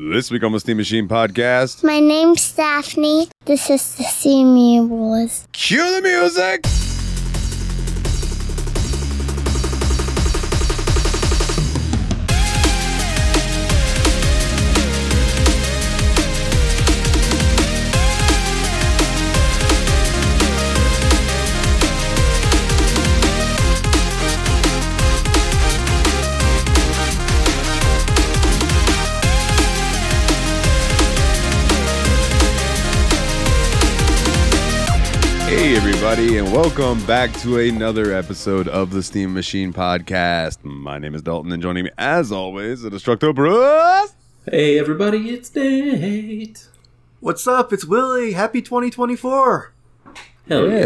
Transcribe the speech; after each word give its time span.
This 0.00 0.30
week 0.30 0.44
on 0.44 0.52
the 0.52 0.60
Steam 0.60 0.76
Machine 0.76 1.08
podcast, 1.08 1.82
My 1.82 1.98
name's 1.98 2.52
Daphne. 2.52 3.28
This 3.46 3.68
is 3.68 3.96
the 3.96 4.04
Steamy 4.04 4.78
Awards. 4.78 5.48
cue 5.52 5.82
the 5.96 6.00
music. 6.00 6.87
Everybody, 36.08 36.38
and 36.38 36.50
welcome 36.54 37.04
back 37.04 37.30
to 37.34 37.58
another 37.58 38.14
episode 38.14 38.66
of 38.66 38.90
the 38.90 39.02
Steam 39.02 39.34
Machine 39.34 39.74
podcast. 39.74 40.64
My 40.64 40.98
name 40.98 41.14
is 41.14 41.20
Dalton, 41.20 41.52
and 41.52 41.62
joining 41.62 41.84
me, 41.84 41.90
as 41.98 42.32
always, 42.32 42.80
the 42.80 42.88
Destructo 42.88 43.34
Bruce. 43.34 44.14
Hey 44.46 44.78
everybody, 44.78 45.28
it's 45.28 45.54
Nate. 45.54 46.66
What's 47.20 47.46
up? 47.46 47.74
It's 47.74 47.84
Willie. 47.84 48.32
Happy 48.32 48.62
2024. 48.62 49.74
Hell 50.48 50.70
yeah. 50.70 50.78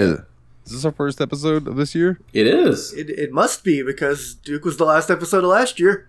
Is 0.66 0.72
this 0.72 0.84
our 0.84 0.90
first 0.90 1.20
episode 1.20 1.68
of 1.68 1.76
this 1.76 1.94
year? 1.94 2.18
It 2.32 2.48
is. 2.48 2.92
It, 2.92 3.08
it 3.10 3.32
must 3.32 3.62
be 3.62 3.80
because 3.80 4.34
Duke 4.34 4.64
was 4.64 4.76
the 4.76 4.86
last 4.86 5.08
episode 5.08 5.44
of 5.44 5.50
last 5.50 5.78
year. 5.78 6.08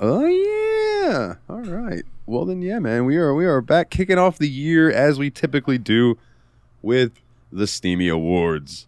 Oh 0.00 0.24
yeah. 0.24 1.34
All 1.50 1.60
right. 1.60 2.04
Well 2.24 2.46
then 2.46 2.62
yeah, 2.62 2.78
man. 2.78 3.04
We 3.04 3.18
are 3.18 3.34
we 3.34 3.44
are 3.44 3.60
back 3.60 3.90
kicking 3.90 4.16
off 4.16 4.38
the 4.38 4.48
year 4.48 4.90
as 4.90 5.18
we 5.18 5.30
typically 5.30 5.76
do 5.76 6.16
with 6.80 7.20
the 7.56 7.66
Steamy 7.66 8.08
Awards. 8.08 8.86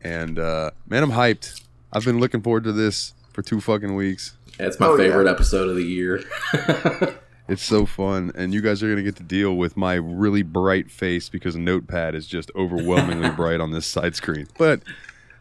And 0.00 0.38
uh 0.38 0.70
man, 0.88 1.02
I'm 1.02 1.12
hyped. 1.12 1.62
I've 1.92 2.04
been 2.04 2.20
looking 2.20 2.42
forward 2.42 2.64
to 2.64 2.72
this 2.72 3.14
for 3.32 3.42
two 3.42 3.60
fucking 3.60 3.94
weeks. 3.94 4.36
It's 4.58 4.78
my 4.80 4.86
Oh, 4.86 4.96
favorite 4.96 5.24
yeah. 5.26 5.30
episode 5.32 5.68
of 5.68 5.76
the 5.76 5.84
year. 5.84 6.22
It's 7.50 7.64
so 7.64 7.86
fun, 7.86 8.30
and 8.34 8.52
you 8.52 8.60
guys 8.60 8.82
are 8.82 8.90
gonna 8.90 9.02
get 9.02 9.16
to 9.16 9.22
deal 9.22 9.56
with 9.56 9.74
my 9.74 9.94
really 9.94 10.42
bright 10.42 10.90
face 10.90 11.30
because 11.30 11.56
Notepad 11.56 12.14
is 12.14 12.26
just 12.26 12.50
overwhelmingly 12.54 13.30
bright 13.36 13.58
on 13.58 13.70
this 13.70 13.86
side 13.86 14.14
screen. 14.14 14.48
But 14.58 14.82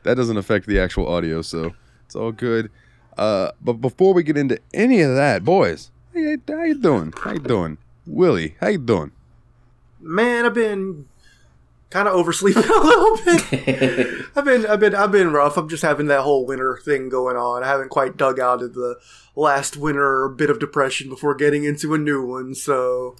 that 0.03 0.15
doesn't 0.15 0.37
affect 0.37 0.67
the 0.67 0.79
actual 0.79 1.05
audio, 1.05 1.41
so 1.41 1.73
it's 2.05 2.15
all 2.15 2.31
good. 2.31 2.71
Uh, 3.17 3.51
but 3.61 3.73
before 3.81 4.13
we 4.13 4.23
get 4.23 4.37
into 4.37 4.57
any 4.73 5.01
of 5.01 5.13
that, 5.15 5.43
boys, 5.43 5.91
how 6.13 6.19
you, 6.21 6.41
how 6.47 6.63
you 6.63 6.75
doing? 6.75 7.13
How 7.21 7.33
you 7.33 7.39
doing, 7.39 7.77
Willie? 8.05 8.55
How 8.61 8.69
you 8.69 8.77
doing? 8.77 9.11
Man, 9.99 10.45
I've 10.45 10.53
been 10.53 11.09
kind 11.89 12.07
of 12.07 12.13
oversleeping 12.15 12.63
a 12.69 12.83
little 12.83 13.17
bit. 13.25 14.25
I've 14.35 14.45
been, 14.45 14.65
I've 14.65 14.79
been, 14.79 14.95
I've 14.95 15.11
been 15.11 15.31
rough. 15.31 15.57
I'm 15.57 15.69
just 15.69 15.83
having 15.83 16.07
that 16.07 16.21
whole 16.21 16.45
winter 16.45 16.79
thing 16.83 17.09
going 17.09 17.35
on. 17.37 17.63
I 17.63 17.67
haven't 17.67 17.89
quite 17.89 18.17
dug 18.17 18.39
out 18.39 18.61
of 18.61 18.73
the 18.73 18.97
last 19.35 19.77
winter 19.77 20.27
bit 20.29 20.49
of 20.49 20.59
depression 20.59 21.09
before 21.09 21.33
getting 21.35 21.63
into 21.63 21.93
a 21.93 21.97
new 21.97 22.25
one. 22.25 22.53
So, 22.55 23.15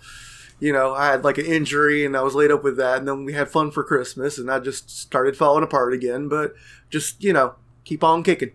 you 0.59 0.73
know, 0.73 0.93
I 0.93 1.07
had 1.11 1.23
like 1.23 1.37
an 1.37 1.45
injury 1.45 2.05
and 2.05 2.17
I 2.17 2.21
was 2.23 2.35
laid 2.35 2.51
up 2.51 2.63
with 2.63 2.77
that, 2.77 2.97
and 2.99 3.07
then 3.07 3.23
we 3.25 3.33
had 3.33 3.49
fun 3.49 3.71
for 3.71 3.83
Christmas, 3.83 4.37
and 4.37 4.49
I 4.51 4.59
just 4.59 4.89
started 4.89 5.37
falling 5.37 5.63
apart 5.63 5.93
again. 5.93 6.27
But 6.27 6.53
just 6.89 7.23
you 7.23 7.31
know, 7.33 7.55
keep 7.85 8.03
on 8.03 8.23
kicking. 8.23 8.51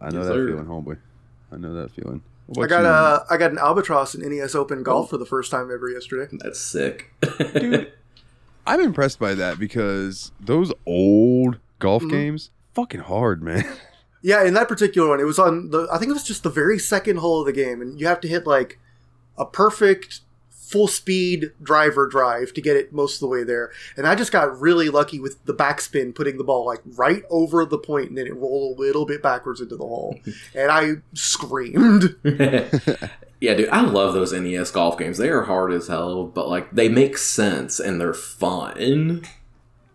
I 0.00 0.10
know 0.10 0.18
Yes, 0.18 0.26
that 0.28 0.32
sir. 0.34 0.46
feeling, 0.48 0.66
homeboy. 0.66 0.98
I 1.52 1.56
know 1.56 1.74
that 1.74 1.90
feeling. 1.92 2.22
I 2.60 2.66
got 2.66 2.80
you- 2.80 2.86
uh, 2.86 3.24
I 3.30 3.36
got 3.38 3.52
an 3.52 3.58
albatross 3.58 4.14
in 4.14 4.20
NES 4.28 4.54
Open 4.54 4.82
golf 4.82 5.10
for 5.10 5.16
the 5.16 5.24
first 5.24 5.50
time 5.50 5.70
ever 5.72 5.88
yesterday. 5.88 6.28
That's 6.40 6.60
sick. 6.60 7.12
dude. 7.54 7.92
I'm 8.66 8.80
impressed 8.80 9.18
by 9.18 9.34
that 9.34 9.58
because 9.58 10.32
those 10.40 10.72
old 10.86 11.58
golf 11.78 12.02
Mhm. 12.04 12.10
games, 12.10 12.50
fucking 12.74 13.00
hard, 13.00 13.42
man. 13.42 13.64
Yeah, 14.24 14.44
in 14.44 14.54
that 14.54 14.68
particular 14.68 15.08
one, 15.08 15.18
it 15.18 15.24
was 15.24 15.40
on 15.40 15.70
the. 15.70 15.88
I 15.92 15.98
think 15.98 16.10
it 16.10 16.12
was 16.12 16.22
just 16.22 16.44
the 16.44 16.48
very 16.48 16.78
second 16.78 17.16
hole 17.16 17.40
of 17.40 17.46
the 17.46 17.52
game, 17.52 17.82
and 17.82 18.00
you 18.00 18.06
have 18.06 18.20
to 18.20 18.28
hit 18.28 18.46
like 18.46 18.78
a 19.36 19.44
perfect 19.44 20.20
full 20.72 20.88
speed 20.88 21.52
driver 21.62 22.06
drive 22.06 22.54
to 22.54 22.62
get 22.62 22.76
it 22.76 22.92
most 22.92 23.16
of 23.16 23.20
the 23.20 23.28
way 23.28 23.44
there. 23.44 23.70
And 23.96 24.06
I 24.06 24.14
just 24.14 24.32
got 24.32 24.58
really 24.58 24.88
lucky 24.88 25.20
with 25.20 25.44
the 25.44 25.54
backspin, 25.54 26.14
putting 26.14 26.38
the 26.38 26.44
ball 26.44 26.64
like 26.64 26.80
right 26.96 27.22
over 27.30 27.66
the 27.66 27.78
point, 27.78 28.08
and 28.08 28.18
then 28.18 28.26
it 28.26 28.34
rolled 28.34 28.78
a 28.78 28.80
little 28.80 29.04
bit 29.04 29.22
backwards 29.22 29.60
into 29.60 29.76
the 29.76 29.86
hole, 29.86 30.18
and 30.54 30.70
I 30.70 30.94
screamed. 31.12 32.16
yeah, 33.40 33.54
dude, 33.54 33.68
I 33.68 33.82
love 33.82 34.14
those 34.14 34.32
NES 34.32 34.70
golf 34.70 34.98
games. 34.98 35.18
They 35.18 35.28
are 35.28 35.42
hard 35.42 35.72
as 35.72 35.88
hell, 35.88 36.24
but 36.24 36.48
like 36.48 36.70
they 36.72 36.88
make 36.88 37.18
sense 37.18 37.78
and 37.78 38.00
they're 38.00 38.14
fun. 38.14 39.24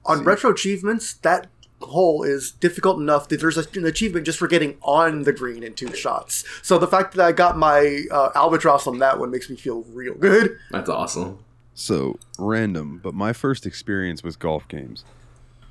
on 0.06 0.24
retro 0.24 0.52
achievements, 0.52 1.14
that 1.16 1.48
hole 1.82 2.24
is 2.24 2.52
difficult 2.52 3.00
enough 3.00 3.28
that 3.30 3.40
there's 3.40 3.58
an 3.58 3.86
achievement 3.86 4.26
just 4.26 4.40
for 4.40 4.48
getting 4.48 4.78
on 4.82 5.24
the 5.24 5.34
green 5.34 5.62
in 5.64 5.74
two 5.74 5.94
shots. 5.96 6.44
So 6.64 6.78
the 6.78 6.88
fact 6.88 7.14
that 7.16 7.26
I 7.26 7.32
got 7.32 7.58
my 7.58 8.04
uh, 8.12 8.30
albatross 8.36 8.88
on 8.88 9.00
that 9.00 9.20
one 9.20 9.30
makes 9.32 9.50
me 9.50 9.56
feel 9.56 9.84
real 9.94 10.16
good. 10.16 10.58
That's 10.72 10.90
awesome. 10.90 11.40
So 11.76 12.18
random, 12.40 13.00
but 13.04 13.14
my 13.14 13.34
first 13.34 13.66
experience 13.68 14.24
with 14.24 14.40
golf 14.40 14.68
games 14.68 15.06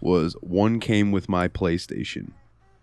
was 0.00 0.34
one 0.40 0.78
came 0.78 1.10
with 1.10 1.28
my 1.28 1.48
PlayStation, 1.48 2.30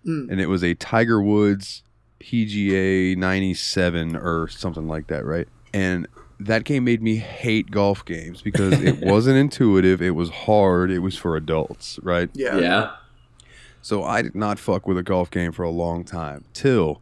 Mm. 0.06 0.30
and 0.30 0.42
it 0.42 0.48
was 0.48 0.62
a 0.66 0.74
Tiger 0.74 1.22
Woods 1.22 1.82
PGA 2.20 3.16
97 3.16 4.16
or 4.18 4.48
something 4.50 4.88
like 4.88 5.08
that, 5.08 5.24
right? 5.26 5.48
And 5.74 6.08
that 6.40 6.66
game 6.66 6.84
made 6.84 7.02
me 7.02 7.16
hate 7.18 7.72
golf 7.72 8.04
games 8.04 8.42
because 8.42 8.74
it 8.82 9.00
wasn't 9.02 9.38
intuitive, 9.38 10.02
it 10.02 10.12
was 10.12 10.30
hard, 10.30 10.92
it 10.92 11.00
was 11.00 11.16
for 11.18 11.38
adults, 11.38 12.00
right? 12.04 12.30
Yeah. 12.34 12.58
Yeah. 12.58 12.92
So 13.84 14.02
I 14.06 14.22
did 14.22 14.34
not 14.34 14.60
fuck 14.60 14.88
with 14.88 14.98
a 14.98 15.04
golf 15.04 15.30
game 15.30 15.52
for 15.52 15.64
a 15.64 15.70
long 15.70 16.06
time 16.06 16.46
till 16.54 17.02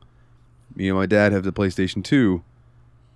me 0.75 0.89
and 0.89 0.97
my 0.97 1.05
dad 1.05 1.31
have 1.31 1.43
the 1.43 1.53
PlayStation 1.53 2.03
2 2.03 2.43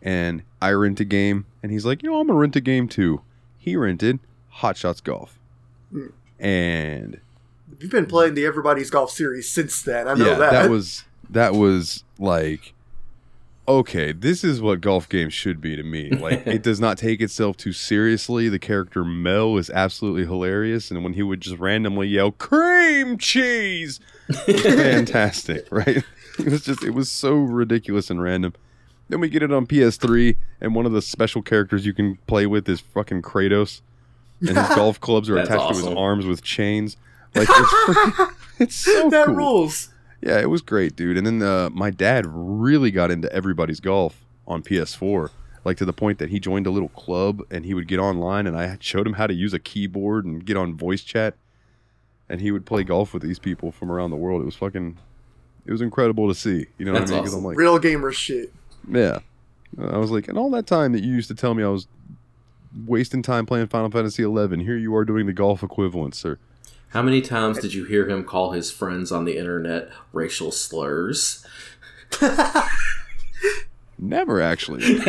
and 0.04 0.44
I 0.62 0.70
rent 0.70 1.00
a 1.00 1.04
game 1.04 1.48
and 1.64 1.72
he's 1.72 1.84
like, 1.84 2.04
"You 2.04 2.12
know, 2.12 2.20
I'm 2.20 2.28
going 2.28 2.38
to 2.38 2.42
rent 2.42 2.56
a 2.56 2.62
game 2.62 2.88
too." 2.88 3.22
He 3.58 3.76
rented 3.76 4.20
Hot 4.50 4.78
Shots 4.78 5.02
Golf. 5.02 5.40
Hmm. 5.92 6.10
And 6.40 7.20
You've 7.80 7.90
been 7.90 8.06
playing 8.06 8.36
the 8.36 8.46
Everybody's 8.46 8.92
Golf 8.92 9.10
series 9.10 9.50
since 9.50 9.82
then. 9.82 10.08
I 10.08 10.14
know 10.14 10.28
yeah, 10.28 10.38
that. 10.38 10.52
that 10.52 10.70
was 10.70 11.04
that 11.32 11.56
was 11.56 12.04
like 12.20 12.75
okay, 13.68 14.12
this 14.12 14.44
is 14.44 14.62
what 14.62 14.82
golf 14.82 15.08
games 15.10 15.34
should 15.34 15.60
be 15.62 15.76
to 15.76 15.84
me. 15.84 16.10
Like 16.26 16.46
it 16.48 16.62
does 16.64 16.80
not 16.80 16.98
take 16.98 17.22
itself 17.22 17.58
too 17.58 17.74
seriously. 17.74 18.50
The 18.50 18.60
character 18.60 19.04
Mel 19.04 19.58
is 19.58 19.70
absolutely 19.70 20.26
hilarious 20.26 20.90
and 20.92 21.04
when 21.04 21.14
he 21.14 21.24
would 21.24 21.42
just 21.42 21.58
randomly 21.60 22.08
yell 22.08 22.32
cream 22.32 23.18
cheese 23.18 24.00
it 24.30 24.64
was 24.64 24.76
fantastic, 24.76 25.68
right? 25.72 26.04
It 26.38 26.48
was 26.50 26.66
just 26.66 26.84
it 26.84 26.90
was 26.90 27.10
so 27.10 27.34
ridiculous 27.36 28.10
and 28.10 28.22
random. 28.22 28.54
Then 29.08 29.22
we 29.22 29.30
get 29.30 29.42
it 29.42 29.54
on 29.54 29.66
PS3 29.66 30.36
and 30.60 30.76
one 30.76 30.86
of 30.86 30.92
the 30.92 31.02
special 31.02 31.42
characters 31.42 31.86
you 31.86 31.94
can 31.94 32.18
play 32.28 32.46
with 32.46 32.68
is 32.68 32.82
fucking 32.82 33.22
Kratos. 33.22 33.80
And 34.42 34.58
his 34.58 34.68
golf 34.76 35.00
clubs 35.00 35.30
are 35.30 35.38
attached 35.38 35.70
to 35.70 35.76
his 35.76 35.88
arms 35.96 36.26
with 36.26 36.44
chains. 36.44 36.98
Like 37.34 37.48
it's, 37.50 37.74
freaking- 37.74 38.34
it's 38.60 38.76
so 38.76 39.10
that 39.12 39.28
cool. 39.28 39.36
rules. 39.36 39.90
Yeah, 40.26 40.40
it 40.40 40.50
was 40.50 40.62
great, 40.62 40.96
dude. 40.96 41.18
And 41.18 41.26
then 41.28 41.42
uh, 41.44 41.70
my 41.72 41.92
dad 41.92 42.26
really 42.28 42.90
got 42.92 43.12
into 43.12 43.32
everybody's 43.32 43.80
golf 43.80 44.26
on 44.48 44.64
PS4, 44.64 45.30
like 45.64 45.78
to 45.78 45.86
the 45.86 45.94
point 45.94 46.18
that 46.20 46.30
he 46.30 46.40
joined 46.40 46.66
a 46.66 46.72
little 46.72 46.90
club 46.90 47.42
and 47.52 47.64
he 47.66 47.74
would 47.76 47.88
get 47.88 48.00
online 48.00 48.48
and 48.48 48.58
I 48.58 48.76
showed 48.80 49.06
him 49.06 49.14
how 49.14 49.28
to 49.28 49.34
use 49.34 49.54
a 49.54 49.60
keyboard 49.60 50.26
and 50.26 50.44
get 50.46 50.58
on 50.58 50.76
voice 50.76 51.04
chat, 51.04 51.36
and 52.28 52.42
he 52.42 52.52
would 52.52 52.66
play 52.66 52.84
golf 52.84 53.14
with 53.14 53.22
these 53.22 53.38
people 53.40 53.72
from 53.72 53.92
around 53.92 54.10
the 54.10 54.16
world. 54.18 54.42
It 54.42 54.46
was 54.46 54.56
fucking, 54.56 54.98
it 55.66 55.72
was 55.72 55.82
incredible 55.82 56.28
to 56.28 56.34
see. 56.36 56.66
You 56.80 56.86
know 56.86 56.94
That's 56.94 57.12
what 57.12 57.18
I 57.18 57.20
mean? 57.22 57.28
awesome. 57.28 57.40
I'm 57.40 57.46
like, 57.46 57.58
Real 57.58 57.78
gamer 57.80 58.12
shit. 58.12 58.52
yeah. 58.90 59.20
I 59.80 59.98
was 59.98 60.10
like, 60.10 60.28
and 60.28 60.38
all 60.38 60.50
that 60.52 60.68
time 60.68 60.94
that 60.94 61.04
you 61.04 61.12
used 61.14 61.28
to 61.28 61.36
tell 61.36 61.54
me 61.54 61.62
I 61.62 61.68
was 61.68 61.88
wasting 62.88 63.22
time 63.22 63.46
playing 63.46 63.68
Final 63.68 63.92
Fantasy 63.92 64.24
11, 64.24 64.62
here 64.62 64.78
you 64.78 64.96
are 64.96 65.06
doing 65.06 65.26
the 65.28 65.34
golf 65.34 65.62
equivalent, 65.64 66.16
sir. 66.16 66.40
How 66.96 67.02
many 67.02 67.20
times 67.20 67.60
did 67.60 67.74
you 67.74 67.84
hear 67.84 68.08
him 68.08 68.24
call 68.24 68.52
his 68.52 68.72
friends 68.72 69.12
on 69.12 69.26
the 69.26 69.38
internet 69.38 69.90
racial 70.14 70.50
slurs? 70.50 71.46
Never 74.00 74.40
actually. 74.40 75.02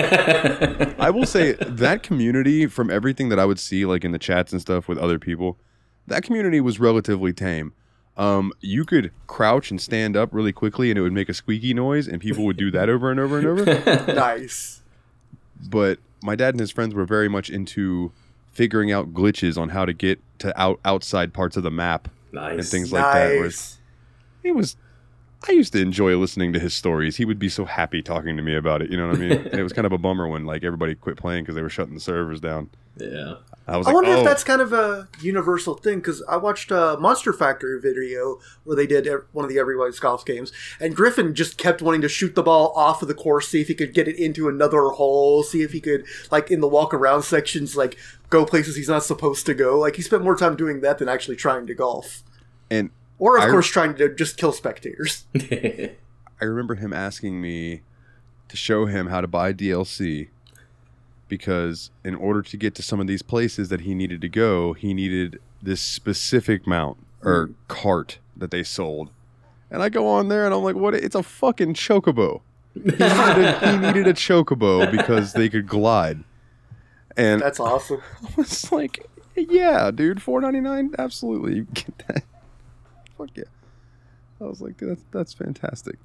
I 0.99 1.11
will 1.11 1.27
say 1.27 1.53
that 1.53 2.03
community, 2.03 2.67
from 2.67 2.91
everything 2.91 3.29
that 3.29 3.39
I 3.39 3.45
would 3.45 3.61
see, 3.61 3.87
like 3.87 4.05
in 4.05 4.11
the 4.11 4.19
chats 4.19 4.51
and 4.51 4.61
stuff 4.61 4.89
with 4.89 4.99
other 4.99 5.21
people, 5.21 5.59
that 6.09 6.25
community 6.25 6.61
was 6.61 6.81
relatively 6.81 7.33
tame. 7.33 7.73
Um, 8.17 8.53
you 8.61 8.85
could 8.85 9.13
crouch 9.29 9.71
and 9.71 9.81
stand 9.81 10.17
up 10.17 10.31
really 10.33 10.53
quickly, 10.53 10.91
and 10.91 10.99
it 10.99 11.03
would 11.03 11.13
make 11.13 11.29
a 11.29 11.35
squeaky 11.35 11.73
noise, 11.73 12.09
and 12.09 12.21
people 12.21 12.45
would 12.47 12.57
do 12.57 12.73
that 12.73 12.89
over 12.89 13.13
and 13.13 13.21
over 13.21 13.39
and 13.39 13.47
over. 13.47 13.65
nice. 14.13 14.83
But 15.71 16.01
my 16.21 16.35
dad 16.35 16.55
and 16.55 16.59
his 16.59 16.73
friends 16.73 16.95
were 16.95 17.07
very 17.07 17.29
much 17.29 17.49
into 17.49 18.11
figuring 18.57 18.91
out 18.91 19.13
glitches 19.13 19.59
on 19.59 19.69
how 19.69 19.85
to 19.85 19.93
get 19.93 20.19
to 20.39 20.59
out 20.59 20.81
outside 20.83 21.35
parts 21.35 21.59
of 21.59 21.63
the 21.63 21.71
map 21.71 22.09
nice. 22.33 22.59
and 22.59 22.67
things 22.67 22.91
like 22.91 23.05
that. 23.13 23.39
Nice. 23.39 23.77
it 24.43 24.55
was 24.55 24.77
I 25.49 25.53
used 25.53 25.73
to 25.75 25.81
enjoy 25.81 26.17
listening 26.17 26.53
to 26.55 26.59
his 26.59 26.75
stories. 26.75 27.17
He 27.17 27.25
would 27.25 27.39
be 27.39 27.49
so 27.49 27.65
happy 27.65 28.03
talking 28.03 28.37
to 28.37 28.43
me 28.43 28.57
about 28.57 28.83
it. 28.83 28.91
You 28.91 28.97
know 28.97 29.09
what 29.09 29.17
I 29.17 29.21
mean? 29.21 29.33
and 29.51 29.55
it 29.55 29.63
was 29.63 29.73
kind 29.73 29.87
of 29.87 29.93
a 29.93 29.99
bummer 29.99 30.27
when 30.29 30.45
like 30.45 30.65
everybody 30.65 30.95
quit 30.95 31.17
playing 31.17 31.45
because 31.45 31.55
they 31.55 31.63
were 31.63 31.69
shutting 31.69 31.95
the 31.95 32.01
servers 32.01 32.41
down. 32.41 32.71
Yeah. 32.99 33.35
I 33.69 33.77
was 33.77 33.87
I 33.87 33.91
like, 33.91 33.95
wonder 33.95 34.11
oh, 34.13 34.19
if 34.19 34.25
that's 34.25 34.45
kind 34.45 34.61
of 34.61 34.73
a 34.73 35.09
universal 35.21 35.75
thing 35.75 35.99
because 35.99 36.23
I 36.29 36.37
watched 36.37 36.71
a 36.71 36.97
Monster 36.99 37.33
Factory 37.33 37.81
video 37.81 38.39
where 38.65 38.77
they 38.77 38.87
did 38.87 39.09
one 39.33 39.45
of 39.45 39.51
the 39.51 39.59
Everybody's 39.59 39.99
Golf 39.99 40.25
games, 40.25 40.53
and 40.81 40.95
Griffin 40.95 41.35
just 41.35 41.59
kept 41.59 41.83
wanting 41.83 42.01
to 42.03 42.09
shoot 42.09 42.35
the 42.35 42.45
ball 42.45 42.73
off 42.77 43.03
of 43.03 43.09
the 43.09 43.15
course, 43.15 43.49
see 43.49 43.61
if 43.61 43.69
he 43.69 43.75
could 43.75 43.93
get 43.93 44.07
it 44.07 44.17
into 44.17 44.49
another 44.49 44.83
hole, 44.91 45.43
see 45.43 45.63
if 45.63 45.73
he 45.73 45.81
could, 45.81 46.07
like 46.31 46.51
in 46.51 46.61
the 46.61 46.69
walk 46.69 46.95
around 46.95 47.23
sections, 47.23 47.77
like 47.77 47.99
go 48.31 48.47
places 48.47 48.77
he's 48.77 48.89
not 48.89 49.03
supposed 49.03 49.47
to 49.47 49.55
go. 49.55 49.79
Like 49.79 49.97
he 49.97 50.03
spent 50.03 50.23
more 50.23 50.37
time 50.37 50.57
doing 50.57 50.81
that 50.83 50.99
than 50.99 51.09
actually 51.09 51.37
trying 51.37 51.67
to 51.67 51.75
golf, 51.75 52.23
and 52.71 52.91
or 53.19 53.37
of 53.37 53.45
I- 53.45 53.51
course 53.51 53.69
trying 53.69 53.95
to 53.97 54.15
just 54.15 54.37
kill 54.37 54.53
spectators. 54.53 55.25
I 55.35 56.45
remember 56.45 56.75
him 56.75 56.93
asking 56.93 57.41
me 57.41 57.83
to 58.49 58.57
show 58.57 58.87
him 58.87 59.09
how 59.09 59.21
to 59.21 59.27
buy 59.27 59.53
DLC 59.53 60.29
because 61.29 61.91
in 62.05 62.15
order 62.15 62.43
to 62.43 62.57
get 62.57 62.75
to 62.77 62.83
some 62.83 63.01
of 63.01 63.07
these 63.07 63.23
places 63.23 63.69
that 63.69 63.81
he 63.81 63.95
needed 63.95 64.21
to 64.21 64.29
go, 64.29 64.73
he 64.75 64.95
needed 64.95 65.41
this 65.63 65.81
specific 65.81 66.67
mount 66.67 66.99
or 67.23 67.49
mm. 67.49 67.55
cart 67.69 68.19
that 68.37 68.51
they 68.51 68.63
sold. 68.63 69.11
And 69.71 69.83
I 69.83 69.89
go 69.89 70.07
on 70.07 70.29
there 70.29 70.45
and 70.45 70.55
I'm 70.55 70.63
like, 70.63 70.77
what? 70.77 70.95
It's 70.95 71.15
a 71.15 71.23
fucking 71.23 71.75
chocobo. 71.75 72.43
He 72.75 72.81
needed 72.81 73.01
a, 73.01 73.71
he 73.73 73.77
needed 73.79 74.07
a 74.07 74.13
chocobo 74.13 74.91
because 74.91 75.33
they 75.33 75.49
could 75.49 75.67
glide. 75.67 76.23
And 77.17 77.41
That's 77.41 77.59
awesome. 77.59 78.03
I 78.23 78.29
was 78.37 78.71
like, 78.71 79.07
yeah, 79.35 79.91
dude, 79.91 80.23
four 80.23 80.41
ninety 80.41 80.61
nine, 80.61 80.95
absolutely, 80.99 81.57
you 81.57 81.67
get 81.75 81.99
that. 82.09 82.25
Fuck 83.17 83.31
yeah. 83.37 83.45
I 84.41 84.45
was 84.45 84.61
like, 84.61 84.77
dude, 84.77 84.91
that's 84.91 85.05
that's 85.11 85.33
fantastic. 85.33 85.97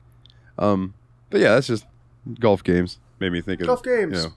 Um, 0.57 0.93
but 1.29 1.41
yeah, 1.41 1.55
that's 1.55 1.67
just 1.67 1.85
golf 2.39 2.63
games. 2.63 2.99
Made 3.19 3.31
me 3.31 3.41
think 3.41 3.61
of 3.61 3.67
Golf 3.67 3.83
games. 3.83 4.17
you 4.17 4.29
know, 4.29 4.33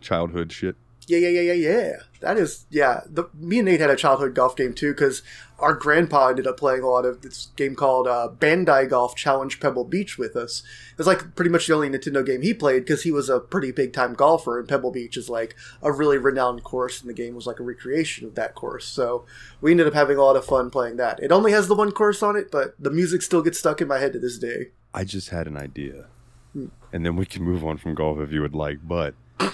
childhood 0.00 0.52
shit. 0.52 0.76
Yeah, 1.06 1.18
yeah, 1.18 1.40
yeah, 1.40 1.52
yeah, 1.52 1.70
yeah. 1.70 1.92
That 2.20 2.36
is, 2.36 2.66
yeah. 2.70 3.00
The, 3.06 3.24
me 3.34 3.58
and 3.58 3.66
Nate 3.66 3.80
had 3.80 3.90
a 3.90 3.96
childhood 3.96 4.34
golf 4.34 4.54
game 4.54 4.74
too 4.74 4.92
because 4.92 5.22
our 5.60 5.74
grandpa 5.74 6.28
ended 6.28 6.46
up 6.46 6.56
playing 6.56 6.82
a 6.82 6.88
lot 6.88 7.04
of 7.04 7.22
this 7.22 7.48
game 7.56 7.74
called 7.74 8.06
uh, 8.08 8.28
Bandai 8.38 8.88
Golf 8.88 9.14
Challenge 9.14 9.60
Pebble 9.60 9.84
Beach 9.84 10.18
with 10.18 10.34
us. 10.36 10.62
It 10.92 10.98
was 10.98 11.06
like 11.06 11.34
pretty 11.36 11.50
much 11.50 11.66
the 11.66 11.74
only 11.74 11.88
Nintendo 11.90 12.24
game 12.24 12.42
he 12.42 12.52
played 12.54 12.80
because 12.84 13.02
he 13.02 13.12
was 13.12 13.28
a 13.28 13.40
pretty 13.40 13.70
big 13.72 13.92
time 13.92 14.14
golfer, 14.14 14.58
and 14.58 14.68
Pebble 14.68 14.90
Beach 14.90 15.16
is 15.16 15.28
like 15.28 15.54
a 15.82 15.92
really 15.92 16.18
renowned 16.18 16.64
course, 16.64 17.00
and 17.00 17.08
the 17.08 17.14
game 17.14 17.34
was 17.34 17.46
like 17.46 17.60
a 17.60 17.62
recreation 17.62 18.26
of 18.26 18.34
that 18.34 18.54
course. 18.54 18.86
So 18.86 19.24
we 19.60 19.70
ended 19.70 19.86
up 19.86 19.94
having 19.94 20.16
a 20.16 20.22
lot 20.22 20.36
of 20.36 20.44
fun 20.44 20.70
playing 20.70 20.96
that. 20.96 21.20
It 21.22 21.30
only 21.32 21.52
has 21.52 21.68
the 21.68 21.74
one 21.74 21.92
course 21.92 22.22
on 22.22 22.36
it, 22.36 22.50
but 22.50 22.74
the 22.78 22.90
music 22.90 23.22
still 23.22 23.42
gets 23.42 23.58
stuck 23.58 23.80
in 23.80 23.88
my 23.88 23.98
head 23.98 24.12
to 24.14 24.18
this 24.18 24.38
day. 24.38 24.68
I 24.92 25.04
just 25.04 25.28
had 25.28 25.46
an 25.46 25.56
idea, 25.56 26.06
Hmm. 26.52 26.66
and 26.92 27.06
then 27.06 27.14
we 27.16 27.26
can 27.26 27.44
move 27.44 27.64
on 27.64 27.76
from 27.76 27.94
golf 27.94 28.18
if 28.18 28.32
you 28.32 28.40
would 28.40 28.54
like. 28.56 28.78
But 28.82 29.14
you 29.40 29.48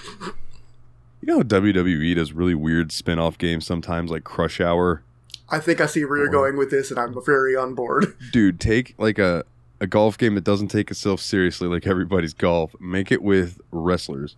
know, 1.23 1.41
WWE 1.43 2.15
does 2.15 2.33
really 2.33 2.55
weird 2.55 2.93
spin 2.93 3.19
off 3.19 3.39
games 3.39 3.67
sometimes, 3.67 4.11
like 4.11 4.25
Crush 4.25 4.61
Hour. 4.61 5.03
I 5.49 5.59
think 5.61 5.81
I 5.81 5.87
see 5.87 6.05
where 6.05 6.19
you're 6.19 6.29
going 6.29 6.57
with 6.57 6.71
this, 6.71 6.91
and 6.91 6.99
I'm 6.99 7.17
very 7.25 7.55
on 7.57 7.75
board. 7.75 8.17
dude 8.33 8.59
take 8.61 8.95
like 8.99 9.19
a 9.19 9.45
a 9.81 9.87
golf 9.87 10.17
game 10.19 10.35
that 10.35 10.45
doesn't 10.45 10.69
take 10.69 10.91
itself 10.91 11.21
seriously 11.21 11.69
like 11.69 11.87
everybody's 11.87 12.33
golf 12.33 12.75
make 12.81 13.13
it 13.13 13.23
with 13.23 13.61
wrestlers 13.71 14.35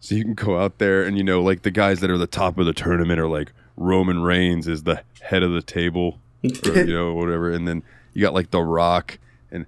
so 0.00 0.14
you 0.14 0.24
can 0.24 0.32
go 0.32 0.58
out 0.58 0.78
there 0.78 1.02
and 1.02 1.18
you 1.18 1.22
know 1.22 1.42
like 1.42 1.60
the 1.62 1.70
guys 1.70 2.00
that 2.00 2.08
are 2.10 2.16
the 2.16 2.26
top 2.26 2.56
of 2.56 2.64
the 2.64 2.72
tournament 2.72 3.20
are 3.20 3.28
like 3.28 3.52
roman 3.76 4.22
reigns 4.22 4.66
is 4.66 4.84
the 4.84 5.02
head 5.20 5.42
of 5.42 5.50
the 5.52 5.60
table 5.60 6.18
or 6.64 6.72
you 6.78 6.86
know 6.94 7.12
whatever 7.14 7.52
and 7.52 7.68
then 7.68 7.82
you 8.14 8.22
got 8.22 8.32
like 8.32 8.50
the 8.50 8.62
rock 8.62 9.18
and 9.50 9.66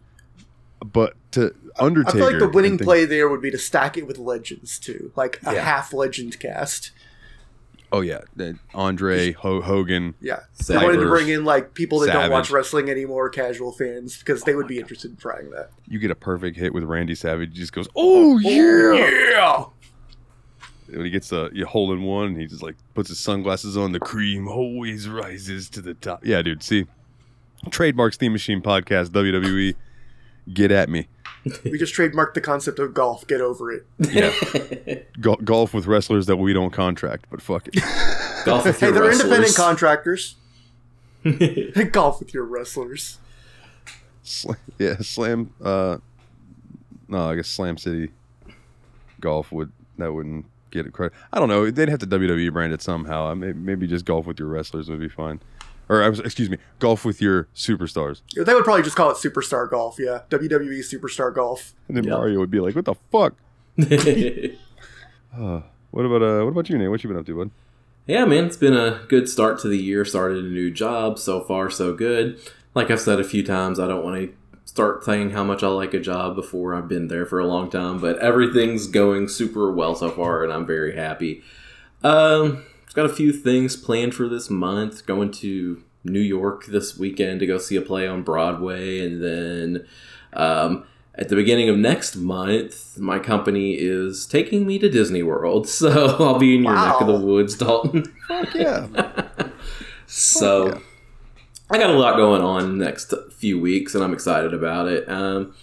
but 0.83 1.15
to 1.33 1.55
Undertaker. 1.79 2.17
I 2.17 2.21
feel 2.21 2.31
like 2.31 2.39
the 2.41 2.49
winning 2.49 2.79
things- 2.79 2.87
play 2.87 3.05
there 3.05 3.29
would 3.29 3.43
be 3.43 3.51
to 3.51 3.59
stack 3.59 3.97
it 3.99 4.07
with 4.07 4.19
legends 4.19 4.79
too, 4.79 5.13
like 5.15 5.39
a 5.47 5.55
Yeah. 5.55 5.63
half 5.63 5.93
legend 5.93 6.41
cast. 6.41 6.91
Oh 7.93 8.01
yeah 8.01 8.21
andre 8.75 9.33
Ho- 9.33 9.61
hogan 9.61 10.15
Yeah, 10.21 10.41
Savage. 10.53 10.81
they 10.81 10.87
wanted 10.87 11.01
to 11.01 11.09
bring 11.09 11.29
in 11.29 11.45
like 11.45 11.75
people 11.75 11.99
that 12.01 12.13
don't 12.13 12.31
watch 12.31 12.51
wrestling 12.51 12.89
anymore, 12.89 13.29
casual 13.31 13.73
fans, 13.73 14.19
because 14.19 14.43
they 14.45 14.55
would 14.55 14.67
be 14.69 14.79
interested 14.79 15.11
in 15.11 15.17
trying 15.17 15.51
that. 15.51 15.71
you 15.89 15.99
get 15.99 16.11
a 16.11 16.15
perfect 16.15 16.57
hit 16.57 16.73
with 16.73 16.85
randy 16.85 17.15
savage 17.15 17.51
he 17.53 17.59
just 17.61 17.73
goes 17.73 17.89
oh, 17.97 18.35
oh 18.35 18.39
yeah 18.39 19.31
yeah! 19.33 19.65
when 20.97 21.05
he 21.05 21.11
gets 21.11 21.31
a, 21.33 21.51
you 21.53 21.67
hole 21.67 21.93
in 21.93 22.03
one, 22.03 22.35
he 22.35 22.47
just 22.47 22.63
like 22.63 22.77
puts 22.95 23.09
his 23.09 23.19
sunglasses 23.19 23.77
on. 23.77 23.93
The 23.93 24.01
cream 24.01 24.49
always 24.49 25.09
rises 25.09 25.69
to 25.71 25.81
the 25.81 25.95
top. 25.95 26.25
Yeah, 26.27 26.43
dude. 26.43 26.65
See, 26.65 26.87
trademark 27.71 28.13
Steam 28.13 28.33
Machine 28.33 28.61
podcast 28.61 29.11
WWE. 29.11 29.75
Get 30.53 30.73
at 30.73 30.89
me. 30.89 31.07
We 31.65 31.79
just 31.79 31.95
trademarked 31.95 32.35
the 32.35 32.41
concept 32.41 32.79
of 32.79 32.93
golf. 32.93 33.27
Get 33.27 33.41
over 33.41 33.73
it. 33.73 33.87
Yeah, 33.99 34.99
Go- 35.21 35.37
golf 35.37 35.73
with 35.73 35.87
wrestlers 35.87 36.27
that 36.27 36.37
we 36.37 36.53
don't 36.53 36.71
contract, 36.71 37.27
but 37.31 37.41
fuck 37.41 37.69
it. 37.69 37.75
Golf 38.45 38.65
with 38.65 38.81
Hey, 38.81 38.87
your 38.89 38.95
they're 38.95 39.05
independent 39.13 39.41
wrestlers. 39.43 39.57
contractors. 39.57 40.35
golf 41.93 42.21
with 42.21 42.33
your 42.35 42.45
wrestlers. 42.45 43.19
Sla- 44.25 44.57
yeah, 44.79 44.97
slam. 45.01 45.53
Uh, 45.63 45.99
no, 47.09 47.29
I 47.31 47.35
guess 47.37 47.49
Slam 47.49 47.77
City 47.77 48.11
Golf 49.21 49.51
would 49.53 49.73
that 49.99 50.13
wouldn't 50.13 50.47
get 50.71 50.87
it 50.87 50.93
credit. 50.93 51.13
I 51.33 51.39
don't 51.39 51.49
know. 51.49 51.71
They'd 51.71 51.89
have 51.89 51.99
to 52.01 52.07
WWE 52.07 52.53
brand 52.53 52.73
it 52.73 52.81
somehow. 52.81 53.27
I 53.29 53.35
may, 53.35 53.53
maybe 53.53 53.87
just 53.87 54.05
golf 54.05 54.27
with 54.27 54.39
your 54.39 54.49
wrestlers 54.49 54.89
would 54.89 55.01
be 55.01 55.09
fine. 55.09 55.41
Or 55.91 56.03
excuse 56.05 56.49
me, 56.49 56.57
golf 56.79 57.05
with 57.05 57.21
your 57.21 57.49
superstars. 57.55 58.23
They 58.37 58.55
would 58.55 58.63
probably 58.65 58.85
just 58.85 58.95
call 58.97 59.11
it 59.11 59.17
Superstar 59.17 59.69
Golf. 59.69 59.97
Yeah, 59.99 60.21
WWE 60.31 60.79
Superstar 60.89 61.35
Golf. 61.35 61.75
And 61.89 61.97
then 61.97 62.05
Yep. 62.05 62.13
Mario 62.13 62.39
would 62.39 62.51
be 62.51 62.61
like, 62.61 62.77
"What 62.77 62.85
the 62.85 62.95
fuck?" 63.11 63.35
Uh, 65.37 65.61
what 65.91 66.05
about 66.05 66.23
uh? 66.23 66.45
What 66.45 66.51
about 66.53 66.69
you, 66.69 66.79
Nate? 66.79 66.91
What 66.91 67.03
you 67.05 67.09
been 67.09 67.19
up 67.19 67.27
to, 67.27 67.37
bud? 67.37 67.51
Yeah, 68.07 68.25
man, 68.25 68.45
it's 68.47 68.57
been 68.57 68.77
a 68.77 69.03
good 69.09 69.29
start 69.29 69.61
to 69.61 69.69
the 69.69 69.79
year. 69.79 70.05
Started 70.05 70.45
a 70.45 70.49
new 70.49 70.71
job. 70.71 71.19
So 71.19 71.41
far, 71.41 71.71
so 71.71 71.95
good. 71.95 72.41
Like 72.75 72.91
I've 72.91 73.01
said 73.01 73.21
a 73.21 73.25
few 73.25 73.45
times, 73.45 73.79
I 73.79 73.87
don't 73.87 74.05
want 74.05 74.17
to 74.17 74.35
start 74.65 75.05
saying 75.05 75.31
how 75.31 75.45
much 75.45 75.63
I 75.63 75.69
like 75.69 75.95
a 75.95 76.01
job 76.01 76.35
before 76.37 76.75
I've 76.75 76.89
been 76.89 77.09
there 77.09 77.27
for 77.27 77.39
a 77.39 77.47
long 77.47 77.71
time, 77.71 77.99
but 78.01 78.19
everything's 78.19 78.87
going 78.87 79.29
super 79.29 79.71
well 79.73 79.95
so 79.95 80.11
far, 80.11 80.43
and 80.45 80.53
I'm 80.53 80.67
very 80.67 80.95
happy. 80.97 81.43
Um, 82.03 82.65
I've 82.91 82.97
got 82.97 83.07
a 83.07 83.15
few 83.15 83.33
things 83.33 83.77
planned 83.77 84.17
for 84.17 84.29
this 84.29 84.51
month. 84.51 85.07
Going 85.07 85.31
to 85.31 85.81
New 86.03 86.19
York 86.19 86.67
this 86.67 86.99
weekend 86.99 87.39
to 87.39 87.47
go 87.47 87.57
see 87.57 87.77
a 87.77 87.81
play 87.81 88.09
on 88.09 88.25
Broadway, 88.25 89.07
and 89.07 89.23
then 89.23 89.87
um, 90.33 90.83
at 91.15 91.29
the 91.29 91.37
beginning 91.37 91.69
of 91.69 91.79
next 91.79 92.17
month, 92.17 92.99
my 92.99 93.21
company 93.21 93.75
is 93.75 94.27
taking 94.27 94.67
me 94.67 94.77
to 94.81 94.89
Disney 94.89 95.23
World, 95.23 95.69
so 95.69 96.17
I'll 96.19 96.41
be 96.41 96.57
in 96.57 96.65
your 96.65 96.75
neck 96.75 97.01
of 97.01 97.07
the 97.07 97.21
woods, 97.21 97.55
Dalton. 97.55 98.13
Fuck 98.27 98.55
yeah! 98.55 98.89
So 100.13 100.67
yeah. 100.67 100.79
I 101.71 101.79
got 101.79 101.91
a 101.91 101.97
lot 101.97 102.17
going 102.17 102.43
on 102.43 102.77
next 102.77 103.15
few 103.33 103.61
weeks, 103.61 103.95
and 103.95 104.03
I'm 104.03 104.13
excited 104.13 104.53
about 104.53 104.89
it. 104.89 105.09
Um, 105.09 105.55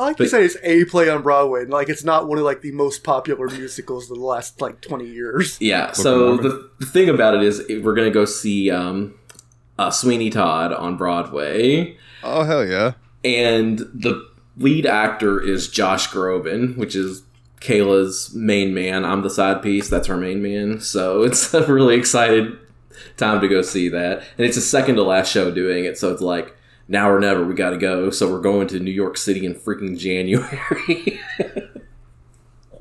I 0.00 0.06
like 0.06 0.16
But- 0.16 0.24
to 0.24 0.30
say 0.30 0.44
it's 0.44 0.56
a 0.62 0.84
play 0.86 1.08
on 1.10 1.22
Broadway. 1.22 1.62
and, 1.62 1.70
Like 1.70 1.88
it's 1.88 2.02
not 2.04 2.26
one 2.26 2.38
of 2.38 2.44
like 2.44 2.62
the 2.62 2.72
most 2.72 3.04
popular 3.04 3.46
musicals 3.48 4.10
of 4.10 4.16
the 4.18 4.24
last 4.24 4.60
like 4.60 4.80
twenty 4.80 5.06
years. 5.06 5.56
yeah. 5.60 5.92
So 5.92 6.36
the, 6.36 6.70
the 6.80 6.86
thing 6.86 7.08
about 7.08 7.34
it 7.34 7.42
is, 7.42 7.62
we're 7.82 7.94
gonna 7.94 8.10
go 8.10 8.24
see 8.24 8.70
um, 8.70 9.14
uh, 9.78 9.90
Sweeney 9.90 10.30
Todd 10.30 10.72
on 10.72 10.96
Broadway, 10.96 11.96
oh 12.24 12.42
hell 12.44 12.64
yeah! 12.66 12.92
and 13.24 13.78
the 13.78 14.26
lead 14.56 14.86
actor 14.86 15.40
is 15.40 15.68
Josh 15.68 16.08
Groban, 16.08 16.76
which 16.76 16.94
is 16.96 17.22
Kayla's 17.60 18.34
main 18.34 18.72
man. 18.74 19.04
I'm 19.04 19.22
the 19.22 19.30
side 19.30 19.62
piece. 19.62 19.88
That's 19.90 20.06
her 20.08 20.16
main 20.16 20.42
man. 20.42 20.80
So 20.80 21.22
it's 21.24 21.52
a 21.54 21.64
really 21.72 21.96
excited 21.96 22.58
time 23.16 23.40
to 23.42 23.48
go 23.48 23.62
see 23.62 23.88
that. 23.90 24.18
And 24.38 24.46
it's 24.46 24.56
a 24.56 24.62
second 24.62 24.96
to 24.96 25.02
last 25.02 25.30
show 25.32 25.50
doing 25.50 25.84
it. 25.84 25.96
So 25.98 26.10
it's 26.12 26.20
like, 26.22 26.54
now 26.90 27.10
or 27.10 27.18
never, 27.18 27.42
we 27.44 27.54
got 27.54 27.70
to 27.70 27.78
go. 27.78 28.10
So 28.10 28.30
we're 28.30 28.40
going 28.42 28.66
to 28.68 28.78
New 28.80 28.90
York 28.90 29.16
City 29.16 29.46
in 29.46 29.54
freaking 29.54 29.96
January. 29.98 31.20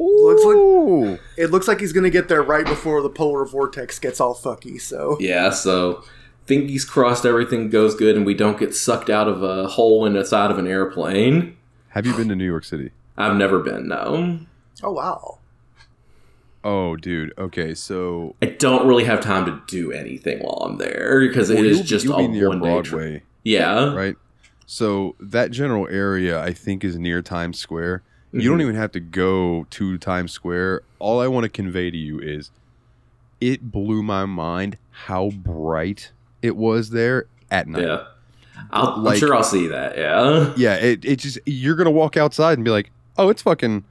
Looks 0.02 0.44
like- 0.46 1.20
It 1.38 1.52
looks 1.52 1.68
like 1.68 1.80
he's 1.80 1.92
gonna 1.94 2.10
get 2.10 2.28
there 2.30 2.42
right 2.42 2.66
before 2.66 3.02
the 3.02 3.10
polar 3.10 3.46
vortex 3.46 4.00
gets 4.00 4.20
all 4.22 4.34
fucky. 4.34 4.80
So 4.80 5.18
yeah. 5.20 5.50
So 5.50 6.04
fingers 6.46 6.86
crossed 6.86 7.26
everything 7.26 7.70
goes 7.70 7.96
good 7.96 8.16
and 8.16 8.26
we 8.26 8.34
don't 8.34 8.58
get 8.58 8.74
sucked 8.74 9.10
out 9.10 9.28
of 9.28 9.44
a 9.44 9.68
hole 9.68 10.06
in 10.06 10.14
the 10.14 10.24
side 10.26 10.52
of 10.52 10.58
an 10.58 10.68
airplane. 10.68 11.58
Have 11.90 12.06
you 12.06 12.16
been 12.16 12.30
to 12.30 12.36
New 12.36 12.46
York 12.46 12.64
City? 12.64 12.92
I've 13.18 13.36
never 13.36 13.60
been, 13.60 13.88
no. 13.90 14.40
oh 14.84 14.92
wow, 14.94 15.40
Oh, 16.64 16.96
dude. 16.98 17.34
Okay, 17.38 17.74
so 17.74 18.36
I 18.42 18.46
don't 18.48 18.88
really 18.88 19.04
have 19.06 19.20
time 19.22 19.46
to 19.46 19.62
do 19.68 19.92
anything 19.92 20.40
while 20.40 20.60
I'm 20.66 20.78
there 20.78 21.20
because 21.28 21.50
it 21.50 21.56
well, 21.56 21.66
is 21.66 21.82
just 21.82 22.06
you'll 22.06 22.16
a 22.16 22.20
be 22.20 22.28
near 22.30 22.50
one 22.50 22.62
day 22.62 22.82
trip. 22.82 22.92
Broadway, 22.92 23.24
Yeah. 23.50 23.94
right? 23.94 24.16
So 24.66 25.16
that 25.20 25.52
general 25.52 25.88
area, 25.90 26.40
I 26.42 26.54
think, 26.54 26.84
is 26.84 26.98
near 26.98 27.22
Times 27.22 27.58
Square. 27.60 28.04
You 28.32 28.48
don't 28.50 28.60
Mhm. 28.60 28.64
even 28.64 28.76
have 28.76 28.92
to 28.92 29.00
go 29.00 29.66
to 29.72 29.98
Times 29.98 30.32
Square. 30.32 30.82
All 31.00 31.20
I 31.20 31.28
want 31.28 31.46
to 31.46 31.50
convey 31.50 31.90
to 31.90 31.98
you 31.98 32.20
is, 32.20 32.52
it 33.42 33.72
blew 33.72 34.04
my 34.04 34.26
mind 34.26 34.78
how 35.08 35.32
bright 35.32 36.12
it 36.44 36.56
was 36.56 36.92
there 36.92 37.26
at 37.50 37.68
night. 37.68 37.84
Yeah. 37.84 38.04
I'll, 38.72 38.90
I'm 38.98 39.04
Like- 39.04 39.18
sure 39.18 39.34
I'll 39.34 39.44
see 39.44 39.68
that. 39.68 39.98
Yeah. 39.98 40.54
Yeah, 40.58 40.76
it, 40.76 41.04
it 41.06 41.16
just 41.20 41.40
you're 41.46 41.76
gonna 41.76 41.90
walk 41.90 42.18
outside 42.18 42.58
and 42.58 42.64
be 42.66 42.70
like, 42.72 42.92
oh, 43.18 43.30
it's 43.30 43.42
fucking. 43.42 43.84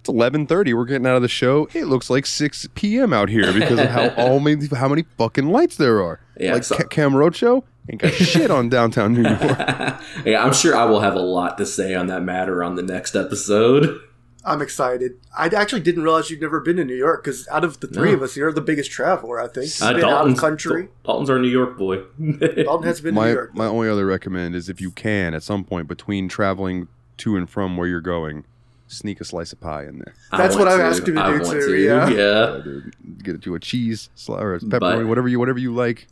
It's 0.00 0.08
eleven 0.08 0.46
thirty. 0.46 0.74
We're 0.74 0.84
getting 0.84 1.06
out 1.06 1.16
of 1.16 1.22
the 1.22 1.28
show. 1.28 1.68
It 1.72 1.86
looks 1.86 2.10
like 2.10 2.26
six 2.26 2.68
p.m. 2.74 3.12
out 3.14 3.28
here 3.30 3.52
because 3.52 3.78
of 3.80 3.88
how 3.88 4.08
all 4.16 4.38
many 4.40 4.66
how 4.66 4.88
many 4.88 5.04
fucking 5.16 5.48
lights 5.48 5.76
there 5.76 6.02
are. 6.02 6.20
Yeah, 6.38 6.52
like 6.54 6.64
so- 6.64 6.76
Ca- 6.76 6.84
Cam 7.88 7.98
Roadshow 7.98 8.02
ain't 8.08 8.18
got 8.18 8.26
shit 8.26 8.50
on 8.50 8.68
downtown 8.68 9.14
New 9.14 9.22
York. 9.22 9.40
yeah, 10.24 10.44
I'm 10.44 10.52
sure 10.52 10.74
I 10.76 10.84
will 10.84 11.00
have 11.00 11.14
a 11.14 11.20
lot 11.20 11.58
to 11.58 11.66
say 11.66 11.94
on 11.94 12.06
that 12.08 12.22
matter 12.22 12.62
on 12.64 12.74
the 12.76 12.82
next 12.82 13.14
episode. 13.14 14.00
I'm 14.44 14.62
excited. 14.62 15.18
I 15.36 15.46
actually 15.46 15.80
didn't 15.80 16.04
realize 16.04 16.30
you'd 16.30 16.40
never 16.40 16.60
been 16.60 16.76
to 16.76 16.84
New 16.84 16.94
York 16.94 17.24
because 17.24 17.48
out 17.48 17.64
of 17.64 17.80
the 17.80 17.88
three 17.88 18.10
No. 18.10 18.16
of 18.18 18.22
us, 18.22 18.36
you're 18.36 18.52
the 18.52 18.60
biggest 18.60 18.92
traveler. 18.92 19.40
I 19.40 19.48
think. 19.48 19.70
Uh, 19.80 19.92
been 19.92 19.96
out 19.96 19.96
of 19.96 20.00
Dalton's, 20.10 20.40
country. 20.40 20.88
Dalton's 21.04 21.28
our 21.30 21.40
New 21.40 21.48
York 21.48 21.76
boy. 21.76 21.96
Dalton 22.20 22.86
has 22.86 23.00
been 23.00 23.14
to 23.16 23.20
New 23.20 23.26
my 23.26 23.30
York. 23.32 23.54
my 23.56 23.66
only 23.66 23.88
other 23.88 24.06
recommend 24.06 24.54
is 24.54 24.68
if 24.68 24.80
you 24.80 24.92
can 24.92 25.34
at 25.34 25.42
some 25.42 25.64
point 25.64 25.88
between 25.88 26.28
traveling 26.28 26.86
to 27.18 27.36
and 27.36 27.50
from 27.50 27.76
where 27.76 27.88
you're 27.88 28.00
going, 28.00 28.44
sneak 28.86 29.20
a 29.20 29.24
slice 29.24 29.52
of 29.52 29.60
pie 29.60 29.82
in 29.84 29.98
there. 29.98 30.14
I 30.30 30.36
That's 30.38 30.54
what 30.54 30.68
I've 30.68 30.78
to. 30.78 30.84
asked 30.84 31.08
him 31.08 31.16
to 31.16 31.38
do 31.38 31.44
too, 31.50 31.66
to, 31.66 31.76
yeah. 31.82 32.08
yeah. 32.08 32.22
Uh, 32.22 32.60
dude, 32.60 32.94
get 33.24 33.34
it 33.34 33.42
to 33.42 33.56
a 33.56 33.58
cheese 33.58 34.10
sli- 34.16 34.40
or 34.40 34.54
a 34.54 34.60
pepperoni, 34.60 35.08
whatever 35.08 35.26
you 35.26 35.40
whatever 35.40 35.58
you 35.58 35.74
like. 35.74 36.06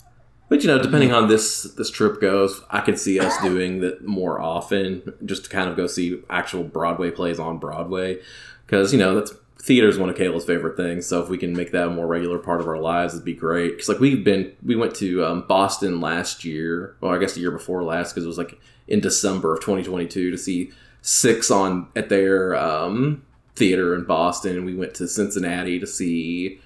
But 0.48 0.62
you 0.62 0.68
know, 0.68 0.80
depending 0.80 1.12
on 1.12 1.28
this 1.28 1.62
this 1.62 1.90
trip 1.90 2.20
goes, 2.20 2.62
I 2.70 2.80
could 2.80 2.98
see 2.98 3.18
us 3.18 3.40
doing 3.42 3.80
that 3.80 4.06
more 4.06 4.40
often, 4.40 5.14
just 5.24 5.44
to 5.44 5.50
kind 5.50 5.68
of 5.68 5.76
go 5.76 5.86
see 5.86 6.22
actual 6.28 6.64
Broadway 6.64 7.10
plays 7.10 7.38
on 7.38 7.58
Broadway, 7.58 8.18
because 8.66 8.92
you 8.92 8.98
know 8.98 9.14
that's 9.14 9.32
theater 9.64 9.88
is 9.88 9.98
one 9.98 10.10
of 10.10 10.16
Kayla's 10.16 10.44
favorite 10.44 10.76
things. 10.76 11.06
So 11.06 11.22
if 11.22 11.30
we 11.30 11.38
can 11.38 11.54
make 11.54 11.72
that 11.72 11.86
a 11.86 11.90
more 11.90 12.06
regular 12.06 12.38
part 12.38 12.60
of 12.60 12.68
our 12.68 12.78
lives, 12.78 13.14
it'd 13.14 13.24
be 13.24 13.32
great. 13.32 13.70
Because 13.70 13.88
like 13.88 13.98
we've 13.98 14.22
been, 14.22 14.52
we 14.62 14.76
went 14.76 14.94
to 14.96 15.24
um, 15.24 15.46
Boston 15.48 16.02
last 16.02 16.44
year, 16.44 16.96
well, 17.00 17.14
I 17.14 17.18
guess 17.18 17.32
the 17.32 17.40
year 17.40 17.50
before 17.50 17.82
last, 17.82 18.12
because 18.12 18.24
it 18.24 18.28
was 18.28 18.36
like 18.36 18.60
in 18.86 19.00
December 19.00 19.54
of 19.54 19.60
2022 19.60 20.30
to 20.30 20.36
see 20.36 20.70
six 21.00 21.50
on 21.50 21.88
at 21.96 22.10
their 22.10 22.54
um, 22.54 23.24
theater 23.56 23.94
in 23.94 24.04
Boston. 24.04 24.66
We 24.66 24.74
went 24.74 24.94
to 24.96 25.08
Cincinnati 25.08 25.78
to 25.78 25.86
see. 25.86 26.60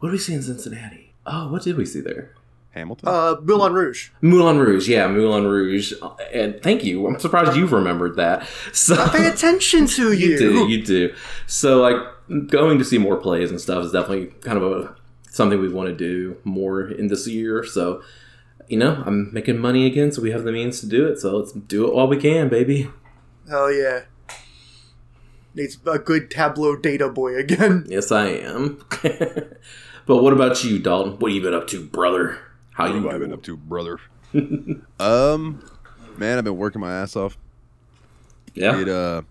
What 0.00 0.08
did 0.08 0.14
we 0.14 0.18
see 0.18 0.34
in 0.34 0.42
Cincinnati? 0.42 1.14
Oh, 1.24 1.48
what 1.52 1.62
did 1.62 1.76
we 1.76 1.86
see 1.86 2.00
there? 2.00 2.34
Hamilton. 2.72 3.08
uh, 3.08 3.36
Moulin 3.42 3.72
Rouge. 3.72 4.10
Moulin 4.22 4.58
Rouge, 4.58 4.88
yeah, 4.88 5.06
Moulin 5.06 5.44
Rouge, 5.46 5.92
and 6.32 6.60
thank 6.62 6.84
you. 6.84 7.06
I'm 7.06 7.18
surprised 7.20 7.56
you've 7.56 7.72
remembered 7.72 8.16
that. 8.16 8.46
So 8.72 8.96
Pay 9.10 9.26
attention 9.26 9.86
to 9.88 10.12
you. 10.14 10.28
you 10.30 10.38
do, 10.38 10.68
you 10.68 10.82
do. 10.84 11.14
So 11.46 11.80
like 11.80 11.96
going 12.48 12.78
to 12.78 12.84
see 12.84 12.98
more 12.98 13.16
plays 13.18 13.50
and 13.50 13.60
stuff 13.60 13.84
is 13.84 13.92
definitely 13.92 14.26
kind 14.40 14.56
of 14.58 14.64
a 14.64 14.96
something 15.28 15.60
we 15.60 15.68
want 15.68 15.88
to 15.88 15.94
do 15.94 16.36
more 16.44 16.88
in 16.88 17.08
this 17.08 17.26
year. 17.26 17.64
So 17.64 18.02
you 18.68 18.78
know, 18.78 19.02
I'm 19.04 19.32
making 19.34 19.58
money 19.58 19.86
again, 19.86 20.12
so 20.12 20.22
we 20.22 20.30
have 20.30 20.44
the 20.44 20.52
means 20.52 20.80
to 20.80 20.86
do 20.86 21.06
it. 21.06 21.18
So 21.20 21.36
let's 21.36 21.52
do 21.52 21.86
it 21.86 21.94
while 21.94 22.06
we 22.08 22.16
can, 22.16 22.48
baby. 22.48 22.88
Hell 23.48 23.70
yeah. 23.72 24.02
Needs 25.54 25.76
a 25.84 25.98
good 25.98 26.30
Tableau 26.30 26.76
data 26.76 27.10
boy 27.10 27.36
again. 27.36 27.84
Yes, 27.86 28.10
I 28.10 28.28
am. 28.28 28.82
but 30.06 30.22
what 30.22 30.32
about 30.32 30.64
you, 30.64 30.78
Dalton? 30.78 31.18
What 31.18 31.30
have 31.30 31.36
you 31.36 31.42
been 31.42 31.52
up 31.52 31.66
to, 31.68 31.84
brother? 31.84 32.38
How 32.72 32.84
what 32.84 32.94
you 32.94 33.02
have 33.02 33.14
I 33.14 33.18
been 33.18 33.32
up 33.32 33.42
to, 33.44 33.56
brother? 33.56 33.98
um, 35.00 35.62
man, 36.16 36.38
I've 36.38 36.44
been 36.44 36.56
working 36.56 36.80
my 36.80 36.92
ass 36.92 37.16
off. 37.16 37.36
Yeah, 38.54 38.80
It 38.80 38.88
uh, 38.88 39.22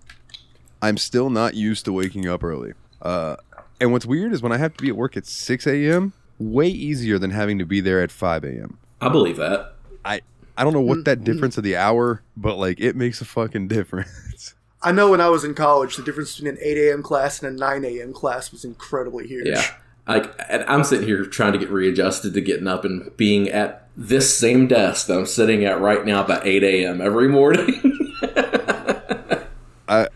I'm 0.81 0.97
still 0.97 1.29
not 1.29 1.53
used 1.53 1.85
to 1.85 1.93
waking 1.93 2.27
up 2.27 2.43
early. 2.43 2.73
Uh, 3.01 3.35
and 3.79 3.91
what's 3.91 4.05
weird 4.05 4.33
is 4.33 4.41
when 4.41 4.51
I 4.51 4.57
have 4.57 4.75
to 4.77 4.81
be 4.81 4.89
at 4.89 4.95
work 4.95 5.15
at 5.17 5.25
6 5.25 5.67
a.m. 5.67 6.13
Way 6.39 6.67
easier 6.67 7.19
than 7.19 7.31
having 7.31 7.59
to 7.59 7.65
be 7.65 7.81
there 7.81 8.01
at 8.01 8.11
5 8.11 8.43
a.m. 8.43 8.77
I 8.99 9.09
believe 9.09 9.37
that. 9.37 9.75
I 10.03 10.21
I 10.57 10.63
don't 10.63 10.73
know 10.73 10.81
what 10.81 11.05
that 11.05 11.23
difference 11.23 11.57
of 11.57 11.63
the 11.63 11.75
hour, 11.75 12.21
but 12.35 12.57
like 12.57 12.79
it 12.79 12.95
makes 12.95 13.21
a 13.21 13.25
fucking 13.25 13.67
difference. 13.67 14.55
I 14.83 14.91
know 14.91 15.11
when 15.11 15.21
I 15.21 15.29
was 15.29 15.43
in 15.43 15.53
college, 15.53 15.95
the 15.95 16.03
difference 16.03 16.35
between 16.35 16.55
an 16.55 16.59
8 16.61 16.77
a.m. 16.89 17.03
class 17.03 17.41
and 17.41 17.55
a 17.55 17.59
9 17.59 17.85
a.m. 17.85 18.13
class 18.13 18.51
was 18.51 18.65
incredibly 18.65 19.27
huge. 19.27 19.47
Yeah. 19.47 19.63
Like 20.11 20.35
and 20.49 20.63
I'm 20.67 20.83
sitting 20.83 21.07
here 21.07 21.23
trying 21.23 21.53
to 21.53 21.57
get 21.57 21.69
readjusted 21.69 22.33
to 22.33 22.41
getting 22.41 22.67
up 22.67 22.83
and 22.83 23.15
being 23.15 23.47
at 23.47 23.87
this 23.95 24.37
same 24.37 24.67
desk 24.67 25.07
that 25.07 25.17
I'm 25.17 25.25
sitting 25.25 25.63
at 25.63 25.79
right 25.79 26.05
now 26.05 26.21
about 26.25 26.45
8 26.45 26.63
a.m. 26.63 26.99
every 26.99 27.29
morning. 27.29 28.09
I 29.87 30.07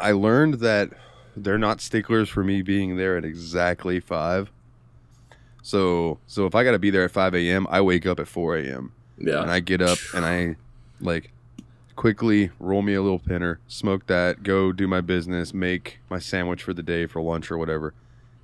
I 0.00 0.10
learned 0.10 0.54
that 0.54 0.90
they're 1.36 1.58
not 1.58 1.80
sticklers 1.80 2.28
for 2.28 2.42
me 2.42 2.60
being 2.60 2.96
there 2.96 3.16
at 3.16 3.24
exactly 3.24 4.00
five. 4.00 4.50
So 5.62 6.18
so 6.26 6.46
if 6.46 6.56
I 6.56 6.64
got 6.64 6.72
to 6.72 6.80
be 6.80 6.90
there 6.90 7.04
at 7.04 7.12
5 7.12 7.36
a.m., 7.36 7.68
I 7.70 7.80
wake 7.80 8.04
up 8.04 8.18
at 8.18 8.26
4 8.26 8.56
a.m. 8.56 8.92
yeah. 9.16 9.42
and 9.42 9.50
I 9.50 9.60
get 9.60 9.80
up 9.80 9.98
and 10.12 10.24
I 10.24 10.56
like 11.00 11.30
quickly 11.94 12.50
roll 12.58 12.82
me 12.82 12.94
a 12.94 13.02
little 13.02 13.20
pinner, 13.20 13.60
smoke 13.68 14.08
that, 14.08 14.42
go 14.42 14.72
do 14.72 14.88
my 14.88 15.00
business, 15.00 15.54
make 15.54 16.00
my 16.10 16.18
sandwich 16.18 16.64
for 16.64 16.72
the 16.72 16.82
day 16.82 17.06
for 17.06 17.22
lunch 17.22 17.48
or 17.52 17.58
whatever. 17.58 17.94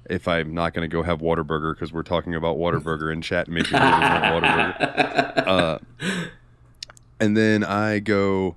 If 0.09 0.29
I'm 0.29 0.53
not 0.55 0.75
going 0.75 0.89
to 0.89 0.93
go 0.93 1.03
have 1.03 1.21
Whataburger 1.21 1.75
because 1.75 1.93
we're 1.93 2.03
talking 2.03 2.35
about 2.35 2.57
Whataburger 2.57 3.13
in 3.13 3.23
chat 3.23 3.47
and 3.47 3.55
me 3.55 3.63
really 3.63 3.81
want 3.81 4.45
Whataburger. 4.45 5.47
Uh, 5.47 5.79
and 7.21 7.37
then 7.37 7.65
I 7.65 8.01
go 8.01 8.57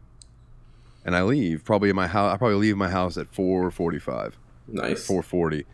and 1.05 1.15
I 1.15 1.23
leave 1.23 1.63
probably 1.63 1.89
in 1.89 1.95
my 1.95 2.07
house. 2.07 2.33
I 2.33 2.37
probably 2.37 2.57
leave 2.57 2.77
my 2.77 2.89
house 2.89 3.17
at 3.17 3.31
4:45 3.31 4.33
nice. 4.67 5.05
440 5.05 5.65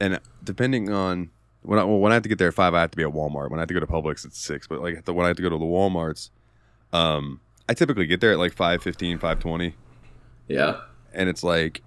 and 0.00 0.20
depending 0.42 0.90
on 0.90 1.30
when 1.62 1.78
I, 1.78 1.84
well, 1.84 1.98
when 1.98 2.12
I 2.12 2.14
have 2.14 2.22
to 2.22 2.28
get 2.28 2.38
there 2.38 2.48
at 2.48 2.54
five, 2.54 2.72
I 2.74 2.80
have 2.80 2.90
to 2.92 2.96
be 2.96 3.02
at 3.02 3.10
Walmart. 3.10 3.50
When 3.50 3.58
I 3.58 3.62
have 3.62 3.68
to 3.68 3.74
go 3.74 3.80
to 3.80 3.86
Publix, 3.86 4.24
it's 4.24 4.38
six. 4.38 4.66
But 4.66 4.80
like 4.80 5.04
the, 5.04 5.12
when 5.12 5.24
I 5.24 5.28
have 5.28 5.36
to 5.36 5.42
go 5.42 5.50
to 5.50 5.58
the 5.58 5.64
WalMarts, 5.64 6.30
um, 6.92 7.40
I 7.68 7.74
typically 7.74 8.06
get 8.06 8.20
there 8.20 8.32
at 8.32 8.38
like 8.38 8.52
515, 8.52 9.18
520. 9.18 9.74
Yeah. 10.46 10.80
And 11.12 11.28
it's 11.28 11.42
like, 11.42 11.82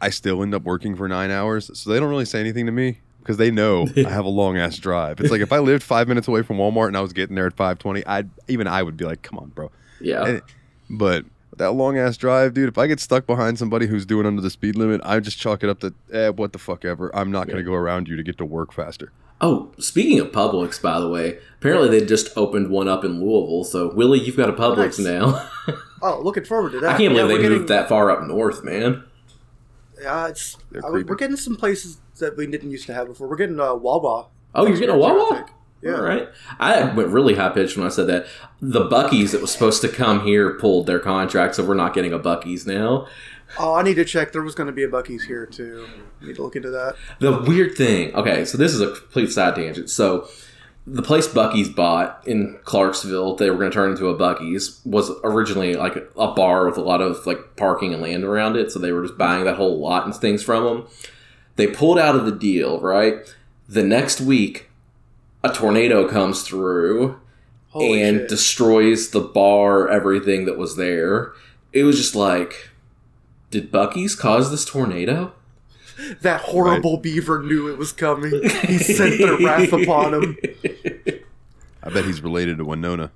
I 0.00 0.10
still 0.10 0.42
end 0.42 0.54
up 0.54 0.62
working 0.62 0.94
for 0.96 1.08
nine 1.08 1.30
hours. 1.30 1.70
So 1.78 1.90
they 1.90 1.98
don't 2.00 2.08
really 2.10 2.24
say 2.24 2.40
anything 2.40 2.66
to 2.66 2.72
me 2.72 3.00
because 3.20 3.36
they 3.36 3.50
know 3.50 3.86
I 3.96 4.08
have 4.10 4.24
a 4.24 4.28
long 4.30 4.56
ass 4.56 4.76
drive. 4.78 5.20
It's 5.20 5.30
like 5.30 5.40
if 5.40 5.52
I 5.52 5.58
lived 5.58 5.82
five 5.82 6.08
minutes 6.08 6.28
away 6.28 6.42
from 6.42 6.56
Walmart 6.58 6.88
and 6.88 6.96
I 6.96 7.00
was 7.00 7.12
getting 7.12 7.34
there 7.36 7.46
at 7.46 7.52
520, 7.54 8.06
I'd 8.06 8.30
even 8.48 8.66
I 8.66 8.82
would 8.82 8.96
be 8.96 9.04
like, 9.04 9.22
come 9.22 9.38
on, 9.38 9.48
bro. 9.48 9.70
Yeah. 10.00 10.24
And- 10.26 10.42
but 10.90 11.24
that 11.58 11.72
long 11.72 11.98
ass 11.98 12.16
drive, 12.16 12.54
dude, 12.54 12.68
if 12.68 12.78
I 12.78 12.86
get 12.86 12.98
stuck 13.00 13.26
behind 13.26 13.58
somebody 13.58 13.86
who's 13.86 14.06
doing 14.06 14.24
under 14.24 14.40
the 14.40 14.48
speed 14.48 14.76
limit, 14.76 15.00
I 15.04 15.20
just 15.20 15.38
chalk 15.38 15.62
it 15.62 15.68
up 15.68 15.80
to, 15.80 15.92
eh, 16.12 16.28
what 16.30 16.52
the 16.54 16.58
fuck 16.58 16.84
ever. 16.84 17.14
I'm 17.14 17.30
not 17.30 17.46
going 17.46 17.56
to 17.56 17.62
Yeah. 17.62 17.66
go 17.66 17.74
around 17.74 18.08
you 18.08 18.16
to 18.16 18.22
get 18.22 18.38
to 18.38 18.44
work 18.46 18.72
faster. 18.72 19.12
Oh, 19.40 19.70
speaking 19.78 20.18
of 20.18 20.32
Publix, 20.32 20.80
by 20.80 20.98
the 20.98 21.08
way, 21.08 21.38
apparently 21.60 21.88
they 21.90 22.06
just 22.06 22.30
opened 22.36 22.70
one 22.70 22.88
up 22.88 23.04
in 23.04 23.20
Louisville. 23.20 23.64
So 23.64 23.92
Willie, 23.94 24.18
you've 24.20 24.36
got 24.36 24.48
a 24.48 24.52
Publix 24.52 24.98
Nice. 24.98 25.00
now. 25.00 25.48
Oh, 26.00 26.20
looking 26.22 26.44
forward 26.44 26.72
to 26.72 26.80
that. 26.80 26.94
I 26.94 26.96
can't 26.98 27.12
believe 27.12 27.16
Yeah, 27.16 27.22
they 27.26 27.34
we're 27.42 27.50
moved 27.50 27.68
getting- 27.68 27.76
that 27.76 27.88
far 27.88 28.10
up 28.10 28.26
north, 28.26 28.64
man. 28.64 29.04
Yeah, 30.00 30.28
it's 30.28 30.56
uh, 30.76 30.88
we're 30.90 31.14
getting 31.14 31.36
some 31.36 31.56
places 31.56 31.98
that 32.18 32.36
we 32.36 32.46
didn't 32.46 32.70
used 32.70 32.86
to 32.86 32.94
have 32.94 33.08
before. 33.08 33.28
We're 33.28 33.36
getting 33.36 33.60
uh, 33.60 33.74
Wawa. 33.74 34.28
Oh, 34.54 34.66
you're 34.66 34.76
getting 34.76 34.94
a 34.94 34.98
Wawa? 34.98 35.28
Traffic. 35.28 35.54
Yeah. 35.82 35.94
All 35.94 36.02
right. 36.02 36.28
I 36.58 36.82
went 36.92 37.08
really 37.10 37.34
high 37.34 37.50
pitched 37.50 37.76
when 37.76 37.86
I 37.86 37.90
said 37.90 38.08
that. 38.08 38.26
The 38.60 38.88
Buc-ee's 38.88 39.32
that 39.32 39.40
was 39.40 39.52
supposed 39.52 39.80
to 39.82 39.88
come 39.88 40.24
here 40.24 40.58
pulled 40.58 40.86
their 40.86 40.98
contract, 40.98 41.54
so 41.54 41.64
we're 41.64 41.74
not 41.74 41.94
getting 41.94 42.12
a 42.12 42.18
Buc-ee's 42.18 42.66
now. 42.66 43.06
Oh, 43.58 43.74
I 43.74 43.82
need 43.82 43.94
to 43.94 44.04
check. 44.04 44.32
There 44.32 44.42
was 44.42 44.54
going 44.54 44.66
to 44.66 44.72
be 44.72 44.82
a 44.82 44.88
Buc-ee's 44.88 45.24
here 45.24 45.46
too. 45.46 45.88
Need 46.20 46.36
to 46.36 46.42
look 46.42 46.56
into 46.56 46.70
that. 46.70 46.96
The 47.20 47.40
weird 47.42 47.76
thing, 47.76 48.14
okay, 48.14 48.44
so 48.44 48.58
this 48.58 48.74
is 48.74 48.80
a 48.80 48.92
complete 48.92 49.30
side 49.30 49.54
tangent. 49.54 49.88
So 49.88 50.28
the 50.90 51.02
place 51.02 51.28
Buc-ee's 51.28 51.68
bought 51.68 52.22
in 52.26 52.58
Clarksville, 52.64 53.36
they 53.36 53.50
were 53.50 53.58
going 53.58 53.70
to 53.70 53.74
turn 53.74 53.90
into 53.90 54.08
a 54.08 54.16
Buc-ee's, 54.16 54.80
was 54.84 55.10
originally 55.22 55.74
like 55.74 55.96
a 56.16 56.32
bar 56.32 56.66
with 56.66 56.78
a 56.78 56.82
lot 56.82 57.02
of 57.02 57.26
like 57.26 57.56
parking 57.56 57.92
and 57.92 58.02
land 58.02 58.24
around 58.24 58.56
it. 58.56 58.72
So 58.72 58.78
they 58.78 58.92
were 58.92 59.02
just 59.02 59.18
buying 59.18 59.44
that 59.44 59.56
whole 59.56 59.78
lot 59.78 60.06
and 60.06 60.14
things 60.14 60.42
from 60.42 60.64
them. 60.64 60.88
They 61.56 61.66
pulled 61.66 61.98
out 61.98 62.16
of 62.16 62.24
the 62.24 62.32
deal, 62.32 62.80
right? 62.80 63.34
The 63.68 63.82
next 63.82 64.20
week, 64.20 64.70
a 65.44 65.50
tornado 65.50 66.08
comes 66.08 66.42
through 66.42 67.20
Holy 67.70 68.02
and 68.02 68.20
shit. 68.20 68.28
destroys 68.28 69.10
the 69.10 69.20
bar, 69.20 69.88
everything 69.88 70.46
that 70.46 70.56
was 70.56 70.76
there. 70.76 71.32
It 71.72 71.82
was 71.84 71.96
just 71.98 72.14
like, 72.14 72.70
did 73.50 73.70
Buc-ee's 73.70 74.14
cause 74.14 74.50
this 74.50 74.64
tornado? 74.64 75.34
That 76.20 76.40
horrible 76.42 76.96
beaver 76.98 77.42
knew 77.42 77.68
it 77.72 77.78
was 77.78 77.92
coming. 77.92 78.30
He 78.66 78.78
sent 78.78 79.18
their 79.18 79.36
wrath 79.38 79.72
upon 79.72 80.14
him. 80.14 80.38
I 81.82 81.90
bet 81.90 82.04
he's 82.04 82.20
related 82.22 82.58
to 82.58 82.64
Winona. 82.64 83.10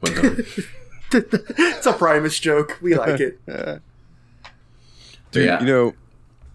When 0.00 0.14
the- 1.10 1.54
It's 1.58 1.86
a 1.86 1.92
Primus 1.92 2.38
joke. 2.38 2.78
We 2.82 2.94
like 2.94 3.20
it. 3.20 3.38
Dude, 5.30 5.46
Yeah. 5.46 5.60
you 5.60 5.66
know, 5.66 5.94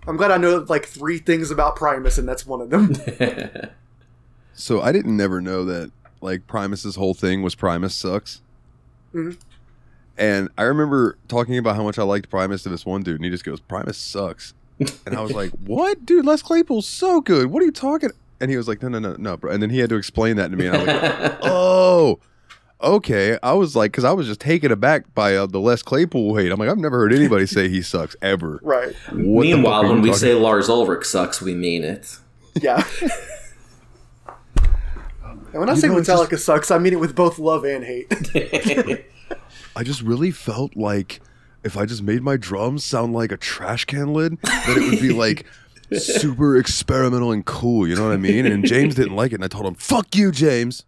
I'm 0.07 0.17
glad 0.17 0.31
I 0.31 0.37
know 0.37 0.65
like 0.69 0.85
three 0.85 1.17
things 1.17 1.51
about 1.51 1.75
Primus, 1.75 2.17
and 2.17 2.27
that's 2.27 2.45
one 2.45 2.61
of 2.61 2.69
them. 2.69 2.93
so 4.53 4.81
I 4.81 4.91
didn't 4.91 5.17
never 5.17 5.41
know 5.41 5.65
that 5.65 5.91
like 6.21 6.47
Primus's 6.47 6.95
whole 6.95 7.13
thing 7.13 7.41
was 7.41 7.55
Primus 7.55 7.93
sucks. 7.95 8.41
Mhm. 9.13 9.37
And 10.17 10.49
I 10.57 10.63
remember 10.63 11.17
talking 11.27 11.57
about 11.57 11.75
how 11.75 11.83
much 11.83 11.99
I 11.99 12.03
liked 12.03 12.29
Primus 12.29 12.63
to 12.63 12.69
this 12.69 12.85
one 12.85 13.03
dude, 13.03 13.15
and 13.17 13.25
he 13.25 13.29
just 13.29 13.43
goes, 13.43 13.59
"Primus 13.59 13.97
sucks," 13.97 14.53
and 14.79 15.15
I 15.15 15.21
was 15.21 15.31
like, 15.31 15.51
"What, 15.65 16.05
dude? 16.05 16.25
Les 16.25 16.41
Claypool's 16.41 16.87
so 16.87 17.21
good. 17.21 17.47
What 17.47 17.61
are 17.61 17.65
you 17.65 17.71
talking?" 17.71 18.11
And 18.39 18.51
he 18.51 18.57
was 18.57 18.67
like, 18.67 18.81
"No, 18.81 18.89
no, 18.89 18.99
no, 18.99 19.15
no, 19.17 19.37
bro." 19.37 19.51
And 19.51 19.61
then 19.61 19.69
he 19.69 19.79
had 19.79 19.89
to 19.89 19.95
explain 19.95 20.35
that 20.37 20.51
to 20.51 20.57
me, 20.57 20.67
and 20.67 20.75
I 20.75 20.79
was 20.79 20.87
like, 20.87 21.37
"Oh, 21.43 22.19
okay. 22.81 23.37
I 23.41 23.53
was 23.53 23.75
like, 23.75 23.91
because 23.91 24.03
I 24.03 24.11
was 24.11 24.27
just 24.27 24.39
taken 24.39 24.71
aback 24.71 25.13
by 25.13 25.35
uh, 25.35 25.45
the 25.45 25.59
Les 25.59 25.81
Claypool 25.81 26.35
hate. 26.35 26.51
I'm 26.51 26.59
like, 26.59 26.69
I've 26.69 26.77
never 26.77 26.97
heard 26.97 27.13
anybody 27.13 27.45
say 27.45 27.69
he 27.69 27.81
sucks 27.81 28.15
ever. 28.21 28.59
Right. 28.67 28.93
What 29.11 29.43
Meanwhile, 29.43 29.83
when 29.83 30.01
we 30.01 30.09
talking 30.09 30.19
say 30.19 30.33
Lars 30.33 30.69
Ulrich 30.69 31.05
sucks, 31.05 31.41
we 31.41 31.53
mean 31.55 31.83
it. 31.83 32.17
Yeah. 32.61 32.83
and 34.57 34.67
when 35.53 35.69
I 35.69 35.73
You 35.73 35.79
say 35.79 35.87
know, 35.87 35.97
it's 35.97 36.09
Metallica 36.09 36.37
sucks, 36.37 36.69
I 36.69 36.77
mean 36.79 36.93
it 36.93 36.99
with 36.99 37.15
both 37.15 37.39
love 37.39 37.63
and 37.63 37.83
hate. 37.83 38.11
I 39.75 39.83
just 39.83 40.01
really 40.01 40.31
felt 40.31 40.75
like 40.75 41.21
if 41.63 41.77
I 41.77 41.85
just 41.85 42.03
made 42.03 42.21
my 42.21 42.37
drums 42.37 42.83
sound 42.83 43.13
like 43.13 43.31
a 43.31 43.37
trash 43.37 43.85
can 43.85 44.13
lid, 44.13 44.41
that 44.41 44.77
it 44.77 44.89
would 44.89 45.01
be 45.01 45.09
like 45.13 45.45
super 45.97 46.57
experimental 46.57 47.31
and 47.31 47.45
cool. 47.45 47.87
You 47.87 47.95
know 47.95 48.05
what 48.05 48.13
I 48.13 48.17
mean? 48.17 48.45
And 48.45 48.65
James 48.65 48.95
didn't 48.95 49.15
like 49.15 49.31
it, 49.31 49.35
and 49.35 49.43
I 49.43 49.47
told 49.47 49.65
him, 49.65 49.75
"Fuck 49.75 50.15
you, 50.15 50.31
James." 50.31 50.85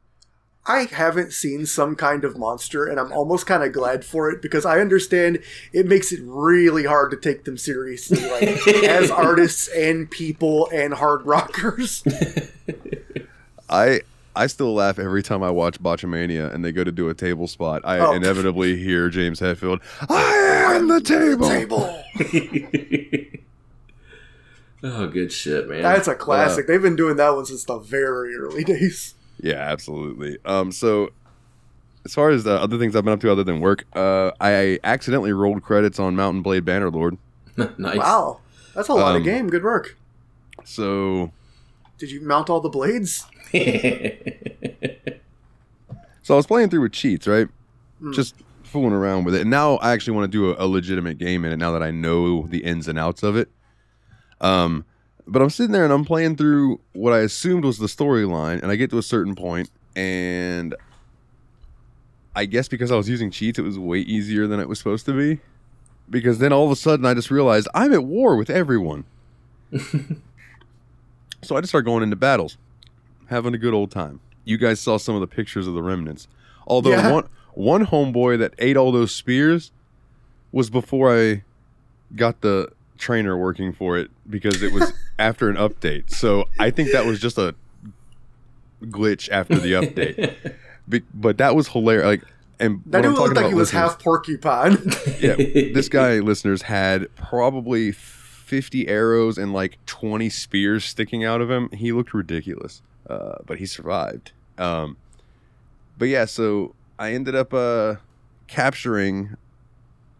I 0.65 0.83
haven't 0.83 1.33
seen 1.33 1.65
some 1.65 1.95
kind 1.95 2.23
of 2.23 2.37
monster, 2.37 2.85
and 2.85 2.99
I'm 2.99 3.11
almost 3.11 3.47
kind 3.47 3.63
of 3.63 3.73
glad 3.73 4.05
for 4.05 4.29
it 4.29 4.39
because 4.39 4.65
I 4.65 4.79
understand 4.79 5.39
it 5.73 5.87
makes 5.87 6.11
it 6.11 6.19
really 6.23 6.83
hard 6.83 7.09
to 7.11 7.17
take 7.17 7.45
them 7.45 7.57
seriously, 7.57 8.23
like 8.29 8.67
as 8.83 9.09
artists 9.09 9.67
and 9.69 10.11
people 10.11 10.69
and 10.71 10.93
hard 10.93 11.25
rockers. 11.25 12.03
I 13.67 14.01
I 14.39 14.47
still 14.47 14.73
laugh 14.73 14.97
every 14.99 15.21
time 15.21 15.43
I 15.43 15.49
watch 15.51 15.81
Botchamania 15.81 16.53
and 16.53 16.63
they 16.63 16.71
go 16.71 16.83
to 16.83 16.91
do 16.91 17.09
a 17.09 17.13
table 17.13 17.47
spot. 17.47 17.81
I 17.83 17.99
Oh. 17.99 18.13
inevitably 18.13 18.77
hear 18.77 19.09
James 19.09 19.39
Hetfield. 19.41 19.81
I 20.09 20.75
am 20.75 20.87
the 20.87 21.01
table. 21.01 21.47
Table. 21.49 22.01
oh, 24.83 25.07
good 25.07 25.31
shit, 25.31 25.67
man. 25.67 25.81
That's 25.81 26.07
a 26.07 26.15
classic. 26.15 26.67
They've 26.67 26.81
been 26.81 26.95
doing 26.95 27.17
that 27.17 27.35
one 27.35 27.45
since 27.45 27.63
the 27.65 27.77
very 27.79 28.35
early 28.35 28.63
days. 28.63 29.15
Yeah, 29.41 29.55
absolutely. 29.55 30.37
Um, 30.45 30.71
so 30.71 31.09
as 32.05 32.13
far 32.13 32.29
as 32.29 32.43
the 32.45 32.53
other 32.53 32.77
things 32.77 32.95
I've 32.95 33.03
been 33.03 33.13
up 33.13 33.21
to 33.21 33.31
other 33.31 33.43
than 33.43 33.59
work, 33.59 33.85
uh, 33.93 34.31
I 34.39 34.79
accidentally 34.83 35.33
rolled 35.33 35.63
credits 35.63 35.99
on 35.99 36.15
Mount 36.15 36.35
and 36.35 36.43
Blade 36.43 36.65
Bannerlord. 36.65 37.17
nice. 37.77 37.97
Wow, 37.97 38.39
that's 38.73 38.87
a 38.87 38.93
lot 38.93 39.11
Um, 39.15 39.17
of 39.17 39.23
game. 39.23 39.49
Good 39.49 39.63
work. 39.63 39.97
So 40.63 41.31
Did 41.97 42.11
you 42.11 42.21
mount 42.21 42.49
all 42.49 42.61
the 42.61 42.69
blades? 42.69 43.25
So 46.29 46.35
I 46.35 46.37
was 46.37 46.45
playing 46.45 46.69
through 46.69 46.81
with 46.81 46.91
cheats, 46.91 47.25
right? 47.25 47.47
Hmm. 47.97 48.11
Just 48.11 48.35
fooling 48.61 48.93
around 48.93 49.23
with 49.23 49.33
it. 49.33 49.41
And 49.41 49.49
now 49.49 49.77
I 49.77 49.93
actually 49.93 50.15
want 50.15 50.31
to 50.31 50.37
do 50.37 50.51
a, 50.51 50.63
a 50.63 50.67
legitimate 50.67 51.17
game 51.17 51.43
in 51.43 51.51
it 51.51 51.57
now 51.57 51.71
that 51.71 51.81
I 51.81 51.89
know 51.89 52.45
the 52.45 52.59
ins 52.59 52.87
and 52.87 52.99
outs 52.99 53.23
of 53.23 53.35
it. 53.35 53.49
Um, 54.39 54.85
but 55.25 55.41
I'm 55.41 55.49
sitting 55.49 55.71
there 55.71 55.83
and 55.83 55.91
I'm 55.91 56.05
playing 56.05 56.35
through 56.35 56.81
what 56.93 57.13
I 57.13 57.21
assumed 57.21 57.65
was 57.65 57.79
the 57.79 57.87
storyline, 57.87 58.61
and 58.61 58.71
I 58.71 58.75
get 58.75 58.91
to 58.91 58.99
a 58.99 59.01
certain 59.01 59.33
point, 59.33 59.71
and 59.95 60.75
I 62.35 62.45
guess 62.45 62.67
because 62.67 62.91
I 62.91 62.95
was 62.95 63.09
using 63.09 63.31
cheats, 63.31 63.57
it 63.57 63.63
was 63.63 63.79
way 63.79 63.97
easier 63.97 64.45
than 64.45 64.59
it 64.59 64.69
was 64.69 64.77
supposed 64.77 65.07
to 65.07 65.13
be. 65.13 65.41
Because 66.11 66.37
then 66.37 66.53
all 66.53 66.65
of 66.65 66.71
a 66.71 66.75
sudden 66.75 67.07
I 67.07 67.15
just 67.15 67.31
realized 67.31 67.67
I'm 67.73 67.91
at 67.91 68.03
war 68.03 68.35
with 68.35 68.51
everyone. 68.51 69.05
so 71.41 71.55
I 71.55 71.61
just 71.61 71.69
start 71.69 71.85
going 71.85 72.03
into 72.03 72.15
battles, 72.15 72.59
having 73.29 73.53
a 73.53 73.57
good 73.57 73.73
old 73.73 73.91
time. 73.91 74.19
You 74.45 74.57
guys 74.57 74.79
saw 74.79 74.97
some 74.97 75.15
of 75.15 75.21
the 75.21 75.27
pictures 75.27 75.67
of 75.67 75.73
the 75.73 75.81
remnants. 75.83 76.27
Although 76.67 76.91
Yeah. 76.91 77.11
one 77.11 77.29
one 77.53 77.85
homeboy 77.87 78.37
that 78.39 78.53
ate 78.59 78.77
all 78.77 78.91
those 78.91 79.13
spears 79.13 79.71
was 80.51 80.69
before 80.69 81.15
I 81.15 81.43
got 82.15 82.41
the 82.41 82.69
trainer 82.97 83.37
working 83.37 83.71
for 83.73 83.97
it 83.97 84.09
because 84.29 84.61
it 84.63 84.71
was 84.73 84.91
after 85.19 85.49
an 85.49 85.55
update. 85.55 86.09
So 86.11 86.45
I 86.59 86.69
think 86.69 86.91
that 86.91 87.05
was 87.05 87.19
just 87.19 87.37
a 87.37 87.55
glitch 88.83 89.29
after 89.31 89.55
the 89.57 89.73
update. 89.73 90.35
Be- 90.89 91.03
but 91.13 91.37
that 91.37 91.55
was 91.55 91.67
hilarious. 91.69 92.05
Like, 92.05 92.23
and 92.59 92.81
That 92.87 93.03
dude 93.03 93.13
looked 93.15 93.35
like 93.35 93.47
he 93.47 93.53
was 93.53 93.71
half 93.71 93.99
porcupine. 93.99 94.77
yeah, 95.19 95.35
this 95.35 95.87
guy, 95.89 96.19
listeners, 96.19 96.63
had 96.63 97.13
probably 97.15 97.91
50 98.49 98.87
arrows 98.87 99.37
and 99.37 99.53
like 99.53 99.77
20 99.85 100.27
spears 100.29 100.83
sticking 100.83 101.23
out 101.23 101.39
of 101.39 101.51
him. 101.51 101.69
He 101.69 101.91
looked 101.91 102.15
ridiculous, 102.15 102.81
uh, 103.07 103.35
but 103.45 103.59
he 103.59 103.67
survived. 103.67 104.31
Um, 104.57 104.97
but 105.99 106.07
yeah, 106.07 106.25
so 106.25 106.73
I 106.97 107.13
ended 107.13 107.35
up 107.35 107.53
uh, 107.53 107.95
capturing, 108.47 109.37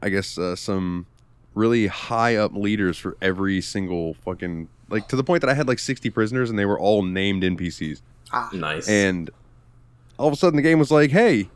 I 0.04 0.10
guess, 0.10 0.38
uh, 0.38 0.56
some 0.56 1.08
really 1.56 1.88
high 1.88 2.36
up 2.36 2.54
leaders 2.54 3.00
for 3.00 3.18
every 3.20 3.62
single 3.62 4.14
fucking. 4.14 4.70
Like 4.90 5.08
to 5.08 5.16
the 5.16 5.24
point 5.24 5.42
that 5.42 5.50
I 5.50 5.56
had 5.56 5.68
like 5.68 5.80
60 5.80 6.12
prisoners 6.12 6.52
and 6.52 6.60
they 6.60 6.66
were 6.66 6.80
all 6.80 7.02
named 7.02 7.42
NPCs. 7.42 8.02
Ah, 8.32 8.50
nice. 8.54 8.88
And 8.88 9.32
all 10.20 10.28
of 10.28 10.34
a 10.34 10.38
sudden, 10.38 10.56
the 10.56 10.62
game 10.62 10.78
was 10.78 10.92
like, 10.92 11.10
"Hey, 11.10 11.50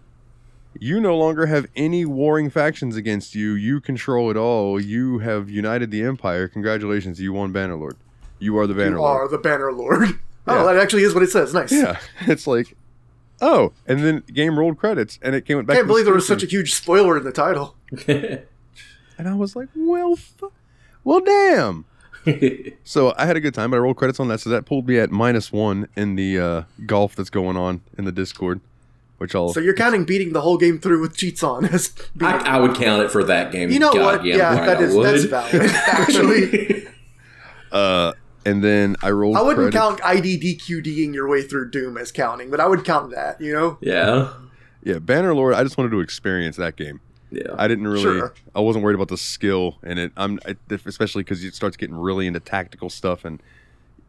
you 0.79 0.99
no 0.99 1.17
longer 1.17 1.45
have 1.45 1.67
any 1.75 2.05
warring 2.05 2.49
factions 2.49 2.95
against 2.95 3.36
you. 3.36 3.53
You 3.53 3.79
control 3.79 4.29
it 4.31 4.38
all. 4.38 4.79
You 4.79 5.19
have 5.19 5.49
united 5.49 5.91
the 5.91 6.03
empire. 6.03 6.47
Congratulations, 6.47 7.19
you 7.19 7.33
won 7.33 7.53
Bannerlord. 7.53 7.95
You 8.39 8.57
are 8.57 8.67
the 8.67 8.73
you 8.73 8.79
Bannerlord." 8.79 9.01
are 9.01 9.27
the 9.27 9.38
Banner 9.38 9.71
Lord. 9.71 10.19
Yeah. 10.45 10.62
Oh, 10.62 10.65
that 10.65 10.75
actually 10.75 11.03
is 11.03 11.13
what 11.13 11.23
it 11.23 11.29
says. 11.29 11.53
Nice. 11.53 11.71
Yeah, 11.71 11.97
it's 12.27 12.45
like, 12.45 12.75
oh, 13.41 13.71
and 13.88 14.03
then 14.03 14.23
game 14.33 14.59
rolled 14.59 14.77
credits, 14.77 15.17
and 15.21 15.36
it 15.36 15.45
came 15.45 15.57
back. 15.63 15.75
Can't 15.77 15.86
to 15.86 15.88
believe 15.88 16.03
there 16.03 16.13
was 16.13 16.27
such 16.27 16.43
a 16.43 16.45
huge 16.45 16.73
spoiler 16.73 17.15
in 17.15 17.23
the 17.23 17.31
title. 17.31 17.77
and 18.09 18.45
I 19.25 19.36
was 19.36 19.55
like, 19.55 19.69
well, 19.73 20.17
fu- 20.17 20.51
well, 21.05 21.21
damn. 21.21 21.86
So 22.83 23.13
I 23.17 23.25
had 23.25 23.38
a 23.38 23.39
good 23.39 23.53
time, 23.53 23.71
but 23.71 23.77
I 23.77 23.79
rolled 23.79 23.95
credits 23.95 24.19
on 24.19 24.27
that, 24.27 24.41
so 24.41 24.49
that 24.49 24.65
pulled 24.65 24.86
me 24.86 24.99
at 24.99 25.12
minus 25.12 25.53
one 25.53 25.88
in 25.95 26.15
the 26.15 26.38
uh, 26.39 26.63
golf 26.86 27.15
that's 27.15 27.29
going 27.29 27.55
on 27.55 27.79
in 27.97 28.03
the 28.03 28.12
Discord, 28.12 28.59
which 29.23 29.33
I'll. 29.36 29.53
So 29.53 29.62
you're 29.62 29.73
counting 29.73 30.03
beating 30.03 30.33
the 30.33 30.41
whole 30.41 30.57
game 30.57 30.79
through 30.79 30.99
with 30.99 31.15
cheats 31.15 31.43
on 31.43 31.63
as 31.73 31.93
I, 32.19 32.36
I 32.39 32.59
would 32.59 32.75
count 32.75 33.01
it 33.03 33.09
for 33.09 33.23
that 33.23 33.53
game. 33.53 33.69
You 33.71 33.79
know 33.79 33.93
God, 33.93 34.17
what? 34.17 34.25
Yeah, 34.25 34.36
Yeah, 34.36 34.65
that 34.65 34.77
I 34.77 34.81
is 34.81 34.93
would. 34.93 35.05
that's 35.05 35.23
valid. 35.23 35.71
Actually, 35.88 36.86
uh, 37.71 38.12
and 38.45 38.62
then 38.62 38.97
I 39.01 39.12
rolled. 39.12 39.38
I 39.38 39.41
wouldn't 39.41 39.71
credits. 39.73 40.01
count 40.01 40.01
IDDQDing 40.01 41.13
your 41.13 41.29
way 41.29 41.41
through 41.41 41.71
Doom 41.71 41.97
as 41.97 42.12
counting, 42.12 42.51
but 42.51 42.59
I 42.59 42.67
would 42.67 42.83
count 42.83 43.12
that. 43.12 43.39
You 43.39 43.53
know, 43.53 43.77
yeah. 43.79 44.33
Yeah, 44.83 44.95
Bannerlord. 44.95 45.55
I 45.55 45.63
just 45.63 45.77
wanted 45.77 45.91
to 45.91 46.01
experience 46.01 46.57
that 46.57 46.75
game. 46.75 46.99
Yeah. 47.31 47.43
I 47.57 47.69
didn't 47.69 47.88
really. 47.88 48.03
Sure. 48.03 48.33
I 48.53 48.59
wasn't 48.59 48.83
worried 48.83 48.95
about 48.95 49.07
the 49.07 49.17
skill 49.17 49.77
in 49.83 49.97
it. 49.97 50.12
I'm 50.17 50.38
I, 50.45 50.57
especially 50.86 51.23
because 51.23 51.41
it 51.45 51.55
starts 51.55 51.77
getting 51.77 51.95
really 51.95 52.27
into 52.27 52.41
tactical 52.41 52.89
stuff, 52.89 53.23
and 53.23 53.41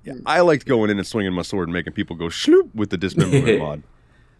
yeah, 0.03 0.14
I 0.27 0.40
liked 0.40 0.66
going 0.66 0.90
in 0.90 0.98
and 0.98 1.07
swinging 1.07 1.33
my 1.33 1.42
sword 1.42 1.68
and 1.68 1.72
making 1.72 1.92
people 1.92 2.16
go 2.16 2.27
shloop 2.27 2.74
with 2.74 2.90
the 2.90 2.96
dismemberment 2.98 3.59
mod. 3.61 3.83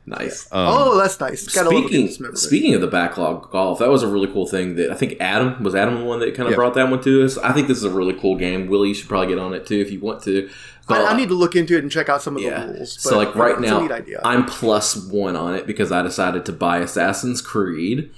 Nice. 0.07 0.47
Um, 0.53 0.69
oh, 0.69 0.99
that's 0.99 1.19
nice. 1.21 1.47
Gotta 1.55 1.71
a 1.71 1.83
Speaking 1.83 2.37
speaking 2.37 2.75
of 2.75 2.81
the 2.81 2.87
backlog 2.87 3.51
golf, 3.51 3.79
that 3.79 3.89
was 3.89 4.03
a 4.03 4.09
really 4.09 4.27
cool 4.27 4.47
thing. 4.47 4.77
That 4.77 4.91
I 4.91 4.95
think 4.95 5.17
Adam 5.21 5.63
was 5.63 5.75
Adam 5.75 6.01
the 6.01 6.05
one 6.05 6.21
that 6.21 6.35
kind 6.35 6.47
of 6.47 6.53
Yeah. 6.53 6.57
brought 6.57 6.75
that 6.75 6.91
one 6.91 7.03
to 7.03 7.25
us. 7.25 7.39
I 7.39 7.53
think 7.53 7.69
this 7.69 7.79
is 7.79 7.85
a 7.85 7.91
really 7.91 8.15
cool 8.15 8.37
game. 8.37 8.67
Willie, 8.67 8.89
you 8.89 8.95
should 8.95 9.09
probably 9.09 9.29
get 9.29 9.39
on 9.39 9.55
it 9.55 9.67
too 9.67 9.79
if 9.79 9.91
you 9.91 10.01
want 10.01 10.23
to. 10.25 10.49
But, 10.87 11.01
I, 11.03 11.13
I 11.13 11.17
need 11.17 11.29
to 11.29 11.35
look 11.35 11.57
into 11.57 11.77
it 11.77 11.83
and 11.83 11.91
check 11.91 12.09
out 12.09 12.23
some 12.23 12.37
of 12.37 12.43
yeah. 12.43 12.67
the 12.67 12.73
rules. 12.75 13.01
so 13.01 13.17
like 13.17 13.35
right 13.35 13.59
now, 13.59 13.79
a 13.79 13.83
neat 13.83 13.91
idea. 13.91 14.21
I'm 14.23 14.45
plus 14.45 14.97
one 14.97 15.37
on 15.37 15.55
it 15.55 15.67
because 15.67 15.91
I 15.91 16.03
decided 16.03 16.45
to 16.47 16.53
buy 16.53 16.79
Assassin's 16.79 17.41
Creed. 17.41 18.11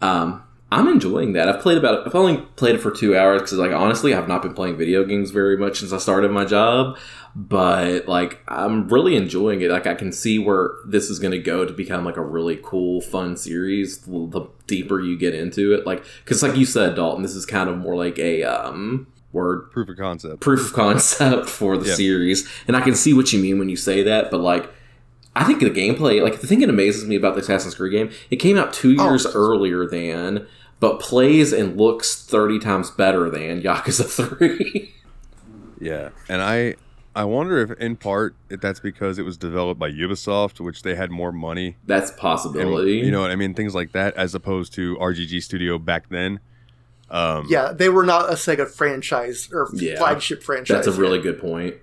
Um, 0.00 0.42
I'm 0.72 0.86
enjoying 0.86 1.32
that. 1.32 1.48
I've 1.48 1.60
played 1.60 1.78
about. 1.78 2.06
I've 2.06 2.14
only 2.14 2.38
played 2.56 2.76
it 2.76 2.78
for 2.78 2.92
two 2.92 3.16
hours 3.16 3.42
because, 3.42 3.58
like, 3.58 3.72
honestly, 3.72 4.14
I've 4.14 4.28
not 4.28 4.42
been 4.42 4.54
playing 4.54 4.76
video 4.76 5.04
games 5.04 5.30
very 5.30 5.56
much 5.56 5.80
since 5.80 5.92
I 5.92 5.98
started 5.98 6.30
my 6.30 6.44
job. 6.44 6.96
But 7.36 8.08
like, 8.08 8.40
I'm 8.48 8.88
really 8.88 9.14
enjoying 9.16 9.60
it. 9.60 9.70
Like, 9.70 9.86
I 9.86 9.94
can 9.94 10.10
see 10.12 10.38
where 10.38 10.72
this 10.86 11.08
is 11.10 11.18
going 11.20 11.30
to 11.32 11.38
go 11.38 11.64
to 11.64 11.72
become 11.72 12.04
like 12.04 12.16
a 12.16 12.22
really 12.24 12.58
cool, 12.62 13.00
fun 13.00 13.36
series. 13.36 13.98
The 13.98 14.26
the 14.28 14.46
deeper 14.66 15.00
you 15.00 15.16
get 15.16 15.34
into 15.34 15.72
it, 15.74 15.86
like, 15.86 16.04
because 16.24 16.42
like 16.42 16.56
you 16.56 16.66
said, 16.66 16.96
Dalton, 16.96 17.22
this 17.22 17.34
is 17.36 17.46
kind 17.46 17.70
of 17.70 17.78
more 17.78 17.94
like 17.96 18.18
a 18.18 18.42
um 18.44 19.06
word 19.32 19.70
proof 19.70 19.88
of 19.88 19.96
concept. 19.96 20.40
proof 20.40 20.66
of 20.66 20.72
concept 20.72 21.48
for 21.48 21.76
the 21.76 21.86
Yeah. 21.88 21.94
series. 21.94 22.48
And 22.66 22.76
I 22.76 22.80
can 22.80 22.96
see 22.96 23.12
what 23.14 23.32
you 23.32 23.40
mean 23.40 23.58
when 23.60 23.68
you 23.68 23.76
say 23.76 24.02
that, 24.02 24.30
but 24.30 24.40
like 24.40 24.68
I 25.36 25.44
think 25.44 25.60
the 25.60 25.70
gameplay, 25.70 26.20
like 26.20 26.40
the 26.40 26.48
thing 26.48 26.58
that 26.60 26.68
amazes 26.68 27.06
me 27.06 27.14
about 27.14 27.34
the 27.36 27.40
Assassin's 27.42 27.76
Creed 27.76 27.92
game, 27.92 28.10
it 28.32 28.36
came 28.36 28.58
out 28.58 28.72
two 28.72 28.90
years 28.90 29.24
earlier 29.32 29.86
than, 29.86 30.48
but 30.80 30.98
plays 30.98 31.52
and 31.52 31.76
looks 31.76 32.24
thirty 32.24 32.58
times 32.58 32.90
better 32.90 33.30
than 33.30 33.62
Yakuza 33.62 34.04
Three. 34.10 34.94
Yeah, 35.80 36.10
and 36.28 36.42
I 36.42 36.74
I 37.20 37.24
wonder 37.24 37.58
if 37.58 37.72
in 37.78 37.96
part 37.96 38.34
if 38.48 38.62
that's 38.62 38.80
because 38.80 39.18
it 39.18 39.24
was 39.26 39.36
developed 39.36 39.78
by 39.78 39.90
Ubisoft, 39.90 40.58
which 40.58 40.82
they 40.82 40.94
had 40.94 41.10
more 41.10 41.32
money. 41.32 41.76
That's 41.86 42.08
a 42.08 42.14
And, 42.14 42.20
possibility. 42.20 42.94
you 42.94 43.10
know 43.10 43.20
what 43.20 43.30
I 43.30 43.36
mean? 43.36 43.52
Things 43.52 43.74
like 43.74 43.92
that, 43.92 44.14
as 44.16 44.34
opposed 44.34 44.72
to 44.74 44.96
RGG 44.96 45.42
Studio 45.42 45.78
back 45.78 46.08
then. 46.08 46.40
Um, 47.10 47.46
yeah, 47.50 47.72
they 47.72 47.90
were 47.90 48.06
not 48.06 48.30
a 48.30 48.36
Sega 48.36 48.66
franchise 48.66 49.50
or 49.52 49.68
Yeah. 49.74 49.98
flagship 49.98 50.42
franchise. 50.42 50.86
that's 50.86 50.96
a 50.96 50.98
really 50.98 51.18
yet. 51.18 51.24
good 51.24 51.40
point. 51.40 51.74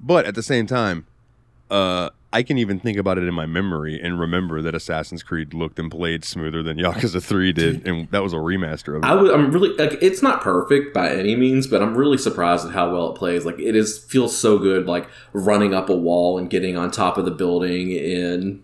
But 0.00 0.24
at 0.26 0.36
the 0.36 0.42
same 0.42 0.68
time, 0.68 1.06
uh, 1.68 2.10
I 2.36 2.42
can 2.42 2.58
even 2.58 2.78
think 2.78 2.98
about 2.98 3.16
it 3.18 3.24
in 3.24 3.32
my 3.34 3.46
memory 3.46 3.98
and 4.00 4.20
remember 4.20 4.60
that 4.60 4.74
Assassin's 4.74 5.22
Creed 5.22 5.54
looked 5.54 5.78
and 5.78 5.90
played 5.90 6.24
smoother 6.24 6.62
than 6.62 6.76
Yakuza 6.76 7.22
3 7.22 7.52
did, 7.52 7.86
and 7.86 8.10
that 8.10 8.22
was 8.22 8.32
a 8.32 8.36
remaster 8.36 8.96
of 8.96 9.02
it. 9.02 9.06
I 9.06 9.32
I'm 9.34 9.50
really 9.52 9.70
like 9.76 9.96
it's 10.02 10.22
not 10.22 10.42
perfect 10.42 10.92
by 10.92 11.08
any 11.10 11.34
means, 11.34 11.66
but 11.66 11.82
I'm 11.82 11.96
really 11.96 12.18
surprised 12.18 12.66
at 12.66 12.72
how 12.72 12.92
well 12.92 13.12
it 13.12 13.16
plays. 13.18 13.44
Like 13.46 13.58
it 13.58 13.74
is 13.74 13.98
feels 13.98 14.36
so 14.36 14.58
good, 14.58 14.86
like 14.86 15.08
running 15.32 15.72
up 15.72 15.88
a 15.88 15.96
wall 15.96 16.36
and 16.38 16.50
getting 16.50 16.76
on 16.76 16.90
top 16.90 17.16
of 17.16 17.24
the 17.24 17.30
building 17.30 17.90
in 17.92 18.62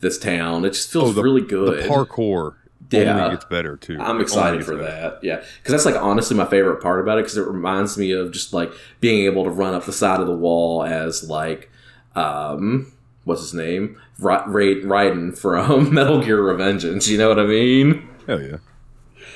this 0.00 0.18
town. 0.18 0.64
It 0.64 0.70
just 0.70 0.90
feels 0.90 1.10
Oh, 1.10 1.12
the- 1.12 1.22
really 1.22 1.40
good. 1.42 1.84
The 1.84 1.88
parkour 1.88 2.54
Yeah. 2.90 3.16
only 3.24 3.34
gets 3.36 3.44
better 3.46 3.76
too. 3.76 3.96
I'm 4.00 4.20
excited 4.20 4.64
for 4.64 4.72
better. 4.76 4.84
that. 4.84 5.18
Yeah, 5.22 5.36
because 5.36 5.72
that's 5.72 5.84
like 5.86 5.96
honestly 6.02 6.36
my 6.36 6.46
favorite 6.46 6.82
part 6.82 7.00
about 7.00 7.18
it 7.18 7.22
because 7.22 7.36
it 7.38 7.46
reminds 7.46 7.96
me 7.96 8.10
of 8.12 8.32
just 8.32 8.52
like 8.52 8.72
being 9.00 9.24
able 9.24 9.44
to 9.44 9.50
run 9.50 9.72
up 9.72 9.84
the 9.84 9.92
side 9.92 10.20
of 10.20 10.26
the 10.26 10.36
wall 10.36 10.82
as 10.84 11.28
like, 11.30 11.70
um, 12.16 12.92
what's 13.24 13.42
his 13.42 13.54
name, 13.54 14.00
Ra- 14.18 14.44
Ra- 14.46 14.62
Raiden 14.84 15.36
from 15.36 15.92
Metal 15.94 16.22
Gear 16.22 16.38
Revengeance. 16.38 17.08
You 17.08 17.18
know 17.18 17.28
what 17.28 17.38
I 17.38 17.44
mean? 17.44 18.08
Hell 18.26 18.42
yeah. 18.42 18.56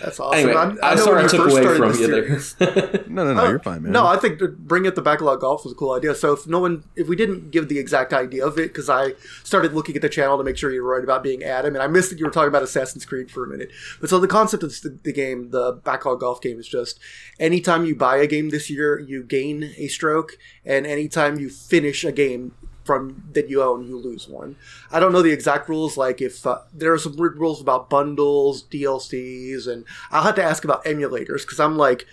That's 0.01 0.21
awesome. 0.21 0.39
Anyway, 0.39 0.55
I, 0.55 0.63
I'm, 0.63 0.79
I 0.83 0.95
know 0.95 1.05
sorry 1.05 1.17
when 1.17 1.25
I 1.25 1.29
took 1.29 1.41
first 1.41 1.57
away 1.57 1.77
from 1.77 1.93
this 1.93 2.01
you 2.01 2.67
there. 2.67 3.05
No, 3.09 3.25
no, 3.25 3.35
no. 3.35 3.41
Oh, 3.43 3.49
you're 3.49 3.59
fine, 3.59 3.83
man. 3.83 3.93
No, 3.93 4.07
I 4.07 4.17
think 4.17 4.39
to 4.39 4.49
bring 4.49 4.85
it 4.85 4.95
to 4.95 5.03
backlog 5.03 5.41
golf 5.41 5.65
was 5.65 5.73
a 5.73 5.77
cool 5.77 5.93
idea. 5.93 6.15
So 6.15 6.33
if 6.35 6.47
no 6.47 6.61
one, 6.61 6.85
if 6.95 7.09
we 7.09 7.17
didn't 7.17 7.51
give 7.51 7.69
the 7.69 7.79
exact 7.79 8.13
idea 8.13 8.47
of 8.47 8.59
it, 8.59 8.69
because 8.69 8.89
I 8.89 9.15
started 9.43 9.75
looking 9.75 9.97
at 9.97 10.03
the 10.03 10.09
channel 10.09 10.39
to 10.39 10.45
make 10.45 10.57
sure 10.57 10.71
you 10.71 10.83
were 10.83 10.95
right 10.95 11.03
about 11.03 11.23
being 11.23 11.43
Adam, 11.43 11.75
and 11.75 11.83
I 11.83 11.89
missed 11.89 12.11
that 12.11 12.19
you 12.19 12.27
were 12.27 12.31
talking 12.31 12.49
about 12.49 12.63
Assassin's 12.63 13.05
Creed 13.05 13.31
for 13.31 13.45
a 13.45 13.49
minute. 13.49 13.71
But 14.01 14.11
so 14.11 14.21
the 14.21 14.29
concept 14.29 14.63
of 14.63 14.71
the, 14.83 14.99
the 15.03 15.13
game, 15.13 15.51
the 15.51 15.73
backlog 15.73 16.21
golf 16.21 16.41
game, 16.41 16.61
is 16.61 16.69
just 16.69 17.01
anytime 17.41 17.85
you 17.85 17.97
buy 17.97 18.19
a 18.19 18.27
game 18.27 18.51
this 18.51 18.71
year, 18.71 19.01
you 19.01 19.25
gain 19.25 19.75
a 19.77 19.89
stroke, 19.89 20.39
and 20.65 20.87
anytime 20.87 21.39
you 21.39 21.51
finish 21.51 22.05
a 22.05 22.13
game 22.13 22.55
from 22.89 23.23
that 23.35 23.51
you 23.51 23.63
own, 23.63 23.87
you 23.87 23.99
lose 23.99 24.27
one. 24.27 24.57
I 24.91 24.99
don't 24.99 25.13
know 25.13 25.21
the 25.21 25.31
exact 25.31 25.69
rules. 25.69 25.99
Like 25.99 26.23
if 26.23 26.47
uh, 26.47 26.61
there 26.73 26.91
are 26.91 26.99
some 26.99 27.17
weird 27.17 27.39
rules 27.39 27.61
about 27.61 27.91
bundles, 27.91 28.63
DLCs, 28.65 29.69
and 29.69 29.85
I'll 30.11 30.23
have 30.23 30.37
to 30.37 30.43
ask 30.43 30.65
about 30.65 30.87
emulators 30.87 31.43
because 31.43 31.61
I'm 31.61 31.77
like 31.77 32.07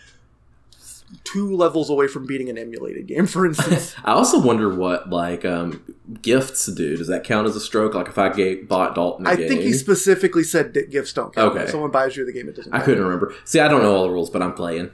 two 1.23 1.55
levels 1.55 1.89
away 1.89 2.07
from 2.09 2.25
beating 2.25 2.49
an 2.49 2.57
emulated 2.57 3.07
game, 3.07 3.25
for 3.25 3.45
instance. 3.45 3.95
I 4.03 4.11
also 4.11 4.37
wonder 4.37 4.75
what 4.75 5.09
like 5.09 5.45
um, 5.45 5.95
gifts 6.21 6.65
do. 6.65 6.97
Does 6.97 7.07
that 7.07 7.23
count 7.23 7.47
as 7.47 7.55
a 7.55 7.61
stroke? 7.61 7.93
Like 7.93 8.09
if 8.09 8.17
I 8.17 8.27
gave, 8.33 8.67
bought 8.67 8.95
Dalton 8.95 9.25
a 9.25 9.29
I 9.29 9.35
game, 9.37 9.47
think 9.47 9.61
he 9.61 9.71
specifically 9.71 10.43
said 10.43 10.73
that 10.73 10.91
gifts 10.91 11.13
don't 11.13 11.33
count. 11.33 11.53
Okay. 11.53 11.63
If 11.63 11.69
someone 11.69 11.91
buys 11.91 12.17
you 12.17 12.25
the 12.25 12.33
game, 12.33 12.49
it 12.49 12.57
doesn't. 12.57 12.73
I 12.73 12.81
couldn't 12.81 13.01
remember. 13.01 13.33
See, 13.45 13.61
I 13.61 13.69
don't 13.69 13.81
know 13.81 13.95
all 13.95 14.03
the 14.03 14.09
rules, 14.09 14.29
but 14.29 14.41
I'm 14.41 14.53
playing. 14.53 14.91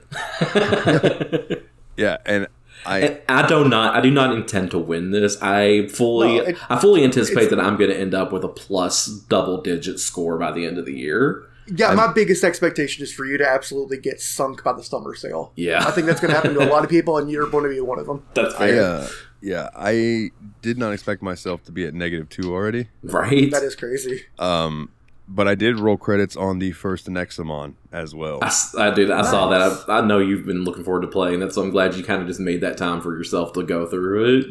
Yeah, 1.96 2.16
and 2.24 2.46
I 2.86 2.98
And 3.00 3.20
I 3.28 3.46
do 3.46 3.68
not. 3.68 3.94
I 3.94 4.00
do 4.00 4.10
not 4.10 4.34
intend 4.34 4.70
to 4.72 4.78
win 4.78 5.10
this. 5.10 5.36
I 5.42 5.86
fully. 5.88 6.36
No, 6.38 6.42
it- 6.44 6.56
I 6.68 6.78
fully 6.80 7.04
anticipate 7.04 7.50
that 7.50 7.60
I'm 7.60 7.76
going 7.76 7.90
to 7.90 7.98
end 7.98 8.14
up 8.14 8.32
with 8.32 8.44
a 8.44 8.48
plus 8.48 9.06
double 9.06 9.60
digit 9.60 10.00
score 10.00 10.38
by 10.38 10.52
the 10.52 10.66
end 10.66 10.78
of 10.78 10.86
the 10.86 10.96
year. 10.96 11.44
Yeah, 11.68 11.94
my 11.94 12.12
biggest 12.12 12.42
expectation 12.42 13.04
is 13.04 13.12
for 13.12 13.24
you 13.24 13.38
to 13.38 13.48
absolutely 13.48 13.96
get 13.96 14.20
sunk 14.20 14.64
by 14.64 14.72
the 14.72 14.82
summer 14.82 15.14
sale. 15.14 15.52
Yeah. 15.54 15.86
I 15.86 15.92
think 15.92 16.08
that's 16.08 16.20
going 16.20 16.30
to 16.30 16.34
happen 16.36 16.54
to 16.54 16.60
a 16.60 16.70
lot 16.70 16.82
of 16.82 16.90
people, 16.96 17.18
and 17.18 17.30
you're 17.30 17.48
going 17.48 17.62
to 17.64 17.70
be 17.70 17.80
one 17.80 18.00
of 18.00 18.06
them. 18.06 18.24
That's 18.34 18.52
I 18.56 18.58
fair, 18.68 18.82
uh, 18.84 19.08
yeah, 19.40 19.70
I 19.74 20.30
did 20.60 20.76
not 20.76 20.92
expect 20.92 21.22
myself 21.22 21.62
to 21.64 21.72
be 21.72 21.86
at 21.86 21.94
negative 21.94 22.28
two 22.28 22.52
already. 22.52 22.88
right? 23.04 23.48
That 23.52 23.62
is 23.62 23.76
crazy. 23.76 24.22
Um, 24.40 24.90
but 25.28 25.46
I 25.48 25.54
did 25.54 25.78
roll 25.78 25.96
credits 25.96 26.36
on 26.36 26.58
the 26.58 26.72
first 26.72 27.06
Nexomon 27.08 27.74
as 27.92 28.14
well. 28.14 28.38
I, 28.42 28.46
s- 28.46 28.74
I 28.76 28.90
did. 28.90 29.10
I 29.10 29.22
saw 29.22 29.48
that. 29.50 29.88
I, 29.88 29.98
I 29.98 30.00
know 30.06 30.18
you've 30.18 30.44
been 30.46 30.64
looking 30.64 30.84
forward 30.84 31.02
to 31.02 31.08
playing 31.08 31.40
that, 31.40 31.52
so 31.52 31.62
I'm 31.62 31.70
glad 31.70 31.94
you 31.94 32.02
kind 32.04 32.20
of 32.22 32.28
just 32.28 32.40
made 32.40 32.60
that 32.60 32.76
time 32.76 33.00
for 33.00 33.16
yourself 33.16 33.52
to 33.54 33.62
go 33.62 33.86
through 33.86 34.38
it. 34.38 34.46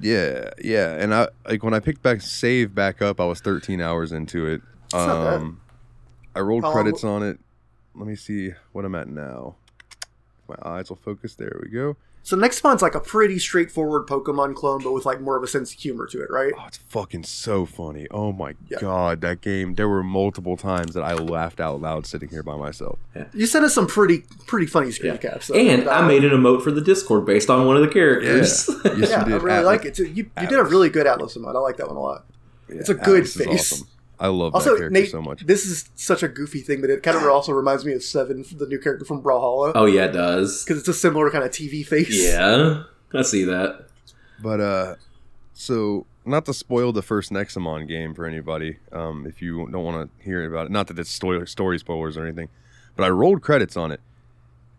Yeah, 0.00 0.50
yeah, 0.62 0.94
and 0.96 1.14
I 1.14 1.28
like 1.48 1.62
when 1.62 1.72
I 1.74 1.80
picked 1.80 2.02
back 2.02 2.20
save 2.20 2.74
back 2.74 3.00
up, 3.00 3.20
I 3.20 3.24
was 3.24 3.40
13 3.40 3.80
hours 3.80 4.10
into 4.12 4.46
it. 4.46 4.60
That's 4.90 4.94
not 5.06 5.24
bad. 5.24 5.40
Um, 5.40 5.60
I 6.34 6.40
rolled 6.40 6.64
How 6.64 6.70
long 6.70 6.82
credits 6.82 7.04
on 7.04 7.22
it. 7.22 7.38
Let 7.94 8.08
me 8.08 8.16
see 8.16 8.50
what 8.72 8.84
I'm 8.84 8.94
at 8.96 9.08
now. 9.08 9.54
My 10.48 10.56
eyes 10.64 10.88
will 10.88 10.96
focus. 10.96 11.36
There 11.36 11.60
we 11.62 11.70
go. 11.70 11.96
So 12.26 12.38
Nexomon's 12.38 12.80
like 12.80 12.94
a 12.94 13.00
pretty 13.00 13.38
straightforward 13.38 14.06
Pokemon 14.06 14.54
clone, 14.54 14.82
but 14.82 14.92
with 14.92 15.04
like 15.04 15.20
more 15.20 15.36
of 15.36 15.42
a 15.42 15.46
sense 15.46 15.74
of 15.74 15.78
humor 15.78 16.06
to 16.06 16.22
it, 16.22 16.30
right? 16.30 16.54
Oh, 16.58 16.64
it's 16.66 16.78
fucking 16.78 17.24
so 17.24 17.66
funny. 17.66 18.06
Oh 18.10 18.32
my 18.32 18.54
Yeah. 18.70 18.78
god, 18.80 19.20
that 19.20 19.42
game. 19.42 19.74
There 19.74 19.90
were 19.90 20.02
multiple 20.02 20.56
times 20.56 20.94
that 20.94 21.02
I 21.02 21.12
laughed 21.12 21.60
out 21.60 21.82
loud 21.82 22.06
sitting 22.06 22.30
here 22.30 22.42
by 22.42 22.56
myself. 22.56 22.98
You 23.34 23.44
sent 23.44 23.66
us 23.66 23.74
some 23.74 23.86
pretty 23.86 24.24
pretty 24.46 24.64
funny 24.66 24.90
screen 24.90 25.12
Yeah. 25.12 25.18
caps. 25.18 25.48
though. 25.48 25.54
And 25.54 25.86
I 25.86 25.98
Uh, 26.02 26.08
made 26.08 26.24
an 26.24 26.30
emote 26.30 26.62
for 26.62 26.70
the 26.70 26.80
Discord 26.80 27.26
based 27.26 27.50
on 27.50 27.66
one 27.66 27.76
of 27.76 27.82
the 27.82 27.88
characters. 27.88 28.70
Yes, 28.84 28.88
Yeah, 29.10 29.26
you 29.28 29.34
I 29.34 29.36
really 29.38 29.50
Atlas. 29.50 29.66
like 29.66 29.84
it 29.84 29.94
too. 29.94 30.04
You, 30.06 30.24
you 30.40 30.46
did 30.48 30.58
a 30.58 30.64
really 30.64 30.88
good 30.88 31.06
Atlas 31.06 31.36
emote. 31.36 31.54
I 31.54 31.58
like 31.58 31.76
that 31.76 31.88
one 31.88 31.96
a 31.96 32.00
lot. 32.00 32.24
Yeah, 32.70 32.76
It's 32.76 32.88
a 32.88 32.94
good 32.94 33.24
Atlas 33.24 33.36
is 33.36 33.44
face. 33.46 33.72
awesome. 33.74 33.88
I 34.20 34.28
love 34.28 34.54
Also, 34.54 34.70
that 34.70 34.78
character 34.78 34.90
Nate, 35.00 35.10
so 35.10 35.20
much. 35.22 35.44
this 35.46 35.64
is 35.66 35.90
such 35.96 36.22
a 36.22 36.28
goofy 36.28 36.60
thing, 36.60 36.80
but 36.80 36.88
it 36.90 37.02
kind 37.02 37.16
of 37.16 37.24
also 37.24 37.52
reminds 37.52 37.84
me 37.84 37.92
of 37.94 38.02
Seven, 38.02 38.44
the 38.56 38.66
new 38.66 38.78
character 38.78 39.04
from 39.04 39.22
Brawlhalla, 39.22 39.72
oh 39.74 39.86
yeah, 39.86 40.04
it 40.06 40.12
does. 40.12 40.64
because 40.64 40.78
it's 40.78 40.88
a 40.88 40.94
similar 40.94 41.30
kind 41.30 41.42
of 41.44 41.50
TV 41.50 41.84
face. 41.84 42.08
Yeah, 42.10 42.84
I 43.12 43.22
see 43.22 43.44
that. 43.44 43.86
But 44.42 44.60
uh, 44.60 44.94
so 45.52 46.06
not 46.24 46.44
to 46.46 46.54
spoil 46.54 46.92
the 46.92 47.02
first 47.02 47.30
Nexomon 47.32 47.86
game 47.88 48.14
for 48.14 48.24
anybody, 48.26 48.78
um, 48.92 49.26
if 49.26 49.42
you 49.42 49.68
don't 49.70 49.84
want 49.84 50.10
to 50.18 50.24
hear 50.24 50.44
about 50.46 50.66
it. 50.66 50.72
Not 50.72 50.86
that 50.86 50.98
it's 50.98 51.10
story, 51.10 51.46
story 51.46 51.78
spoilers 51.78 52.16
or 52.16 52.24
anything, 52.24 52.48
but 52.96 53.04
I 53.04 53.08
rolled 53.10 53.42
credits 53.42 53.76
on 53.76 53.90
it, 53.92 54.00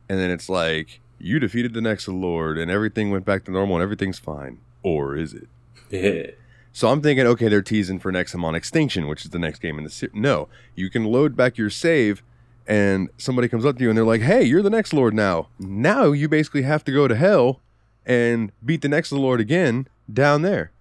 and 0.09 0.17
then 0.19 0.31
it's 0.31 0.49
like 0.49 1.01
you 1.19 1.39
defeated 1.39 1.73
the 1.73 1.79
Nexalord, 1.81 2.57
and 2.61 2.69
everything 2.71 3.11
went 3.11 3.25
back 3.25 3.43
to 3.45 3.51
normal, 3.51 3.75
and 3.77 3.83
everything's 3.83 4.19
fine, 4.19 4.59
or 4.83 5.15
is 5.15 5.33
it? 5.33 5.47
So 6.75 6.89
I'm 6.89 7.01
thinking, 7.01 7.25
okay, 7.25 7.47
they're 7.47 7.61
teasing 7.61 7.99
for 7.99 8.11
Nexomon 8.11 8.53
Extinction, 8.53 9.07
which 9.07 9.23
is 9.23 9.31
the 9.31 9.39
next 9.39 9.59
game 9.59 9.77
in 9.77 9.85
the 9.85 9.89
series. 9.89 10.13
No, 10.13 10.49
you 10.75 10.89
can 10.89 11.05
load 11.05 11.33
back 11.33 11.57
your 11.57 11.69
save, 11.69 12.21
and 12.67 13.07
somebody 13.17 13.47
comes 13.47 13.65
up 13.65 13.77
to 13.77 13.83
you 13.83 13.89
and 13.89 13.97
they're 13.97 14.03
like, 14.03 14.19
"Hey, 14.19 14.43
you're 14.43 14.61
the 14.61 14.69
next 14.69 14.91
Lord 14.93 15.13
now. 15.13 15.47
Now 15.57 16.11
you 16.11 16.27
basically 16.27 16.63
have 16.63 16.83
to 16.83 16.91
go 16.91 17.07
to 17.07 17.15
hell 17.15 17.61
and 18.05 18.51
beat 18.63 18.81
the 18.81 18.89
next 18.89 19.13
Lord 19.13 19.39
again 19.39 19.87
down 20.11 20.41
there." 20.41 20.71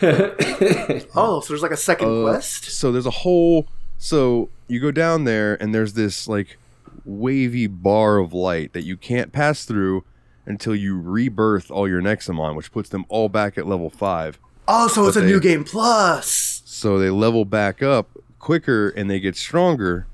Oh, 1.14 1.40
so 1.40 1.52
there's 1.52 1.62
like 1.62 1.70
a 1.70 1.76
second 1.76 2.08
Uh, 2.08 2.22
quest. 2.24 2.64
So 2.64 2.90
there's 2.90 3.06
a 3.06 3.10
whole. 3.22 3.68
So 3.96 4.48
you 4.66 4.80
go 4.80 4.90
down 4.90 5.22
there, 5.22 5.54
and 5.62 5.72
there's 5.72 5.92
this 5.92 6.26
like 6.26 6.58
wavy 7.04 7.68
bar 7.68 8.18
of 8.18 8.32
light 8.32 8.72
that 8.72 8.82
you 8.82 8.96
can't 8.96 9.30
pass 9.30 9.64
through 9.64 10.02
until 10.46 10.74
you 10.74 10.98
rebirth 11.00 11.70
all 11.70 11.86
your 11.86 12.02
Nexomon, 12.02 12.56
which 12.56 12.72
puts 12.72 12.88
them 12.88 13.04
all 13.08 13.28
back 13.28 13.56
at 13.56 13.68
level 13.68 13.88
five. 13.88 14.40
Oh, 14.68 14.86
so 14.88 15.06
it's 15.06 15.16
a 15.16 15.20
but 15.20 15.26
new 15.26 15.40
game 15.40 15.64
plus. 15.64 16.62
So 16.66 16.98
they 16.98 17.10
level 17.10 17.44
back 17.44 17.82
up 17.82 18.08
quicker 18.38 18.90
and 18.90 19.10
they 19.10 19.18
get 19.18 19.34
stronger, 19.36 20.06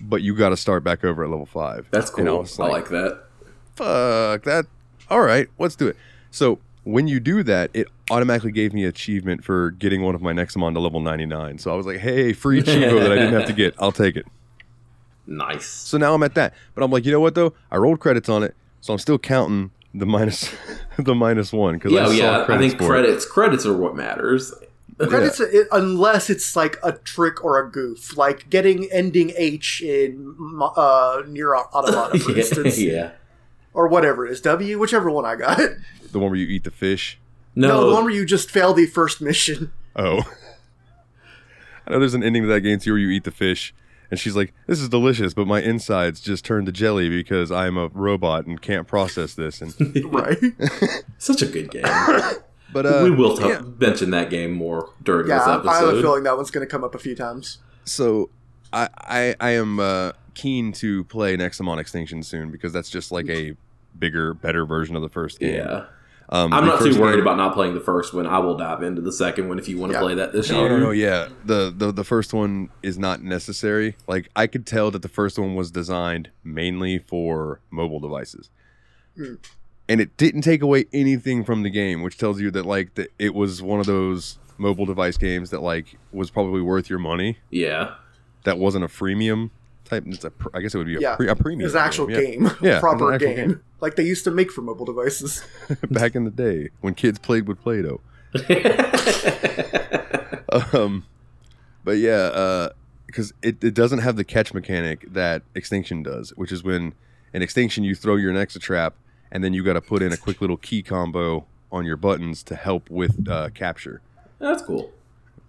but 0.00 0.22
you 0.22 0.34
got 0.36 0.50
to 0.50 0.56
start 0.56 0.84
back 0.84 1.04
over 1.04 1.24
at 1.24 1.30
level 1.30 1.46
five. 1.46 1.86
That's 1.90 2.10
And 2.12 2.28
I 2.28 2.32
cool. 2.32 2.46
I 2.64 2.68
like 2.68 2.88
that. 2.90 3.24
fuck 3.76 4.44
that. 4.44 4.66
All 5.10 5.20
right, 5.20 5.48
let's 5.58 5.74
do 5.76 5.88
it. 5.88 5.96
So 6.30 6.58
when 6.84 7.08
you 7.08 7.18
do 7.20 7.42
that, 7.42 7.70
it 7.74 7.88
automatically 8.10 8.52
gave 8.52 8.72
me 8.72 8.84
achievement 8.84 9.44
for 9.44 9.72
getting 9.72 10.02
one 10.02 10.14
of 10.14 10.22
my 10.22 10.32
Nexomon 10.32 10.74
to 10.74 10.80
level 10.80 11.00
99. 11.00 11.58
So 11.58 11.72
I 11.72 11.74
was 11.74 11.84
like, 11.86 11.98
hey, 11.98 12.32
free 12.32 12.62
Chivo 12.62 13.00
that 13.00 13.10
I 13.12 13.16
didn't 13.16 13.34
have 13.34 13.46
to 13.46 13.52
get. 13.52 13.74
I'll 13.78 13.92
take 13.92 14.16
it. 14.16 14.26
Nice. 15.30 15.66
So 15.66 15.98
now 15.98 16.14
I'm 16.14 16.22
at 16.22 16.34
that. 16.36 16.54
But 16.74 16.82
I'm 16.82 16.90
like, 16.90 17.04
you 17.04 17.12
know 17.12 17.20
what 17.20 17.34
though? 17.34 17.52
I 17.70 17.76
rolled 17.76 18.00
credits 18.00 18.30
on 18.30 18.42
it, 18.42 18.54
so 18.80 18.94
I'm 18.94 18.98
still 18.98 19.18
counting 19.18 19.72
the 19.98 20.06
minus 20.06 20.50
the 20.98 21.14
minus 21.14 21.52
one 21.52 21.74
because 21.74 21.92
Yeah, 21.92 22.02
I 22.02 22.06
oh, 22.06 22.10
yeah. 22.10 22.46
I 22.48 22.58
think 22.58 22.78
for 22.78 22.84
it. 22.84 22.88
credits 22.88 23.26
credits 23.26 23.66
are 23.66 23.76
what 23.76 23.96
matters. 23.96 24.54
Credits, 24.98 25.38
it, 25.38 25.68
unless 25.70 26.28
it's 26.28 26.56
like 26.56 26.76
a 26.82 26.90
trick 26.90 27.44
or 27.44 27.60
a 27.60 27.70
goof, 27.70 28.16
like 28.16 28.50
getting 28.50 28.88
ending 28.90 29.32
H 29.36 29.80
in 29.80 30.34
uh, 30.60 31.22
Nier 31.28 31.54
Automata, 31.74 32.18
for 32.18 32.32
yeah, 32.32 32.38
instance, 32.38 32.78
yeah. 32.80 33.10
or 33.74 33.86
whatever 33.86 34.26
it 34.26 34.32
is, 34.32 34.40
W, 34.40 34.76
whichever 34.76 35.08
one 35.08 35.24
I 35.24 35.36
got. 35.36 35.60
The 36.10 36.18
one 36.18 36.30
where 36.30 36.40
you 36.40 36.48
eat 36.48 36.64
the 36.64 36.70
fish. 36.72 37.18
No, 37.54 37.68
No, 37.68 37.86
the 37.90 37.94
one 37.94 38.04
where 38.04 38.12
you 38.14 38.24
just 38.26 38.50
fail 38.50 38.72
the 38.72 38.86
first 38.86 39.20
mission. 39.20 39.70
Oh. 39.94 40.22
I 41.86 41.90
know 41.92 41.98
there's 42.00 42.14
an 42.14 42.24
ending 42.24 42.42
to 42.42 42.48
that 42.48 42.62
game 42.62 42.78
too 42.80 42.92
where 42.92 42.98
you 42.98 43.10
eat 43.10 43.24
the 43.24 43.30
fish, 43.30 43.74
and 44.10 44.18
she's 44.18 44.36
like, 44.36 44.54
"This 44.66 44.80
is 44.80 44.88
delicious, 44.88 45.34
but 45.34 45.46
my 45.46 45.60
insides 45.60 46.20
just 46.20 46.44
turned 46.44 46.66
to 46.66 46.72
jelly 46.72 47.08
because 47.08 47.50
I'm 47.50 47.76
a 47.76 47.88
robot 47.88 48.46
and 48.46 48.60
can't 48.60 48.86
process 48.86 49.34
this." 49.34 49.60
And 49.60 49.74
right? 50.12 50.38
such 51.18 51.42
a 51.42 51.46
good 51.46 51.70
game. 51.70 51.82
but 52.72 52.86
uh, 52.86 53.00
we 53.04 53.10
will 53.10 53.36
t- 53.36 53.48
yeah. 53.48 53.60
mention 53.78 54.10
that 54.10 54.30
game 54.30 54.52
more 54.52 54.90
during 55.02 55.28
yeah, 55.28 55.38
this 55.38 55.46
I, 55.46 55.50
I 55.50 55.52
have 55.52 55.64
a 55.64 55.68
episode. 55.68 56.02
feeling 56.02 56.22
that 56.24 56.36
one's 56.36 56.50
going 56.50 56.66
to 56.66 56.70
come 56.70 56.84
up 56.84 56.94
a 56.94 56.98
few 56.98 57.14
times. 57.14 57.58
So 57.84 58.30
I 58.72 58.88
I, 58.98 59.34
I 59.40 59.50
am 59.50 59.80
uh, 59.80 60.12
keen 60.34 60.72
to 60.74 61.04
play 61.04 61.36
Nexomon 61.36 61.78
Extinction 61.78 62.22
soon 62.22 62.50
because 62.50 62.72
that's 62.72 62.90
just 62.90 63.12
like 63.12 63.28
a 63.28 63.56
bigger, 63.98 64.34
better 64.34 64.64
version 64.64 64.96
of 64.96 65.02
the 65.02 65.08
first 65.08 65.40
game. 65.40 65.56
yeah, 65.56 65.86
um, 66.30 66.52
I'm 66.52 66.66
not 66.66 66.80
too 66.80 67.00
worried 67.00 67.12
game- 67.14 67.20
about 67.22 67.36
not 67.36 67.54
playing 67.54 67.74
the 67.74 67.80
first 67.80 68.12
one. 68.12 68.26
I 68.26 68.38
will 68.38 68.56
dive 68.56 68.82
into 68.82 69.00
the 69.00 69.12
second 69.12 69.48
one 69.48 69.58
if 69.58 69.68
you 69.68 69.78
want 69.78 69.92
to 69.92 69.98
Yeah. 69.98 70.02
play 70.02 70.14
that 70.16 70.32
this 70.32 70.50
No, 70.50 70.60
year. 70.60 70.68
no, 70.70 70.76
no. 70.78 70.90
Yeah, 70.90 71.28
the, 71.44 71.72
the 71.76 71.90
the 71.92 72.04
first 72.04 72.32
one 72.34 72.68
is 72.82 72.98
not 72.98 73.22
necessary. 73.22 73.96
Like 74.06 74.28
I 74.36 74.46
could 74.46 74.66
tell 74.66 74.90
that 74.90 75.02
the 75.02 75.08
first 75.08 75.38
one 75.38 75.54
was 75.54 75.70
designed 75.70 76.30
mainly 76.44 76.98
for 76.98 77.60
mobile 77.70 78.00
devices, 78.00 78.50
Mm. 79.18 79.38
and 79.88 80.00
it 80.00 80.16
didn't 80.16 80.42
take 80.42 80.62
away 80.62 80.84
anything 80.92 81.44
from 81.44 81.62
the 81.62 81.70
game, 81.70 82.02
which 82.02 82.18
tells 82.18 82.40
you 82.40 82.50
that 82.52 82.66
like 82.66 82.94
that 82.96 83.08
it 83.18 83.34
was 83.34 83.62
one 83.62 83.80
of 83.80 83.86
those 83.86 84.38
mobile 84.58 84.86
device 84.86 85.16
games 85.16 85.50
that 85.50 85.60
like 85.62 85.96
was 86.12 86.30
probably 86.30 86.60
worth 86.60 86.90
your 86.90 86.98
money. 86.98 87.38
Yeah, 87.50 87.94
That 88.44 88.58
wasn't 88.58 88.84
a 88.84 88.88
freemium 88.88 89.50
type. 89.88 90.04
It's 90.06 90.24
a, 90.24 90.30
pr- 90.30 90.48
I 90.54 90.60
guess 90.60 90.74
it 90.74 90.78
would 90.78 90.86
be 90.86 90.96
a, 90.96 91.00
Yeah, 91.00 91.16
pre- 91.16 91.28
a 91.28 91.34
premium. 91.36 91.66
It's 91.66 91.74
an 91.74 91.80
actual 91.82 92.10
yeah. 92.10 92.20
game, 92.20 92.44
Yeah, 92.60 92.72
it's 92.72 92.80
proper 92.80 93.12
actual 93.12 93.28
game. 93.34 93.48
game. 93.48 93.60
like 93.80 93.96
they 93.96 94.04
used 94.04 94.24
to 94.24 94.30
make 94.30 94.50
for 94.52 94.62
mobile 94.62 94.84
devices. 94.86 95.42
Back 95.90 96.14
in 96.14 96.24
the 96.24 96.30
day 96.30 96.70
when 96.80 96.94
kids 96.94 97.18
played 97.18 97.46
with 97.48 97.60
Play-Doh. 97.60 98.00
um 100.72 101.04
but 101.84 101.96
yeah, 101.98 102.68
because 103.06 103.32
it, 103.42 103.62
it 103.64 103.72
doesn't 103.74 104.00
have 104.00 104.16
the 104.16 104.24
catch 104.24 104.52
mechanic 104.52 105.10
that 105.12 105.42
Extinction 105.54 106.02
does, 106.02 106.30
which 106.36 106.52
is 106.52 106.62
when 106.62 106.92
in 107.32 107.40
Extinction 107.42 107.84
you 107.84 107.94
throw 107.94 108.16
your 108.16 108.32
next 108.32 108.60
trap 108.60 108.94
and 109.32 109.42
then 109.42 109.54
you 109.54 109.62
got 109.64 109.74
to 109.74 109.80
put 109.80 110.02
in 110.02 110.12
a 110.12 110.16
quick 110.16 110.40
little 110.40 110.56
key 110.58 110.82
combo 110.82 111.46
on 111.72 111.84
your 111.86 111.96
buttons 111.96 112.42
to 112.42 112.54
help 112.56 112.90
with 112.90 113.26
uh, 113.28 113.48
capture. 113.54 114.00
That's 114.38 114.62
cool. 114.62 114.92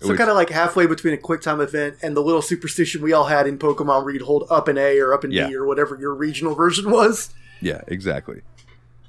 So 0.01 0.09
Which- 0.09 0.17
kind 0.17 0.29
of 0.29 0.35
like 0.37 0.49
halfway 0.49 0.85
between 0.85 1.13
a 1.13 1.17
QuickTime 1.17 1.61
event 1.61 1.97
and 2.01 2.15
the 2.15 2.21
little 2.21 2.41
superstition 2.41 3.01
we 3.01 3.11
all 3.11 3.25
had 3.25 3.47
in 3.47 3.57
Pokemon 3.57 4.03
where 4.05 4.13
you'd 4.13 4.21
hold 4.21 4.47
up 4.49 4.67
an 4.69 4.77
A 4.77 4.97
or 4.99 5.13
up 5.13 5.23
an 5.25 5.31
Yeah. 5.31 5.47
B 5.49 5.55
or 5.55 5.65
whatever 5.65 5.97
your 5.99 6.15
regional 6.15 6.55
version 6.63 6.89
was. 6.89 7.33
Yeah, 7.61 7.81
exactly. 7.87 8.41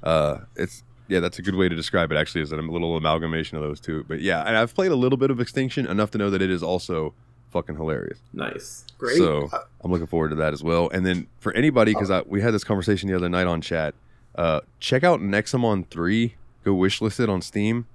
Uh, 0.03 0.39
it's 0.55 0.83
yeah, 1.07 1.19
that's 1.19 1.39
a 1.39 1.41
good 1.41 1.55
way 1.55 1.67
to 1.69 1.75
describe 1.75 2.11
it. 2.11 2.15
Actually, 2.15 2.41
is 2.41 2.51
a 2.51 2.55
little 2.57 2.95
amalgamation 2.97 3.57
of 3.57 3.63
those 3.63 3.79
two. 3.79 4.05
But 4.07 4.21
yeah, 4.21 4.43
and 4.45 4.55
I've 4.57 4.73
played 4.73 4.91
a 4.91 4.95
little 4.95 5.17
bit 5.17 5.29
of 5.31 5.39
Extinction 5.39 5.85
enough 5.87 6.11
to 6.11 6.17
know 6.17 6.29
that 6.29 6.41
it 6.41 6.49
is 6.49 6.63
also 6.63 7.13
fucking 7.51 7.75
hilarious. 7.75 8.17
Nice. 8.33 8.85
Great. 8.97 9.17
So 9.17 9.49
Uh, 9.51 9.59
I'm 9.83 9.91
looking 9.91 10.07
forward 10.07 10.29
to 10.29 10.35
that 10.35 10.53
as 10.53 10.63
well. 10.63 10.89
And 10.93 11.05
then 11.05 11.27
for 11.39 11.51
anybody, 11.53 11.93
because 11.93 12.11
we 12.27 12.41
had 12.41 12.53
this 12.53 12.63
conversation 12.63 13.09
the 13.09 13.15
other 13.15 13.27
night 13.29 13.45
on 13.47 13.59
chat, 13.61 13.93
uh, 14.35 14.61
check 14.79 15.03
out 15.03 15.19
Nexomon 15.19 15.85
3. 15.89 16.35
Go 16.63 16.75
wishlist 16.75 17.19
it 17.19 17.27
on 17.29 17.41
Steam. 17.41 17.87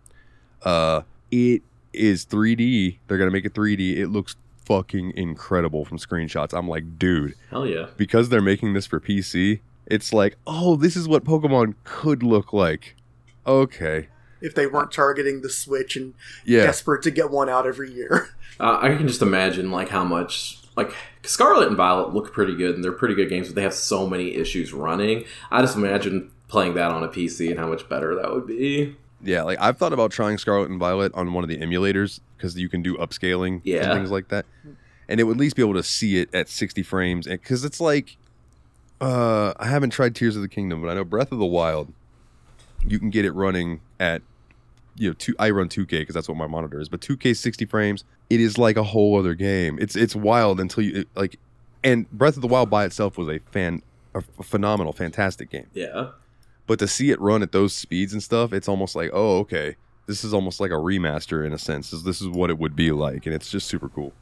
Uh, 0.62 1.02
it 1.30 1.62
is 1.96 2.24
3D. 2.26 2.98
They're 3.06 3.18
gonna 3.18 3.30
make 3.30 3.44
it 3.44 3.54
3D. 3.54 3.96
It 3.96 4.08
looks 4.08 4.36
fucking 4.64 5.12
incredible 5.16 5.84
from 5.84 5.98
screenshots. 5.98 6.56
I'm 6.56 6.68
like, 6.68 6.98
dude, 6.98 7.34
Hell 7.50 7.66
yeah. 7.66 7.86
because 7.96 8.28
they're 8.28 8.42
making 8.42 8.74
this 8.74 8.86
for 8.86 9.00
PC. 9.00 9.60
It's 9.86 10.12
like, 10.12 10.36
oh, 10.46 10.74
this 10.76 10.96
is 10.96 11.06
what 11.06 11.24
Pokemon 11.24 11.74
could 11.84 12.22
look 12.22 12.52
like. 12.52 12.96
Okay, 13.46 14.08
if 14.40 14.54
they 14.54 14.66
weren't 14.66 14.90
targeting 14.90 15.40
the 15.42 15.48
Switch 15.50 15.96
and 15.96 16.14
yeah, 16.44 16.62
desperate 16.64 17.02
to 17.02 17.10
get 17.12 17.30
one 17.30 17.48
out 17.48 17.66
every 17.66 17.90
year. 17.92 18.30
Uh, 18.58 18.78
I 18.80 18.96
can 18.96 19.06
just 19.06 19.20
imagine 19.20 19.70
like 19.70 19.90
how 19.90 20.02
much 20.02 20.60
like 20.76 20.90
Scarlet 21.24 21.68
and 21.68 21.76
Violet 21.76 22.14
look 22.14 22.32
pretty 22.32 22.56
good 22.56 22.74
and 22.74 22.82
they're 22.82 22.90
pretty 22.90 23.14
good 23.14 23.28
games, 23.28 23.48
but 23.48 23.54
they 23.54 23.60
have 23.62 23.74
so 23.74 24.06
many 24.08 24.34
issues 24.34 24.72
running. 24.72 25.24
I 25.50 25.60
just 25.60 25.76
imagine 25.76 26.30
playing 26.48 26.72
that 26.76 26.90
on 26.90 27.02
a 27.04 27.08
PC 27.08 27.50
and 27.50 27.58
how 27.58 27.66
much 27.68 27.86
better 27.86 28.14
that 28.14 28.32
would 28.32 28.46
be. 28.46 28.96
Yeah. 29.26 29.42
Like 29.42 29.58
I've 29.60 29.76
thought 29.78 29.92
about 29.92 30.10
trying 30.10 30.38
Scarlet 30.38 30.70
and 30.70 30.78
Violet 30.78 31.12
on 31.14 31.32
one 31.32 31.44
of 31.44 31.48
the 31.48 31.58
emulators 31.58 32.20
because 32.36 32.56
you 32.58 32.68
can 32.68 32.82
do 32.82 32.96
upscaling 32.96 33.60
Yeah. 33.64 33.90
and 33.90 33.92
things 34.00 34.10
like 34.10 34.28
that, 34.28 34.46
and 35.08 35.20
it 35.20 35.24
would 35.24 35.36
at 35.36 35.40
least 35.40 35.56
be 35.56 35.62
able 35.62 35.74
to 35.74 35.82
see 35.82 36.18
it 36.18 36.34
at 36.34 36.48
60 36.48 36.82
frames. 36.82 37.26
And 37.26 37.40
because 37.40 37.64
it's 37.64 37.80
like, 37.80 38.16
uh, 39.00 39.52
I 39.58 39.66
haven't 39.66 39.90
tried 39.90 40.14
Tears 40.14 40.36
of 40.36 40.42
the 40.42 40.48
Kingdom, 40.48 40.80
but 40.82 40.88
I 40.88 40.94
know 40.94 41.04
Breath 41.04 41.32
of 41.32 41.38
the 41.38 41.46
Wild, 41.46 41.92
you 42.86 42.98
can 42.98 43.10
get 43.10 43.24
it 43.24 43.32
running 43.32 43.80
at 44.00 44.22
you 44.98 45.10
know, 45.10 45.12
two, 45.12 45.34
I 45.38 45.50
run 45.50 45.68
2K 45.68 45.88
because 45.90 46.14
that's 46.14 46.26
what 46.28 46.38
my 46.38 46.46
monitor 46.46 46.80
is, 46.80 46.88
but 46.88 47.00
2K 47.02 47.36
60 47.36 47.66
frames, 47.66 48.04
it 48.30 48.40
is 48.40 48.56
like 48.56 48.78
a 48.78 48.82
whole 48.82 49.18
other 49.18 49.34
game. 49.34 49.78
It's 49.78 49.94
it's 49.94 50.16
wild 50.16 50.58
until 50.58 50.82
you 50.84 51.00
it, 51.00 51.08
like, 51.14 51.38
and 51.84 52.10
Breath 52.10 52.36
of 52.36 52.40
the 52.42 52.48
Wild 52.48 52.70
by 52.70 52.86
itself 52.86 53.18
was 53.18 53.28
a 53.28 53.38
fan, 53.50 53.82
a 54.14 54.22
phenomenal, 54.42 54.94
fantastic 54.94 55.50
game. 55.50 55.66
Yeah. 55.74 56.08
But 56.66 56.78
to 56.80 56.88
see 56.88 57.10
it 57.10 57.20
run 57.20 57.42
at 57.42 57.52
those 57.52 57.72
speeds 57.74 58.12
and 58.12 58.22
stuff, 58.22 58.52
it's 58.52 58.68
almost 58.68 58.96
like, 58.96 59.10
oh, 59.12 59.38
okay, 59.40 59.76
this 60.06 60.24
is 60.24 60.34
almost 60.34 60.60
like 60.60 60.70
a 60.70 60.74
remaster 60.74 61.44
in 61.46 61.52
a 61.52 61.58
sense. 61.58 61.90
This- 61.90 62.02
This 62.02 62.20
is 62.20 62.28
what 62.28 62.50
it 62.50 62.58
would 62.58 62.74
be 62.76 62.90
like, 62.90 63.26
and 63.26 63.34
it's 63.34 63.50
just 63.50 63.66
super 63.68 63.88
cool. 63.88 64.12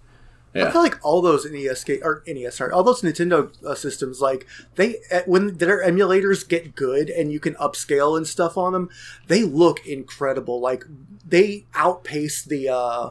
I 0.56 0.70
feel 0.70 0.82
like 0.82 1.00
all 1.04 1.20
those 1.20 1.44
NES 1.50 1.82
ga- 1.82 2.00
or 2.02 2.22
NES, 2.28 2.54
sorry, 2.54 2.70
all 2.70 2.84
those 2.84 3.02
Nintendo 3.02 3.50
uh, 3.66 3.74
systems, 3.74 4.20
like 4.20 4.46
they 4.76 4.98
eh, 5.10 5.22
when 5.26 5.58
their 5.58 5.84
emulators 5.84 6.48
get 6.48 6.76
good 6.76 7.10
and 7.10 7.32
you 7.32 7.40
can 7.40 7.54
upscale 7.54 8.16
and 8.16 8.24
stuff 8.24 8.56
on 8.56 8.72
them, 8.72 8.88
they 9.26 9.42
look 9.42 9.84
incredible. 9.84 10.60
Like 10.60 10.84
they 11.28 11.64
outpace 11.74 12.42
the. 12.44 12.68
uh 12.68 13.10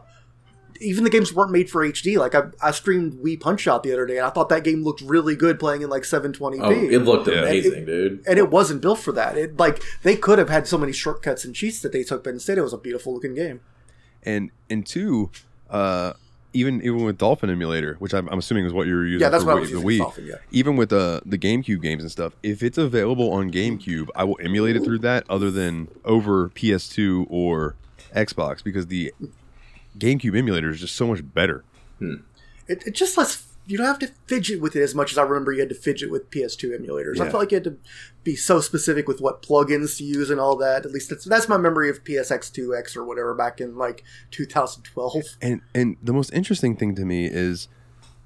even 0.83 1.03
the 1.03 1.09
games 1.09 1.33
weren't 1.33 1.51
made 1.51 1.69
for 1.69 1.81
HD. 1.87 2.17
Like 2.17 2.35
I, 2.35 2.43
I 2.61 2.71
streamed 2.71 3.13
Wii 3.23 3.39
Punch 3.39 3.67
Out 3.67 3.83
the 3.83 3.91
other 3.93 4.05
day, 4.05 4.17
and 4.17 4.25
I 4.25 4.29
thought 4.29 4.49
that 4.49 4.63
game 4.63 4.83
looked 4.83 5.01
really 5.01 5.35
good 5.35 5.59
playing 5.59 5.81
in 5.81 5.89
like 5.89 6.03
720p. 6.03 6.59
Oh, 6.61 6.71
it 6.71 6.99
looked 6.99 7.27
Yeah. 7.27 7.41
amazing, 7.41 7.85
dude. 7.85 8.23
and 8.27 8.37
it 8.37 8.49
wasn't 8.49 8.81
built 8.81 8.99
for 8.99 9.11
that. 9.13 9.37
It 9.37 9.57
like 9.57 9.81
they 10.03 10.15
could 10.15 10.39
have 10.39 10.49
had 10.49 10.67
so 10.67 10.77
many 10.77 10.91
shortcuts 10.91 11.45
and 11.45 11.55
cheats 11.55 11.79
that 11.81 11.91
they 11.91 12.03
took, 12.03 12.23
but 12.23 12.31
instead 12.31 12.57
it 12.57 12.61
was 12.61 12.73
a 12.73 12.77
beautiful 12.77 13.13
looking 13.13 13.33
game. 13.35 13.61
And 14.23 14.51
and 14.69 14.85
two, 14.85 15.31
uh, 15.69 16.13
even 16.53 16.81
even 16.81 17.03
with 17.03 17.17
Dolphin 17.17 17.49
Emulator, 17.49 17.95
which 17.99 18.13
I'm, 18.13 18.29
I'm 18.29 18.39
assuming 18.39 18.65
is 18.65 18.73
what 18.73 18.85
you 18.87 18.95
were 18.95 19.05
using. 19.05 19.21
Yeah, 19.21 19.29
that's 19.29 19.43
for 19.43 19.53
what 19.55 19.57
I 19.57 19.57
Wii- 19.57 19.61
was 19.61 19.69
the 19.71 19.75
using. 19.77 19.89
Wii. 19.89 19.97
Dolphin, 19.99 20.25
yeah. 20.27 20.35
Even 20.51 20.75
with 20.75 20.93
uh, 20.93 21.19
the 21.25 21.37
GameCube 21.37 21.81
games 21.81 22.03
and 22.03 22.11
stuff, 22.11 22.33
if 22.43 22.61
it's 22.63 22.77
available 22.77 23.31
on 23.31 23.51
GameCube, 23.51 24.09
I 24.15 24.23
will 24.23 24.37
emulate 24.41 24.75
it 24.75 24.83
through 24.83 24.99
that, 24.99 25.25
other 25.29 25.49
than 25.51 25.87
over 26.05 26.49
PS2 26.49 27.25
or 27.29 27.75
Xbox, 28.15 28.63
because 28.63 28.87
the 28.87 29.11
GameCube 29.97 30.37
emulator 30.37 30.69
is 30.69 30.79
just 30.79 30.95
so 30.95 31.07
much 31.07 31.21
better. 31.33 31.63
Hmm. 31.99 32.15
It, 32.67 32.83
it 32.87 32.95
just 32.95 33.17
lets 33.17 33.53
you 33.65 33.77
don't 33.77 33.87
have 33.87 33.99
to 33.99 34.11
fidget 34.27 34.59
with 34.59 34.75
it 34.75 34.81
as 34.81 34.93
much 34.93 35.11
as 35.11 35.17
I 35.17 35.23
remember 35.23 35.53
you 35.53 35.61
had 35.61 35.69
to 35.69 35.75
fidget 35.75 36.11
with 36.11 36.29
PS2 36.29 36.77
emulators. 36.77 37.19
I 37.19 37.29
felt 37.29 37.41
like 37.41 37.51
you 37.51 37.55
had 37.55 37.63
to 37.63 37.77
be 38.23 38.35
so 38.35 38.59
specific 38.59 39.07
with 39.07 39.21
what 39.21 39.41
plugins 39.41 39.97
to 39.97 40.03
use 40.03 40.29
and 40.29 40.39
all 40.39 40.57
that. 40.57 40.85
At 40.85 40.91
least 40.91 41.09
that's 41.09 41.25
that's 41.25 41.47
my 41.47 41.57
memory 41.57 41.89
of 41.89 42.03
PCSX2 42.03 42.95
or 42.97 43.05
whatever 43.05 43.33
back 43.33 43.61
in 43.61 43.77
like 43.77 44.03
2012. 44.31 45.37
And 45.41 45.61
and 45.73 45.97
the 46.03 46.13
most 46.13 46.33
interesting 46.33 46.75
thing 46.75 46.95
to 46.95 47.05
me 47.05 47.25
is 47.25 47.69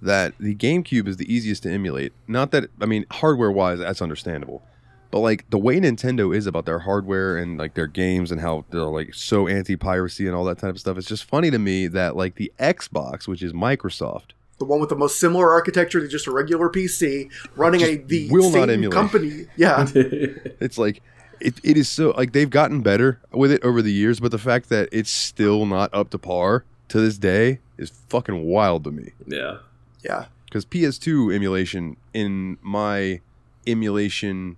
that 0.01 0.33
the 0.39 0.55
GameCube 0.55 1.07
is 1.07 1.17
the 1.17 1.31
easiest 1.31 1.63
to 1.63 1.71
emulate. 1.71 2.13
Not 2.27 2.51
that 2.51 2.69
I 2.81 2.85
mean 2.85 3.05
hardware 3.11 3.51
wise, 3.51 3.79
that's 3.79 4.01
understandable. 4.01 4.63
But 5.09 5.19
like 5.19 5.49
the 5.49 5.57
way 5.57 5.79
Nintendo 5.79 6.35
is 6.35 6.47
about 6.47 6.65
their 6.65 6.79
hardware 6.79 7.37
and 7.37 7.57
like 7.57 7.73
their 7.75 7.87
games 7.87 8.31
and 8.31 8.41
how 8.41 8.65
they're 8.71 8.81
like 8.83 9.13
so 9.13 9.47
anti 9.47 9.75
piracy 9.75 10.27
and 10.27 10.35
all 10.35 10.43
that 10.45 10.59
type 10.59 10.71
of 10.71 10.79
stuff, 10.79 10.97
it's 10.97 11.07
just 11.07 11.23
funny 11.23 11.49
to 11.51 11.59
me 11.59 11.87
that 11.87 12.15
like 12.15 12.35
the 12.35 12.51
Xbox, 12.59 13.27
which 13.27 13.41
is 13.41 13.53
Microsoft, 13.53 14.31
The 14.57 14.65
one 14.65 14.79
with 14.79 14.89
the 14.89 14.95
most 14.95 15.19
similar 15.19 15.51
architecture 15.51 15.99
to 16.01 16.07
just 16.07 16.27
a 16.27 16.31
regular 16.31 16.69
PC, 16.69 17.31
running 17.55 17.81
a 17.81 17.95
the 17.97 18.29
will 18.29 18.51
not 18.51 18.67
same 18.67 18.69
emulate. 18.69 18.93
company. 18.93 19.45
Yeah, 19.55 19.87
it's 19.95 20.77
like 20.77 21.01
it, 21.39 21.53
it 21.63 21.77
is 21.77 21.87
so 21.87 22.11
like 22.17 22.33
they've 22.33 22.49
gotten 22.49 22.81
better 22.81 23.19
with 23.31 23.51
it 23.51 23.63
over 23.63 23.81
the 23.81 23.91
years, 23.93 24.19
but 24.19 24.31
the 24.31 24.37
fact 24.39 24.69
that 24.69 24.89
it's 24.91 25.11
still 25.11 25.65
not 25.65 25.89
up 25.93 26.09
to 26.09 26.17
par 26.17 26.65
to 26.89 26.99
this 26.99 27.17
day 27.17 27.59
is 27.77 27.91
fucking 28.09 28.43
wild 28.43 28.83
to 28.83 28.91
me. 28.91 29.11
yeah. 29.27 29.59
yeah. 30.03 30.25
because 30.45 30.65
PS2 30.65 31.33
emulation 31.33 31.95
in 32.13 32.57
my 32.61 33.21
emulation 33.67 34.57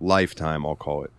lifetime, 0.00 0.64
I'll 0.66 0.76
call 0.76 1.04
it, 1.04 1.10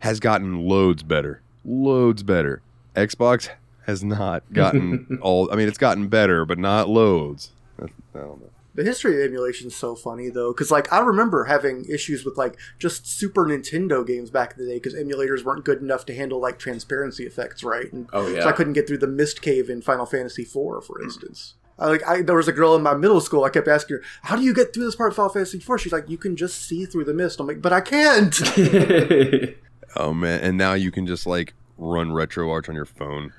has 0.00 0.20
gotten 0.20 0.66
loads 0.66 1.02
better, 1.02 1.40
loads 1.64 2.22
better. 2.22 2.62
Xbox 2.94 3.48
has 3.86 4.04
not 4.04 4.42
gotten 4.52 5.18
all. 5.22 5.50
I 5.52 5.56
mean, 5.56 5.68
it's 5.68 5.78
gotten 5.78 6.08
better, 6.08 6.44
but 6.44 6.58
not 6.58 6.88
loads. 6.88 7.50
I 7.80 7.86
don't 8.14 8.40
know. 8.40 8.50
The 8.74 8.84
history 8.84 9.22
of 9.22 9.28
emulation 9.28 9.66
is 9.66 9.76
so 9.76 9.94
funny 9.94 10.30
though, 10.30 10.52
because 10.52 10.70
like 10.70 10.90
I 10.90 11.00
remember 11.00 11.44
having 11.44 11.84
issues 11.84 12.24
with 12.24 12.38
like 12.38 12.58
just 12.78 13.06
Super 13.06 13.44
Nintendo 13.44 14.06
games 14.06 14.30
back 14.30 14.54
in 14.56 14.64
the 14.64 14.70
day 14.70 14.76
because 14.76 14.94
emulators 14.94 15.44
weren't 15.44 15.64
good 15.64 15.82
enough 15.82 16.06
to 16.06 16.14
handle 16.14 16.40
like 16.40 16.58
transparency 16.58 17.26
effects, 17.26 17.62
right? 17.62 17.92
And 17.92 18.08
Oh 18.14 18.28
yeah. 18.28 18.42
So 18.42 18.48
I 18.48 18.52
couldn't 18.52 18.72
get 18.72 18.88
through 18.88 18.98
the 18.98 19.06
mist 19.06 19.42
cave 19.42 19.68
in 19.68 19.82
Final 19.82 20.06
Fantasy 20.06 20.42
IV, 20.42 20.84
for 20.86 21.02
instance. 21.02 21.54
I, 21.82 21.86
like 21.88 22.06
I, 22.08 22.22
there 22.22 22.36
was 22.36 22.48
a 22.48 22.52
girl 22.52 22.74
in 22.76 22.82
my 22.82 22.94
middle 22.94 23.20
school. 23.20 23.44
I 23.44 23.50
kept 23.50 23.66
asking 23.68 23.96
her, 23.98 24.02
"How 24.22 24.36
do 24.36 24.42
you 24.42 24.54
get 24.54 24.72
through 24.72 24.84
this 24.84 24.94
part 24.96 25.10
of 25.10 25.16
Final 25.16 25.30
Fantasy 25.30 25.58
IV?" 25.58 25.80
She's 25.80 25.92
like, 25.92 26.08
"You 26.08 26.16
can 26.18 26.36
just 26.36 26.62
see 26.66 26.86
through 26.86 27.04
the 27.04 27.14
mist." 27.14 27.40
I'm 27.40 27.46
like, 27.46 27.60
"But 27.62 27.72
I 27.72 27.80
can't." 27.80 28.34
Oh 29.94 30.14
man, 30.14 30.40
and 30.40 30.56
now 30.56 30.72
you 30.72 30.90
can 30.90 31.06
just 31.06 31.26
like 31.26 31.52
run 31.76 32.12
RetroArch 32.12 32.68
on 32.70 32.74
your 32.74 32.86
phone 32.86 33.32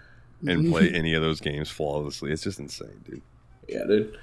and 0.47 0.69
play 0.71 0.89
any 0.93 1.15
of 1.15 1.21
those 1.23 1.39
games 1.41 1.69
flawlessly. 1.71 2.31
It's 2.31 2.43
just 2.43 2.59
insane, 2.59 3.01
dude. 3.09 3.21
yeah, 3.67 3.83
dude. 3.87 4.15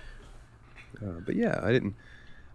Uh, 1.03 1.19
but 1.27 1.35
yeah, 1.35 1.59
I 1.61 1.73
didn't. 1.73 1.97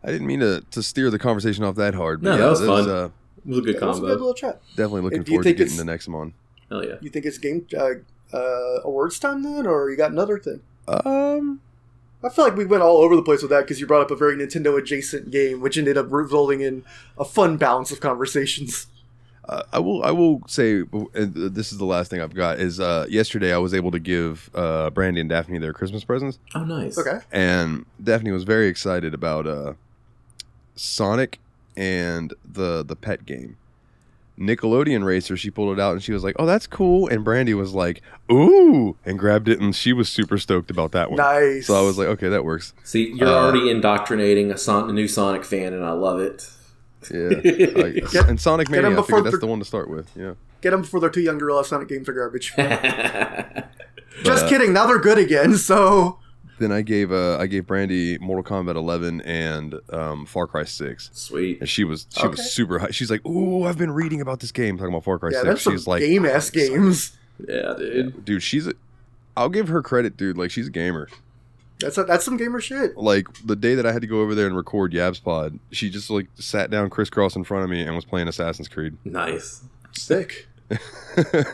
I 0.01 0.11
didn't 0.11 0.27
mean 0.27 0.39
to, 0.39 0.63
to 0.71 0.81
steer 0.83 1.09
the 1.09 1.19
conversation 1.19 1.63
off 1.65 1.75
that 1.75 1.93
hard. 1.95 2.21
But 2.21 2.29
No, 2.29 2.35
yeah, 2.35 2.41
that 2.43 2.49
was 2.51 2.59
this 2.61 2.69
fun. 2.69 2.79
is, 2.81 2.87
uh, 2.87 3.09
It 3.45 3.49
was 3.49 3.57
a 3.57 3.61
good 3.63 3.75
It 3.75 3.81
was 3.81 3.97
a 3.97 4.01
good 4.01 4.09
little 4.11 4.33
chat. 4.33 4.61
definitely 4.77 5.01
looking 5.01 5.23
forward 5.25 5.43
to 5.43 5.53
getting 5.53 5.77
the 5.77 5.83
next 5.83 6.07
one. 6.07 6.33
Hell 6.69 6.85
yeah. 6.85 6.95
You 7.01 7.09
think 7.09 7.25
it's 7.25 7.37
game 7.39 7.67
uh, 7.77 7.89
uh, 8.31 8.79
awards 8.85 9.19
time 9.19 9.41
then, 9.43 9.65
or 9.67 9.89
you 9.89 9.97
got 9.97 10.11
another 10.11 10.37
thing? 10.39 10.61
Um, 10.87 11.61
I 12.23 12.29
feel 12.29 12.45
like 12.45 12.55
we 12.55 12.65
went 12.65 12.81
all 12.83 12.97
over 12.97 13.15
the 13.15 13.21
place 13.23 13.41
with 13.41 13.51
that 13.51 13.61
because 13.61 13.79
you 13.79 13.87
brought 13.87 14.01
up 14.01 14.11
a 14.11 14.15
very 14.15 14.35
Nintendo 14.35 14.77
adjacent 14.79 15.31
game, 15.31 15.61
which 15.61 15.77
ended 15.77 15.97
up 15.97 16.07
resulting 16.11 16.61
in 16.61 16.83
a 17.17 17.25
fun 17.25 17.57
balance 17.57 17.91
of 17.91 17.99
conversations. 17.99 18.87
Uh, 19.47 19.61
I 19.71 19.77
will. 19.77 20.03
I 20.03 20.09
will 20.09 20.41
say, 20.47 20.81
and 21.13 21.33
this 21.35 21.71
is 21.71 21.77
the 21.77 21.85
last 21.85 22.09
thing 22.09 22.19
I've 22.19 22.33
got. 22.33 22.59
Is 22.59 22.79
uh, 22.79 23.05
yesterday 23.09 23.53
I 23.53 23.59
was 23.59 23.75
able 23.75 23.91
to 23.91 23.99
give 23.99 24.49
uh, 24.55 24.89
Brandy 24.89 25.21
and 25.21 25.29
Daphne 25.29 25.59
their 25.59 25.71
Christmas 25.73 26.03
presents, 26.03 26.39
Oh, 26.55 26.63
nice. 26.63 26.97
Okay. 26.97 27.19
and 27.31 27.85
Daphne 28.03 28.31
was 28.31 28.43
very 28.43 28.67
excited 28.67 29.13
about 29.13 29.45
uh, 29.45 29.73
Sonic 30.75 31.39
and 31.77 32.33
the 32.43 32.83
the 32.83 32.95
pet 32.95 33.25
game, 33.27 33.57
Nickelodeon 34.39 35.05
Racer. 35.05 35.37
She 35.37 35.49
pulled 35.49 35.77
it 35.77 35.81
out 35.81 35.93
and 35.93 36.03
she 36.03 36.11
was 36.11 36.23
like, 36.23 36.35
"Oh, 36.37 36.45
that's 36.45 36.67
cool." 36.67 37.07
And 37.07 37.23
Brandy 37.23 37.53
was 37.53 37.73
like, 37.73 38.01
"Ooh!" 38.31 38.97
and 39.05 39.17
grabbed 39.17 39.47
it, 39.47 39.59
and 39.59 39.75
she 39.75 39.93
was 39.93 40.09
super 40.09 40.37
stoked 40.37 40.69
about 40.69 40.91
that 40.91 41.09
one. 41.09 41.17
Nice. 41.17 41.67
So 41.67 41.73
I 41.75 41.81
was 41.81 41.97
like, 41.97 42.07
"Okay, 42.09 42.27
that 42.29 42.43
works." 42.43 42.73
See, 42.83 43.11
you're 43.15 43.27
Uh, 43.29 43.31
already 43.33 43.69
indoctrinating 43.69 44.51
a, 44.51 44.57
Son- 44.57 44.89
a 44.89 44.93
new 44.93 45.07
Sonic 45.07 45.45
fan, 45.45 45.73
and 45.73 45.85
I 45.85 45.91
love 45.91 46.19
it. 46.19 46.49
Yeah, 47.13 47.29
Like, 47.75 48.11
Get- 48.11 48.27
and 48.29 48.39
Sonic 48.39 48.67
get 48.67 48.77
'em 48.79 48.83
Mania. 48.93 48.99
I 48.99 49.03
figured 49.03 49.25
that's 49.25 49.39
the 49.39 49.47
one 49.47 49.59
to 49.59 49.65
start 49.65 49.89
with. 49.89 50.09
Yeah. 50.15 50.33
get 50.61 50.71
them 50.71 50.81
before 50.81 50.99
they're 50.99 51.09
too 51.11 51.21
young 51.21 51.37
to 51.39 51.45
realize 51.45 51.67
Sonic 51.67 51.87
games 51.87 52.09
are 52.09 52.13
garbage. 52.13 52.51
Just 54.23 54.45
Uh, 54.45 54.49
kidding. 54.49 54.73
Now 54.73 54.87
they're 54.87 54.99
good 54.99 55.17
again. 55.17 55.55
So 55.55 56.19
then 56.59 56.71
I 56.71 56.81
gave 56.81 57.11
uh 57.11 57.37
I 57.37 57.47
gave 57.47 57.67
Brandy 57.67 58.17
Mortal 58.19 58.43
Kombat 58.43 58.75
11 58.75 59.21
and 59.21 59.75
um 59.91 60.25
Far 60.25 60.47
Cry 60.47 60.63
6. 60.63 61.09
Sweet. 61.13 61.59
And 61.59 61.69
she 61.69 61.83
was 61.83 62.07
she 62.11 62.19
Okay. 62.21 62.29
was 62.29 62.51
super 62.53 62.79
high. 62.79 62.91
She's 62.91 63.11
like, 63.11 63.25
"Ooh, 63.25 63.63
I've 63.65 63.77
been 63.77 63.91
reading 63.91 64.21
about 64.21 64.39
this 64.39 64.51
game 64.51 64.77
talking 64.77 64.93
about 64.93 65.03
Far 65.03 65.19
Cry 65.19 65.29
Yeah, 65.31 65.39
6." 65.41 65.45
that's 65.47 65.61
some 65.63 65.73
She's 65.73 65.87
like, 65.87 66.01
game 66.01 66.25
ass 66.25 66.49
games. 66.49 67.15
Yeah, 67.47 67.73
dude. 67.77 68.23
dude, 68.25 68.43
she's 68.43 68.67
a 68.67 68.73
I'll 69.37 69.49
give 69.49 69.67
her 69.67 69.81
credit, 69.81 70.15
dude. 70.15 70.37
Like 70.37 70.51
she's 70.51 70.67
a 70.67 70.71
gamer. 70.71 71.09
That's 71.81 71.97
a, 71.97 72.05
that's 72.05 72.23
some 72.23 72.37
gamer 72.37 72.61
shit. 72.61 72.95
Like 72.95 73.27
the 73.45 73.57
day 73.57 73.75
that 73.75 73.85
I 73.85 73.91
had 73.91 74.01
to 74.01 74.07
go 74.07 74.21
over 74.21 74.33
there 74.33 74.47
and 74.47 74.55
record 74.55 74.93
Yabs 74.93 75.21
Pod, 75.21 75.59
she 75.71 75.89
just 75.89 76.09
like 76.09 76.27
sat 76.35 76.71
down 76.71 76.89
crisscross 76.89 77.35
in 77.35 77.43
front 77.43 77.65
of 77.65 77.69
me 77.69 77.81
and 77.81 77.93
was 77.93 78.05
playing 78.05 78.29
Assassin's 78.29 78.69
Creed. 78.69 78.95
Nice. 79.03 79.61
Sick. 79.91 80.47
and 80.69 81.45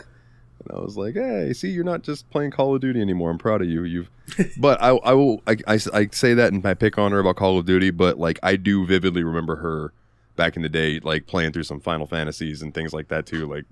I 0.70 0.78
was 0.80 0.96
like, 0.96 1.14
"Hey, 1.14 1.52
see, 1.52 1.70
you're 1.70 1.82
not 1.84 2.02
just 2.02 2.30
playing 2.30 2.52
Call 2.52 2.74
of 2.74 2.80
Duty 2.80 3.00
anymore. 3.00 3.30
I'm 3.30 3.38
proud 3.38 3.62
of 3.62 3.68
you. 3.68 3.82
You've." 3.84 4.10
But 4.56 4.80
I, 4.82 4.88
I 4.88 5.12
will, 5.12 5.42
I, 5.46 5.56
I, 5.66 5.78
I 5.92 6.08
say 6.12 6.34
that 6.34 6.52
and 6.52 6.64
I 6.66 6.74
pick 6.74 6.98
on 6.98 7.12
her 7.12 7.20
about 7.20 7.36
Call 7.36 7.58
of 7.58 7.66
Duty, 7.66 7.90
but 7.90 8.18
like 8.18 8.38
I 8.42 8.56
do 8.56 8.86
vividly 8.86 9.22
remember 9.22 9.56
her 9.56 9.92
back 10.36 10.56
in 10.56 10.62
the 10.62 10.68
day, 10.68 11.00
like 11.00 11.26
playing 11.26 11.52
through 11.52 11.64
some 11.64 11.80
Final 11.80 12.06
Fantasies 12.06 12.62
and 12.62 12.74
things 12.74 12.92
like 12.92 13.08
that 13.08 13.26
too. 13.26 13.46
Like, 13.46 13.64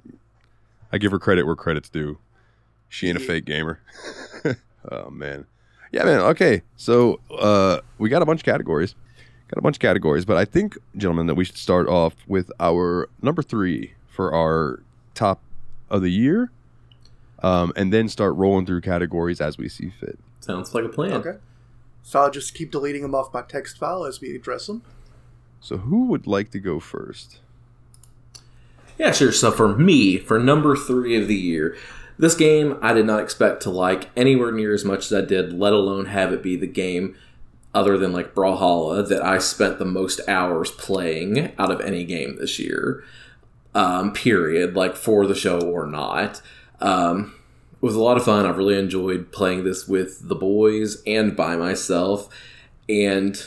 I 0.92 0.98
give 0.98 1.12
her 1.12 1.18
credit 1.18 1.44
where 1.46 1.56
credit's 1.56 1.88
due. 1.88 2.18
She 2.88 3.08
ain't 3.08 3.16
a 3.16 3.20
fake 3.20 3.44
gamer. 3.44 3.80
oh 4.90 5.10
man, 5.10 5.46
yeah, 5.92 6.04
man. 6.04 6.20
Okay, 6.20 6.62
so 6.76 7.20
uh, 7.30 7.80
we 7.98 8.08
got 8.08 8.22
a 8.22 8.26
bunch 8.26 8.40
of 8.40 8.44
categories. 8.44 8.94
Got 9.48 9.58
a 9.58 9.62
bunch 9.62 9.76
of 9.76 9.80
categories, 9.80 10.24
but 10.24 10.36
I 10.36 10.44
think, 10.44 10.78
gentlemen, 10.96 11.26
that 11.26 11.34
we 11.34 11.44
should 11.44 11.56
start 11.56 11.88
off 11.88 12.14
with 12.28 12.52
our 12.60 13.08
number 13.20 13.42
three 13.42 13.94
for 14.08 14.32
our 14.32 14.80
top 15.14 15.40
of 15.88 16.02
the 16.02 16.10
year, 16.10 16.52
um, 17.42 17.72
and 17.74 17.92
then 17.92 18.08
start 18.08 18.36
rolling 18.36 18.64
through 18.64 18.80
categories 18.82 19.40
as 19.40 19.58
we 19.58 19.68
see 19.68 19.90
fit. 19.90 20.18
Sounds 20.40 20.74
like 20.74 20.84
a 20.84 20.88
plan. 20.88 21.12
Okay. 21.12 21.38
So 22.02 22.20
I'll 22.20 22.30
just 22.30 22.54
keep 22.54 22.70
deleting 22.70 23.02
them 23.02 23.14
off 23.14 23.32
my 23.32 23.42
text 23.42 23.78
file 23.78 24.04
as 24.04 24.20
we 24.20 24.34
address 24.34 24.66
them. 24.66 24.82
So, 25.60 25.76
who 25.76 26.06
would 26.06 26.26
like 26.26 26.50
to 26.52 26.58
go 26.58 26.80
first? 26.80 27.40
Yeah, 28.98 29.12
sure. 29.12 29.32
So 29.32 29.50
for 29.50 29.76
me, 29.76 30.18
for 30.18 30.38
number 30.38 30.76
three 30.76 31.20
of 31.20 31.28
the 31.28 31.36
year, 31.36 31.76
this 32.18 32.34
game 32.34 32.78
I 32.82 32.92
did 32.92 33.06
not 33.06 33.22
expect 33.22 33.62
to 33.62 33.70
like 33.70 34.10
anywhere 34.16 34.52
near 34.52 34.74
as 34.74 34.84
much 34.84 35.06
as 35.06 35.12
I 35.12 35.26
did, 35.26 35.52
let 35.52 35.72
alone 35.72 36.06
have 36.06 36.32
it 36.32 36.42
be 36.42 36.56
the 36.56 36.66
game 36.66 37.16
other 37.74 37.96
than 37.96 38.12
like 38.12 38.34
Brawlhalla 38.34 39.08
that 39.08 39.22
I 39.22 39.38
spent 39.38 39.78
the 39.78 39.84
most 39.84 40.20
hours 40.28 40.70
playing 40.70 41.52
out 41.58 41.70
of 41.70 41.80
any 41.80 42.04
game 42.04 42.36
this 42.36 42.58
year. 42.58 43.04
Um, 43.74 44.12
period, 44.12 44.74
like 44.74 44.96
for 44.96 45.26
the 45.26 45.34
show 45.34 45.60
or 45.60 45.86
not. 45.86 46.42
Um, 46.80 47.34
it 47.82 47.86
was 47.86 47.94
a 47.94 48.00
lot 48.00 48.16
of 48.16 48.24
fun. 48.24 48.44
I 48.46 48.50
really 48.50 48.78
enjoyed 48.78 49.32
playing 49.32 49.64
this 49.64 49.88
with 49.88 50.28
the 50.28 50.34
boys 50.34 51.02
and 51.06 51.34
by 51.36 51.56
myself. 51.56 52.28
And 52.88 53.42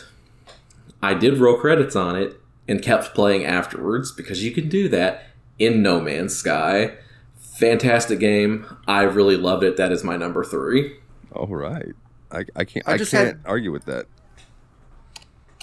I 1.02 1.14
did 1.14 1.38
roll 1.38 1.58
credits 1.58 1.96
on 1.96 2.16
it 2.16 2.40
and 2.68 2.82
kept 2.82 3.14
playing 3.14 3.46
afterwards 3.46 4.12
because 4.12 4.44
you 4.44 4.52
can 4.52 4.70
do 4.70 4.88
that 4.90 5.26
in 5.60 5.82
No 5.84 6.00
Man's 6.00 6.36
Sky. 6.36 6.96
Fantastic 7.38 8.20
game. 8.20 8.66
I 8.88 9.04
really 9.04 9.38
loved 9.38 9.64
it. 9.64 9.78
That 9.78 9.92
is 9.92 10.04
my 10.04 10.18
number 10.18 10.44
three. 10.44 10.98
All 11.34 11.48
right, 11.48 11.94
I, 12.32 12.46
I 12.56 12.64
can't 12.64 12.88
I 12.88 12.94
I, 12.94 12.98
just 12.98 13.12
can't 13.12 13.28
had- 13.28 13.40
argue 13.46 13.72
with 13.72 13.86
that. 13.86 14.06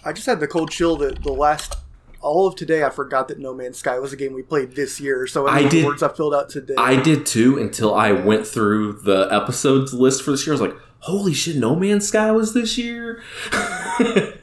I 0.04 0.12
just 0.12 0.26
had 0.26 0.40
the 0.40 0.46
cold 0.48 0.70
chill 0.70 0.96
that 0.98 1.22
the 1.22 1.32
last 1.32 1.76
all 2.20 2.46
of 2.46 2.56
today 2.56 2.84
I 2.84 2.90
forgot 2.90 3.28
that 3.28 3.38
No 3.38 3.54
Man's 3.54 3.78
Sky 3.78 3.98
was 3.98 4.12
a 4.12 4.16
game 4.16 4.32
we 4.34 4.42
played 4.42 4.74
this 4.76 5.00
year. 5.00 5.26
So 5.26 5.46
I 5.48 5.66
did- 5.68 5.84
words 5.84 6.02
I 6.02 6.08
filled 6.08 6.34
out 6.34 6.48
today. 6.50 6.74
I 6.76 7.00
did 7.00 7.26
too 7.26 7.58
until 7.58 7.94
I 7.94 8.12
went 8.12 8.46
through 8.46 8.94
the 9.04 9.28
episodes 9.30 9.92
list 9.94 10.22
for 10.22 10.30
this 10.32 10.46
year. 10.46 10.54
I 10.54 10.60
was 10.60 10.70
like, 10.70 10.76
holy 11.00 11.32
shit, 11.34 11.56
No 11.56 11.74
Man's 11.74 12.08
Sky 12.08 12.30
was 12.30 12.52
this 12.54 12.76
year? 12.78 13.22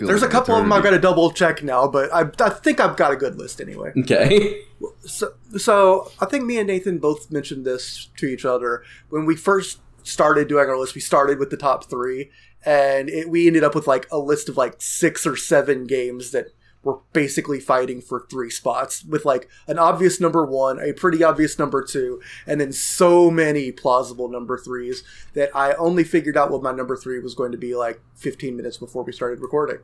There's 0.00 0.22
like 0.22 0.30
a 0.30 0.32
couple 0.32 0.54
of 0.54 0.62
them 0.62 0.72
I've 0.72 0.84
got 0.84 0.90
to 0.90 0.98
double 1.00 1.32
check 1.32 1.64
now, 1.64 1.88
but 1.88 2.12
I, 2.14 2.20
I 2.44 2.50
think 2.50 2.78
I've 2.78 2.96
got 2.96 3.10
a 3.12 3.16
good 3.16 3.36
list 3.36 3.60
anyway. 3.60 3.92
okay. 3.98 4.60
So, 5.00 5.32
so 5.56 6.12
I 6.20 6.26
think 6.26 6.44
me 6.44 6.58
and 6.58 6.68
Nathan 6.68 6.98
both 6.98 7.32
mentioned 7.32 7.64
this 7.64 8.08
to 8.18 8.26
each 8.26 8.44
other 8.44 8.84
when 9.08 9.26
we 9.26 9.34
first 9.34 9.80
started 10.04 10.46
doing 10.46 10.68
our 10.68 10.78
list. 10.78 10.94
We 10.94 11.00
started 11.00 11.40
with 11.40 11.50
the 11.50 11.56
top 11.56 11.90
three, 11.90 12.30
and 12.64 13.08
it, 13.08 13.28
we 13.28 13.48
ended 13.48 13.64
up 13.64 13.74
with 13.74 13.88
like 13.88 14.06
a 14.12 14.18
list 14.18 14.48
of 14.48 14.56
like 14.56 14.76
six 14.78 15.26
or 15.26 15.34
seven 15.34 15.84
games 15.84 16.30
that 16.30 16.52
were 16.82 17.00
basically 17.12 17.60
fighting 17.60 18.00
for 18.00 18.26
three 18.30 18.50
spots, 18.50 19.04
with 19.04 19.24
like 19.24 19.48
an 19.66 19.78
obvious 19.78 20.20
number 20.20 20.44
one, 20.46 20.78
a 20.80 20.92
pretty 20.92 21.22
obvious 21.22 21.58
number 21.58 21.82
two, 21.82 22.20
and 22.46 22.60
then 22.60 22.72
so 22.72 23.30
many 23.30 23.72
plausible 23.72 24.28
number 24.28 24.56
threes 24.56 25.02
that 25.34 25.54
I 25.54 25.72
only 25.74 26.04
figured 26.04 26.36
out 26.36 26.50
what 26.50 26.62
my 26.62 26.72
number 26.72 26.96
three 26.96 27.18
was 27.18 27.34
going 27.34 27.52
to 27.52 27.58
be 27.58 27.74
like 27.74 28.00
15 28.16 28.56
minutes 28.56 28.78
before 28.78 29.02
we 29.02 29.12
started 29.12 29.40
recording, 29.40 29.78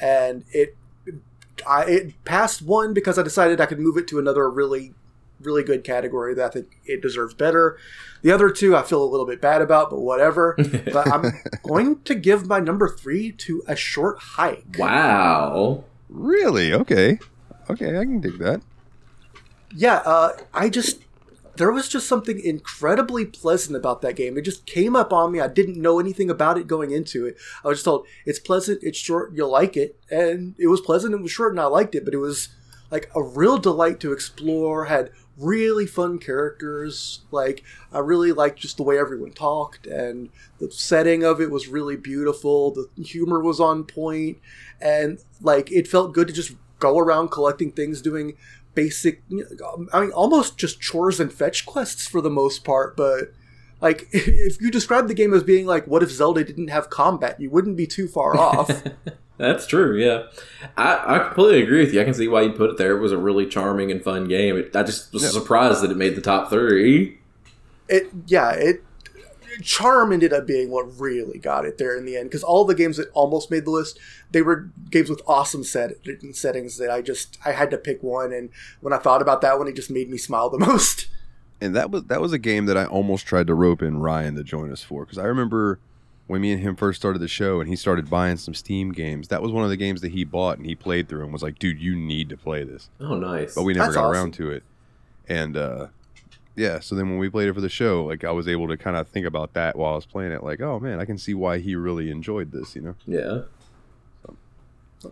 and 0.00 0.44
it 0.52 0.76
I 1.66 1.84
it 1.84 2.24
passed 2.24 2.62
one 2.62 2.94
because 2.94 3.18
I 3.18 3.22
decided 3.22 3.60
I 3.60 3.66
could 3.66 3.80
move 3.80 3.96
it 3.96 4.08
to 4.08 4.18
another 4.18 4.48
really, 4.50 4.94
really 5.40 5.62
good 5.62 5.84
category 5.84 6.34
that 6.34 6.44
I 6.44 6.48
think 6.48 6.78
it 6.84 7.02
deserves 7.02 7.34
better. 7.34 7.78
The 8.22 8.32
other 8.32 8.50
two 8.50 8.76
I 8.76 8.82
feel 8.82 9.02
a 9.02 9.04
little 9.04 9.26
bit 9.26 9.40
bad 9.40 9.60
about, 9.60 9.90
but 9.90 10.00
whatever. 10.00 10.56
but 10.92 11.12
I'm 11.12 11.32
going 11.62 12.02
to 12.02 12.14
give 12.14 12.46
my 12.46 12.60
number 12.60 12.88
three 12.88 13.32
to 13.32 13.62
a 13.66 13.76
short 13.76 14.18
hike. 14.18 14.76
Wow. 14.78 15.84
Really? 16.12 16.72
Okay. 16.72 17.18
Okay, 17.70 17.98
I 17.98 18.04
can 18.04 18.20
dig 18.20 18.38
that. 18.38 18.60
Yeah, 19.74 20.02
uh, 20.04 20.36
I 20.52 20.68
just 20.68 21.00
there 21.56 21.70
was 21.70 21.88
just 21.88 22.08
something 22.08 22.40
incredibly 22.40 23.24
pleasant 23.26 23.76
about 23.76 24.00
that 24.02 24.16
game. 24.16 24.38
It 24.38 24.42
just 24.42 24.66
came 24.66 24.96
up 24.96 25.12
on 25.12 25.32
me. 25.32 25.40
I 25.40 25.48
didn't 25.48 25.80
know 25.80 26.00
anything 26.00 26.30
about 26.30 26.56
it 26.58 26.66
going 26.66 26.90
into 26.90 27.26
it. 27.26 27.36
I 27.64 27.68
was 27.68 27.78
just 27.78 27.84
told 27.84 28.06
it's 28.24 28.38
pleasant, 28.38 28.80
it's 28.82 28.98
short, 28.98 29.32
you'll 29.34 29.50
like 29.50 29.76
it, 29.76 29.98
and 30.10 30.54
it 30.58 30.68
was 30.68 30.80
pleasant. 30.80 31.14
It 31.14 31.20
was 31.20 31.30
short, 31.30 31.52
and 31.52 31.60
I 31.60 31.66
liked 31.66 31.94
it. 31.94 32.04
But 32.04 32.14
it 32.14 32.18
was 32.18 32.48
like 32.90 33.10
a 33.14 33.22
real 33.22 33.58
delight 33.58 34.00
to 34.00 34.12
explore. 34.12 34.86
Had 34.86 35.10
really 35.42 35.86
fun 35.86 36.18
characters. 36.18 37.22
Like 37.30 37.64
I 37.92 37.98
really 37.98 38.32
liked 38.32 38.60
just 38.60 38.76
the 38.76 38.82
way 38.82 38.98
everyone 38.98 39.32
talked, 39.32 39.86
and 39.86 40.30
the 40.58 40.70
setting 40.70 41.24
of 41.24 41.40
it 41.40 41.50
was 41.50 41.68
really 41.68 41.96
beautiful. 41.96 42.72
The 42.72 43.02
humor 43.02 43.40
was 43.40 43.60
on 43.60 43.84
point, 43.84 44.38
and 44.80 45.18
like 45.40 45.70
it 45.72 45.88
felt 45.88 46.14
good 46.14 46.28
to 46.28 46.34
just 46.34 46.52
go 46.78 46.98
around 46.98 47.28
collecting 47.30 47.72
things, 47.72 48.02
doing 48.02 48.34
basic 48.74 49.22
um, 49.72 49.88
i 49.92 50.00
mean 50.00 50.10
almost 50.12 50.56
just 50.56 50.80
chores 50.80 51.20
and 51.20 51.32
fetch 51.32 51.66
quests 51.66 52.06
for 52.06 52.20
the 52.20 52.30
most 52.30 52.64
part 52.64 52.96
but 52.96 53.32
like 53.80 54.08
if 54.12 54.60
you 54.60 54.70
describe 54.70 55.08
the 55.08 55.14
game 55.14 55.34
as 55.34 55.42
being 55.42 55.66
like 55.66 55.86
what 55.86 56.02
if 56.02 56.10
zelda 56.10 56.42
didn't 56.44 56.68
have 56.68 56.88
combat 56.88 57.38
you 57.40 57.50
wouldn't 57.50 57.76
be 57.76 57.86
too 57.86 58.08
far 58.08 58.36
off 58.36 58.82
That's 59.42 59.66
true, 59.66 59.96
yeah. 59.98 60.24
I, 60.76 61.16
I 61.16 61.18
completely 61.18 61.62
agree 61.62 61.80
with 61.84 61.92
you. 61.92 62.00
I 62.00 62.04
can 62.04 62.14
see 62.14 62.28
why 62.28 62.42
you 62.42 62.52
put 62.52 62.70
it 62.70 62.76
there. 62.78 62.96
It 62.96 63.00
was 63.00 63.12
a 63.12 63.18
really 63.18 63.46
charming 63.46 63.90
and 63.90 64.02
fun 64.02 64.28
game. 64.28 64.56
It, 64.56 64.74
I 64.76 64.82
just 64.84 65.12
was 65.12 65.22
Yeah. 65.24 65.30
surprised 65.30 65.82
that 65.82 65.90
it 65.90 65.96
made 65.96 66.14
the 66.14 66.20
top 66.20 66.48
three. 66.48 67.18
it 67.88 68.06
yeah 68.26 68.52
it 68.52 68.82
charm 69.60 70.12
ended 70.12 70.32
up 70.32 70.46
being 70.46 70.70
what 70.70 70.98
really 70.98 71.38
got 71.38 71.66
it 71.66 71.76
there 71.76 71.96
in 71.98 72.06
the 72.06 72.16
end 72.16 72.30
because 72.30 72.42
all 72.42 72.64
the 72.64 72.74
games 72.74 72.96
that 72.96 73.10
almost 73.12 73.50
made 73.50 73.66
the 73.66 73.70
list 73.70 73.98
they 74.30 74.40
were 74.40 74.70
games 74.90 75.10
with 75.10 75.20
awesome 75.26 75.62
set 75.62 75.90
settings 76.32 76.78
that 76.78 76.90
i 76.90 77.02
just 77.02 77.36
i 77.44 77.52
had 77.52 77.70
to 77.70 77.76
pick 77.76 78.02
one 78.02 78.32
and 78.32 78.48
when 78.80 78.94
i 78.94 78.96
thought 78.96 79.20
about 79.20 79.42
that 79.42 79.58
one 79.58 79.68
it 79.68 79.76
just 79.76 79.90
made 79.90 80.08
me 80.08 80.16
smile 80.16 80.48
the 80.48 80.58
most 80.66 81.08
And 81.60 81.76
that 81.76 81.90
was 81.90 82.04
that 82.04 82.20
was 82.22 82.32
a 82.32 82.38
game 82.38 82.64
that 82.66 82.76
I 82.78 82.86
almost 82.86 83.26
tried 83.26 83.46
to 83.48 83.54
rope 83.54 83.82
in 83.82 83.98
Ryan 83.98 84.36
to 84.36 84.42
join 84.42 84.72
us 84.72 84.82
for 84.82 85.04
because 85.04 85.18
I 85.18 85.24
remember 85.24 85.78
when 86.32 86.40
me 86.40 86.50
and 86.50 86.62
him 86.62 86.74
first 86.76 86.98
started 86.98 87.18
the 87.18 87.28
show 87.28 87.60
and 87.60 87.68
he 87.68 87.76
started 87.76 88.08
buying 88.08 88.38
some 88.38 88.54
Steam 88.54 88.90
games. 88.90 89.28
That 89.28 89.42
was 89.42 89.52
one 89.52 89.64
of 89.64 89.70
the 89.70 89.76
games 89.76 90.00
that 90.00 90.12
he 90.12 90.24
bought 90.24 90.56
and 90.56 90.64
he 90.66 90.74
played 90.74 91.06
through 91.06 91.24
and 91.24 91.30
was 91.30 91.42
like, 91.42 91.58
"Dude, 91.58 91.78
you 91.78 91.94
need 91.94 92.30
to 92.30 92.38
play 92.38 92.64
this." 92.64 92.88
Oh, 92.98 93.16
nice. 93.16 93.54
But 93.54 93.64
we 93.64 93.74
never 93.74 93.88
That's 93.88 93.96
got 93.96 94.04
awesome. 94.06 94.16
around 94.16 94.34
to 94.34 94.50
it. 94.50 94.62
And 95.28 95.58
uh 95.58 95.88
yeah, 96.56 96.80
so 96.80 96.94
then 96.94 97.10
when 97.10 97.18
we 97.18 97.28
played 97.28 97.48
it 97.48 97.52
for 97.52 97.60
the 97.60 97.68
show, 97.68 98.04
like 98.06 98.24
I 98.24 98.30
was 98.30 98.48
able 98.48 98.66
to 98.68 98.78
kind 98.78 98.96
of 98.96 99.08
think 99.08 99.26
about 99.26 99.52
that 99.52 99.76
while 99.76 99.92
I 99.92 99.96
was 99.96 100.06
playing 100.06 100.32
it. 100.32 100.42
Like, 100.42 100.62
oh 100.62 100.80
man, 100.80 101.00
I 101.00 101.04
can 101.04 101.18
see 101.18 101.34
why 101.34 101.58
he 101.58 101.76
really 101.76 102.10
enjoyed 102.10 102.50
this. 102.50 102.74
You 102.74 102.80
know? 102.80 102.94
yeah. 103.06 103.42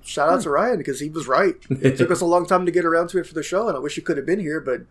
shout 0.03 0.31
out 0.31 0.41
to 0.41 0.49
ryan 0.49 0.79
because 0.79 1.01
he 1.01 1.11
was 1.11 1.27
right 1.27 1.57
it 1.69 1.99
took 1.99 2.11
us 2.11 2.23
a 2.23 2.25
long 2.25 2.47
time 2.47 2.65
to 2.65 2.73
get 2.73 2.85
around 2.87 3.09
to 3.09 3.19
it 3.19 3.27
for 3.27 3.35
the 3.35 3.43
show 3.43 3.67
and 3.67 3.77
i 3.77 3.81
wish 3.81 3.97
you 3.97 4.03
could 4.05 4.17
have 4.17 4.25
been 4.25 4.39
here 4.39 4.61
but 4.61 4.83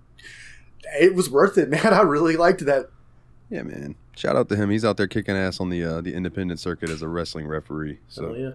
it 1.00 1.16
was 1.16 1.30
worth 1.30 1.58
it 1.58 1.70
man 1.76 1.94
i 1.94 2.02
really 2.02 2.36
liked 2.36 2.66
that 2.66 2.90
Yeah, 3.50 3.64
man. 3.64 3.96
Shout 4.20 4.36
out 4.36 4.50
to 4.50 4.58
him. 4.58 4.70
He's 4.70 4.84
out 4.84 4.98
there 4.98 5.08
kicking 5.08 5.38
ass 5.38 5.62
on 5.62 5.70
the 5.70 5.82
uh, 5.82 6.02
the 6.02 6.14
independent 6.14 6.60
circuit 6.60 6.90
as 6.90 7.02
a 7.02 7.08
wrestling 7.08 7.48
referee. 7.48 8.00
So 8.10 8.26
oh, 8.26 8.34
yeah. 8.34 8.52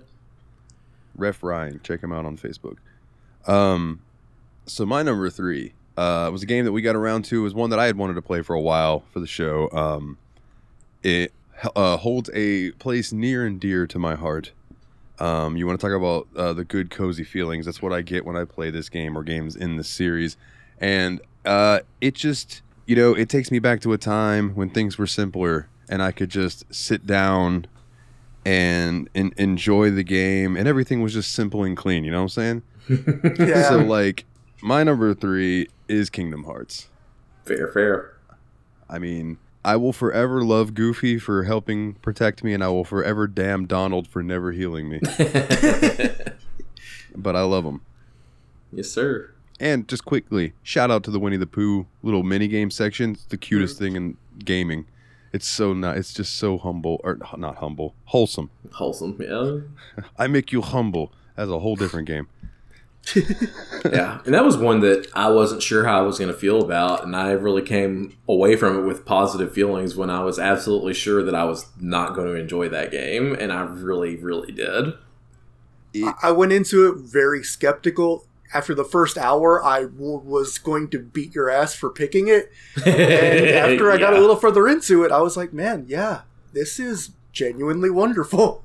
Ref 1.16 1.42
Ryan, 1.42 1.80
check 1.82 2.02
him 2.02 2.12
out 2.12 2.26
on 2.26 2.36
Facebook. 2.36 2.76
Um, 3.46 4.02
so 4.66 4.84
my 4.84 5.02
number 5.02 5.30
three 5.30 5.72
uh, 5.96 6.28
was 6.30 6.42
a 6.42 6.46
game 6.46 6.66
that 6.66 6.72
we 6.72 6.82
got 6.82 6.96
around 6.96 7.24
to. 7.26 7.40
It 7.40 7.42
was 7.42 7.54
one 7.54 7.70
that 7.70 7.78
I 7.78 7.86
had 7.86 7.96
wanted 7.96 8.12
to 8.12 8.20
play 8.20 8.42
for 8.42 8.52
a 8.52 8.60
while 8.60 9.04
for 9.10 9.20
the 9.20 9.26
show. 9.26 9.70
Um, 9.70 10.18
it 11.02 11.32
uh, 11.74 11.96
holds 11.96 12.28
a 12.34 12.72
place 12.72 13.10
near 13.10 13.46
and 13.46 13.58
dear 13.58 13.86
to 13.86 13.98
my 13.98 14.16
heart. 14.16 14.52
Um, 15.18 15.56
you 15.56 15.66
want 15.66 15.80
to 15.80 15.86
talk 15.86 15.96
about 15.96 16.28
uh, 16.36 16.52
the 16.52 16.64
good 16.64 16.90
cozy 16.90 17.24
feelings? 17.24 17.64
That's 17.64 17.80
what 17.80 17.94
I 17.94 18.02
get 18.02 18.26
when 18.26 18.36
I 18.36 18.44
play 18.44 18.68
this 18.68 18.90
game 18.90 19.16
or 19.16 19.22
games 19.22 19.56
in 19.56 19.78
the 19.78 19.84
series, 19.84 20.36
and 20.78 21.22
uh, 21.46 21.78
it 22.02 22.14
just 22.14 22.60
you 22.86 22.96
know 22.96 23.14
it 23.14 23.28
takes 23.28 23.50
me 23.50 23.58
back 23.58 23.80
to 23.82 23.92
a 23.92 23.98
time 23.98 24.54
when 24.54 24.70
things 24.70 24.98
were 24.98 25.06
simpler 25.06 25.68
and 25.88 26.02
I 26.02 26.12
could 26.12 26.30
just 26.30 26.72
sit 26.74 27.06
down 27.06 27.66
and, 28.44 29.08
and 29.14 29.32
enjoy 29.36 29.90
the 29.90 30.04
game, 30.04 30.56
and 30.56 30.68
everything 30.68 31.02
was 31.02 31.14
just 31.14 31.32
simple 31.32 31.64
and 31.64 31.76
clean. 31.76 32.04
You 32.04 32.10
know 32.10 32.24
what 32.24 32.36
I'm 32.36 32.62
saying? 32.62 32.62
Yeah. 33.38 33.68
So 33.70 33.78
like, 33.78 34.26
my 34.62 34.82
number 34.82 35.14
three 35.14 35.68
is 35.88 36.10
Kingdom 36.10 36.44
Hearts. 36.44 36.88
Fair, 37.44 37.68
fair. 37.68 38.16
I 38.88 38.98
mean, 38.98 39.38
I 39.64 39.76
will 39.76 39.94
forever 39.94 40.44
love 40.44 40.74
Goofy 40.74 41.18
for 41.18 41.44
helping 41.44 41.94
protect 41.94 42.44
me, 42.44 42.52
and 42.52 42.62
I 42.62 42.68
will 42.68 42.84
forever 42.84 43.26
damn 43.26 43.66
Donald 43.66 44.06
for 44.06 44.22
never 44.22 44.52
healing 44.52 44.90
me. 44.90 45.00
but 47.16 47.36
I 47.36 47.42
love 47.42 47.64
him. 47.64 47.80
yes, 48.72 48.90
sir. 48.90 49.33
And 49.64 49.88
just 49.88 50.04
quickly, 50.04 50.52
shout 50.62 50.90
out 50.90 51.04
to 51.04 51.10
the 51.10 51.18
Winnie 51.18 51.38
the 51.38 51.46
Pooh 51.46 51.86
little 52.02 52.22
mini 52.22 52.48
game 52.48 52.70
section. 52.70 53.12
It's 53.12 53.24
the 53.24 53.38
cutest 53.38 53.78
thing 53.78 53.96
in 53.96 54.18
gaming. 54.44 54.84
It's 55.32 55.48
so 55.48 55.72
nice. 55.72 55.98
It's 56.00 56.12
just 56.12 56.36
so 56.36 56.58
humble, 56.58 57.00
or 57.02 57.18
not 57.38 57.56
humble, 57.56 57.94
wholesome. 58.04 58.50
Wholesome. 58.72 59.18
Yeah. 59.18 60.04
I 60.18 60.26
make 60.26 60.52
you 60.52 60.60
humble. 60.60 61.12
That's 61.34 61.50
a 61.50 61.58
whole 61.58 61.76
different 61.76 62.06
game. 62.06 62.28
yeah, 63.86 64.20
and 64.26 64.34
that 64.34 64.44
was 64.44 64.58
one 64.58 64.80
that 64.80 65.06
I 65.14 65.30
wasn't 65.30 65.62
sure 65.62 65.84
how 65.84 65.98
I 65.98 66.02
was 66.02 66.18
going 66.18 66.30
to 66.30 66.38
feel 66.38 66.62
about, 66.62 67.02
and 67.02 67.16
I 67.16 67.30
really 67.30 67.62
came 67.62 68.18
away 68.28 68.56
from 68.56 68.78
it 68.78 68.82
with 68.82 69.06
positive 69.06 69.54
feelings 69.54 69.96
when 69.96 70.10
I 70.10 70.22
was 70.22 70.38
absolutely 70.38 70.92
sure 70.92 71.22
that 71.22 71.34
I 71.34 71.44
was 71.44 71.66
not 71.80 72.14
going 72.14 72.26
to 72.26 72.34
enjoy 72.34 72.68
that 72.68 72.90
game, 72.90 73.34
and 73.34 73.50
I 73.50 73.62
really, 73.62 74.16
really 74.16 74.52
did. 74.52 74.92
I 76.22 76.32
went 76.32 76.52
into 76.52 76.86
it 76.88 76.98
very 76.98 77.42
skeptical. 77.42 78.26
After 78.52 78.74
the 78.74 78.84
first 78.84 79.18
hour, 79.18 79.64
I 79.64 79.82
w- 79.82 80.18
was 80.18 80.58
going 80.58 80.88
to 80.90 80.98
beat 80.98 81.34
your 81.34 81.50
ass 81.50 81.74
for 81.74 81.90
picking 81.90 82.28
it. 82.28 82.52
And 82.84 83.48
after 83.50 83.90
I 83.90 83.96
got 83.96 84.14
a 84.14 84.20
little 84.20 84.36
further 84.36 84.68
into 84.68 85.02
it, 85.02 85.10
I 85.10 85.20
was 85.20 85.36
like, 85.36 85.52
man, 85.52 85.86
yeah, 85.88 86.22
this 86.52 86.78
is 86.78 87.10
genuinely 87.32 87.90
wonderful. 87.90 88.64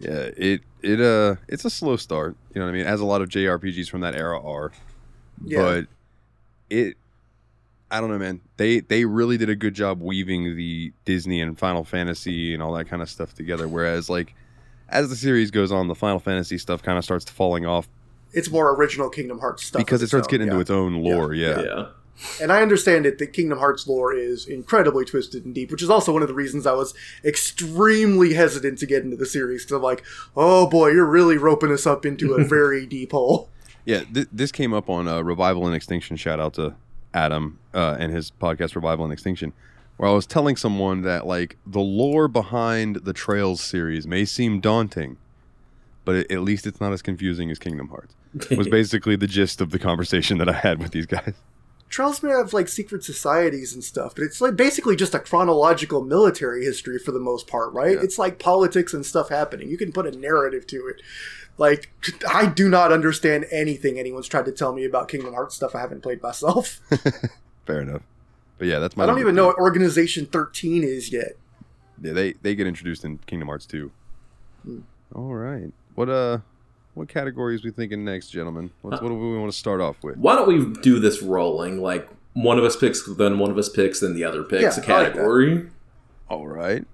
Yeah, 0.00 0.30
it 0.36 0.62
it 0.82 1.00
uh 1.00 1.36
it's 1.46 1.64
a 1.64 1.70
slow 1.70 1.96
start. 1.96 2.36
You 2.54 2.60
know 2.60 2.66
what 2.66 2.72
I 2.74 2.78
mean? 2.78 2.86
As 2.86 3.00
a 3.00 3.04
lot 3.04 3.20
of 3.20 3.28
JRPGs 3.28 3.88
from 3.88 4.00
that 4.00 4.14
era 4.14 4.40
are. 4.42 4.72
Yeah. 5.44 5.62
But 5.62 5.86
it 6.70 6.96
I 7.90 8.00
don't 8.00 8.10
know, 8.10 8.18
man. 8.18 8.40
They 8.56 8.80
they 8.80 9.04
really 9.04 9.36
did 9.36 9.50
a 9.50 9.56
good 9.56 9.74
job 9.74 10.00
weaving 10.00 10.56
the 10.56 10.92
Disney 11.04 11.40
and 11.40 11.58
Final 11.58 11.84
Fantasy 11.84 12.54
and 12.54 12.62
all 12.62 12.72
that 12.74 12.86
kind 12.86 13.02
of 13.02 13.10
stuff 13.10 13.34
together. 13.34 13.68
Whereas 13.68 14.08
like 14.08 14.34
as 14.88 15.08
the 15.08 15.16
series 15.16 15.50
goes 15.50 15.70
on, 15.70 15.88
the 15.88 15.94
Final 15.94 16.18
Fantasy 16.18 16.58
stuff 16.58 16.82
kind 16.82 16.98
of 16.98 17.04
starts 17.04 17.28
falling 17.30 17.66
off 17.66 17.88
It's 18.32 18.50
more 18.50 18.74
original 18.74 19.08
Kingdom 19.08 19.38
Hearts 19.40 19.66
stuff. 19.66 19.80
because 19.80 20.02
it 20.02 20.08
starts 20.08 20.26
own, 20.26 20.30
getting 20.30 20.46
yeah. 20.46 20.52
into 20.52 20.60
its 20.60 20.70
own 20.70 21.02
lore. 21.02 21.34
Yeah. 21.34 21.62
yeah. 21.62 21.86
And 22.40 22.52
I 22.52 22.62
understand 22.62 23.06
it 23.06 23.18
that 23.18 23.32
Kingdom 23.32 23.58
Hearts 23.58 23.86
lore 23.86 24.12
is 24.12 24.46
incredibly 24.46 25.04
twisted 25.04 25.44
and 25.44 25.54
deep, 25.54 25.70
which 25.70 25.82
is 25.82 25.90
also 25.90 26.12
one 26.12 26.22
of 26.22 26.28
the 26.28 26.34
reasons 26.34 26.66
I 26.66 26.74
was 26.74 26.94
extremely 27.24 28.34
hesitant 28.34 28.78
to 28.78 28.86
get 28.86 29.02
into 29.02 29.16
the 29.16 29.26
series 29.26 29.64
because 29.64 29.76
I'm 29.76 29.82
like, 29.82 30.04
oh 30.36 30.68
boy, 30.68 30.88
you're 30.88 31.06
really 31.06 31.38
roping 31.38 31.72
us 31.72 31.86
up 31.86 32.04
into 32.04 32.34
a 32.34 32.44
very 32.48 32.86
deep 32.86 33.12
hole. 33.12 33.48
Yeah, 33.84 34.04
th- 34.04 34.28
this 34.30 34.52
came 34.52 34.74
up 34.74 34.90
on 34.90 35.08
uh, 35.08 35.22
Revival 35.22 35.66
and 35.66 35.74
Extinction. 35.74 36.16
Shout 36.16 36.40
out 36.40 36.54
to 36.54 36.74
Adam 37.14 37.58
uh, 37.74 37.96
and 37.98 38.12
his 38.12 38.30
podcast 38.30 38.74
Revival 38.74 39.04
and 39.04 39.12
Extinction, 39.12 39.52
where 39.96 40.08
I 40.08 40.12
was 40.12 40.26
telling 40.26 40.56
someone 40.56 41.02
that 41.02 41.26
like 41.26 41.56
the 41.66 41.80
lore 41.80 42.28
behind 42.28 42.96
the 42.96 43.12
Trails 43.12 43.60
series 43.60 44.06
may 44.06 44.24
seem 44.24 44.60
daunting, 44.60 45.16
but 46.04 46.16
it, 46.16 46.32
at 46.32 46.40
least 46.40 46.66
it's 46.66 46.80
not 46.80 46.92
as 46.92 47.02
confusing 47.02 47.50
as 47.50 47.58
Kingdom 47.58 47.88
Hearts. 47.88 48.14
Was 48.56 48.68
basically 48.68 49.16
the 49.16 49.26
gist 49.26 49.60
of 49.60 49.70
the 49.70 49.78
conversation 49.78 50.38
that 50.38 50.48
I 50.48 50.52
had 50.52 50.78
with 50.78 50.92
these 50.92 51.06
guys. 51.06 51.34
Trails 51.88 52.22
may 52.22 52.30
have 52.30 52.52
like 52.52 52.68
secret 52.68 53.02
societies 53.02 53.74
and 53.74 53.82
stuff, 53.82 54.14
but 54.14 54.22
it's 54.22 54.40
like 54.40 54.54
basically 54.54 54.94
just 54.94 55.14
a 55.14 55.18
chronological 55.18 56.04
military 56.04 56.64
history 56.64 57.00
for 57.00 57.10
the 57.10 57.18
most 57.18 57.48
part, 57.48 57.72
right? 57.72 57.96
Yeah. 57.96 58.02
It's 58.02 58.16
like 58.16 58.38
politics 58.38 58.94
and 58.94 59.04
stuff 59.04 59.28
happening. 59.28 59.68
You 59.68 59.76
can 59.76 59.90
put 59.90 60.06
a 60.06 60.16
narrative 60.16 60.68
to 60.68 60.86
it. 60.86 61.02
Like, 61.58 61.90
I 62.28 62.46
do 62.46 62.68
not 62.68 62.92
understand 62.92 63.46
anything 63.50 63.98
anyone's 63.98 64.28
tried 64.28 64.44
to 64.44 64.52
tell 64.52 64.72
me 64.72 64.84
about 64.84 65.08
Kingdom 65.08 65.34
Hearts 65.34 65.56
stuff 65.56 65.74
I 65.74 65.80
haven't 65.80 66.02
played 66.02 66.22
myself. 66.22 66.80
Fair 67.66 67.80
enough. 67.82 68.02
But 68.58 68.68
yeah, 68.68 68.78
that's 68.78 68.96
my. 68.96 69.02
I 69.02 69.06
don't 69.06 69.16
number 69.16 69.28
even 69.28 69.34
know 69.34 69.46
what 69.46 69.56
Organization 69.56 70.26
13 70.26 70.84
is 70.84 71.10
yet. 71.10 71.32
Yeah, 72.00 72.12
they 72.12 72.34
they 72.34 72.54
get 72.54 72.66
introduced 72.66 73.04
in 73.04 73.18
Kingdom 73.26 73.48
Hearts 73.48 73.66
2. 73.66 73.90
Hmm. 74.64 74.78
All 75.14 75.34
right. 75.34 75.72
What 76.00 76.08
uh, 76.08 76.38
what 76.94 77.10
categories 77.10 77.62
we 77.62 77.70
thinking 77.70 78.06
next, 78.06 78.30
gentlemen? 78.30 78.70
What's, 78.80 79.02
what 79.02 79.08
do 79.10 79.14
we 79.16 79.36
want 79.36 79.52
to 79.52 79.58
start 79.58 79.82
off 79.82 80.02
with? 80.02 80.16
Why 80.16 80.34
don't 80.34 80.48
we 80.48 80.80
do 80.80 80.98
this 80.98 81.20
rolling? 81.20 81.82
Like 81.82 82.08
one 82.32 82.56
of 82.56 82.64
us 82.64 82.74
picks, 82.74 83.02
then 83.06 83.38
one 83.38 83.50
of 83.50 83.58
us 83.58 83.68
picks, 83.68 84.00
then 84.00 84.14
the 84.14 84.24
other 84.24 84.42
picks 84.42 84.62
Yeah, 84.62 84.68
a 84.68 84.72
I 84.72 84.76
like 85.02 85.12
category. 85.12 85.68
All 86.30 86.48
right. 86.48 86.86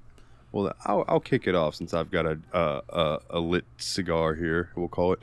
Well, 0.50 0.74
I'll, 0.86 1.04
I'll 1.06 1.20
kick 1.20 1.46
it 1.46 1.54
off 1.54 1.76
since 1.76 1.94
I've 1.94 2.10
got 2.10 2.26
a 2.26 2.40
uh, 2.52 2.80
a, 2.88 3.18
a 3.30 3.38
lit 3.38 3.64
cigar 3.76 4.34
here. 4.34 4.70
We'll 4.74 4.88
call 4.88 5.12
it. 5.12 5.20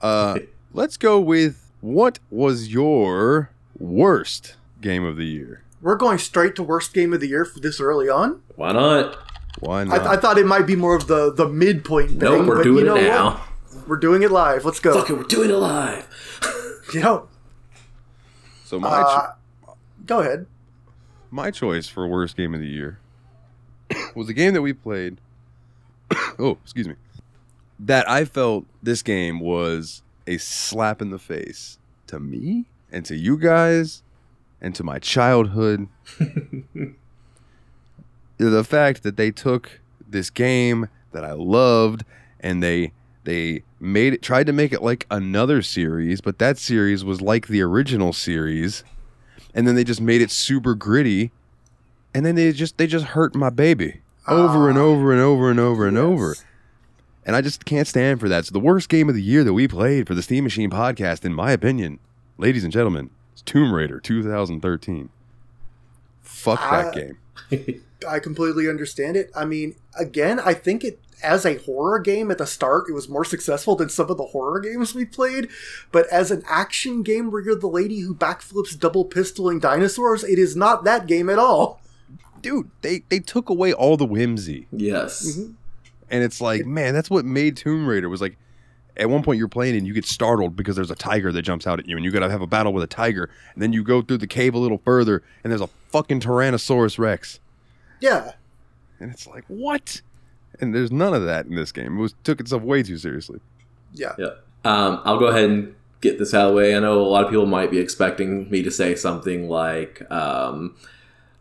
Uh, 0.00 0.38
let's 0.72 0.96
go 0.96 1.20
with 1.20 1.70
what 1.82 2.20
was 2.30 2.72
your 2.72 3.50
worst 3.78 4.56
game 4.80 5.04
of 5.04 5.18
the 5.18 5.26
year? 5.26 5.64
We're 5.82 5.96
going 5.96 6.16
straight 6.16 6.56
to 6.56 6.62
worst 6.62 6.94
game 6.94 7.12
of 7.12 7.20
the 7.20 7.28
year 7.28 7.44
for 7.44 7.60
this 7.60 7.78
early 7.78 8.08
on. 8.08 8.40
Why 8.56 8.72
not? 8.72 9.18
Why 9.60 9.80
I, 9.80 9.84
not? 9.84 10.06
I 10.06 10.16
thought 10.16 10.38
it 10.38 10.46
might 10.46 10.66
be 10.66 10.76
more 10.76 10.94
of 10.96 11.06
the 11.06 11.32
the 11.32 11.48
midpoint 11.48 12.10
thing. 12.10 12.18
Nope, 12.18 12.46
we're 12.46 12.56
but 12.56 12.62
doing 12.64 12.78
you 12.78 12.84
know 12.84 12.96
it 12.96 13.08
what? 13.08 13.14
now. 13.14 13.44
We're 13.86 13.96
doing 13.96 14.22
it 14.22 14.30
live. 14.30 14.64
Let's 14.64 14.80
go. 14.80 14.94
Fuck 14.98 15.10
it, 15.10 15.14
we're 15.14 15.22
doing 15.24 15.50
it 15.50 15.54
live. 15.54 16.06
you 16.94 17.00
know. 17.00 17.28
so 18.64 18.78
my 18.78 18.88
Uh, 18.88 19.32
go 20.06 20.20
ahead. 20.20 20.46
my 21.30 21.50
choice 21.50 21.88
for 21.88 22.06
worst 22.06 22.36
game 22.36 22.54
of 22.54 22.60
the 22.60 22.66
year 22.68 22.98
was 24.14 24.28
a 24.28 24.34
game 24.34 24.54
that 24.54 24.62
we 24.62 24.72
played. 24.72 25.18
oh, 26.38 26.58
excuse 26.62 26.88
me. 26.88 26.94
That 27.78 28.08
I 28.08 28.24
felt 28.24 28.64
this 28.82 29.02
game 29.02 29.40
was 29.40 30.02
a 30.26 30.38
slap 30.38 31.00
in 31.00 31.10
the 31.10 31.18
face 31.18 31.78
to 32.08 32.18
me 32.18 32.66
and 32.90 33.04
to 33.06 33.14
you 33.16 33.38
guys 33.38 34.02
and 34.60 34.74
to 34.74 34.82
my 34.82 34.98
childhood. 34.98 35.88
the 38.38 38.64
fact 38.64 39.02
that 39.02 39.16
they 39.16 39.30
took 39.30 39.80
this 40.08 40.30
game 40.30 40.88
that 41.12 41.24
I 41.24 41.32
loved 41.32 42.04
and 42.40 42.62
they 42.62 42.92
they 43.24 43.62
made 43.80 44.14
it 44.14 44.22
tried 44.22 44.46
to 44.46 44.52
make 44.52 44.72
it 44.72 44.82
like 44.82 45.06
another 45.10 45.60
series, 45.60 46.20
but 46.20 46.38
that 46.38 46.56
series 46.58 47.04
was 47.04 47.20
like 47.20 47.48
the 47.48 47.60
original 47.60 48.12
series. 48.12 48.84
And 49.54 49.66
then 49.66 49.74
they 49.74 49.84
just 49.84 50.00
made 50.00 50.22
it 50.22 50.30
super 50.30 50.74
gritty. 50.74 51.30
And 52.14 52.24
then 52.24 52.36
they 52.36 52.52
just 52.52 52.78
they 52.78 52.86
just 52.86 53.06
hurt 53.06 53.34
my 53.34 53.50
baby 53.50 54.00
over 54.26 54.68
and 54.68 54.78
over 54.78 55.12
and 55.12 55.20
over 55.20 55.50
and 55.50 55.60
over 55.60 55.86
and 55.86 55.98
over. 55.98 56.28
Yes. 56.28 56.44
and 57.26 57.34
i 57.36 57.40
just 57.42 57.64
can't 57.64 57.86
stand 57.88 58.20
for 58.20 58.28
that. 58.28 58.46
So 58.46 58.52
the 58.52 58.60
worst 58.60 58.88
game 58.88 59.08
of 59.08 59.14
the 59.14 59.22
year 59.22 59.44
that 59.44 59.52
we 59.52 59.68
played 59.68 60.06
for 60.06 60.14
the 60.14 60.22
steam 60.22 60.44
machine 60.44 60.70
podcast 60.70 61.24
in 61.24 61.34
my 61.34 61.52
opinion 61.52 61.98
ladies 62.38 62.62
and 62.64 62.72
gentlemen 62.72 63.10
is 63.34 63.42
tomb 63.42 63.72
raider 63.74 64.00
2013 64.00 65.08
fuck 66.22 66.60
that 66.60 66.86
Uh, 66.86 66.90
game 66.92 67.18
I 68.06 68.18
completely 68.20 68.68
understand 68.68 69.16
it. 69.16 69.30
I 69.34 69.44
mean, 69.44 69.74
again, 69.98 70.38
I 70.40 70.54
think 70.54 70.84
it 70.84 71.00
as 71.22 71.44
a 71.44 71.56
horror 71.58 71.98
game 71.98 72.30
at 72.30 72.38
the 72.38 72.46
start, 72.46 72.84
it 72.88 72.92
was 72.92 73.08
more 73.08 73.24
successful 73.24 73.74
than 73.74 73.88
some 73.88 74.08
of 74.08 74.16
the 74.18 74.26
horror 74.26 74.60
games 74.60 74.94
we 74.94 75.04
played. 75.04 75.48
But 75.90 76.06
as 76.12 76.30
an 76.30 76.44
action 76.48 77.02
game 77.02 77.32
where 77.32 77.42
you're 77.42 77.58
the 77.58 77.66
lady 77.66 78.00
who 78.00 78.14
backflips 78.14 78.78
double 78.78 79.04
pistoling 79.04 79.60
dinosaurs, 79.60 80.22
it 80.22 80.38
is 80.38 80.54
not 80.54 80.84
that 80.84 81.06
game 81.08 81.28
at 81.28 81.38
all. 81.38 81.80
dude 82.40 82.70
they 82.82 83.02
they 83.08 83.18
took 83.18 83.48
away 83.50 83.72
all 83.72 83.96
the 83.96 84.06
whimsy 84.06 84.68
Yes. 84.70 85.26
Mhm. 85.36 85.54
and 86.08 86.22
it's 86.22 86.40
like 86.40 86.64
man 86.64 86.94
that's 86.94 87.10
what 87.10 87.24
made 87.24 87.56
tomb 87.56 87.84
raider 87.88 88.08
was 88.08 88.20
like 88.20 88.36
at 88.96 89.10
one 89.10 89.24
point 89.24 89.38
you're 89.40 89.48
playing 89.48 89.76
and 89.76 89.88
you 89.88 89.92
get 89.92 90.06
startled 90.06 90.54
because 90.54 90.76
there's 90.76 90.92
a 90.92 90.94
tiger 90.94 91.32
that 91.32 91.42
jumps 91.42 91.66
out 91.66 91.80
at 91.80 91.88
you 91.88 91.96
and 91.96 92.04
you 92.04 92.12
gotta 92.12 92.30
have 92.30 92.40
a 92.40 92.46
battle 92.46 92.72
with 92.72 92.84
a 92.84 92.86
tiger 92.86 93.28
and 93.54 93.60
then 93.60 93.72
you 93.72 93.82
go 93.82 94.02
through 94.02 94.18
the 94.18 94.26
cave 94.28 94.54
a 94.54 94.58
little 94.58 94.78
further 94.84 95.20
and 95.42 95.50
there's 95.50 95.60
a 95.60 95.66
fucking 95.88 96.20
tyrannosaurus 96.20 96.96
rex 96.96 97.40
Yeah. 98.00 98.32
and 99.00 99.10
it's 99.10 99.26
like 99.26 99.44
what 99.48 100.00
and 100.60 100.74
there's 100.74 100.90
none 100.90 101.14
of 101.14 101.24
that 101.24 101.46
in 101.46 101.54
this 101.54 101.72
game 101.72 101.98
it 101.98 102.00
was 102.00 102.14
took 102.24 102.40
itself 102.40 102.62
way 102.62 102.82
too 102.82 102.98
seriously 102.98 103.40
Yeah. 103.92 104.14
Yeah. 104.18 104.30
Um, 104.64 105.00
I'll 105.04 105.18
go 105.18 105.26
ahead 105.26 105.48
and 105.48 105.74
get 106.00 106.18
this 106.18 106.34
out 106.34 106.48
of 106.48 106.52
the 106.52 106.56
way. 106.56 106.74
I 106.76 106.80
know 106.80 107.00
a 107.00 107.06
lot 107.08 107.24
of 107.24 107.30
people 107.30 107.46
might 107.46 107.70
be 107.70 107.78
expecting 107.78 108.50
me 108.50 108.62
to 108.62 108.70
say 108.70 108.94
something 108.94 109.48
like 109.48 110.02
um, 110.12 110.76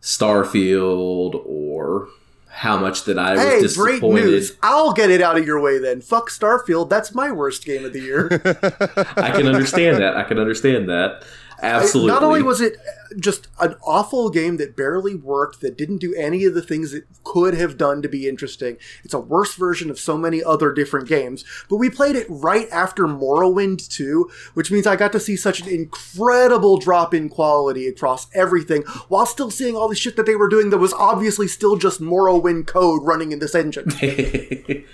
Starfield 0.02 1.42
or 1.46 2.08
how 2.50 2.78
much 2.78 3.04
that 3.04 3.20
I 3.20 3.34
was 3.62 3.76
Hey, 3.76 3.82
great 3.82 4.02
news. 4.02 4.54
I'll 4.64 4.94
get 4.94 5.10
it 5.12 5.22
out 5.22 5.38
of 5.38 5.46
your 5.46 5.60
way 5.60 5.78
then. 5.80 6.02
Fuck 6.02 6.30
Starfield. 6.30 6.90
That's 6.90 7.14
my 7.14 7.32
worst 7.32 7.66
game 7.66 7.86
of 7.86 7.94
the 7.94 8.00
year. 8.00 8.30
I 9.18 9.32
can 9.32 9.48
understand 9.48 9.98
that. 9.98 10.16
I 10.16 10.24
can 10.24 10.40
understand 10.40 10.90
that. 10.90 11.24
Absolutely. 11.62 12.12
Not 12.12 12.24
only 12.24 12.44
was 12.44 12.62
it 12.62 12.78
just 13.20 13.48
an 13.60 13.76
awful 13.84 14.30
game 14.30 14.58
that 14.58 14.76
barely 14.76 15.16
worked, 15.16 15.62
that 15.62 15.78
didn't 15.78 15.98
do 15.98 16.14
any 16.14 16.46
of 16.46 16.54
the 16.54 16.62
things 16.62 16.94
it 16.94 17.06
could 17.24 17.56
have 17.56 17.78
done 17.78 18.02
to 18.02 18.10
be 18.10 18.28
interesting. 18.28 18.78
It's 19.04 19.14
a 19.14 19.20
worse 19.20 19.56
version 19.56 19.90
of 19.90 20.00
so 20.00 20.18
many 20.18 20.44
other 20.44 20.72
different 20.72 21.08
games. 21.08 21.44
But 21.70 21.78
we 21.78 21.90
played 21.90 22.16
it 22.16 22.28
right 22.30 22.68
after 22.72 23.08
Morrowind 23.08 23.88
2, 23.90 24.30
which 24.54 24.72
means 24.72 24.86
I 24.86 24.96
got 24.96 25.12
to 25.14 25.20
see 25.20 25.36
such 25.36 25.60
an 25.60 25.68
incredible 25.68 26.78
drop 26.78 27.14
in 27.14 27.30
quality 27.30 27.88
across 27.88 28.28
everything, 28.36 28.84
while 29.08 29.26
still 29.26 29.50
seeing 29.50 29.76
all 29.76 29.88
the 29.88 29.96
shit 29.96 30.16
that 30.16 30.26
they 30.26 30.36
were 30.36 30.50
doing 30.50 30.70
that 30.70 30.78
was 30.78 30.94
obviously 30.94 31.48
still 31.48 31.76
just 31.76 32.02
Morrowind 32.02 32.68
code 32.68 33.04
running 33.04 33.32
in 33.32 33.40
this 33.40 33.56
engine. 33.56 33.92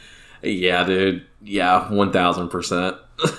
yeah, 0.42 0.84
dude. 0.86 1.26
Yeah, 1.42 1.92
one 1.92 2.12
thousand 2.12 2.50
percent. 2.50 2.98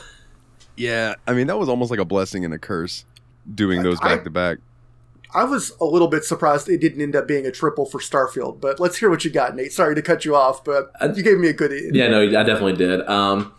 Yeah, 0.77 1.15
I 1.25 1.35
mean 1.35 1.47
that 1.47 1.57
was 1.57 1.69
almost 1.69 1.93
like 1.93 2.01
a 2.01 2.05
blessing 2.05 2.45
and 2.45 2.53
a 2.53 2.59
curse 2.59 3.05
doing 3.53 3.83
those 3.83 4.01
back 4.01 4.25
to 4.25 4.31
back. 4.31 4.59
I 5.35 5.45
was 5.45 5.73
a 5.81 5.85
little 5.85 6.07
bit 6.07 6.25
surprised 6.25 6.69
it 6.69 6.81
didn't 6.81 7.01
end 7.01 7.17
up 7.17 7.27
being 7.27 7.45
a 7.45 7.51
triple 7.51 7.87
for 7.87 7.99
Starfield, 7.99 8.61
but 8.61 8.79
let's 8.79 8.99
hear 8.99 9.11
what 9.11 9.25
you 9.25 9.33
got, 9.33 9.57
Nate. 9.57 9.73
Sorry 9.73 9.95
to 9.97 10.03
cut 10.03 10.25
you 10.25 10.37
off, 10.37 10.63
but 10.63 10.93
you 11.17 11.25
gave 11.25 11.39
me 11.39 11.49
a 11.49 11.53
good. 11.53 11.73
Yeah, 11.95 12.07
no, 12.09 12.23
I 12.23 12.45
definitely 12.45 12.77
did. 12.77 13.07
Um, 13.09 13.53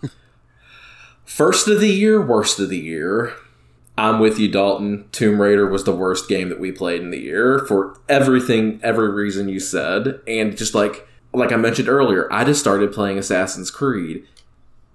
first 1.25 1.67
of 1.67 1.81
the 1.81 1.89
year, 1.89 2.25
worst 2.25 2.59
of 2.59 2.69
the 2.69 2.77
year. 2.77 3.33
I'm 3.97 4.19
with 4.19 4.39
you, 4.39 4.49
Dalton. 4.49 5.07
Tomb 5.11 5.41
Raider 5.41 5.65
was 5.65 5.85
the 5.85 5.95
worst 5.95 6.27
game 6.27 6.49
that 6.49 6.59
we 6.59 6.71
played 6.71 7.01
in 7.01 7.11
the 7.11 7.19
year 7.19 7.59
for 7.59 7.97
everything, 8.09 8.79
every 8.83 9.09
reason 9.09 9.47
you 9.47 9.59
said, 9.59 10.19
and 10.27 10.57
just 10.57 10.75
like 10.75 11.07
like 11.33 11.51
I 11.51 11.57
mentioned 11.57 11.89
earlier, 11.89 12.31
I 12.31 12.43
just 12.45 12.61
started 12.61 12.93
playing 12.93 13.17
Assassin's 13.17 13.71
Creed. 13.71 14.25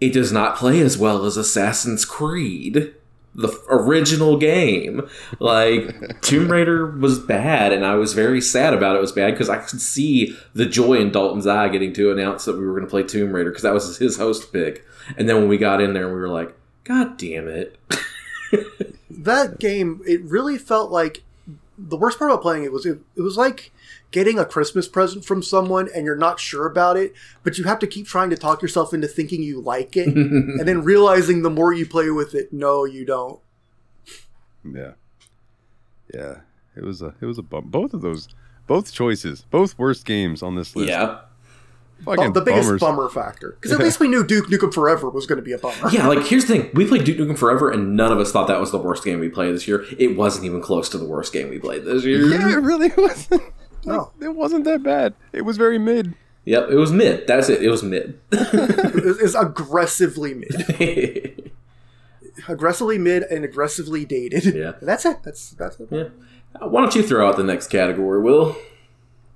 It 0.01 0.13
does 0.13 0.33
not 0.33 0.57
play 0.57 0.81
as 0.81 0.97
well 0.97 1.27
as 1.27 1.37
Assassin's 1.37 2.05
Creed, 2.05 2.95
the 3.35 3.57
original 3.69 4.37
game. 4.37 5.09
Like 5.39 6.21
Tomb 6.23 6.51
Raider 6.51 6.87
was 6.87 7.19
bad, 7.19 7.73
and 7.73 7.85
I 7.85 7.95
was 7.95 8.15
very 8.15 8.41
sad 8.41 8.75
about 8.75 8.97
it 8.97 9.01
was 9.01 9.13
bad 9.13 9.33
because 9.33 9.49
I 9.49 9.59
could 9.59 9.81
see 9.81 10.37
the 10.55 10.67
joy 10.67 10.95
in 10.95 11.13
Dalton's 11.13 11.47
eye 11.47 11.69
getting 11.69 11.93
to 11.95 12.13
announce 12.13 12.45
that 12.45 12.59
we 12.59 12.67
were 12.67 12.73
going 12.73 12.85
to 12.85 12.91
play 12.91 13.03
Tomb 13.03 13.33
Raider 13.33 13.51
because 13.51 13.63
that 13.63 13.75
was 13.75 13.99
his 13.99 14.17
host 14.17 14.53
pick. 14.53 14.85
And 15.17 15.29
then 15.29 15.37
when 15.37 15.49
we 15.49 15.59
got 15.59 15.81
in 15.81 15.95
there, 15.95 16.09
we 16.09 16.15
were 16.15 16.29
like, 16.29 16.55
"God 16.85 17.17
damn 17.17 17.49
it!" 17.49 17.79
that 19.11 19.59
game 19.59 20.03
it 20.07 20.23
really 20.23 20.59
felt 20.59 20.91
like 20.91 21.23
the 21.89 21.97
worst 21.97 22.19
part 22.19 22.31
about 22.31 22.43
playing 22.43 22.63
it 22.65 22.73
was 22.73 22.85
it, 22.85 22.99
it 23.17 23.23
was 23.23 23.37
like 23.37 23.73
getting 24.11 24.39
a 24.39 24.45
christmas 24.45 24.87
present 24.87 25.25
from 25.25 25.43
someone 25.43 25.89
and 25.95 26.05
you're 26.05 26.15
not 26.17 26.39
sure 26.39 26.67
about 26.67 26.97
it 26.97 27.15
but 27.43 27.57
you 27.57 27.65
have 27.65 27.79
to 27.79 27.87
keep 27.87 28.07
trying 28.07 28.29
to 28.29 28.37
talk 28.37 28.61
yourself 28.61 28.93
into 28.93 29.09
thinking 29.09 29.43
you 29.43 29.61
like 29.61 29.97
it 29.97 30.07
and 30.15 30.69
then 30.69 30.83
realizing 30.85 31.43
the 31.43 31.51
more 31.51 31.73
you 31.73 31.87
play 31.87 32.11
with 32.11 32.35
it 32.35 32.53
no 32.53 32.85
you 32.85 33.07
don't 33.07 33.41
Yeah, 34.65 34.93
yeah. 36.13 36.41
It 36.77 36.85
was 36.85 37.03
a 37.03 37.15
it 37.21 37.27
was 37.27 37.39
a 37.39 37.43
bump. 37.43 37.67
Both 37.71 37.95
of 37.95 38.01
those, 38.01 38.29
both 38.67 38.93
choices, 38.93 39.45
both 39.51 39.79
worst 39.79 40.05
games 40.05 40.43
on 40.43 40.55
this 40.55 40.77
list. 40.77 40.89
yeah, 40.89 41.21
Fucking 42.05 42.33
the 42.33 42.41
biggest 42.41 42.69
bummers. 42.69 42.81
bummer 42.81 43.09
factor 43.11 43.51
because 43.53 43.73
at 43.73 43.79
least 43.79 44.01
we 44.01 44.09
knew 44.09 44.25
duke 44.25 44.49
nukem 44.49 44.73
forever 44.73 45.11
was 45.11 45.27
going 45.27 45.37
to 45.37 45.43
be 45.43 45.53
a 45.53 45.59
bummer 45.59 45.91
yeah. 45.93 46.07
Like 46.07 46.25
here's 46.27 46.47
the 46.47 46.57
thing: 46.59 46.71
we 46.75 46.87
played 46.87 47.05
Duke 47.05 47.19
Nukem 47.19 47.37
Forever, 47.39 47.71
and 47.71 47.95
none 47.97 48.11
of 48.13 48.19
us 48.19 48.33
thought 48.33 48.47
that 48.49 48.59
was 48.61 48.71
the 48.71 48.79
worst 48.79 49.05
game 49.05 49.21
we 49.21 49.29
played 49.29 49.55
this 49.55 49.69
year. 49.69 49.85
It 49.99 50.17
wasn't 50.17 50.45
even 50.47 50.61
close 50.63 50.89
to 50.91 50.99
the 50.99 51.05
worst 51.05 51.33
game 51.33 51.51
we 51.51 51.59
played 51.59 51.85
this 51.85 52.05
year. 52.05 52.25
Yeah, 52.27 52.53
it 52.53 52.63
really 52.63 52.91
wasn't. 52.97 53.43
no 53.85 54.13
It 54.21 54.35
wasn't 54.35 54.65
that 54.65 54.83
bad. 54.83 55.15
It 55.33 55.43
was 55.43 55.57
very 55.57 55.79
mid. 55.79 56.15
Yep, 56.47 56.71
it 56.71 56.77
was 56.77 56.91
mid. 56.91 57.27
That's 57.27 57.49
it. 57.51 57.63
It 57.63 57.69
was 57.71 57.83
mid. 57.83 58.19
it's 58.33 59.35
aggressively 59.35 60.33
mid 60.35 61.53
aggressively 62.49 62.97
mid 62.99 63.23
and 63.25 63.45
aggressively 63.45 64.05
dated 64.07 64.55
Yeah. 64.55 64.73
That's 64.83 65.05
it 65.05 65.19
that's 65.23 65.51
that's 65.51 65.79
it 65.81 65.89
yeah. 65.91 66.05
Why 66.61 66.81
don't 66.81 66.95
you 66.95 67.03
throw 67.03 67.29
out 67.29 67.37
the 67.37 67.45
next 67.45 67.67
category, 67.69 68.21
Will? 68.23 68.57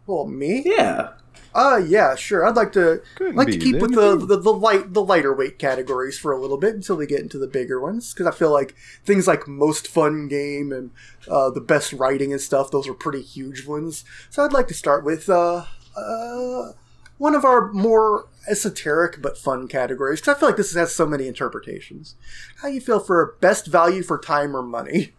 well 0.07 0.27
me 0.27 0.63
Yeah. 0.65 1.11
Uh 1.55 1.81
yeah, 1.87 2.17
sure. 2.17 2.45
I'd 2.45 2.57
like 2.57 2.73
to 2.73 3.01
Couldn't 3.15 3.37
like 3.37 3.49
to 3.49 3.59
keep 3.59 3.81
with 3.81 3.95
the, 3.95 4.17
the 4.17 4.37
the 4.37 4.53
light 4.53 4.93
the 4.93 5.05
lighter 5.05 5.33
weight 5.33 5.59
categories 5.59 6.19
for 6.19 6.33
a 6.33 6.41
little 6.41 6.57
bit 6.57 6.75
until 6.75 6.97
we 6.97 7.07
get 7.07 7.21
into 7.21 7.39
the 7.39 7.47
bigger 7.47 7.81
ones 7.81 8.13
because 8.13 8.27
I 8.27 8.37
feel 8.37 8.53
like 8.53 8.75
things 9.05 9.29
like 9.29 9.47
most 9.47 9.87
fun 9.87 10.27
game 10.27 10.73
and 10.73 10.91
uh, 11.29 11.51
the 11.51 11.61
best 11.61 11.93
writing 11.93 12.33
and 12.33 12.41
stuff 12.41 12.71
those 12.73 12.89
are 12.89 12.95
pretty 12.95 13.23
huge 13.23 13.67
ones. 13.67 14.05
So 14.31 14.45
I'd 14.45 14.53
like 14.53 14.67
to 14.69 14.75
start 14.75 15.05
with 15.05 15.29
uh, 15.29 15.67
uh, 15.97 16.73
one 17.19 17.37
of 17.37 17.45
our 17.45 17.73
more 17.73 18.27
esoteric 18.49 19.23
but 19.23 19.39
fun 19.39 19.69
categories 19.69 20.21
because 20.21 20.37
I 20.37 20.41
feel 20.41 20.49
like 20.49 20.57
this 20.57 20.75
has 20.75 20.95
so 20.95 21.07
many 21.07 21.29
interpretations. 21.29 22.17
How 22.63 22.69
you 22.69 22.81
feel 22.81 22.99
for 22.99 23.37
best 23.41 23.67
value 23.67 24.03
for 24.03 24.19
time 24.19 24.57
or 24.57 24.63
money? 24.63 25.13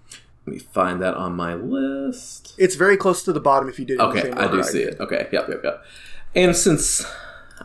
Let 0.45 0.53
me 0.53 0.59
find 0.59 1.01
that 1.01 1.15
on 1.15 1.35
my 1.35 1.55
list. 1.55 2.53
It's 2.57 2.75
very 2.75 2.97
close 2.97 3.23
to 3.23 3.33
the 3.33 3.39
bottom 3.39 3.67
if 3.67 3.79
you 3.79 3.85
did. 3.85 3.99
it 3.99 4.03
in 4.03 4.09
the 4.09 4.19
Okay, 4.19 4.31
I 4.31 4.51
do 4.51 4.63
see 4.63 4.83
it. 4.83 4.99
Okay, 4.99 5.27
yep, 5.31 5.49
yep, 5.49 5.61
yep. 5.63 5.83
And 6.35 6.55
since 6.55 7.05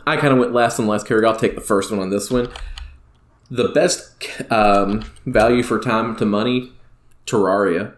I 0.07 0.17
kind 0.17 0.33
of 0.33 0.39
went 0.39 0.53
last 0.53 0.79
on 0.79 0.85
the 0.85 0.91
last 0.91 1.03
category, 1.03 1.25
I'll 1.27 1.35
take 1.35 1.55
the 1.55 1.61
first 1.61 1.91
one 1.91 1.99
on 1.99 2.09
this 2.09 2.31
one. 2.31 2.49
The 3.49 3.67
best 3.69 4.13
um, 4.49 5.03
value 5.25 5.61
for 5.63 5.77
time 5.79 6.15
to 6.17 6.25
money, 6.25 6.71
Terraria. 7.25 7.93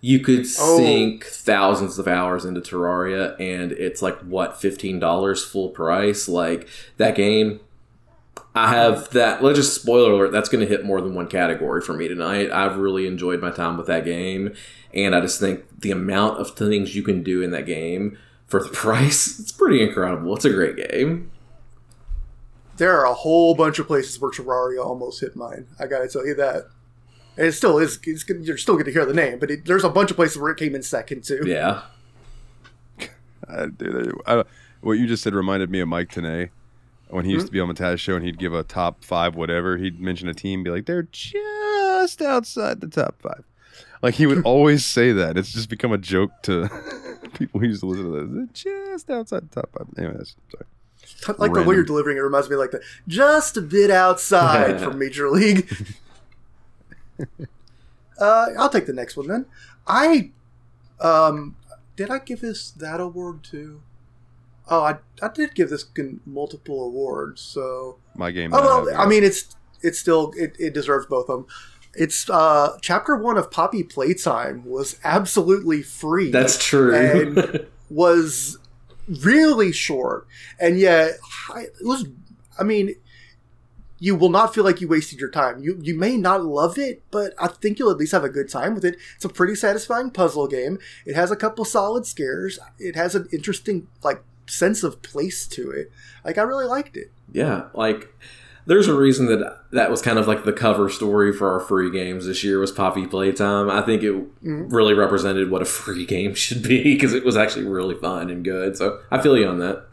You 0.00 0.20
could 0.20 0.46
Oh. 0.58 0.78
sink 0.78 1.24
thousands 1.26 1.98
of 1.98 2.08
hours 2.08 2.46
into 2.46 2.62
Terraria, 2.62 3.38
and 3.38 3.72
it's 3.72 4.00
like 4.00 4.18
what 4.20 4.58
fifteen 4.58 4.98
dollars 4.98 5.44
full 5.44 5.68
price. 5.68 6.26
Like 6.26 6.66
that 6.96 7.14
game, 7.14 7.60
I 8.54 8.70
have 8.70 9.10
that. 9.10 9.42
Let's 9.44 9.58
just 9.58 9.74
spoiler 9.74 10.12
alert. 10.12 10.32
That's 10.32 10.48
going 10.48 10.66
to 10.66 10.74
hit 10.74 10.86
more 10.86 11.02
than 11.02 11.14
one 11.14 11.26
category 11.26 11.82
for 11.82 11.92
me 11.92 12.08
tonight. 12.08 12.50
I've 12.50 12.78
really 12.78 13.06
enjoyed 13.06 13.42
my 13.42 13.50
time 13.50 13.76
with 13.76 13.86
that 13.88 14.06
game, 14.06 14.54
and 14.94 15.14
I 15.14 15.20
just 15.20 15.38
think 15.38 15.64
the 15.80 15.90
amount 15.90 16.38
of 16.40 16.52
things 16.56 16.96
you 16.96 17.02
can 17.02 17.22
do 17.22 17.42
in 17.42 17.50
that 17.50 17.66
game 17.66 18.16
for 18.50 18.62
the 18.62 18.68
price, 18.72 19.38
it's 19.40 19.52
pretty 19.52 19.82
incredible. 19.82 20.36
It's 20.36 20.44
a 20.44 20.50
great 20.50 20.76
game. 20.76 21.30
there 22.76 22.98
are 22.98 23.06
a 23.06 23.14
whole 23.14 23.54
bunch 23.54 23.78
of 23.78 23.86
places 23.86 24.20
where 24.20 24.30
Terraria 24.30 24.84
almost 24.84 25.20
hit 25.20 25.34
mine. 25.36 25.66
I 25.78 25.86
gotta 25.86 26.08
tell 26.08 26.26
you 26.26 26.34
that. 26.34 26.64
And 27.38 27.46
it 27.46 27.52
still 27.52 27.78
is. 27.78 27.98
It's, 28.04 28.24
gonna- 28.24 28.40
you're 28.40 28.56
still 28.58 28.74
going 28.74 28.84
to 28.86 28.92
hear 28.92 29.06
the 29.06 29.14
name, 29.14 29.38
but 29.38 29.50
it, 29.50 29.64
there's 29.64 29.84
a 29.84 29.88
bunch 29.88 30.10
of 30.10 30.16
places 30.16 30.36
where 30.36 30.50
it 30.52 30.58
came 30.58 30.74
in 30.74 30.82
second 30.82 31.24
too. 31.24 31.42
Yeah. 31.46 31.82
I, 33.48 33.66
dude, 33.66 34.12
I, 34.26 34.44
what 34.82 34.92
you 34.92 35.06
just 35.06 35.22
said 35.22 35.34
reminded 35.34 35.70
me 35.70 35.80
of 35.80 35.88
Mike 35.88 36.10
Tanay 36.10 36.50
when 37.08 37.24
he 37.24 37.32
used 37.32 37.44
Hmm? 37.44 37.46
to 37.48 37.52
be 37.52 37.60
on 37.60 37.68
the 37.68 37.74
Taz 37.74 37.98
show 37.98 38.14
and 38.16 38.24
he'd 38.24 38.38
give 38.38 38.52
a 38.52 38.62
top 38.62 39.04
five 39.04 39.34
whatever. 39.36 39.76
He'd 39.76 40.00
mention 40.00 40.28
a 40.28 40.34
team, 40.34 40.62
be 40.62 40.70
like, 40.70 40.86
they're 40.86 41.02
just 41.10 42.20
outside 42.22 42.80
the 42.80 42.88
top 42.88 43.20
five. 43.22 43.44
Like 44.02 44.14
he 44.14 44.26
would 44.26 44.44
always 44.44 44.84
say 44.84 45.12
that. 45.12 45.36
It's 45.36 45.52
just 45.52 45.68
become 45.68 45.92
a 45.92 45.98
joke 45.98 46.30
to 46.42 46.68
people 47.34 47.60
who 47.60 47.66
used 47.66 47.80
to 47.80 47.86
listen 47.86 48.12
to 48.12 48.46
this. 48.46 48.62
Just 48.62 49.10
outside 49.10 49.50
the 49.50 49.60
top 49.62 49.70
five. 49.76 49.86
Anyway, 49.98 50.14
that's 50.16 50.36
sorry. 50.50 51.38
like 51.38 51.52
the 51.52 51.62
way 51.62 51.74
you're 51.74 51.84
delivering 51.84 52.16
it 52.16 52.20
reminds 52.20 52.48
me 52.48 52.56
like 52.56 52.70
the 52.70 52.82
just 53.06 53.56
a 53.56 53.62
bit 53.62 53.90
outside 53.90 54.80
from 54.82 54.98
Major 54.98 55.28
League. 55.28 55.70
uh, 58.18 58.46
I'll 58.58 58.70
take 58.70 58.86
the 58.86 58.92
next 58.92 59.16
one 59.16 59.28
then. 59.28 59.46
I 59.86 60.30
um 61.00 61.56
did 61.96 62.10
I 62.10 62.18
give 62.18 62.40
this 62.40 62.70
that 62.70 63.00
award 63.00 63.42
too? 63.42 63.82
Oh, 64.70 64.84
I, 64.84 64.98
I 65.20 65.28
did 65.28 65.54
give 65.54 65.68
this 65.68 65.84
multiple 66.24 66.84
awards. 66.84 67.40
So 67.40 67.98
My 68.14 68.30
game. 68.30 68.54
Oh 68.54 68.62
that 68.62 68.70
I 68.70 68.82
well, 68.82 69.00
I 69.02 69.06
mean, 69.06 69.24
it's 69.24 69.56
it's 69.82 69.98
still 69.98 70.32
it, 70.36 70.54
it 70.58 70.72
deserves 70.72 71.06
both 71.06 71.28
of 71.28 71.40
them. 71.40 71.46
It's 71.94 72.28
uh 72.30 72.78
chapter 72.80 73.16
one 73.16 73.36
of 73.36 73.50
Poppy 73.50 73.82
Playtime 73.82 74.64
was 74.64 74.98
absolutely 75.04 75.82
free. 75.82 76.30
That's 76.30 76.62
true. 76.64 76.94
And- 76.94 77.66
was 77.90 78.56
really 79.24 79.72
short, 79.72 80.26
and 80.60 80.78
yet 80.78 81.14
it 81.56 81.72
was. 81.82 82.06
I 82.58 82.62
mean, 82.62 82.94
you 83.98 84.14
will 84.14 84.28
not 84.28 84.54
feel 84.54 84.62
like 84.64 84.80
you 84.80 84.86
wasted 84.86 85.18
your 85.18 85.30
time. 85.30 85.60
You 85.62 85.78
you 85.82 85.98
may 85.98 86.16
not 86.16 86.44
love 86.44 86.78
it, 86.78 87.02
but 87.10 87.34
I 87.38 87.48
think 87.48 87.78
you'll 87.78 87.90
at 87.90 87.96
least 87.96 88.12
have 88.12 88.22
a 88.24 88.28
good 88.28 88.48
time 88.48 88.74
with 88.74 88.84
it. 88.84 88.96
It's 89.16 89.24
a 89.24 89.28
pretty 89.28 89.56
satisfying 89.56 90.10
puzzle 90.10 90.46
game. 90.46 90.78
It 91.04 91.16
has 91.16 91.30
a 91.32 91.36
couple 91.36 91.64
solid 91.64 92.06
scares. 92.06 92.58
It 92.78 92.94
has 92.94 93.16
an 93.16 93.28
interesting 93.32 93.88
like 94.04 94.22
sense 94.46 94.82
of 94.84 95.02
place 95.02 95.46
to 95.48 95.70
it. 95.72 95.90
Like 96.24 96.38
I 96.38 96.42
really 96.42 96.66
liked 96.66 96.96
it. 96.96 97.10
yeah, 97.32 97.64
like 97.74 98.14
there's 98.70 98.86
a 98.86 98.94
reason 98.94 99.26
that 99.26 99.58
that 99.72 99.90
was 99.90 100.00
kind 100.00 100.16
of 100.16 100.28
like 100.28 100.44
the 100.44 100.52
cover 100.52 100.88
story 100.88 101.32
for 101.32 101.50
our 101.52 101.58
free 101.58 101.90
games 101.90 102.24
this 102.26 102.44
year 102.44 102.60
was 102.60 102.70
Poppy 102.70 103.04
Playtime. 103.04 103.68
I 103.68 103.82
think 103.82 104.04
it 104.04 104.12
Mhm. 104.44 104.72
really 104.72 104.94
represented 104.94 105.50
what 105.50 105.60
a 105.60 105.64
free 105.64 106.06
game 106.14 106.34
should 106.34 106.62
be 106.62 106.94
because 106.94 107.12
it 107.12 107.24
was 107.24 107.36
actually 107.36 107.66
really 107.66 107.96
fun 107.96 108.30
and 108.30 108.44
good. 108.44 108.76
So 108.76 109.00
I 109.10 109.20
feel 109.20 109.36
you 109.36 109.48
on 109.48 109.58
that. 109.58 109.86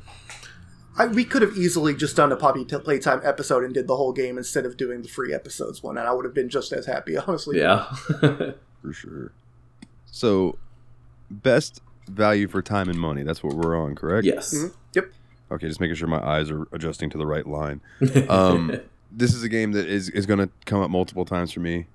I, 0.96 1.08
we 1.08 1.26
could 1.26 1.42
have 1.42 1.58
easily 1.58 1.96
just 1.96 2.16
done 2.16 2.32
a 2.32 2.36
Poppy 2.36 2.66
Playtime 2.66 3.22
episode 3.24 3.64
and 3.64 3.74
did 3.74 3.88
the 3.88 3.96
whole 3.98 4.14
game 4.14 4.38
instead 4.38 4.66
of 4.66 4.78
doing 4.78 5.02
the 5.02 5.08
free 5.08 5.34
episodes 5.34 5.82
one, 5.82 5.98
and 5.98 6.08
I 6.08 6.12
would 6.14 6.26
have 6.26 6.34
been 6.36 6.50
just 6.50 6.72
as 6.72 6.86
happy, 6.86 7.18
honestly. 7.28 7.58
Yeah. 7.60 7.86
for 8.22 8.94
sure. 8.94 9.32
So, 10.06 10.58
best 11.32 11.82
value 12.10 12.48
for 12.48 12.62
time 12.62 12.90
and 12.90 13.00
money. 13.00 13.24
That's 13.24 13.44
what 13.44 13.54
we're 13.56 13.76
on, 13.76 13.96
correct? 13.96 14.26
yes. 14.26 14.54
Mhm. 14.56 14.74
Okay, 15.52 15.68
just 15.68 15.80
making 15.80 15.96
sure 15.96 16.08
my 16.08 16.22
eyes 16.26 16.50
are 16.52 16.68
adjusting 16.72 17.10
to 17.12 17.18
the 17.18 17.26
right 17.26 17.48
line. 17.48 17.82
Um, 18.30 18.80
this 19.12 19.34
is 19.34 19.42
a 19.42 19.50
game 19.50 19.72
that 19.72 19.88
is, 19.88 20.10
is 20.10 20.26
going 20.26 20.40
to 20.40 20.50
come 20.66 20.82
up 20.82 20.90
multiple 20.90 21.24
times 21.24 21.52
for 21.54 21.62
me. 21.62 21.88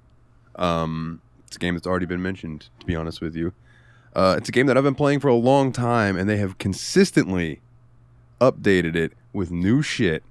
Um, 0.56 1.20
It's 1.46 1.56
a 1.56 1.58
game 1.58 1.74
that's 1.74 1.86
already 1.86 2.06
been 2.06 2.22
mentioned, 2.22 2.68
to 2.80 2.86
be 2.86 2.96
honest 2.96 3.20
with 3.20 3.36
you. 3.36 3.52
Uh, 4.16 4.34
it's 4.38 4.48
a 4.48 4.52
game 4.52 4.66
that 4.66 4.76
I've 4.78 4.84
been 4.84 4.94
playing 4.94 5.20
for 5.20 5.28
a 5.28 5.34
long 5.34 5.72
time, 5.72 6.16
and 6.16 6.28
they 6.28 6.38
have 6.38 6.56
consistently 6.58 7.60
updated 8.40 8.96
it 8.96 9.12
with 9.32 9.50
new 9.50 9.82
shit 9.82 10.22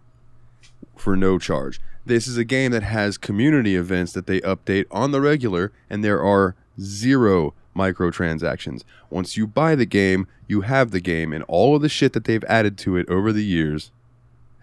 for 0.95 1.15
no 1.15 1.37
charge. 1.37 1.79
This 2.05 2.27
is 2.27 2.37
a 2.37 2.43
game 2.43 2.71
that 2.71 2.83
has 2.83 3.17
community 3.17 3.75
events 3.75 4.13
that 4.13 4.25
they 4.25 4.41
update 4.41 4.85
on 4.91 5.11
the 5.11 5.21
regular, 5.21 5.71
and 5.89 6.03
there 6.03 6.21
are 6.23 6.55
zero 6.79 7.53
microtransactions. 7.75 8.83
Once 9.09 9.37
you 9.37 9.47
buy 9.47 9.75
the 9.75 9.85
game, 9.85 10.27
you 10.47 10.61
have 10.61 10.91
the 10.91 10.99
game, 10.99 11.33
and 11.33 11.43
all 11.47 11.75
of 11.75 11.81
the 11.81 11.89
shit 11.89 12.13
that 12.13 12.25
they've 12.25 12.43
added 12.45 12.77
to 12.79 12.97
it 12.97 13.07
over 13.09 13.31
the 13.31 13.43
years 13.43 13.91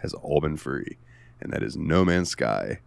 has 0.02 0.14
all 0.14 0.40
been 0.40 0.56
free. 0.56 0.96
And 1.40 1.52
that 1.52 1.62
is 1.62 1.76
No 1.76 2.04
Man's 2.04 2.30
Sky. 2.30 2.80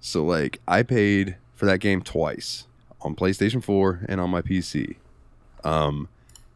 So, 0.00 0.24
like, 0.24 0.60
I 0.66 0.82
paid 0.82 1.36
for 1.54 1.66
that 1.66 1.80
game 1.80 2.02
twice 2.02 2.66
on 3.00 3.14
PlayStation 3.14 3.62
4 3.62 4.06
and 4.08 4.20
on 4.20 4.30
my 4.30 4.42
PC. 4.42 4.96
Um, 5.64 6.08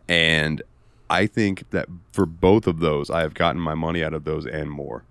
and 0.08 0.62
I 1.10 1.26
think 1.26 1.68
that 1.70 1.88
for 2.12 2.24
both 2.26 2.66
of 2.66 2.78
those, 2.78 3.10
I 3.10 3.20
have 3.20 3.34
gotten 3.34 3.60
my 3.60 3.74
money 3.74 4.02
out 4.02 4.14
of 4.14 4.24
those 4.24 4.46
and 4.46 4.70
more. 4.70 5.04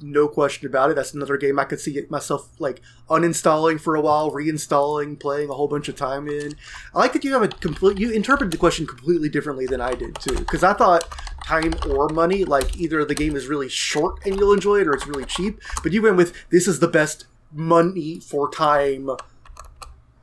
No 0.00 0.28
question 0.28 0.66
about 0.66 0.90
it. 0.90 0.94
That's 0.94 1.14
another 1.14 1.36
game 1.36 1.58
I 1.58 1.64
could 1.64 1.80
see 1.80 2.00
myself 2.08 2.48
like 2.58 2.80
uninstalling 3.08 3.80
for 3.80 3.94
a 3.94 4.00
while, 4.00 4.30
reinstalling, 4.30 5.18
playing 5.18 5.50
a 5.50 5.54
whole 5.54 5.68
bunch 5.68 5.88
of 5.88 5.96
time 5.96 6.28
in. 6.28 6.54
I 6.94 6.98
like 6.98 7.12
that 7.12 7.24
you 7.24 7.32
have 7.32 7.42
a 7.42 7.48
complete. 7.48 7.98
You 7.98 8.10
interpreted 8.10 8.52
the 8.52 8.58
question 8.58 8.86
completely 8.86 9.28
differently 9.28 9.66
than 9.66 9.80
I 9.80 9.94
did 9.94 10.16
too, 10.16 10.36
because 10.36 10.62
I 10.62 10.72
thought 10.72 11.04
time 11.44 11.74
or 11.88 12.08
money, 12.08 12.44
like 12.44 12.76
either 12.78 13.04
the 13.04 13.14
game 13.14 13.36
is 13.36 13.46
really 13.46 13.68
short 13.68 14.24
and 14.24 14.38
you'll 14.38 14.52
enjoy 14.52 14.80
it, 14.80 14.88
or 14.88 14.94
it's 14.94 15.06
really 15.06 15.24
cheap. 15.24 15.60
But 15.82 15.92
you 15.92 16.02
went 16.02 16.16
with 16.16 16.34
this 16.50 16.66
is 16.66 16.80
the 16.80 16.88
best 16.88 17.26
money 17.52 18.20
for 18.20 18.50
time 18.50 19.10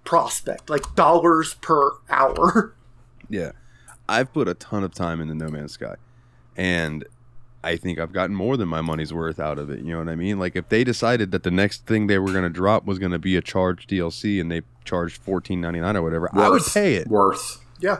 prospect, 0.03 0.69
like 0.69 0.95
dollars 0.95 1.55
per 1.55 1.91
hour. 2.09 2.73
Yeah. 3.29 3.51
I've 4.07 4.31
put 4.31 4.47
a 4.47 4.53
ton 4.53 4.85
of 4.85 4.93
time 4.93 5.19
into 5.19 5.35
No 5.35 5.49
Man's 5.49 5.73
Sky. 5.73 5.95
And 6.55 7.05
I 7.63 7.75
think 7.75 7.99
I've 7.99 8.13
gotten 8.13 8.35
more 8.35 8.55
than 8.55 8.67
my 8.69 8.81
money's 8.81 9.13
worth 9.13 9.39
out 9.39 9.57
of 9.59 9.69
it. 9.69 9.79
You 9.79 9.91
know 9.93 9.99
what 9.99 10.09
I 10.09 10.15
mean? 10.15 10.39
Like 10.39 10.55
if 10.55 10.69
they 10.69 10.83
decided 10.83 11.31
that 11.31 11.43
the 11.43 11.51
next 11.51 11.85
thing 11.85 12.07
they 12.07 12.19
were 12.19 12.31
going 12.31 12.43
to 12.43 12.49
drop 12.49 12.85
was 12.85 12.99
going 12.99 13.11
to 13.11 13.19
be 13.19 13.35
a 13.35 13.41
charged 13.41 13.89
DLC 13.89 14.39
and 14.39 14.51
they 14.51 14.61
charged 14.85 15.17
fourteen 15.21 15.59
ninety 15.61 15.79
nine 15.79 15.97
or 15.97 16.01
whatever, 16.03 16.29
I 16.33 16.49
would 16.49 16.63
pay 16.63 16.95
it. 16.95 17.07
Worth. 17.07 17.59
Yeah. 17.79 17.99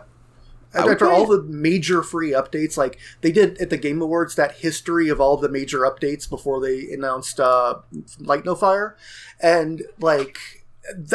I 0.73 0.87
After 0.91 1.07
all 1.09 1.31
it. 1.31 1.37
the 1.37 1.43
major 1.43 2.03
free 2.03 2.31
updates, 2.31 2.77
like 2.77 2.99
they 3.21 3.31
did 3.31 3.57
at 3.59 3.69
the 3.69 3.77
Game 3.77 4.01
Awards, 4.01 4.35
that 4.35 4.57
history 4.57 5.09
of 5.09 5.19
all 5.19 5.37
the 5.37 5.49
major 5.49 5.79
updates 5.79 6.29
before 6.29 6.61
they 6.61 6.91
announced 6.91 7.39
uh, 7.39 7.79
Light 8.19 8.45
No 8.45 8.53
Fire, 8.53 8.95
and 9.41 9.81
like 9.99 10.33
th- 10.33 10.63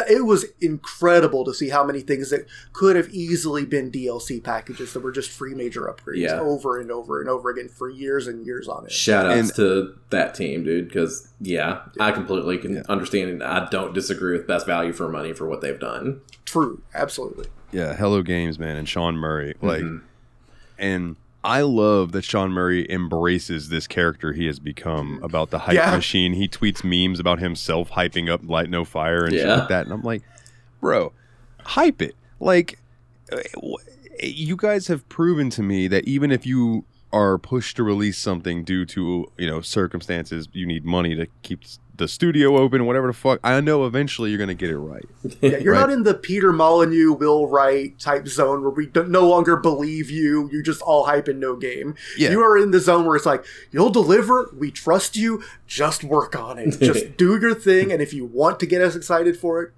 it 0.09 0.25
was 0.25 0.45
incredible 0.61 1.43
to 1.45 1.53
see 1.53 1.69
how 1.69 1.83
many 1.83 2.01
things 2.01 2.29
that 2.29 2.45
could 2.73 2.95
have 2.95 3.09
easily 3.09 3.65
been 3.65 3.91
DLC 3.91 4.43
packages 4.43 4.93
that 4.93 4.99
were 5.01 5.11
just 5.11 5.29
free 5.31 5.53
major 5.55 5.81
upgrades 5.81 6.17
Yeah. 6.21 6.39
over 6.39 6.79
and 6.79 6.91
over 6.91 7.19
and 7.19 7.29
over 7.29 7.49
again 7.49 7.69
for 7.69 7.89
years 7.89 8.27
and 8.27 8.45
years 8.45 8.67
on 8.67 8.85
it. 8.85 8.91
Shout 8.91 9.25
outs 9.25 9.39
And- 9.39 9.55
to 9.55 9.93
that 10.11 10.35
team, 10.35 10.63
dude, 10.63 10.87
because, 10.87 11.27
yeah, 11.41 11.81
I 11.99 12.11
completely 12.11 12.57
can 12.59 12.75
Yeah. 12.75 12.81
understand 12.89 13.29
and 13.31 13.43
I 13.43 13.67
don't 13.69 13.93
disagree 13.93 14.37
with 14.37 14.45
best 14.47 14.65
value 14.65 14.93
for 14.93 15.09
money 15.09 15.33
for 15.33 15.47
what 15.47 15.61
they've 15.61 15.79
done. 15.79 16.21
True, 16.45 16.81
absolutely. 16.93 17.47
Yeah, 17.71 17.95
Hello 17.95 18.21
Games, 18.21 18.59
man, 18.59 18.77
and 18.77 18.87
Sean 18.87 19.15
Murray. 19.15 19.55
Like 19.61 19.81
Mhm. 19.83 20.01
and 20.77 21.15
I 21.43 21.61
love 21.61 22.13
that 22.13 22.23
Sean 22.23 22.51
Murray 22.51 22.89
embraces 22.89 23.69
this 23.69 23.85
character 23.87 24.31
he 24.33 24.45
has 24.45 24.59
become 24.59 25.19
about 25.23 25.49
the 25.49 25.59
hype 25.59 25.75
Yeah. 25.75 25.95
machine. 25.95 26.33
He 26.33 26.47
tweets 26.47 26.83
memes 26.83 27.19
about 27.19 27.39
himself 27.39 27.91
hyping 27.91 28.29
up 28.29 28.41
Light 28.47 28.69
No 28.69 28.85
Fire 28.85 29.25
and 29.25 29.33
shit 29.33 29.47
like 29.47 29.67
that. 29.67 29.83
And 29.85 29.93
I'm 29.93 30.01
like, 30.03 30.23
bro, 30.79 31.11
hype 31.65 32.01
it. 32.01 32.15
Like, 32.39 32.79
uh, 33.31 33.39
you 34.21 34.55
guys 34.55 34.87
have 34.87 35.07
proven 35.09 35.49
to 35.51 35.63
me 35.63 35.87
that 35.89 36.07
even 36.07 36.31
if 36.31 36.45
you 36.45 36.85
are 37.11 37.37
pushed 37.37 37.75
to 37.75 37.83
release 37.83 38.17
something 38.17 38.63
due 38.63 38.85
to, 38.85 39.29
you 39.37 39.47
know, 39.47 39.59
circumstances, 39.61 40.47
you 40.53 40.65
need 40.65 40.85
money 40.85 41.13
to 41.15 41.27
keep 41.41 41.61
the 41.95 42.07
studio 42.07 42.57
open, 42.57 42.85
whatever 42.87 43.05
the 43.07 43.13
fuck, 43.13 43.39
I 43.43 43.59
know 43.61 43.85
eventually 43.85 44.29
you're 44.31 44.39
going 44.39 44.47
to 44.47 44.55
get 44.55 44.69
it 44.71 44.77
right. 44.77 45.05
Yeah, 45.41 45.57
you're 45.57 45.73
Right. 45.73 45.81
not 45.81 45.89
in 45.91 46.03
the 46.03 46.13
Peter 46.15 46.51
Molyneux, 46.51 47.13
Will 47.13 47.47
Wright 47.47 47.97
type 47.99 48.27
zone 48.27 48.61
where 48.63 48.71
we 48.71 48.89
no 48.95 49.27
longer 49.27 49.55
believe 49.57 50.09
you. 50.09 50.49
You 50.51 50.63
just 50.63 50.81
all 50.81 51.05
hype 51.05 51.27
and 51.27 51.39
no 51.39 51.55
game. 51.55 51.95
Yeah. 52.17 52.31
You 52.31 52.41
are 52.41 52.57
in 52.57 52.71
the 52.71 52.79
zone 52.79 53.05
where 53.05 53.15
it's 53.15 53.25
like, 53.27 53.45
you'll 53.71 53.91
deliver. 53.91 54.49
We 54.57 54.71
trust 54.71 55.15
you. 55.15 55.43
Just 55.67 56.03
work 56.03 56.35
on 56.35 56.57
it. 56.57 56.79
Just 56.79 57.15
do 57.17 57.39
your 57.39 57.53
thing. 57.53 57.91
And 57.91 58.01
if 58.01 58.11
you 58.13 58.25
want 58.25 58.59
to 58.61 58.65
get 58.65 58.81
us 58.81 58.95
excited 58.95 59.37
for 59.37 59.61
it, 59.61 59.71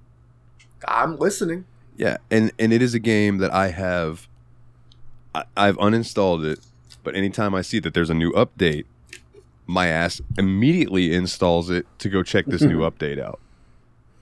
I'm 0.88 1.18
listening. 1.18 1.66
Yeah, 1.98 2.18
and 2.32 2.52
and 2.60 2.72
it 2.74 2.82
is 2.82 2.94
a 2.94 3.00
game 3.00 3.38
that 3.40 3.52
I 3.54 3.70
have. 3.70 4.28
I, 5.34 5.44
I've 5.58 5.78
uninstalled 5.78 6.46
it, 6.46 6.60
but 7.04 7.16
anytime 7.16 7.54
I 7.56 7.62
see 7.62 7.80
that 7.80 7.94
there's 7.94 8.10
a 8.10 8.14
new 8.14 8.32
update, 8.34 8.86
my 9.68 9.88
ass 9.88 10.22
immediately 10.38 11.14
installs 11.14 11.70
it 11.70 11.86
to 12.00 12.10
go 12.10 12.24
check 12.24 12.46
this 12.46 12.62
new 12.62 12.80
update 12.80 13.20
out. 13.20 13.40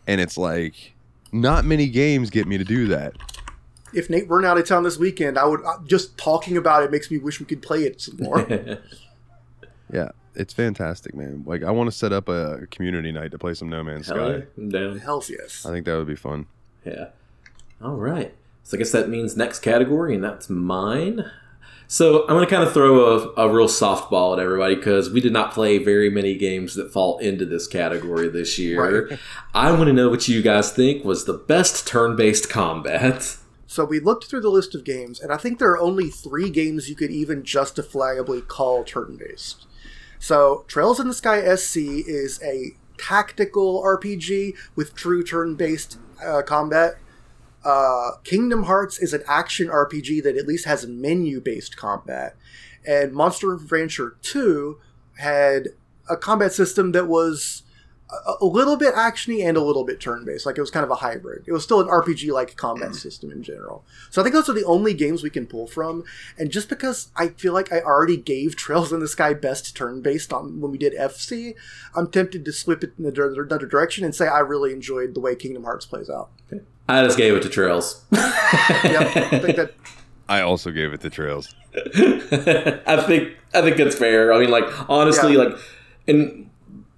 And 0.07 0.19
it's 0.21 0.37
like, 0.37 0.93
not 1.31 1.65
many 1.65 1.87
games 1.87 2.29
get 2.29 2.47
me 2.47 2.57
to 2.57 2.63
do 2.63 2.87
that. 2.87 3.15
If 3.93 4.09
Nate 4.09 4.27
weren't 4.27 4.45
out 4.45 4.57
of 4.57 4.67
town 4.67 4.83
this 4.83 4.97
weekend, 4.97 5.37
I 5.37 5.45
would 5.45 5.63
uh, 5.63 5.77
just 5.85 6.17
talking 6.17 6.57
about 6.57 6.83
it 6.83 6.91
makes 6.91 7.11
me 7.11 7.17
wish 7.17 7.39
we 7.39 7.45
could 7.45 7.61
play 7.61 7.83
it 7.83 8.01
some 8.01 8.17
more. 8.17 8.47
Yeah, 9.91 10.09
it's 10.33 10.53
fantastic, 10.53 11.13
man. 11.13 11.43
Like 11.45 11.63
I 11.63 11.69
want 11.69 11.89
to 11.89 11.95
set 11.95 12.11
up 12.11 12.27
a 12.27 12.65
community 12.71 13.11
night 13.11 13.29
to 13.31 13.37
play 13.37 13.53
some 13.53 13.69
No 13.69 13.83
Man's 13.83 14.07
Hell 14.07 14.15
Sky. 14.15 14.37
yeah, 14.37 14.43
I'm 14.57 14.69
down. 14.69 14.97
Hells 14.97 15.29
yes. 15.29 15.65
I 15.65 15.69
think 15.69 15.85
that 15.85 15.95
would 15.95 16.07
be 16.07 16.15
fun. 16.15 16.47
Yeah. 16.83 17.09
All 17.81 17.95
right. 17.95 18.33
So 18.63 18.75
I 18.75 18.79
guess 18.79 18.91
that 18.91 19.07
means 19.09 19.37
next 19.37 19.59
category, 19.59 20.15
and 20.15 20.23
that's 20.23 20.49
mine. 20.49 21.29
So 21.87 22.23
I'm 22.23 22.29
going 22.29 22.45
to 22.45 22.49
kind 22.49 22.63
of 22.63 22.73
throw 22.73 23.33
a, 23.35 23.47
a 23.47 23.53
real 23.53 23.67
softball 23.67 24.33
at 24.33 24.43
everybody 24.43 24.75
because 24.75 25.09
we 25.09 25.21
did 25.21 25.33
not 25.33 25.53
play 25.53 25.77
very 25.77 26.09
many 26.09 26.35
games 26.35 26.75
that 26.75 26.91
fall 26.91 27.17
into 27.19 27.45
this 27.45 27.67
category 27.67 28.29
this 28.29 28.57
year. 28.57 29.07
Right. 29.07 29.19
I 29.53 29.71
want 29.71 29.87
to 29.87 29.93
know 29.93 30.09
what 30.09 30.27
you 30.27 30.41
guys 30.41 30.71
think 30.71 31.03
was 31.03 31.25
the 31.25 31.33
best 31.33 31.87
turn-based 31.87 32.49
combat. 32.49 33.37
So 33.67 33.85
we 33.85 33.99
looked 33.99 34.25
through 34.25 34.41
the 34.41 34.49
list 34.49 34.75
of 34.75 34.83
games, 34.83 35.19
and 35.19 35.31
I 35.31 35.37
think 35.37 35.57
there 35.57 35.71
are 35.71 35.79
only 35.79 36.09
three 36.09 36.49
games 36.49 36.89
you 36.89 36.95
could 36.95 37.11
even 37.11 37.43
justifiably 37.43 38.41
call 38.41 38.83
turn-based. 38.83 39.65
So 40.19 40.63
Trails 40.67 40.99
in 40.99 41.07
the 41.07 41.13
Sky 41.13 41.55
SC 41.55 41.77
is 41.77 42.39
a 42.43 42.75
tactical 42.97 43.83
RPG 43.83 44.55
with 44.75 44.95
true 44.95 45.23
turn-based 45.23 45.97
uh, 46.23 46.41
combat. 46.43 46.95
Uh, 47.63 48.11
Kingdom 48.23 48.63
Hearts 48.63 48.99
is 48.99 49.13
an 49.13 49.23
action 49.27 49.67
RPG 49.67 50.23
that 50.23 50.35
at 50.35 50.47
least 50.47 50.65
has 50.65 50.85
menu-based 50.85 51.77
combat, 51.77 52.35
and 52.85 53.13
Monster 53.13 53.55
Rancher 53.55 54.17
2 54.21 54.79
had 55.19 55.69
a 56.09 56.17
combat 56.17 56.51
system 56.51 56.91
that 56.91 57.07
was 57.07 57.63
a, 58.11 58.33
a 58.41 58.45
little 58.45 58.75
bit 58.75 58.93
actiony 58.95 59.47
and 59.47 59.57
a 59.57 59.63
little 59.63 59.83
bit 59.83 59.99
turn-based. 59.99 60.45
Like 60.45 60.57
it 60.57 60.61
was 60.61 60.71
kind 60.71 60.83
of 60.83 60.91
a 60.91 60.95
hybrid. 60.95 61.43
It 61.47 61.51
was 61.51 61.63
still 61.63 61.81
an 61.81 61.87
RPG-like 61.87 62.55
combat 62.55 62.95
system 62.95 63.31
in 63.31 63.43
general. 63.43 63.85
So 64.09 64.21
I 64.21 64.23
think 64.23 64.35
those 64.35 64.49
are 64.49 64.53
the 64.53 64.65
only 64.65 64.93
games 64.93 65.23
we 65.23 65.29
can 65.29 65.47
pull 65.47 65.67
from. 65.67 66.03
And 66.37 66.51
just 66.51 66.69
because 66.69 67.09
I 67.15 67.29
feel 67.29 67.53
like 67.53 67.71
I 67.71 67.79
already 67.81 68.17
gave 68.17 68.55
Trails 68.55 68.91
in 68.91 68.99
the 68.99 69.07
Sky 69.07 69.33
best 69.33 69.75
turn-based 69.75 70.33
on 70.33 70.61
when 70.61 70.71
we 70.71 70.77
did 70.77 70.93
FC, 70.93 71.55
I'm 71.95 72.09
tempted 72.09 72.45
to 72.45 72.51
slip 72.51 72.83
it 72.83 72.93
in 72.97 73.05
another 73.05 73.43
another 73.43 73.65
direction 73.65 74.03
and 74.03 74.13
say 74.13 74.27
I 74.27 74.39
really 74.39 74.73
enjoyed 74.73 75.13
the 75.13 75.19
way 75.19 75.35
Kingdom 75.35 75.63
Hearts 75.63 75.85
plays 75.85 76.09
out. 76.09 76.29
I 76.89 77.03
just 77.03 77.17
gave 77.17 77.33
it 77.35 77.43
to 77.43 77.49
Trails. 77.49 78.03
Yep, 78.11 78.21
I 79.17 79.39
think 79.39 79.55
that 79.55 79.73
I 80.29 80.41
also 80.41 80.71
gave 80.71 80.93
it 80.93 81.01
to 81.01 81.09
Trails. 81.09 81.53
I 81.75 83.03
think 83.07 83.37
I 83.53 83.61
think 83.61 83.77
that's 83.77 83.95
fair. 83.95 84.33
I 84.33 84.39
mean, 84.39 84.49
like 84.51 84.65
honestly, 84.89 85.33
Yeah. 85.33 85.39
like 85.43 85.57
and 86.07 86.49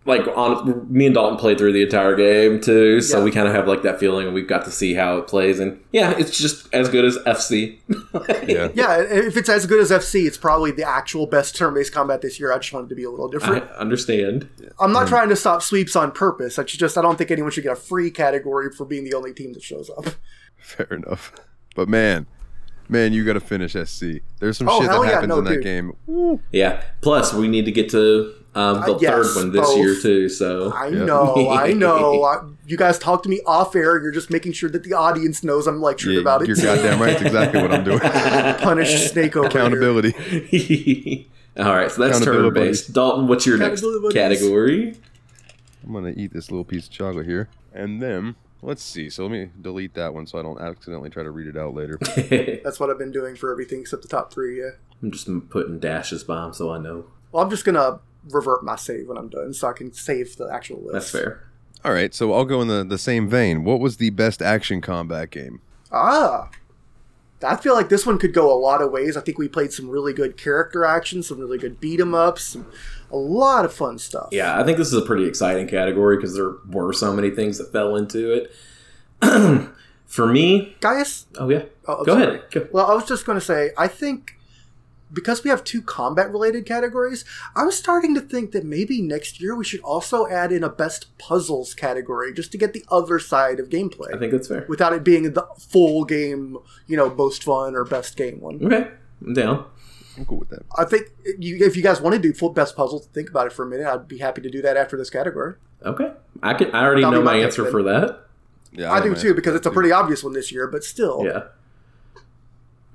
like 0.08 0.22
on 0.38 0.88
me 0.92 1.08
and 1.08 1.16
Dalton 1.16 1.38
played 1.38 1.58
through 1.58 1.74
the 1.74 1.82
entire 1.82 2.16
game 2.16 2.62
too, 2.62 3.02
so 3.02 3.18
Yeah. 3.18 3.24
we 3.24 3.32
kind 3.32 3.48
of 3.48 3.56
have 3.56 3.68
like 3.68 3.82
that 3.82 4.00
feeling, 4.00 4.26
and 4.28 4.36
we've 4.36 4.48
got 4.48 4.64
to 4.66 4.72
see 4.72 4.94
how 4.94 5.18
it 5.18 5.28
plays. 5.28 5.60
And 5.60 5.80
yeah, 5.92 6.12
it's 6.18 6.38
just 6.38 6.72
as 6.74 6.90
good 6.90 7.06
as 7.06 7.18
FC. 7.20 7.80
Yeah. 8.48 8.70
yeah, 8.74 9.02
if 9.02 9.36
it's 9.38 9.50
as 9.50 9.66
good 9.66 9.80
as 9.82 9.92
FC, 9.92 10.26
it's 10.26 10.38
probably 10.38 10.72
the 10.72 10.88
actual 10.88 11.26
best 11.28 11.56
turn-based 11.56 11.92
combat 11.92 12.22
this 12.22 12.40
year. 12.40 12.52
I 12.54 12.58
just 12.60 12.72
wanted 12.72 12.90
to 12.90 12.96
be 12.96 13.04
a 13.04 13.10
little 13.10 13.28
I 13.28 13.32
different. 13.32 13.72
understand. 13.72 14.48
I'm 14.80 14.92
not 14.94 15.02
mm-hmm. 15.02 15.10
trying 15.10 15.30
to 15.30 15.36
stop 15.36 15.62
sweeps 15.62 15.96
on 15.96 16.12
purpose. 16.12 16.58
I 16.60 16.64
just 16.64 16.98
I 16.98 17.02
don't 17.02 17.18
think 17.18 17.32
anyone 17.32 17.52
should 17.52 17.64
get 17.64 17.74
a 17.74 17.76
free 17.76 18.12
category 18.12 18.72
for 18.72 18.86
being 18.86 19.04
the 19.04 19.14
only 19.16 19.34
team 19.34 19.54
that 19.54 19.64
shows 19.64 19.90
up. 19.90 20.06
Fair 20.58 20.88
enough. 20.92 21.34
But 21.76 21.90
man, 21.90 22.28
man, 22.88 23.12
you 23.14 23.26
got 23.26 23.34
to 23.34 23.40
finish 23.40 23.74
SC. 23.74 24.22
There's 24.40 24.58
some 24.58 24.70
Oh, 24.70 24.80
shit 24.80 24.88
that 24.90 24.94
hell 24.94 25.06
yeah, 25.06 25.12
happens 25.12 25.30
no, 25.30 25.40
in 25.40 25.44
that 25.46 25.54
dude. 25.56 25.64
game. 25.64 25.94
Woo. 26.08 26.40
Yeah. 26.52 26.84
Plus, 27.02 27.34
we 27.34 27.48
need 27.48 27.66
to 27.66 27.72
get 27.72 27.90
to 27.92 28.34
um, 28.56 28.82
the 28.86 28.96
Uh, 28.96 29.00
yes, 29.00 29.12
third 29.34 29.36
one 29.36 29.52
this 29.52 29.62
both. 29.68 29.78
year 29.78 29.96
too. 30.02 30.30
So 30.30 30.72
I 30.72 30.88
Yeah. 30.88 31.06
know, 31.06 31.50
I 31.50 31.74
know. 31.84 32.24
I, 32.24 32.42
you 32.66 32.78
guys 32.78 32.98
talk 32.98 33.22
to 33.24 33.30
me 33.30 33.42
off 33.46 33.76
air. 33.76 34.02
You're 34.02 34.12
just 34.12 34.30
making 34.32 34.54
sure 34.54 34.70
that 34.70 34.84
the 34.84 34.94
audience 34.94 35.44
knows 35.44 35.68
I'm 35.68 35.82
lecturing 35.82 36.16
Yeah, 36.16 36.22
about 36.22 36.42
it. 36.42 36.48
you're 36.48 36.56
goddamn 36.58 37.00
right. 37.00 37.12
That's 37.12 37.22
exactly 37.24 37.62
what 37.62 37.72
I'm 37.72 37.84
doing. 37.84 38.00
Punish 38.60 39.12
Snake 39.12 39.36
over 39.36 39.50
here. 39.50 39.60
Accountability. 39.60 41.30
All 41.58 41.64
right, 41.76 41.90
so 41.92 42.02
that's 42.02 42.18
Accountability 42.22 42.56
turn 42.60 42.68
based. 42.68 42.94
Dalton, 42.94 43.28
what's 43.28 43.46
your 43.46 43.58
next 43.58 43.82
buddies. 43.82 44.14
category? 44.14 44.96
I'm 45.86 45.94
gonna 45.94 46.14
eat 46.16 46.34
this 46.34 46.50
little 46.52 46.66
piece 46.66 46.86
of 46.88 46.92
chocolate 46.92 47.26
here, 47.26 47.48
and 47.74 48.02
then 48.02 48.36
let's 48.62 48.82
see. 48.84 49.10
So 49.10 49.24
let 49.24 49.32
me 49.32 49.50
delete 49.62 49.94
that 49.94 50.14
one 50.14 50.26
so 50.28 50.40
I 50.40 50.42
don't 50.42 50.60
accidentally 50.60 51.10
try 51.10 51.24
to 51.24 51.32
read 51.32 51.48
it 51.48 51.56
out 51.58 51.74
later. 51.76 51.98
That's 52.64 52.80
what 52.80 52.90
I've 52.90 52.98
been 52.98 53.12
doing 53.12 53.36
for 53.36 53.52
everything 53.52 53.82
except 53.82 54.02
the 54.02 54.08
top 54.08 54.34
three. 54.34 54.60
Yeah. 54.60 54.72
I'm 55.04 55.12
just 55.12 55.28
putting 55.50 55.80
dashes 55.80 56.24
by 56.24 56.42
them 56.42 56.54
so 56.54 56.72
I 56.72 56.78
know. 56.80 57.06
Well, 57.32 57.44
I'm 57.44 57.50
just 57.50 57.64
gonna 57.66 58.00
revert 58.30 58.64
my 58.64 58.76
save 58.76 59.08
when 59.08 59.18
I'm 59.18 59.30
done, 59.30 59.54
so 59.54 59.68
I 59.68 59.74
can 59.74 59.94
save 59.94 60.36
the 60.38 60.50
actual 60.52 60.82
list. 60.82 60.94
That's 60.94 61.12
fair. 61.12 61.44
All 61.84 61.94
right, 61.94 62.14
so 62.14 62.34
I'll 62.34 62.46
go 62.46 62.62
in 62.62 62.68
the, 62.68 62.84
the 62.84 62.98
same 62.98 63.30
vein. 63.30 63.64
What 63.64 63.80
was 63.80 63.98
the 63.98 64.10
best 64.10 64.42
action 64.42 64.82
combat 64.82 65.30
game? 65.32 65.62
Ah. 65.92 66.50
I 67.46 67.58
feel 67.58 67.76
like 67.76 67.90
this 67.90 68.06
one 68.08 68.18
could 68.18 68.34
go 68.34 68.52
a 68.52 68.58
lot 68.58 68.82
of 68.82 68.92
ways. 68.92 69.16
I 69.16 69.22
think 69.22 69.38
we 69.38 69.48
played 69.48 69.72
some 69.72 69.88
really 69.90 70.14
good 70.14 70.36
character 70.36 70.84
action, 70.84 71.22
some 71.22 71.38
really 71.38 71.60
good 71.60 71.80
beat 71.80 72.00
'em 72.00 72.16
ups, 72.16 72.58
a 73.12 73.16
lot 73.18 73.66
of 73.66 73.74
fun 73.74 74.00
stuff. 74.00 74.30
Yeah, 74.32 74.60
I 74.60 74.64
think 74.64 74.80
this 74.80 74.88
is 74.88 74.94
a 74.96 75.02
pretty 75.04 75.26
exciting 75.28 75.68
category 75.68 76.16
because 76.16 76.34
there 76.34 76.54
were 76.68 76.92
so 76.94 77.14
many 77.14 77.30
things 77.30 77.60
that 77.60 77.72
fell 77.72 77.96
into 77.98 78.32
it. 78.34 78.52
For 80.08 80.26
me, 80.28 80.76
Gaius? 80.80 81.26
oh 81.38 81.50
yeah, 81.50 81.64
Oh, 81.88 82.04
go 82.04 82.14
sorry. 82.14 82.24
ahead. 82.38 82.44
Go. 82.52 82.68
Well, 82.72 82.90
I 82.90 82.96
was 82.96 83.06
just 83.06 83.26
going 83.26 83.38
to 83.40 83.46
say, 83.46 83.72
I 83.78 83.88
think 83.90 84.35
because 85.16 85.44
we 85.44 85.50
have 85.50 85.64
two 85.64 85.82
combat 85.82 86.32
related 86.32 86.66
categories, 86.66 87.26
I 87.56 87.64
was 87.64 87.78
starting 87.78 88.14
to 88.16 88.22
think 88.22 88.52
that 88.52 88.66
maybe 88.66 89.02
next 89.02 89.42
year 89.42 89.56
we 89.56 89.64
should 89.64 89.80
also 89.80 90.28
add 90.28 90.52
in 90.52 90.64
a 90.64 90.70
best 90.70 91.18
puzzles 91.18 91.74
category 91.74 92.34
just 92.34 92.52
to 92.52 92.58
get 92.58 92.74
the 92.74 92.86
other 92.92 93.18
side 93.18 93.60
of 93.60 93.70
gameplay 93.70 94.14
I 94.14 94.20
think 94.20 94.32
that's 94.32 94.50
fair. 94.50 94.66
without 94.68 94.94
it 94.94 95.04
being 95.04 95.34
the 95.34 95.48
full 95.58 96.06
game, 96.06 96.58
you 96.86 96.98
know, 96.98 97.10
most 97.16 97.44
fun 97.44 97.76
or 97.76 97.86
best 97.86 98.18
game 98.18 98.40
one. 98.42 98.64
Okay, 98.64 98.92
I'm 99.26 99.34
down. 99.34 99.66
I'm 100.18 100.26
cool 100.26 100.40
with 100.40 100.50
that. 100.50 100.64
I 100.78 100.86
think 100.86 101.12
you, 101.40 101.66
if 101.66 101.76
you 101.76 101.84
guys 101.84 102.00
want 102.00 102.16
to 102.16 102.22
do 102.22 102.34
full 102.34 102.52
best 102.52 102.76
puzzles, 102.76 103.08
think 103.08 103.30
about 103.30 103.48
it 103.48 103.54
for 103.54 103.64
a 103.64 103.70
minute. 103.70 103.88
I'd 103.88 104.08
be 104.08 104.20
happy 104.20 104.42
to 104.42 104.50
do 104.50 104.62
that 104.62 104.78
after 104.78 104.98
this 104.98 105.10
category. 105.10 105.56
Okay, 105.84 106.14
I 106.44 106.54
can. 106.54 106.72
I 106.72 106.84
already 106.84 107.02
That'll 107.02 107.20
know 107.20 107.26
my 107.26 107.38
my 107.38 107.44
answer 107.44 107.70
for 107.70 107.84
that. 107.84 108.28
Yeah, 108.72 108.92
I, 108.92 108.96
have 108.96 109.04
do 109.04 109.12
my 109.12 109.16
too 109.16 109.34
because 109.34 109.56
it's 109.56 109.66
a 109.66 109.72
pretty 109.72 109.92
obvious 109.92 110.24
one 110.24 110.34
this 110.34 110.52
year, 110.52 110.68
but 110.68 110.84
still. 110.84 111.24
Yeah. 111.26 111.44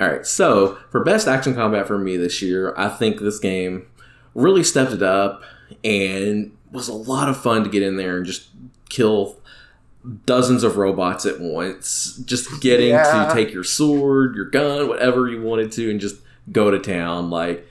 All 0.01 0.09
right. 0.09 0.25
So 0.27 0.79
for 0.91 1.05
best 1.05 1.29
action 1.29 1.55
combat 1.55 1.87
for 1.87 1.99
me 1.99 2.17
this 2.17 2.41
year, 2.41 2.75
I 2.77 2.89
think 2.89 3.21
this 3.21 3.39
game 3.39 3.87
really 4.35 4.65
stepped 4.65 4.93
it 4.93 5.03
up 5.03 5.43
and 5.85 6.57
was 6.73 6.89
a 6.89 6.95
lot 6.95 7.29
of 7.29 7.37
fun 7.41 7.65
to 7.65 7.71
get 7.71 7.83
in 7.83 7.97
there 7.97 8.17
and 8.17 8.25
just 8.25 8.49
kill 8.89 9.37
dozens 10.25 10.63
of 10.63 10.77
robots 10.79 11.27
at 11.27 11.41
once. 11.41 12.17
Just 12.25 12.61
getting 12.63 12.89
Yeah. 12.91 13.29
to 13.29 13.35
take 13.35 13.53
your 13.53 13.65
sword, 13.65 14.35
your 14.35 14.47
gun, 14.47 14.89
whatever 14.89 15.29
you 15.29 15.43
wanted 15.43 15.71
to, 15.73 15.91
and 15.91 16.01
just 16.01 16.17
go 16.51 16.71
to 16.71 16.79
town. 16.79 17.29
Like 17.31 17.67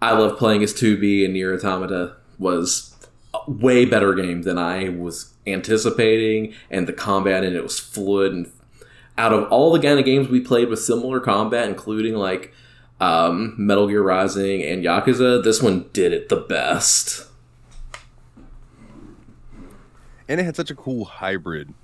I 0.00 0.12
love 0.12 0.38
playing 0.38 0.62
as 0.62 0.72
2B 0.72 1.24
and 1.24 1.34
Nier 1.34 1.54
Automata 1.54 2.14
was 2.38 2.94
a 3.34 3.50
way 3.50 3.84
better 3.84 4.14
game 4.14 4.42
than 4.42 4.56
I 4.58 4.88
was 4.88 5.34
anticipating, 5.46 6.54
and 6.70 6.86
the 6.86 6.92
combat 6.92 7.44
in 7.44 7.54
it 7.54 7.62
was 7.62 7.78
fluid 7.78 8.32
and 8.32 8.50
out 9.18 9.32
of 9.32 9.44
all 9.50 9.72
the 9.72 9.80
kind 9.80 9.98
of 9.98 10.04
games 10.04 10.28
we 10.28 10.40
played 10.40 10.68
with 10.68 10.78
similar 10.80 11.20
combat, 11.20 11.68
including 11.68 12.14
like 12.14 12.52
um, 13.00 13.54
Metal 13.58 13.88
Gear 13.88 14.02
Rising 14.02 14.62
and 14.62 14.84
Yakuza, 14.84 15.42
this 15.42 15.60
one 15.62 15.88
did 15.92 16.12
it 16.12 16.28
the 16.28 16.36
best. 16.36 17.26
and 20.28 20.40
it 20.40 20.44
had 20.44 20.56
such 20.56 20.70
a 20.70 20.74
cool 20.74 21.04
hybrid 21.04 21.74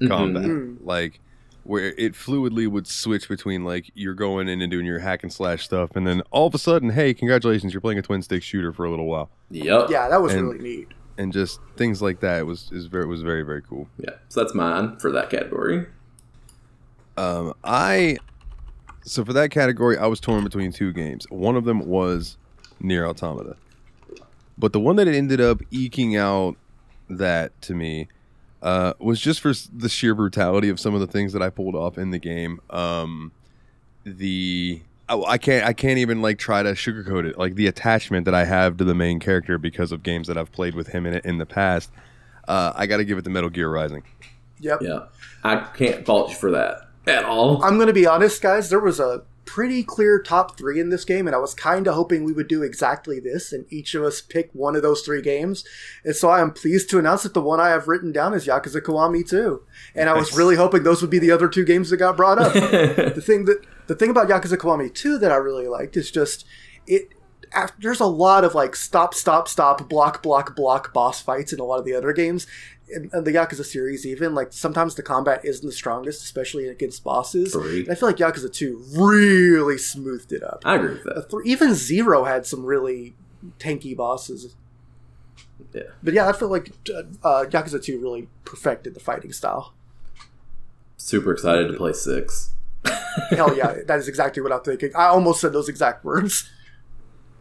Mm-hmm. 0.00 0.08
combat, 0.08 0.84
like 0.84 1.20
where 1.62 1.90
it 1.96 2.14
fluidly 2.14 2.66
would 2.66 2.88
switch 2.88 3.28
between 3.28 3.64
like 3.64 3.88
you're 3.94 4.14
going 4.14 4.48
in 4.48 4.60
and 4.60 4.68
doing 4.68 4.84
your 4.84 4.98
hack 4.98 5.22
and 5.22 5.32
slash 5.32 5.64
stuff, 5.64 5.90
and 5.94 6.04
then 6.04 6.22
all 6.32 6.48
of 6.48 6.54
a 6.56 6.58
sudden, 6.58 6.90
hey, 6.90 7.14
congratulations, 7.14 7.72
you're 7.72 7.80
playing 7.80 8.00
a 8.00 8.02
twin 8.02 8.20
stick 8.20 8.42
shooter 8.42 8.72
for 8.72 8.84
a 8.84 8.90
little 8.90 9.06
while, 9.06 9.30
Yep. 9.52 9.90
Yeah, 9.90 10.08
that 10.08 10.20
was 10.20 10.34
And- 10.34 10.48
really 10.50 10.58
neat. 10.58 10.88
and 11.18 11.32
just 11.32 11.60
things 11.76 12.02
like 12.02 12.18
that. 12.18 12.40
It 12.40 12.42
was 12.44 12.68
is 12.72 12.86
very 12.86 13.06
was 13.06 13.22
very 13.22 13.42
very 13.42 13.62
cool. 13.62 13.86
Yeah. 13.98 14.14
So 14.28 14.40
that's 14.42 14.54
mine 14.56 14.96
for 14.96 15.12
that 15.12 15.30
category. 15.30 15.86
Um, 17.16 17.54
I 17.62 18.18
so 19.04 19.24
for 19.24 19.32
that 19.32 19.50
category, 19.50 19.98
I 19.98 20.06
was 20.06 20.20
torn 20.20 20.44
between 20.44 20.72
two 20.72 20.92
games. 20.92 21.26
One 21.30 21.56
of 21.56 21.64
them 21.64 21.80
was 21.86 22.36
Nier 22.80 23.06
Automata, 23.06 23.56
but 24.56 24.72
the 24.72 24.80
one 24.80 24.96
that 24.96 25.08
it 25.08 25.14
ended 25.14 25.40
up 25.40 25.60
eking 25.70 26.16
out 26.16 26.56
that 27.08 27.60
to 27.62 27.74
me 27.74 28.08
uh, 28.62 28.94
was 28.98 29.20
just 29.20 29.40
for 29.40 29.52
the 29.74 29.88
sheer 29.88 30.14
brutality 30.14 30.68
of 30.68 30.78
some 30.78 30.94
of 30.94 31.00
the 31.00 31.06
things 31.06 31.32
that 31.32 31.42
I 31.42 31.50
pulled 31.50 31.74
off 31.74 31.98
in 31.98 32.10
the 32.10 32.18
game. 32.18 32.60
Um, 32.70 33.32
the 34.04 34.82
I, 35.08 35.16
I 35.20 35.38
can't 35.38 35.66
I 35.66 35.72
can't 35.72 35.98
even 35.98 36.22
like 36.22 36.38
try 36.38 36.62
to 36.62 36.72
sugarcoat 36.72 37.26
it. 37.26 37.36
Like 37.36 37.56
the 37.56 37.66
attachment 37.66 38.24
that 38.24 38.34
I 38.34 38.44
have 38.44 38.76
to 38.78 38.84
the 38.84 38.94
main 38.94 39.18
character 39.20 39.58
because 39.58 39.92
of 39.92 40.02
games 40.02 40.28
that 40.28 40.38
I've 40.38 40.52
played 40.52 40.74
with 40.74 40.88
him 40.88 41.06
in 41.06 41.14
it 41.14 41.24
in 41.24 41.38
the 41.38 41.46
past. 41.46 41.90
Uh, 42.48 42.72
I 42.74 42.86
got 42.86 42.96
to 42.96 43.04
give 43.04 43.18
it 43.18 43.22
to 43.22 43.30
Metal 43.30 43.50
Gear 43.50 43.68
Rising. 43.68 44.02
Yep. 44.60 44.80
Yeah. 44.82 45.00
I 45.44 45.56
can't 45.56 46.06
fault 46.06 46.30
you 46.30 46.36
for 46.36 46.52
that 46.52 46.91
at 47.06 47.24
all. 47.24 47.62
I'm 47.62 47.76
going 47.76 47.88
to 47.88 47.92
be 47.92 48.06
honest, 48.06 48.40
guys. 48.42 48.70
There 48.70 48.80
was 48.80 49.00
a 49.00 49.22
pretty 49.44 49.82
clear 49.82 50.20
top 50.20 50.56
three 50.56 50.80
in 50.80 50.88
this 50.88 51.04
game, 51.04 51.26
and 51.26 51.36
I 51.36 51.38
was 51.38 51.54
kind 51.54 51.86
of 51.86 51.94
hoping 51.94 52.24
we 52.24 52.32
would 52.32 52.48
do 52.48 52.62
exactly 52.62 53.20
this, 53.20 53.52
and 53.52 53.70
each 53.70 53.94
of 53.94 54.02
us 54.02 54.20
pick 54.20 54.50
one 54.52 54.76
of 54.76 54.82
those 54.82 55.02
three 55.02 55.20
games. 55.20 55.64
And 56.04 56.14
so 56.14 56.30
I 56.30 56.40
am 56.40 56.52
pleased 56.52 56.88
to 56.90 56.98
announce 56.98 57.24
that 57.24 57.34
the 57.34 57.42
one 57.42 57.60
I 57.60 57.68
have 57.68 57.88
written 57.88 58.12
down 58.12 58.34
is 58.34 58.46
Yakuza 58.46 58.80
Kiwami 58.80 59.28
2. 59.28 59.62
And 59.94 60.08
I 60.08 60.14
was 60.14 60.36
really 60.36 60.56
hoping 60.56 60.82
those 60.82 61.02
would 61.02 61.10
be 61.10 61.18
the 61.18 61.30
other 61.30 61.48
two 61.48 61.64
games 61.64 61.90
that 61.90 61.98
got 61.98 62.16
brought 62.16 62.38
up. 62.38 62.52
the 62.54 63.22
thing 63.24 63.44
that 63.46 63.64
the 63.88 63.94
thing 63.94 64.10
about 64.10 64.28
Yakuza 64.28 64.56
Kiwami 64.56 64.92
2 64.94 65.18
that 65.18 65.32
I 65.32 65.36
really 65.36 65.68
liked 65.68 65.96
is 65.96 66.10
just 66.10 66.46
it. 66.86 67.08
After, 67.54 67.76
there's 67.82 68.00
a 68.00 68.06
lot 68.06 68.44
of 68.44 68.54
like 68.54 68.74
stop, 68.74 69.12
stop, 69.12 69.46
stop, 69.46 69.86
block, 69.86 70.22
block, 70.22 70.56
block 70.56 70.94
boss 70.94 71.20
fights 71.20 71.52
in 71.52 71.60
a 71.60 71.64
lot 71.64 71.80
of 71.80 71.84
the 71.84 71.92
other 71.92 72.14
games. 72.14 72.46
In, 72.88 73.10
in 73.14 73.24
the 73.24 73.32
Yakuza 73.32 73.64
series, 73.64 74.04
even 74.06 74.34
like 74.34 74.52
sometimes 74.52 74.94
the 74.96 75.02
combat 75.02 75.44
isn't 75.44 75.64
the 75.66 75.72
strongest, 75.72 76.22
especially 76.24 76.68
against 76.68 77.02
bosses. 77.04 77.52
Three. 77.52 77.80
And 77.84 77.90
I 77.90 77.94
feel 77.94 78.08
like 78.08 78.16
Yakuza 78.18 78.52
2 78.52 78.84
really 78.96 79.78
smoothed 79.78 80.32
it 80.32 80.42
up. 80.42 80.62
I 80.64 80.74
agree 80.76 80.90
with 80.94 81.06
Uh, 81.06 81.14
that. 81.14 81.30
th- 81.30 81.42
Even 81.46 81.74
Zero 81.74 82.24
had 82.24 82.44
some 82.44 82.64
really 82.66 83.14
tanky 83.58 83.96
bosses. 83.96 84.54
Yeah. 85.72 85.82
But 86.02 86.12
yeah, 86.12 86.28
I 86.28 86.32
feel 86.32 86.48
like 86.48 86.70
uh, 86.94 87.02
uh, 87.26 87.44
Yakuza 87.46 87.82
2 87.82 87.98
really 88.00 88.28
perfected 88.44 88.94
the 88.94 89.00
fighting 89.00 89.32
style. 89.32 89.72
Super 90.96 91.32
excited 91.32 91.68
to 91.68 91.74
play 91.74 91.92
six. 91.92 92.52
Hell 93.30 93.56
yeah, 93.56 93.74
that 93.86 93.98
is 93.98 94.08
exactly 94.08 94.42
what 94.42 94.52
I'm 94.52 94.60
thinking. 94.60 94.90
I 94.94 95.06
almost 95.06 95.40
said 95.40 95.52
those 95.52 95.68
exact 95.68 96.04
words. 96.04 96.48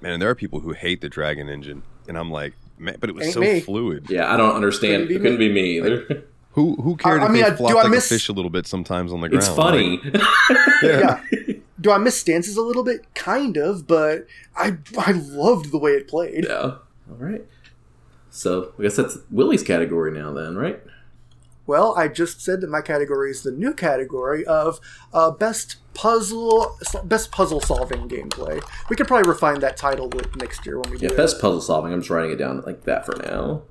Man, 0.01 0.13
and 0.13 0.21
there 0.21 0.29
are 0.29 0.35
people 0.35 0.61
who 0.61 0.71
hate 0.73 1.01
the 1.01 1.09
Dragon 1.09 1.49
Engine, 1.49 1.83
and 2.07 2.17
I'm 2.17 2.31
like, 2.31 2.53
man, 2.81 2.97
but 2.99 3.09
it 3.09 3.15
was 3.15 3.25
Ain't 3.25 3.33
so 3.33 3.39
me. 3.39 3.59
fluid. 3.61 4.07
Yeah, 4.09 4.31
I 4.33 4.37
don't 4.37 4.55
understand. 4.55 5.03
Couldn't 5.07 5.15
it 5.17 5.19
couldn't 5.21 5.39
me. 5.39 5.47
be 5.49 5.53
me 5.53 5.77
either. 5.77 6.23
Who 6.53 6.75
who 6.75 6.97
cared 6.97 7.21
I- 7.21 7.25
I 7.25 7.29
mean, 7.29 7.41
they 7.41 7.47
I- 7.47 7.49
do 7.51 7.55
flopped 7.57 7.75
I 7.77 7.81
like 7.83 7.91
miss- 7.91 8.05
a 8.11 8.13
fish 8.15 8.27
a 8.29 8.33
little 8.33 8.51
bit 8.51 8.67
sometimes 8.67 9.13
on 9.13 9.21
the 9.21 9.29
ground? 9.29 9.43
it's 9.43 9.55
funny. 9.55 10.01
Like, 10.03 10.15
yeah. 10.83 11.21
yeah. 11.31 11.53
Do 11.79 11.91
I 11.91 11.97
miss 11.97 12.17
stances 12.19 12.57
a 12.57 12.61
little 12.61 12.83
bit? 12.83 13.13
Kind 13.15 13.57
of, 13.57 13.87
but 13.87 14.27
I 14.55 14.77
I 14.97 15.11
loved 15.13 15.71
the 15.71 15.77
way 15.77 15.91
it 15.91 16.07
played. 16.07 16.45
yeah. 16.45 16.59
All 16.59 17.17
right. 17.19 17.45
So 18.29 18.73
I 18.79 18.83
guess 18.83 18.95
that's 18.95 19.17
Willie's 19.29 19.63
category 19.63 20.11
now, 20.11 20.31
then, 20.33 20.55
right? 20.57 20.81
Well, 21.67 21.93
I 21.97 22.07
just 22.07 22.41
said 22.41 22.61
that 22.61 22.69
my 22.69 22.81
category 22.81 23.31
is 23.31 23.43
the 23.43 23.51
new 23.51 23.73
category 23.73 24.45
of 24.45 24.79
uh, 25.13 25.31
best 25.31 25.77
puzzle 25.93 26.77
best 27.03 27.31
puzzle 27.31 27.59
solving 27.61 28.07
gameplay. 28.07 28.61
We 28.89 28.95
could 28.95 29.07
probably 29.07 29.27
refine 29.29 29.59
that 29.59 29.77
title 29.77 30.09
with- 30.09 30.35
next 30.37 30.65
year 30.65 30.79
when 30.79 30.89
we 30.91 30.97
do 30.97 31.05
Yeah, 31.07 31.11
it. 31.13 31.17
best 31.17 31.39
puzzle 31.41 31.61
solving. 31.61 31.93
I'm 31.93 31.99
just 32.01 32.09
writing 32.09 32.31
it 32.31 32.37
down 32.37 32.61
like 32.65 32.83
that 32.85 33.05
for 33.05 33.15
now. 33.17 33.61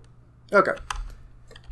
Okay. 0.53 0.73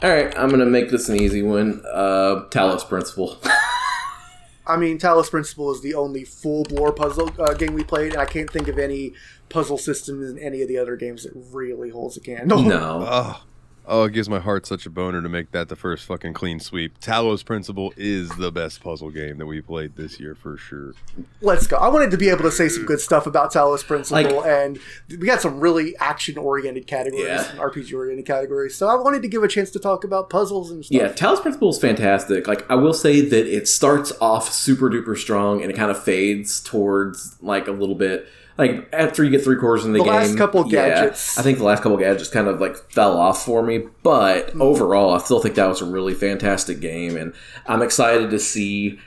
All 0.03 0.11
right, 0.11 0.32
I'm 0.38 0.49
gonna 0.51 0.64
make 0.66 0.90
this 0.90 1.09
an 1.09 1.16
easy 1.16 1.42
one. 1.42 1.82
Uh, 1.92 2.44
Talos 2.51 2.86
Principle. 2.88 3.36
I 4.66 4.76
mean, 4.76 4.99
Talos 4.99 5.30
Principle 5.30 5.72
is 5.72 5.80
the 5.80 5.94
only 5.94 6.24
full 6.24 6.64
bore 6.64 6.92
puzzle 6.92 7.32
uh, 7.38 7.55
game 7.55 7.72
we 7.74 7.84
played, 7.84 8.12
and 8.12 8.20
I 8.20 8.26
can't 8.26 8.51
think 8.51 8.68
of 8.68 8.78
any 8.78 9.14
puzzle 9.49 9.78
systems 9.78 10.30
in 10.30 10.38
any 10.38 10.61
of 10.62 10.68
the 10.68 10.76
other 10.76 10.94
games 10.94 11.22
that 11.24 11.32
really 11.53 11.88
holds 11.88 12.16
a 12.18 12.20
candle. 12.20 12.61
no, 12.62 13.07
Oh, 13.09 13.42
oh, 13.89 14.05
it 14.05 14.12
gives 14.12 14.28
my 14.28 14.39
heart 14.39 14.66
such 14.66 14.86
a 14.86 14.91
boner 14.91 15.20
to 15.22 15.28
make 15.28 15.51
that 15.53 15.68
the 15.68 15.76
first 15.76 16.05
fucking 16.05 16.34
clean 16.34 16.61
sweep. 16.61 17.01
Talos 17.01 17.45
Principle 17.45 17.93
is 17.97 18.28
the 18.36 18.53
best 18.53 18.82
puzzle 18.82 19.11
game 19.11 19.39
that 19.39 19.47
we 19.47 19.61
played 19.61 19.97
this 19.97 20.20
year 20.20 20.34
for 20.34 20.57
sure. 20.57 20.93
Let's 21.41 21.66
go. 21.66 21.76
I 21.76 21.89
wanted 21.89 22.11
to 22.12 22.16
be 22.18 22.28
able 22.28 22.43
to 22.45 22.51
say 22.53 22.68
some 22.68 22.84
good 22.84 23.01
stuff 23.01 23.26
about 23.26 23.53
Talos 23.53 23.84
Principle, 23.86 24.36
Like- 24.39 24.47
and 24.47 24.78
we 25.09 25.26
got 25.26 25.41
some 25.41 25.59
really 25.59 25.97
action 25.99 26.36
oriented 26.39 26.86
categories, 26.86 27.26
Yeah. 27.26 27.57
RPG 27.59 27.95
oriented 27.97 28.26
categories. 28.26 28.74
So 28.76 28.86
I 28.89 28.95
wanted 28.95 29.22
to 29.22 29.28
give 29.28 29.43
a 29.43 29.49
chance 29.49 29.70
to 29.70 29.78
talk 29.78 30.05
about 30.05 30.30
puzzles 30.30 30.70
and 30.70 30.84
stuff. 30.84 30.95
yeah, 30.95 31.09
Talos 31.12 31.41
Principle 31.43 31.70
is 31.70 31.78
fantastic. 31.78 32.47
Like 32.47 32.70
I 32.70 32.74
will 32.74 32.95
say 32.95 33.22
that 33.22 33.47
it 33.47 33.66
starts 33.66 34.12
off 34.20 34.53
super 34.53 34.91
duper 34.91 35.16
strong 35.16 35.62
and 35.62 35.70
it 35.70 35.74
kind 35.74 35.91
of 35.91 36.03
fades 36.03 36.61
towards 36.61 37.36
like 37.41 37.66
a 37.68 37.72
little 37.72 37.95
bit. 37.95 38.28
Like 38.59 38.88
after 38.92 39.22
you 39.22 39.30
get 39.30 39.44
three 39.44 39.56
quarters 39.56 39.84
in 39.84 39.92
the, 39.92 40.00
The 40.00 40.04
game, 40.04 40.14
last 40.14 40.36
couple 40.36 40.66
yeah, 40.66 40.88
gadgets. 40.88 41.38
I 41.38 41.42
think 41.42 41.59
the 41.59 41.64
last 41.64 41.80
couple 41.82 41.96
gadgets 41.96 42.28
kind 42.28 42.48
of 42.48 42.61
like 42.61 42.76
fell 42.90 43.16
off 43.16 43.44
for 43.44 43.62
me. 43.62 43.84
But 44.02 44.48
Mm-hmm. 44.48 44.62
overall, 44.62 45.14
I 45.14 45.18
still 45.18 45.40
think 45.40 45.54
that 45.54 45.66
was 45.68 45.80
a 45.80 45.84
really 45.84 46.12
fantastic 46.14 46.80
game, 46.80 47.16
and 47.16 47.32
I'm 47.66 47.82
excited 47.82 48.30
to 48.30 48.38
see 48.40 48.98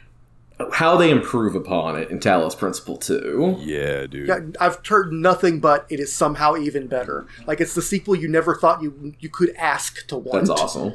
how 0.74 0.96
they 0.96 1.10
improve 1.10 1.56
upon 1.56 1.98
it 2.00 2.10
in 2.12 2.20
Talos 2.20 2.56
Principle 2.58 2.96
2. 2.96 3.58
Yeah, 3.62 4.06
dude. 4.06 4.28
Yeah, 4.28 4.40
I've 4.60 4.86
heard 4.86 5.12
nothing 5.12 5.60
but 5.60 5.86
it 5.90 6.00
is 6.00 6.14
somehow 6.14 6.56
even 6.56 6.86
better. 6.88 7.26
Like 7.48 7.60
it's 7.60 7.74
the 7.74 7.82
sequel 7.82 8.16
you 8.16 8.28
never 8.30 8.56
thought 8.56 8.82
you 8.82 9.16
you 9.20 9.28
could 9.30 9.50
ask 9.58 10.06
to 10.08 10.18
want. 10.18 10.48
That's 10.48 10.62
awesome. 10.62 10.94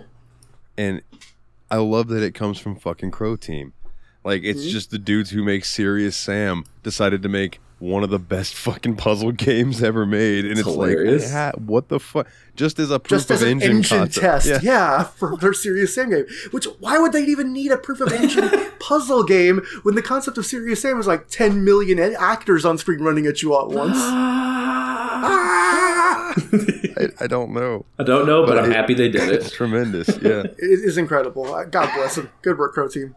And 0.78 1.02
I 1.70 1.76
love 1.78 2.08
that 2.08 2.22
it 2.22 2.32
comes 2.34 2.58
from 2.60 2.76
fucking 2.76 3.10
Croteam. 3.10 3.72
Like 4.24 4.42
it's 4.44 4.62
Mhm. 4.64 4.70
just 4.70 4.90
the 4.92 4.98
dudes 4.98 5.30
who 5.30 5.42
make 5.42 5.64
Serious 5.64 6.16
Sam 6.16 6.64
decided 6.84 7.22
to 7.22 7.28
make 7.28 7.58
one 7.78 8.02
of 8.02 8.10
the 8.10 8.18
best 8.18 8.54
fucking 8.66 8.96
puzzle 8.96 9.32
games 9.32 9.82
ever 9.82 10.06
made, 10.06 10.44
and 10.46 10.58
It's 10.58 10.66
it's, 10.66 10.76
like, 10.76 10.96
ha- 11.30 11.52
what 11.58 11.88
the 11.88 12.00
fuck? 12.00 12.26
Just 12.54 12.78
as 12.78 12.90
a 12.90 12.98
proof 12.98 13.20
Just 13.20 13.30
of 13.30 13.34
as 13.36 13.42
an 13.42 13.48
engine, 13.50 13.70
engine, 13.76 13.98
concept. 13.98 14.24
test, 14.24 14.46
Yeah. 14.46 14.58
yeah. 14.62 15.02
for 15.04 15.36
their 15.36 15.52
Serious 15.52 15.94
Sam 15.94 16.08
game. 16.10 16.24
Which 16.52 16.64
why 16.80 16.98
would 16.98 17.12
they 17.12 17.22
even 17.24 17.52
need 17.52 17.70
a 17.72 17.76
proof 17.76 18.00
of 18.00 18.12
engine 18.12 18.48
puzzle 18.80 19.24
game 19.24 19.62
when 19.82 19.94
the 19.94 20.02
concept 20.02 20.38
of 20.38 20.46
Serious 20.46 20.80
Sam 20.80 20.98
is 20.98 21.06
like 21.06 21.28
10 21.28 21.64
million 21.64 21.98
actors 21.98 22.64
on 22.64 22.78
screen 22.78 23.00
running 23.00 23.26
at 23.26 23.42
you 23.42 23.54
at 23.58 23.68
once? 23.68 23.96
Ah! 25.18 26.34
I, 26.98 27.08
I 27.20 27.26
don't 27.26 27.52
know. 27.52 27.84
I 27.98 28.02
don't 28.02 28.26
know, 28.26 28.42
but, 28.44 28.54
But 28.56 28.64
I'm 28.64 28.70
it- 28.70 28.76
happy 28.76 28.94
they 28.94 29.08
did 29.08 29.22
it. 29.28 29.34
It's 29.36 29.46
it. 29.48 29.52
tremendous. 29.54 30.08
Yeah. 30.20 30.42
It 30.42 30.56
is 30.58 30.98
incredible. 30.98 31.52
Uh, 31.54 31.64
God 31.64 31.90
bless 31.94 32.16
them. 32.16 32.30
Good 32.42 32.58
work, 32.58 32.74
Croteam. 32.74 33.14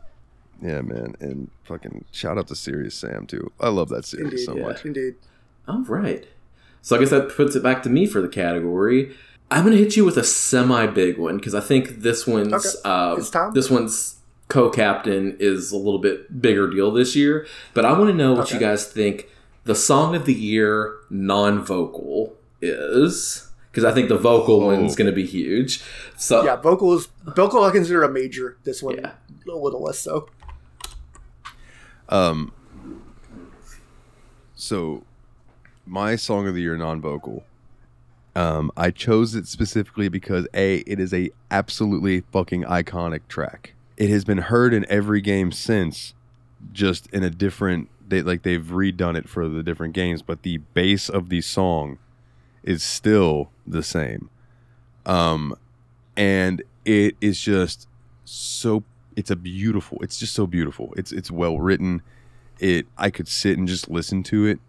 Yeah, 0.62 0.82
man, 0.82 1.16
and 1.20 1.49
fucking 1.64 2.05
shout 2.12 2.38
out 2.38 2.47
to 2.47 2.55
Serious 2.55 2.95
Sam 2.95 3.26
too. 3.26 3.51
I 3.60 3.70
love 3.70 3.89
that 3.89 4.05
series 4.05 4.26
Indeed, 4.32 4.45
so 4.45 4.55
yeah. 4.57 4.64
much. 4.66 4.86
Indeed. 4.86 5.16
All 5.68 5.84
right. 5.84 6.26
So 6.82 6.95
I 6.95 6.99
guess 6.99 7.10
that 7.12 7.30
puts 7.36 7.55
it 7.55 7.64
back 7.64 7.84
to 7.84 7.89
me 7.89 8.05
for 8.05 8.22
the 8.22 8.28
category. 8.28 9.16
I'm 9.51 9.64
gonna 9.64 9.78
hit 9.78 9.95
you 9.95 10.05
with 10.05 10.18
a 10.18 10.24
semi 10.24 10.86
big 10.88 11.18
one 11.18 11.38
because 11.38 11.55
I 11.55 11.60
think 11.62 12.01
this 12.01 12.28
one's 12.28 12.53
Okay. 12.53 12.68
uh, 12.86 13.51
this 13.53 13.70
one's 13.70 14.16
co-captain 14.47 15.38
is 15.39 15.72
a 15.72 15.78
little 15.78 15.99
bit 15.99 16.41
bigger 16.41 16.70
deal 16.70 16.91
this 16.91 17.16
year. 17.16 17.45
But 17.74 17.86
I 17.86 17.93
want 17.97 18.10
to 18.10 18.16
know 18.16 18.34
what 18.34 18.51
you 18.51 18.60
guys 18.60 18.86
think 18.88 19.28
the 19.66 19.76
song 19.76 20.16
of 20.16 20.26
the 20.26 20.34
year 20.34 20.95
non-vocal 21.10 22.34
is 22.62 23.47
because 23.72 23.86
I 23.86 23.93
think 23.93 24.10
the 24.10 24.18
vocal 24.18 24.64
Oh. 24.64 24.66
one's 24.66 24.95
gonna 24.95 25.12
be 25.12 25.26
huge. 25.26 25.82
So 26.18 26.43
Yeah, 26.43 26.55
vocal 26.57 26.93
is 26.95 27.07
vocal. 27.24 27.64
I 27.64 27.72
consider 27.72 28.03
a 28.03 28.10
major. 28.12 28.57
This 28.64 28.82
one 28.84 28.95
Yeah. 28.97 29.12
a 29.47 29.55
little 29.55 29.82
less 29.84 29.99
so. 29.99 30.28
Um. 32.10 32.51
So, 34.55 35.03
my 35.86 36.16
song 36.18 36.47
of 36.47 36.53
the 36.53 36.62
year 36.62 36.76
non-vocal. 36.76 37.43
Um, 38.36 38.72
I 38.78 38.91
chose 38.91 39.36
it 39.36 39.47
specifically 39.47 40.07
because 40.07 40.47
a 40.53 40.78
it 40.80 40.99
is 40.99 41.14
a 41.14 41.32
absolutely 41.49 42.22
fucking 42.32 42.64
iconic 42.64 43.22
track. 43.28 43.74
It 43.97 44.10
has 44.10 44.24
been 44.24 44.38
heard 44.38 44.74
in 44.74 44.86
every 44.89 45.20
game 45.20 45.51
since, 45.51 46.14
just 46.72 47.07
in 47.07 47.24
a 47.24 47.30
different. 47.30 47.89
They 48.07 48.22
like 48.22 48.43
they've 48.43 48.64
redone 48.64 49.18
it 49.18 49.28
for 49.28 49.47
the 49.47 49.64
different 49.64 49.93
games, 49.93 50.22
but 50.22 50.43
the 50.43 50.57
base 50.57 51.10
of 51.10 51.30
the 51.30 51.41
song 51.41 51.97
is 52.64 52.84
still 52.84 53.49
the 53.66 53.84
same. 53.84 54.30
Um, 55.05 55.55
and 56.16 56.62
it 56.86 57.16
is 57.22 57.41
just 57.41 57.88
so. 58.26 58.84
It's 59.20 59.30
a 59.30 59.36
beautiful. 59.36 59.98
It's 60.02 60.18
just 60.18 60.34
so 60.34 60.48
beautiful. 60.48 60.94
It's 60.96 61.12
it's 61.12 61.30
well 61.30 61.60
written. 61.60 62.02
It 62.60 62.88
I 62.98 63.10
could 63.10 63.28
sit 63.28 63.58
and 63.58 63.68
just 63.68 63.90
listen 63.90 64.24
to 64.24 64.46
it, 64.46 64.60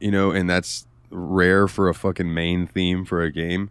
you 0.00 0.10
know, 0.10 0.30
and 0.32 0.48
that's 0.50 0.86
rare 1.10 1.66
for 1.66 1.88
a 1.88 1.94
fucking 1.94 2.32
main 2.34 2.66
theme 2.66 3.04
for 3.06 3.22
a 3.22 3.32
game. 3.32 3.70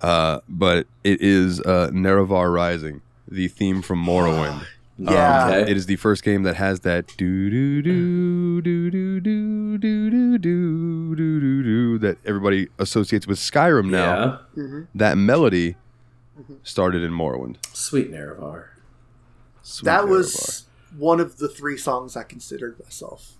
Uh, 0.00 0.38
but 0.48 0.86
it 1.02 1.20
is 1.20 1.60
uh, 1.62 1.90
Nerevar 1.92 2.52
Rising, 2.54 3.00
the 3.28 3.48
theme 3.48 3.82
from 3.82 4.04
Morrowind. 4.04 4.66
Yeah. 4.98 5.44
Um, 5.44 5.50
Okay. 5.50 5.70
it 5.72 5.76
is 5.76 5.86
the 5.86 5.96
first 5.96 6.22
game 6.22 6.44
that 6.44 6.54
has 6.56 6.80
that 6.80 7.08
do 7.16 7.50
do 7.50 7.82
do 7.82 8.60
do 8.62 8.90
do 8.90 9.20
do 9.20 9.78
do 9.78 9.78
do 9.78 10.38
do 10.38 11.16
do 11.16 11.40
do 11.40 11.62
do 11.64 11.98
that 11.98 12.18
everybody 12.24 12.68
associates 12.78 13.26
with 13.26 13.38
Skyrim 13.38 13.90
now. 13.90 14.40
yeah, 14.56 14.62
hmm 14.62 14.82
That 14.94 15.18
melody 15.18 15.74
Mhm. 16.40 16.58
started 16.62 17.02
in 17.02 17.10
Morrowind. 17.12 17.56
sweet 17.72 18.12
Nerevar. 18.12 18.66
Sweet 19.64 19.86
That 19.86 20.08
was 20.08 20.66
one 20.96 21.18
of 21.18 21.38
the 21.38 21.48
three 21.48 21.76
songs 21.76 22.16
I 22.16 22.22
considered 22.22 22.78
myself. 22.82 23.32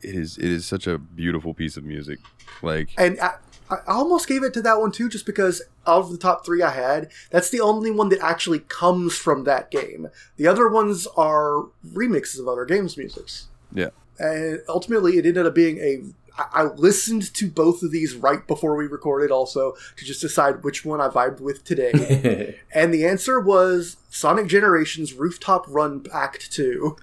it 0.00 0.14
is 0.14 0.38
it 0.38 0.44
is 0.44 0.64
such 0.64 0.86
a 0.86 0.96
beautiful 0.96 1.52
piece 1.52 1.76
of 1.76 1.84
music. 1.84 2.20
Like 2.62 2.88
And 2.96 3.20
I, 3.20 3.34
I 3.68 3.76
almost 3.88 4.28
gave 4.28 4.42
it 4.44 4.54
to 4.54 4.62
that 4.62 4.80
one 4.80 4.92
too, 4.92 5.08
just 5.08 5.26
because 5.26 5.60
out 5.86 6.04
of 6.04 6.10
the 6.10 6.16
top 6.16 6.46
three 6.46 6.62
I 6.62 6.70
had, 6.70 7.10
that's 7.30 7.50
the 7.50 7.60
only 7.60 7.90
one 7.90 8.08
that 8.10 8.20
actually 8.20 8.60
comes 8.60 9.16
from 9.16 9.44
that 9.44 9.70
game. 9.70 10.08
The 10.36 10.46
other 10.46 10.68
ones 10.68 11.06
are 11.16 11.66
remixes 11.86 12.38
of 12.40 12.48
other 12.48 12.64
games' 12.64 12.96
musics. 12.96 13.48
Yeah. 13.72 13.90
And 14.18 14.62
ultimately, 14.68 15.18
it 15.18 15.26
ended 15.26 15.46
up 15.46 15.54
being 15.54 15.78
a. 15.78 16.02
I 16.38 16.64
listened 16.64 17.34
to 17.34 17.50
both 17.50 17.82
of 17.82 17.90
these 17.90 18.14
right 18.14 18.46
before 18.46 18.76
we 18.76 18.86
recorded, 18.86 19.30
also 19.30 19.74
to 19.96 20.04
just 20.04 20.20
decide 20.20 20.62
which 20.62 20.84
one 20.84 21.00
I 21.00 21.08
vibed 21.08 21.40
with 21.40 21.64
today. 21.64 22.58
and 22.74 22.94
the 22.94 23.04
answer 23.06 23.40
was 23.40 23.96
Sonic 24.10 24.46
Generations 24.46 25.14
Rooftop 25.14 25.66
Run 25.68 26.06
Act 26.12 26.52
Two. 26.52 26.96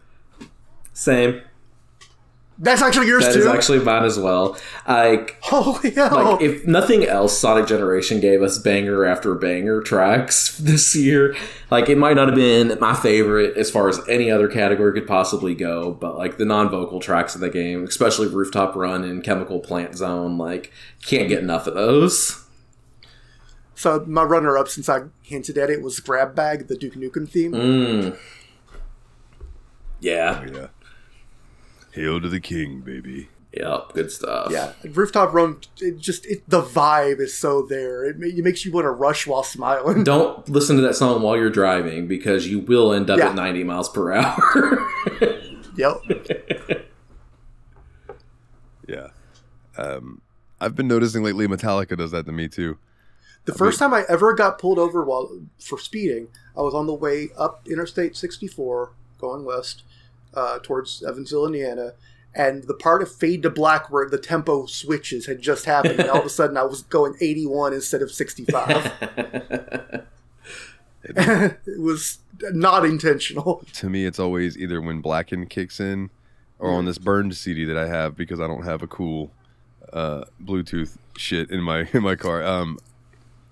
Same. 0.94 1.42
That's 2.58 2.82
actually 2.82 3.08
yours 3.08 3.26
That 3.26 3.34
too. 3.34 3.39
is 3.39 3.45
actually 3.45 3.80
mine 3.80 4.06
as 4.06 4.18
well. 4.18 4.58
Like 4.88 5.38
Holy 5.41 5.91
hell! 5.91 6.36
like 6.36 6.41
if 6.41 6.66
nothing 6.66 7.03
else 7.03 7.38
sonic 7.38 7.68
generation 7.68 8.22
gave 8.22 8.41
us 8.41 8.58
banger 8.60 9.03
after 9.03 9.36
banger 9.36 9.82
tracks 9.82 10.58
this 10.64 10.95
year 10.95 11.36
like 11.70 11.89
it 11.89 11.97
might 11.97 12.16
not 12.16 12.28
have 12.28 12.36
been 12.36 12.78
my 12.80 12.93
favorite 12.93 13.58
as 13.58 13.70
far 13.70 13.89
as 13.89 13.99
any 14.08 14.32
other 14.32 14.47
category 14.47 14.93
could 14.93 15.08
possibly 15.08 15.53
go 15.53 15.91
but 15.91 16.18
like 16.18 16.38
the 16.38 16.45
non-vocal 16.45 16.99
tracks 17.01 17.36
of 17.36 17.41
the 17.41 17.49
game 17.49 17.84
especially 17.84 18.28
rooftop 18.28 18.74
run 18.76 19.03
and 19.03 19.24
chemical 19.24 19.60
plant 19.60 19.95
zone 19.97 20.38
like 20.38 20.72
can't 21.06 21.28
get 21.28 21.39
enough 21.39 21.68
of 21.68 21.74
those 21.74 22.45
So 23.78 24.06
my 24.08 24.24
runner-up, 24.24 24.70
since 24.70 24.88
I 24.88 25.01
hinted 25.22 25.58
at 25.58 25.70
it, 25.70 25.82
was 25.82 25.99
Grab 25.99 26.34
Bag, 26.34 26.68
the 26.70 26.78
Duke 26.78 26.93
Nukem 26.95 27.28
theme. 27.28 27.51
mm. 27.51 28.18
yeah 29.99 30.45
yeah. 30.45 30.68
Hail 31.96 32.22
to 32.22 32.30
the 32.30 32.39
king, 32.39 32.82
baby. 32.82 33.30
yep 33.54 33.93
good 33.93 34.12
stuff 34.12 34.52
Yeah, 34.52 34.74
Rooftop 34.84 35.34
Run. 35.34 35.62
It 35.80 35.98
just 35.98 36.26
it, 36.26 36.43
the 36.48 36.62
vibe 36.62 37.20
is 37.22 37.34
so 37.38 37.62
there. 37.62 38.04
It, 38.06 38.18
it 38.22 38.43
makes 38.43 38.66
you 38.66 38.72
want 38.72 38.86
to 38.86 38.91
rush 38.91 39.26
while 39.26 39.43
smiling. 39.43 40.04
don't 40.14 40.48
listen 40.50 40.76
to 40.76 40.82
that 40.84 40.96
song 40.96 41.22
while 41.22 41.38
you're 41.38 41.50
driving 41.50 42.08
because 42.08 42.48
you 42.48 42.60
will 42.60 42.91
end 42.93 43.10
up 43.10 43.18
Yeah. 43.18 43.30
at 43.30 43.36
90 43.36 43.64
miles 43.64 43.89
per 43.89 44.12
hour 44.12 44.88
Yep. 45.78 45.96
Yeah. 48.88 49.08
Um, 49.78 50.22
I've 50.62 50.76
been 50.76 50.88
noticing 50.88 51.24
lately 51.24 51.48
Metallica 51.48 51.98
does 51.98 52.12
that 52.12 52.26
to 52.28 52.32
me 52.32 52.48
too. 52.48 52.78
The 53.46 53.54
first 53.54 53.78
time 53.80 53.93
I 53.93 54.04
ever 54.10 54.34
got 54.34 54.58
pulled 54.60 54.80
over 54.80 55.04
while 55.04 55.30
for 55.60 55.78
speeding, 55.80 56.28
I 56.58 56.62
was 56.62 56.74
on 56.74 56.88
the 56.88 56.93
way 56.93 57.30
up 57.38 57.68
Interstate 57.70 58.16
64 58.16 58.91
going 59.20 59.43
west 59.46 59.84
uh, 60.36 60.60
towards 60.62 61.04
Evansville, 61.04 61.46
Indiana, 61.46 61.94
and 62.34 62.64
the 62.66 62.74
part 62.74 63.02
of 63.02 63.12
Fade 63.12 63.44
to 63.44 63.50
Black 63.50 63.90
where 63.90 64.10
the 64.10 64.18
tempo 64.18 64.66
switches 64.66 65.26
had 65.26 65.42
just 65.42 65.66
happened, 65.66 66.00
and 66.00 66.10
all 66.10 66.20
of 66.20 66.26
a 66.26 66.30
sudden 66.30 66.58
I 66.58 66.64
was 66.64 66.84
going 66.84 67.16
81 67.20 67.74
instead 67.74 68.02
of 68.02 68.12
65. 68.12 68.92
it 71.04 71.80
was 71.80 72.20
not 72.52 72.86
intentional. 72.86 73.64
To 73.74 73.90
me, 73.90 74.06
it's 74.06 74.20
always 74.20 74.58
either 74.58 74.82
when 74.82 75.02
Blacken 75.02 75.48
kicks 75.48 75.80
in 75.80 76.10
or 76.60 76.72
on 76.72 76.86
this 76.86 76.98
burned 76.98 77.36
CD 77.36 77.66
that 77.66 77.78
I 77.78 77.88
have 77.88 78.16
because 78.16 78.40
I 78.40 78.48
don't 78.48 78.64
have 78.64 78.82
a 78.82 78.88
cool 78.88 79.32
uh, 79.94 80.24
Bluetooth 80.44 80.98
shit 81.18 81.50
in 81.52 81.62
my 81.62 81.88
in 81.94 82.04
my 82.04 82.16
car. 82.16 82.44
Um, 82.44 82.80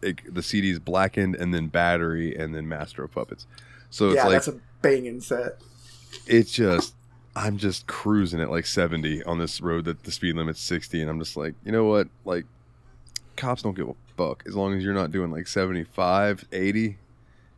it, 0.01 0.33
the 0.33 0.43
CD's 0.43 0.79
blackened 0.79 1.35
and 1.35 1.53
then 1.53 1.67
battery 1.67 2.35
and 2.35 2.53
then 2.53 2.67
Master 2.67 3.03
of 3.03 3.11
Puppets. 3.11 3.47
So 3.89 4.07
it's 4.07 4.15
yeah, 4.15 4.23
like 4.23 4.33
that's 4.33 4.47
a 4.47 4.59
banging 4.81 5.21
set. 5.21 5.61
It's 6.27 6.51
just 6.51 6.93
I'm 7.35 7.57
just 7.57 7.87
cruising 7.87 8.41
at 8.41 8.49
like 8.51 8.65
70 8.65 9.23
on 9.23 9.39
this 9.39 9.59
road 9.61 9.85
that 9.85 10.03
the 10.03 10.11
speed 10.11 10.35
limit's 10.35 10.61
60 10.61 11.01
and 11.01 11.09
I'm 11.09 11.19
just 11.19 11.35
like, 11.35 11.55
you 11.65 11.71
know 11.71 11.85
what? 11.85 12.07
Like 12.25 12.45
cops 13.35 13.61
don't 13.63 13.75
give 13.75 13.89
a 13.89 13.95
fuck 14.15 14.43
as 14.45 14.55
long 14.55 14.75
as 14.77 14.83
you're 14.83 14.93
not 14.93 15.11
doing 15.11 15.31
like 15.31 15.47
75, 15.47 16.45
80. 16.51 16.97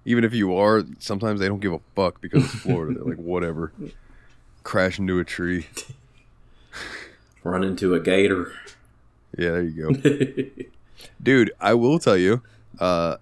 Even 0.06 0.24
if 0.24 0.34
you 0.34 0.56
are, 0.56 0.84
sometimes 1.00 1.40
they 1.40 1.48
don't 1.48 1.60
give 1.60 1.74
a 1.74 1.82
fuck 1.96 2.22
because 2.22 2.46
it's 2.46 2.54
Florida. 2.54 2.94
They're 2.94 3.16
like 3.16 3.18
whatever. 3.18 3.74
Crash 4.64 5.00
into 5.00 5.20
a 5.20 5.24
tree. 5.26 5.68
run 7.44 7.64
into 7.64 7.94
a 7.94 8.00
gator 8.00 8.52
Yeah, 9.38 9.52
there 9.52 9.64
you 9.64 9.92
go. 9.92 10.64
Dude, 11.24 11.52
I 11.60 11.74
will 11.74 12.00
tell 12.00 12.18
you 12.18 12.42
uh 12.80 13.18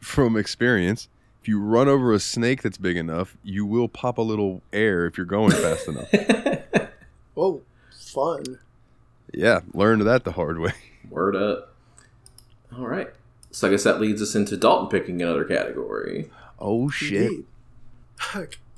from 0.00 0.36
experience, 0.36 1.08
if 1.40 1.48
you 1.48 1.60
run 1.60 1.88
over 1.88 2.12
a 2.12 2.20
snake 2.20 2.62
that's 2.62 2.76
big 2.78 2.96
enough, 2.96 3.36
you 3.42 3.64
will 3.64 3.88
pop 3.88 4.18
a 4.18 4.22
little 4.22 4.62
air 4.72 5.06
if 5.06 5.16
you're 5.16 5.26
going 5.26 5.52
fast 5.52 5.88
enough. 5.88 6.08
Oh, 7.36 7.62
fun. 7.90 8.58
Yeah, 9.32 9.60
learned 9.72 10.02
that 10.02 10.24
the 10.24 10.32
hard 10.32 10.58
way. 10.58 10.72
Word 11.08 11.34
up. 11.36 11.72
All 12.76 12.86
right. 12.86 13.08
So 13.50 13.66
I 13.68 13.70
guess 13.70 13.84
that 13.84 13.98
leads 14.00 14.20
us 14.20 14.34
into 14.34 14.58
Dalton 14.58 14.88
picking 14.90 15.22
another 15.22 15.44
category. 15.44 16.28
Oh 16.58 16.90
Indeed. 17.00 17.46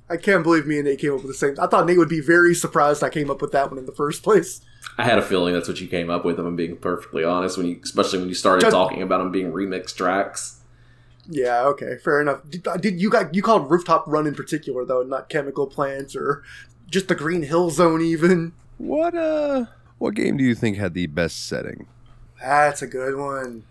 I 0.08 0.16
can't 0.16 0.44
believe 0.44 0.66
me 0.66 0.76
and 0.78 0.84
Nate 0.86 1.00
came 1.00 1.12
up 1.14 1.22
with 1.22 1.28
the 1.28 1.34
same. 1.34 1.56
I 1.60 1.66
thought 1.66 1.86
Nate 1.86 1.98
would 1.98 2.08
be 2.08 2.20
very 2.20 2.54
surprised 2.54 3.02
I 3.02 3.08
came 3.08 3.30
up 3.30 3.40
with 3.42 3.50
that 3.52 3.70
one 3.70 3.78
in 3.78 3.86
the 3.86 3.92
first 3.92 4.22
place. 4.22 4.60
I 4.96 5.04
had 5.04 5.18
a 5.18 5.22
feeling 5.22 5.54
that's 5.54 5.66
what 5.68 5.80
you 5.80 5.88
came 5.88 6.10
up 6.10 6.24
with. 6.24 6.38
If 6.38 6.44
I'm 6.46 6.54
being 6.54 6.76
perfectly 6.76 7.24
honest, 7.24 7.56
when 7.58 7.66
you, 7.66 7.80
especially 7.82 8.20
when 8.20 8.28
you 8.28 8.34
started 8.34 8.60
Just- 8.60 8.74
talking 8.74 9.02
about 9.02 9.18
them 9.18 9.32
being 9.32 9.50
remix 9.50 9.92
tracks. 9.96 10.60
Yeah, 11.28 11.62
okay, 11.66 11.98
fair 12.02 12.20
enough. 12.20 12.40
Did, 12.48 12.66
uh, 12.66 12.76
did 12.76 13.00
you 13.00 13.10
got 13.10 13.34
you 13.34 13.42
called 13.42 13.70
rooftop 13.70 14.04
run 14.06 14.26
in 14.26 14.34
particular 14.34 14.84
though, 14.84 15.02
not 15.02 15.28
chemical 15.28 15.66
plants 15.66 16.16
or 16.16 16.42
just 16.88 17.08
the 17.08 17.14
Green 17.14 17.42
Hill 17.42 17.70
Zone 17.70 18.02
even? 18.02 18.52
What 18.78 19.14
uh 19.14 19.66
what 19.98 20.14
game 20.14 20.36
do 20.36 20.44
you 20.44 20.54
think 20.54 20.76
had 20.76 20.94
the 20.94 21.06
best 21.06 21.46
setting? 21.46 21.86
That's 22.40 22.82
a 22.82 22.88
good 22.88 23.16
one. 23.16 23.64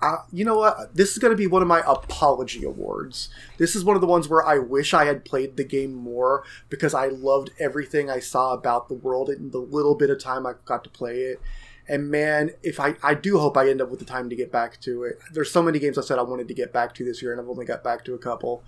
Uh, 0.00 0.18
you 0.32 0.44
know 0.44 0.58
what? 0.58 0.94
This 0.94 1.12
is 1.12 1.18
going 1.18 1.32
to 1.32 1.36
be 1.36 1.48
one 1.48 1.62
of 1.62 1.66
my 1.66 1.82
apology 1.86 2.64
awards. 2.64 3.30
This 3.56 3.74
is 3.74 3.84
one 3.84 3.96
of 3.96 4.00
the 4.00 4.06
ones 4.06 4.28
where 4.28 4.46
I 4.46 4.58
wish 4.58 4.94
I 4.94 5.06
had 5.06 5.24
played 5.24 5.56
the 5.56 5.64
game 5.64 5.92
more 5.92 6.44
because 6.68 6.94
I 6.94 7.08
loved 7.08 7.50
everything 7.58 8.08
I 8.08 8.20
saw 8.20 8.52
about 8.52 8.88
the 8.88 8.94
world 8.94 9.28
in 9.28 9.50
the 9.50 9.58
little 9.58 9.96
bit 9.96 10.10
of 10.10 10.22
time 10.22 10.46
I 10.46 10.52
got 10.64 10.84
to 10.84 10.90
play 10.90 11.16
it. 11.22 11.40
And 11.88 12.10
man, 12.10 12.50
if 12.62 12.78
I, 12.78 12.96
I 13.02 13.14
do 13.14 13.38
hope 13.38 13.56
I 13.56 13.68
end 13.68 13.80
up 13.80 13.88
with 13.90 13.98
the 13.98 14.04
time 14.04 14.28
to 14.30 14.36
get 14.36 14.52
back 14.52 14.80
to 14.82 15.04
it. 15.04 15.18
There's 15.32 15.50
so 15.50 15.62
many 15.62 15.78
games 15.78 15.96
I 15.96 16.02
said 16.02 16.18
I 16.18 16.22
wanted 16.22 16.48
to 16.48 16.54
get 16.54 16.72
back 16.72 16.94
to 16.96 17.04
this 17.04 17.22
year, 17.22 17.32
and 17.32 17.40
I've 17.40 17.48
only 17.48 17.64
got 17.64 17.82
back 17.82 18.04
to 18.04 18.14
a 18.14 18.18
couple. 18.18 18.62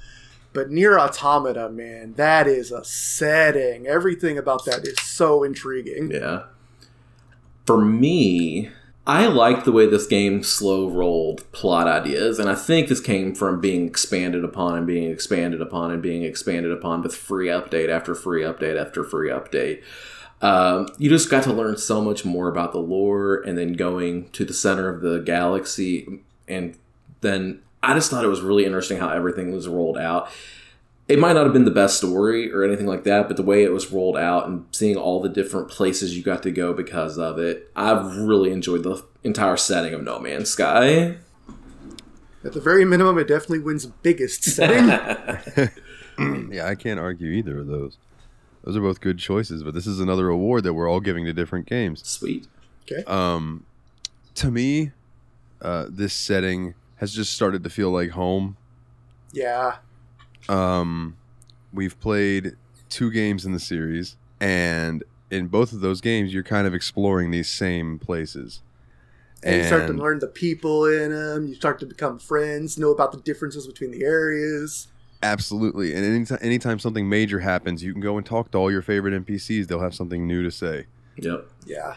But 0.52 0.70
Nier 0.70 0.98
Automata, 0.98 1.68
man, 1.68 2.14
that 2.14 2.46
is 2.46 2.72
a 2.72 2.84
setting. 2.84 3.86
Everything 3.86 4.38
about 4.38 4.64
that 4.64 4.86
is 4.86 4.98
so 5.00 5.44
intriguing. 5.44 6.10
Yeah. 6.10 6.44
For 7.66 7.84
me, 7.84 8.70
I 9.06 9.26
like 9.26 9.64
the 9.64 9.72
way 9.72 9.86
this 9.86 10.06
game 10.06 10.42
slow 10.42 10.88
rolled 10.88 11.50
plot 11.52 11.86
ideas, 11.86 12.38
and 12.38 12.50
I 12.50 12.54
think 12.54 12.88
this 12.88 13.00
came 13.00 13.34
from 13.34 13.60
being 13.60 13.86
expanded 13.86 14.44
upon 14.44 14.76
and 14.76 14.86
being 14.86 15.10
expanded 15.10 15.60
upon 15.60 15.90
and 15.90 16.02
being 16.02 16.22
expanded 16.24 16.72
upon 16.72 17.02
with 17.02 17.14
free 17.14 17.48
update 17.48 17.88
after 17.88 18.14
free 18.14 18.42
update 18.42 18.80
after 18.80 19.04
free 19.04 19.30
update. 19.30 19.82
Um, 20.42 20.88
you 20.98 21.10
just 21.10 21.30
got 21.30 21.44
to 21.44 21.52
learn 21.52 21.76
so 21.76 22.00
much 22.00 22.24
more 22.24 22.48
about 22.48 22.72
the 22.72 22.78
lore, 22.78 23.42
and 23.42 23.58
then 23.58 23.74
going 23.74 24.30
to 24.30 24.44
the 24.44 24.54
center 24.54 24.88
of 24.88 25.02
the 25.02 25.20
galaxy, 25.20 26.20
and 26.48 26.76
then 27.20 27.62
I 27.82 27.94
just 27.94 28.10
thought 28.10 28.24
it 28.24 28.28
was 28.28 28.40
really 28.40 28.64
interesting 28.64 28.98
how 28.98 29.10
everything 29.10 29.52
was 29.52 29.68
rolled 29.68 29.98
out 29.98 30.30
it 31.10 31.18
might 31.18 31.32
not 31.32 31.42
have 31.42 31.52
been 31.52 31.64
the 31.64 31.72
best 31.72 31.96
story 31.96 32.52
or 32.52 32.62
anything 32.62 32.86
like 32.86 33.02
that, 33.02 33.26
but 33.26 33.36
the 33.36 33.42
way 33.42 33.64
it 33.64 33.72
was 33.72 33.90
rolled 33.90 34.16
out 34.16 34.46
and 34.46 34.64
seeing 34.70 34.96
all 34.96 35.20
the 35.20 35.28
different 35.28 35.68
places 35.68 36.16
you 36.16 36.22
got 36.22 36.40
to 36.44 36.52
go 36.52 36.72
because 36.72 37.18
of 37.18 37.36
it, 37.36 37.68
I've 37.74 38.16
really 38.16 38.52
enjoyed 38.52 38.84
the 38.84 39.04
entire 39.24 39.56
setting 39.56 39.92
of 39.92 40.04
No 40.04 40.20
Man's 40.20 40.50
Sky. 40.50 41.16
At 42.44 42.52
the 42.52 42.60
very 42.60 42.84
minimum, 42.84 43.18
it 43.18 43.26
definitely 43.26 43.58
wins 43.58 43.86
biggest 43.86 44.44
setting. 44.44 44.86
yeah, 46.52 46.66
I 46.68 46.76
can't 46.76 47.00
argue 47.00 47.32
either 47.32 47.58
of 47.58 47.66
those. 47.66 47.98
Those 48.62 48.76
are 48.76 48.80
both 48.80 49.00
good 49.00 49.18
choices, 49.18 49.62
but 49.62 49.74
this 49.74 49.86
is 49.86 50.00
another 50.00 50.28
award 50.28 50.64
that 50.64 50.74
we're 50.74 50.88
all 50.88 51.00
giving 51.00 51.24
to 51.24 51.32
different 51.32 51.66
games. 51.66 52.06
Sweet. 52.06 52.46
okay. 52.90 53.02
Um, 53.04 53.64
to 54.34 54.50
me, 54.50 54.92
uh, 55.62 55.86
this 55.88 56.12
setting 56.12 56.74
has 56.96 57.12
just 57.12 57.32
started 57.32 57.64
to 57.64 57.70
feel 57.70 57.90
like 57.90 58.10
home. 58.10 58.56
Yeah. 59.32 59.76
Um, 60.48 61.16
we've 61.72 61.98
played 62.00 62.56
two 62.88 63.10
games 63.10 63.46
in 63.46 63.52
the 63.52 63.60
series, 63.60 64.16
and 64.40 65.04
in 65.30 65.46
both 65.46 65.72
of 65.72 65.80
those 65.80 66.00
games, 66.00 66.34
you're 66.34 66.42
kind 66.42 66.66
of 66.66 66.74
exploring 66.74 67.30
these 67.30 67.48
same 67.48 67.98
places. 67.98 68.60
And, 69.42 69.56
you 69.56 69.64
start 69.64 69.86
to 69.86 69.94
learn 69.94 70.18
the 70.18 70.26
people 70.26 70.84
in 70.84 71.12
them. 71.12 71.46
You 71.46 71.54
start 71.54 71.78
to 71.80 71.86
become 71.86 72.18
friends, 72.18 72.76
know 72.76 72.90
about 72.90 73.12
the 73.12 73.18
differences 73.18 73.66
between 73.66 73.90
the 73.90 74.04
areas. 74.04 74.88
Absolutely. 75.22 75.94
And 75.94 76.04
anytime, 76.04 76.38
anytime 76.40 76.78
something 76.78 77.08
major 77.08 77.40
happens, 77.40 77.82
you 77.82 77.92
can 77.92 78.00
go 78.00 78.16
and 78.16 78.24
talk 78.24 78.50
to 78.52 78.58
all 78.58 78.70
your 78.70 78.82
favorite 78.82 79.12
NPCs. 79.26 79.66
They'll 79.66 79.80
have 79.80 79.94
something 79.94 80.26
new 80.26 80.42
to 80.42 80.50
say. 80.50 80.86
Yep. 81.16 81.46
Yeah. 81.66 81.96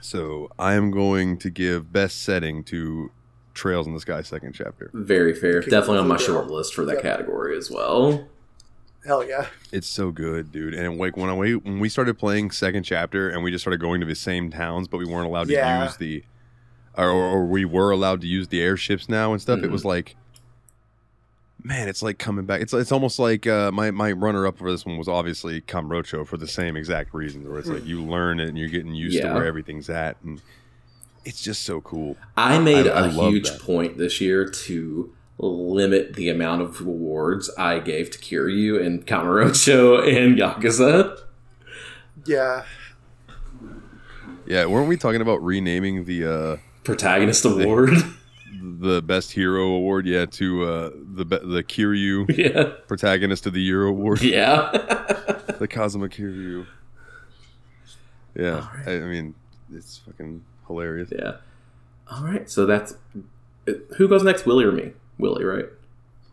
So 0.00 0.50
I 0.58 0.74
am 0.74 0.90
going 0.90 1.38
to 1.38 1.50
give 1.50 1.92
best 1.92 2.22
setting 2.22 2.64
to 2.64 3.10
Trails 3.54 3.86
in 3.86 3.92
the 3.94 4.00
Sky 4.00 4.22
second 4.22 4.54
chapter. 4.54 4.90
Very 4.94 5.34
fair. 5.34 5.58
Okay, 5.58 5.70
Definitely 5.70 5.98
on 5.98 6.08
my 6.08 6.16
short 6.16 6.48
list 6.48 6.74
for 6.74 6.84
that 6.86 6.94
Yep. 6.94 7.02
category 7.02 7.56
as 7.56 7.70
well. 7.70 8.26
Hell 9.04 9.28
yeah. 9.28 9.48
It's 9.70 9.86
so 9.86 10.10
good, 10.10 10.50
dude. 10.52 10.74
And 10.74 10.96
like 10.96 11.16
when 11.16 11.28
I 11.28 11.34
when 11.34 11.80
we 11.80 11.88
started 11.88 12.18
playing 12.18 12.50
second 12.52 12.84
chapter 12.84 13.28
and 13.28 13.42
we 13.42 13.50
just 13.50 13.62
started 13.62 13.80
going 13.80 14.00
to 14.00 14.06
the 14.06 14.14
same 14.14 14.48
towns, 14.50 14.88
but 14.88 14.96
we 14.98 15.04
weren't 15.04 15.26
allowed 15.26 15.48
to 15.48 15.52
Yeah. 15.54 15.84
use 15.84 15.96
the, 15.96 16.24
or, 16.96 17.10
or 17.10 17.44
we 17.46 17.64
were 17.64 17.90
allowed 17.90 18.20
to 18.22 18.26
use 18.26 18.48
the 18.48 18.60
airships 18.62 19.08
now 19.08 19.32
and 19.32 19.42
stuff. 19.42 19.58
It 19.58 19.66
Mhm. 19.68 19.72
was 19.72 19.84
like, 19.84 20.16
man, 21.64 21.88
it's 21.88 22.02
like 22.02 22.18
coming 22.18 22.44
back. 22.44 22.60
It's 22.60 22.72
it's 22.72 22.92
almost 22.92 23.18
like 23.18 23.46
uh, 23.46 23.70
my 23.72 23.90
my 23.90 24.12
runner 24.12 24.46
up 24.46 24.58
for 24.58 24.70
this 24.70 24.84
one 24.86 24.96
was 24.98 25.08
obviously 25.08 25.60
Kamurocho 25.60 26.26
for 26.26 26.36
the 26.36 26.46
same 26.48 26.76
exact 26.76 27.14
reasons, 27.14 27.46
where 27.48 27.58
it's 27.58 27.68
like 27.68 27.84
you 27.86 28.02
learn 28.02 28.40
it 28.40 28.48
and 28.48 28.58
you're 28.58 28.68
getting 28.68 28.94
used 28.94 29.16
Yeah. 29.16 29.28
to 29.28 29.34
where 29.34 29.46
everything's 29.46 29.88
at, 29.90 30.16
and 30.24 30.40
it's 31.24 31.42
just 31.42 31.62
so 31.64 31.80
cool. 31.80 32.16
I 32.36 32.58
made 32.58 32.86
I- 32.86 33.04
I 33.04 33.06
a 33.08 33.10
love 33.12 33.32
huge 33.32 33.50
that. 33.50 33.60
point 33.60 33.98
this 33.98 34.20
year 34.20 34.48
to 34.48 35.12
limit 35.38 36.14
the 36.14 36.28
amount 36.28 36.62
of 36.62 36.80
awards 36.80 37.50
I 37.58 37.78
gave 37.80 38.10
to 38.10 38.18
Kiryu 38.18 38.84
and 38.84 39.04
Kamurocho 39.06 40.06
and 40.06 40.36
Yakuza. 40.38 41.18
Yeah. 42.26 42.64
Yeah, 44.46 44.66
weren't 44.66 44.88
we 44.88 44.96
talking 44.96 45.20
about 45.20 45.42
renaming 45.42 46.04
the 46.04 46.26
uh, 46.26 46.56
Protagonist 46.84 47.44
award. 47.44 47.90
the 47.90 48.14
best 49.02 49.32
hero 49.32 49.64
award? 49.68 50.06
Yeah, 50.06 50.26
to 50.26 50.64
uh, 50.64 50.90
the 51.14 51.24
be- 51.24 51.38
the 51.38 51.62
Kiryu 51.62 52.26
yeah. 52.36 52.72
protagonist 52.86 53.46
of 53.46 53.52
the 53.52 53.60
year 53.62 53.84
award. 53.84 54.20
Yeah. 54.22 54.70
the 55.58 55.68
Kazuma 55.68 56.08
Kiryu. 56.08 56.66
Yeah, 58.34 58.56
Alright. 58.66 58.88
I, 58.88 58.92
I 58.96 59.00
mean, 59.00 59.34
it's 59.72 59.98
fucking 59.98 60.44
hilarious. 60.66 61.10
yeah. 61.12 61.36
All 62.10 62.24
right. 62.24 62.48
So 62.50 62.66
that's 62.66 62.94
who 63.96 64.08
goes 64.08 64.22
next, 64.22 64.46
Willie 64.46 64.64
or 64.64 64.72
me? 64.72 64.92
Willie, 65.18 65.44
right? 65.44 65.66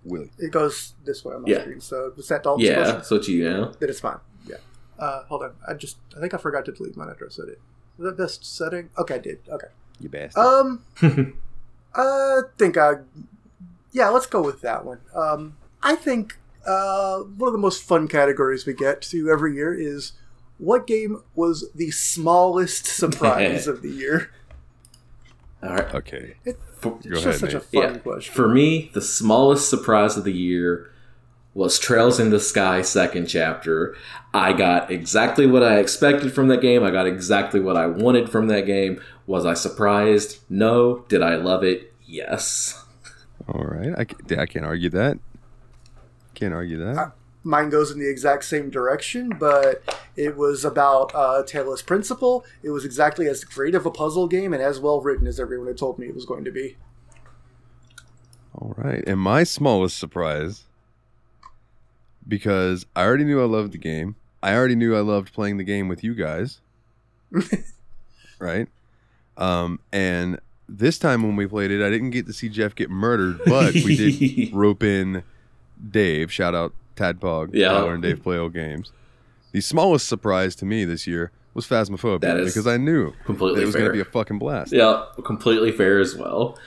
Willie. 0.05 0.31
It 0.39 0.51
goes 0.51 0.93
this 1.05 1.23
way 1.25 1.35
on 1.35 1.43
my 1.43 1.49
Yeah. 1.49 1.61
screen. 1.61 1.81
So 1.81 2.13
was 2.15 2.27
that 2.29 2.43
Dalton's 2.43 2.67
yeah. 2.67 2.75
question? 2.75 3.03
So 3.03 3.15
it's 3.17 3.27
you 3.27 3.43
now. 3.49 3.71
Then 3.79 3.89
it's 3.89 3.99
fine. 3.99 4.17
Yeah. 4.47 4.57
Uh, 4.97 5.23
hold 5.25 5.43
on. 5.43 5.51
I 5.67 5.73
just 5.73 5.97
I 6.15 6.19
think 6.21 6.33
I 6.33 6.37
forgot 6.37 6.65
to 6.65 6.71
delete 6.71 6.95
mine 6.97 7.09
after 7.09 7.25
I 7.25 7.29
said 7.29 7.49
it. 7.49 7.59
Was 7.97 8.05
that 8.09 8.17
best 8.17 8.45
setting? 8.45 8.89
Okay, 8.97 9.15
I 9.15 9.19
did. 9.19 9.39
Okay. 9.49 9.67
You 9.99 10.07
bastard. 10.09 10.41
Um, 10.43 10.83
I 11.95 12.41
think 12.57 12.77
I, 12.77 12.93
yeah, 13.91 14.09
let's 14.09 14.25
go 14.27 14.41
with 14.41 14.61
that 14.61 14.85
one. 14.85 14.99
Um, 15.15 15.57
I 15.81 15.95
think 15.95 16.37
uh, 16.65 17.19
one 17.19 17.47
of 17.47 17.53
the 17.53 17.59
most 17.59 17.83
fun 17.83 18.07
categories 18.07 18.65
we 18.65 18.73
get 18.73 19.01
to 19.03 19.29
every 19.29 19.55
year 19.55 19.73
is 19.73 20.13
what 20.57 20.85
game 20.87 21.23
was 21.35 21.69
the 21.73 21.91
smallest 21.91 22.85
surprise 22.85 23.67
of 23.67 23.81
the 23.81 23.89
year. 23.89 24.31
All 25.63 25.71
right. 25.75 25.93
okay. 25.95 26.35
It, 26.45 26.57
it's 26.71 26.81
Go 26.81 26.99
just 27.03 27.25
ahead, 27.25 27.39
such 27.39 27.53
a 27.53 27.59
fun 27.59 27.81
Yeah. 27.95 27.97
question. 27.97 28.33
for 28.33 28.47
me, 28.47 28.91
the 28.93 29.01
smallest 29.01 29.69
surprise 29.69 30.15
of 30.15 30.23
the 30.23 30.31
year 30.31 30.89
was 31.53 31.77
Trails 31.79 32.19
in 32.19 32.29
the 32.29 32.39
Sky 32.39 32.81
second 32.81 33.25
chapter. 33.25 33.95
I 34.33 34.53
got 34.53 34.89
exactly 34.91 35.45
what 35.47 35.63
I 35.63 35.79
expected 35.79 36.31
from 36.31 36.47
that 36.49 36.61
game. 36.61 36.83
I 36.83 36.91
got 36.91 37.07
exactly 37.07 37.59
what 37.59 37.75
I 37.75 37.87
wanted 37.87 38.29
from 38.29 38.47
that 38.47 38.65
game. 38.65 39.01
Was 39.29 39.45
I 39.45 39.53
surprised? 39.53 40.39
No. 40.49 41.05
Did 41.07 41.21
I 41.21 41.35
love 41.35 41.63
it? 41.63 41.93
Yes. 42.03 42.83
All 43.47 43.63
right. 43.63 43.93
I, 43.95 44.05
ca- 44.05 44.41
I 44.41 44.47
can't 44.47 44.65
argue 44.65 44.89
that. 44.89 45.19
Can't 46.33 46.51
argue 46.51 46.83
that. 46.83 47.11
Mine 47.43 47.69
goes 47.69 47.91
in 47.91 47.99
the 47.99 48.09
exact 48.09 48.45
same 48.45 48.71
direction, 48.71 49.29
but 49.29 49.83
it 50.15 50.35
was 50.35 50.65
about 50.65 51.13
uh, 51.13 51.43
Talos 51.45 51.85
Principle. 51.85 52.43
It 52.63 52.71
was 52.71 52.83
exactly 52.83 53.27
as 53.27 53.43
great 53.43 53.75
of 53.75 53.85
a 53.85 53.91
puzzle 53.91 54.27
game 54.27 54.51
and 54.51 54.63
as 54.63 54.79
well 54.79 54.99
written 54.99 55.27
as 55.27 55.39
everyone 55.39 55.67
had 55.67 55.77
told 55.77 55.99
me 55.99 56.07
it 56.07 56.15
was 56.15 56.25
going 56.25 56.43
to 56.45 56.51
be. 56.51 56.77
All 58.55 58.73
right. 58.77 59.03
And 59.05 59.19
my 59.19 59.43
smallest 59.43 59.95
surprise, 59.99 60.63
because 62.27 62.87
I 62.95 63.03
already 63.03 63.25
knew 63.25 63.39
I 63.39 63.45
loved 63.45 63.73
the 63.73 63.77
game. 63.77 64.15
I 64.41 64.55
already 64.55 64.75
knew 64.75 64.95
I 64.95 65.01
loved 65.01 65.33
playing 65.33 65.57
the 65.57 65.63
game 65.63 65.87
with 65.87 66.03
you 66.03 66.15
guys. 66.15 66.61
right? 68.39 68.67
Um, 69.39 69.79
and 69.91 70.39
this 70.67 70.99
time 70.99 71.23
when 71.23 71.35
we 71.35 71.47
played 71.47 71.71
it, 71.71 71.83
I 71.83 71.89
didn't 71.89 72.11
get 72.11 72.27
to 72.27 72.33
see 72.33 72.49
Jeff 72.49 72.75
get 72.75 72.89
murdered, 72.91 73.39
but 73.45 73.73
we 73.73 73.95
did 73.95 74.53
rope 74.53 74.83
in 74.83 75.23
Dave. 75.89 76.31
Shout 76.31 76.53
out 76.53 76.73
Tadpog. 76.95 77.51
Yeah. 77.53 77.69
Tyler 77.69 77.93
and 77.93 78.03
Dave 78.03 78.21
play 78.21 78.37
old 78.37 78.53
games. 78.53 78.91
The 79.51 79.61
smallest 79.61 80.07
surprise 80.07 80.55
to 80.57 80.65
me 80.65 80.85
this 80.85 81.07
year 81.07 81.31
was 81.55 81.65
Phasmophobia 81.65 82.21
That 82.21 82.37
is 82.37 82.53
because 82.53 82.67
I 82.67 82.77
knew 82.77 83.11
that 83.11 83.25
completely 83.25 83.63
it 83.63 83.65
was 83.65 83.75
going 83.75 83.87
to 83.87 83.93
be 83.93 83.99
a 83.99 84.05
fucking 84.05 84.37
blast. 84.37 84.71
yeah, 84.71 85.05
completely 85.25 85.71
fair 85.71 85.99
as 85.99 86.15
well. 86.15 86.57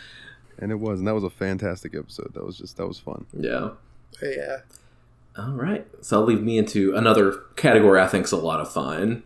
And 0.59 0.73
it 0.73 0.81
was. 0.81 0.99
And 0.99 1.07
that 1.07 1.15
was 1.15 1.25
a 1.25 1.31
fantastic 1.31 1.95
episode. 1.95 2.33
That 2.35 2.45
was 2.45 2.59
just, 2.59 2.77
that 2.79 2.87
was 2.87 2.99
fun. 2.99 3.27
Yeah. 3.33 3.71
Yeah. 4.21 4.59
All 5.39 5.53
right. 5.53 5.87
So 6.01 6.21
I'll 6.21 6.27
leave 6.27 6.43
me 6.43 6.59
into 6.59 6.95
another 6.97 7.33
category 7.57 8.01
I 8.01 8.07
think's 8.09 8.33
a 8.33 8.37
lot 8.37 8.61
of 8.61 8.73
fun. 8.73 9.23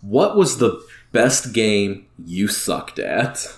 What 0.00 0.36
was 0.36 0.58
the 0.58 0.84
best 1.14 1.52
game 1.54 2.06
you 2.22 2.48
sucked 2.48 2.98
at? 2.98 3.56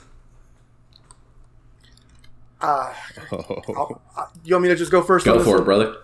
Uh, 2.60 2.92
Oh. 3.32 3.62
I'll- 3.76 4.02
I- 4.16 4.26
you 4.44 4.54
want 4.54 4.62
me 4.62 4.68
to 4.68 4.76
just 4.76 4.92
go 4.92 5.02
first? 5.02 5.24
Go 5.26 5.34
this 5.38 5.44
for 5.44 5.52
one? 5.54 5.62
it, 5.62 5.64
brother. 5.64 5.96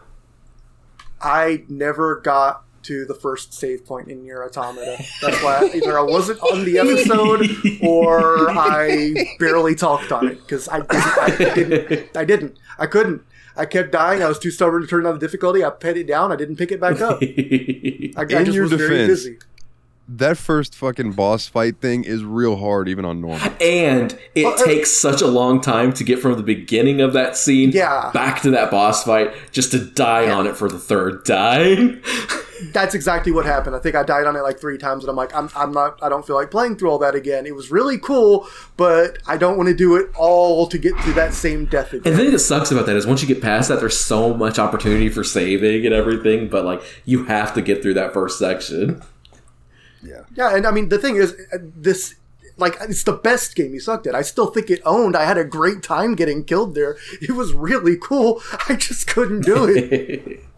I 1.20 1.62
never 1.68 2.16
got 2.20 2.64
to 2.84 3.05
the 3.05 3.14
first 3.14 3.55
save 3.55 3.86
point 3.86 4.09
in 4.09 4.22
Nier 4.24 4.42
Automata. 4.44 4.96
That's 5.20 5.40
why 5.42 5.70
either 5.72 5.96
I 5.96 6.03
wasn't 6.03 6.40
on 6.42 6.64
the 6.64 6.78
episode 6.78 7.48
or 7.86 8.50
I 8.50 9.14
barely 9.38 9.76
talked 9.76 10.11
on 10.11 10.26
it 10.26 10.40
because 10.40 10.68
I, 10.68 10.80
didn't- 10.80 11.18
I 11.18 11.36
didn't. 11.55 12.16
I 12.16 12.24
didn't. 12.24 12.59
I 12.78 12.86
couldn't. 12.86 13.22
I 13.57 13.66
kept 13.66 13.92
dying. 13.92 14.22
I 14.22 14.28
was 14.28 14.38
too 14.40 14.50
stubborn 14.50 14.80
to 14.82 14.88
turn 14.88 15.07
on 15.07 15.12
the 15.14 15.20
difficulty. 15.20 15.64
I 15.64 15.70
put 15.70 15.96
it 15.96 16.09
down. 16.09 16.32
I 16.32 16.36
didn't 16.36 16.57
pick 16.57 16.72
it 16.72 16.80
back 16.80 17.00
up. 17.00 17.18
I, 17.22 17.24
I 18.18 18.22
In 18.22 18.44
just 18.46 18.53
your 18.57 18.62
was 18.64 18.72
very 18.72 18.98
defense, 19.07 19.09
busy. 19.09 19.38
That 20.09 20.36
first 20.36 20.74
fucking 20.74 21.12
boss 21.12 21.46
fight 21.46 21.76
thing 21.80 22.05
is 22.05 22.24
real 22.24 22.57
hard, 22.57 22.88
even 22.88 23.05
on 23.05 23.20
normal. 23.20 23.48
and 23.61 24.18
it 24.34 24.44
Well, 24.44 24.55
uh, 24.61 24.64
takes 24.64 24.90
such 24.90 25.22
a 25.22 25.26
long 25.26 25.61
time 25.61 25.92
to 25.94 26.05
get 26.05 26.18
from 26.18 26.34
the 26.36 26.42
beginning 26.42 27.00
of 27.00 27.12
that 27.12 27.36
scene 27.36 27.70
Yeah. 27.70 28.11
back 28.12 28.42
to 28.42 28.50
that 28.50 28.70
boss 28.70 29.05
fight 29.05 29.32
just 29.53 29.70
to 29.72 29.78
die 29.78 30.30
on 30.30 30.46
it 30.46 30.57
for 30.57 30.68
the 30.68 30.78
third 30.78 31.24
time. 31.24 32.03
That's 32.72 32.94
exactly 32.94 33.32
what 33.32 33.44
happened. 33.44 33.74
I 33.74 33.80
think 33.80 33.96
I 33.96 34.05
died 34.05 34.24
on 34.26 34.36
it 34.36 34.40
like 34.42 34.61
three 34.61 34.78
times, 34.78 35.03
and 35.03 35.11
I'm 35.11 35.16
like, 35.16 35.34
I'm, 35.34 35.48
I'm 35.57 35.72
not. 35.72 35.98
I 36.00 36.09
don't 36.09 36.24
feel 36.24 36.36
like 36.36 36.50
playing 36.53 36.76
through 36.76 36.90
all 36.90 36.98
that 36.98 37.16
again. 37.16 37.44
It 37.44 37.57
was 37.57 37.72
really 37.72 37.98
cool, 37.98 38.46
but 38.76 39.18
I 39.26 39.36
don't 39.36 39.57
want 39.57 39.68
to 39.68 39.74
do 39.74 39.96
it 39.96 40.11
all 40.16 40.68
to 40.68 40.78
get 40.78 40.96
to 41.03 41.12
that 41.14 41.32
same 41.34 41.64
death 41.66 41.92
again 41.92 42.12
And 42.12 42.14
the 42.20 42.24
thing 42.24 42.32
that 42.32 42.38
sucks 42.38 42.70
about 42.70 42.86
that 42.86 42.94
is 42.96 43.05
once 43.05 43.20
you 43.20 43.26
get 43.26 43.42
past 43.42 43.68
that, 43.68 43.80
there's 43.80 43.98
so 43.98 44.32
much 44.34 44.61
opportunity 44.61 45.09
for 45.09 45.24
saving 45.24 45.84
and 45.86 45.94
everything, 45.94 46.48
but 46.48 46.64
like 46.64 46.82
you 47.05 47.24
have 47.24 47.53
to 47.55 47.62
get 47.62 47.82
through 47.82 47.94
that 47.94 48.12
first 48.12 48.38
section. 48.38 49.03
Yeah, 50.03 50.22
Yeah, 50.34 50.57
and 50.57 50.66
I 50.66 50.70
mean 50.70 50.88
the 50.88 50.98
thing 50.98 51.16
is, 51.16 51.34
uh, 51.53 51.59
this 51.61 52.16
like 52.57 52.76
it's 52.80 53.05
the 53.05 53.12
best 53.12 53.55
game 53.55 53.72
you 53.74 53.80
sucked 53.80 54.07
at. 54.07 54.14
I 54.14 54.22
still 54.22 54.46
think 54.48 54.70
it 54.70 54.80
owned. 54.84 55.16
I 55.16 55.24
had 55.24 55.38
a 55.38 55.44
great 55.44 55.82
time 55.82 56.14
getting 56.14 56.44
killed 56.44 56.74
there. 56.74 56.96
It 57.20 57.32
was 57.32 57.53
really 57.53 57.96
cool. 57.96 58.42
I 58.68 58.76
just 58.76 59.07
couldn't 59.07 59.44
do 59.44 59.66
it. 59.66 60.40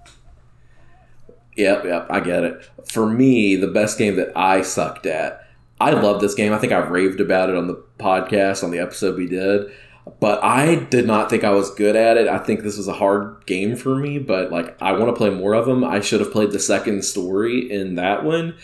Yep, 1.57 1.85
yep, 1.85 2.07
I 2.11 2.19
get 2.19 2.43
it. 2.43 2.69
For 2.87 3.07
me, 3.07 3.55
the 3.55 3.69
best 3.69 3.97
game 3.97 4.17
that 4.17 4.33
I 4.37 4.63
sucked 4.63 5.07
at, 5.07 5.47
I 5.81 5.91
love 5.93 6.21
this 6.21 6.35
game. 6.35 6.53
I 6.53 6.59
think 6.59 6.73
I 6.73 6.79
raved 6.79 7.21
about 7.21 7.49
it 7.49 7.55
on 7.57 7.69
the 7.69 7.81
podcast, 7.99 8.65
on 8.65 8.73
the 8.73 8.81
episode 8.81 9.17
we 9.17 9.29
did. 9.29 9.71
But 10.21 10.45
I 10.45 10.75
did 10.77 11.07
not 11.07 11.31
think 11.31 11.45
I 11.45 11.51
was 11.51 11.71
good 11.71 11.97
at 11.97 12.19
it. 12.19 12.29
I 12.29 12.39
think 12.39 12.63
this 12.63 12.77
was 12.77 12.89
a 12.89 12.93
hard 12.93 13.47
game 13.47 13.75
for 13.75 13.97
me, 13.97 14.19
but 14.19 14.53
like 14.53 14.81
I 14.83 14.93
want 14.93 15.07
to 15.07 15.17
play 15.17 15.31
more 15.31 15.55
of 15.55 15.65
them. 15.65 15.83
I 15.83 16.01
should 16.01 16.21
have 16.21 16.31
played 16.31 16.51
the 16.51 16.59
second 16.59 17.05
story 17.05 17.71
in 17.71 17.95
that 17.95 18.23
one. 18.23 18.55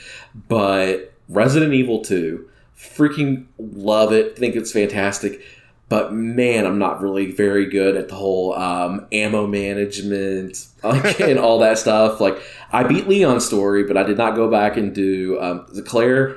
But 0.49 1.15
Resident 1.31 1.73
Evil 1.73 2.03
2, 2.03 2.47
freaking 2.77 3.47
love 3.59 4.13
it. 4.13 4.37
Think 4.37 4.55
it's 4.55 4.73
fantastic. 4.73 5.41
But 5.89 6.13
man, 6.13 6.67
I'm 6.67 6.79
not 6.79 7.01
really 7.01 7.33
very 7.33 7.67
good 7.67 7.97
at 7.97 8.09
the 8.09 8.15
whole 8.15 8.55
um, 8.55 9.07
ammo 9.11 9.47
management 9.47 10.67
like, 10.85 11.21
and 11.21 11.39
all 11.39 11.59
that 11.61 11.79
stuff. 11.79 12.21
Like 12.21 12.41
I 12.71 12.85
beat 12.85 13.09
Leon's 13.09 13.47
story, 13.47 13.85
but 13.85 13.97
I 13.97 14.03
did 14.03 14.19
not 14.19 14.37
go 14.37 14.51
back 14.51 14.77
and 14.77 14.95
do 14.95 15.41
um, 15.41 15.67
the 15.73 15.83
Claire. 15.83 16.37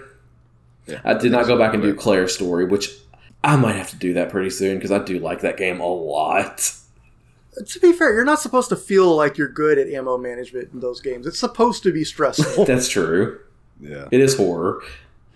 I 1.04 1.14
did 1.14 1.32
not 1.32 1.46
go 1.46 1.58
back 1.58 1.74
and 1.74 1.84
do 1.84 1.94
Claire's 1.94 2.34
story, 2.34 2.66
which 2.66 2.90
I 3.44 3.56
might 3.58 3.76
have 3.76 3.90
to 3.90 3.96
do 3.98 4.14
that 4.14 4.30
pretty 4.30 4.50
soon 4.50 4.76
because 4.78 4.92
I 4.92 5.00
do 5.00 5.20
like 5.20 5.42
that 5.42 5.58
game 5.58 5.80
a 5.82 5.86
lot. 5.88 6.74
Uh, 7.58 7.64
to 7.66 7.80
be 7.80 7.92
fair, 7.92 8.14
you're 8.14 8.24
not 8.24 8.40
supposed 8.40 8.70
to 8.70 8.76
feel 8.76 9.16
like 9.16 9.38
you're 9.38 9.50
good 9.50 9.78
at 9.78 9.88
ammo 9.88 10.18
management 10.18 10.70
in 10.74 10.80
those 10.80 11.02
games. 11.02 11.28
It's 11.28 11.40
supposed 11.40 11.84
to 11.84 11.92
be 11.92 12.04
stressful. 12.04 12.66
That's 12.68 12.88
true. 12.88 13.40
Yeah, 13.82 14.08
It 14.12 14.22
is 14.22 14.38
horror. 14.38 14.82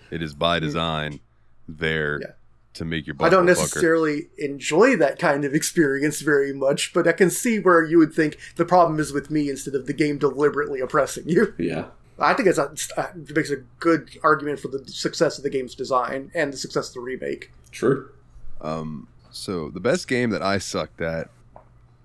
it 0.10 0.22
is 0.22 0.34
by 0.34 0.60
design 0.60 1.20
there 1.68 2.20
Yeah. 2.22 2.28
to 2.76 2.86
make 2.86 3.06
your. 3.08 3.16
I 3.20 3.28
don't 3.30 3.46
butt 3.46 3.58
a 3.58 3.60
fucker. 3.60 3.64
necessarily 3.66 4.28
enjoy 4.38 4.96
that 4.96 5.20
kind 5.20 5.44
of 5.44 5.54
experience 5.54 6.22
very 6.22 6.54
much, 6.54 6.94
but 6.94 7.08
I 7.10 7.12
can 7.12 7.30
see 7.30 7.60
where 7.60 7.84
you 7.84 7.98
would 7.98 8.14
think 8.14 8.38
the 8.56 8.64
problem 8.66 9.00
is 9.02 9.12
with 9.12 9.30
me 9.30 9.50
instead 9.50 9.76
of 9.76 9.86
the 9.86 9.92
game 9.94 10.18
deliberately 10.18 10.80
oppressing 10.80 11.28
you. 11.28 11.54
Yeah. 11.58 11.88
I 12.20 12.34
think 12.34 12.48
it's 12.48 12.58
a, 12.58 12.72
it 12.98 13.36
makes 13.36 13.52
a 13.52 13.58
good 13.80 14.10
argument 14.24 14.60
for 14.60 14.70
the 14.70 14.84
success 14.88 15.38
of 15.38 15.44
the 15.44 15.50
game's 15.50 15.76
design 15.76 16.32
and 16.34 16.52
the 16.52 16.58
success 16.58 16.90
of 16.90 16.96
the 16.96 17.00
remake. 17.02 17.52
True. 17.72 18.10
Um, 18.60 19.08
so 19.32 19.70
the 19.70 19.80
best 19.80 20.08
game 20.08 20.32
that 20.32 20.42
I 20.42 20.58
sucked 20.58 21.02
at, 21.02 21.30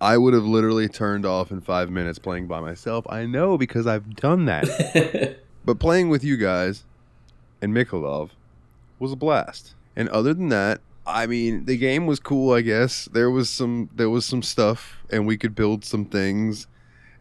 I 0.01 0.19
would 0.19 0.35
have 0.35 0.45
literally 0.45 0.89
turned 0.89 1.25
off 1.25 1.51
in 1.51 1.61
five 1.61 1.91
minutes 1.91 2.19
playing 2.19 2.47
by 2.47 2.61
myself. 2.61 3.07
I 3.09 3.25
know 3.25 3.57
because 3.57 3.87
I've 3.87 4.17
done 4.17 4.45
that. 4.47 5.39
but 5.65 5.79
playing 5.79 6.09
with 6.09 6.25
you 6.25 6.37
guys 6.37 6.85
and 7.63 7.73
Mikolov 7.73 8.31
was 8.99 9.13
a 9.13 9.17
blast. 9.17 9.75
And 9.97 10.09
other 10.09 10.35
than 10.35 10.49
that, 10.49 10.81
I 11.07 11.27
mean, 11.27 11.65
the 11.65 11.77
game 11.77 12.07
was 12.07 12.21
cool. 12.21 12.53
I 12.53 12.61
guess 12.61 13.07
there 13.07 13.31
was 13.31 13.51
some 13.51 13.91
there 13.95 14.11
was 14.11 14.25
some 14.25 14.43
stuff, 14.43 14.99
and 15.11 15.27
we 15.27 15.37
could 15.37 15.55
build 15.55 15.85
some 15.85 16.05
things. 16.05 16.67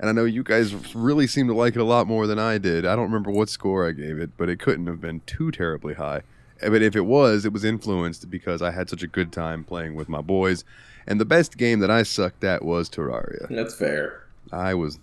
And 0.02 0.10
I 0.10 0.14
know 0.14 0.26
you 0.26 0.41
guys 0.43 0.74
really 0.95 1.28
seem 1.28 1.47
to 1.47 1.54
like 1.54 1.76
it 1.76 1.80
a 1.80 1.84
lot 1.86 2.08
more 2.08 2.26
than 2.28 2.39
I 2.39 2.58
did. 2.58 2.86
I 2.86 2.95
don't 2.95 3.06
remember 3.06 3.30
what 3.32 3.47
score 3.49 3.88
I 3.88 3.91
gave 3.91 4.18
it, 4.18 4.32
but 4.36 4.49
it 4.49 4.60
couldn't 4.60 4.88
have 4.88 4.99
been 4.99 5.22
too 5.28 5.52
terribly 5.52 5.93
high. 5.93 6.24
Eh, 6.60 6.70
But 6.70 6.82
if 6.82 6.95
it 6.95 7.06
was, 7.06 7.45
it 7.45 7.54
was 7.54 7.64
influenced 7.64 8.30
because 8.30 8.62
I 8.64 8.72
had 8.72 8.89
such 8.89 9.04
a 9.04 9.08
good 9.08 9.32
time 9.32 9.64
playing 9.64 9.93
with 9.95 10.10
my 10.10 10.22
boys. 10.22 10.66
And 11.06 11.20
the 11.22 11.26
best 11.26 11.56
game 11.56 11.80
that 11.82 11.91
I 11.91 12.02
sucked 12.04 12.43
at 12.43 12.66
was 12.66 12.89
Terraria. 12.89 13.47
That's 13.49 13.76
fair. 13.76 14.24
I 14.52 14.74
was 14.74 14.97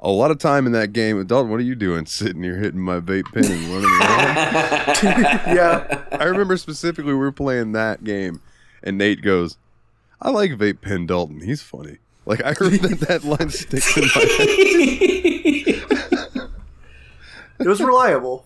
a 0.00 0.10
lot 0.12 0.30
of 0.30 0.38
time 0.38 0.64
in 0.66 0.70
that 0.72 0.92
game. 0.92 1.24
Dalton, 1.26 1.50
what 1.50 1.58
are 1.58 1.64
you 1.64 1.74
doing 1.74 2.06
sitting 2.06 2.42
here 2.44 2.56
hitting 2.56 2.80
my 2.80 3.00
vape 3.00 3.24
pen 3.32 3.44
and 3.46 3.64
running 3.66 3.90
around? 4.00 4.34
Yeah, 5.56 6.04
I 6.12 6.24
remember 6.24 6.56
specifically 6.56 7.12
we 7.12 7.18
were 7.18 7.32
playing 7.32 7.72
that 7.72 8.02
game, 8.04 8.40
and 8.82 8.96
Nate 8.98 9.22
goes, 9.22 9.56
"I 10.22 10.30
like 10.30 10.52
vape 10.52 10.80
pen 10.80 11.06
Dalton. 11.06 11.40
He's 11.40 11.62
funny." 11.62 11.98
Like 12.28 12.44
I 12.44 12.52
heard 12.52 12.74
that 12.82 13.00
that 13.08 13.24
line 13.24 13.48
sticks 13.48 13.96
in 13.96 14.02
my 14.02 14.08
head. 14.10 14.48
it 17.58 17.66
was 17.66 17.80
reliable. 17.80 18.44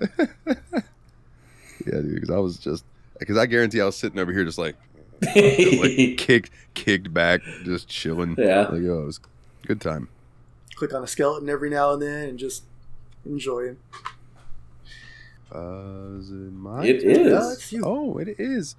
Yeah, 0.00 0.26
dude. 1.86 2.16
Because 2.16 2.30
I 2.30 2.38
was 2.38 2.58
just 2.58 2.84
because 3.20 3.38
I 3.38 3.46
guarantee 3.46 3.80
I 3.80 3.84
was 3.84 3.96
sitting 3.96 4.18
over 4.18 4.32
here 4.32 4.44
just 4.44 4.58
like 4.58 4.74
like 5.20 6.16
kicked 6.18 6.50
kicked 6.74 7.14
back, 7.14 7.42
just 7.62 7.86
chilling. 7.86 8.34
Yeah. 8.36 8.62
like 8.62 8.82
oh, 8.82 9.02
it 9.02 9.06
was 9.06 9.20
a 9.62 9.66
good 9.68 9.80
time. 9.80 10.08
Click 10.74 10.92
on 10.92 11.04
a 11.04 11.06
skeleton 11.06 11.48
every 11.48 11.70
now 11.70 11.92
and 11.92 12.02
then 12.02 12.30
and 12.30 12.38
just 12.40 12.64
enjoy 13.24 13.60
it. 13.60 13.78
Uh, 15.54 16.18
is 16.18 16.28
it 16.28 16.52
mine? 16.52 16.86
It 16.86 17.04
is. 17.04 17.72
Oh, 17.84 18.18
it 18.18 18.34
is. 18.40 18.74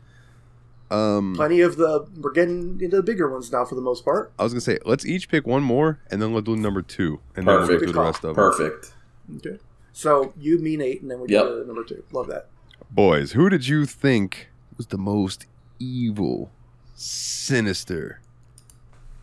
Um, 0.91 1.33
Plenty 1.35 1.61
of 1.61 1.77
the. 1.77 2.07
We're 2.19 2.31
getting 2.33 2.79
into 2.81 2.97
the 2.97 3.03
bigger 3.03 3.29
ones 3.29 3.51
now 3.51 3.65
for 3.65 3.75
the 3.75 3.81
most 3.81 4.03
part. 4.05 4.31
I 4.37 4.43
was 4.43 4.53
gonna 4.53 4.61
say 4.61 4.77
let's 4.85 5.05
each 5.05 5.27
pick 5.29 5.47
one 5.47 5.63
more, 5.63 5.99
and 6.11 6.21
then 6.21 6.33
let's 6.33 6.45
do 6.45 6.55
number 6.55 6.81
two, 6.81 7.19
and 7.35 7.47
then 7.47 7.57
we'll 7.59 7.79
do 7.79 7.85
the 7.91 7.99
rest 7.99 8.23
of 8.23 8.35
them. 8.35 8.35
Perfect. 8.35 8.93
Okay. 9.37 9.57
So 9.93 10.33
you, 10.37 10.59
me, 10.59 10.75
Nate, 10.77 11.01
and 11.01 11.09
then 11.09 11.19
we 11.19 11.29
Yep. 11.29 11.43
go 11.43 11.61
to 11.61 11.67
number 11.67 11.83
two. 11.83 12.03
Love 12.11 12.27
that. 12.27 12.47
Boys, 12.91 13.31
who 13.31 13.49
did 13.49 13.67
you 13.67 13.85
think 13.85 14.49
was 14.77 14.87
the 14.87 14.97
most 14.97 15.45
evil, 15.79 16.51
sinister, 16.95 18.19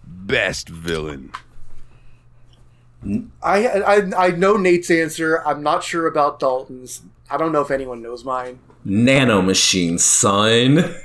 best 0.05 0.69
villain? 0.69 1.33
I, 3.43 3.67
I 3.69 4.27
I 4.27 4.31
know 4.33 4.57
Nate's 4.57 4.91
answer. 4.91 5.43
I'm 5.47 5.63
not 5.63 5.83
sure 5.85 6.07
about 6.07 6.39
Dalton's. 6.41 7.03
I 7.31 7.37
don't 7.37 7.53
know 7.53 7.61
if 7.63 7.71
anyone 7.71 8.03
knows 8.03 8.25
mine. 8.25 8.59
Nano 8.85 9.41
machine, 9.41 9.99
son. 9.99 10.95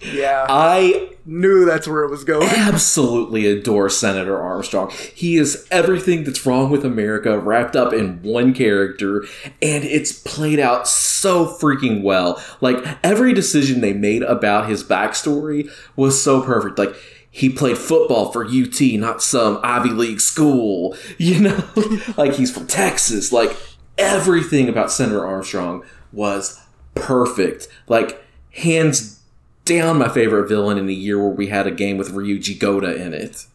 Yeah, 0.00 0.46
I 0.48 1.10
knew 1.26 1.64
that's 1.64 1.86
where 1.86 2.04
it 2.04 2.10
was 2.10 2.24
going. 2.24 2.48
absolutely 2.48 3.46
adore 3.46 3.90
Senator 3.90 4.40
Armstrong. 4.40 4.90
He 5.14 5.36
is 5.36 5.66
everything 5.70 6.24
that's 6.24 6.46
wrong 6.46 6.70
with 6.70 6.84
America 6.84 7.38
wrapped 7.38 7.76
up 7.76 7.92
in 7.92 8.22
one 8.22 8.54
character, 8.54 9.24
and 9.60 9.84
it's 9.84 10.12
played 10.12 10.58
out 10.58 10.88
so 10.88 11.46
freaking 11.46 12.02
well. 12.02 12.42
Like, 12.60 12.82
every 13.04 13.32
decision 13.32 13.80
they 13.80 13.92
made 13.92 14.22
about 14.22 14.68
his 14.68 14.82
backstory 14.82 15.70
was 15.96 16.20
so 16.20 16.42
perfect. 16.42 16.78
Like, 16.78 16.94
he 17.30 17.48
played 17.48 17.78
football 17.78 18.32
for 18.32 18.44
UT, 18.44 18.80
not 18.80 19.22
some 19.22 19.60
Ivy 19.62 19.90
League 19.90 20.20
school, 20.20 20.96
you 21.18 21.40
know? 21.40 21.70
like, 22.16 22.34
he's 22.34 22.50
from 22.50 22.66
Texas. 22.66 23.32
Like, 23.32 23.56
everything 23.98 24.68
about 24.68 24.90
Senator 24.90 25.24
Armstrong 25.24 25.84
was 26.12 26.60
perfect. 26.94 27.68
Like, 27.86 28.24
hands 28.52 29.19
down 29.64 29.98
my 29.98 30.08
favorite 30.08 30.48
villain 30.48 30.78
in 30.78 30.88
a 30.88 30.92
year 30.92 31.18
where 31.18 31.28
we 31.34 31.48
had 31.48 31.66
a 31.66 31.70
game 31.70 31.96
with 31.98 32.12
Ryuji 32.12 32.58
Goda 32.58 32.94
in 32.94 33.12
it. 33.14 33.46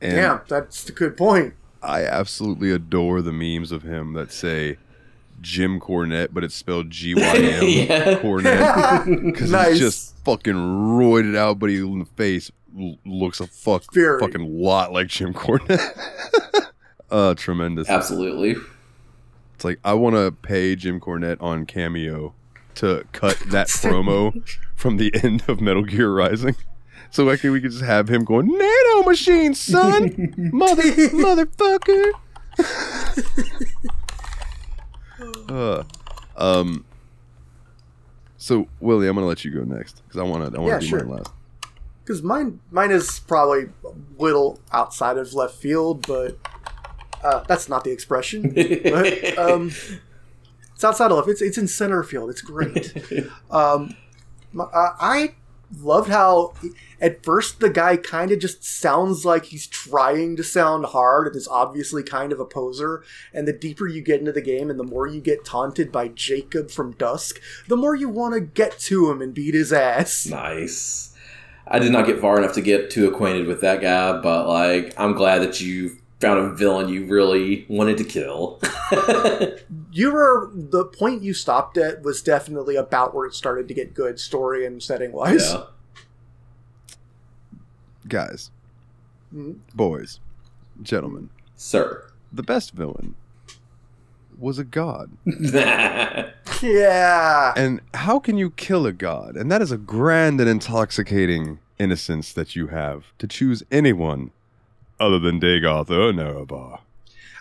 And 0.00 0.12
Yeah, 0.16 0.40
that's 0.48 0.88
a 0.88 0.92
good 0.92 1.16
point. 1.16 1.54
I 1.82 2.04
absolutely 2.04 2.70
adore 2.70 3.22
the 3.22 3.32
memes 3.32 3.72
of 3.72 3.82
him 3.82 4.12
that 4.14 4.32
say 4.32 4.76
Jim 5.40 5.78
Cornette, 5.80 6.28
but 6.32 6.42
it's 6.44 6.54
spelled 6.54 6.90
G 6.90 7.14
Y 7.14 7.22
M 7.22 7.62
Yeah. 7.66 8.18
Cornette 8.20 9.24
because 9.32 9.50
Nice. 9.50 9.68
he's 9.72 9.78
just 9.80 10.16
fucking 10.24 10.54
roided 10.54 11.36
out, 11.36 11.58
but 11.58 11.70
he 11.70 11.78
in 11.78 12.00
the 12.00 12.04
face 12.04 12.50
l- 12.78 12.98
looks 13.04 13.40
a 13.40 13.46
fuck 13.46 13.92
Very. 13.94 14.18
fucking 14.20 14.60
lot 14.60 14.92
like 14.92 15.08
Jim 15.08 15.32
Cornette. 15.34 15.94
uh, 17.10 17.34
tremendous. 17.34 17.88
Absolutely. 17.88 18.56
It's 19.54 19.64
like 19.64 19.78
I 19.84 19.94
want 19.94 20.16
to 20.16 20.32
pay 20.32 20.76
Jim 20.76 21.00
Cornette 21.00 21.40
on 21.40 21.64
Cameo 21.66 22.34
to 22.76 23.04
cut 23.12 23.38
that 23.48 23.66
promo 23.68 24.42
from 24.74 24.96
the 24.96 25.12
end 25.22 25.42
of 25.48 25.60
Metal 25.60 25.82
Gear 25.84 26.10
Rising. 26.12 26.56
So 27.10 27.24
like 27.24 27.42
we 27.42 27.60
could 27.60 27.70
just 27.70 27.84
have 27.84 28.08
him 28.08 28.24
going 28.24 28.46
nano 28.48 29.02
machine, 29.04 29.54
son, 29.54 30.32
mother 30.52 30.82
motherfucker. 30.82 32.12
Uh, 35.48 35.84
um. 36.36 36.84
So 38.36 38.66
Willie, 38.80 39.08
I'm 39.08 39.14
gonna 39.14 39.26
let 39.26 39.44
you 39.44 39.50
go 39.50 39.62
next 39.64 40.02
because 40.04 40.20
I 40.20 40.24
want 40.24 40.52
to. 40.52 40.58
I 40.58 40.60
want 40.60 40.70
to 40.70 40.74
Yeah, 40.74 40.80
do 40.80 40.86
sure. 40.86 41.04
mine 41.04 41.16
last. 41.18 41.32
Because 42.04 42.22
mine, 42.22 42.60
mine 42.70 42.90
is 42.90 43.20
probably 43.20 43.64
a 43.84 43.92
little 44.22 44.60
outside 44.72 45.16
of 45.16 45.32
left 45.34 45.54
field, 45.56 46.06
but 46.06 46.38
uh, 47.24 47.40
that's 47.48 47.68
not 47.68 47.82
the 47.82 47.90
expression. 47.90 48.52
but, 48.54 49.38
um, 49.38 49.72
it's 50.76 50.84
outside 50.84 51.10
of 51.10 51.16
left. 51.16 51.30
It's 51.30 51.40
it's 51.40 51.56
in 51.56 51.68
center 51.68 52.02
field. 52.02 52.28
It's 52.28 52.42
great. 52.42 52.94
um, 53.50 53.96
I 54.60 55.34
loved 55.80 56.10
how 56.10 56.52
at 57.00 57.24
first 57.24 57.60
the 57.60 57.70
guy 57.70 57.96
kind 57.96 58.30
of 58.30 58.38
just 58.38 58.62
sounds 58.62 59.24
like 59.24 59.46
he's 59.46 59.66
trying 59.66 60.36
to 60.36 60.44
sound 60.44 60.84
hard 60.84 61.26
and 61.26 61.34
is 61.34 61.48
obviously 61.48 62.02
kind 62.02 62.30
of 62.30 62.40
a 62.40 62.44
poser. 62.44 63.02
And 63.32 63.48
the 63.48 63.54
deeper 63.54 63.86
you 63.86 64.02
get 64.02 64.20
into 64.20 64.32
the 64.32 64.42
game, 64.42 64.68
and 64.68 64.78
the 64.78 64.84
more 64.84 65.06
you 65.06 65.22
get 65.22 65.46
taunted 65.46 65.90
by 65.90 66.08
Jacob 66.08 66.70
from 66.70 66.92
Dusk, 66.92 67.40
the 67.68 67.76
more 67.76 67.94
you 67.94 68.10
want 68.10 68.34
to 68.34 68.40
get 68.40 68.78
to 68.80 69.10
him 69.10 69.22
and 69.22 69.32
beat 69.32 69.54
his 69.54 69.72
ass. 69.72 70.26
Nice. 70.26 71.14
I 71.66 71.78
did 71.78 71.90
not 71.90 72.06
get 72.06 72.20
far 72.20 72.38
enough 72.38 72.52
to 72.52 72.60
get 72.60 72.90
too 72.90 73.08
acquainted 73.08 73.46
with 73.46 73.62
that 73.62 73.80
guy, 73.80 74.20
but 74.20 74.46
like, 74.46 74.92
I'm 74.98 75.14
glad 75.14 75.38
that 75.38 75.58
you 75.62 75.96
found 76.20 76.38
a 76.38 76.54
villain 76.54 76.88
you 76.88 77.04
really 77.06 77.66
wanted 77.68 77.98
to 77.98 78.04
kill. 78.04 78.58
you 79.92 80.10
were 80.12 80.50
the 80.54 80.84
point 80.84 81.22
you 81.22 81.34
stopped 81.34 81.76
at 81.76 82.02
was 82.02 82.22
definitely 82.22 82.76
about 82.76 83.14
where 83.14 83.26
it 83.26 83.34
started 83.34 83.68
to 83.68 83.74
get 83.74 83.92
good 83.94 84.18
story 84.18 84.64
and 84.64 84.82
setting 84.82 85.12
wise. 85.12 85.52
yeah. 85.52 85.64
Guys, 88.08 88.50
Mhm. 89.34 89.56
boys, 89.74 90.20
gentlemen, 90.80 91.30
Sir. 91.56 92.08
the 92.32 92.42
best 92.42 92.72
villain 92.72 93.16
was 94.38 94.58
a 94.58 94.64
god. 94.64 95.10
Yeah. 96.62 97.52
And 97.54 97.82
how 97.92 98.18
can 98.18 98.38
you 98.38 98.48
kill 98.50 98.86
a 98.86 98.92
god? 98.92 99.36
And 99.36 99.50
that 99.52 99.60
is 99.60 99.70
a 99.70 99.76
grand 99.76 100.40
and 100.40 100.48
intoxicating 100.48 101.58
innocence 101.78 102.32
that 102.32 102.56
you 102.56 102.68
have 102.68 103.12
to 103.18 103.26
choose 103.26 103.62
anyone 103.70 104.30
other 104.98 105.18
than 105.18 105.40
Dagoth 105.40 105.90
Ur 105.90 106.12
Nerevar. 106.12 106.80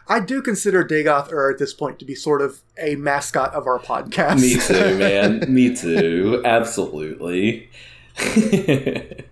I 0.08 0.20
do 0.20 0.42
consider 0.42 0.84
Dagoth 0.84 1.32
Ur 1.32 1.50
at 1.52 1.58
this 1.58 1.74
point 1.74 1.98
to 2.00 2.06
be 2.06 2.14
sort 2.16 2.42
of 2.42 2.62
a 2.78 2.96
mascot 2.96 3.54
of 3.54 3.66
our 3.66 3.80
podcast. 3.80 4.40
Me 4.40 4.56
too, 4.60 4.98
man. 5.00 5.52
Me 5.54 5.76
too. 5.76 6.42
Absolutely. 6.46 7.70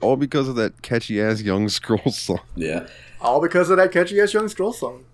All 0.00 0.16
because 0.16 0.48
of 0.48 0.56
that 0.56 0.82
catchy 0.82 1.20
ass 1.20 1.40
young 1.42 1.68
scroll 1.68 2.10
song. 2.10 2.40
yeah. 2.54 2.86
All 3.20 3.40
because 3.40 3.70
of 3.70 3.76
that 3.78 3.92
catchy 3.92 4.20
ass 4.20 4.34
young 4.34 4.48
scroll 4.48 4.72
song. 4.72 5.04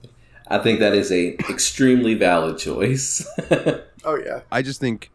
I 0.49 0.59
think 0.59 0.81
that 0.81 0.93
is 0.93 1.11
a 1.13 1.35
extremely 1.49 2.15
valid 2.15 2.59
choice. 2.59 3.27
Oh 4.05 4.17
yeah. 4.17 4.41
I 4.51 4.63
just 4.63 4.81
think, 4.81 5.11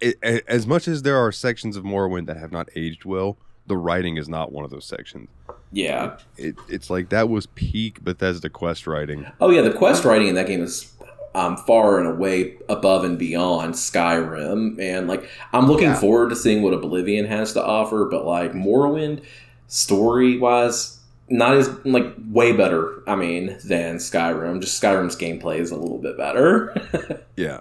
it, 0.00 0.16
as 0.48 0.66
much 0.66 0.88
as 0.88 1.02
there 1.02 1.16
are 1.16 1.30
sections 1.30 1.76
of 1.76 1.84
Morrowind 1.84 2.26
that 2.26 2.36
have 2.36 2.50
not 2.50 2.68
aged 2.74 3.04
well, 3.04 3.36
the 3.66 3.76
writing 3.76 4.16
is 4.16 4.28
not 4.28 4.52
one 4.52 4.64
of 4.64 4.70
those 4.70 4.84
sections. 4.84 5.28
yeah. 5.72 6.16
It, 6.36 6.56
it's 6.68 6.90
like 6.90 7.08
that 7.10 7.28
was 7.28 7.46
peak 7.46 8.02
Bethesda 8.04 8.48
quest 8.50 8.86
writing. 8.86 9.26
Oh 9.40 9.50
yeah, 9.50 9.62
the 9.62 9.72
quest 9.72 10.04
writing 10.04 10.28
in 10.28 10.34
that 10.34 10.46
game 10.46 10.62
is 10.62 10.92
um, 11.34 11.56
far 11.56 11.98
and 11.98 12.06
away 12.08 12.56
above 12.68 13.04
and 13.04 13.18
beyond 13.18 13.74
Skyrim, 13.74 14.78
and 14.80 15.08
like 15.08 15.28
I'm 15.52 15.66
looking 15.66 15.88
Yeah. 15.88 15.94
forward 16.00 16.28
to 16.30 16.36
seeing 16.36 16.62
what 16.62 16.74
Oblivion 16.74 17.24
has 17.26 17.52
to 17.54 17.64
offer. 17.64 18.04
But 18.04 18.26
like 18.26 18.52
Morrowind, 18.52 19.22
story 19.68 20.38
wise, 20.38 20.98
not 21.30 21.54
as 21.56 21.70
like 21.86 22.12
way 22.28 22.52
better. 22.52 23.02
I 23.06 23.14
mean, 23.16 23.56
than 23.64 23.96
Skyrim. 23.96 24.60
Just 24.60 24.82
Skyrim's 24.82 25.16
gameplay 25.16 25.58
is 25.58 25.70
a 25.70 25.76
little 25.76 25.98
bit 25.98 26.16
better. 26.18 27.22
Yeah. 27.36 27.60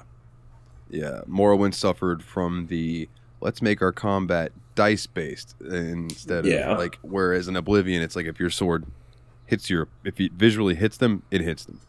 Yeah. 0.90 1.22
Morrowind 1.30 1.74
suffered 1.74 2.22
from 2.24 2.68
the 2.68 3.08
let's 3.40 3.62
make 3.62 3.82
our 3.82 3.94
combat 3.94 4.52
dice 4.76 5.06
based 5.08 5.56
instead 5.62 6.46
Yeah. 6.46 6.72
of 6.72 6.78
like 6.80 6.98
whereas 7.02 7.48
in 7.48 7.56
Oblivion 7.56 8.02
it's 8.02 8.16
like 8.16 8.26
if 8.26 8.40
your 8.40 8.50
sword 8.50 8.86
hits 9.46 9.70
your 9.70 9.88
if 10.04 10.20
it 10.20 10.32
visually 10.34 10.76
hits 10.76 10.98
them, 10.98 11.24
it 11.32 11.42
hits 11.42 11.66
them. 11.66 11.80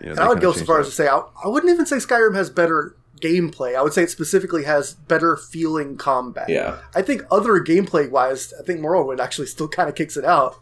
You 0.00 0.06
know, 0.06 0.12
And 0.12 0.20
I 0.20 0.28
would 0.28 0.40
go 0.40 0.52
so 0.52 0.64
far 0.64 0.76
that. 0.78 0.80
as 0.82 0.88
to 0.88 0.94
say 0.94 1.08
I, 1.08 1.22
I 1.44 1.48
wouldn't 1.48 1.72
even 1.72 1.86
say 1.86 1.96
Skyrim 1.96 2.34
has 2.34 2.50
better 2.50 2.96
gameplay. 3.22 3.74
I 3.76 3.82
would 3.82 3.92
say 3.94 4.02
it 4.02 4.10
specifically 4.10 4.64
has 4.64 4.92
better 4.94 5.36
feeling 5.36 5.96
combat. 5.96 6.48
yeah, 6.50 6.80
I 6.94 7.00
think 7.02 7.22
other 7.30 7.52
gameplay 7.60 8.10
wise, 8.10 8.52
I 8.60 8.62
think 8.62 8.80
Morrowind 8.80 9.20
actually 9.20 9.46
still 9.46 9.68
kind 9.68 9.88
of 9.88 9.94
kicks 9.94 10.16
it 10.18 10.24
out. 10.24 10.60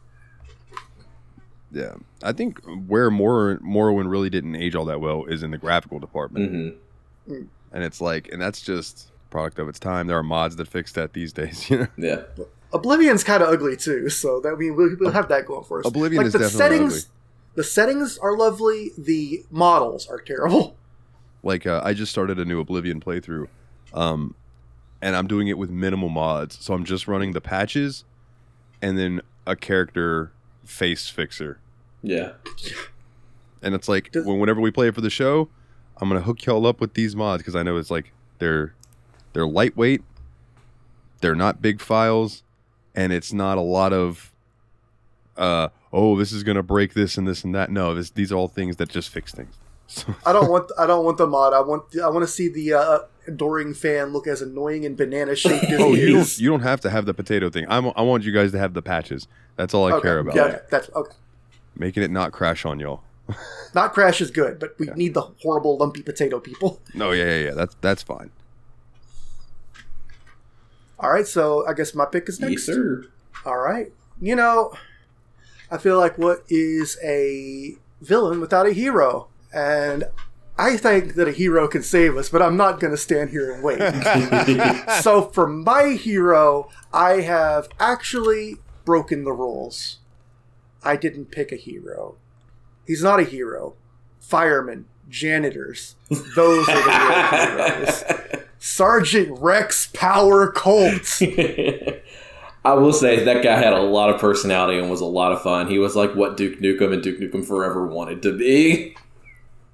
Yeah. 1.72 1.94
I 2.22 2.32
think 2.32 2.60
where 2.86 3.10
Mor- 3.10 3.58
Morrowind 3.58 4.08
really 4.10 4.30
didn't 4.30 4.54
age 4.56 4.74
all 4.76 4.84
that 4.84 5.00
well 5.00 5.24
is 5.24 5.42
in 5.42 5.50
the 5.50 5.58
graphical 5.58 5.98
department. 5.98 6.76
hmm 7.26 7.42
And 7.72 7.82
it's 7.82 8.00
like 8.00 8.28
and 8.32 8.40
that's 8.40 8.60
just 8.62 9.10
product 9.34 9.58
of 9.58 9.68
its 9.68 9.80
time. 9.80 10.06
There 10.06 10.16
are 10.16 10.22
mods 10.22 10.54
that 10.56 10.68
fix 10.68 10.92
that 10.92 11.12
these 11.12 11.32
days, 11.32 11.68
you 11.70 11.78
know. 11.78 11.86
yeah. 11.98 12.22
Oblivion's 12.72 13.24
kind 13.24 13.42
of 13.42 13.48
ugly 13.48 13.76
too, 13.76 14.08
so 14.08 14.38
that 14.40 14.56
we 14.56 14.70
we'll, 14.70 14.94
we'll 15.00 15.10
have 15.10 15.28
that 15.28 15.44
going 15.44 15.64
for 15.64 15.80
us. 15.80 15.86
Oblivion 15.86 16.18
like 16.18 16.26
is 16.28 16.32
the 16.32 16.38
definitely 16.38 16.58
settings, 16.58 16.92
ugly. 16.94 17.10
the 17.56 17.64
settings 17.64 18.18
are 18.18 18.36
lovely. 18.36 18.92
The 18.96 19.44
models 19.50 20.06
are 20.08 20.20
terrible. 20.20 20.76
like 21.42 21.66
uh, 21.66 21.80
I 21.84 21.94
just 21.94 22.12
started 22.12 22.38
a 22.38 22.44
new 22.44 22.60
Oblivion 22.60 23.00
playthrough, 23.00 23.48
um, 23.92 24.36
and 25.02 25.16
I'm 25.16 25.26
doing 25.26 25.48
it 25.48 25.58
with 25.58 25.68
minimal 25.70 26.08
mods. 26.10 26.58
So 26.60 26.72
I'm 26.74 26.84
just 26.84 27.08
running 27.08 27.32
the 27.32 27.40
patches, 27.40 28.04
and 28.80 28.96
then 28.96 29.20
a 29.46 29.56
character 29.56 30.30
face 30.64 31.08
fixer. 31.08 31.58
Yeah. 32.02 32.32
And 33.62 33.74
it's 33.74 33.88
like 33.88 34.12
Does- 34.12 34.26
when 34.26 34.38
whenever 34.38 34.60
we 34.60 34.70
play 34.70 34.88
it 34.88 34.94
for 34.94 35.00
the 35.00 35.10
show, 35.10 35.48
I'm 35.98 36.08
gonna 36.08 36.22
hook 36.22 36.44
y'all 36.46 36.66
up 36.66 36.80
with 36.80 36.94
these 36.94 37.14
mods 37.16 37.42
because 37.42 37.56
I 37.56 37.62
know 37.64 37.76
it's 37.76 37.90
like 37.90 38.12
they're 38.38 38.74
they're 39.34 39.46
lightweight, 39.46 40.02
they're 41.20 41.34
not 41.34 41.60
big 41.60 41.80
files, 41.80 42.42
and 42.94 43.12
it's 43.12 43.32
not 43.32 43.58
a 43.58 43.62
lot 43.62 43.92
of 43.92 44.32
uh 45.36 45.68
oh 45.92 46.16
this 46.16 46.30
is 46.30 46.44
gonna 46.44 46.62
break 46.62 46.94
this 46.94 47.18
and 47.18 47.28
this 47.28 47.44
and 47.44 47.54
that. 47.54 47.70
No, 47.70 47.94
this 47.94 48.10
these 48.10 48.32
are 48.32 48.36
all 48.36 48.48
things 48.48 48.76
that 48.76 48.88
just 48.88 49.10
fix 49.10 49.32
things. 49.32 49.58
So 49.86 50.14
I 50.24 50.32
don't 50.32 50.50
want 50.50 50.70
I 50.78 50.86
don't 50.86 51.04
want 51.04 51.18
the 51.18 51.26
mod. 51.26 51.52
I 51.52 51.60
want 51.60 51.84
I 52.02 52.08
want 52.08 52.22
to 52.22 52.30
see 52.30 52.48
the 52.48 52.72
uh, 52.74 52.98
adoring 53.26 53.74
fan 53.74 54.12
look 54.12 54.26
as 54.26 54.42
annoying 54.42 54.86
and 54.86 54.96
banana 54.96 55.36
shaped 55.36 55.64
Oh, 55.78 55.94
you 55.94 56.12
don't, 56.12 56.38
you 56.38 56.50
don't 56.50 56.62
have 56.62 56.80
to 56.82 56.90
have 56.90 57.04
the 57.06 57.14
potato 57.14 57.50
thing. 57.50 57.66
I'm, 57.68 57.92
I 57.96 58.02
want 58.02 58.24
you 58.24 58.32
guys 58.32 58.52
to 58.52 58.58
have 58.58 58.74
the 58.74 58.82
patches. 58.82 59.28
That's 59.56 59.74
all 59.74 59.86
I 59.86 59.92
Okay, 59.92 60.02
care 60.02 60.18
about. 60.18 60.36
Yeah, 60.36 60.44
okay, 60.44 60.58
that's 60.70 60.90
okay. 60.94 61.12
Making 61.76 62.02
it 62.04 62.10
not 62.10 62.32
crash 62.32 62.64
on 62.64 62.80
y'all. 62.80 63.02
Not 63.74 63.92
crash 63.92 64.20
is 64.20 64.30
good, 64.30 64.58
but 64.58 64.78
we 64.78 64.86
need 64.94 65.14
the 65.14 65.22
horrible 65.42 65.78
lumpy 65.78 66.02
potato 66.02 66.38
people. 66.38 66.80
No, 66.94 67.10
yeah, 67.12 67.24
yeah, 67.24 67.44
yeah. 67.46 67.54
That's 67.54 67.76
that's 67.80 68.02
fine. 68.02 68.30
All 71.04 71.10
right, 71.10 71.26
so 71.26 71.66
I 71.66 71.74
guess 71.74 71.94
my 71.94 72.06
pick 72.06 72.30
is 72.30 72.40
next. 72.40 72.66
Yes, 72.66 72.76
sir. 72.76 73.04
All 73.44 73.58
right. 73.58 73.92
You 74.22 74.34
know, 74.34 74.72
I 75.70 75.76
feel 75.76 75.98
like 75.98 76.16
what 76.16 76.44
is 76.48 76.96
a 77.04 77.74
villain 78.00 78.40
without 78.40 78.66
a 78.66 78.72
hero? 78.72 79.28
And 79.52 80.04
I 80.56 80.78
think 80.78 81.16
that 81.16 81.28
a 81.28 81.32
hero 81.32 81.68
can 81.68 81.82
save 81.82 82.16
us, 82.16 82.30
but 82.30 82.40
I'm 82.40 82.56
not 82.56 82.80
going 82.80 82.90
to 82.90 82.96
stand 82.96 83.28
here 83.28 83.52
and 83.52 83.62
wait. 83.62 83.80
so 85.02 85.20
for 85.20 85.46
my 85.46 85.88
hero, 85.90 86.70
I 86.90 87.20
have 87.20 87.68
actually 87.78 88.56
broken 88.86 89.24
the 89.24 89.32
rules. 89.32 89.98
I 90.82 90.96
didn't 90.96 91.26
pick 91.26 91.52
a 91.52 91.56
hero. 91.56 92.16
He's 92.86 93.02
not 93.02 93.20
a 93.20 93.24
hero. 93.24 93.74
Firemen, 94.20 94.86
janitors, 95.10 95.96
those 96.34 96.66
are 96.66 96.82
the 96.82 96.88
real 96.88 97.84
heroes. 98.30 98.43
Sergeant 98.64 99.38
Rex 99.40 99.90
Power 99.92 100.50
Colt. 100.50 101.20
I 101.20 102.72
will 102.72 102.94
say 102.94 103.22
that 103.22 103.42
guy 103.42 103.58
had 103.58 103.74
a 103.74 103.82
lot 103.82 104.08
of 104.08 104.18
personality 104.18 104.78
and 104.78 104.90
was 104.90 105.02
a 105.02 105.04
lot 105.06 105.32
of 105.32 105.42
fun. 105.42 105.68
He 105.68 105.78
was 105.78 105.94
like 105.94 106.14
what 106.14 106.38
Duke 106.38 106.60
Nukem 106.60 106.94
and 106.94 107.02
Duke 107.02 107.20
Nukem 107.20 107.44
Forever 107.44 107.86
wanted 107.86 108.22
to 108.22 108.32
be. 108.32 108.96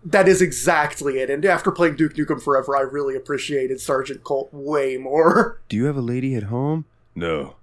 That 0.04 0.26
is 0.26 0.42
exactly 0.42 1.20
it. 1.20 1.30
And 1.30 1.44
after 1.46 1.70
playing 1.70 1.94
Duke 1.96 2.14
Nukem 2.14 2.42
Forever, 2.42 2.76
I 2.76 2.80
really 2.80 3.14
appreciated 3.14 3.80
Sergeant 3.80 4.24
Colt 4.24 4.48
way 4.52 4.96
more. 4.96 5.60
Do 5.68 5.76
you 5.76 5.84
have 5.84 5.96
a 5.96 6.02
lady 6.02 6.34
at 6.34 6.44
home? 6.44 6.84
No. 7.14 7.54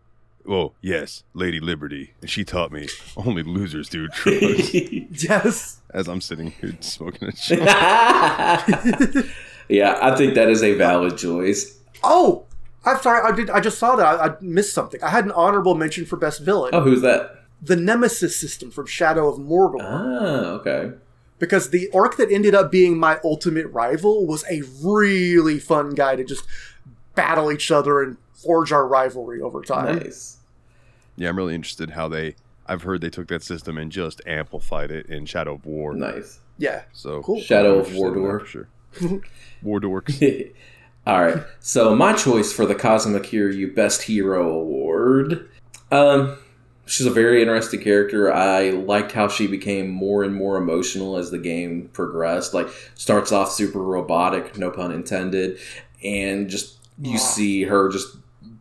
Well, 0.45 0.76
yes, 0.82 1.26
Lady 1.34 1.60
Liberty, 1.60 2.14
and 2.22 2.30
she 2.30 2.45
taught 2.45 2.72
me 2.72 2.88
only 3.18 3.44
losers 3.44 3.90
do 3.90 4.08
drugs. 4.14 4.74
yes. 4.74 5.82
As 5.94 6.08
I'm 6.08 6.22
sitting 6.22 6.52
here 6.52 6.78
smoking 6.80 7.28
a 7.28 7.32
joint. 7.34 7.68
Yeah, 9.69 9.98
I 10.02 10.15
think 10.15 10.35
that 10.35 10.49
is 10.49 10.64
a 10.64 10.73
valid 10.73 11.18
choice. 11.18 11.80
Oh, 12.03 12.45
I'm 12.85 12.99
sorry. 13.02 13.22
I 13.31 13.35
did. 13.35 13.49
I 13.49 13.60
just 13.60 13.77
saw 13.80 13.95
that. 13.95 14.06
I, 14.06 14.27
I 14.27 14.35
missed 14.41 14.73
something. 14.73 15.02
I 15.03 15.10
had 15.10 15.26
an 15.26 15.31
honorable 15.31 15.76
mention 15.76 16.06
for 16.06 16.15
best 16.15 16.41
villain. 16.41 16.72
Oh, 16.73 16.81
who's 16.81 17.02
that? 17.02 17.44
The 17.61 17.76
Nemesis 17.76 18.35
system 18.39 18.69
from 18.72 18.85
Shadow 18.85 19.27
of 19.27 19.39
Mordor. 19.39 19.80
Ah, 19.81 20.52
okay. 20.60 20.91
because 21.39 21.72
the 21.72 21.88
orc 21.89 22.18
that 22.18 22.31
ended 22.31 22.53
up 22.56 22.72
being 22.72 22.98
my 22.99 23.19
ultimate 23.23 23.68
rival 23.68 24.26
was 24.27 24.44
a 24.49 24.61
really 24.84 25.60
fun 25.60 25.91
guy 25.95 26.15
to 26.15 26.23
just 26.23 26.45
battle 27.15 27.52
each 27.52 27.72
other 27.72 28.02
and 28.03 28.18
forge 28.34 28.72
our 28.72 28.88
rivalry 28.88 29.41
over 29.41 29.61
time. 29.64 29.98
Nice. 29.98 30.38
Yeah, 31.15 31.30
I'm 31.30 31.38
really 31.38 31.56
interested 31.56 31.91
how 31.91 32.07
they. 32.07 32.35
I've 32.68 32.84
heard 32.84 33.02
they 33.02 33.10
took 33.10 33.27
that 33.30 33.41
system 33.44 33.77
and 33.77 33.91
just 33.91 34.22
amplified 34.27 34.91
it 34.91 35.07
in 35.07 35.26
Shadow 35.26 35.56
of 35.56 35.65
War. 35.65 35.94
Nice. 35.95 36.39
Yeah. 36.60 36.84
So 36.94 37.22
Cool. 37.23 37.41
Shadow 37.41 37.80
of 37.80 37.88
I'm 37.88 37.94
interested 37.95 38.06
in 38.07 38.14
that 38.14 38.19
Mordor. 38.19 38.39
for 38.41 38.45
sure. 38.45 38.68
War 39.62 39.80
dorks. 39.80 40.52
All 41.08 41.22
right. 41.22 41.44
So 41.60 41.96
my 41.96 42.14
choice 42.14 42.52
for 42.52 42.66
the 42.66 42.76
Cosmic 42.76 43.24
Kiryu 43.24 43.74
Best 43.74 44.04
Hero 44.04 44.52
Award. 44.52 45.50
Um, 45.90 46.38
she's 46.86 47.06
a 47.06 47.12
very 47.12 47.42
interesting 47.42 47.82
character. 47.82 48.34
I 48.34 48.72
liked 48.72 49.14
how 49.14 49.28
she 49.28 49.48
became 49.48 49.90
more 49.90 50.24
and 50.24 50.36
more 50.36 50.58
emotional 50.58 51.18
as 51.18 51.32
the 51.32 51.38
game 51.38 51.90
progressed. 51.94 52.54
Like 52.54 52.68
starts 52.96 53.32
off 53.32 53.52
super 53.52 53.82
robotic, 53.82 54.58
no 54.58 54.70
pun 54.72 54.92
intended, 54.92 55.60
and 56.04 56.50
just 56.50 56.78
you 57.00 57.16
Aw. 57.16 57.18
see 57.18 57.64
her 57.64 57.90
just 57.90 58.18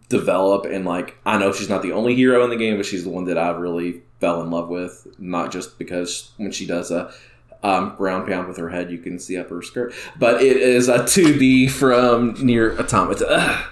develop 0.08 0.66
and 0.66 0.84
like 0.84 1.16
I 1.26 1.36
know 1.36 1.52
she's 1.52 1.68
not 1.68 1.82
the 1.82 1.92
only 1.92 2.14
hero 2.14 2.44
in 2.44 2.50
the 2.50 2.56
game, 2.56 2.76
but 2.76 2.86
she's 2.86 3.04
the 3.04 3.10
one 3.10 3.24
that 3.24 3.38
I 3.38 3.50
really 3.50 4.02
fell 4.20 4.42
in 4.42 4.50
love 4.50 4.68
with. 4.68 5.06
Not 5.18 5.52
just 5.52 5.78
because 5.78 6.30
when 6.36 6.52
she 6.52 6.66
does 6.66 6.90
a 6.90 7.12
um, 7.62 7.94
ground 7.96 8.28
pound 8.28 8.48
with 8.48 8.56
her 8.56 8.70
head, 8.70 8.90
you 8.90 8.98
can 8.98 9.18
see 9.18 9.36
up 9.36 9.50
her 9.50 9.62
skirt. 9.62 9.94
But 10.18 10.42
it 10.42 10.56
is 10.56 10.88
a 10.88 11.00
2B 11.00 11.70
from 11.70 12.34
Nier 12.44 12.78
Automata. 12.78 13.26
Ugh. 13.28 13.66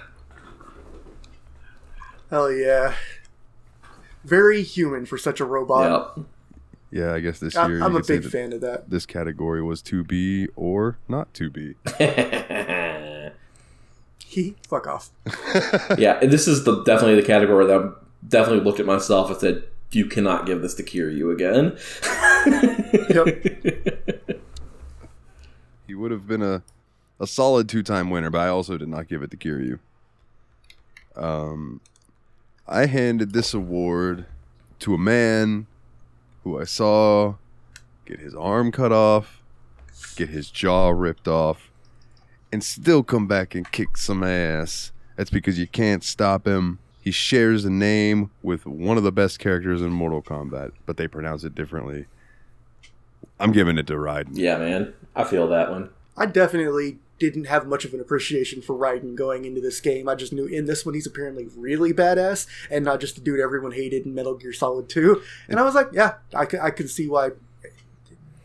Hell 2.29 2.51
yeah. 2.51 2.95
Very 4.23 4.63
human 4.63 5.05
for 5.05 5.17
such 5.17 5.39
a 5.39 5.45
robot. 5.45 6.13
Yep. 6.17 6.25
yeah, 6.91 7.13
I 7.13 7.19
guess 7.19 7.39
this 7.39 7.55
I, 7.55 7.67
year 7.67 7.83
I'm 7.83 7.95
a 7.95 8.03
big 8.03 8.25
fan 8.25 8.53
of 8.53 8.61
that. 8.61 8.89
This 8.89 9.05
category 9.05 9.61
was 9.61 9.81
to 9.83 10.03
be 10.03 10.47
or 10.55 10.97
not 11.07 11.33
to 11.35 11.49
be. 11.49 11.75
He 14.35 14.53
fuck 14.67 14.85
off. 14.85 15.11
yeah, 15.97 16.19
and 16.21 16.29
this 16.29 16.45
is 16.45 16.65
the 16.65 16.83
definitely 16.83 17.15
the 17.15 17.25
category 17.25 17.65
that 17.67 17.79
I 17.79 17.89
definitely 18.27 18.65
looked 18.65 18.81
at 18.81 18.85
myself 18.85 19.29
and 19.29 19.39
said, 19.39 19.63
"You 19.91 20.07
cannot 20.07 20.45
give 20.45 20.61
this 20.61 20.73
to 20.73 20.83
Kiryu 20.83 21.31
again." 21.33 21.77
He 25.87 25.93
would 25.93 26.11
have 26.11 26.27
been 26.27 26.41
a, 26.41 26.63
a 27.19 27.27
solid 27.27 27.69
two 27.69 27.83
time 27.83 28.09
winner, 28.09 28.29
but 28.29 28.39
I 28.39 28.47
also 28.47 28.77
did 28.77 28.89
not 28.89 29.07
give 29.07 29.21
it 29.21 29.31
to 29.31 29.37
Kiryu. 29.37 29.79
Um, 31.15 31.81
I 32.67 32.87
handed 32.87 33.33
this 33.33 33.53
award 33.53 34.25
to 34.79 34.93
a 34.93 34.97
man 34.97 35.67
who 36.43 36.59
I 36.59 36.63
saw 36.63 37.35
get 38.05 38.19
his 38.19 38.35
arm 38.35 38.71
cut 38.71 38.91
off, 38.91 39.41
get 40.15 40.29
his 40.29 40.49
jaw 40.49 40.89
ripped 40.89 41.27
off, 41.27 41.71
and 42.51 42.63
still 42.63 43.03
come 43.03 43.27
back 43.27 43.55
and 43.55 43.71
kick 43.71 43.97
some 43.97 44.23
ass. 44.23 44.91
That's 45.15 45.29
because 45.29 45.57
you 45.57 45.67
can't 45.67 46.03
stop 46.03 46.47
him. 46.47 46.79
He 47.01 47.11
shares 47.11 47.65
a 47.65 47.69
name 47.69 48.31
with 48.41 48.65
one 48.65 48.97
of 48.97 49.03
the 49.03 49.11
best 49.11 49.37
characters 49.37 49.81
in 49.81 49.91
Mortal 49.91 50.23
Kombat, 50.23 50.71
but 50.87 50.97
they 50.97 51.07
pronounce 51.07 51.43
it 51.43 51.53
differently. 51.53 52.07
I'm 53.39 53.51
giving 53.51 53.77
it 53.77 53.87
to 53.87 53.93
Raiden. 53.93 54.29
yeah, 54.33 54.57
man, 54.57 54.93
I 55.15 55.23
feel 55.23 55.47
that 55.49 55.69
one. 55.71 55.89
I 56.17 56.25
definitely 56.25 56.99
didn't 57.17 57.45
have 57.45 57.65
much 57.65 57.85
of 57.85 57.93
an 57.93 57.99
appreciation 58.01 58.61
for 58.61 58.75
Raiden 58.75 59.15
going 59.15 59.45
into 59.45 59.61
this 59.61 59.79
game. 59.79 60.09
I 60.09 60.15
just 60.15 60.33
knew 60.33 60.45
in 60.45 60.65
this 60.65 60.85
one 60.85 60.95
he's 60.95 61.07
apparently 61.07 61.47
really 61.55 61.93
badass 61.93 62.45
and 62.69 62.83
not 62.83 62.99
just 62.99 63.15
the 63.15 63.21
dude 63.21 63.39
everyone 63.39 63.71
hated 63.71 64.05
in 64.05 64.13
Metal 64.13 64.33
Gear 64.35 64.51
Solid 64.51 64.89
2. 64.89 65.21
And 65.47 65.57
I 65.59 65.63
was 65.63 65.75
like, 65.75 65.87
yeah, 65.93 66.15
I 66.33 66.45
can, 66.45 66.59
I 66.59 66.71
can 66.71 66.87
see 66.89 67.07
why 67.07 67.29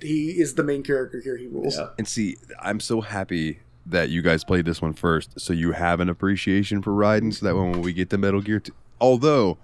he 0.01 0.31
is 0.41 0.55
the 0.55 0.63
main 0.63 0.83
character 0.83 1.21
here. 1.21 1.37
He 1.37 1.47
rules. 1.47 1.77
Yeah. 1.79 1.89
And 1.99 2.07
see, 2.09 2.37
I'm 2.61 2.81
so 2.81 3.01
happy 3.01 3.61
that 3.87 4.09
you 4.09 4.23
guys 4.23 4.45
played 4.45 4.65
this 4.67 4.81
one 4.81 4.93
first, 4.93 5.41
so 5.41 5.53
you 5.53 5.73
have 5.73 6.01
an 6.01 6.09
appreciation 6.09 6.81
for 6.83 6.93
Raiden. 6.93 7.35
So 7.35 7.47
that 7.47 7.57
when 7.57 7.83
we 7.83 7.93
get 7.93 8.11
to 8.11 8.19
Metal 8.19 8.41
Gear, 8.41 8.61
t- 8.61 8.73
although 9.01 9.59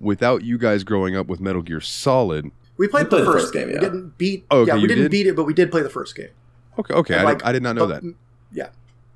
without 0.00 0.42
you 0.44 0.58
guys 0.58 0.84
growing 0.84 1.16
up 1.16 1.26
with 1.26 1.40
Metal 1.40 1.62
Gear 1.62 1.80
Solid, 1.80 2.50
We 2.76 2.88
played, 2.88 3.04
We 3.04 3.08
played 3.08 3.10
the, 3.10 3.24
the 3.24 3.32
first 3.32 3.44
first 3.44 3.52
game. 3.54 3.62
game, 3.62 3.68
We 3.68 3.74
yeah. 3.74 3.80
didn't 3.80 4.18
beat. 4.18 4.44
Oh, 4.50 4.60
okay, 4.60 4.72
yeah, 4.72 4.74
we 4.82 4.86
didn't 4.88 5.04
did? 5.04 5.10
beat 5.10 5.26
it, 5.26 5.36
but 5.36 5.44
we 5.44 5.54
did 5.54 5.70
play 5.70 5.82
the 5.82 5.90
first 5.90 6.14
game. 6.16 6.30
okay, 6.78 6.94
okay, 6.94 7.16
I, 7.16 7.22
Like, 7.22 7.38
did, 7.38 7.46
I 7.46 7.52
did 7.52 7.62
not 7.62 7.76
know 7.76 7.86
but- 7.86 8.02
that. 8.02 8.14
Yeah, 8.52 8.68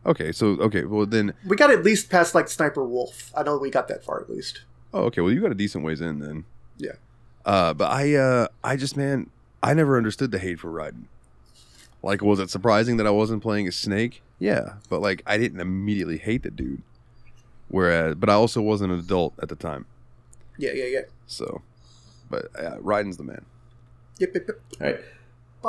Okay, 0.06 0.32
so 0.32 0.46
okay, 0.60 0.84
well 0.84 1.04
then, 1.06 1.34
we 1.46 1.56
got 1.56 1.70
at 1.70 1.84
least 1.84 2.08
past 2.10 2.34
like 2.34 2.48
Sniper 2.48 2.84
Wolf. 2.84 3.30
I 3.36 3.42
know 3.42 3.58
we 3.58 3.70
got 3.70 3.88
that 3.88 4.04
far 4.04 4.20
at 4.20 4.30
least. 4.30 4.62
oh 4.94 5.02
okay, 5.04 5.20
well 5.20 5.30
you 5.32 5.40
got 5.40 5.50
a 5.50 5.54
decent 5.56 5.84
ways 5.84 6.00
in 6.00 6.18
then. 6.20 6.44
Yeah. 6.78 6.92
Uh, 7.44 7.74
but 7.74 7.90
I, 7.90 8.14
uh, 8.14 8.48
I 8.64 8.76
just 8.76 8.96
man, 8.96 9.30
I 9.62 9.74
never 9.74 9.96
understood 9.96 10.30
the 10.30 10.38
hate 10.38 10.60
for 10.60 10.70
Raiden. 10.70 11.04
Like, 12.02 12.22
was 12.22 12.38
it 12.40 12.48
surprising 12.50 12.96
that 12.98 13.06
I 13.06 13.10
wasn't 13.10 13.42
playing 13.42 13.66
a 13.68 13.72
Snake? 13.72 14.22
Yeah, 14.38 14.74
but 14.88 15.00
like 15.02 15.22
I 15.26 15.36
didn't 15.36 15.60
immediately 15.60 16.18
hate 16.18 16.42
the 16.44 16.50
dude. 16.50 16.82
Whereas, 17.68 18.14
but 18.14 18.30
I 18.30 18.34
also 18.34 18.62
wasn't 18.62 18.92
an 18.92 18.98
adult 19.00 19.34
at 19.42 19.48
the 19.50 19.56
time, 19.56 19.84
Yeah, 20.58 20.72
yeah, 20.74 20.84
yeah. 20.86 21.00
so. 21.26 21.60
But 22.30 22.48
uh, 22.58 22.78
Raiden's 22.78 23.16
the 23.16 23.24
man. 23.24 23.44
Yep, 24.18 24.30
yep, 24.34 24.44
yep. 24.48 24.60
All 24.80 24.86
right, 24.86 25.00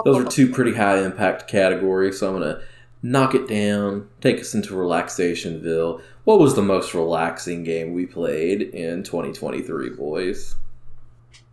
those 0.05 0.25
are 0.25 0.29
two 0.29 0.51
pretty 0.51 0.73
high 0.73 0.99
impact 1.03 1.47
categories, 1.47 2.19
so 2.19 2.27
I'm 2.27 2.39
gonna 2.39 2.61
knock 3.01 3.35
it 3.35 3.47
down, 3.47 4.09
take 4.21 4.39
us 4.39 4.53
into 4.53 4.73
Relaxationville. 4.73 6.01
What 6.23 6.39
was 6.39 6.55
the 6.55 6.61
most 6.61 6.93
relaxing 6.93 7.63
game 7.63 7.93
we 7.93 8.05
played 8.05 8.61
in 8.61 9.03
2023, 9.03 9.91
boys? 9.91 10.55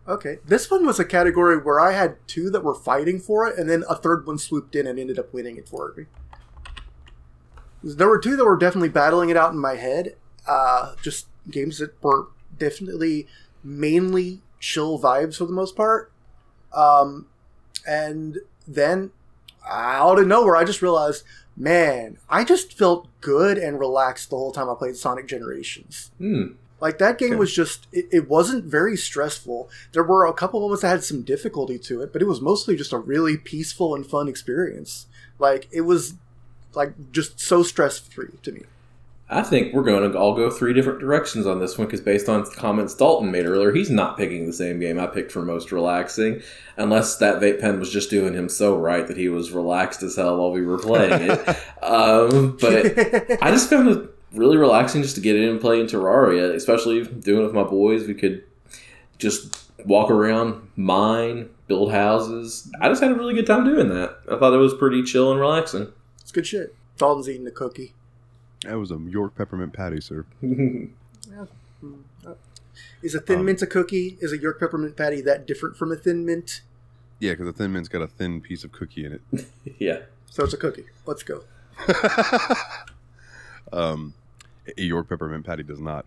Okay, 0.07 0.37
this 0.45 0.71
one 0.71 0.85
was 0.85 0.99
a 0.99 1.05
category 1.05 1.57
where 1.57 1.79
I 1.79 1.91
had 1.91 2.15
two 2.27 2.49
that 2.51 2.63
were 2.63 2.73
fighting 2.73 3.19
for 3.19 3.47
it, 3.47 3.57
and 3.57 3.69
then 3.69 3.83
a 3.89 3.95
third 3.95 4.25
one 4.25 4.37
swooped 4.37 4.75
in 4.75 4.87
and 4.87 4.97
ended 4.97 5.19
up 5.19 5.33
winning 5.33 5.57
it 5.57 5.67
for 5.67 5.93
me. 5.97 6.05
There 7.83 8.07
were 8.07 8.19
two 8.19 8.35
that 8.35 8.45
were 8.45 8.57
definitely 8.57 8.89
battling 8.89 9.29
it 9.29 9.37
out 9.37 9.51
in 9.51 9.59
my 9.59 9.75
head. 9.75 10.15
Uh, 10.47 10.95
just 11.01 11.27
games 11.51 11.79
that 11.79 12.01
were 12.01 12.27
definitely 12.57 13.27
mainly 13.63 14.41
chill 14.59 14.99
vibes 14.99 15.37
for 15.37 15.45
the 15.45 15.53
most 15.53 15.75
part. 15.75 16.11
Um, 16.73 17.27
and 17.87 18.39
then 18.67 19.11
out 19.69 20.19
of 20.19 20.27
nowhere, 20.27 20.55
I 20.55 20.63
just 20.63 20.81
realized, 20.81 21.23
man, 21.55 22.17
I 22.29 22.43
just 22.43 22.77
felt 22.77 23.07
good 23.21 23.57
and 23.57 23.79
relaxed 23.79 24.29
the 24.29 24.37
whole 24.37 24.51
time 24.51 24.69
I 24.69 24.75
played 24.75 24.95
Sonic 24.95 25.27
Generations. 25.27 26.11
Hmm. 26.17 26.53
Like 26.79 26.99
that 26.99 27.17
game 27.17 27.29
Okay. 27.31 27.39
was 27.39 27.51
just 27.53 27.87
it, 27.91 28.05
it 28.11 28.29
wasn't 28.29 28.63
very 28.65 28.95
stressful. 28.95 29.67
There 29.93 30.03
were 30.03 30.25
a 30.27 30.33
couple 30.33 30.59
of 30.59 30.65
moments 30.65 30.83
that 30.83 30.89
had 30.89 31.03
some 31.03 31.23
difficulty 31.23 31.79
to 31.79 32.01
it, 32.01 32.13
but 32.13 32.21
it 32.21 32.25
was 32.27 32.39
mostly 32.39 32.75
just 32.75 32.93
a 32.93 32.99
really 32.99 33.35
peaceful 33.35 33.95
and 33.95 34.05
fun 34.05 34.27
experience. 34.27 35.07
Like 35.39 35.67
it 35.71 35.81
was 35.81 36.13
like 36.75 36.93
just 37.11 37.39
so 37.39 37.63
stress 37.63 37.97
free 37.97 38.29
to 38.43 38.51
me. 38.51 38.61
I 39.29 39.43
think 39.43 39.73
we're 39.73 39.83
going 39.83 40.09
to 40.09 40.17
all 40.17 40.33
go 40.33 40.49
three 40.49 40.73
different 40.73 40.99
directions 40.99 41.45
on 41.45 41.59
this 41.59 41.77
one 41.77 41.87
because, 41.87 41.99
based 41.99 42.29
on 42.29 42.49
comments 42.51 42.93
Dalton 42.93 43.29
made 43.29 43.45
earlier, 43.45 43.73
he's 43.73 43.89
not 43.89 44.17
picking 44.17 44.45
the 44.45 44.53
same 44.53 44.79
game 44.79 44.97
I 44.97 45.07
picked 45.07 45.33
for 45.33 45.41
most 45.41 45.73
relaxing, 45.73 46.41
unless 46.77 47.17
that 47.17 47.41
vape 47.41 47.59
pen 47.59 47.77
was 47.77 47.91
just 47.91 48.09
doing 48.09 48.33
him 48.33 48.47
so 48.47 48.77
right 48.77 49.05
that 49.05 49.17
he 49.17 49.27
was 49.27 49.51
relaxed 49.51 50.01
as 50.01 50.15
hell 50.15 50.37
while 50.37 50.51
we 50.51 50.61
were 50.61 50.77
playing 50.77 51.29
it. 51.29 51.47
um, 51.83 52.57
but 52.61 52.85
I 53.43 53.51
just 53.51 53.69
found 53.69 53.89
it 53.89 54.09
really 54.31 54.55
relaxing 54.55 55.01
just 55.01 55.15
to 55.15 55.21
get 55.21 55.35
in 55.35 55.49
and 55.49 55.59
play 55.59 55.81
in 55.81 55.87
Terraria, 55.87 56.55
especially 56.55 57.03
doing 57.03 57.41
it 57.41 57.45
with 57.47 57.55
my 57.55 57.63
boys. 57.63 58.07
We 58.07 58.13
could 58.13 58.43
just 59.17 59.69
walk 59.85 60.09
around, 60.09 60.69
mine, 60.77 61.49
build 61.67 61.91
houses. 61.91 62.71
I 62.79 62.87
just 62.87 63.01
had 63.01 63.11
a 63.11 63.15
really 63.15 63.33
good 63.33 63.47
time 63.47 63.65
doing 63.65 63.89
that. 63.89 64.19
I 64.31 64.37
thought 64.37 64.53
it 64.53 64.57
was 64.57 64.73
pretty 64.73 65.03
chill 65.03 65.31
and 65.31 65.39
relaxing. 65.39 65.91
it's 66.21 66.31
good 66.31 66.47
shit. 66.47 66.75
Dalton's 66.97 67.27
eating 67.29 67.45
a 67.45 67.51
cookie. 67.51 67.93
That 68.63 68.77
was 68.77 68.91
a 68.91 68.97
York 68.97 69.35
peppermint 69.35 69.73
patty, 69.73 70.01
sir. 70.01 70.25
Is 73.01 73.15
a 73.15 73.19
thin 73.19 73.39
Um, 73.39 73.45
mint 73.45 73.61
a 73.61 73.67
cookie? 73.67 74.17
Is 74.19 74.33
a 74.33 74.37
York 74.37 74.59
peppermint 74.59 74.95
patty 74.95 75.21
that 75.21 75.45
different 75.47 75.77
from 75.77 75.91
a 75.91 75.95
thin 75.95 76.25
mint? 76.25 76.61
Yeah, 77.19 77.31
because 77.31 77.47
a 77.47 77.53
Thin 77.53 77.73
Mint's 77.73 77.89
got 77.89 78.01
a 78.01 78.07
thin 78.07 78.41
piece 78.41 78.63
of 78.63 78.71
cookie 78.71 79.05
in 79.05 79.13
it. 79.13 79.21
yeah. 79.79 80.01
So 80.29 80.43
it's 80.43 80.53
a 80.53 80.57
cookie. 80.57 80.85
Let's 81.05 81.23
go. 81.23 81.43
um, 83.73 84.13
a 84.77 84.81
York 84.81 85.09
peppermint 85.09 85.45
patty 85.45 85.63
does 85.63 85.79
not. 85.79 86.05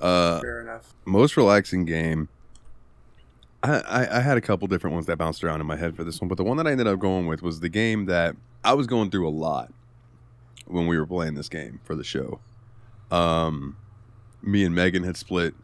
Uh, 0.00 0.40
Fair 0.40 0.62
enough. 0.62 0.94
most 1.04 1.36
relaxing 1.36 1.84
game. 1.84 2.28
I, 3.62 3.80
I, 3.80 4.16
I 4.16 4.20
had 4.20 4.38
a 4.38 4.40
couple 4.40 4.66
different 4.68 4.94
ones 4.94 5.04
that 5.06 5.18
bounced 5.18 5.44
around 5.44 5.60
in 5.60 5.66
my 5.66 5.76
head 5.76 5.94
for 5.94 6.04
this 6.04 6.18
one, 6.22 6.28
but 6.28 6.38
the 6.38 6.44
one 6.44 6.56
that 6.56 6.66
I 6.66 6.70
ended 6.70 6.86
up 6.86 6.98
going 6.98 7.26
with 7.26 7.42
was 7.42 7.60
the 7.60 7.68
game 7.68 8.06
that 8.06 8.34
I 8.64 8.72
was 8.72 8.86
going 8.86 9.10
through 9.10 9.28
a 9.28 9.30
lot 9.30 9.70
when 10.66 10.86
we 10.86 10.98
were 10.98 11.06
playing 11.06 11.34
this 11.34 11.48
game 11.48 11.80
for 11.84 11.94
the 11.94 12.04
show. 12.04 12.40
Um, 13.10 13.76
me 14.42 14.64
and 14.64 14.74
Megan 14.74 15.04
had 15.04 15.16
split. 15.16 15.54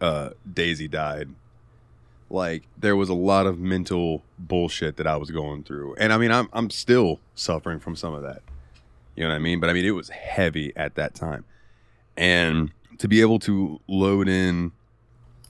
Uh, 0.00 0.30
Daisy 0.50 0.88
died. 0.88 1.30
Like 2.30 2.64
there 2.76 2.96
was 2.96 3.08
a 3.08 3.14
lot 3.14 3.46
of 3.46 3.58
mental 3.58 4.22
bullshit 4.38 4.96
that 4.96 5.06
I 5.06 5.16
was 5.16 5.30
going 5.30 5.62
through, 5.62 5.94
and 5.96 6.12
I 6.12 6.18
mean 6.18 6.32
I'm 6.32 6.48
I'm 6.52 6.70
still 6.70 7.20
suffering 7.34 7.78
from 7.78 7.94
some 7.94 8.14
of 8.14 8.22
that. 8.22 8.42
You 9.14 9.22
know 9.22 9.30
what 9.30 9.36
I 9.36 9.38
mean? 9.38 9.60
But 9.60 9.70
I 9.70 9.72
mean 9.72 9.84
it 9.84 9.92
was 9.92 10.08
heavy 10.08 10.72
at 10.74 10.96
that 10.96 11.14
time, 11.14 11.44
and 12.16 12.72
to 12.98 13.08
be 13.08 13.20
able 13.20 13.38
to 13.40 13.80
load 13.86 14.28
in 14.28 14.72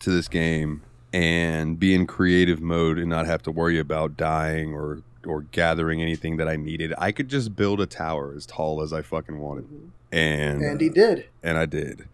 to 0.01 0.11
this 0.11 0.29
game 0.29 0.83
and 1.13 1.79
be 1.79 1.95
in 1.95 2.07
creative 2.07 2.61
mode 2.61 2.99
and 2.99 3.09
not 3.09 3.25
have 3.27 3.43
to 3.45 3.51
worry 3.51 3.79
about 3.79 4.17
dying 4.17 4.75
or 4.75 5.03
or 5.27 5.43
gathering 5.43 6.01
anything 6.03 6.37
that 6.39 6.49
I 6.49 6.57
needed. 6.57 6.93
I 6.99 7.13
could 7.13 7.29
just 7.29 7.55
build 7.57 7.81
a 7.81 7.87
tower 7.87 8.33
as 8.37 8.47
tall 8.47 8.83
as 8.83 8.93
I 8.93 9.03
fucking 9.03 9.39
wanted. 9.39 9.65
Mm-hmm. 9.65 9.87
And 10.13 10.63
And 10.63 10.81
he 10.81 10.89
did. 10.89 11.27
and 11.43 11.59
I 11.59 11.67
did. 11.67 12.07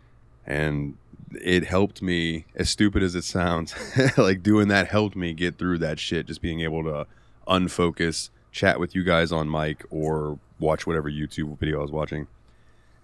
And 0.47 0.97
it 1.41 1.65
helped 1.65 2.03
me. 2.03 2.47
As 2.57 2.71
stupid 2.71 3.03
as 3.03 3.15
it 3.15 3.25
sounds, 3.25 3.75
like 4.19 4.43
doing 4.43 4.69
that 4.69 4.89
helped 4.89 5.15
me 5.17 5.33
get 5.35 5.59
through 5.59 5.79
that 5.79 5.99
shit. 6.01 6.27
Just 6.27 6.41
being 6.43 6.61
able 6.61 6.83
to 6.85 7.07
unfocus, 7.47 8.31
chat 8.53 8.81
with 8.81 8.95
you 8.95 9.05
guys 9.05 9.33
on 9.33 9.51
mic, 9.51 9.85
or 9.91 10.39
watch 10.59 10.87
whatever 10.87 11.11
YouTube 11.11 11.59
video 11.59 11.79
I 11.79 11.83
was 11.83 11.91
watching, 11.91 12.27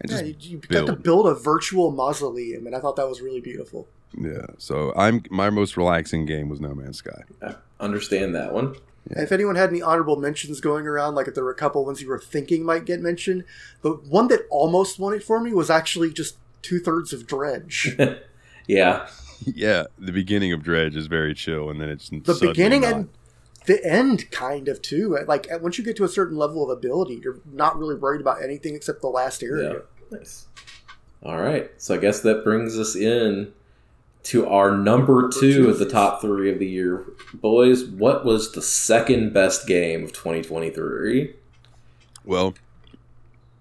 and 0.01 0.11
Yeah, 0.11 0.23
just 0.23 0.45
you, 0.45 0.51
you 0.53 0.59
got 0.59 0.81
to 0.81 0.93
build. 0.93 1.03
build 1.03 1.27
a 1.29 1.35
virtual 1.35 1.91
mausoleum, 1.91 2.67
and 2.67 2.75
I 2.75 2.81
thought 2.81 2.97
that 2.97 3.09
was 3.09 3.21
really 3.21 3.41
beautiful. 3.41 3.87
yeah. 4.19 4.47
So 4.59 4.93
I'm 4.97 5.23
my 5.31 5.51
most 5.51 5.77
relaxing 5.77 6.27
game 6.27 6.49
was 6.49 6.61
No 6.61 6.75
Man's 6.75 6.99
Sky. 6.99 7.23
I 7.43 7.55
understand 7.81 8.35
that 8.35 8.53
one. 8.53 8.75
And 9.11 9.23
If 9.23 9.33
anyone 9.33 9.55
had 9.55 9.71
any 9.71 9.83
honorable 9.83 10.17
mentions 10.17 10.61
going 10.61 10.87
around, 10.87 11.15
like 11.15 11.29
if 11.29 11.35
there 11.35 11.45
were 11.45 11.51
a 11.51 11.55
couple 11.55 11.85
ones 11.85 12.03
you 12.03 12.09
were 12.09 12.19
thinking 12.19 12.65
might 12.65 12.85
get 12.85 13.01
mentioned, 13.01 13.45
the 13.83 13.91
one 13.93 14.29
that 14.29 14.47
almost 14.51 14.99
won 14.99 15.15
it 15.15 15.23
for 15.23 15.41
me 15.41 15.53
was 15.53 15.71
actually 15.71 16.13
just 16.13 16.37
two 16.63 16.81
thirds 16.81 17.13
of 17.13 17.27
Dredge. 17.27 17.97
Yeah, 18.69 19.07
yeah, 19.45 19.85
the 19.97 20.11
beginning 20.11 20.53
of 20.53 20.65
Dredge 20.65 20.97
is 20.97 21.07
very 21.07 21.35
chill, 21.35 21.71
and 21.71 21.81
then 21.81 21.89
it's 21.89 22.09
the 22.11 22.37
beginning 22.41 22.81
not. 22.81 22.93
and 22.93 23.09
the 23.67 23.85
end, 23.87 24.29
kind 24.33 24.67
of 24.67 24.83
too. 24.83 25.17
Like 25.29 25.47
once 25.61 25.79
you 25.79 25.85
get 25.85 25.95
to 25.99 26.05
a 26.05 26.09
certain 26.09 26.37
level 26.37 26.65
of 26.69 26.77
ability, 26.77 27.21
you're 27.23 27.39
not 27.53 27.79
really 27.79 27.95
worried 27.95 28.21
about 28.21 28.43
anything 28.43 28.75
except 28.75 29.03
the 29.03 29.07
last 29.07 29.45
area. 29.45 29.73
yeah, 29.73 30.19
nice. 30.19 30.47
All 31.23 31.41
right, 31.41 31.71
so 31.79 31.95
I 31.95 31.99
guess 31.99 32.23
that 32.23 32.43
brings 32.43 32.77
us 32.77 32.97
in 32.97 33.53
to 34.27 34.47
our 34.49 34.77
number 34.77 35.29
two 35.29 35.69
of 35.71 35.79
the 35.79 35.89
top 35.89 36.21
three 36.21 36.51
of 36.53 36.59
the 36.59 36.67
year, 36.67 37.05
boys. 37.35 37.85
What 37.85 38.25
was 38.25 38.53
the 38.53 38.63
second 38.63 39.33
best 39.33 39.67
game 39.67 40.03
of 40.05 40.13
2023? 40.13 41.35
Well, 42.25 42.55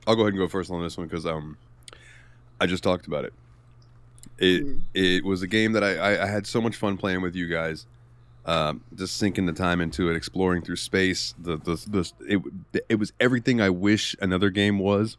I'll 0.08 0.16
go 0.16 0.22
ahead 0.22 0.34
and 0.34 0.40
go 0.40 0.48
first 0.48 0.72
on 0.72 0.82
this 0.82 0.98
one 0.98 1.08
because 1.08 1.26
um, 1.26 1.58
I 2.60 2.66
just 2.66 2.84
talked 2.84 3.08
about 3.08 3.26
it. 3.26 3.34
It 4.38 4.64
Mm. 4.64 4.82
it 4.94 5.24
was 5.24 5.42
a 5.42 5.48
game 5.48 5.72
that 5.74 5.84
I, 5.84 5.96
I, 5.96 6.24
I 6.24 6.28
had 6.28 6.46
so 6.48 6.60
much 6.60 6.76
fun 6.76 6.98
playing 6.98 7.22
with 7.22 7.36
you 7.36 7.48
guys, 7.48 7.86
um, 8.46 8.84
just 8.94 9.18
sinking 9.18 9.46
the 9.46 9.54
time 9.54 9.80
into 9.82 10.10
it, 10.10 10.16
exploring 10.16 10.62
through 10.62 10.76
space. 10.78 11.34
The 11.40 11.58
the, 11.58 11.76
the 11.88 12.12
it 12.28 12.84
it 12.90 12.96
was 12.96 13.14
everything 13.20 13.62
I 13.62 13.70
wish 13.70 14.16
another 14.22 14.50
game 14.50 14.80
was 14.80 15.18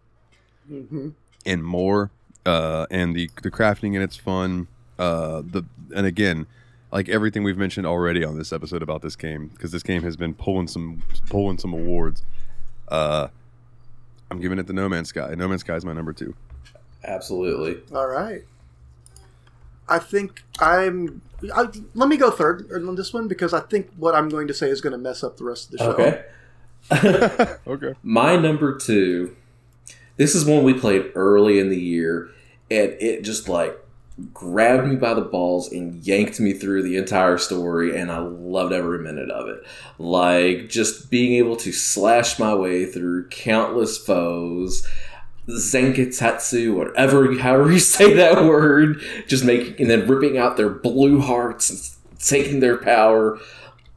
hmm 0.69 1.11
and 1.47 1.65
more. 1.65 2.11
Uh, 2.45 2.87
and 2.91 3.15
the 3.17 3.31
the 3.43 3.51
crafting 3.51 3.95
in 3.95 4.03
it's 4.03 4.17
fun. 4.17 4.69
Uh, 4.99 5.43
the 5.45 5.65
and 5.95 6.07
again, 6.07 6.47
like 6.93 7.09
everything 7.09 7.43
we've 7.43 7.59
mentioned 7.59 7.87
already 7.87 8.25
on 8.25 8.37
this 8.37 8.53
episode 8.53 8.83
about 8.83 9.03
this 9.03 9.17
game, 9.17 9.49
because 9.49 9.73
this 9.73 9.83
game 9.83 10.03
has 10.03 10.17
been 10.17 10.35
pulling 10.35 10.69
some 10.69 11.03
pulling 11.29 11.59
some 11.59 11.73
awards. 11.73 12.23
Uh, 12.89 13.29
I'm 14.31 14.41
giving 14.41 14.59
it 14.59 14.67
the 14.67 14.73
No 14.73 14.89
Man's 14.89 15.09
Sky. 15.09 15.35
No 15.37 15.49
Man's 15.49 15.61
Sky 15.61 15.77
is 15.77 15.85
my 15.85 15.93
number 15.93 16.13
two. 16.13 16.35
Absolutely. 17.05 17.81
All 17.97 18.07
right. 18.07 18.45
I 19.89 19.99
think 19.99 20.43
I'm. 20.59 21.23
I, 21.55 21.67
let 21.95 22.09
me 22.09 22.17
go 22.17 22.31
third 22.31 22.71
on 22.73 22.97
this 22.97 23.13
one 23.13 23.29
because 23.29 23.53
I 23.53 23.61
think 23.61 23.91
what 23.97 24.15
I'm 24.15 24.29
going 24.29 24.49
to 24.49 24.55
say 24.55 24.69
is 24.69 24.81
going 24.81 24.93
to 24.93 24.99
mess 24.99 25.23
up 25.23 25.37
the 25.37 25.45
rest 25.45 25.67
of 25.67 25.71
the 25.73 25.79
show. 25.79 25.93
Okay. 25.93 26.25
okay. 27.67 27.95
My 28.03 28.37
number 28.37 28.77
two. 28.77 29.37
This 30.17 30.35
is 30.35 30.45
one 30.47 30.65
we 30.65 30.73
played 30.73 31.13
early 31.15 31.59
in 31.59 31.69
the 31.69 31.79
year, 31.79 32.31
and 32.71 32.97
it 33.01 33.23
just 33.23 33.49
like 33.49 33.79
grabbed 34.33 34.87
me 34.87 34.97
by 34.97 35.15
the 35.15 35.21
balls 35.21 35.71
and 35.71 36.05
yanked 36.07 36.41
me 36.41 36.53
through 36.53 36.83
the 36.83 36.97
entire 36.97 37.39
story, 37.39 37.99
and 37.99 38.11
I 38.11 38.19
loved 38.19 38.73
every 38.73 38.99
minute 38.99 39.31
of 39.31 39.49
it. 39.49 39.65
Like 39.99 40.69
just 40.69 41.11
being 41.11 41.35
able 41.35 41.57
to 41.57 41.73
slash 41.73 42.39
my 42.39 42.55
way 42.55 42.87
through 42.87 43.29
countless 43.29 43.99
foes. 43.99 44.87
Zenketsu, 45.49 46.75
whatever, 46.75 47.39
however 47.39 47.71
you 47.71 47.79
say 47.79 48.15
that 48.15 48.45
word, 48.47 49.01
just 49.29 49.45
making 49.45 49.77
and 49.79 49.89
then 49.89 50.09
ripping 50.09 50.37
out 50.37 50.57
their 50.57 50.69
blue 50.69 51.21
hearts 51.21 51.71
and 51.71 52.19
taking 52.19 52.59
their 52.59 52.77
power 52.77 53.39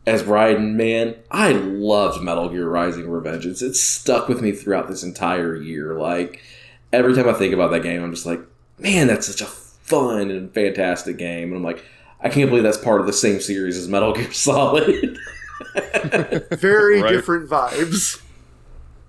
as 0.05 0.23
Raiden, 0.23 0.73
man, 0.73 1.15
I 1.31 1.51
loved 1.51 2.23
Metal 2.23 2.49
Gear 2.49 2.67
Rising 2.67 3.05
Revengeance. 3.05 3.61
It 3.61 3.75
stuck 3.75 4.27
with 4.27 4.41
me 4.41 4.51
throughout 4.51 4.87
this 4.87 5.03
entire 5.03 5.55
year. 5.55 5.93
Like 5.93 6.41
every 6.91 7.15
time 7.15 7.29
I 7.29 7.33
think 7.33 7.53
about 7.53 7.71
that 7.71 7.83
game, 7.83 8.03
I'm 8.03 8.13
just 8.13 8.25
like, 8.25 8.41
man, 8.77 9.07
that's 9.07 9.27
such 9.27 9.41
a 9.41 9.51
fun 9.89 10.29
and 10.31 10.53
fantastic 10.53 11.17
game. 11.17 11.49
And 11.49 11.57
I'm 11.57 11.63
like, 11.63 11.83
I 12.21 12.29
can't 12.29 12.49
believe 12.49 12.63
that's 12.63 12.77
part 12.77 13.01
of 13.01 13.07
the 13.07 13.13
same 13.13 13.39
series 13.41 13.77
as 13.77 13.87
Metal 13.87 14.13
Gear 14.13 14.31
Solid. 14.31 15.17
Very 16.51 17.01
Right. 17.01 17.11
different 17.11 17.49
vibes. 17.49 18.21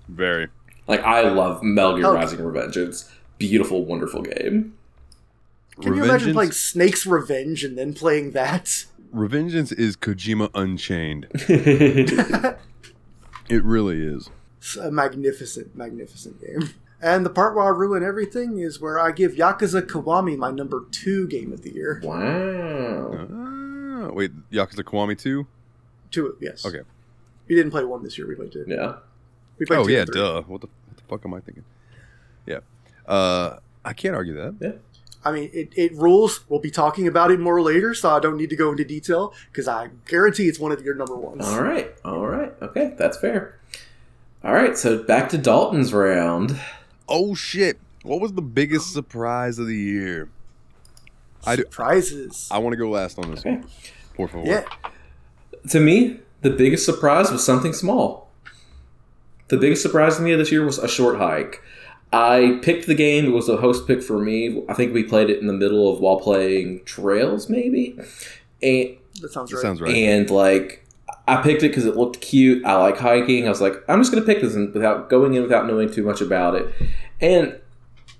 Very. 0.09 0.47
like 0.87 1.01
I 1.01 1.21
love 1.29 1.63
Metal 1.63 1.95
Gear 1.97 2.07
Okay. 2.07 2.15
Rising 2.17 2.39
Revengeance. 2.39 3.09
Beautiful, 3.37 3.85
wonderful 3.85 4.21
game. 4.21 4.73
Can 5.81 5.95
you 5.95 6.03
imagine 6.03 6.29
Revengeance- 6.29 6.33
playing 6.33 6.51
Snake's 6.51 7.05
Revenge 7.05 7.63
and 7.63 7.77
then 7.77 7.93
playing 7.93 8.31
that? 8.31 8.85
Revengeance 9.13 9.71
is 9.77 9.95
Kojima 9.97 10.49
Unchained. 10.53 11.27
It 13.49 13.65
really 13.65 14.01
is. 14.01 14.29
It's 14.59 14.77
a 14.77 14.89
magnificent, 14.91 15.75
magnificent 15.75 16.39
game. 16.39 16.69
And 17.01 17.25
the 17.25 17.29
part 17.31 17.55
where 17.55 17.65
I 17.65 17.69
ruin 17.69 18.03
everything 18.03 18.59
is 18.59 18.79
where 18.79 18.99
I 18.99 19.11
give 19.11 19.31
Yakuza 19.33 19.81
Kiwami 19.81 20.37
my 20.37 20.51
number 20.51 20.85
two 20.91 21.27
game 21.27 21.51
of 21.51 21.63
the 21.63 21.73
year. 21.73 21.99
wow. 22.03 23.27
Ah, 24.07 24.11
wait, 24.13 24.31
Yakuza 24.51 24.83
Kiwami 24.83 25.17
2? 25.17 25.45
Two, 26.11 26.37
yes. 26.39 26.65
Okay. 26.65 26.81
We 27.47 27.55
didn't 27.55 27.71
play 27.71 27.83
one 27.83 28.03
this 28.03 28.17
year. 28.17 28.27
We 28.27 28.35
played 28.35 28.51
two. 28.51 28.65
Yeah. 28.67 28.95
We 29.57 29.65
played 29.65 29.79
Oh, 29.79 29.85
two 29.85 29.91
yeah, 29.93 30.05
three. 30.05 30.15
duh. 30.15 30.41
What 30.43 30.61
the, 30.61 30.67
what 30.87 30.97
the 30.97 31.03
fuck 31.09 31.25
am 31.25 31.33
I 31.33 31.39
thinking? 31.39 31.63
Yeah. 32.45 32.59
Uh, 33.07 33.57
I 33.83 33.93
can't 33.93 34.15
argue 34.15 34.33
that. 34.35 34.55
Yeah. 34.59 34.71
I 35.23 35.31
mean, 35.31 35.49
it, 35.53 35.69
it 35.75 35.93
rules. 35.95 36.41
We'll 36.49 36.59
be 36.59 36.71
talking 36.71 37.07
about 37.07 37.29
it 37.31 37.39
more 37.39 37.61
later, 37.61 37.93
so 37.93 38.09
I 38.09 38.19
don't 38.19 38.37
need 38.37 38.49
to 38.49 38.55
go 38.55 38.71
into 38.71 38.83
detail 38.83 39.33
because 39.51 39.67
I 39.67 39.89
guarantee 40.07 40.47
it's 40.47 40.59
one 40.59 40.71
of 40.71 40.81
your 40.81 40.95
number 40.95 41.15
ones. 41.15 41.45
All 41.47 41.61
right. 41.61 41.93
All 42.03 42.25
right. 42.27 42.53
Okay, 42.61 42.93
that's 42.97 43.17
fair. 43.19 43.59
All 44.43 44.53
right, 44.53 44.75
so 44.75 45.03
back 45.03 45.29
to 45.29 45.37
Dalton's 45.37 45.93
round. 45.93 46.59
Oh, 47.07 47.33
shit. 47.35 47.77
What 48.03 48.19
was 48.21 48.33
the 48.33 48.41
biggest 48.41 48.93
surprise 48.93 49.59
of 49.59 49.67
the 49.67 49.75
year? 49.77 50.29
I 51.45 51.55
do- 51.55 51.63
Surprises. 51.63 52.47
I 52.51 52.57
want 52.59 52.73
to 52.73 52.77
go 52.77 52.89
last 52.89 53.17
on 53.19 53.29
this 53.31 53.39
Okay. 53.41 53.55
one. 53.55 53.65
Por 54.15 54.27
favor. 54.27 54.45
yeah. 54.45 54.63
To 55.69 55.79
me, 55.79 56.19
the 56.41 56.49
biggest 56.49 56.85
surprise 56.85 57.31
was 57.31 57.43
something 57.43 57.73
small. 57.73 58.29
The 59.49 59.57
biggest 59.57 59.81
surprise 59.81 60.15
to 60.17 60.21
me 60.21 60.33
this 60.35 60.51
year 60.51 60.65
was 60.65 60.77
a 60.79 60.87
short 60.87 61.17
hike. 61.17 61.61
I 62.13 62.59
picked 62.61 62.87
the 62.87 62.95
game. 62.95 63.25
It 63.25 63.29
was 63.31 63.47
a 63.49 63.57
host 63.57 63.87
pick 63.87 64.01
for 64.01 64.19
me. 64.19 64.63
I 64.67 64.73
think 64.73 64.93
we 64.93 65.03
played 65.03 65.29
it 65.29 65.39
in 65.39 65.47
the 65.47 65.53
middle 65.53 65.91
of 65.93 65.99
while 65.99 66.19
playing 66.19 66.81
Trails, 66.85 67.49
maybe. 67.49 67.97
And 68.61 68.97
That 69.21 69.31
sounds 69.31 69.51
That 69.51 69.59
sounds 69.61 69.81
right. 69.81 69.93
and 69.95 70.29
like 70.29 70.80
I 71.27 71.41
picked 71.41 71.63
it 71.63 71.69
because 71.69 71.85
it 71.85 71.95
looked 71.95 72.21
cute. 72.21 72.65
I 72.65 72.75
like 72.75 72.97
hiking. 72.97 73.45
I 73.45 73.49
was 73.49 73.61
like, 73.61 73.75
I'm 73.87 73.99
just 73.99 74.11
gonna 74.11 74.25
pick 74.25 74.41
this 74.41 74.55
and 74.55 74.73
without 74.73 75.09
going 75.09 75.33
in 75.33 75.43
without 75.43 75.67
knowing 75.67 75.91
too 75.91 76.03
much 76.03 76.21
about 76.21 76.55
it. 76.55 76.73
And 77.19 77.59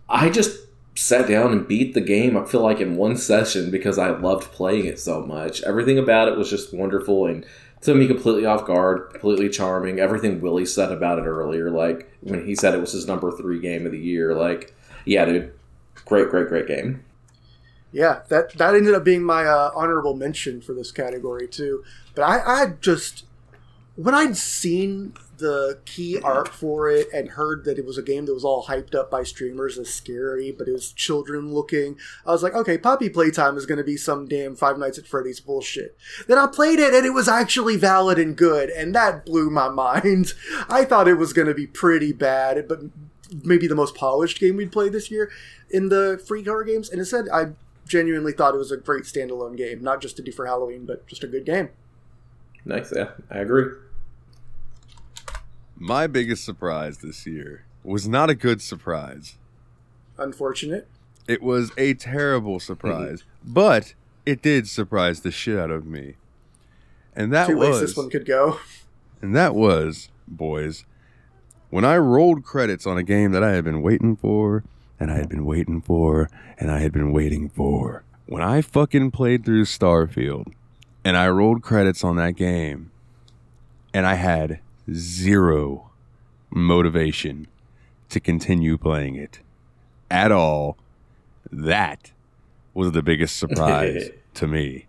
I 0.08 0.30
just 0.30 0.60
sat 0.96 1.28
down 1.28 1.52
and 1.52 1.68
beat 1.68 1.94
the 1.94 2.02
game. 2.02 2.38
I 2.38 2.46
feel 2.46 2.62
like 2.62 2.80
in 2.80 2.96
one 2.96 3.18
session 3.18 3.72
because 3.72 3.98
I 3.98 4.10
loved 4.10 4.52
playing 4.52 4.86
it 4.86 5.00
so 5.00 5.22
much. 5.22 5.62
Everything 5.64 5.98
about 5.98 6.28
it 6.28 6.38
was 6.38 6.50
just 6.50 6.74
wonderful 6.74 7.26
and 7.26 7.46
took 7.82 7.98
me 7.98 8.08
completely 8.08 8.46
off 8.46 8.66
guard, 8.66 9.10
completely 9.12 9.50
charming. 9.50 10.00
Everything 10.00 10.40
Willie 10.40 10.66
said 10.66 10.92
about 10.92 11.18
it 11.20 11.26
earlier, 11.26 11.72
like 11.72 12.12
when 12.22 12.46
he 12.46 12.56
said 12.56 12.74
it 12.74 12.82
was 12.82 12.92
his 12.92 13.08
number 13.08 13.32
three 13.32 13.60
game 13.60 13.86
of 13.86 13.92
the 13.92 14.00
year, 14.00 14.36
like 14.36 14.74
yeah, 15.06 15.26
dude, 15.26 15.54
great, 16.06 16.30
great, 16.30 16.48
great 16.48 16.68
game. 16.68 17.04
Yeah, 17.92 18.22
that 18.30 18.54
that 18.54 18.76
ended 18.76 18.94
up 18.94 19.04
being 19.04 19.24
my 19.24 19.46
uh, 19.46 19.72
honorable 19.76 20.16
mention 20.16 20.62
for 20.62 20.74
this 20.74 20.92
category 20.92 21.48
too. 21.48 21.84
But 22.16 22.24
I, 22.24 22.40
I 22.40 22.66
just 22.80 23.26
when 23.96 24.16
I'd 24.16 24.38
seen 24.38 25.14
the 25.38 25.80
key 25.86 26.20
art 26.22 26.48
for 26.48 26.90
it 26.90 27.08
and 27.14 27.30
heard 27.30 27.66
that 27.66 27.78
it 27.78 27.86
was 27.86 27.98
a 27.98 28.04
game 28.04 28.26
that 28.26 28.34
was 28.34 28.46
all 28.46 28.66
hyped 28.66 28.96
up 28.96 29.12
by 29.12 29.24
streamers 29.24 29.78
as 29.78 29.94
scary, 29.94 30.52
but 30.52 30.68
it 30.68 30.72
was 30.72 30.94
children 30.94 31.54
looking, 31.54 31.98
I 32.26 32.32
was 32.32 32.44
like, 32.44 32.54
okay, 32.54 32.78
Poppy 32.78 33.10
Playtime 33.10 33.58
is 33.58 33.66
going 33.66 33.80
to 33.80 33.84
be 33.84 33.98
some 33.98 34.28
damn 34.28 34.56
Five 34.56 34.78
Nights 34.78 35.00
at 35.00 35.08
Freddy's 35.08 35.40
bullshit. 35.40 35.98
Then 36.28 36.38
I 36.38 36.48
played 36.48 36.80
it 36.80 36.94
and 36.94 37.06
it 37.06 37.10
was 37.10 37.28
actually 37.28 37.76
valid 37.76 38.20
and 38.20 38.36
good, 38.38 38.70
and 38.70 38.96
that 38.96 39.26
blew 39.26 39.50
my 39.50 39.68
mind. 39.70 40.34
I 40.70 40.86
thought 40.86 41.08
it 41.08 41.16
was 41.16 41.34
going 41.34 41.48
to 41.48 41.56
be 41.56 41.68
pretty 41.68 42.14
bad, 42.14 42.68
but 42.68 42.80
maybe 43.44 43.68
the 43.68 43.76
most 43.76 43.96
polished 43.96 44.40
game 44.40 44.58
we'd 44.58 44.72
play 44.72 44.90
this 44.90 45.10
year 45.10 45.32
in 45.70 45.90
the 45.90 46.22
free 46.26 46.44
card 46.44 46.68
games. 46.68 46.90
And 46.90 47.00
instead, 47.00 47.26
I 47.34 47.54
genuinely 47.92 48.32
thought 48.32 48.56
it 48.56 48.58
was 48.58 48.72
a 48.72 48.78
great 48.78 49.04
standalone 49.04 49.58
game, 49.58 49.84
not 49.84 50.02
just 50.02 50.16
to 50.16 50.24
do 50.24 50.32
for 50.32 50.46
Halloween, 50.46 50.86
but 50.86 51.06
just 51.08 51.24
a 51.24 51.28
good 51.28 51.46
game. 51.46 51.70
Nice, 52.64 52.94
yeah, 52.96 53.10
I 53.30 53.40
agree. 53.40 53.66
My 55.76 56.08
biggest 56.08 56.46
surprise 56.46 57.00
this 57.00 57.26
year 57.26 57.66
was 57.84 58.08
not 58.08 58.30
a 58.30 58.36
good 58.36 58.62
surprise. 58.62 59.38
Unfortunate. 60.18 60.88
It 61.28 61.42
was 61.42 61.72
a 61.78 61.94
terrible 61.94 62.58
mm-hmm. 62.58 62.66
surprise, 62.66 63.24
but 63.44 63.94
it 64.26 64.42
did 64.42 64.70
surprise 64.70 65.22
the 65.22 65.32
shit 65.32 65.60
out 65.60 65.72
of 65.72 65.86
me. 65.86 66.16
And 67.14 67.34
that 67.34 67.48
Two 67.48 67.58
ways 67.58 67.82
this 67.82 67.98
one 67.98 68.10
could 68.10 68.26
go. 68.26 68.60
And 69.22 69.36
that 69.36 69.54
was, 69.54 70.10
boys, 70.28 70.86
when 71.70 71.84
I 71.84 71.98
rolled 71.98 72.44
credits 72.44 72.88
on 72.88 72.98
a 72.98 73.04
game 73.04 73.32
that 73.32 73.44
I 73.44 73.52
had 73.52 73.66
been 73.66 73.82
waiting 73.82 74.16
for, 74.16 74.64
and 75.02 75.12
I 75.12 75.18
had 75.18 75.28
been 75.28 75.46
waiting 75.46 75.82
for, 75.82 76.30
and 76.60 76.72
I 76.72 76.80
had 76.80 76.94
been 76.94 77.12
waiting 77.12 77.50
for 77.50 78.04
when 78.32 78.42
I 78.42 78.62
fucking 78.62 79.12
played 79.12 79.44
through 79.44 79.66
Starfield 79.66 80.54
and 81.04 81.18
I 81.18 81.28
rolled 81.28 81.62
credits 81.62 82.02
on 82.02 82.16
that 82.16 82.38
game 82.38 82.90
and 83.94 84.06
I 84.06 84.14
had 84.14 84.62
zero 84.94 85.92
motivation 86.50 87.48
to 88.08 88.22
continue 88.22 88.78
playing 88.78 89.16
it 89.16 89.42
at 90.10 90.32
all, 90.32 90.78
that 91.52 92.14
was 92.74 92.94
the 92.94 93.02
biggest 93.02 93.36
surprise 93.36 94.12
to 94.36 94.48
me 94.48 94.86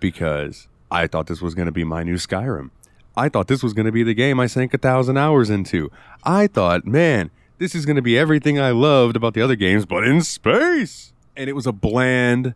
because 0.00 0.66
I 0.90 1.06
thought 1.06 1.28
this 1.28 1.40
was 1.40 1.54
going 1.54 1.66
to 1.66 1.72
be 1.72 1.84
my 1.84 2.02
new 2.02 2.16
Skyrim. 2.16 2.70
I 3.16 3.28
thought 3.28 3.46
this 3.46 3.62
was 3.62 3.72
going 3.72 3.86
to 3.86 3.92
be 3.92 4.02
the 4.02 4.14
game 4.14 4.40
I 4.40 4.48
sank 4.48 4.74
a 4.74 4.78
thousand 4.78 5.16
hours 5.16 5.48
into. 5.48 5.92
I 6.24 6.48
thought, 6.48 6.86
man, 6.86 7.30
this 7.60 7.74
is 7.74 7.84
going 7.84 7.96
to 7.96 8.02
be 8.02 8.18
everything 8.18 8.58
I 8.58 8.70
loved 8.70 9.16
about 9.16 9.34
the 9.34 9.42
other 9.42 9.54
games, 9.54 9.84
but 9.84 10.02
in 10.02 10.22
space. 10.22 11.12
And 11.36 11.48
it 11.48 11.52
was 11.52 11.66
a 11.66 11.72
bland, 11.72 12.54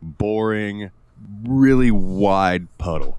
boring, 0.00 0.90
really 1.44 1.90
wide 1.90 2.66
puddle. 2.78 3.18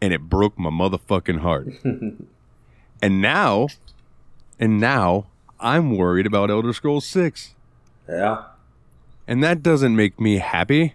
And 0.00 0.12
it 0.12 0.20
broke 0.28 0.58
my 0.58 0.68
motherfucking 0.68 1.40
heart. 1.40 1.68
and 3.02 3.22
now, 3.22 3.68
and 4.60 4.78
now, 4.78 5.26
I'm 5.58 5.96
worried 5.96 6.26
about 6.26 6.50
Elder 6.50 6.74
Scrolls 6.74 7.06
6. 7.06 7.54
Yeah. 8.06 8.44
And 9.26 9.42
that 9.42 9.62
doesn't 9.62 9.96
make 9.96 10.20
me 10.20 10.36
happy. 10.36 10.94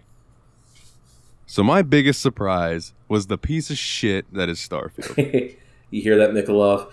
So 1.46 1.64
my 1.64 1.82
biggest 1.82 2.22
surprise 2.22 2.94
was 3.08 3.26
the 3.26 3.36
piece 3.36 3.70
of 3.70 3.76
shit 3.76 4.32
that 4.32 4.48
is 4.48 4.60
Starfield. 4.60 5.56
you 5.90 6.00
hear 6.00 6.16
that, 6.16 6.30
Mikolov? 6.30 6.90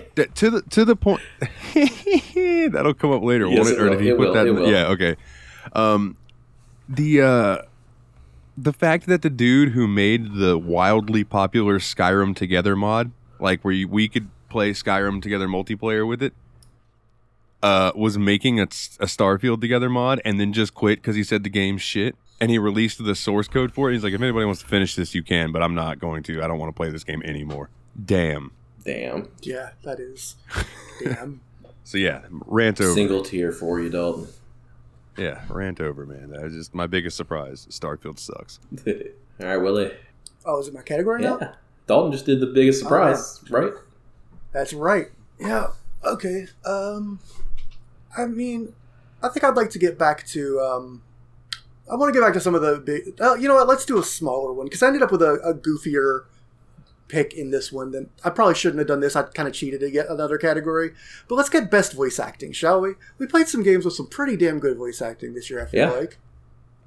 That- 0.15 0.35
to 0.35 0.49
the 0.49 0.61
to 0.63 0.83
the 0.85 0.95
point 0.95 1.21
that'll 1.73 2.93
come 2.93 3.11
up 3.11 3.23
later, 3.23 3.47
Yes, 3.47 3.65
won't 3.65 3.69
it? 3.69 3.79
Or 3.81 3.89
will. 3.91 4.01
you 4.01 4.13
It 4.13 4.17
put 4.17 4.27
will. 4.27 4.33
that, 4.33 4.45
It 4.45 4.49
in 4.49 4.55
the- 4.55 4.61
will. 4.61 4.71
yeah, 4.71 4.87
okay. 4.87 5.15
Um, 5.73 6.17
the 6.89 7.21
uh, 7.21 7.57
the 8.57 8.73
fact 8.73 9.07
that 9.07 9.21
the 9.21 9.29
dude 9.29 9.69
who 9.69 9.87
made 9.87 10.33
the 10.35 10.57
wildly 10.57 11.23
popular 11.23 11.79
Skyrim 11.79 12.35
Together 12.35 12.75
mod, 12.75 13.11
like 13.39 13.61
where 13.63 13.73
you, 13.73 13.87
we 13.87 14.07
could 14.09 14.29
play 14.49 14.71
Skyrim 14.71 15.21
Together 15.21 15.47
multiplayer 15.47 16.05
with 16.07 16.21
it, 16.21 16.33
uh, 17.63 17.91
was 17.95 18.17
making 18.17 18.59
a, 18.59 18.63
a 18.63 19.05
Starfield 19.05 19.61
Together 19.61 19.89
mod 19.89 20.21
and 20.25 20.39
then 20.39 20.51
just 20.51 20.73
quit 20.73 20.99
because 20.99 21.15
he 21.15 21.23
said 21.23 21.43
the 21.43 21.49
game's 21.49 21.81
shit. 21.81 22.15
And 22.41 22.49
he 22.49 22.57
released 22.57 23.03
the 23.03 23.13
source 23.13 23.47
code 23.47 23.71
for 23.71 23.89
it. 23.91 23.93
He's 23.93 24.03
like, 24.03 24.13
if 24.13 24.21
anybody 24.21 24.45
wants 24.45 24.61
to 24.61 24.67
finish 24.67 24.95
this, 24.95 25.13
you 25.13 25.21
can, 25.21 25.51
but 25.51 25.61
I'm 25.61 25.75
not 25.75 25.99
going 25.99 26.23
to. 26.23 26.41
I 26.41 26.47
don't 26.47 26.57
want 26.57 26.69
to 26.69 26.75
play 26.75 26.89
this 26.89 27.03
game 27.03 27.21
anymore. 27.23 27.69
Damn. 28.03 28.51
Damn. 28.83 29.29
Yeah, 29.41 29.71
that 29.83 29.99
is. 29.99 30.35
Damn. 31.03 31.41
So 31.83 31.97
yeah, 31.97 32.21
rant 32.29 32.79
over. 32.79 32.93
Single 32.93 33.23
tier 33.23 33.51
for 33.51 33.79
you, 33.79 33.89
Dalton. 33.89 34.27
Yeah, 35.17 35.41
rant 35.49 35.81
over, 35.81 36.05
man. 36.05 36.31
That 36.31 36.41
was 36.41 36.53
just 36.53 36.73
my 36.73 36.87
biggest 36.87 37.17
surprise. 37.17 37.67
Starfield 37.69 38.17
sucks. 38.17 38.59
All 38.87 39.47
right, 39.47 39.57
Willie. 39.57 39.91
Oh, 40.45 40.59
is 40.59 40.67
it 40.67 40.73
my 40.73 40.81
category 40.81 41.21
now? 41.21 41.37
Yeah. 41.39 41.53
Dalton 41.87 42.11
just 42.11 42.25
did 42.25 42.39
the 42.39 42.47
biggest 42.47 42.79
surprise, 42.79 43.41
right? 43.49 43.73
That's 44.53 44.73
right. 44.73 45.07
Yeah. 45.39 45.67
Okay. 46.03 46.47
Um, 46.65 47.19
I 48.17 48.25
mean, 48.25 48.73
I 49.21 49.29
think 49.29 49.43
I'd 49.43 49.55
like 49.55 49.69
to 49.71 49.79
get 49.79 49.97
back 49.97 50.25
to. 50.27 50.59
Um, 50.59 51.03
I 51.91 51.95
want 51.95 52.13
to 52.13 52.17
get 52.17 52.25
back 52.25 52.33
to 52.33 52.39
some 52.39 52.55
of 52.55 52.61
the 52.61 52.77
big. 52.79 53.19
Uh, 53.19 53.35
you 53.35 53.47
know 53.47 53.55
what? 53.55 53.67
Let's 53.67 53.85
do 53.85 53.99
a 53.99 54.03
smaller 54.03 54.53
one 54.53 54.67
because 54.67 54.81
I 54.81 54.87
ended 54.87 55.01
up 55.01 55.11
with 55.11 55.21
a, 55.21 55.33
a 55.43 55.53
goofier 55.53 56.25
pick 57.11 57.33
in 57.33 57.51
this 57.51 57.71
one. 57.71 57.91
then 57.91 58.09
I 58.23 58.29
probably 58.31 58.55
shouldn't 58.55 58.79
have 58.79 58.87
done 58.87 59.01
this. 59.01 59.15
I 59.15 59.23
kind 59.23 59.47
of 59.47 59.53
cheated 59.53 59.81
to 59.81 59.91
get 59.91 60.07
another 60.09 60.37
category. 60.37 60.91
But 61.27 61.35
let's 61.35 61.49
get 61.49 61.69
best 61.69 61.93
voice 61.93 62.17
acting, 62.19 62.53
shall 62.53 62.81
we? 62.81 62.93
We 63.19 63.27
played 63.27 63.47
some 63.47 63.61
games 63.63 63.85
with 63.85 63.93
some 63.93 64.07
pretty 64.07 64.37
damn 64.37 64.59
good 64.59 64.77
voice 64.77 65.01
acting 65.01 65.33
this 65.33 65.49
year. 65.49 65.61
I 65.61 65.65
feel 65.65 65.79
Yeah. 65.81 65.91
like. 65.91 66.17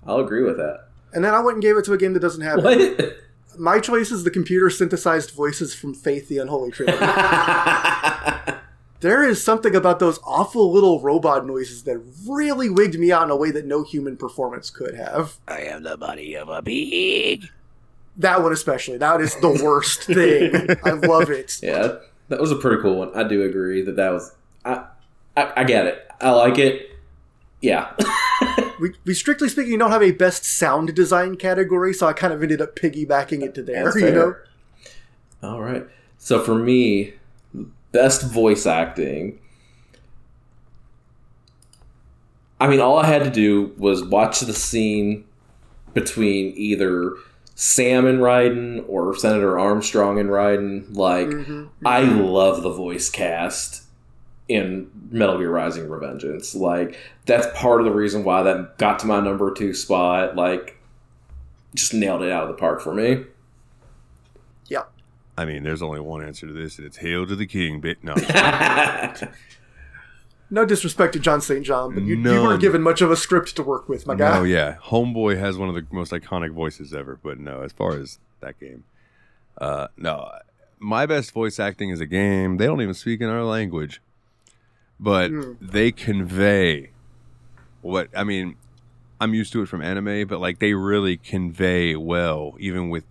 I'll 0.06 0.18
agree 0.18 0.42
with 0.42 0.56
that. 0.56 0.88
And 1.12 1.22
then 1.24 1.32
I 1.34 1.40
went 1.40 1.56
and 1.56 1.62
gave 1.62 1.76
it 1.76 1.84
to 1.84 1.92
a 1.92 1.96
game 1.98 2.12
that 2.14 2.20
doesn't 2.20 2.42
have 2.42 2.58
it. 2.64 3.18
My 3.58 3.78
choice 3.78 4.10
is 4.10 4.24
the 4.24 4.30
computer 4.32 4.68
synthesized 4.68 5.30
voices 5.30 5.74
from 5.74 5.94
Faith 5.94 6.28
the 6.28 6.38
Unholy 6.38 6.72
Trinity. 6.72 6.98
there 9.00 9.22
is 9.22 9.42
something 9.42 9.76
about 9.76 9.98
those 10.00 10.18
awful 10.24 10.72
little 10.72 11.00
robot 11.00 11.46
noises 11.46 11.84
that 11.84 12.00
really 12.28 12.68
wigged 12.68 12.98
me 12.98 13.12
out 13.12 13.22
in 13.24 13.30
a 13.30 13.36
way 13.36 13.50
that 13.52 13.64
no 13.66 13.84
human 13.84 14.16
performance 14.16 14.70
could 14.70 14.94
have. 14.94 15.36
I 15.46 15.60
am 15.60 15.82
the 15.84 15.96
body 15.96 16.34
of 16.34 16.48
a 16.48 16.62
pig. 16.62 17.44
That 18.16 18.42
one 18.42 18.52
especially. 18.52 18.98
That 18.98 19.20
is 19.20 19.34
the 19.36 19.60
worst 19.64 20.04
thing. 20.04 20.54
I 20.84 20.92
love 20.92 21.30
it. 21.30 21.58
yeah, 21.62 21.96
that 22.28 22.40
was 22.40 22.52
a 22.52 22.56
pretty 22.56 22.80
cool 22.80 22.98
one. 22.98 23.10
I 23.14 23.24
do 23.24 23.42
agree 23.42 23.82
that 23.82 23.96
that 23.96 24.12
was. 24.12 24.34
I, 24.64 24.84
I, 25.36 25.52
I 25.58 25.64
get 25.64 25.86
it. 25.86 26.08
I 26.20 26.30
like 26.30 26.58
it. 26.58 26.90
Yeah. 27.60 27.92
We, 28.80 28.92
we 29.04 29.14
strictly 29.14 29.48
speaking 29.48 29.78
don't 29.78 29.90
have 29.90 30.02
a 30.02 30.10
best 30.10 30.44
sound 30.44 30.94
design 30.94 31.36
category, 31.36 31.94
so 31.94 32.06
I 32.06 32.12
kind 32.12 32.32
of 32.32 32.42
ended 32.42 32.60
up 32.60 32.76
piggybacking 32.76 33.42
it 33.42 33.54
to 33.54 33.62
there. 33.62 33.96
You 34.04 34.10
know. 34.10 34.34
All 35.42 35.60
right. 35.60 35.86
So 36.18 36.42
for 36.42 36.54
me, 36.54 37.14
best 37.92 38.22
voice 38.22 38.66
acting. 38.66 39.38
I 42.60 42.66
mean, 42.66 42.80
all 42.80 42.98
I 42.98 43.06
had 43.06 43.24
to 43.24 43.30
do 43.30 43.74
was 43.76 44.02
watch 44.02 44.40
the 44.40 44.52
scene 44.52 45.24
between 45.92 46.52
either 46.56 47.14
Sam 47.54 48.06
and 48.06 48.18
Raiden 48.20 48.84
or 48.88 49.14
Senator 49.16 49.58
Armstrong 49.58 50.18
and 50.18 50.28
Raiden. 50.30 50.96
Like, 50.96 51.28
Mhm. 51.28 51.68
I 51.84 52.00
love 52.00 52.62
the 52.62 52.70
voice 52.72 53.08
cast 53.10 53.82
in 54.48 54.88
Metal 55.10 55.38
Gear 55.38 55.50
Rising 55.50 55.88
Revengeance. 55.88 56.54
Like, 56.54 56.98
that's 57.26 57.46
part 57.58 57.80
of 57.80 57.84
the 57.86 57.92
reason 57.92 58.24
why 58.24 58.42
that 58.42 58.76
got 58.78 58.98
to 59.00 59.06
my 59.06 59.20
number 59.20 59.52
two 59.54 59.72
spot. 59.72 60.36
Like, 60.36 60.78
just 61.74 61.94
nailed 61.94 62.22
it 62.22 62.30
out 62.30 62.42
of 62.42 62.48
the 62.48 62.54
park 62.54 62.80
for 62.80 62.92
me. 62.94 63.24
Yeah. 64.68 64.82
I 65.38 65.44
mean, 65.44 65.62
there's 65.62 65.82
only 65.82 66.00
one 66.00 66.22
answer 66.22 66.46
to 66.46 66.52
this, 66.52 66.78
and 66.78 66.86
it's 66.86 66.98
"Hail 66.98 67.26
to 67.26 67.34
the 67.36 67.46
King." 67.46 67.80
Bit 67.80 67.98
no, 68.04 68.14
no 70.50 70.64
disrespect 70.64 71.12
to 71.14 71.18
John 71.20 71.40
St. 71.40 71.64
John, 71.64 71.94
but 71.94 72.02
you, 72.04 72.16
you 72.16 72.42
weren't 72.42 72.60
given 72.60 72.82
much 72.82 73.00
of 73.00 73.10
a 73.10 73.16
script 73.16 73.56
to 73.56 73.62
work 73.62 73.88
with, 73.88 74.06
my 74.06 74.14
guy. 74.14 74.38
no, 74.38 74.44
yeah. 74.44 74.76
Homeboy 74.84 75.38
has 75.38 75.56
one 75.58 75.68
of 75.68 75.74
the 75.74 75.86
most 75.90 76.12
iconic 76.12 76.52
voices 76.52 76.92
ever, 76.94 77.18
but 77.22 77.38
no, 77.38 77.62
as 77.62 77.72
far 77.72 77.96
as 77.96 78.18
that 78.40 78.58
game, 78.60 78.84
uh, 79.58 79.88
no. 79.96 80.30
My 80.78 81.06
best 81.06 81.32
voice 81.32 81.58
acting 81.58 81.90
is 81.90 82.00
a 82.00 82.06
game. 82.06 82.58
They 82.58 82.66
don't 82.66 82.82
even 82.82 82.94
speak 82.94 83.20
in 83.20 83.28
our 83.28 83.42
language, 83.44 84.02
but 85.00 85.30
Hmm. 85.30 85.52
they 85.60 85.90
convey 85.92 86.90
what 87.80 88.08
I 88.16 88.24
mean. 88.24 88.56
I'm 89.20 89.32
used 89.32 89.52
to 89.54 89.62
it 89.62 89.66
from 89.68 89.80
anime, 89.80 90.26
but 90.28 90.40
like 90.40 90.58
they 90.58 90.74
really 90.74 91.16
convey 91.16 91.96
well, 91.96 92.54
even 92.58 92.90
with 92.90 93.04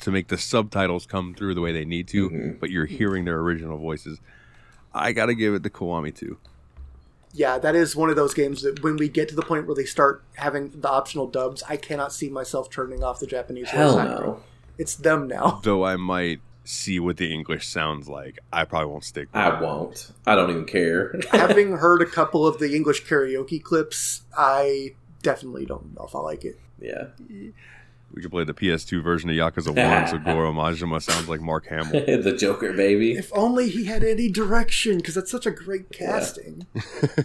to 0.00 0.10
make 0.10 0.28
the 0.28 0.38
subtitles 0.38 1.04
come 1.04 1.34
through 1.34 1.54
the 1.54 1.60
way 1.60 1.72
they 1.72 1.84
need 1.84 2.08
to. 2.08 2.30
Mhm. 2.30 2.60
But 2.60 2.70
you're 2.70 2.86
hearing 2.86 3.26
their 3.26 3.38
original 3.40 3.76
voices. 3.76 4.18
I 4.94 5.12
gotta 5.12 5.34
give 5.34 5.52
it 5.52 5.62
to 5.64 5.68
Kiwami 5.70 6.14
too. 6.14 6.38
Yeah, 7.32 7.58
that 7.58 7.76
is 7.76 7.94
one 7.94 8.10
of 8.10 8.16
those 8.16 8.34
games 8.34 8.62
that 8.62 8.82
when 8.82 8.96
we 8.96 9.08
get 9.08 9.28
to 9.28 9.36
the 9.36 9.42
point 9.42 9.66
where 9.66 9.74
they 9.76 9.84
start 9.84 10.22
having 10.34 10.70
the 10.80 10.88
optional 10.90 11.26
dubs, 11.28 11.62
I 11.68 11.76
cannot 11.76 12.12
see 12.12 12.28
myself 12.28 12.70
turning 12.70 13.04
off 13.04 13.20
the 13.20 13.26
Japanese 13.26 13.70
Hell 13.70 13.96
no. 13.96 14.42
It's 14.78 14.96
them 14.96 15.28
now. 15.28 15.60
Though 15.64 15.84
I 15.84 15.96
might 15.96 16.40
see 16.64 16.98
what 16.98 17.16
the 17.18 17.32
English 17.32 17.68
sounds 17.68 18.08
like, 18.08 18.38
I 18.52 18.64
probably 18.64 18.88
won't 18.90 19.04
stick. 19.04 19.28
I 19.32 19.56
it. 19.56 19.62
won't. 19.62 20.10
I 20.26 20.34
don't 20.34 20.50
even 20.50 20.64
care. 20.64 21.18
Having 21.30 21.72
heard 21.76 22.02
a 22.02 22.06
couple 22.06 22.46
of 22.46 22.58
the 22.58 22.74
English 22.74 23.04
karaoke 23.06 23.62
clips, 23.62 24.22
I 24.36 24.94
definitely 25.22 25.66
don't 25.66 25.94
know 25.96 26.06
if 26.06 26.14
I 26.14 26.18
like 26.20 26.44
it. 26.44 26.58
yeah. 26.80 27.08
We 28.12 28.22
could 28.22 28.30
play 28.30 28.44
the 28.44 28.54
PS2 28.54 29.02
version 29.02 29.30
of 29.30 29.36
Yakuza 29.36 29.74
1, 29.74 30.08
so 30.08 30.18
Goro 30.18 30.52
Majima 30.52 31.00
sounds 31.00 31.28
like 31.28 31.40
Mark 31.40 31.66
Hamill. 31.66 31.92
the 32.22 32.36
Joker, 32.36 32.72
baby. 32.72 33.12
If 33.12 33.30
only 33.32 33.68
he 33.68 33.84
had 33.84 34.02
any 34.02 34.28
direction, 34.28 34.96
because 34.96 35.14
that's 35.14 35.30
such 35.30 35.46
a 35.46 35.50
great 35.52 35.92
casting. 35.92 36.66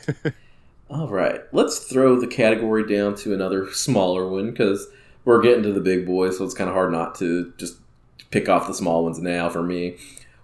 All 0.90 1.10
right. 1.10 1.42
Let's 1.52 1.80
throw 1.80 2.20
the 2.20 2.28
category 2.28 2.86
down 2.88 3.16
to 3.16 3.34
another 3.34 3.72
smaller 3.72 4.28
one 4.30 4.52
because 4.52 4.88
we're 5.24 5.42
getting 5.42 5.64
to 5.64 5.74
the 5.74 5.82
big 5.82 6.06
boys, 6.06 6.38
so 6.38 6.46
it's 6.46 6.54
kind 6.54 6.70
of 6.70 6.76
hard 6.76 6.92
not 6.92 7.16
to 7.16 7.52
just 7.58 7.78
pick 8.30 8.48
off 8.48 8.68
the 8.68 8.74
small 8.74 9.04
ones 9.04 9.20
now 9.20 9.50
for 9.50 9.64
me. 9.64 9.98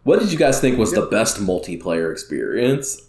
What 0.04 0.20
did 0.20 0.32
you 0.32 0.38
guys 0.40 0.60
think 0.60 0.80
was 0.80 0.92
the 0.92 1.06
best 1.06 1.38
multiplayer 1.38 2.12
experience? 2.12 3.08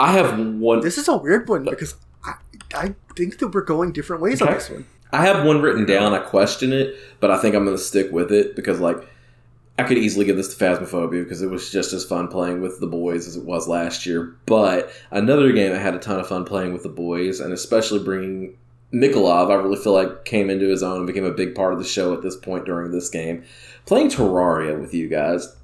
I 0.00 0.12
have 0.12 0.38
one. 0.38 0.80
This 0.80 0.98
is 0.98 1.06
a 1.06 1.16
weird 1.16 1.48
one 1.48 1.64
because 1.64 1.94
I, 2.24 2.34
I 2.74 2.94
think 3.16 3.38
that 3.38 3.48
we're 3.48 3.62
going 3.62 3.92
different 3.92 4.22
ways 4.22 4.42
on 4.42 4.52
this 4.52 4.70
one. 4.70 4.86
I 5.12 5.24
have 5.24 5.46
one 5.46 5.62
written 5.62 5.86
down. 5.86 6.14
I 6.14 6.18
question 6.18 6.72
it, 6.72 6.96
but 7.20 7.30
I 7.30 7.38
think 7.38 7.54
I'm 7.54 7.64
going 7.64 7.76
to 7.76 7.82
stick 7.82 8.12
with 8.12 8.30
it 8.32 8.54
because, 8.54 8.80
like, 8.80 8.96
I 9.78 9.84
could 9.84 9.98
easily 9.98 10.24
give 10.26 10.36
this 10.36 10.54
to 10.54 10.62
Phasmophobia 10.62 11.22
because 11.22 11.40
it 11.40 11.50
was 11.50 11.70
just 11.70 11.92
as 11.92 12.04
fun 12.04 12.28
playing 12.28 12.60
with 12.60 12.80
the 12.80 12.86
boys 12.86 13.26
as 13.26 13.36
it 13.36 13.44
was 13.44 13.68
last 13.68 14.06
year. 14.06 14.36
But 14.46 14.90
another 15.10 15.52
game 15.52 15.72
I 15.72 15.78
had 15.78 15.94
a 15.94 15.98
ton 15.98 16.18
of 16.18 16.26
fun 16.26 16.44
playing 16.44 16.72
with 16.72 16.82
the 16.82 16.88
boys, 16.88 17.40
and 17.40 17.52
especially 17.52 18.00
bringing 18.00 18.56
Mikolov, 18.92 19.50
I 19.50 19.54
really 19.54 19.82
feel 19.82 19.92
like 19.92 20.24
came 20.24 20.50
into 20.50 20.68
his 20.68 20.82
own 20.82 20.98
and 20.98 21.06
became 21.06 21.24
a 21.24 21.30
big 21.30 21.54
part 21.54 21.72
of 21.72 21.78
the 21.78 21.84
show 21.84 22.12
at 22.12 22.22
this 22.22 22.36
point 22.36 22.64
during 22.64 22.90
this 22.90 23.08
game. 23.08 23.44
Playing 23.86 24.08
Terraria 24.08 24.78
with 24.78 24.92
you 24.92 25.08
guys 25.08 25.54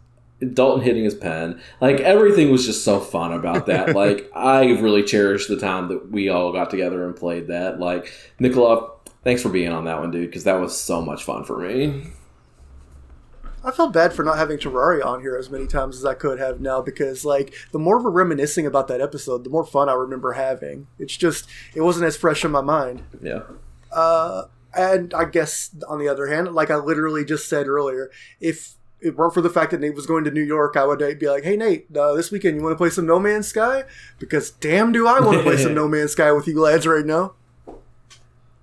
Dalton 0.52 0.82
hitting 0.84 1.04
his 1.04 1.14
pen, 1.14 1.60
like 1.80 2.00
everything 2.00 2.50
was 2.50 2.66
just 2.66 2.84
so 2.84 3.00
fun 3.00 3.32
about 3.32 3.66
that. 3.66 3.94
like 3.94 4.30
I 4.34 4.64
really 4.64 5.02
cherished 5.02 5.48
the 5.48 5.58
time 5.58 5.88
that 5.88 6.10
we 6.10 6.28
all 6.28 6.52
got 6.52 6.70
together 6.70 7.06
and 7.06 7.16
played 7.16 7.48
that. 7.48 7.78
Like 7.80 8.12
Nicola, 8.38 8.90
thanks 9.24 9.42
for 9.42 9.48
being 9.48 9.72
on 9.72 9.84
that 9.86 9.98
one, 9.98 10.10
dude, 10.10 10.28
because 10.28 10.44
that 10.44 10.60
was 10.60 10.78
so 10.78 11.00
much 11.00 11.24
fun 11.24 11.44
for 11.44 11.58
me. 11.58 12.04
I 13.64 13.70
felt 13.70 13.94
bad 13.94 14.12
for 14.12 14.22
not 14.22 14.36
having 14.36 14.58
Terraria 14.58 15.04
on 15.04 15.22
here 15.22 15.36
as 15.36 15.48
many 15.48 15.66
times 15.66 15.96
as 15.96 16.04
I 16.04 16.12
could 16.12 16.38
have 16.38 16.60
now 16.60 16.82
because, 16.82 17.24
like, 17.24 17.54
the 17.72 17.78
more 17.78 17.98
we're 17.98 18.10
reminiscing 18.10 18.66
about 18.66 18.88
that 18.88 19.00
episode, 19.00 19.42
the 19.42 19.50
more 19.50 19.64
fun 19.64 19.88
I 19.88 19.94
remember 19.94 20.32
having. 20.32 20.86
It's 20.98 21.16
just, 21.16 21.48
it 21.74 21.80
wasn't 21.80 22.04
as 22.04 22.14
fresh 22.14 22.44
in 22.44 22.50
my 22.50 22.60
mind. 22.60 23.02
Yeah. 23.22 23.40
Uh, 23.90 24.44
and 24.76 25.14
I 25.14 25.24
guess, 25.24 25.74
on 25.88 25.98
the 25.98 26.08
other 26.08 26.26
hand, 26.26 26.54
like 26.54 26.70
I 26.70 26.76
literally 26.76 27.24
just 27.24 27.48
said 27.48 27.66
earlier, 27.66 28.10
if 28.38 28.74
it 29.00 29.16
weren't 29.16 29.32
for 29.32 29.40
the 29.40 29.50
fact 29.50 29.70
that 29.70 29.80
Nate 29.80 29.94
was 29.94 30.06
going 30.06 30.24
to 30.24 30.30
New 30.30 30.42
York, 30.42 30.76
I 30.76 30.84
would 30.84 31.18
be 31.18 31.28
like, 31.28 31.44
hey, 31.44 31.56
Nate, 31.56 31.86
uh, 31.96 32.12
this 32.12 32.30
weekend 32.30 32.56
you 32.56 32.62
want 32.62 32.74
to 32.74 32.78
play 32.78 32.90
some 32.90 33.06
No 33.06 33.18
Man's 33.18 33.48
Sky? 33.48 33.84
Because 34.18 34.50
damn, 34.50 34.92
do 34.92 35.06
I 35.06 35.20
want 35.20 35.38
to 35.38 35.42
play 35.42 35.56
some 35.56 35.74
No 35.74 35.88
Man's 35.88 36.12
Sky 36.12 36.32
with 36.32 36.46
you 36.46 36.60
lads 36.60 36.86
right 36.86 37.06
now. 37.06 37.34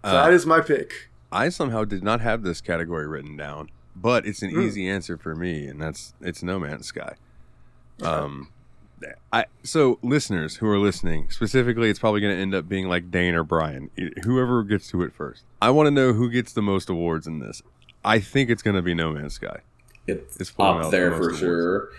So 0.04 0.10
Uh, 0.10 0.24
that 0.26 0.34
is 0.34 0.46
my 0.46 0.60
pick. 0.62 1.10
I 1.32 1.50
somehow 1.50 1.86
did 1.86 2.04
not 2.04 2.22
have 2.22 2.44
this 2.44 2.60
category 2.62 3.08
written 3.08 3.38
down, 3.38 3.70
but 3.96 4.26
it's 4.26 4.42
an 4.42 4.50
Hmm. 4.52 4.62
easy 4.62 4.88
answer 4.90 5.18
for 5.18 5.36
me, 5.36 5.68
and 5.68 5.82
that's 5.82 6.14
it's 6.22 6.42
No 6.44 6.60
Man's 6.60 6.88
Sky. 6.88 7.16
Um, 8.02 8.50
I 9.34 9.46
so 9.64 9.98
listeners 10.04 10.58
who 10.58 10.68
are 10.68 10.78
listening 10.78 11.30
specifically, 11.30 11.90
it's 11.90 12.00
probably 12.00 12.22
going 12.22 12.36
to 12.36 12.42
end 12.42 12.54
up 12.54 12.68
being 12.70 12.88
like 12.88 13.10
Dane 13.10 13.34
or 13.34 13.44
Brian, 13.44 13.90
whoever 14.24 14.64
gets 14.64 14.90
to 14.90 15.02
it 15.04 15.14
first. 15.14 15.44
I 15.62 15.70
want 15.72 15.88
to 15.88 15.92
know 15.92 16.14
who 16.14 16.30
gets 16.30 16.54
the 16.54 16.62
most 16.62 16.90
awards 16.90 17.26
in 17.28 17.40
this. 17.40 17.62
I 18.04 18.20
think 18.20 18.50
it's 18.50 18.62
going 18.62 18.76
to 18.76 18.82
be 18.82 18.94
No 18.94 19.12
Man's 19.14 19.34
Sky, 19.36 19.60
It's, 20.08 20.38
It's 20.38 20.52
pulling 20.52 20.78
out 20.80 20.86
up 20.86 20.92
the 20.92 20.98
there 20.98 21.10
most 21.12 21.18
for 21.20 21.24
awards. 21.30 21.40
sure. 21.40 21.90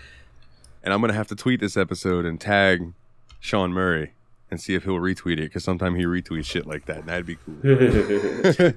and 0.83 0.93
I'm 0.93 0.99
going 1.01 1.11
to 1.11 1.17
have 1.17 1.27
to 1.27 1.35
tweet 1.35 1.59
this 1.61 1.75
episode 1.77 2.25
and 2.25 2.39
tag 2.39 2.93
Sean 3.39 3.71
Murray 3.73 4.13
and 4.53 4.61
see 4.61 4.73
if 4.75 4.83
he'll 4.83 4.93
retweet 4.99 5.33
it 5.33 5.49
because 5.49 5.63
sometimes 5.63 5.97
he 5.97 6.05
retweets 6.05 6.45
shit 6.45 6.65
like 6.65 6.85
that, 6.85 6.99
and 6.99 7.07
that'd 7.09 7.25
be 7.25 7.35
cool. 7.35 7.55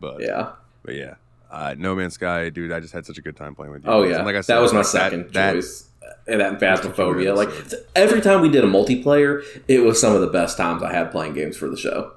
but 0.00 0.20
yeah. 0.20 0.52
But 0.84 0.94
yeah, 0.94 1.14
uh, 1.50 1.74
No 1.78 1.94
Man's 1.94 2.14
Sky, 2.14 2.48
dude. 2.50 2.72
I 2.72 2.80
just 2.80 2.92
had 2.92 3.06
such 3.06 3.18
a 3.18 3.22
good 3.22 3.36
time 3.36 3.54
playing 3.54 3.72
with 3.72 3.84
you. 3.84 3.90
Oh 3.90 4.02
guys. 4.02 4.10
yeah, 4.10 4.16
And 4.18 4.26
like 4.26 4.36
I 4.36 4.40
said, 4.40 4.56
that 4.56 4.60
was 4.60 4.72
my 4.72 4.78
like, 4.80 4.86
second 4.86 5.32
that, 5.34 5.52
choice. 5.54 5.88
And 6.26 6.40
that 6.40 6.58
That's 6.60 6.86
Phasmophobia. 6.86 7.36
Like 7.36 7.48
episode. 7.48 7.86
every 7.94 8.20
time 8.20 8.40
we 8.40 8.48
did 8.48 8.64
a 8.64 8.66
multiplayer, 8.66 9.42
it 9.66 9.80
was 9.80 10.00
some 10.00 10.14
of 10.14 10.20
the 10.20 10.26
best 10.28 10.56
times 10.56 10.82
I 10.82 10.92
had 10.92 11.10
playing 11.10 11.34
games 11.34 11.56
for 11.56 11.68
the 11.68 11.76
show. 11.76 12.12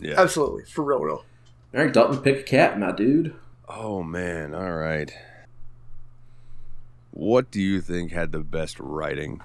yeah. 0.00 0.20
Absolutely. 0.20 0.64
For 0.64 0.82
real, 0.82 0.98
real. 1.00 1.24
All 1.72 1.84
right, 1.84 1.92
Dalton, 1.92 2.18
pick 2.18 2.40
a 2.40 2.42
cat, 2.42 2.78
my 2.78 2.90
dude. 2.92 3.34
Oh 3.68 4.02
man. 4.02 4.54
All 4.54 4.72
right. 4.74 5.12
What 7.12 7.50
do 7.50 7.60
you 7.60 7.80
think 7.80 8.10
had 8.12 8.32
the 8.32 8.40
best 8.40 8.78
writing? 8.80 9.40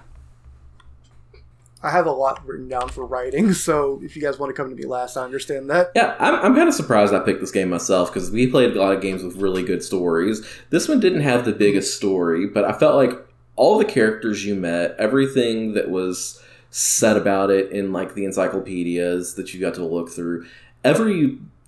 I 1.86 1.92
have 1.92 2.08
a 2.08 2.12
lot 2.12 2.46
written 2.46 2.68
down 2.68 2.90
for 2.90 3.06
writing, 3.06 3.54
so 3.68 4.00
if 4.04 4.16
you 4.16 4.22
guys 4.22 4.40
want 4.40 4.50
to 4.50 4.54
come 4.54 4.70
to 4.70 4.76
me 4.76 4.86
last, 4.86 5.18
I 5.18 5.24
understand 5.24 5.70
that. 5.70 5.92
Yeah, 5.96 6.16
I'm, 6.20 6.36
I'm 6.36 6.56
kind 6.56 6.68
of 6.68 6.74
surprised 6.74 7.14
I 7.14 7.20
picked 7.20 7.42
this 7.42 7.52
game 7.52 7.70
myself 7.70 8.12
because 8.12 8.32
we 8.32 8.48
played 8.48 8.76
a 8.76 8.80
lot 8.80 8.94
of 8.94 9.02
games 9.02 9.24
with 9.24 9.36
really 9.36 9.64
good 9.64 9.84
stories. 9.84 10.46
This 10.70 10.88
one 10.88 11.00
didn't 11.00 11.22
have 11.22 11.46
the 11.46 11.54
biggest 11.54 11.96
story, 11.96 12.48
but 12.48 12.66
I 12.66 12.74
felt 12.74 12.96
like 12.96 13.12
all 13.56 13.78
the 13.78 13.86
characters 13.86 14.46
you 14.46 14.56
met, 14.56 14.96
everything 14.98 15.74
that 15.74 15.90
was 15.90 16.42
said 16.72 17.16
about 17.16 17.52
it 17.52 17.72
in 17.72 17.94
like 17.94 18.16
the 18.16 18.26
encyclopedias 18.26 19.36
that 19.36 19.54
you 19.54 19.62
got 19.62 19.76
to 19.76 19.86
look 19.86 20.10
through, 20.10 20.46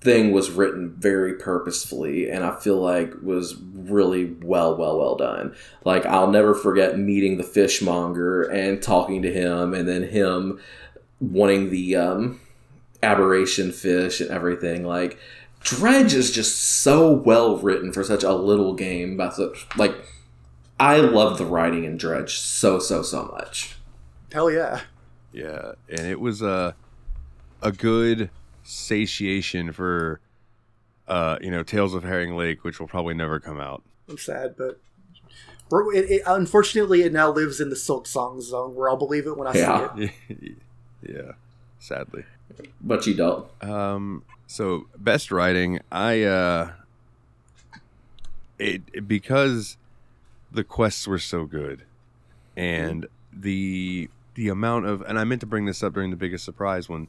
everything 0.01 0.31
was 0.31 0.51
written 0.51 0.95
very 0.97 1.33
purposefully 1.33 2.29
and 2.29 2.43
I 2.43 2.55
feel 2.55 2.77
like 2.77 3.13
was 3.21 3.55
really 3.73 4.25
well, 4.41 4.75
well, 4.75 4.97
well 4.97 5.15
done. 5.15 5.55
Like 5.83 6.05
I'll 6.05 6.31
never 6.31 6.53
forget 6.53 6.97
meeting 6.97 7.37
the 7.37 7.43
fishmonger 7.43 8.43
and 8.43 8.81
talking 8.81 9.21
to 9.23 9.33
him 9.33 9.73
and 9.73 9.87
then 9.87 10.03
him 10.03 10.59
wanting 11.19 11.71
the 11.71 11.95
um 11.95 12.39
aberration 13.03 13.71
fish 13.71 14.21
and 14.21 14.29
everything. 14.29 14.85
Like 14.85 15.17
Dredge 15.61 16.13
is 16.13 16.31
just 16.31 16.61
so 16.61 17.11
well 17.11 17.57
written 17.57 17.91
for 17.91 18.03
such 18.03 18.23
a 18.23 18.33
little 18.33 18.73
game. 18.73 19.17
By 19.17 19.29
such 19.29 19.67
like, 19.77 19.95
I 20.79 20.97
love 20.97 21.37
the 21.37 21.45
writing 21.45 21.83
in 21.83 21.97
Dredge 21.97 22.37
so 22.37 22.79
so 22.79 23.01
so 23.01 23.25
much. 23.25 23.75
Hell 24.31 24.51
yeah. 24.51 24.81
Yeah, 25.33 25.73
and 25.89 26.07
it 26.07 26.19
was 26.19 26.41
a 26.41 26.75
a 27.61 27.71
good 27.71 28.29
satiation 28.67 29.71
for 29.71 30.19
uh, 31.07 31.37
you 31.41 31.49
know 31.49 31.63
Tales 31.63 31.93
of 31.93 32.03
Herring 32.03 32.35
Lake, 32.35 32.63
which 32.63 32.79
will 32.79 32.87
probably 32.87 33.13
never 33.13 33.39
come 33.39 33.59
out. 33.59 33.81
I'm 34.09 34.17
sad, 34.17 34.55
but 34.57 34.79
it, 35.93 36.11
it, 36.11 36.21
unfortunately, 36.27 37.01
it 37.03 37.11
now 37.13 37.31
lives 37.31 37.59
in 37.59 37.69
the 37.69 37.75
Silksong 37.75 38.41
zone 38.41 38.75
where 38.75 38.89
I'll 38.89 38.97
believe 38.97 39.25
it 39.27 39.37
when 39.37 39.47
I 39.47 39.53
Yeah. 39.53 39.95
see 39.95 40.11
it. 40.29 40.55
yeah, 41.01 41.31
sadly. 41.79 42.23
But 42.81 43.05
you 43.07 43.13
don't. 43.13 43.47
Um, 43.63 44.23
so 44.47 44.87
best 44.97 45.31
writing, 45.31 45.79
I 45.91 46.23
uh, 46.23 46.71
it, 48.59 48.81
it- 48.93 49.07
because 49.07 49.77
the 50.51 50.63
quests 50.63 51.07
were 51.07 51.19
so 51.19 51.45
good, 51.45 51.83
and 52.55 53.05
the 53.33 54.09
the 54.35 54.49
amount 54.49 54.85
of 54.85 55.01
and 55.01 55.19
I 55.19 55.23
meant 55.25 55.41
to 55.41 55.47
bring 55.47 55.65
this 55.65 55.83
up 55.83 55.93
during 55.93 56.09
the 56.11 56.15
biggest 56.15 56.45
surprise 56.45 56.87
one, 56.89 57.07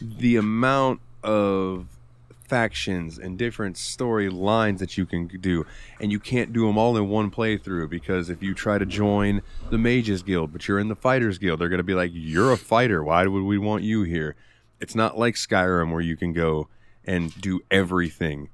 the 0.00 0.36
amount 0.36 1.00
of 1.22 1.86
factions 2.48 3.16
and 3.18 3.38
different 3.38 3.76
storylines 3.76 4.78
that 4.78 4.98
you 4.98 5.06
can 5.06 5.28
do 5.28 5.64
and 6.00 6.10
you 6.10 6.18
can't 6.18 6.52
do 6.52 6.66
them 6.66 6.76
all 6.76 6.96
in 6.96 7.08
one 7.08 7.30
playthrough 7.30 7.88
because 7.88 8.28
if 8.28 8.42
you 8.42 8.54
try 8.54 8.76
to 8.76 8.84
join 8.84 9.40
the 9.70 9.78
mages 9.78 10.22
guild 10.24 10.52
but 10.52 10.66
you're 10.66 10.80
in 10.80 10.88
the 10.88 10.96
fighters 10.96 11.38
guild 11.38 11.60
they're 11.60 11.68
going 11.68 11.78
to 11.78 11.84
be 11.84 11.94
like 11.94 12.10
you're 12.12 12.50
a 12.50 12.56
fighter 12.56 13.04
why 13.04 13.24
would 13.24 13.44
we 13.44 13.56
want 13.56 13.84
you 13.84 14.02
here 14.02 14.34
it's 14.80 14.96
not 14.96 15.16
like 15.16 15.36
Skyrim 15.36 15.92
where 15.92 16.00
you 16.00 16.16
can 16.16 16.32
go 16.32 16.66
and 17.04 17.38
do 17.40 17.60
everything. 17.70 18.48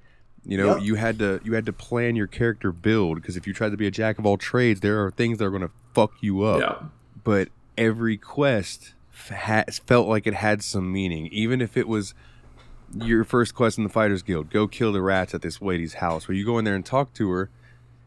You 0.44 0.56
know, 0.58 0.74
Yep. 0.76 0.82
you 0.84 0.94
had 0.96 1.18
to 1.20 1.40
you 1.44 1.54
had 1.54 1.66
to 1.66 1.72
plan 1.72 2.16
your 2.16 2.26
character 2.26 2.72
build 2.72 3.16
because 3.16 3.36
if 3.36 3.46
you 3.46 3.52
tried 3.52 3.70
to 3.70 3.76
be 3.76 3.86
a 3.86 3.90
jack 3.92 4.18
of 4.18 4.26
all 4.26 4.36
trades, 4.36 4.80
there 4.80 5.04
are 5.04 5.10
things 5.12 5.38
that 5.38 5.44
are 5.44 5.50
going 5.50 5.62
to 5.62 5.70
fuck 5.94 6.12
you 6.20 6.42
up. 6.42 6.60
Yeah. 6.60 6.88
But 7.24 7.48
every 7.78 8.16
quest 8.16 8.82
f- 8.88 8.94
ha- 9.34 9.64
felt 9.84 10.08
like 10.08 10.26
it 10.26 10.34
had 10.34 10.62
some 10.62 10.92
meaning, 10.92 11.26
even 11.28 11.60
if 11.60 11.76
it 11.76 11.88
was 11.88 12.14
your 12.94 13.24
first 13.24 13.54
quest 13.54 13.78
in 13.78 13.84
the 13.84 13.90
Fighters 13.90 14.22
Guild: 14.22 14.50
go 14.50 14.66
kill 14.68 14.92
the 14.92 15.02
rats 15.02 15.34
at 15.34 15.42
this 15.42 15.60
lady's 15.60 15.94
house. 15.94 16.28
Where 16.28 16.36
you 16.36 16.44
go 16.44 16.58
in 16.58 16.64
there 16.64 16.74
and 16.74 16.84
talk 16.84 17.12
to 17.14 17.30
her, 17.30 17.50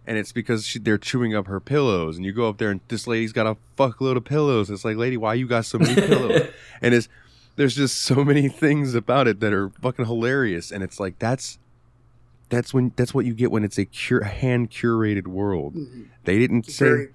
and 0.07 0.18
it's 0.18 0.31
because 0.31 0.65
she, 0.65 0.80
they're 0.80 0.98
chewing 0.98 1.36
up 1.36 1.48
her 1.48 1.60
pillows, 1.60 2.15
and 2.18 2.26
you 2.26 2.31
go 2.31 2.48
up 2.49 2.57
there 2.57 2.72
and 2.72 2.80
this 2.88 3.06
lady's 3.07 3.34
got 3.34 3.45
a 3.48 3.57
fuckload 3.77 4.15
of 4.18 4.23
pillows. 4.26 4.69
It's 4.69 4.86
like, 4.86 4.98
lady, 4.98 5.18
why 5.18 5.34
you 5.36 5.48
got 5.48 5.65
so 5.65 5.77
many 5.80 5.95
pillows? 5.95 6.49
and 6.81 6.94
it's 6.94 7.10
there's 7.56 7.76
just 7.76 8.02
so 8.02 8.23
many 8.23 8.48
things 8.48 8.95
about 8.95 9.27
it 9.27 9.41
that 9.41 9.52
are 9.52 9.69
fucking 9.81 10.06
hilarious 10.06 10.72
and 10.72 10.81
it's 10.81 10.98
like 10.98 11.19
that's 11.19 11.60
that's 12.48 12.73
when 12.73 12.94
that's 12.95 13.14
what 13.14 13.26
you 13.26 13.34
get 13.34 13.52
when 13.52 13.65
it's 13.65 13.77
a 13.77 13.84
cure, 13.84 14.23
hand 14.23 14.72
curated 14.72 15.27
world 15.27 15.76
Mhm. 15.76 16.06
they 16.23 16.40
didn't 16.40 16.68
say 16.68 16.86
very 16.86 17.10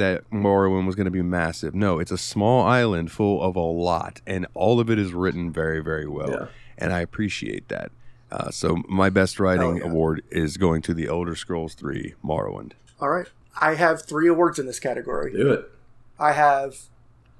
that 0.00 0.28
Morrowind 0.30 0.86
was 0.86 0.94
going 0.96 1.04
to 1.06 1.10
be 1.10 1.22
massive 1.22 1.74
no 1.74 1.98
it's 1.98 2.10
a 2.10 2.18
small 2.18 2.64
island 2.66 3.12
full 3.12 3.42
of 3.42 3.54
a 3.56 3.60
lot 3.60 4.20
and 4.26 4.46
all 4.54 4.80
of 4.80 4.90
it 4.90 4.98
is 4.98 5.12
written 5.12 5.52
very 5.52 5.80
very 5.80 6.08
well 6.08 6.30
Yeah. 6.30 6.46
and 6.78 6.92
i 6.92 7.00
appreciate 7.00 7.68
that 7.68 7.92
uh, 8.32 8.50
so 8.50 8.82
my 8.88 9.10
best 9.10 9.38
writing 9.40 9.76
yeah. 9.76 9.84
award 9.84 10.22
is 10.30 10.56
going 10.56 10.82
to 10.82 10.94
the 10.94 11.06
elder 11.06 11.34
scrolls 11.36 11.74
3 11.74 12.14
morrowind 12.24 12.72
all 13.00 13.08
right. 13.08 13.26
I 13.60 13.74
have 13.74 14.02
three 14.06 14.28
awards 14.28 14.58
in 14.58 14.66
this 14.66 14.78
category. 14.78 15.32
Do 15.32 15.52
it. 15.52 15.70
I 16.18 16.32
have 16.32 16.76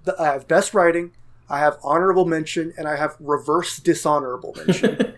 the, 0.05 0.15
I 0.20 0.27
have 0.32 0.49
best 0.49 0.74
writing, 0.74 1.12
I 1.49 1.59
have 1.61 1.78
honorable 1.85 2.24
mention, 2.24 2.73
and 2.78 2.89
I 2.89 2.97
have 2.97 3.15
reverse 3.20 3.78
dishonorable 3.78 4.55
mention. 4.57 5.15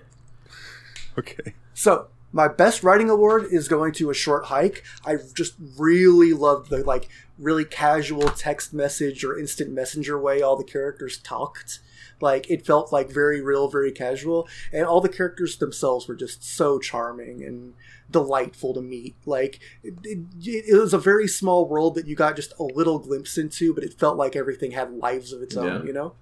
okay 1.18 1.54
so 1.74 2.08
my 2.32 2.48
best 2.48 2.82
writing 2.82 3.10
award 3.10 3.46
is 3.50 3.68
going 3.68 3.92
to 3.94 4.10
a 4.10 4.14
short 4.14 4.46
hike. 4.46 4.82
I 5.04 5.16
just 5.34 5.54
really 5.78 6.32
loved 6.32 6.70
the 6.70 6.78
like 6.78 7.08
really 7.38 7.64
casual 7.64 8.28
text 8.28 8.72
message 8.72 9.24
or 9.24 9.38
instant 9.38 9.70
messenger 9.70 10.18
way 10.18 10.42
all 10.42 10.56
the 10.56 10.64
characters 10.64 11.18
talked. 11.18 11.80
Like 12.20 12.48
it 12.50 12.64
felt 12.64 12.92
like 12.92 13.10
very 13.10 13.40
real, 13.40 13.68
very 13.68 13.92
casual, 13.92 14.48
and 14.72 14.86
all 14.86 15.00
the 15.00 15.08
characters 15.08 15.56
themselves 15.56 16.06
were 16.06 16.14
just 16.14 16.44
so 16.44 16.78
charming 16.78 17.42
and 17.42 17.74
delightful 18.10 18.74
to 18.74 18.80
meet. 18.80 19.16
Like 19.26 19.58
it, 19.82 19.94
it, 20.04 20.64
it 20.68 20.80
was 20.80 20.94
a 20.94 20.98
very 20.98 21.26
small 21.26 21.68
world 21.68 21.96
that 21.96 22.06
you 22.06 22.14
got 22.14 22.36
just 22.36 22.54
a 22.58 22.62
little 22.62 22.98
glimpse 22.98 23.36
into, 23.36 23.74
but 23.74 23.82
it 23.82 23.94
felt 23.94 24.16
like 24.16 24.36
everything 24.36 24.70
had 24.70 24.92
lives 24.92 25.32
of 25.32 25.42
its 25.42 25.56
own. 25.56 25.80
Yeah. 25.80 25.82
You 25.82 25.92
know? 25.92 26.14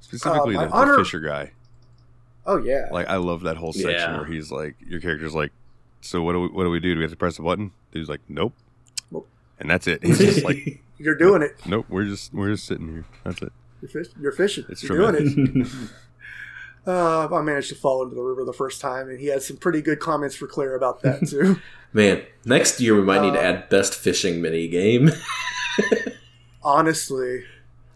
specifically 0.00 0.56
uh, 0.56 0.60
my 0.60 0.66
the, 0.66 0.72
honor- 0.72 0.96
the 0.96 1.04
fisher 1.04 1.20
guy 1.20 1.52
Oh 2.46 2.56
yeah. 2.58 2.88
Like 2.90 3.08
I 3.08 3.16
love 3.16 3.42
that 3.42 3.56
whole 3.56 3.72
section 3.72 3.92
Yeah. 3.92 4.16
where 4.16 4.26
he's 4.26 4.50
like, 4.50 4.76
your 4.86 5.00
character's 5.00 5.34
like, 5.34 5.52
so 6.00 6.22
what 6.22 6.32
do 6.32 6.40
we 6.40 6.48
what 6.48 6.64
do 6.64 6.70
we 6.70 6.80
do? 6.80 6.94
Do 6.94 6.98
we 6.98 7.04
have 7.04 7.10
to 7.10 7.16
press 7.16 7.38
a 7.38 7.42
button? 7.42 7.70
Dude's 7.92 8.08
like, 8.08 8.20
nope, 8.28 8.54
Nope. 9.10 9.28
and 9.58 9.68
that's 9.70 9.86
it. 9.86 10.02
He's 10.04 10.18
just 10.18 10.44
like, 10.44 10.80
You're 10.98 11.14
doing 11.16 11.42
it. 11.42 11.56
nope, 11.66 11.86
we're 11.88 12.04
just 12.04 12.32
we're 12.34 12.50
just 12.52 12.66
sitting 12.66 12.88
here. 12.88 13.04
That's 13.24 13.40
it. 13.42 13.52
You're, 13.80 13.88
fish- 13.90 14.12
you're 14.20 14.32
fishing. 14.32 14.64
It's 14.68 14.82
you're 14.82 14.98
doing 15.12 15.60
it. 15.60 15.66
Uh, 16.86 17.28
I 17.30 17.42
managed 17.42 17.68
to 17.68 17.74
fall 17.74 18.02
into 18.02 18.14
the 18.14 18.22
river 18.22 18.42
the 18.42 18.54
first 18.54 18.80
time, 18.80 19.10
and 19.10 19.20
he 19.20 19.26
had 19.26 19.42
some 19.42 19.58
pretty 19.58 19.82
good 19.82 20.00
comments 20.00 20.34
for 20.34 20.46
Claire 20.46 20.74
about 20.74 21.02
that 21.02 21.28
too. 21.28 21.60
Man, 21.92 22.22
next 22.46 22.80
year 22.80 22.94
we 22.94 23.02
might 23.02 23.20
need 23.20 23.34
to 23.34 23.38
Uh, 23.38 23.42
add 23.42 23.68
best 23.68 23.94
fishing 23.94 24.40
mini 24.40 24.66
game. 24.66 25.10
Honestly, 26.62 27.44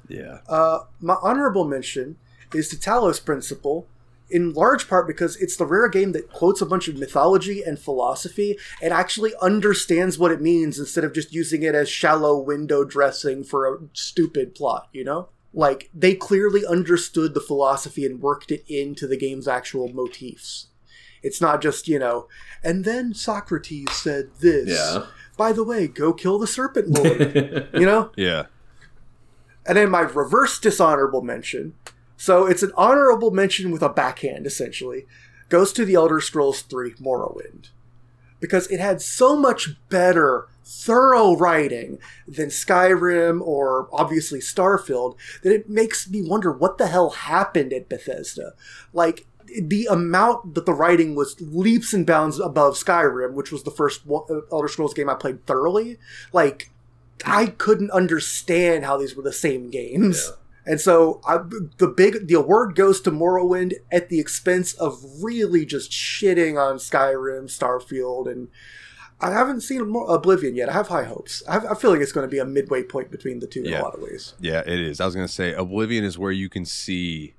Yeah. 0.09 0.39
uh, 0.49 0.81
my 1.01 1.16
honorable 1.23 1.65
mention 1.65 2.16
is 2.55 2.69
the 2.69 2.77
Talos 2.77 3.25
Principle, 3.25 3.87
in 4.31 4.53
large 4.53 4.89
part 4.89 5.07
because 5.07 5.37
it's 5.37 5.57
the 5.57 5.67
rare 5.67 5.89
game 5.89 6.13
that 6.13 6.33
quotes 6.33 6.61
a 6.61 6.67
bunch 6.67 6.89
of 6.89 6.99
mythology 6.99 7.63
and 7.63 7.79
philosophy 7.79 8.59
and 8.83 8.93
actually 8.93 9.33
understands 9.41 10.19
what 10.19 10.33
it 10.33 10.41
means 10.41 10.79
instead 10.79 11.05
of 11.05 11.13
just 11.13 11.33
using 11.33 11.63
it 11.63 11.75
as 11.75 11.89
shallow 11.89 12.39
window 12.39 12.85
dressing 12.85 13.45
for 13.45 13.67
a 13.67 13.79
stupid 13.93 14.55
plot, 14.55 14.89
you 14.93 15.05
know? 15.05 15.29
Like, 15.53 15.89
they 15.95 16.15
clearly 16.15 16.67
understood 16.67 17.35
the 17.35 17.41
philosophy 17.41 18.05
and 18.05 18.21
worked 18.21 18.51
it 18.51 18.65
into 18.67 19.07
the 19.07 19.17
game's 19.17 19.47
actual 19.47 19.89
motifs. 19.89 20.67
It's 21.23 21.41
not 21.41 21.63
just, 21.63 21.87
you 21.87 21.99
know, 21.99 22.29
and 22.63 22.85
then 22.85 23.15
Socrates 23.15 23.93
said 23.93 24.31
this. 24.41 24.69
yeah. 24.69 25.07
By 25.37 25.53
the 25.53 25.65
way, 25.65 25.87
go 25.87 26.13
kill 26.13 26.39
the 26.39 26.47
Serpent 26.47 26.89
Lord. 26.91 27.69
you 27.75 27.87
know? 27.87 28.11
Yeah. 28.17 28.47
And 29.67 29.79
then 29.79 29.91
my 29.91 30.01
reverse 30.01 30.59
dishonorable 30.59 31.23
mention. 31.23 31.75
So 32.16 32.47
it's 32.47 32.62
an 32.62 32.73
honorable 32.77 33.31
mention 33.31 33.70
with 33.70 33.82
a 33.82 33.89
backhand, 33.89 34.47
essentially. 34.47 35.07
Goes 35.49 35.73
to 35.74 35.85
the 35.85 35.95
Elder 35.95 36.20
Scrolls 36.20 36.62
3 36.62 36.95
Morrowind. 36.95 37.70
Because 38.41 38.66
it 38.69 38.81
had 38.81 39.01
so 39.01 39.36
much 39.36 39.70
better, 39.89 40.49
thorough 40.65 41.36
writing 41.36 41.99
than 42.27 42.49
Skyrim 42.49 43.41
or 43.41 43.89
obviously 43.93 44.41
Starfield 44.41 45.16
that 45.43 45.53
it 45.53 45.69
makes 45.69 46.09
me 46.09 46.23
wonder 46.23 46.51
what 46.53 46.78
the 46.78 46.89
hell 46.89 47.11
happened 47.11 47.73
at 47.73 47.89
Bethesda. 47.89 48.53
Like, 48.93 49.27
the 49.61 49.86
amount 49.91 50.55
that 50.55 50.66
the 50.66 50.73
writing 50.73 51.15
was 51.15 51.41
leaps 51.41 51.93
and 51.93 52.07
bounds 52.07 52.39
above 52.39 52.74
Skyrim, 52.74 53.35
which 53.35 53.53
was 53.53 53.62
the 53.62 53.70
first 53.70 54.03
uh, 54.11 54.41
Elder 54.51 54.69
Scrolls 54.69 54.95
game 54.95 55.11
I 55.11 55.15
played 55.15 55.45
thoroughly. 55.47 55.99
Like, 56.32 56.70
I 57.24 57.47
couldn't 57.47 57.91
understand 57.91 58.85
how 58.85 58.97
these 58.97 59.15
were 59.15 59.23
the 59.23 59.32
same 59.32 59.70
games. 59.70 60.32
And 60.66 60.81
so 60.81 61.20
I, 61.27 61.39
the 61.78 61.89
big 61.95 62.27
the 62.28 62.35
award 62.35 62.74
goes 62.74 63.01
to 63.03 63.11
Morrowind 63.11 63.74
at 63.93 64.09
the 64.09 64.19
expense 64.19 64.73
of 64.74 64.99
really 65.23 65.66
just 65.66 65.91
shitting 65.91 66.59
on 66.61 66.77
Skyrim, 66.77 67.45
Starfield, 67.47 68.31
and 68.31 68.49
I 69.20 69.31
haven't 69.31 69.61
seen 69.61 69.95
Oblivion 70.09 70.55
yet. 70.57 70.69
I 70.69 70.73
have 70.73 70.89
high 70.89 71.05
hopes. 71.05 71.43
I, 71.49 71.53
have, 71.55 71.66
I 71.66 71.74
feel 71.74 71.91
like 71.91 72.01
it's 72.01 72.12
going 72.12 72.27
to 72.27 72.31
be 72.31 72.39
a 72.39 72.45
midway 72.45 72.82
point 72.82 73.11
between 73.11 73.41
the 73.41 73.47
two 73.47 73.61
in 73.62 73.66
Yeah. 73.70 73.81
a 73.81 73.85
lot 73.85 73.95
of 73.95 74.01
ways. 74.03 74.35
Yeah, 74.41 74.61
it 74.61 74.81
is. 74.81 75.01
I 75.01 75.07
was 75.07 75.15
gonna 75.15 75.28
say 75.28 75.53
Oblivion 75.53 76.03
is 76.05 76.19
where 76.19 76.32
you 76.32 76.49
can 76.49 76.65
see 76.65 77.35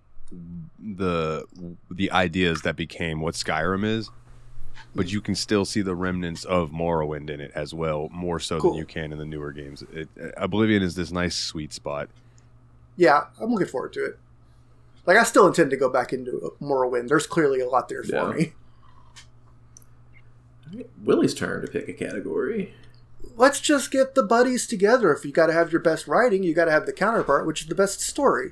the 0.79 1.45
the 1.89 2.11
ideas 2.11 2.61
that 2.61 2.75
became 2.75 3.21
what 3.21 3.33
Skyrim 3.35 3.83
is, 3.85 4.09
but 4.95 5.11
you 5.11 5.21
can 5.21 5.35
still 5.35 5.65
see 5.65 5.81
the 5.81 5.95
remnants 5.95 6.43
of 6.45 6.71
Morrowind 6.71 7.29
in 7.29 7.39
it 7.39 7.51
as 7.55 7.73
well, 7.73 8.09
more 8.11 8.39
so 8.39 8.59
Cool. 8.59 8.71
than 8.71 8.79
you 8.79 8.85
can 8.85 9.11
in 9.11 9.17
the 9.17 9.25
newer 9.25 9.51
games. 9.51 9.83
It, 9.93 10.09
Oblivion 10.37 10.83
is 10.83 10.95
this 10.95 11.11
nice 11.11 11.35
sweet 11.35 11.73
spot. 11.73 12.09
Yeah, 12.97 13.25
I'm 13.41 13.51
looking 13.51 13.67
forward 13.67 13.93
to 13.93 14.05
it. 14.05 14.19
Like 15.05 15.17
I 15.17 15.23
still 15.23 15.47
intend 15.47 15.69
to 15.71 15.77
go 15.77 15.89
back 15.89 16.13
into 16.13 16.37
a 16.37 16.63
Morrowind. 16.63 17.09
There's 17.09 17.27
clearly 17.27 17.59
a 17.59 17.67
lot 17.69 17.89
there 17.89 18.03
for 18.03 18.15
Yeah. 18.15 18.31
me. 18.31 18.53
Willie's 21.03 21.33
turn 21.33 21.61
to 21.61 21.67
pick 21.67 21.87
a 21.87 21.93
category. 21.93 22.73
Let's 23.37 23.59
just 23.59 23.91
get 23.91 24.15
the 24.15 24.23
buddies 24.23 24.65
together. 24.67 25.13
If 25.13 25.25
you 25.25 25.31
got 25.31 25.47
to 25.47 25.53
have 25.53 25.71
your 25.71 25.81
best 25.81 26.07
writing, 26.07 26.43
you 26.43 26.53
got 26.53 26.65
to 26.65 26.71
have 26.71 26.85
the 26.85 26.93
counterpart, 26.93 27.45
which 27.45 27.61
is 27.61 27.67
the 27.67 27.75
best 27.75 28.01
story. 28.01 28.51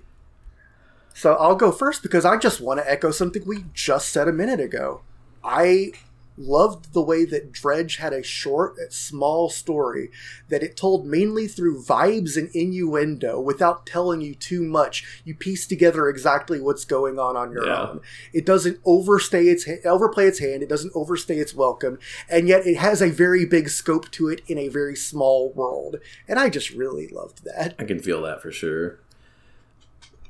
So 1.14 1.34
I'll 1.36 1.56
go 1.56 1.72
first 1.72 2.04
because 2.04 2.26
I 2.26 2.38
just 2.38 2.60
want 2.60 2.80
to 2.80 2.90
echo 2.92 3.12
something 3.12 3.44
we 3.46 3.66
just 3.74 4.10
said 4.10 4.28
a 4.28 4.34
minute 4.34 4.60
ago. 4.60 5.02
I 5.44 5.94
loved 6.38 6.94
the 6.94 7.02
way 7.02 7.26
that 7.26 7.52
Dredge 7.52 7.98
had 7.98 8.14
a 8.14 8.24
short, 8.24 8.76
small 8.92 9.50
story 9.50 10.10
that 10.50 10.64
it 10.64 10.76
told 10.76 11.06
mainly 11.06 11.48
through 11.48 11.84
vibes 11.84 12.36
and 12.38 12.50
innuendo 12.56 13.40
without 13.40 13.86
telling 13.86 14.22
you 14.22 14.34
too 14.36 14.64
much. 14.64 15.22
You 15.24 15.36
piece 15.36 15.68
together 15.68 16.08
exactly 16.10 16.60
what's 16.60 16.86
going 16.86 17.20
on 17.20 17.38
on 17.38 17.52
your 17.52 17.66
Yeah. 17.66 17.90
own. 17.90 18.02
It 18.34 18.46
doesn't 18.46 18.80
overstay 18.86 19.48
its 19.48 19.68
overplay 19.86 20.28
its 20.28 20.40
hand. 20.40 20.64
It 20.64 20.70
doesn't 20.70 20.92
overstay 20.96 21.38
its 21.38 21.54
welcome, 21.54 22.00
and 22.30 22.48
yet 22.48 22.66
it 22.66 22.78
has 22.78 23.02
a 23.02 23.10
very 23.10 23.46
big 23.46 23.70
scope 23.70 24.10
to 24.12 24.30
it 24.30 24.42
in 24.48 24.58
a 24.58 24.70
very 24.70 24.96
small 24.96 25.52
world. 25.52 25.98
And 26.28 26.40
I 26.40 26.50
just 26.50 26.72
really 26.72 27.08
loved 27.08 27.44
that. 27.46 27.76
I 27.78 27.84
can 27.84 28.00
feel 28.00 28.22
that 28.24 28.42
for 28.42 28.52
sure. 28.52 29.00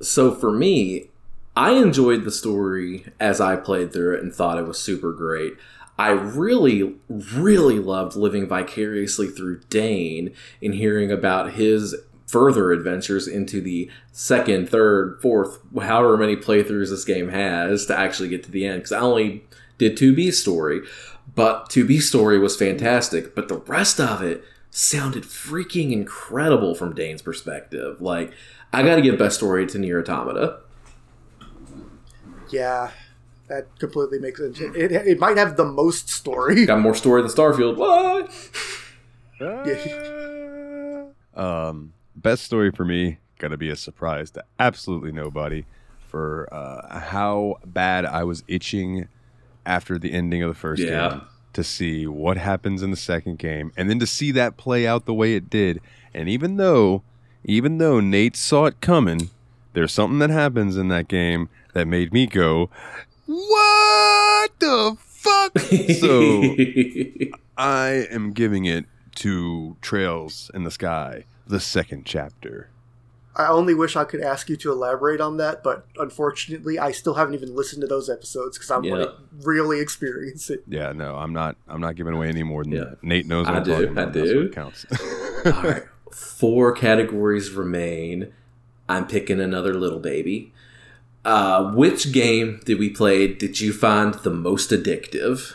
So 0.01 0.33
for 0.33 0.51
me, 0.51 1.09
I 1.55 1.71
enjoyed 1.73 2.23
the 2.23 2.31
story 2.31 3.05
as 3.19 3.39
I 3.39 3.55
played 3.55 3.93
through 3.93 4.15
it 4.15 4.23
and 4.23 4.33
thought 4.33 4.57
it 4.57 4.67
was 4.67 4.79
super 4.79 5.13
great. 5.13 5.53
I 6.03 6.09
really, 6.09 6.95
really 7.07 7.79
loved 7.79 8.17
living 8.17 8.45
vicariously 8.45 9.29
through 9.29 9.61
Dane 9.69 10.33
and 10.61 10.75
hearing 10.75 11.13
about 11.13 11.53
his 11.53 11.95
further 12.27 12.73
adventures 12.73 13.25
into 13.25 13.61
the 13.61 13.89
second, 14.11 14.67
third, 14.67 15.21
fourth, 15.21 15.59
however 15.81 16.17
many 16.17 16.35
playthroughs 16.35 16.89
this 16.89 17.05
game 17.05 17.29
has 17.29 17.85
to 17.85 17.97
actually 17.97 18.27
get 18.27 18.43
to 18.43 18.51
the 18.51 18.65
end. 18.65 18.79
Because 18.79 18.91
I 18.91 18.99
only 18.99 19.45
did 19.77 19.97
2B 19.97 20.33
story, 20.33 20.81
but 21.35 21.69
2B 21.69 22.01
story 22.01 22.37
was 22.37 22.57
fantastic. 22.57 23.33
But 23.33 23.47
the 23.47 23.59
rest 23.59 23.97
of 24.01 24.21
it 24.21 24.43
sounded 24.71 25.23
freaking 25.23 25.93
incredible 25.93 26.75
from 26.75 26.93
Dane's 26.93 27.21
perspective. 27.21 28.01
Like, 28.01 28.33
I 28.73 28.83
got 28.83 28.95
to 28.95 29.01
give 29.01 29.17
best 29.17 29.37
story 29.37 29.65
to 29.67 29.79
Nier 29.79 30.01
Automata. 30.01 30.59
Yeah, 32.49 32.91
that 33.49 33.67
completely 33.79 34.19
makes 34.19 34.39
sense. 34.39 34.59
It, 34.59 34.91
it 34.91 35.19
might 35.19 35.37
have 35.37 35.57
the 35.57 35.65
most 35.65 36.09
story. 36.09 36.65
Got 36.65 36.79
more 36.79 36.95
story 36.95 37.21
than 37.21 37.31
Starfield. 37.31 37.77
What? 37.77 38.31
Um, 41.35 41.93
best 42.15 42.43
story 42.43 42.71
for 42.71 42.85
me, 42.85 43.17
gonna 43.39 43.57
be 43.57 43.69
a 43.69 43.75
surprise 43.75 44.29
to 44.31 44.43
absolutely 44.59 45.11
nobody 45.11 45.65
for 46.07 46.47
uh, 46.51 46.99
how 46.99 47.55
bad 47.65 48.05
I 48.05 48.23
was 48.23 48.43
itching 48.47 49.07
after 49.65 49.97
the 49.97 50.11
ending 50.13 50.43
of 50.43 50.49
the 50.49 50.53
first 50.59 50.83
Yeah. 50.83 51.09
game 51.09 51.21
to 51.53 51.63
see 51.63 52.05
what 52.07 52.37
happens 52.37 52.81
in 52.83 52.91
the 52.91 52.97
second 52.97 53.39
game, 53.39 53.71
and 53.75 53.89
then 53.89 53.99
to 53.99 54.07
see 54.07 54.31
that 54.31 54.57
play 54.57 54.85
out 54.87 55.05
the 55.05 55.13
way 55.13 55.35
it 55.35 55.49
did. 55.49 55.81
And 56.13 56.29
even 56.29 56.57
though, 56.57 57.01
even 57.43 57.79
though 57.79 57.99
Nate 57.99 58.35
saw 58.35 58.65
it 58.65 58.79
coming, 58.81 59.29
there's 59.73 59.91
something 59.91 60.19
that 60.19 60.29
happens 60.29 60.77
in 60.77 60.87
that 60.89 61.07
game 61.07 61.49
that 61.73 61.87
made 61.87 62.13
me 62.13 62.27
go, 62.27 62.69
"What 63.25 64.51
the 64.59 64.97
fuck?" 64.99 65.57
so 65.59 66.55
I 67.57 68.07
am 68.11 68.31
giving 68.33 68.65
it 68.65 68.85
to 69.15 69.77
Trails 69.81 70.49
in 70.53 70.63
the 70.63 70.71
Sky, 70.71 71.25
the 71.47 71.59
second 71.59 72.05
chapter. 72.05 72.69
I 73.35 73.47
only 73.47 73.73
wish 73.73 73.95
I 73.95 74.03
could 74.03 74.21
ask 74.21 74.47
you 74.47 74.55
to 74.57 74.71
elaborate 74.71 75.19
on 75.19 75.37
that, 75.37 75.63
but 75.63 75.87
unfortunately, 75.97 76.77
I 76.77 76.91
still 76.91 77.15
haven't 77.15 77.33
even 77.33 77.55
listened 77.55 77.81
to 77.81 77.87
those 77.87 78.07
episodes 78.07 78.57
because 78.59 78.69
I 78.69 78.75
want 78.77 78.85
Yeah. 78.85 79.05
to 79.05 79.13
really 79.43 79.79
experience 79.79 80.51
it. 80.51 80.63
Yeah, 80.67 80.91
no, 80.91 81.15
I'm 81.15 81.33
not. 81.33 81.55
I'm 81.67 81.81
not 81.81 81.95
giving 81.95 82.13
away 82.13 82.29
any 82.29 82.43
more 82.43 82.63
than 82.63 82.73
Yeah. 82.73 82.79
that. 82.83 83.03
Nate 83.03 83.25
knows 83.25 83.47
what 83.47 83.55
I 83.55 83.57
I'm 83.57 83.63
do, 83.63 83.71
talking 83.71 83.87
I 83.97 84.01
about. 84.03 84.13
That's 84.13 84.29
do. 84.29 84.49
counts. 84.49 84.85
All 85.45 85.51
right. 85.63 85.83
Four 86.11 86.73
categories 86.73 87.49
remain. 87.51 88.31
I'm 88.87 89.07
picking 89.07 89.39
another 89.39 89.73
little 89.73 89.99
baby. 89.99 90.53
Uh, 91.25 91.71
which 91.71 92.11
game 92.11 92.59
did 92.65 92.77
we 92.77 92.89
play 92.89 93.27
did 93.27 93.61
you 93.61 93.71
find 93.71 94.15
the 94.15 94.29
most 94.29 94.71
addictive? 94.71 95.53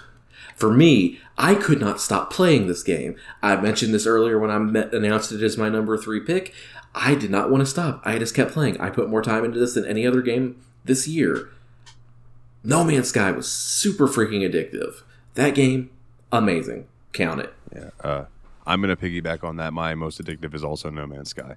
For 0.57 0.73
me, 0.73 1.21
I 1.37 1.55
could 1.55 1.79
not 1.79 2.01
stop 2.01 2.33
playing 2.33 2.67
this 2.67 2.83
game. 2.83 3.17
I 3.43 3.57
mentioned 3.57 3.95
this 3.95 4.07
earlier 4.07 4.39
when 4.39 4.51
I 4.51 4.59
met, 4.59 4.93
announced 4.93 5.31
it 5.31 5.43
as 5.43 5.57
my 5.57 5.69
number 5.69 5.97
three 5.97 6.21
pick. 6.21 6.53
I 6.95 7.15
did 7.15 7.31
not 7.31 7.51
want 7.51 7.61
to 7.61 7.67
stop. 7.67 8.03
I 8.05 8.19
just 8.19 8.35
kept 8.35 8.53
playing. 8.53 8.81
I 8.81 8.91
put 8.91 9.09
more 9.09 9.23
time 9.23 9.45
into 9.45 9.59
this 9.59 9.75
than 9.75 9.87
any 9.87 10.07
other 10.07 10.23
game 10.23 10.61
this 10.85 11.07
year. 11.07 11.51
No 12.65 12.83
Man's 12.83 13.09
Sky 13.09 13.31
was 13.31 13.47
super 13.47 14.09
freaking 14.09 14.41
addictive. 14.41 15.03
That 15.35 15.55
game, 15.55 15.91
amazing. 16.33 16.87
Count 17.13 17.41
it. 17.41 17.55
yeah, 17.75 17.91
uh, 18.03 18.25
I'm 18.67 18.81
gonna 18.81 18.97
piggyback 18.97 19.45
on 19.45 19.57
that. 19.57 19.73
My 19.73 19.95
most 19.95 20.23
addictive 20.23 20.55
is 20.55 20.65
also 20.65 20.91
No 20.91 21.07
Man's 21.07 21.31
Sky 21.31 21.57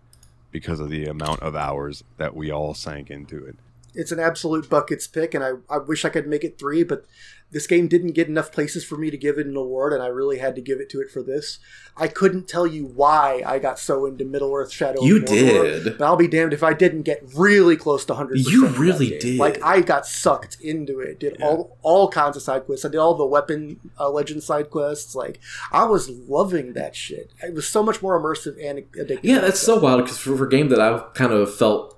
because 0.52 0.80
of 0.80 0.90
the 0.90 1.06
amount 1.06 1.40
of 1.42 1.56
hours 1.56 2.04
that 2.18 2.36
we 2.36 2.52
all 2.52 2.74
sank 2.74 3.10
into 3.10 3.44
it. 3.46 3.56
It's 3.94 4.12
an 4.12 4.20
absolute 4.20 4.70
buckets 4.70 5.08
pick, 5.08 5.34
and 5.34 5.44
I, 5.44 5.52
I 5.70 5.78
wish 5.78 6.06
I 6.06 6.10
could 6.10 6.28
make 6.28 6.44
it 6.44 6.58
three, 6.58 6.84
but 6.84 7.06
this 7.52 7.68
game 7.68 7.90
didn't 7.90 8.14
get 8.14 8.30
enough 8.30 8.50
places 8.54 8.86
for 8.86 8.98
me 8.98 9.12
to 9.12 9.18
give 9.18 9.38
it 9.38 9.46
an 9.46 9.58
award, 9.58 9.92
and 9.92 10.02
I 10.02 10.08
really 10.08 10.38
had 10.38 10.56
to 10.56 10.62
give 10.62 10.80
it 10.80 10.90
to 10.92 11.02
it 11.02 11.12
for 11.12 11.22
this. 11.22 11.60
I 11.98 12.08
couldn't 12.08 12.48
tell 12.48 12.66
you 12.66 12.86
why 12.86 13.44
I 13.46 13.60
got 13.60 13.78
so 13.78 14.06
into 14.06 14.24
Middle 14.24 14.54
Earth 14.54 14.72
Shadow. 14.72 15.02
You 15.04 15.20
did. 15.20 15.98
But 15.98 16.06
I'll 16.06 16.16
be 16.16 16.30
damned 16.30 16.54
if 16.54 16.64
I 16.64 16.74
didn't 16.74 17.02
get 17.02 17.22
really 17.36 17.76
close 17.76 18.06
to 18.06 18.14
100%. 18.14 18.32
You 18.50 18.68
really 18.68 19.20
did. 19.20 19.38
Like, 19.38 19.62
I 19.62 19.82
got 19.82 20.08
sucked 20.08 20.56
into 20.62 21.02
it. 21.02 21.20
Did 21.20 21.36
Yeah. 21.40 21.48
all 21.48 21.78
all 21.82 22.08
kinds 22.10 22.38
of 22.38 22.42
side 22.44 22.66
quests. 22.66 22.86
I 22.86 22.88
did 22.88 22.98
all 23.00 23.16
the 23.16 23.26
weapon 23.26 23.82
uh, 24.00 24.10
legend 24.10 24.44
side 24.44 24.70
quests. 24.70 25.14
Like, 25.14 25.42
I 25.74 25.84
was 25.84 26.10
loving 26.10 26.72
that 26.74 26.96
shit. 26.96 27.32
It 27.44 27.54
was 27.54 27.68
so 27.68 27.84
much 27.84 28.02
more 28.02 28.18
immersive 28.18 28.56
and 28.66 28.80
addictive. 28.94 29.20
Yeah, 29.24 29.40
that's 29.40 29.60
so 29.60 29.78
wild 29.78 30.04
because 30.06 30.18
for, 30.18 30.38
for 30.38 30.46
a 30.46 30.50
game 30.50 30.70
that 30.70 30.80
I 30.80 31.00
kind 31.14 31.34
of 31.34 31.54
felt 31.54 31.98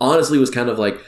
honestly 0.00 0.38
was 0.38 0.50
kind 0.50 0.68
of 0.68 0.78
like 0.78 1.00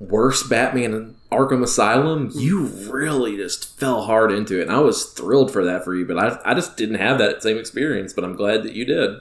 worst 0.00 0.48
Batman 0.50 0.92
in 0.94 1.14
Arkham 1.30 1.62
Asylum, 1.62 2.30
you 2.34 2.64
really 2.90 3.36
just 3.36 3.78
fell 3.78 4.02
hard 4.06 4.32
into 4.32 4.58
it. 4.58 4.62
And 4.62 4.72
I 4.72 4.80
was 4.80 5.04
thrilled 5.12 5.52
for 5.52 5.64
that 5.64 5.84
for 5.84 5.94
you, 5.94 6.04
but 6.04 6.18
I, 6.18 6.38
I 6.50 6.54
just 6.54 6.76
didn't 6.76 6.96
have 6.96 7.18
that 7.18 7.42
same 7.42 7.56
experience, 7.58 8.12
but 8.12 8.24
I'm 8.24 8.34
glad 8.34 8.62
that 8.64 8.72
you 8.72 8.84
did. 8.84 9.20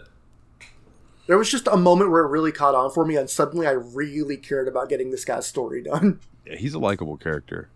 There 1.28 1.38
was 1.38 1.52
just 1.52 1.68
a 1.68 1.78
moment 1.78 2.10
where 2.10 2.24
it 2.24 2.30
really 2.30 2.52
caught 2.52 2.74
on 2.74 2.90
for 2.90 3.06
me, 3.06 3.16
and 3.16 3.30
suddenly 3.30 3.68
I 3.68 3.72
really 3.74 4.36
cared 4.38 4.68
about 4.68 4.90
getting 4.90 5.12
this 5.12 5.24
guy's 5.26 5.46
story 5.46 5.84
done. 5.84 6.20
Yeah, 6.46 6.56
he's 6.56 6.74
a 6.74 6.80
likable 6.80 7.16
character. 7.18 7.70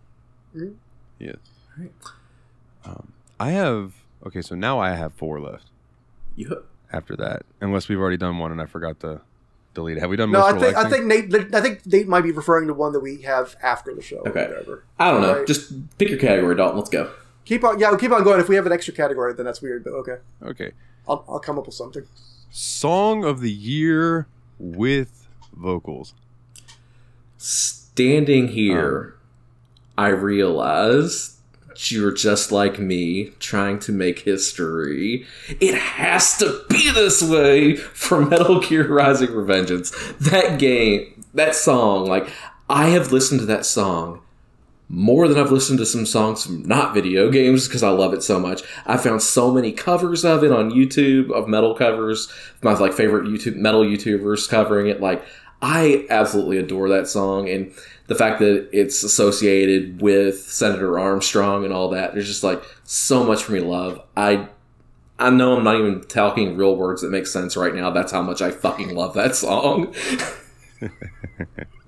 Mhm. 0.56 0.76
Yeah. 1.20 1.34
Right. 1.78 1.92
Um, 2.86 3.14
I 3.40 3.52
have 3.52 3.94
okay, 4.26 4.42
so 4.42 4.56
now 4.56 4.80
I 4.80 4.96
have 4.96 5.14
four 5.14 5.40
left 5.40 5.68
You, 6.36 6.64
after 6.92 7.16
that, 7.18 7.44
unless 7.62 7.88
we've 7.88 8.00
already 8.00 8.18
done 8.18 8.40
one 8.40 8.52
and 8.52 8.60
I 8.60 8.66
forgot 8.66 9.00
to 9.02 9.22
delete 9.74 9.98
it. 9.98 10.00
Have 10.02 10.10
we 10.10 10.16
done 10.18 10.32
No, 10.32 10.40
most 10.40 10.56
I 10.56 10.60
think 10.60 10.78
I 10.78 10.90
think 10.90 11.06
Nate. 11.06 11.56
I 11.56 11.62
think 11.62 11.86
Nate 11.86 12.08
might 12.08 12.22
be 12.22 12.32
referring 12.32 12.68
to 12.68 12.74
one 12.74 12.94
that 12.94 13.00
we 13.02 13.22
have 13.24 13.56
after 13.62 13.94
the 13.94 14.02
show. 14.02 14.18
or 14.18 14.30
Okay. 14.30 14.48
whatever. 14.48 14.84
I 15.00 15.12
don't 15.12 15.22
know. 15.22 15.38
Right. 15.40 15.48
Just 15.48 15.72
pick 15.98 16.10
your 16.10 16.20
category, 16.20 16.56
Dalton. 16.56 16.78
Let's 16.78 16.90
go. 16.90 17.12
Keep 17.45 17.64
on. 17.64 17.80
Yeah, 17.80 17.90
we'll 17.90 18.00
keep 18.00 18.12
on 18.12 18.24
going. 18.24 18.40
If 18.40 18.48
we 18.50 18.56
have 18.56 18.66
an 18.66 18.72
extra 18.72 18.94
category, 18.94 19.34
then 19.34 19.45
that's 19.45 19.62
weird. 19.62 19.84
But 19.84 19.94
okay, 19.94 20.18
Okay. 20.44 20.72
I'll, 21.08 21.26
I'll 21.28 21.40
come 21.40 21.58
up 21.60 21.66
with 21.66 21.76
something. 21.76 22.04
Song 22.52 23.26
of 23.26 23.41
the 23.41 23.52
year 23.52 24.28
with 24.58 25.28
vocals. 25.54 26.14
Standing 27.38 28.50
here, 28.50 29.16
um. 29.98 30.06
I 30.06 30.08
realize 30.10 31.38
you're 31.91 32.12
just 32.12 32.52
like 32.52 32.80
me, 32.80 33.32
trying 33.40 33.80
to 33.80 33.91
make 33.91 34.20
history. 34.20 35.26
It 35.60 35.76
has 35.76 36.38
to 36.38 36.64
be 36.70 36.91
this 36.91 37.22
way 37.22 37.76
for 37.76 38.26
Metal 38.26 38.60
Gear 38.60 38.88
Rising 38.88 39.30
Revengeance. 39.30 39.91
That 40.20 40.60
game, 40.60 41.26
that 41.34 41.56
song, 41.56 42.06
like, 42.06 42.30
I 42.70 42.90
have 42.90 43.12
listened 43.12 43.41
to 43.41 43.45
that 43.48 43.66
song 43.66 44.22
more 44.90 45.28
than 45.28 45.40
I've 45.40 45.52
listened 45.52 45.80
to 45.80 45.86
some 45.86 46.06
songs 46.06 46.45
from 46.45 46.64
not 46.68 46.94
video 46.94 47.32
games 47.32 47.68
because 47.68 47.82
I 47.82 47.90
love 47.90 48.14
it 48.14 48.22
so 48.22 48.40
much. 48.40 48.62
I 48.86 48.98
found 48.98 49.24
so 49.24 49.52
many 49.52 49.72
covers 49.72 50.24
of 50.24 50.44
it 50.44 50.52
on 50.52 50.72
YouTube 50.72 51.32
of 51.32 51.48
metal 51.48 51.74
covers. 51.74 52.32
My 52.62 52.74
like 52.74 52.94
favorite 52.94 53.26
YouTube 53.26 53.56
metal 53.56 53.84
YouTubers 53.84 54.48
covering 54.48 54.88
it. 54.88 55.02
Like 55.02 55.26
I 55.64 56.06
absolutely 56.10 56.57
adore 56.57 56.90
that 56.90 57.07
song 57.07 57.48
and 57.48 57.72
the 58.07 58.15
fact 58.15 58.40
that 58.40 58.68
it's 58.73 59.02
associated 59.02 60.02
with 60.02 60.41
Senator 60.41 60.99
Armstrong 60.99 61.64
and 61.64 61.73
all 61.73 61.90
that. 61.91 62.14
There's 62.14 62.27
just 62.27 62.44
like 62.44 62.61
so 62.84 63.23
much 63.23 63.44
for 63.44 63.53
me 63.53 63.61
to 63.61 63.65
love. 63.65 64.02
I 64.18 64.49
I 65.18 65.30
know 65.30 65.56
I'm 65.56 65.64
not 65.64 65.80
even 65.80 66.02
talking 66.02 66.57
real 66.57 66.76
words 66.76 67.02
that 67.02 67.11
make 67.11 67.27
sense 67.27 67.56
right 67.56 67.73
now. 67.73 67.91
That's 67.91 68.11
how 68.11 68.22
much 68.22 68.41
I 68.41 68.52
fucking 68.52 68.94
love 68.94 69.14
that 69.14 69.38
song. 69.38 69.95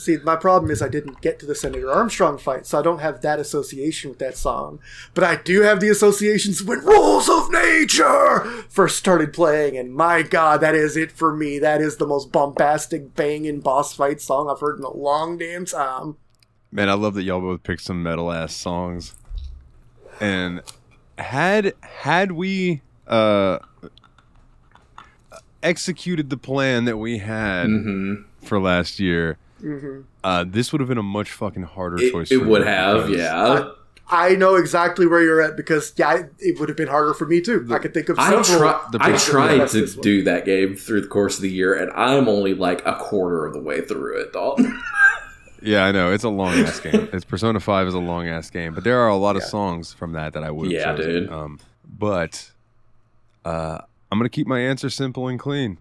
See, 0.00 0.16
my 0.24 0.34
problem 0.34 0.70
is 0.70 0.80
I 0.80 0.88
didn't 0.88 1.20
get 1.20 1.38
to 1.40 1.46
the 1.46 1.54
Senator 1.54 1.92
Armstrong 1.92 2.38
fight, 2.38 2.64
so 2.64 2.78
I 2.78 2.82
don't 2.82 3.00
have 3.00 3.20
that 3.20 3.38
association 3.38 4.08
with 4.08 4.18
that 4.20 4.34
song. 4.34 4.80
But 5.12 5.24
I 5.24 5.36
do 5.36 5.60
have 5.60 5.80
the 5.80 5.90
associations 5.90 6.64
when 6.64 6.80
Rules 6.80 7.28
of 7.28 7.50
Nature 7.52 8.40
first 8.70 8.96
started 8.96 9.34
playing, 9.34 9.76
and 9.76 9.92
my 9.94 10.22
god, 10.22 10.62
that 10.62 10.74
is 10.74 10.96
it 10.96 11.12
for 11.12 11.36
me. 11.36 11.58
That 11.58 11.82
is 11.82 11.98
the 11.98 12.06
most 12.06 12.32
bombastic, 12.32 13.14
banging 13.14 13.60
boss 13.60 13.92
fight 13.92 14.22
song 14.22 14.48
I've 14.48 14.60
heard 14.60 14.78
in 14.78 14.84
a 14.84 14.90
long 14.90 15.36
damn 15.36 15.66
time. 15.66 16.16
Man, 16.72 16.88
I 16.88 16.94
love 16.94 17.12
that 17.14 17.24
y'all 17.24 17.40
both 17.40 17.62
picked 17.62 17.82
some 17.82 18.02
metal 18.02 18.32
ass 18.32 18.54
songs. 18.54 19.14
And 20.18 20.62
had 21.18 21.74
had 21.80 22.32
we 22.32 22.80
uh 23.06 23.58
executed 25.62 26.30
the 26.30 26.36
plan 26.38 26.86
that 26.86 26.96
we 26.96 27.18
had 27.18 27.66
hmm 27.66 28.14
for 28.42 28.58
last 28.58 28.98
year, 28.98 29.36
hmm 29.60 30.00
uh 30.24 30.44
this 30.46 30.72
would 30.72 30.80
have 30.80 30.88
been 30.88 30.98
a 30.98 31.02
much 31.02 31.30
fucking 31.32 31.62
harder 31.64 31.98
It, 31.98 32.12
choice. 32.12 32.30
it 32.32 32.44
would 32.46 32.66
have, 32.66 33.06
because- 33.08 33.16
yeah. 33.18 33.70
I 34.12 34.34
know 34.34 34.56
exactly 34.56 35.06
where 35.06 35.22
you're 35.22 35.40
at 35.40 35.56
because 35.56 35.92
yeah, 35.96 36.16
it- 36.16 36.32
it 36.40 36.58
would 36.58 36.68
have 36.68 36.76
been 36.76 36.88
harder 36.88 37.14
for 37.14 37.26
me 37.26 37.40
too. 37.40 37.64
I 37.70 37.78
could 37.78 37.94
think 37.94 38.08
of 38.08 38.18
I, 38.18 38.42
several. 38.42 38.58
try, 38.72 38.88
the 38.90 38.98
I 39.00 39.16
tried 39.16 39.68
to 39.68 39.82
one. 39.86 40.00
do 40.02 40.24
that 40.24 40.44
game 40.44 40.74
through 40.74 41.02
the 41.02 41.06
course 41.06 41.36
of 41.36 41.42
the 41.42 41.50
year, 41.50 41.74
and 41.74 41.92
I'm 41.92 42.28
only 42.28 42.52
like 42.54 42.84
a 42.84 42.96
quarter 42.96 43.46
of 43.46 43.52
the 43.52 43.60
way 43.60 43.80
through 43.82 44.20
it, 44.20 44.32
Dalton. 44.32 44.80
Yeah, 45.62 45.84
I 45.84 45.92
know. 45.92 46.10
It's 46.10 46.24
a 46.24 46.30
long 46.30 46.54
ass 46.54 46.80
game. 46.80 47.10
It's 47.12 47.26
Persona 47.26 47.60
5 47.60 47.88
is 47.88 47.92
a 47.92 47.98
long 47.98 48.26
ass 48.26 48.48
game, 48.48 48.72
but 48.74 48.82
there 48.82 48.98
are 48.98 49.08
a 49.08 49.16
lot 49.16 49.36
of 49.36 49.42
Yeah. 49.42 49.48
songs 49.48 49.92
from 49.92 50.12
that 50.12 50.32
that 50.32 50.42
I 50.42 50.50
would 50.50 50.70
Yeah, 50.70 50.96
chosen. 50.96 51.10
dude. 51.24 51.30
Um 51.30 51.58
but 51.86 52.50
uh 53.44 53.78
I'm 54.10 54.18
going 54.18 54.24
to 54.28 54.34
keep 54.34 54.46
my 54.46 54.58
answer 54.58 54.88
simple 54.90 55.28
and 55.28 55.38
clean. 55.38 55.76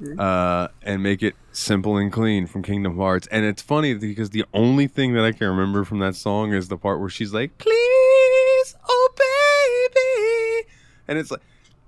Mhm. 0.00 0.18
Uh 0.18 0.68
and 0.82 1.02
make 1.02 1.22
it 1.22 1.34
simple 1.52 1.96
and 1.96 2.10
clean 2.12 2.46
from 2.46 2.62
Kingdom 2.62 2.96
Hearts. 2.96 3.26
And 3.30 3.44
it's 3.44 3.62
funny 3.62 3.94
because 3.94 4.30
the 4.30 4.44
only 4.54 4.86
thing 4.86 5.12
that 5.14 5.24
I 5.24 5.32
can 5.32 5.46
remember 5.48 5.84
from 5.84 5.98
that 6.00 6.14
song 6.16 6.52
is 6.52 6.68
the 6.68 6.76
part 6.76 7.00
where 7.00 7.08
she's 7.10 7.34
like, 7.34 7.58
"Please, 7.58 8.74
oh 8.88 9.08
baby." 9.16 10.68
And 11.08 11.18
it's 11.18 11.30
like 11.30 11.40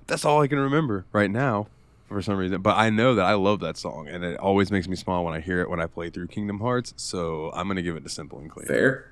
that's 0.07 0.25
all 0.25 0.43
I 0.43 0.47
can 0.49 0.59
remember 0.59 1.05
right 1.13 1.31
now 1.31 1.69
for 2.09 2.21
some 2.21 2.37
reason. 2.37 2.61
But 2.61 2.77
I 2.77 2.91
know 2.91 3.15
that 3.15 3.25
I 3.25 3.35
love 3.35 3.61
that 3.61 3.77
song, 3.77 4.09
and 4.09 4.25
it 4.25 4.39
always 4.39 4.71
makes 4.71 4.89
me 4.89 4.97
smile 4.97 5.25
when 5.25 5.33
I 5.35 5.41
hear 5.41 5.61
it 5.63 5.71
when 5.71 5.81
I 5.81 5.87
play 5.87 6.11
through 6.11 6.27
Kingdom 6.29 6.61
Hearts. 6.61 6.93
So 6.97 7.51
I'm 7.55 7.67
gonna 7.69 7.83
give 7.83 7.97
it 7.97 8.03
to 8.03 8.11
Simple 8.11 8.39
and 8.41 8.51
Clean. 8.51 8.67
Fair. 8.67 9.07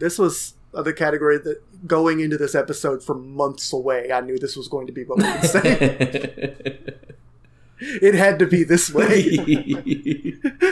this 0.00 0.18
was 0.18 0.54
the 0.72 0.92
category 0.92 1.38
that 1.38 1.62
going 1.86 2.18
into 2.20 2.36
this 2.36 2.54
episode 2.54 3.02
for 3.02 3.14
months 3.14 3.72
away, 3.72 4.10
I 4.10 4.20
knew 4.20 4.38
this 4.38 4.56
was 4.56 4.66
going 4.68 4.88
to 4.88 4.92
be 4.92 5.04
what 5.04 5.18
we 5.18 5.24
would 5.24 5.44
say. 5.44 6.94
it 7.80 8.14
had 8.14 8.38
to 8.38 8.46
be 8.46 8.64
this 8.64 8.92
way. 8.92 9.22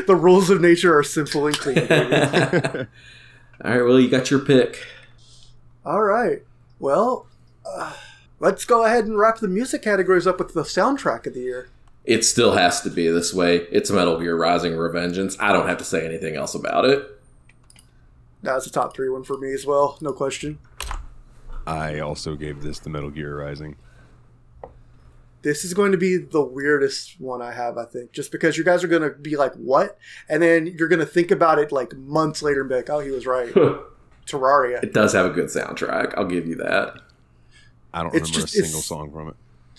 the 0.06 0.16
rules 0.18 0.50
of 0.50 0.60
nature 0.60 0.96
are 0.96 1.02
simple 1.02 1.46
and 1.46 1.56
clean. 1.58 1.78
All 3.64 3.70
right, 3.70 3.82
well, 3.82 4.00
you 4.00 4.08
got 4.08 4.30
your 4.30 4.40
pick. 4.40 4.84
All 5.84 6.02
right. 6.02 6.42
Well, 6.78 7.26
uh, 7.64 7.94
let's 8.40 8.64
go 8.64 8.84
ahead 8.84 9.04
and 9.04 9.18
wrap 9.18 9.38
the 9.38 9.48
music 9.48 9.82
categories 9.82 10.26
up 10.26 10.38
with 10.38 10.54
the 10.54 10.62
soundtrack 10.62 11.26
of 11.26 11.34
the 11.34 11.40
year. 11.40 11.68
It 12.04 12.24
still 12.24 12.52
has 12.52 12.80
to 12.82 12.90
be 12.90 13.08
this 13.08 13.32
way. 13.32 13.58
It's 13.70 13.90
Metal 13.90 14.18
Gear 14.18 14.36
Rising 14.36 14.72
Revengeance. 14.72 15.36
I 15.38 15.52
don't 15.52 15.68
have 15.68 15.78
to 15.78 15.84
say 15.84 16.04
anything 16.04 16.34
else 16.34 16.54
about 16.54 16.84
it. 16.84 17.06
That's 18.42 18.66
a 18.66 18.72
top 18.72 18.94
three 18.94 19.08
one 19.08 19.22
for 19.22 19.38
me 19.38 19.52
as 19.52 19.64
well, 19.64 19.98
no 20.00 20.12
question. 20.12 20.58
I 21.64 22.00
also 22.00 22.34
gave 22.34 22.62
this 22.62 22.80
the 22.80 22.90
Metal 22.90 23.10
Gear 23.10 23.38
Rising. 23.38 23.76
This 25.42 25.64
is 25.64 25.74
going 25.74 25.92
to 25.92 25.98
be 25.98 26.16
the 26.18 26.40
weirdest 26.42 27.20
one 27.20 27.42
I 27.42 27.52
have, 27.52 27.76
I 27.76 27.84
think, 27.84 28.12
just 28.12 28.30
because 28.32 28.56
you 28.56 28.62
guys 28.64 28.84
are 28.84 28.88
going 28.88 29.02
to 29.02 29.10
be 29.10 29.36
like, 29.36 29.52
"What?" 29.54 29.98
and 30.28 30.40
then 30.42 30.66
you're 30.66 30.88
going 30.88 31.00
to 31.00 31.06
think 31.06 31.30
about 31.30 31.58
it 31.58 31.72
like 31.72 31.94
months 31.96 32.42
later 32.42 32.60
and 32.60 32.68
be 32.70 32.76
like, 32.76 32.88
"Oh, 32.90 33.00
he 33.00 33.10
was 33.10 33.26
right." 33.26 33.52
Terraria. 34.26 34.80
it 34.82 34.92
does 34.94 35.12
have 35.14 35.26
a 35.26 35.30
good 35.30 35.46
soundtrack. 35.46 36.14
I'll 36.16 36.26
give 36.26 36.46
you 36.46 36.54
that. 36.56 36.94
I 37.92 38.02
don't 38.04 38.14
It's 38.14 38.30
remember 38.30 38.46
just- 38.46 38.56
a 38.56 38.62
single 38.62 38.80
song 38.80 39.10
from 39.10 39.28
it. 39.28 39.34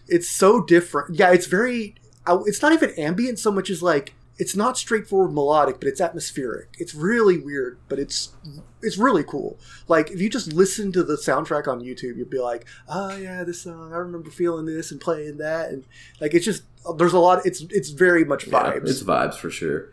it's 0.10 0.30
so 0.30 0.62
different. 0.62 1.16
Yeah, 1.16 1.32
it's 1.32 1.48
very. 1.48 1.96
It's 2.28 2.62
not 2.62 2.72
even 2.74 2.92
ambient 2.92 3.40
so 3.40 3.52
much 3.52 3.70
as 3.70 3.82
like 3.82 4.14
it's 4.38 4.56
not 4.56 4.78
straightforward 4.78 5.32
melodic, 5.34 5.80
but 5.80 5.88
it's 5.88 6.02
atmospheric. 6.02 6.70
It's 6.80 6.96
really 6.96 7.38
weird, 7.38 7.78
but 7.88 8.00
it's 8.00 8.34
it's 8.82 8.98
really 8.98 9.24
cool. 9.24 9.60
Like 9.88 10.10
if 10.12 10.20
you 10.20 10.30
just 10.30 10.52
listen 10.54 10.92
to 10.94 11.04
the 11.04 11.16
soundtrack 11.16 11.68
on 11.68 11.82
YouTube, 11.82 12.18
you'll 12.18 12.28
be 12.30 12.40
like, 12.40 12.66
"Oh 12.90 13.16
yeah, 13.16 13.44
this 13.44 13.62
song. 13.62 13.94
I 13.94 13.98
remember 13.98 14.30
feeling 14.32 14.66
this 14.66 14.92
and 14.92 15.00
playing 15.00 15.38
that." 15.38 15.70
And 15.70 15.84
like 16.20 16.34
it's 16.34 16.46
just 16.46 16.64
there's 16.98 17.14
a 17.14 17.20
lot. 17.20 17.46
It's 17.46 17.62
it's 17.70 17.90
very 17.90 18.26
much 18.26 18.48
Yeah, 18.48 18.54
vibes. 18.74 18.90
it's 18.90 19.04
vibes 19.04 19.36
for 19.36 19.50
sure. 19.52 19.90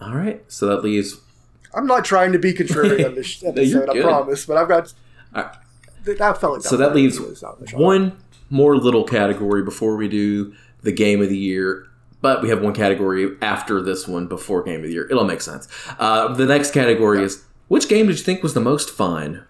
All 0.00 0.14
right, 0.14 0.44
so 0.46 0.66
that 0.66 0.82
leaves. 0.84 1.20
I'm 1.74 1.86
not 1.86 2.04
trying 2.04 2.32
to 2.32 2.38
be 2.38 2.52
contrary 2.54 3.04
on 3.04 3.14
this 3.16 3.42
episode, 3.46 3.90
I 3.90 4.00
promise, 4.00 4.46
but 4.46 4.56
I've 4.56 4.68
got. 4.68 4.94
Alright. 5.36 5.54
That 6.04 6.40
felt 6.40 6.54
like 6.54 6.62
So 6.62 6.76
that 6.78 6.94
leaves 6.94 7.20
was 7.20 7.42
not 7.42 7.60
the 7.60 7.66
genre. 7.66 7.84
one 7.84 8.16
more 8.48 8.76
little 8.78 9.04
category 9.04 9.62
before 9.62 9.96
we 9.96 10.08
do 10.08 10.54
the 10.82 10.92
game 10.92 11.20
of 11.20 11.28
the 11.28 11.36
year. 11.36 11.86
But 12.20 12.42
we 12.42 12.48
have 12.48 12.60
one 12.62 12.74
category 12.74 13.36
after 13.40 13.80
this 13.80 14.08
one 14.08 14.26
before 14.26 14.62
game 14.62 14.80
of 14.80 14.86
the 14.86 14.92
year. 14.92 15.06
It'll 15.08 15.24
make 15.24 15.40
sense. 15.40 15.68
Uh, 15.98 16.34
the 16.34 16.46
next 16.46 16.72
category 16.72 17.22
is 17.22 17.44
which 17.68 17.88
game 17.88 18.06
did 18.06 18.18
you 18.18 18.24
think 18.24 18.42
was 18.42 18.54
the 18.54 18.60
most 18.60 18.90
fun? 18.90 19.44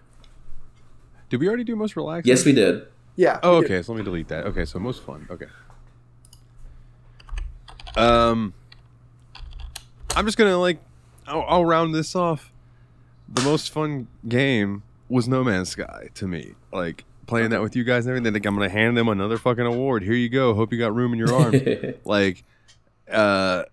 Did 1.29 1.39
we 1.39 1.47
already 1.47 1.63
do 1.63 1.75
most 1.75 1.95
relaxing? 1.95 2.29
Yes, 2.29 2.45
we 2.45 2.51
did. 2.51 2.85
Yeah. 3.15 3.39
Oh, 3.41 3.59
we 3.59 3.61
did. 3.61 3.71
okay. 3.71 3.81
So 3.83 3.93
let 3.93 3.99
me 3.99 4.05
delete 4.05 4.27
that. 4.27 4.45
Okay, 4.47 4.65
so 4.65 4.79
most 4.79 5.03
fun. 5.03 5.27
Okay. 5.29 5.47
Um, 7.95 8.53
I'm 10.15 10.25
just 10.25 10.37
gonna 10.37 10.57
like, 10.57 10.79
I'll, 11.27 11.45
I'll 11.47 11.65
round 11.65 11.93
this 11.95 12.15
off. 12.15 12.51
The 13.27 13.41
most 13.43 13.71
fun 13.71 14.07
game 14.27 14.83
was 15.07 15.27
No 15.27 15.43
Man's 15.43 15.69
Sky 15.69 16.09
to 16.15 16.27
me. 16.27 16.53
Like 16.71 17.05
playing 17.27 17.51
that 17.51 17.61
with 17.61 17.75
you 17.75 17.83
guys 17.83 18.05
and 18.05 18.15
everything. 18.15 18.33
Like 18.33 18.45
I'm 18.45 18.55
gonna 18.55 18.69
hand 18.69 18.97
them 18.97 19.07
another 19.07 19.37
fucking 19.37 19.65
award. 19.65 20.03
Here 20.03 20.13
you 20.13 20.29
go. 20.29 20.53
Hope 20.53 20.71
you 20.71 20.79
got 20.79 20.93
room 20.93 21.13
in 21.13 21.19
your 21.19 21.33
arm. 21.33 21.53
like, 22.05 22.43
uh, 23.11 23.63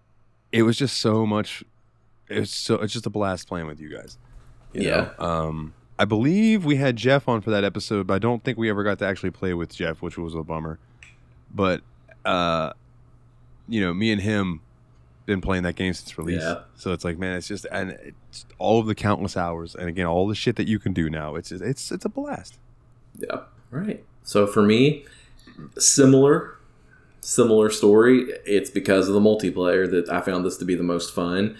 it 0.52 0.62
was 0.62 0.76
just 0.76 0.98
so 0.98 1.26
much. 1.26 1.64
It's 2.28 2.50
so 2.54 2.76
it's 2.76 2.92
just 2.92 3.06
a 3.06 3.10
blast 3.10 3.46
playing 3.48 3.66
with 3.66 3.80
you 3.80 3.88
guys. 3.94 4.18
you 4.72 4.82
Yeah. 4.82 5.10
know? 5.18 5.24
Um, 5.26 5.74
I 5.98 6.04
believe 6.04 6.64
we 6.64 6.76
had 6.76 6.96
Jeff 6.96 7.28
on 7.28 7.40
for 7.40 7.50
that 7.50 7.64
episode, 7.64 8.06
but 8.06 8.14
I 8.14 8.18
don't 8.18 8.44
think 8.44 8.58
we 8.58 8.68
ever 8.68 8.84
got 8.84 8.98
to 8.98 9.06
actually 9.06 9.30
play 9.30 9.54
with 9.54 9.74
Jeff, 9.74 10.02
which 10.02 10.18
was 10.18 10.34
a 10.34 10.42
bummer. 10.42 10.78
But 11.54 11.80
uh, 12.24 12.72
you 13.68 13.80
know, 13.80 13.94
me 13.94 14.12
and 14.12 14.20
him 14.20 14.60
been 15.24 15.40
playing 15.40 15.62
that 15.64 15.74
game 15.74 15.92
since 15.92 16.16
release. 16.18 16.42
Yeah. 16.42 16.60
So 16.76 16.92
it's 16.92 17.04
like, 17.04 17.18
man, 17.18 17.36
it's 17.36 17.48
just 17.48 17.66
and 17.72 17.90
it's 18.30 18.44
all 18.58 18.78
of 18.80 18.86
the 18.86 18.94
countless 18.94 19.36
hours, 19.36 19.74
and 19.74 19.88
again, 19.88 20.06
all 20.06 20.26
the 20.28 20.34
shit 20.34 20.56
that 20.56 20.68
you 20.68 20.78
can 20.78 20.92
do 20.92 21.08
now. 21.08 21.34
It's 21.36 21.48
just, 21.48 21.62
it's 21.62 21.90
it's 21.90 22.04
a 22.04 22.08
blast. 22.08 22.58
Yeah. 23.18 23.40
Right. 23.70 24.04
So 24.22 24.46
for 24.46 24.62
me, 24.62 25.04
similar, 25.78 26.55
similar 27.20 27.70
story. 27.70 28.26
It's 28.44 28.70
because 28.70 29.08
of 29.08 29.14
the 29.14 29.20
multiplayer 29.20 29.90
that 29.90 30.08
I 30.08 30.20
found 30.20 30.44
this 30.44 30.56
to 30.58 30.64
be 30.64 30.74
the 30.74 30.82
most 30.82 31.14
fun. 31.14 31.58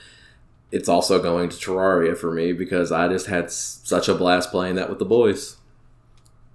It's 0.72 0.88
also 0.88 1.22
going 1.22 1.48
to 1.48 1.56
Terraria 1.56 2.16
for 2.16 2.32
me 2.32 2.52
because 2.52 2.90
I 2.90 3.08
just 3.08 3.26
had 3.26 3.44
s- 3.44 3.80
such 3.84 4.08
a 4.08 4.14
blast 4.14 4.50
playing 4.50 4.74
that 4.76 4.88
with 4.88 4.98
the 4.98 5.04
boys. 5.04 5.56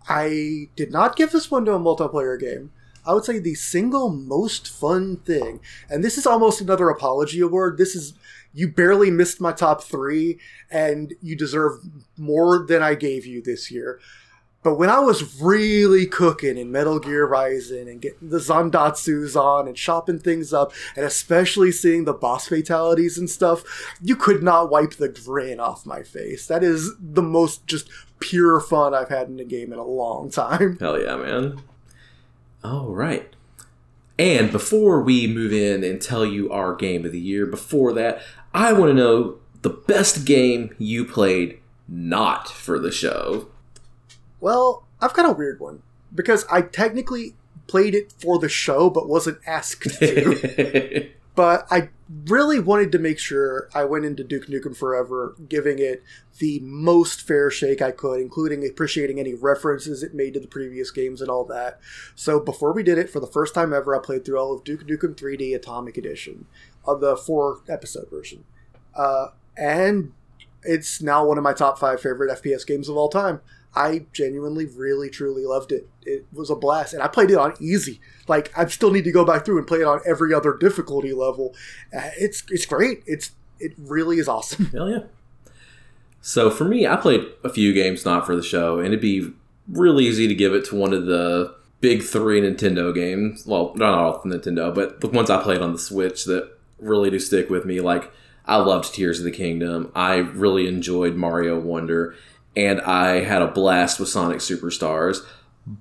I 0.07 0.69
did 0.75 0.91
not 0.91 1.15
give 1.15 1.31
this 1.31 1.49
one 1.49 1.65
to 1.65 1.73
a 1.73 1.79
multiplayer 1.79 2.39
game. 2.39 2.71
I 3.05 3.13
would 3.13 3.25
say 3.25 3.39
the 3.39 3.55
single 3.55 4.09
most 4.09 4.67
fun 4.67 5.17
thing, 5.17 5.59
and 5.89 6.03
this 6.03 6.17
is 6.17 6.27
almost 6.27 6.61
another 6.61 6.89
apology 6.89 7.39
award. 7.39 7.77
This 7.77 7.95
is 7.95 8.13
you 8.53 8.67
barely 8.67 9.09
missed 9.09 9.41
my 9.41 9.53
top 9.53 9.81
three, 9.83 10.39
and 10.69 11.13
you 11.21 11.35
deserve 11.35 11.79
more 12.17 12.59
than 12.59 12.83
I 12.83 12.95
gave 12.95 13.25
you 13.25 13.41
this 13.41 13.71
year. 13.71 13.99
But 14.63 14.75
when 14.75 14.89
I 14.89 14.99
was 14.99 15.41
really 15.41 16.05
cooking 16.05 16.57
in 16.57 16.71
Metal 16.71 16.99
Gear 16.99 17.25
Rising 17.25 17.89
and 17.89 17.99
getting 17.99 18.29
the 18.29 18.37
Zandatsus 18.37 19.35
on 19.35 19.67
and 19.67 19.75
chopping 19.75 20.19
things 20.19 20.53
up, 20.53 20.71
and 20.95 21.03
especially 21.03 21.71
seeing 21.71 22.05
the 22.05 22.13
boss 22.13 22.47
fatalities 22.47 23.17
and 23.17 23.29
stuff, 23.29 23.63
you 24.01 24.15
could 24.15 24.43
not 24.43 24.69
wipe 24.69 24.95
the 24.95 25.09
grin 25.09 25.59
off 25.59 25.85
my 25.85 26.03
face. 26.03 26.45
That 26.45 26.63
is 26.63 26.93
the 26.99 27.23
most 27.23 27.65
just 27.65 27.89
pure 28.19 28.59
fun 28.59 28.93
I've 28.93 29.09
had 29.09 29.29
in 29.29 29.39
a 29.39 29.45
game 29.45 29.73
in 29.73 29.79
a 29.79 29.83
long 29.83 30.29
time. 30.29 30.77
Hell 30.79 31.01
yeah, 31.01 31.15
man. 31.15 31.63
All 32.63 32.89
right. 32.89 33.35
And 34.19 34.51
before 34.51 35.01
we 35.01 35.25
move 35.25 35.51
in 35.51 35.83
and 35.83 35.99
tell 35.99 36.23
you 36.23 36.51
our 36.51 36.75
game 36.75 37.05
of 37.05 37.11
the 37.11 37.19
year, 37.19 37.47
before 37.47 37.93
that, 37.93 38.21
I 38.53 38.73
want 38.73 38.91
to 38.91 38.93
know 38.93 39.39
the 39.63 39.69
best 39.69 40.25
game 40.25 40.75
you 40.77 41.05
played 41.05 41.57
not 41.87 42.47
for 42.47 42.77
the 42.77 42.91
show. 42.91 43.47
Well, 44.41 44.85
I've 44.99 45.13
got 45.13 45.29
a 45.29 45.31
weird 45.31 45.59
one 45.59 45.83
because 46.13 46.45
I 46.51 46.61
technically 46.61 47.35
played 47.67 47.95
it 47.95 48.13
for 48.19 48.37
the 48.37 48.49
show 48.49 48.89
but 48.89 49.07
wasn't 49.07 49.39
asked 49.47 49.99
to. 49.99 51.09
but 51.35 51.65
I 51.71 51.89
really 52.25 52.59
wanted 52.59 52.91
to 52.91 52.99
make 52.99 53.19
sure 53.19 53.69
I 53.73 53.85
went 53.85 54.03
into 54.03 54.23
Duke 54.23 54.47
Nukem 54.47 54.75
Forever, 54.75 55.35
giving 55.47 55.79
it 55.79 56.03
the 56.39 56.59
most 56.59 57.21
fair 57.21 57.49
shake 57.49 57.81
I 57.81 57.91
could, 57.91 58.19
including 58.19 58.67
appreciating 58.67 59.19
any 59.19 59.33
references 59.33 60.03
it 60.03 60.13
made 60.13 60.33
to 60.33 60.39
the 60.39 60.47
previous 60.47 60.91
games 60.91 61.21
and 61.21 61.29
all 61.29 61.45
that. 61.45 61.79
So 62.15 62.39
before 62.39 62.73
we 62.73 62.83
did 62.83 62.97
it, 62.97 63.09
for 63.09 63.19
the 63.19 63.27
first 63.27 63.53
time 63.53 63.73
ever, 63.73 63.95
I 63.95 64.03
played 64.03 64.25
through 64.25 64.39
all 64.39 64.53
of 64.53 64.63
Duke 64.63 64.85
Nukem 64.85 65.15
3D 65.15 65.55
Atomic 65.55 65.97
Edition, 65.97 66.47
of 66.83 66.99
the 66.99 67.15
four 67.15 67.61
episode 67.69 68.09
version, 68.09 68.43
uh, 68.95 69.27
and 69.55 70.11
it's 70.63 71.01
now 71.01 71.25
one 71.25 71.37
of 71.37 71.43
my 71.43 71.53
top 71.53 71.79
five 71.79 72.01
favorite 72.01 72.41
FPS 72.41 72.65
games 72.65 72.89
of 72.89 72.97
all 72.97 73.09
time. 73.09 73.39
I 73.73 74.05
genuinely, 74.11 74.65
really, 74.65 75.09
truly 75.09 75.45
loved 75.45 75.71
it. 75.71 75.87
It 76.03 76.25
was 76.33 76.49
a 76.49 76.55
blast, 76.55 76.93
and 76.93 77.01
I 77.01 77.07
played 77.07 77.31
it 77.31 77.37
on 77.37 77.53
easy. 77.59 78.01
Like 78.27 78.51
I 78.57 78.65
still 78.67 78.91
need 78.91 79.05
to 79.05 79.11
go 79.11 79.23
back 79.23 79.45
through 79.45 79.59
and 79.59 79.67
play 79.67 79.79
it 79.79 79.87
on 79.87 80.01
every 80.05 80.33
other 80.33 80.57
difficulty 80.57 81.13
level. 81.13 81.55
Uh, 81.95 82.09
it's 82.17 82.43
it's 82.49 82.65
great. 82.65 83.03
It's 83.05 83.31
it 83.59 83.73
really 83.77 84.17
is 84.17 84.27
awesome. 84.27 84.65
Hell 84.67 84.89
yeah. 84.89 85.03
So 86.21 86.49
for 86.49 86.65
me, 86.65 86.85
I 86.85 86.97
played 86.97 87.25
a 87.43 87.49
few 87.49 87.73
games 87.73 88.05
not 88.05 88.25
for 88.25 88.35
the 88.35 88.43
show, 88.43 88.77
and 88.77 88.87
it'd 88.87 89.01
be 89.01 89.33
really 89.67 90.05
easy 90.05 90.27
to 90.27 90.35
give 90.35 90.53
it 90.53 90.65
to 90.65 90.75
one 90.75 90.93
of 90.93 91.05
the 91.05 91.55
big 91.79 92.03
three 92.03 92.41
Nintendo 92.41 92.93
games. 92.93 93.45
Well, 93.45 93.73
not 93.75 93.93
all 93.93 94.21
Nintendo, 94.23 94.73
but 94.73 95.01
the 95.01 95.07
ones 95.07 95.29
I 95.29 95.41
played 95.41 95.61
on 95.61 95.73
the 95.73 95.79
Switch 95.79 96.25
that 96.25 96.51
really 96.79 97.09
do 97.09 97.19
stick 97.19 97.49
with 97.49 97.65
me. 97.65 97.79
Like 97.81 98.11
I 98.45 98.57
loved 98.57 98.93
Tears 98.93 99.19
of 99.19 99.25
the 99.25 99.31
Kingdom. 99.31 99.91
I 99.95 100.17
really 100.17 100.67
enjoyed 100.67 101.15
Mario 101.15 101.59
Wonder, 101.59 102.15
and 102.55 102.81
I 102.81 103.23
had 103.23 103.41
a 103.41 103.47
blast 103.47 103.99
with 103.99 104.09
Sonic 104.09 104.39
Superstars. 104.39 105.19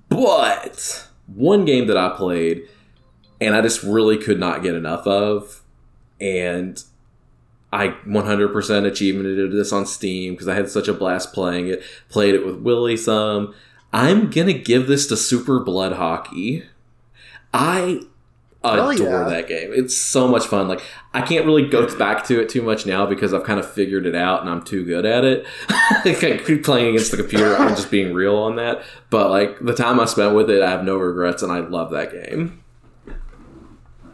But 0.09 1.07
one 1.27 1.65
game 1.65 1.87
that 1.87 1.97
I 1.97 2.15
played, 2.15 2.67
and 3.39 3.55
I 3.55 3.61
just 3.61 3.83
really 3.83 4.17
could 4.17 4.39
not 4.39 4.63
get 4.63 4.75
enough 4.75 5.05
of, 5.07 5.61
and 6.19 6.81
I 7.73 7.89
100% 7.89 8.51
achievemented 8.53 9.51
this 9.51 9.71
on 9.71 9.85
Steam 9.85 10.33
because 10.33 10.47
I 10.47 10.55
had 10.55 10.69
such 10.69 10.87
a 10.87 10.93
blast 10.93 11.33
playing 11.33 11.67
it. 11.67 11.83
Played 12.09 12.35
it 12.35 12.45
with 12.45 12.57
Willie 12.57 12.97
some. 12.97 13.53
I'm 13.93 14.29
gonna 14.29 14.53
give 14.53 14.87
this 14.87 15.07
to 15.07 15.17
Super 15.17 15.59
Blood 15.59 15.93
Hockey. 15.93 16.63
I 17.53 18.01
adore 18.63 18.93
yeah. 18.93 19.23
that 19.23 19.47
game. 19.47 19.71
It's 19.73 19.95
so 19.95 20.27
much 20.27 20.45
fun. 20.45 20.67
Like 20.67 20.81
I 21.13 21.21
can't 21.21 21.45
really 21.45 21.67
go 21.67 21.93
back 21.97 22.25
to 22.25 22.39
it 22.39 22.49
too 22.49 22.61
much 22.61 22.85
now 22.85 23.05
because 23.05 23.33
I've 23.33 23.43
kind 23.43 23.59
of 23.59 23.71
figured 23.71 24.05
it 24.05 24.15
out 24.15 24.41
and 24.41 24.49
I'm 24.49 24.61
too 24.61 24.85
good 24.85 25.05
at 25.05 25.23
it. 25.23 25.45
I 25.69 26.41
keep 26.45 26.63
playing 26.63 26.89
against 26.89 27.11
the 27.11 27.17
computer. 27.17 27.55
I'm 27.55 27.69
just 27.69 27.91
being 27.91 28.13
real 28.13 28.37
on 28.37 28.55
that. 28.57 28.83
But 29.09 29.29
like 29.29 29.59
the 29.59 29.73
time 29.73 29.99
I 29.99 30.05
spent 30.05 30.35
with 30.35 30.49
it, 30.49 30.61
I 30.61 30.69
have 30.69 30.83
no 30.83 30.97
regrets 30.97 31.41
and 31.41 31.51
I 31.51 31.59
love 31.59 31.91
that 31.91 32.11
game. 32.11 32.63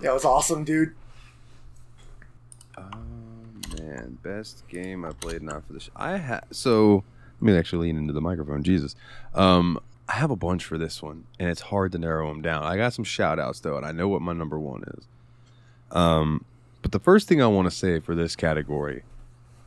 Yeah, 0.01 0.11
it 0.11 0.13
was 0.13 0.25
awesome, 0.25 0.63
dude. 0.63 0.93
Oh 2.77 2.83
man, 3.79 4.17
best 4.21 4.67
game 4.67 5.03
I 5.03 5.11
played 5.11 5.41
not 5.41 5.65
for 5.65 5.73
the 5.73 5.79
show. 5.79 5.91
I 5.95 6.17
had 6.17 6.45
so 6.51 7.03
let 7.41 7.45
me 7.45 7.57
actually 7.57 7.87
lean 7.87 7.97
into 7.97 8.13
the 8.13 8.21
microphone. 8.21 8.63
Jesus, 8.63 8.95
um, 9.35 9.79
I 10.09 10.13
have 10.13 10.31
a 10.31 10.35
bunch 10.35 10.63
for 10.63 10.77
this 10.77 11.01
one, 11.01 11.25
and 11.37 11.49
it's 11.49 11.61
hard 11.61 11.91
to 11.91 11.97
narrow 11.97 12.29
them 12.29 12.41
down. 12.41 12.63
I 12.63 12.77
got 12.77 12.93
some 12.93 13.03
shout 13.03 13.39
outs 13.39 13.59
though, 13.59 13.77
and 13.77 13.85
I 13.85 13.91
know 13.91 14.07
what 14.07 14.21
my 14.21 14.33
number 14.33 14.57
one 14.57 14.83
is. 14.97 15.07
Um, 15.91 16.45
but 16.81 16.91
the 16.91 16.99
first 16.99 17.27
thing 17.27 17.41
I 17.41 17.47
want 17.47 17.69
to 17.69 17.75
say 17.75 17.99
for 17.99 18.15
this 18.15 18.35
category 18.35 19.03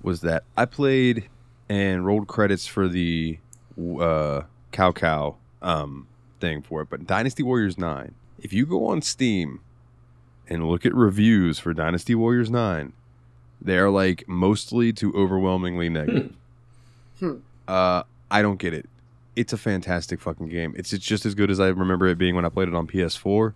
was 0.02 0.22
that 0.22 0.44
I 0.56 0.64
played 0.64 1.28
and 1.68 2.06
rolled 2.06 2.26
credits 2.26 2.66
for 2.66 2.88
the 2.88 3.38
uh, 3.78 4.42
Cao 4.72 4.94
Cao 4.94 5.36
um, 5.62 6.08
thing 6.40 6.62
for 6.62 6.82
it. 6.82 6.90
But 6.90 7.06
Dynasty 7.06 7.42
Warriors 7.42 7.76
Nine, 7.78 8.14
if 8.38 8.52
you 8.52 8.66
go 8.66 8.86
on 8.86 9.02
Steam 9.02 9.60
and 10.48 10.68
look 10.68 10.86
at 10.86 10.94
reviews 10.94 11.58
for 11.58 11.74
Dynasty 11.74 12.14
Warriors 12.14 12.50
Nine, 12.50 12.92
they 13.60 13.76
are 13.76 13.90
like 13.90 14.26
mostly 14.26 14.92
to 14.94 15.12
overwhelmingly 15.14 15.90
negative. 15.90 16.34
Hmm. 17.18 17.36
Uh, 17.68 18.04
I 18.30 18.40
don't 18.40 18.58
get 18.58 18.72
it. 18.72 18.88
It's 19.36 19.52
a 19.52 19.56
fantastic 19.56 20.20
fucking 20.20 20.48
game. 20.48 20.74
It's 20.76 20.92
it's 20.92 21.04
just 21.04 21.24
as 21.24 21.34
good 21.34 21.50
as 21.50 21.60
I 21.60 21.68
remember 21.68 22.06
it 22.06 22.18
being 22.18 22.34
when 22.34 22.44
I 22.44 22.48
played 22.48 22.68
it 22.68 22.74
on 22.74 22.86
PS4. 22.86 23.54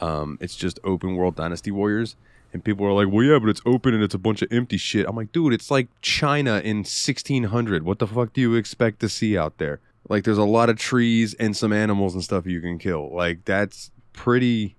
Um, 0.00 0.38
it's 0.40 0.56
just 0.56 0.80
open 0.82 1.14
world 1.14 1.36
Dynasty 1.36 1.70
Warriors, 1.70 2.16
and 2.52 2.64
people 2.64 2.84
are 2.86 2.92
like, 2.92 3.12
"Well, 3.12 3.24
yeah, 3.24 3.38
but 3.38 3.48
it's 3.48 3.60
open 3.64 3.94
and 3.94 4.02
it's 4.02 4.14
a 4.14 4.18
bunch 4.18 4.42
of 4.42 4.52
empty 4.52 4.76
shit." 4.76 5.06
I'm 5.08 5.14
like, 5.14 5.30
dude, 5.32 5.52
it's 5.52 5.70
like 5.70 5.88
China 6.00 6.60
in 6.64 6.78
1600. 6.78 7.84
What 7.84 8.00
the 8.00 8.06
fuck 8.06 8.32
do 8.32 8.40
you 8.40 8.54
expect 8.56 8.98
to 9.00 9.08
see 9.08 9.38
out 9.38 9.58
there? 9.58 9.80
Like, 10.08 10.24
there's 10.24 10.38
a 10.38 10.44
lot 10.44 10.68
of 10.68 10.76
trees 10.76 11.34
and 11.34 11.56
some 11.56 11.72
animals 11.72 12.14
and 12.14 12.24
stuff 12.24 12.44
you 12.46 12.60
can 12.60 12.78
kill. 12.78 13.14
Like, 13.14 13.44
that's 13.44 13.92
pretty 14.12 14.74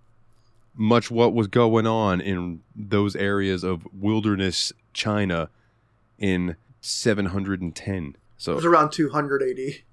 much 0.76 1.10
what 1.10 1.34
was 1.34 1.48
going 1.48 1.88
on 1.88 2.20
in 2.20 2.60
those 2.76 3.16
areas 3.16 3.64
of 3.64 3.88
wilderness 3.94 4.74
China 4.92 5.50
in 6.18 6.56
710. 6.82 8.16
So 8.38 8.52
It 8.52 8.56
was 8.56 8.66
around 8.66 8.92
280. 8.92 9.84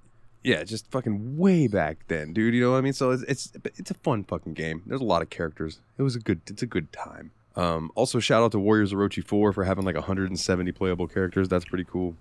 Yeah, 0.43 0.65
just 0.65 0.91
fucking 0.91 1.37
way 1.37 1.67
back 1.67 1.99
then, 2.09 2.33
dude. 2.33 2.55
You 2.55 2.63
know 2.63 2.71
what 2.73 2.79
I 2.79 2.81
mean? 2.81 2.93
So 2.95 3.11
it's 3.11 3.23
it's 3.25 3.53
it's 3.77 3.91
a 3.91 3.95
fun 3.95 4.25
fucking 4.25 4.55
game. 4.55 4.83
There's 4.87 5.01
a 5.01 5.05
lot 5.05 5.21
of 5.23 5.29
characters. 5.31 5.81
It 5.99 6.03
was 6.03 6.17
a 6.17 6.21
good 6.21 6.41
it's 6.47 6.63
a 6.63 6.67
good 6.67 6.93
time. 6.93 7.33
Um, 7.57 7.91
also 7.95 8.21
shout 8.21 8.43
out 8.43 8.53
to 8.53 8.59
Warriors 8.59 8.93
Orochi 8.93 9.23
4 9.27 9.53
for 9.53 9.65
having 9.65 9.85
like 9.85 9.97
170 9.97 10.73
playable 10.73 11.07
characters. 11.09 11.49
That's 11.49 11.65
pretty 11.65 11.85
cool. 11.85 12.15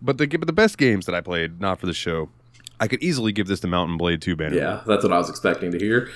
But 0.00 0.16
the 0.18 0.26
but 0.26 0.46
the 0.46 0.52
best 0.52 0.78
games 0.78 1.04
that 1.06 1.14
I 1.14 1.20
played, 1.20 1.60
not 1.60 1.78
for 1.78 1.86
the 1.86 1.92
show, 1.92 2.30
I 2.80 2.88
could 2.88 3.02
easily 3.02 3.32
give 3.32 3.48
this 3.48 3.60
to 3.60 3.66
Mount 3.66 3.90
and 3.90 3.98
Blade 3.98 4.22
2 4.22 4.34
Banner. 4.36 4.56
Yeah, 4.56 4.80
that's 4.86 5.02
what 5.04 5.12
I 5.12 5.18
was 5.18 5.28
expecting 5.28 5.72
to 5.72 5.78
hear. 5.78 6.08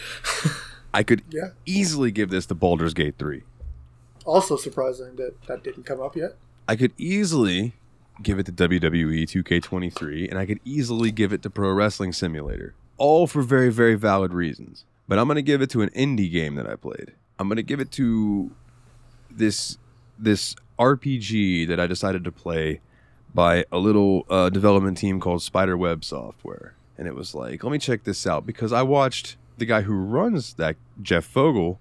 I 0.94 1.02
could 1.02 1.22
Yeah. 1.30 1.48
easily 1.66 2.10
give 2.10 2.30
this 2.30 2.46
to 2.46 2.54
Baldur's 2.54 2.94
Gate 2.94 3.16
3. 3.18 3.42
Also 4.24 4.56
surprising 4.56 5.16
that 5.16 5.42
that 5.48 5.62
didn't 5.62 5.82
come 5.84 6.00
up 6.00 6.16
yet. 6.16 6.36
I 6.66 6.74
could 6.76 6.92
easily 6.96 7.74
give 8.22 8.38
it 8.38 8.46
to 8.46 8.52
WWE 8.52 9.24
2K23, 9.24 10.30
and 10.30 10.38
I 10.38 10.46
could 10.46 10.60
easily 10.64 11.10
give 11.10 11.32
it 11.32 11.42
to 11.42 11.50
Pro 11.50 11.72
Wrestling 11.72 12.12
Simulator. 12.12 12.74
All 12.96 13.26
for 13.26 13.42
very, 13.42 13.70
very 13.70 13.94
valid 13.94 14.32
reasons. 14.32 14.84
But 15.08 15.18
I'm 15.18 15.26
going 15.26 15.36
to 15.36 15.42
give 15.42 15.62
it 15.62 15.70
to 15.70 15.82
an 15.82 15.90
indie 15.90 16.30
game 16.30 16.56
that 16.56 16.66
I 16.68 16.76
played. 16.76 17.12
I'm 17.38 17.48
going 17.48 17.56
to 17.56 17.62
give 17.62 17.80
it 17.80 17.92
to 17.92 18.50
this 19.30 19.78
this 20.18 20.56
RPG 20.78 21.68
that 21.68 21.78
I 21.78 21.86
decided 21.86 22.24
to 22.24 22.32
play 22.32 22.80
by 23.34 23.64
a 23.70 23.78
little 23.78 24.24
uh, 24.30 24.48
development 24.48 24.96
team 24.96 25.20
called 25.20 25.42
Spiderweb 25.42 26.04
Software. 26.04 26.74
And 26.96 27.06
it 27.06 27.14
was 27.14 27.34
like, 27.34 27.62
let 27.62 27.70
me 27.70 27.78
check 27.78 28.04
this 28.04 28.26
out 28.26 28.46
because 28.46 28.72
I 28.72 28.82
watched 28.82 29.36
the 29.58 29.66
guy 29.66 29.82
who 29.82 29.94
runs 29.94 30.54
that, 30.54 30.76
Jeff 31.02 31.26
Vogel, 31.26 31.78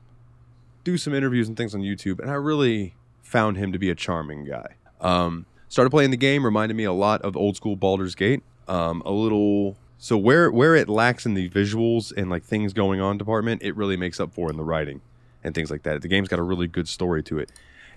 do 0.83 0.97
some 0.97 1.13
interviews 1.13 1.47
and 1.47 1.55
things 1.55 1.73
on 1.73 1.81
YouTube, 1.81 2.19
and 2.19 2.29
I 2.29 2.33
really 2.33 2.93
found 3.23 3.57
him 3.57 3.71
to 3.71 3.79
be 3.79 3.89
a 3.89 3.95
charming 3.95 4.45
guy. 4.45 4.75
Um, 4.99 5.45
started 5.69 5.89
playing 5.89 6.11
the 6.11 6.17
game, 6.17 6.45
reminded 6.45 6.75
me 6.75 6.83
a 6.83 6.93
lot 6.93 7.21
of 7.21 7.35
old 7.35 7.55
school 7.55 7.75
Baldur's 7.75 8.15
Gate. 8.15 8.43
Um, 8.67 9.01
a 9.05 9.11
little 9.11 9.77
so 9.97 10.17
where 10.17 10.51
where 10.51 10.75
it 10.75 10.89
lacks 10.89 11.25
in 11.25 11.33
the 11.35 11.49
visuals 11.49 12.11
and 12.15 12.29
like 12.29 12.43
things 12.43 12.73
going 12.73 12.99
on 13.01 13.17
department, 13.17 13.61
it 13.63 13.75
really 13.75 13.97
makes 13.97 14.19
up 14.19 14.33
for 14.33 14.49
in 14.49 14.57
the 14.57 14.63
writing. 14.63 15.01
and 15.43 15.53
things 15.53 15.69
like 15.69 15.83
that. 15.83 16.01
The 16.01 16.07
game's 16.07 16.27
got 16.27 16.39
a 16.39 16.43
really 16.43 16.67
good 16.67 16.87
story 16.87 17.21
to 17.23 17.37
it. 17.37 17.51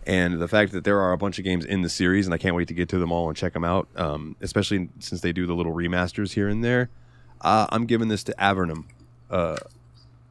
And 0.06 0.38
the 0.38 0.48
fact 0.48 0.72
that 0.72 0.84
there 0.84 1.00
are 1.00 1.12
a 1.12 1.18
bunch 1.18 1.38
of 1.38 1.44
games 1.46 1.64
in 1.64 1.80
the 1.80 1.88
series, 1.88 2.26
and 2.26 2.34
I 2.34 2.38
can't 2.38 2.54
wait 2.54 2.68
to 2.68 2.74
get 2.74 2.90
to 2.90 2.98
them 2.98 3.10
all 3.10 3.28
and 3.28 3.36
check 3.36 3.54
them 3.54 3.64
out, 3.64 3.88
um, 3.96 4.36
especially 4.42 4.90
since 4.98 5.22
they 5.22 5.32
do 5.32 5.46
the 5.46 5.54
little 5.54 5.72
remasters 5.74 6.32
here 6.34 6.46
and 6.48 6.62
there. 6.62 6.90
Uh, 7.40 7.66
I'm 7.70 7.86
giving 7.86 8.08
this 8.08 8.22
to 8.24 8.34
Avernum, 8.38 8.84
uh, 9.30 9.56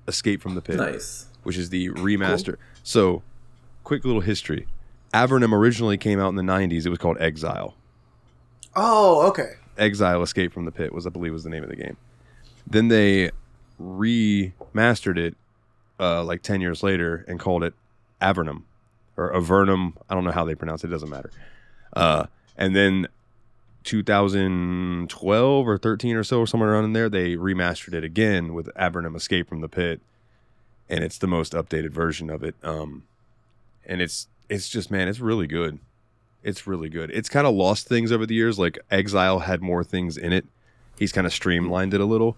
Escape 0.07 0.41
from 0.41 0.53
the 0.55 0.61
Pit 0.61 0.75
Nice. 0.77 1.25
which 1.41 1.57
is 1.57 1.69
the 1.71 1.89
remaster. 1.89 2.57
So, 2.83 3.23
quick 3.83 4.05
little 4.05 4.21
history. 4.21 4.67
Avernum 5.13 5.53
originally 5.53 5.97
came 5.97 6.19
out 6.19 6.29
in 6.29 6.35
the 6.35 6.43
90s. 6.43 6.85
It 6.85 6.89
was 6.89 6.99
called 6.99 7.17
Exile. 7.19 7.75
Oh, 8.75 9.27
okay. 9.27 9.53
Exile 9.77 10.21
Escape 10.21 10.53
from 10.53 10.65
the 10.65 10.71
Pit 10.71 10.93
was 10.93 11.05
I 11.07 11.09
believe 11.09 11.33
was 11.33 11.43
the 11.43 11.49
name 11.49 11.63
of 11.63 11.69
the 11.69 11.75
game. 11.75 11.97
Then 12.65 12.89
they 12.89 13.31
remastered 13.81 15.17
it 15.17 15.35
uh, 15.99 16.23
like 16.23 16.41
10 16.41 16.61
years 16.61 16.83
later 16.83 17.25
and 17.27 17.39
called 17.39 17.63
it 17.63 17.73
Avernum 18.21 18.63
or 19.15 19.31
Avernum. 19.33 19.93
I 20.09 20.13
don't 20.13 20.23
know 20.23 20.31
how 20.31 20.45
they 20.45 20.55
pronounce 20.55 20.83
it, 20.83 20.87
it 20.87 20.91
doesn't 20.91 21.09
matter. 21.09 21.31
Uh, 21.93 22.25
and 22.57 22.75
then 22.75 23.07
2012 23.83 25.67
or 25.67 25.77
13 25.77 26.15
or 26.15 26.23
so, 26.23 26.39
or 26.39 26.47
somewhere 26.47 26.73
around 26.73 26.83
in 26.85 26.93
there, 26.93 27.09
they 27.09 27.35
remastered 27.35 27.93
it 27.93 28.03
again 28.03 28.53
with 28.53 28.67
Avernum 28.75 29.15
Escape 29.15 29.47
from 29.47 29.61
the 29.61 29.69
Pit, 29.69 30.01
and 30.89 31.03
it's 31.03 31.17
the 31.17 31.27
most 31.27 31.53
updated 31.53 31.91
version 31.91 32.29
of 32.29 32.43
it. 32.43 32.55
Um, 32.63 33.03
and 33.85 34.01
it's 34.01 34.27
it's 34.49 34.69
just 34.69 34.91
man, 34.91 35.07
it's 35.07 35.19
really 35.19 35.47
good. 35.47 35.79
It's 36.43 36.67
really 36.67 36.89
good. 36.89 37.11
It's 37.11 37.29
kind 37.29 37.45
of 37.47 37.53
lost 37.53 37.87
things 37.87 38.11
over 38.11 38.25
the 38.25 38.35
years. 38.35 38.57
Like 38.57 38.79
Exile 38.89 39.39
had 39.39 39.61
more 39.61 39.83
things 39.83 40.17
in 40.17 40.31
it. 40.33 40.45
He's 40.97 41.11
kind 41.11 41.27
of 41.27 41.33
streamlined 41.33 41.93
it 41.93 42.01
a 42.01 42.05
little, 42.05 42.37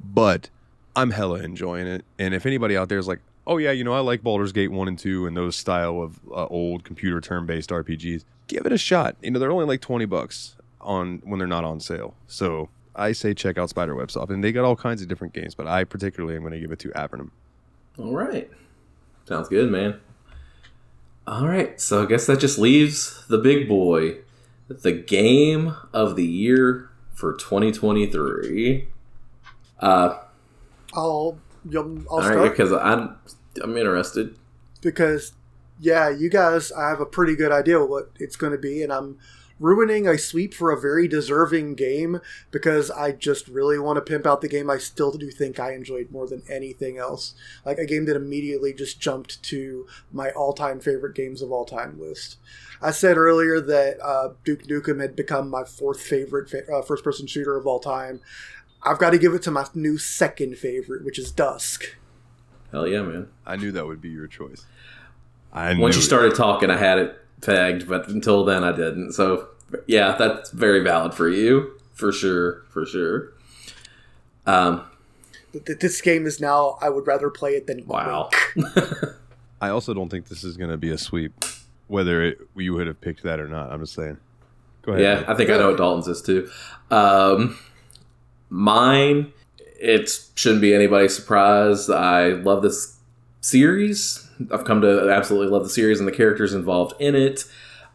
but 0.00 0.50
I'm 0.94 1.10
hella 1.10 1.40
enjoying 1.40 1.86
it. 1.86 2.04
And 2.18 2.34
if 2.34 2.46
anybody 2.46 2.76
out 2.76 2.88
there 2.88 2.98
is 2.98 3.06
like, 3.06 3.20
oh 3.46 3.58
yeah, 3.58 3.70
you 3.70 3.84
know, 3.84 3.92
I 3.92 4.00
like 4.00 4.22
Baldur's 4.22 4.52
Gate 4.52 4.72
one 4.72 4.88
and 4.88 4.98
two 4.98 5.26
and 5.26 5.36
those 5.36 5.56
style 5.56 6.02
of 6.02 6.20
uh, 6.30 6.46
old 6.46 6.84
computer 6.84 7.20
turn 7.20 7.46
based 7.46 7.70
RPGs, 7.70 8.24
give 8.48 8.66
it 8.66 8.72
a 8.72 8.78
shot. 8.78 9.16
You 9.22 9.30
know, 9.30 9.38
they're 9.38 9.52
only 9.52 9.66
like 9.66 9.80
twenty 9.80 10.06
bucks 10.06 10.56
on 10.80 11.20
when 11.24 11.38
they're 11.38 11.48
not 11.48 11.64
on 11.64 11.80
sale. 11.80 12.14
So 12.26 12.68
I 12.94 13.12
say 13.12 13.34
check 13.34 13.58
out 13.58 13.70
Spiderweb 13.70 14.10
Soft, 14.10 14.30
and 14.30 14.42
they 14.42 14.52
got 14.52 14.64
all 14.64 14.76
kinds 14.76 15.02
of 15.02 15.08
different 15.08 15.34
games. 15.34 15.54
But 15.54 15.66
I 15.66 15.84
particularly 15.84 16.36
am 16.36 16.42
going 16.42 16.54
to 16.54 16.60
give 16.60 16.72
it 16.72 16.78
to 16.80 16.88
Avernum. 16.90 17.30
All 17.98 18.12
right. 18.12 18.50
Sounds 19.26 19.48
good, 19.48 19.70
man. 19.70 20.00
All 21.26 21.46
right. 21.48 21.80
So 21.80 22.02
I 22.02 22.06
guess 22.06 22.26
that 22.26 22.40
just 22.40 22.58
leaves 22.58 23.24
the 23.28 23.38
big 23.38 23.68
boy, 23.68 24.18
the 24.68 24.92
game 24.92 25.74
of 25.92 26.16
the 26.16 26.24
year 26.26 26.88
for 27.14 27.34
2023. 27.34 28.88
Uh, 29.80 30.18
I'll 30.94 31.38
I'll 31.74 31.98
all 32.08 32.22
start 32.22 32.50
because 32.52 32.72
I'm 32.72 33.16
I'm 33.62 33.76
interested. 33.76 34.36
because 34.80 35.32
yeah, 35.80 36.08
you 36.08 36.30
guys, 36.30 36.72
I 36.72 36.88
have 36.88 37.00
a 37.00 37.06
pretty 37.06 37.36
good 37.36 37.52
idea 37.52 37.84
what 37.84 38.10
it's 38.18 38.36
going 38.36 38.52
to 38.52 38.58
be, 38.58 38.82
and 38.82 38.92
I'm 38.92 39.18
ruining 39.58 40.06
a 40.06 40.18
sweep 40.18 40.52
for 40.52 40.70
a 40.70 40.80
very 40.80 41.08
deserving 41.08 41.74
game 41.74 42.20
because 42.50 42.90
I 42.90 43.12
just 43.12 43.48
really 43.48 43.78
want 43.78 43.96
to 43.96 44.02
pimp 44.02 44.26
out 44.26 44.40
the 44.42 44.48
game 44.48 44.68
I 44.68 44.78
still 44.78 45.12
do 45.12 45.30
think 45.30 45.58
I 45.58 45.72
enjoyed 45.72 46.10
more 46.10 46.26
than 46.26 46.42
anything 46.50 46.98
else. 46.98 47.34
Like 47.64 47.78
a 47.78 47.86
game 47.86 48.04
that 48.06 48.16
immediately 48.16 48.72
just 48.74 49.00
jumped 49.00 49.42
to 49.44 49.86
my 50.12 50.30
all-time 50.30 50.80
favorite 50.80 51.14
games 51.14 51.40
of 51.40 51.50
all 51.50 51.64
time 51.64 51.98
list. 51.98 52.36
I 52.82 52.90
said 52.90 53.16
earlier 53.16 53.60
that 53.60 53.98
uh, 54.02 54.34
Duke 54.44 54.64
Nukem 54.64 55.00
had 55.00 55.16
become 55.16 55.48
my 55.48 55.64
fourth 55.64 56.00
favorite 56.00 56.50
fa- 56.50 56.70
uh, 56.70 56.82
first-person 56.82 57.26
shooter 57.26 57.56
of 57.56 57.66
all 57.66 57.80
time. 57.80 58.20
I've 58.82 58.98
got 58.98 59.10
to 59.10 59.18
give 59.18 59.32
it 59.34 59.42
to 59.42 59.50
my 59.50 59.66
new 59.74 59.96
second 59.96 60.58
favorite, 60.58 61.04
which 61.04 61.18
is 61.18 61.32
Dusk. 61.32 61.96
Hell 62.70 62.86
yeah, 62.86 63.00
man. 63.02 63.28
I 63.46 63.56
knew 63.56 63.72
that 63.72 63.86
would 63.86 64.02
be 64.02 64.10
your 64.10 64.26
choice. 64.26 64.66
I 65.52 65.68
Once 65.68 65.78
knew 65.78 65.86
you 65.86 66.02
it. 66.02 66.02
started 66.02 66.34
talking, 66.34 66.70
I 66.70 66.76
had 66.76 66.98
it 66.98 67.18
pegged, 67.42 67.88
but 67.88 68.08
until 68.08 68.44
then, 68.44 68.64
I 68.64 68.72
didn't. 68.72 69.12
So 69.12 69.48
yeah, 69.86 70.16
that's 70.16 70.50
very 70.50 70.80
valid 70.80 71.14
for 71.14 71.28
you, 71.28 71.78
for 71.92 72.12
sure, 72.12 72.62
for 72.70 72.86
sure. 72.86 73.32
Um, 74.46 74.84
This 75.52 76.00
game 76.00 76.26
is 76.26 76.40
now. 76.40 76.78
I 76.80 76.88
would 76.88 77.06
rather 77.06 77.30
play 77.30 77.52
it 77.52 77.66
than 77.66 77.86
wow. 77.86 78.30
I 79.60 79.70
also 79.70 79.94
don't 79.94 80.08
think 80.08 80.28
this 80.28 80.44
is 80.44 80.56
going 80.56 80.70
to 80.70 80.76
be 80.76 80.90
a 80.90 80.98
sweep, 80.98 81.32
whether 81.88 82.22
it, 82.22 82.38
you 82.54 82.74
would 82.74 82.86
have 82.86 83.00
picked 83.00 83.22
that 83.22 83.40
or 83.40 83.48
not. 83.48 83.72
I'm 83.72 83.80
just 83.80 83.94
saying. 83.94 84.18
Go 84.82 84.92
ahead. 84.92 85.02
Yeah, 85.02 85.14
man. 85.14 85.24
I 85.28 85.34
think 85.34 85.50
I 85.50 85.56
know 85.56 85.68
what 85.68 85.78
Dalton's 85.78 86.08
is 86.08 86.22
too. 86.22 86.50
Um, 86.90 87.58
mine, 88.50 89.32
it 89.80 90.10
shouldn't 90.34 90.60
be 90.60 90.74
anybody's 90.74 91.16
surprise. 91.16 91.88
I 91.90 92.28
love 92.28 92.62
this 92.62 92.96
series. 93.40 94.25
I've 94.52 94.64
come 94.64 94.80
to 94.82 95.10
absolutely 95.10 95.52
love 95.52 95.64
the 95.64 95.70
series 95.70 95.98
and 95.98 96.08
the 96.08 96.12
characters 96.12 96.52
involved 96.52 96.94
in 97.00 97.14
it. 97.14 97.44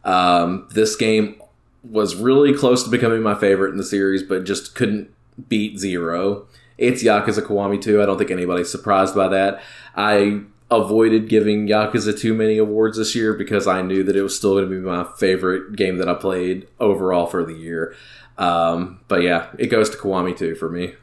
Um, 0.04 0.68
this 0.72 0.96
game 0.96 1.42
was 1.84 2.16
really 2.16 2.54
close 2.54 2.84
to 2.84 2.90
becoming 2.90 3.22
my 3.22 3.36
favorite 3.36 3.72
in 3.72 3.78
the 3.78 3.84
series, 3.84 4.24
but 4.24 4.44
just 4.44 4.76
couldn't 4.76 5.14
beat 5.48 5.80
Zero. 5.80 6.48
It's 6.78 7.04
Yakuza 7.04 7.42
Kiwami 7.42 7.82
2. 7.82 8.02
I 8.02 8.06
don't 8.06 8.18
think 8.18 8.32
anybody's 8.32 8.72
surprised 8.72 9.16
by 9.16 9.28
that. 9.30 9.62
I 9.96 10.42
avoided 10.70 11.28
giving 11.28 11.68
Yakuza 11.68 12.18
too 12.18 12.34
many 12.34 12.58
awards 12.58 12.98
this 12.98 13.14
year 13.14 13.34
because 13.34 13.68
I 13.68 13.82
knew 13.82 14.04
that 14.04 14.16
it 14.16 14.22
was 14.22 14.36
still 14.36 14.54
going 14.54 14.70
to 14.70 14.70
be 14.70 14.82
my 14.82 15.06
favorite 15.18 15.76
game 15.76 15.98
that 15.98 16.08
I 16.08 16.14
played 16.14 16.68
overall 16.80 17.28
for 17.28 17.44
the 17.44 17.54
year. 17.54 17.96
Um, 18.38 19.02
but 19.08 19.22
yeah, 19.22 19.50
it 19.60 19.68
goes 19.68 19.90
to 19.92 19.98
Kiwami 19.98 20.36
2 20.36 20.56
for 20.56 20.70
me. 20.70 20.96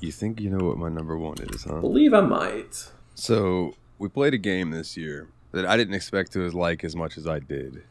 You 0.00 0.12
think 0.12 0.40
you 0.40 0.50
know 0.50 0.64
what 0.66 0.76
my 0.76 0.88
number 0.88 1.16
one 1.16 1.36
is, 1.40 1.64
huh? 1.64 1.80
believe 1.80 2.12
I 2.12 2.20
might. 2.20 2.90
So 3.18 3.74
we 3.98 4.10
played 4.10 4.34
a 4.34 4.38
game 4.38 4.72
this 4.72 4.94
year 4.94 5.28
that 5.52 5.64
I 5.64 5.78
didn't 5.78 5.94
expect 5.94 6.32
to 6.32 6.50
like 6.50 6.84
as 6.84 6.94
much 6.94 7.16
as 7.16 7.26
I 7.26 7.38
did. 7.38 7.82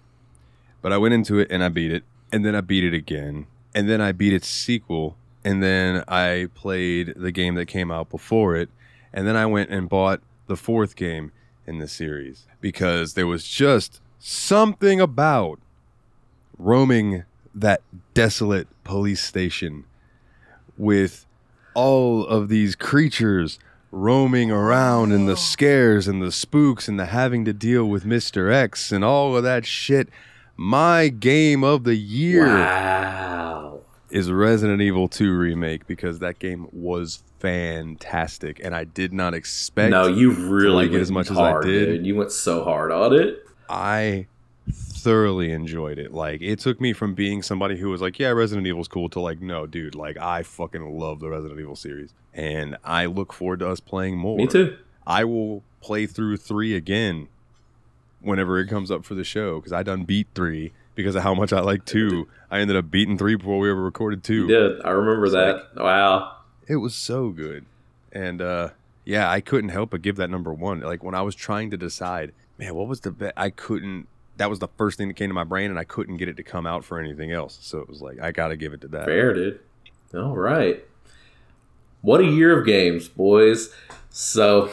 But 0.84 0.94
I 0.94 1.00
went 1.00 1.16
into 1.16 1.40
it 1.40 1.50
and 1.50 1.64
I 1.64 1.70
beat 1.70 1.92
it, 1.92 2.04
and 2.32 2.46
then 2.46 2.56
I 2.56 2.62
beat 2.62 2.84
it 2.84 2.94
again, 2.94 3.48
and 3.74 3.90
then 3.90 4.02
I 4.02 4.12
beat 4.12 4.34
its 4.34 4.48
sequel, 4.48 5.18
and 5.44 5.64
then 5.64 6.04
I 6.08 6.50
played 6.54 7.16
the 7.16 7.32
game 7.32 7.56
that 7.56 7.66
came 7.66 7.90
out 7.90 8.12
before 8.12 8.56
it, 8.56 8.70
and 9.12 9.28
then 9.28 9.36
I 9.36 9.48
went 9.48 9.72
and 9.72 9.90
bought 9.90 10.22
the 10.46 10.56
fourth 10.56 10.96
game 10.96 11.32
in 11.66 11.80
the 11.80 11.88
series 11.88 12.46
because 12.62 13.16
there 13.16 13.26
was 13.26 13.48
just 13.48 14.02
something 14.20 15.02
about 15.02 15.60
roaming 16.60 17.24
that 17.56 17.82
desolate 18.14 18.68
police 18.84 19.24
station 19.24 19.86
with 20.78 21.26
all 21.74 22.28
of 22.28 22.48
these 22.48 22.76
creatures 22.76 23.58
roaming 23.96 24.52
around 24.52 25.14
and 25.14 25.26
the 25.26 25.32
oh. 25.32 25.36
scares 25.36 26.06
and 26.08 26.22
the 26.22 26.32
spooks 26.32 26.90
and 26.90 27.00
the 27.00 27.06
having 27.06 27.46
to 27.46 27.54
deal 27.54 27.86
with 27.86 28.04
Mr. 28.04 28.52
X 28.54 28.92
and 28.92 29.06
all 29.06 29.38
of 29.38 29.44
that 29.44 29.66
shit. 29.66 30.10
My 30.58 31.08
game 31.08 31.64
of 31.64 31.86
the 31.86 31.96
year 31.96 32.46
Wow. 32.46 33.80
is 34.10 34.30
Resident 34.30 34.82
Evil 34.82 35.08
2 35.08 35.34
remake 35.34 35.88
because 35.88 36.20
that 36.20 36.40
game 36.40 36.68
was 36.74 37.24
fantastic 37.40 38.60
and 38.64 38.76
I 38.76 38.84
did 38.84 39.14
not 39.14 39.34
expect 39.34 39.92
No, 39.92 40.08
you 40.08 40.32
really 40.32 40.88
like 40.88 40.92
it 40.92 41.00
as 41.02 41.12
much 41.12 41.32
as 41.32 41.38
I 41.38 41.50
hard, 41.52 41.66
did. 41.66 41.86
Dude. 41.86 42.06
You 42.06 42.16
went 42.16 42.32
so 42.34 42.64
hard 42.66 42.92
on 42.92 43.14
it. 43.14 43.40
I 43.70 44.28
thoroughly 44.72 45.52
enjoyed 45.52 45.98
it. 46.00 46.14
Like 46.14 46.42
it 46.42 46.60
took 46.60 46.82
me 46.82 46.94
from 46.94 47.14
being 47.14 47.42
somebody 47.42 47.78
who 47.78 47.90
was 47.90 48.02
like, 48.02 48.20
yeah, 48.20 48.30
Resident 48.30 48.66
Evil's 48.68 48.88
cool 48.88 49.10
to 49.10 49.20
like, 49.20 49.42
no, 49.42 49.66
dude, 49.66 49.96
like 49.96 50.18
I 50.18 50.44
fucking 50.44 50.98
love 51.00 51.20
the 51.20 51.30
Resident 51.30 51.60
Evil 51.60 51.76
series. 51.76 52.14
And 52.34 52.78
I 52.84 53.06
look 53.06 53.32
forward 53.34 53.60
to 53.60 53.70
us 53.70 53.80
playing 53.80 54.18
more. 54.18 54.38
Me 54.38 54.48
too. 54.48 54.78
I 55.06 55.24
will 55.24 55.64
play 55.82 56.08
through 56.08 56.38
3 56.38 56.76
again 56.76 57.28
whenever 58.22 58.58
it 58.60 58.68
comes 58.68 58.90
up 58.90 59.06
for 59.06 59.14
the 59.14 59.24
show 59.24 59.62
cuz 59.62 59.72
I 59.72 59.84
done 59.84 60.04
beat 60.04 60.28
3 60.34 60.74
because 60.96 61.16
of 61.16 61.22
how 61.24 61.36
much 61.36 61.54
I 61.54 61.60
like 61.60 61.86
2. 61.86 62.28
I 62.50 62.60
ended 62.60 62.76
up 62.76 62.90
beating 62.90 63.18
3 63.18 63.36
before 63.36 63.60
we 63.60 63.70
ever 63.70 63.84
recorded 63.84 64.24
2. 64.24 64.34
You 64.34 64.48
did. 64.48 64.82
I 64.84 64.90
remember 64.92 65.30
that. 65.30 65.76
wow. 65.76 66.38
It 66.68 66.78
was 66.78 66.96
so 66.96 67.30
good. 67.30 67.66
And 68.12 68.42
uh 68.42 68.70
yeah, 69.04 69.30
I 69.30 69.40
couldn't 69.40 69.70
help 69.70 69.92
but 69.92 70.02
give 70.02 70.16
that 70.16 70.32
number 70.32 70.52
1. 70.52 70.80
Like 70.80 71.04
when 71.04 71.14
I 71.14 71.22
was 71.22 71.36
trying 71.36 71.70
to 71.70 71.78
decide, 71.78 72.32
man, 72.58 72.74
what 72.74 72.88
was 72.88 73.02
the 73.02 73.12
be- 73.12 73.32
I 73.38 73.52
couldn't 73.52 74.08
that 74.38 74.50
was 74.50 74.60
the 74.60 74.68
first 74.78 74.98
thing 74.98 75.08
that 75.08 75.16
came 75.16 75.30
to 75.30 75.34
my 75.34 75.44
brain 75.44 75.70
and 75.70 75.80
I 75.80 75.84
couldn't 75.84 76.18
get 76.18 76.28
it 76.30 76.38
to 76.38 76.44
come 76.44 76.66
out 76.66 76.84
for 76.84 77.00
anything 77.00 77.32
else. 77.32 77.58
So 77.62 77.80
it 77.80 77.88
was 77.88 78.02
like 78.02 78.20
I 78.20 78.32
got 78.32 78.50
to 78.50 78.58
give 78.58 78.74
it 78.74 78.82
to 78.82 78.88
that. 78.90 79.06
Fair, 79.06 79.34
dude. 79.34 79.60
All 80.14 80.36
right. 80.36 80.84
What 82.02 82.22
a 82.22 82.26
year 82.26 82.58
of 82.58 82.66
games, 82.66 83.08
boys. 83.08 83.74
So, 84.10 84.72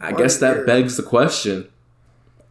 I 0.00 0.12
What 0.12 0.18
guess 0.18 0.38
that 0.38 0.56
year. 0.56 0.66
begs 0.66 0.96
the 0.96 1.02
question 1.02 1.68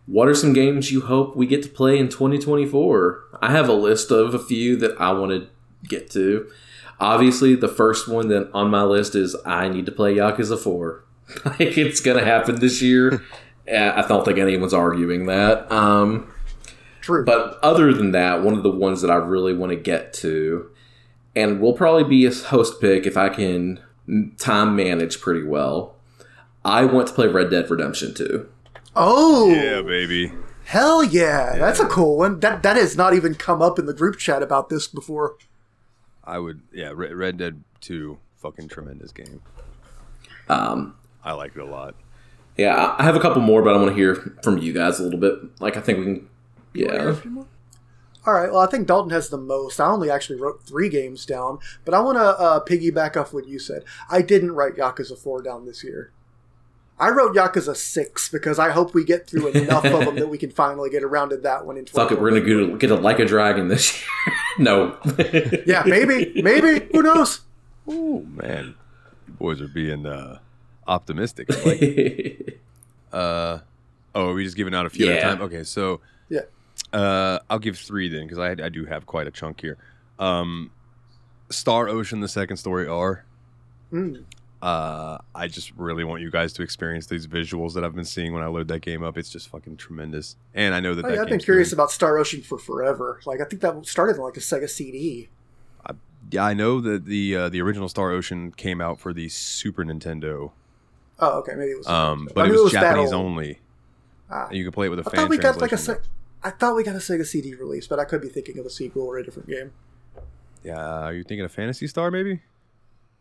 what 0.06 0.30
are 0.30 0.34
some 0.34 0.54
games 0.54 0.90
you 0.90 1.02
hope 1.02 1.36
we 1.36 1.46
get 1.46 1.62
to 1.64 1.70
play 1.70 2.00
in 2.00 2.08
2024? 2.08 3.24
I 3.42 3.52
have 3.52 3.68
a 3.68 3.74
list 3.74 4.10
of 4.10 4.34
a 4.34 4.40
few 4.40 4.78
that 4.78 5.00
I 5.02 5.12
want 5.12 5.32
to 5.32 5.50
get 5.88 6.10
to. 6.12 6.50
Obviously, 6.98 7.56
the 7.56 7.68
first 7.68 8.08
one 8.08 8.30
that 8.30 8.50
on 8.54 8.72
my 8.72 8.84
list 8.84 9.16
is 9.16 9.36
I 9.46 9.68
need 9.68 9.86
to 9.86 9.92
play 9.92 10.16
Yakuza 10.16 10.58
4. 10.58 11.04
like, 11.46 11.78
it's 11.78 12.00
going 12.00 12.18
to 12.18 12.24
happen 12.26 12.56
this 12.62 12.82
year. 12.82 13.22
I 13.72 14.06
don't 14.08 14.24
think 14.26 14.38
anyone's 14.38 14.74
arguing 14.74 15.26
that. 15.28 15.72
Um, 15.72 16.32
True. 17.02 17.26
but 17.26 17.60
other 17.62 17.94
than 17.94 18.12
that, 18.12 18.42
one 18.44 18.54
of 18.54 18.64
the 18.64 18.72
ones 18.72 19.02
that 19.02 19.12
I 19.12 19.16
really 19.16 19.54
want 19.54 19.72
to 19.72 19.76
get 19.76 20.14
to, 20.16 20.70
and 21.36 21.60
will 21.60 21.74
probably 21.74 22.04
be 22.04 22.26
a 22.26 22.34
host 22.34 22.80
pick 22.82 23.06
if 23.06 23.18
I 23.18 23.30
can 23.30 23.80
time 24.38 24.76
manage 24.76 25.20
pretty 25.20 25.44
well. 25.44 25.96
I 26.64 26.86
want 26.86 27.08
to 27.08 27.14
play 27.14 27.28
Red 27.28 27.50
Dead 27.50 27.70
Redemption 27.70 28.14
2. 28.14 28.50
Oh, 28.96 29.54
Yeah, 29.54 29.82
baby. 29.82 30.32
hell 30.66 31.04
yeah. 31.04 31.56
That's 31.58 31.80
a 31.80 31.86
cool 31.88 32.18
one. 32.18 32.40
That 32.40 32.64
that 32.64 32.76
has 32.78 32.98
not 32.98 33.14
even 33.14 33.36
come 33.36 33.62
up 33.62 33.78
in 33.80 33.86
the 33.86 33.94
group 33.94 34.18
chat 34.18 34.42
about 34.42 34.70
this 34.70 34.88
before. 34.88 35.36
I 36.24 36.40
would. 36.40 36.62
Yeah, 36.74 36.92
Red, 36.96 37.14
Red 37.14 37.38
Dead 37.38 37.64
Two, 37.80 38.18
fucking 38.38 38.68
tremendous 38.70 39.12
game. 39.12 39.42
Um, 40.50 40.96
I 41.24 41.34
like 41.34 41.56
it 41.56 41.62
a 41.62 41.66
lot. 41.66 41.96
Yeah, 42.58 42.76
I- 42.76 43.02
I 43.02 43.04
have 43.04 43.16
a 43.16 43.20
couple 43.20 43.42
more, 43.42 43.62
but 43.62 43.74
I 43.74 43.78
want 43.78 43.90
to 43.90 43.96
hear 43.96 44.16
from 44.44 44.58
you 44.58 44.74
guys 44.74 45.00
a 45.00 45.04
little 45.04 45.20
bit. 45.20 45.36
Like, 45.60 45.78
I 45.78 45.82
think 45.82 46.00
we 46.00 46.04
can. 46.06 46.30
Yeah. 46.74 47.16
All 48.26 48.34
right. 48.34 48.52
Well, 48.52 48.60
I 48.60 48.68
think 48.68 48.88
Dalton 48.88 49.12
has 49.12 49.30
the 49.30 49.38
most. 49.38 49.80
I 49.80 49.88
only 49.88 50.12
actually 50.12 50.40
wrote 50.40 50.62
three 50.64 50.90
games 50.90 51.26
down, 51.26 51.60
but 51.86 51.94
I 51.94 52.02
want 52.02 52.18
to 52.18 52.22
uh, 52.24 52.64
piggyback 52.66 53.16
off 53.16 53.34
what 53.34 53.48
you 53.48 53.58
said. 53.58 53.84
I 54.10 54.22
didn't 54.22 54.52
write 54.52 54.76
Yakuza 54.76 55.18
4 55.18 55.42
down 55.42 55.66
this 55.66 55.84
year. 55.84 56.12
I 57.00 57.10
wrote 57.10 57.36
Yakuza 57.36 57.76
6 57.76 58.30
because 58.30 58.60
I 58.60 58.72
hope 58.72 58.94
we 58.94 59.06
get 59.06 59.30
through 59.30 59.48
enough 59.54 59.86
of 59.86 60.06
them 60.06 60.16
that 60.16 60.30
we 60.30 60.38
can 60.38 60.50
finally 60.52 60.90
get 60.90 61.04
around 61.04 61.30
to 61.30 61.38
that 61.38 61.66
one 61.66 61.78
in 61.78 61.86
Fuck 61.86 62.12
it, 62.12 62.20
we're 62.20 62.32
gonna 62.32 62.42
to, 62.44 62.78
get 62.78 62.92
a 62.92 62.96
like 62.96 63.20
a 63.20 63.26
dragon 63.26 63.68
this 63.70 63.94
year. 64.28 64.36
no. 64.60 64.98
Yeah, 65.66 65.84
maybe. 65.86 66.42
Maybe. 66.42 66.88
Who 66.92 67.04
knows? 67.04 67.42
Oh 67.88 68.22
man, 68.24 68.76
you 69.28 69.34
boys 69.36 69.62
are 69.62 69.68
being 69.70 70.06
uh, 70.06 70.40
optimistic. 70.88 71.50
Like 71.66 72.60
uh, 73.14 73.60
oh, 74.16 74.30
are 74.30 74.34
we 74.34 74.44
just 74.44 74.58
giving 74.58 74.74
out 74.74 74.86
a 74.86 74.90
few 74.90 75.10
at 75.12 75.18
a 75.18 75.22
time? 75.22 75.42
Okay, 75.42 75.64
so 75.64 76.02
Yeah. 76.30 76.42
uh, 76.94 77.40
I'll 77.50 77.60
give 77.60 77.78
three 77.78 78.10
then 78.10 78.24
because 78.28 78.40
I, 78.40 78.52
I 78.66 78.70
do 78.70 78.86
have 78.86 79.06
quite 79.06 79.28
a 79.28 79.32
chunk 79.32 79.62
here. 79.62 79.78
Um, 80.20 80.72
Star 81.50 81.88
Ocean: 81.88 82.20
The 82.22 82.28
Second 82.28 82.58
Story 82.58 82.88
R. 82.88 83.24
Mm. 83.92 84.24
Uh, 84.60 85.20
I 85.36 85.48
just 85.48 85.72
really 85.78 86.04
want 86.04 86.24
you 86.24 86.32
guys 86.32 86.52
to 86.54 86.64
experience 86.64 87.06
these 87.06 87.28
visuals 87.28 87.74
that 87.76 87.84
I've 87.86 87.94
been 87.94 88.04
seeing 88.06 88.34
when 88.34 88.42
I 88.42 88.48
load 88.48 88.68
that 88.70 88.80
game 88.80 89.04
up. 89.04 89.16
It's 89.18 89.30
just 89.30 89.50
fucking 89.50 89.78
tremendous, 89.78 90.36
and 90.56 90.74
I 90.74 90.80
know 90.80 90.96
that, 90.96 91.06
Oh, 91.06 91.10
that 91.10 91.16
yeah, 91.16 91.22
I've 91.22 91.28
been 91.30 91.40
curious 91.40 91.70
gonna- 91.70 91.84
about 91.84 91.92
Star 91.92 92.18
Ocean 92.18 92.42
for 92.42 92.58
forever. 92.58 93.20
Like, 93.28 93.40
I 93.40 93.44
think 93.46 93.62
that 93.62 93.86
started 93.86 94.16
in 94.16 94.24
like 94.24 94.36
a 94.36 94.40
Sega 94.40 94.68
CD. 94.70 95.30
Yeah, 96.32 96.44
I 96.44 96.54
know 96.56 96.82
that 96.82 97.06
the 97.06 97.36
uh, 97.36 97.50
the 97.50 97.62
original 97.62 97.88
Star 97.88 98.12
Ocean 98.12 98.52
came 98.52 98.82
out 98.82 99.00
for 99.00 99.14
the 99.14 99.30
Super 99.30 99.86
Nintendo, 99.86 100.52
Oh, 101.20 101.40
okay. 101.40 101.54
Maybe 101.56 101.72
it 101.72 101.78
was. 101.78 101.88
um, 101.88 102.30
but 102.34 102.48
it 102.48 102.52
knew 102.52 102.64
was, 102.64 102.72
Japanese 102.72 103.14
only. 103.14 103.60
Ah. 104.30 104.50
You 104.52 104.64
can 104.64 104.72
play 104.72 104.88
it 104.88 104.90
with 104.90 105.00
a 105.00 105.04
I 105.08 105.10
fan 105.10 105.20
thought 105.22 105.30
we 105.30 105.38
got 105.38 105.62
like 105.62 105.72
a. 105.72 105.78
Se- 105.78 105.98
I 106.44 106.52
thought 106.52 106.76
we 106.76 106.84
got 106.84 106.96
a 106.96 107.00
Sega 107.00 107.26
CD 107.26 107.56
release, 107.56 107.88
but 107.88 108.00
I 108.00 108.06
could 108.06 108.22
be 108.22 108.30
thinking 108.30 108.60
of 108.60 108.66
a 108.66 108.70
sequel 108.70 109.04
or 109.04 109.18
a 109.18 109.24
different 109.24 109.50
game. 109.50 109.72
Yeah, 110.64 111.04
are 111.06 111.14
you 111.14 111.24
thinking 111.24 111.46
of 111.46 111.52
Phantasy 111.52 111.88
Star 111.88 112.12
maybe? 112.12 112.42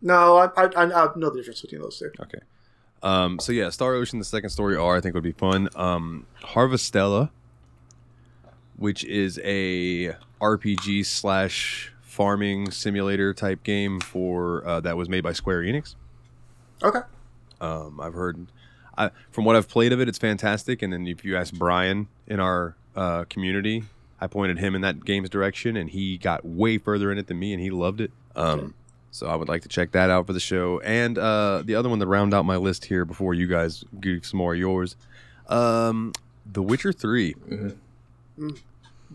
No, 0.02 0.36
I, 0.36 0.46
I, 0.56 0.68
I 0.76 1.08
know 1.16 1.30
the 1.30 1.36
difference 1.38 1.60
between 1.62 1.80
those 1.80 1.98
two. 1.98 2.10
Okay. 2.20 2.38
Um, 3.02 3.38
so 3.38 3.52
yeah, 3.52 3.70
Star 3.70 3.94
Ocean, 3.94 4.18
the 4.18 4.24
second 4.24 4.50
story 4.50 4.76
R, 4.76 4.96
I 4.96 5.00
think 5.00 5.14
would 5.14 5.22
be 5.22 5.32
fun. 5.32 5.68
Um, 5.76 6.26
Harvestella, 6.42 7.30
which 8.76 9.04
is 9.04 9.40
a 9.44 10.16
RPG 10.40 11.06
slash 11.06 11.92
farming 12.02 12.70
simulator 12.70 13.32
type 13.32 13.62
game 13.62 14.00
for 14.00 14.66
uh, 14.66 14.80
that 14.80 14.96
was 14.96 15.08
made 15.08 15.22
by 15.22 15.32
Square 15.32 15.62
Enix. 15.62 15.94
Okay. 16.82 17.00
Um, 17.60 18.00
I've 18.00 18.14
heard, 18.14 18.46
I, 18.96 19.10
from 19.30 19.44
what 19.44 19.56
I've 19.56 19.68
played 19.68 19.92
of 19.92 20.00
it, 20.00 20.08
it's 20.08 20.18
fantastic. 20.18 20.82
And 20.82 20.92
then 20.92 21.06
if 21.06 21.24
you 21.24 21.36
ask 21.36 21.52
Brian 21.54 22.08
in 22.26 22.40
our 22.40 22.76
uh, 22.94 23.24
community, 23.24 23.84
I 24.20 24.26
pointed 24.26 24.58
him 24.58 24.74
in 24.74 24.80
that 24.82 25.04
game's 25.04 25.28
direction, 25.30 25.76
and 25.76 25.90
he 25.90 26.16
got 26.18 26.44
way 26.44 26.78
further 26.78 27.12
in 27.12 27.18
it 27.18 27.26
than 27.26 27.38
me, 27.38 27.52
and 27.52 27.62
he 27.62 27.70
loved 27.70 28.00
it. 28.00 28.10
Um, 28.34 28.58
Okay. 28.60 28.72
So 29.12 29.26
I 29.28 29.34
would 29.34 29.48
like 29.48 29.62
to 29.62 29.68
check 29.68 29.92
that 29.92 30.10
out 30.10 30.26
for 30.26 30.34
the 30.34 30.40
show. 30.40 30.78
And 30.80 31.16
uh, 31.16 31.62
the 31.64 31.74
other 31.74 31.88
one 31.88 32.00
to 32.00 32.06
round 32.06 32.34
out 32.34 32.44
my 32.44 32.56
list 32.56 32.84
here 32.84 33.06
before 33.06 33.32
you 33.32 33.46
guys 33.46 33.82
give 33.98 34.26
some 34.26 34.36
more 34.36 34.52
of 34.52 34.58
yours, 34.60 34.94
um, 35.48 36.12
The 36.52 36.62
Witcher 36.62 36.92
Three. 36.92 37.34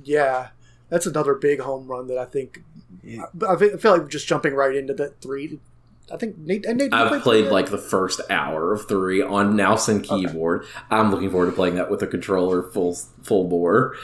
Yeah, 0.03 0.49
that's 0.89 1.05
another 1.05 1.35
big 1.35 1.59
home 1.59 1.88
run 1.88 2.07
that 2.07 2.18
I 2.18 2.26
think. 2.26 2.63
Yeah. 3.03 3.26
I 3.47 3.55
fe- 3.55 3.73
I 3.73 3.77
feel 3.77 3.91
like 3.97 4.07
just 4.09 4.27
jumping 4.27 4.53
right 4.55 4.76
into 4.76 4.93
that 4.95 5.22
three. 5.22 5.59
I 6.12 6.18
think 6.18 6.38
Nate. 6.38 6.66
And 6.66 6.78
Nate 6.80 6.94
I've 6.94 7.22
played 7.24 7.46
three? 7.46 7.52
like 7.52 7.70
the 7.70 7.78
first 7.78 8.22
hour 8.30 8.74
of 8.74 8.88
three 8.88 9.22
on 9.22 9.56
mouse 9.56 9.88
and 9.88 10.04
keyboard. 10.04 10.66
I'm 10.90 11.12
looking 11.12 11.30
forward 11.30 11.48
to 11.48 11.52
playing 11.54 11.76
that 11.76 11.90
with 11.90 12.02
a 12.04 12.08
controller 12.08 12.64
full 12.64 12.96
full 13.24 13.48
bore. 13.48 13.96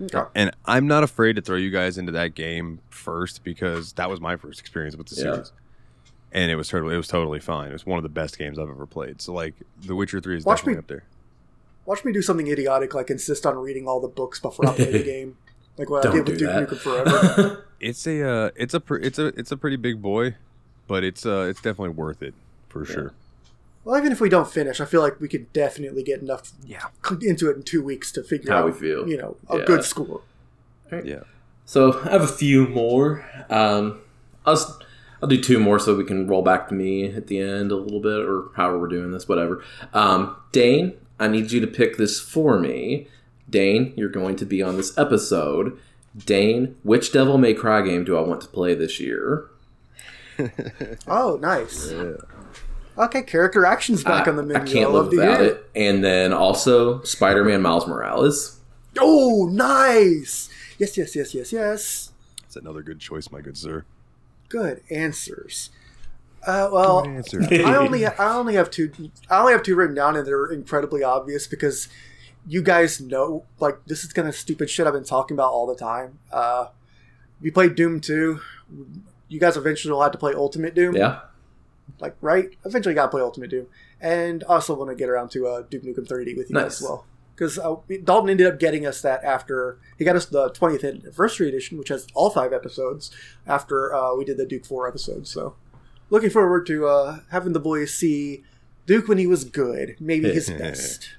Okay. 0.00 0.22
And 0.34 0.50
I'm 0.64 0.86
not 0.86 1.02
afraid 1.02 1.36
to 1.36 1.42
throw 1.42 1.56
you 1.56 1.70
guys 1.70 1.98
into 1.98 2.12
that 2.12 2.34
game 2.34 2.80
first 2.88 3.44
because 3.44 3.92
that 3.94 4.08
was 4.08 4.20
my 4.20 4.36
first 4.36 4.60
experience 4.60 4.96
with 4.96 5.08
the 5.08 5.16
Yeah. 5.16 5.22
series. 5.34 5.52
And 6.32 6.50
it 6.50 6.56
was 6.56 6.68
totally 6.68 6.94
it 6.94 6.96
was 6.96 7.08
totally 7.08 7.40
fine. 7.40 7.70
It 7.70 7.72
was 7.72 7.84
one 7.84 7.98
of 7.98 8.02
the 8.02 8.08
best 8.08 8.38
games 8.38 8.58
I've 8.58 8.70
ever 8.70 8.86
played. 8.86 9.20
So 9.20 9.34
like 9.34 9.54
The 9.84 9.94
Witcher 9.94 10.20
3 10.20 10.36
is 10.38 10.44
Watch 10.44 10.58
definitely 10.58 10.74
me- 10.74 10.78
up 10.78 10.86
there. 10.86 11.04
Watch 11.86 12.04
me 12.04 12.12
do 12.12 12.22
something 12.22 12.46
idiotic 12.46 12.94
like 12.94 13.10
insist 13.10 13.44
on 13.44 13.56
reading 13.58 13.88
all 13.88 14.00
the 14.00 14.08
books 14.08 14.38
before 14.38 14.68
I 14.68 14.74
play 14.74 14.92
the 14.92 15.02
game, 15.04 15.36
like 15.76 15.90
what 15.90 16.06
I 16.06 16.12
Don't 16.12 16.24
did 16.24 16.28
with 16.28 16.38
Duke. 16.38 16.50
Nukem 16.70 16.78
Forever. 16.78 17.66
It's 17.80 18.06
a 18.06 18.22
uh, 18.22 18.50
it's 18.56 18.74
a 18.74 18.80
pr- 18.80 18.96
it's 18.96 19.18
a 19.18 19.28
it's 19.38 19.50
a 19.52 19.56
pretty 19.56 19.76
big 19.76 20.02
boy, 20.02 20.34
but 20.90 21.04
it's 21.04 21.24
uh 21.24 21.46
it's 21.48 21.62
definitely 21.62 21.90
worth 21.90 22.20
it 22.22 22.34
for 22.68 22.84
sure. 22.84 23.12
well, 23.84 23.96
even 23.98 24.12
if 24.12 24.20
we 24.20 24.28
don't 24.28 24.50
finish, 24.50 24.80
I 24.80 24.84
feel 24.84 25.00
like 25.00 25.20
we 25.20 25.28
could 25.28 25.50
definitely 25.54 26.02
get 26.02 26.20
enough 26.20 26.52
Yeah. 26.66 26.86
into 27.22 27.48
it 27.48 27.56
in 27.56 27.62
two 27.62 27.82
weeks 27.82 28.12
to 28.12 28.22
figure 28.22 28.50
How 28.52 28.58
out 28.58 28.66
we 28.66 28.72
feel. 28.72 29.08
You 29.08 29.16
know, 29.16 29.36
a 29.48 29.58
Yeah. 29.58 29.64
good 29.64 29.84
score. 29.84 30.20
Yeah. 31.04 31.20
So 31.64 31.98
I 32.04 32.10
have 32.10 32.22
a 32.22 32.26
few 32.42 32.66
more. 32.66 33.24
Um, 33.48 34.00
I'll 34.44 34.54
s- 34.54 34.78
I'll 35.22 35.28
do 35.28 35.40
two 35.40 35.58
more 35.60 35.78
so 35.78 35.94
we 35.96 36.04
can 36.04 36.26
roll 36.26 36.42
back 36.42 36.68
to 36.68 36.74
me 36.74 37.06
at 37.12 37.26
the 37.28 37.38
end 37.40 37.70
a 37.70 37.76
little 37.76 38.00
bit, 38.00 38.20
or 38.26 38.48
however 38.56 38.78
we're 38.80 38.88
doing 38.88 39.10
this, 39.12 39.28
whatever. 39.28 39.62
Um, 39.94 40.34
Dane, 40.52 40.94
I 41.20 41.28
need 41.28 41.52
you 41.52 41.60
to 41.60 41.66
pick 41.66 41.96
this 41.98 42.18
for 42.20 42.58
me. 42.58 43.06
Dane, 43.48 43.92
you're 43.96 44.08
going 44.08 44.34
to 44.36 44.44
be 44.46 44.62
on 44.62 44.76
this 44.76 44.96
episode. 44.98 45.76
Dane, 46.26 46.74
which 46.82 47.12
Devil 47.12 47.36
May 47.38 47.54
Cry 47.54 47.82
game 47.82 48.02
do 48.04 48.16
I 48.16 48.20
want 48.22 48.40
to 48.42 48.48
play 48.48 48.74
this 48.74 48.98
year? 48.98 49.44
Oh, 51.06 51.38
nice. 51.40 51.92
Okay, 52.98 53.22
character 53.22 53.64
actions 53.64 54.04
back 54.04 54.26
I, 54.26 54.30
on 54.30 54.36
the 54.36 54.42
I 54.42 54.46
menu. 54.46 54.62
I, 54.62 54.72
can't 54.72 54.92
love 54.92 55.06
live 55.06 55.12
without 55.12 55.40
it. 55.42 55.70
And 55.74 56.04
then 56.04 56.32
also 56.32 57.02
Spider-Man 57.02 57.62
Miles 57.62 57.86
Morales. 57.86 58.60
Oh, 58.98 59.48
nice. 59.50 60.50
Yes, 60.78 60.96
yes, 60.96 61.14
yes, 61.14 61.34
yes, 61.34 61.52
yes. 61.52 62.12
That's 62.42 62.56
another 62.56 62.82
good 62.82 62.98
choice, 62.98 63.30
my 63.30 63.40
good 63.40 63.56
sir. 63.56 63.84
Good 64.48 64.82
answers. 64.90 65.70
Uh, 66.46 66.68
well, 66.72 67.02
Good 67.02 67.10
answer. 67.10 67.42
I 67.66 67.76
only 67.76 68.06
I 68.06 68.34
only 68.34 68.54
have 68.54 68.70
two 68.70 68.90
I 69.28 69.40
only 69.40 69.52
have 69.52 69.62
two 69.62 69.76
written 69.76 69.94
down 69.94 70.16
and 70.16 70.26
they're 70.26 70.46
incredibly 70.46 71.02
obvious 71.02 71.46
because 71.46 71.88
you 72.46 72.62
guys 72.62 73.00
know 73.00 73.44
like 73.58 73.78
this 73.86 74.04
is 74.04 74.12
kind 74.12 74.26
of 74.26 74.34
stupid 74.34 74.70
shit 74.70 74.86
I've 74.86 74.94
been 74.94 75.04
talking 75.04 75.36
about 75.36 75.52
all 75.52 75.66
the 75.66 75.76
time. 75.76 76.18
Uh 76.32 76.68
we 77.40 77.50
played 77.50 77.74
Doom 77.74 78.00
2. 78.00 78.40
You 79.30 79.40
guys 79.40 79.56
eventually 79.56 79.92
will 79.92 80.02
have 80.02 80.12
to 80.12 80.18
play 80.18 80.34
Ultimate 80.34 80.74
Doom. 80.74 80.94
Yeah. 80.96 81.20
Like 81.98 82.16
right? 82.20 82.50
Eventually 82.66 82.94
gotta 82.94 83.08
play 83.10 83.22
Ultimate 83.22 83.48
Doom. 83.50 83.66
And 84.00 84.44
I 84.44 84.54
also 84.54 84.74
want 84.74 84.90
to 84.90 84.94
get 84.96 85.08
around 85.08 85.30
to 85.30 85.46
uh 85.46 85.62
Duke 85.62 85.82
Nukem 85.84 86.06
3D 86.06 86.36
with 86.36 86.50
you 86.50 86.54
guys 86.56 86.64
Nice. 86.64 86.76
as 86.76 86.82
well. 86.82 87.06
Because 87.34 87.58
uh, 87.58 87.76
Dalton 88.04 88.28
ended 88.28 88.46
up 88.46 88.58
getting 88.60 88.84
us 88.86 89.00
that 89.00 89.24
after 89.24 89.78
he 89.96 90.04
got 90.04 90.14
us 90.14 90.26
the 90.26 90.50
20th 90.50 90.86
anniversary 90.86 91.48
edition, 91.48 91.78
which 91.78 91.88
has 91.88 92.06
all 92.12 92.28
five 92.28 92.52
episodes. 92.52 93.10
After 93.46 93.94
uh, 93.94 94.14
we 94.14 94.26
did 94.26 94.36
the 94.36 94.44
Duke 94.44 94.66
Four 94.66 94.86
episode, 94.86 95.26
so 95.26 95.54
looking 96.10 96.28
forward 96.28 96.66
to 96.66 96.86
uh, 96.86 97.20
having 97.30 97.54
the 97.54 97.60
boys 97.60 97.94
see 97.94 98.42
Duke 98.84 99.08
when 99.08 99.16
he 99.16 99.26
was 99.26 99.44
good, 99.44 99.96
maybe 99.98 100.30
his 100.30 100.50
best. 100.58 101.14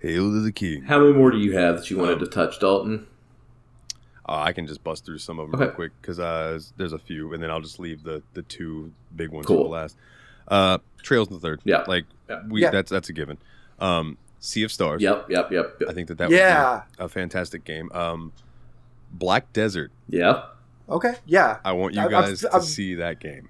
Hail 0.00 0.30
to 0.30 0.40
the 0.40 0.52
king. 0.52 0.84
How 0.84 1.00
many 1.00 1.12
more 1.12 1.30
do 1.30 1.38
you 1.38 1.52
have 1.56 1.76
that 1.76 1.90
you 1.90 1.98
wanted 1.98 2.20
to 2.20 2.26
touch, 2.26 2.58
Dalton? 2.60 3.06
Uh, 4.28 4.40
I 4.42 4.52
can 4.52 4.66
just 4.66 4.82
bust 4.82 5.04
through 5.06 5.18
some 5.18 5.38
of 5.38 5.50
them 5.50 5.54
Okay. 5.60 5.66
real 5.68 5.74
quick 5.74 5.92
because 6.00 6.18
uh, 6.18 6.58
there's 6.76 6.92
a 6.92 6.98
few, 6.98 7.32
and 7.32 7.42
then 7.42 7.50
I'll 7.50 7.60
just 7.60 7.78
leave 7.78 8.02
the 8.02 8.22
the 8.34 8.42
two 8.42 8.92
big 9.14 9.30
ones 9.30 9.46
Cool. 9.46 9.58
for 9.58 9.64
the 9.64 9.70
last. 9.70 9.96
Uh, 10.48 10.78
Trails 11.02 11.28
in 11.28 11.34
the 11.34 11.40
third. 11.40 11.60
Yeah. 11.64 11.84
like 11.86 12.04
Yeah. 12.28 12.42
we 12.48 12.62
Yeah. 12.62 12.70
that's 12.70 12.90
that's 12.90 13.08
a 13.08 13.12
given. 13.12 13.38
Um, 13.78 14.18
sea 14.40 14.62
of 14.64 14.72
Stars. 14.72 15.00
Yep, 15.02 15.26
yep, 15.30 15.50
yep. 15.52 15.80
I 15.88 15.92
think 15.92 16.08
that 16.08 16.18
that 16.18 16.30
Yeah. 16.30 16.72
would 16.74 16.82
be 16.98 17.04
a 17.04 17.08
fantastic 17.08 17.64
game. 17.64 17.90
Um, 17.92 18.32
Black 19.12 19.52
Desert. 19.52 19.90
Yeah. 20.08 20.44
Okay, 20.88 21.14
yeah. 21.26 21.58
I 21.64 21.72
want 21.72 21.94
you 21.94 22.00
I've- 22.00 22.10
guys 22.10 22.44
I've- 22.44 22.50
to 22.50 22.56
I've- 22.56 22.66
see 22.66 22.94
that 22.94 23.18
game. 23.20 23.48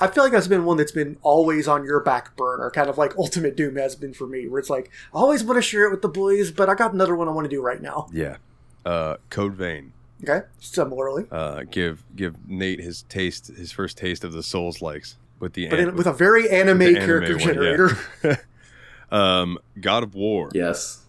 I 0.00 0.08
feel 0.08 0.22
like 0.24 0.32
that's 0.32 0.48
been 0.48 0.64
one 0.66 0.76
that's 0.76 0.92
been 0.92 1.16
always 1.22 1.66
on 1.66 1.84
your 1.84 2.00
back 2.00 2.36
burner, 2.36 2.70
kind 2.70 2.88
of 2.90 2.98
like 2.98 3.14
Ultimate 3.18 3.56
Doom 3.56 3.76
has 3.76 3.96
been 3.96 4.12
for 4.12 4.26
me, 4.26 4.46
where 4.46 4.58
it's 4.58 4.68
like 4.70 4.90
I 5.14 5.18
always 5.18 5.42
want 5.42 5.56
to 5.58 5.62
share 5.62 5.86
it 5.86 5.90
with 5.90 6.02
the 6.02 6.08
boys, 6.08 6.50
but 6.50 6.68
I 6.68 6.74
got 6.74 6.92
another 6.92 7.16
one 7.16 7.28
I 7.28 7.30
want 7.32 7.44
to 7.46 7.48
do 7.48 7.62
right 7.62 7.80
now. 7.80 8.08
Yeah. 8.12 8.36
Uh, 8.86 9.16
Code 9.30 9.54
Vein. 9.54 9.92
Okay, 10.22 10.46
similarly, 10.60 11.26
Uh, 11.30 11.64
give 11.70 12.02
give 12.16 12.48
Nate 12.48 12.80
his 12.80 13.02
taste, 13.02 13.48
his 13.48 13.70
first 13.72 13.98
taste 13.98 14.24
of 14.24 14.32
the 14.32 14.42
Souls 14.42 14.80
likes 14.80 15.16
with 15.40 15.52
the 15.52 15.68
but 15.68 15.78
an- 15.78 15.88
in, 15.90 15.96
with 15.96 16.06
a 16.06 16.12
very 16.12 16.48
anime 16.48 16.78
the 16.78 16.86
anime 16.96 17.06
character 17.06 17.32
one, 17.36 17.40
yeah. 17.40 17.46
generator. 17.46 17.98
um, 19.10 19.58
God 19.80 20.02
of 20.02 20.14
War. 20.14 20.48
Yes. 20.54 21.02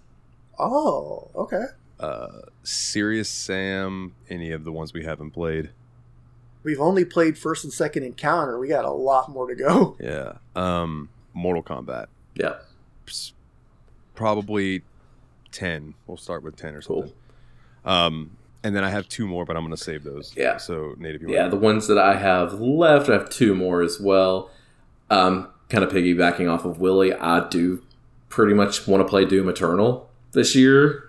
Oh, 0.59 1.29
okay. 1.35 1.65
Uh, 1.99 2.27
Serious 2.63 3.29
Sam. 3.29 4.13
Any 4.29 4.51
of 4.51 4.63
the 4.65 4.71
ones 4.73 4.91
we 4.91 5.05
haven't 5.05 5.31
played. 5.31 5.69
We've 6.63 6.81
only 6.81 7.05
played 7.05 7.37
first 7.37 7.63
and 7.63 7.71
second 7.71 8.03
encounter. 8.03 8.59
We 8.59 8.67
got 8.67 8.83
a 8.83 8.91
lot 8.91 9.29
more 9.29 9.47
to 9.47 9.55
go. 9.55 9.95
Yeah. 10.01 10.33
Um, 10.55 11.09
Mortal 11.33 11.63
Kombat. 11.63 12.07
Yeah. 12.35 12.55
Probably 14.15 14.83
ten. 15.51 15.93
We'll 16.07 16.17
start 16.17 16.43
with 16.43 16.55
ten 16.55 16.75
or 16.75 16.81
Cool. 16.81 17.13
Something. 17.83 18.15
Um, 18.19 18.31
and 18.63 18.75
then 18.75 18.83
I 18.83 18.89
have 18.89 19.07
two 19.07 19.27
more, 19.27 19.45
but 19.45 19.55
I'm 19.55 19.63
gonna 19.63 19.77
save 19.77 20.03
those. 20.03 20.33
Yeah. 20.35 20.57
So 20.57 20.95
Nate, 20.97 21.15
if 21.15 21.21
you 21.21 21.29
Yeah, 21.29 21.41
want, 21.41 21.51
the 21.51 21.57
ones 21.57 21.87
that 21.87 21.97
I 21.97 22.15
have 22.17 22.53
left, 22.59 23.09
I 23.09 23.13
have 23.13 23.29
two 23.29 23.55
more 23.55 23.81
as 23.81 23.99
well. 23.99 24.49
Um, 25.09 25.47
kind 25.69 25.83
of 25.83 25.91
piggybacking 25.91 26.51
off 26.51 26.65
of 26.65 26.79
Willie, 26.79 27.13
I 27.13 27.47
do 27.47 27.81
pretty 28.29 28.53
much 28.53 28.87
want 28.87 29.01
to 29.01 29.07
play 29.07 29.23
Doom 29.25 29.47
Eternal 29.47 30.09
this 30.33 30.55
year. 30.55 31.03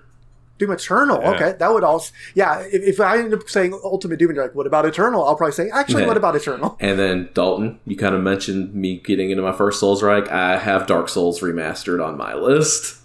Doom 0.59 0.73
Eternal. 0.73 1.21
Yeah. 1.21 1.31
Okay, 1.31 1.55
that 1.59 1.73
would 1.73 1.85
also. 1.85 2.13
Yeah, 2.35 2.61
if, 2.61 2.83
if 2.83 3.01
I 3.01 3.19
end 3.19 3.33
up 3.33 3.49
saying 3.49 3.79
Ultimate 3.85 4.19
Doom 4.19 4.31
and 4.31 4.37
you're 4.37 4.45
like, 4.47 4.55
what 4.57 4.67
about 4.67 4.87
Eternal? 4.87 5.25
I'll 5.25 5.37
probably 5.37 5.53
say, 5.53 5.71
actually, 5.71 6.03
Yeah. 6.03 6.09
what 6.09 6.17
about 6.17 6.35
Eternal? 6.37 6.77
And 6.81 6.99
then 6.99 7.29
Dalton, 7.35 7.79
you 7.87 7.97
kind 7.97 8.15
of 8.15 8.23
mentioned 8.23 8.75
me 8.75 8.99
getting 8.99 9.31
into 9.31 9.43
my 9.43 9.53
first 9.53 9.79
Souls 9.81 10.03
Reich. 10.03 10.29
I 10.31 10.59
have 10.59 10.87
Dark 10.89 11.09
Souls 11.09 11.41
remastered 11.41 12.05
on 12.05 12.17
my 12.17 12.35
list. 12.35 12.97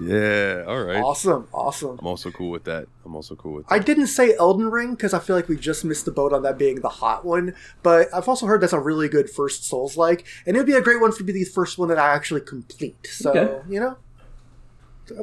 Yeah. 0.00 0.64
All 0.66 0.82
right. 0.84 1.02
Awesome, 1.02 1.48
awesome. 1.52 1.98
I'm 2.00 2.06
also 2.06 2.30
cool 2.30 2.50
with 2.50 2.64
that. 2.64 2.86
I'm 3.04 3.14
also 3.14 3.34
cool 3.34 3.52
with. 3.54 3.66
I 3.68 3.78
didn't 3.78 4.06
say 4.08 4.34
Elden 4.36 4.70
Ring 4.70 4.94
because 4.94 5.12
I 5.14 5.18
feel 5.18 5.36
like 5.36 5.48
we 5.48 5.56
just 5.56 5.84
missed 5.84 6.04
the 6.04 6.10
boat 6.12 6.32
on 6.32 6.42
that 6.42 6.58
being 6.58 6.80
the 6.80 6.88
hot 6.88 7.24
one, 7.24 7.54
but 7.82 8.08
I've 8.14 8.28
also 8.28 8.46
heard 8.46 8.60
that's 8.60 8.72
a 8.72 8.80
really 8.80 9.08
good 9.08 9.28
first 9.30 9.64
Souls 9.64 9.96
like, 9.96 10.26
and 10.46 10.56
it'd 10.56 10.66
be 10.66 10.72
a 10.74 10.80
great 10.80 11.00
one 11.00 11.12
for 11.12 11.22
me 11.22 11.28
to 11.28 11.32
be 11.34 11.44
the 11.44 11.50
first 11.50 11.78
one 11.78 11.88
that 11.88 11.98
I 11.98 12.14
actually 12.14 12.40
complete. 12.40 13.06
So, 13.06 13.30
Okay. 13.30 13.62
you 13.68 13.80
know, 13.80 13.96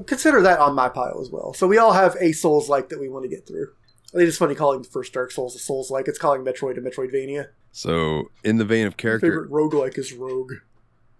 consider 0.05 0.41
that 0.41 0.59
on 0.59 0.75
my 0.75 0.89
pile 0.89 1.19
as 1.21 1.29
well. 1.29 1.53
So 1.53 1.67
we 1.67 1.77
all 1.77 1.93
have 1.93 2.15
a 2.19 2.31
Souls 2.31 2.69
like 2.69 2.89
that 2.89 2.99
we 2.99 3.09
want 3.09 3.23
to 3.23 3.29
get 3.29 3.47
through. 3.47 3.67
I 4.13 4.17
think 4.17 4.27
it's 4.27 4.37
funny 4.37 4.55
calling 4.55 4.81
the 4.81 4.87
first 4.89 5.13
Dark 5.13 5.31
Souls 5.31 5.55
a 5.55 5.59
Souls 5.59 5.89
like. 5.89 6.07
It's 6.07 6.19
calling 6.19 6.43
Metroid 6.43 6.77
a 6.77 6.81
Metroidvania. 6.81 7.47
So 7.71 8.25
in 8.43 8.57
the 8.57 8.65
vein 8.65 8.85
of 8.85 8.93
My 8.93 8.97
character, 8.97 9.27
favorite 9.27 9.49
roguelike 9.49 9.97
is 9.97 10.11
Rogue. 10.13 10.51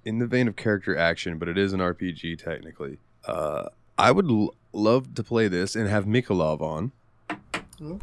in 0.04 0.20
the 0.20 0.28
vein 0.28 0.48
of 0.50 0.56
character 0.58 0.96
action, 0.98 1.38
but 1.38 1.48
it 1.48 1.58
is 1.58 1.72
an 1.74 1.80
RPG 1.80 2.38
technically. 2.44 3.00
Uh, 3.26 3.70
I 3.98 4.12
would 4.12 4.30
l- 4.30 4.54
love 4.74 5.14
to 5.16 5.24
play 5.24 5.48
this 5.48 5.76
and 5.76 5.88
have 5.90 6.06
Mikolov 6.06 6.62
on. 6.62 6.92
Hmm? 7.78 7.98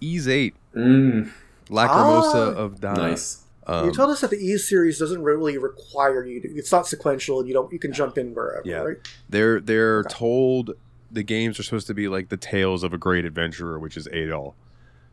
Ys 0.00 0.26
eight, 0.28 0.54
Mm, 0.74 1.30
Lacrimosa 1.68 2.54
Ah. 2.54 2.58
of 2.58 2.80
Dana. 2.80 2.96
nice. 3.10 3.38
Um, 3.66 3.86
you 3.86 3.92
told 3.92 4.10
us 4.10 4.20
that 4.22 4.30
the 4.30 4.36
E 4.38 4.56
series 4.58 4.98
doesn't 4.98 5.22
really 5.22 5.56
require 5.58 6.24
you 6.26 6.40
to. 6.40 6.48
It's 6.56 6.72
not 6.72 6.86
sequential, 6.88 7.38
and 7.38 7.46
you 7.48 7.54
don't. 7.54 7.72
You 7.72 7.78
can 7.78 7.92
jump 7.92 8.18
in 8.18 8.34
wherever. 8.34 8.62
Yeah. 8.66 8.78
Right? 8.78 8.96
they're 9.28 9.60
they're 9.60 10.00
Okay. 10.00 10.08
told 10.14 10.72
the 11.10 11.22
games 11.22 11.60
are 11.60 11.62
supposed 11.62 11.86
to 11.86 11.94
be 11.94 12.08
like 12.08 12.28
the 12.30 12.36
tales 12.36 12.82
of 12.82 12.92
a 12.92 12.98
great 12.98 13.24
adventurer, 13.24 13.78
which 13.78 13.96
is 13.96 14.08
Adol. 14.08 14.54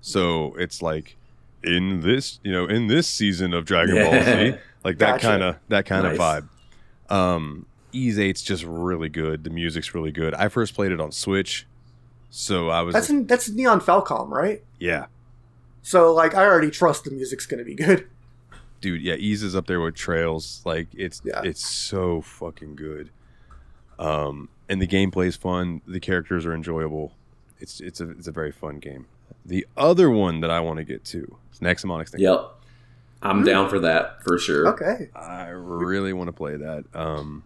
So 0.02 0.56
it's 0.58 0.82
like 0.82 1.18
in 1.64 2.00
this, 2.02 2.40
you 2.44 2.52
know, 2.52 2.66
in 2.66 2.88
this 2.88 3.08
season 3.08 3.54
of 3.54 3.66
Dragon 3.66 3.96
Ball 3.96 4.24
Z, 4.24 4.56
like 4.84 4.98
that 4.98 5.16
Gotcha. 5.22 5.28
kind 5.28 5.44
of 5.44 5.56
that 5.68 5.86
kind 5.86 6.04
Nice. 6.06 6.14
of 6.14 6.20
vibe. 7.10 7.14
Um, 7.16 7.66
Ys 7.94 8.20
eight's 8.20 8.42
just 8.42 8.64
really 8.64 9.10
good. 9.10 9.44
The 9.44 9.50
music's 9.50 9.94
really 9.94 10.12
good. 10.12 10.34
I 10.34 10.48
first 10.50 10.74
played 10.76 10.92
it 10.92 11.00
on 11.02 11.12
Switch, 11.12 11.66
so 12.30 12.70
I 12.70 12.82
was 12.82 12.94
That's 12.94 13.10
in, 13.10 13.26
that's 13.28 13.50
Nihon 13.50 13.82
Falcom, 13.82 14.30
right? 14.30 14.64
yeah, 14.80 15.08
So 15.82 16.14
like, 16.14 16.36
I 16.36 16.46
already 16.46 16.70
trust 16.72 17.04
the 17.06 17.12
music's 17.12 17.46
going 17.46 17.58
to 17.60 17.66
be 17.66 17.76
good. 17.76 18.08
dude. 18.82 19.02
Yeah, 19.02 19.16
Ys 19.16 19.44
is 19.44 19.56
up 19.56 19.68
there 19.68 19.80
with 19.82 19.96
Trails. 19.96 20.62
Like 20.66 20.88
it's 20.94 21.22
Yeah. 21.26 21.42
it's 21.44 21.68
so 21.68 22.22
fucking 22.22 22.76
good. 22.76 23.10
Um, 23.98 24.50
and 24.70 24.82
the 24.82 24.88
gameplay's 24.88 25.36
fun. 25.36 25.82
The 25.88 26.00
characters 26.00 26.46
are 26.46 26.54
enjoyable. 26.54 27.14
It's 27.60 27.82
it's 27.82 28.00
a 28.00 28.10
it's 28.12 28.28
a 28.28 28.32
very 28.32 28.52
fun 28.52 28.80
game. 28.80 29.08
The 29.46 29.66
other 29.76 30.10
one 30.10 30.40
that 30.42 30.50
I 30.52 30.60
want 30.62 30.78
to 30.78 30.84
get 30.86 31.04
to 31.06 31.38
is 31.52 31.60
Nexomon 31.60 32.02
Extinction. 32.02 32.32
Yep. 32.32 32.52
I'm 33.22 33.44
down 33.44 33.68
for 33.68 33.80
that 33.80 34.24
for 34.24 34.38
sure. 34.38 34.68
Okay, 34.70 35.10
I 35.14 35.48
really 35.50 36.14
want 36.14 36.30
to 36.30 36.32
play 36.32 36.56
that. 36.56 36.86
Um, 36.94 37.44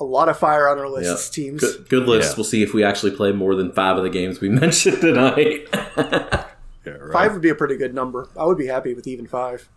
a 0.00 0.04
lot 0.04 0.28
of 0.28 0.38
fire 0.38 0.68
on 0.68 0.78
our 0.78 0.88
list, 0.88 1.36
Yeah. 1.36 1.44
teams. 1.44 1.60
Good, 1.60 1.88
good 1.88 2.08
list. 2.08 2.30
Yeah. 2.30 2.36
We'll 2.38 2.44
see 2.44 2.62
if 2.62 2.74
we 2.74 2.82
actually 2.82 3.12
play 3.12 3.32
more 3.32 3.54
than 3.54 3.72
five 3.72 3.96
of 3.96 4.02
the 4.02 4.10
games 4.10 4.40
we 4.40 4.48
mentioned 4.64 5.00
tonight. 5.00 5.68
yeah, 5.96 6.44
right. 6.84 7.12
Five 7.12 7.32
would 7.34 7.42
be 7.42 7.50
a 7.50 7.54
pretty 7.54 7.76
good 7.76 7.94
number. 7.94 8.28
I 8.38 8.44
would 8.44 8.58
be 8.58 8.66
happy 8.66 8.94
with 8.94 9.06
even 9.06 9.26
five. 9.26 9.68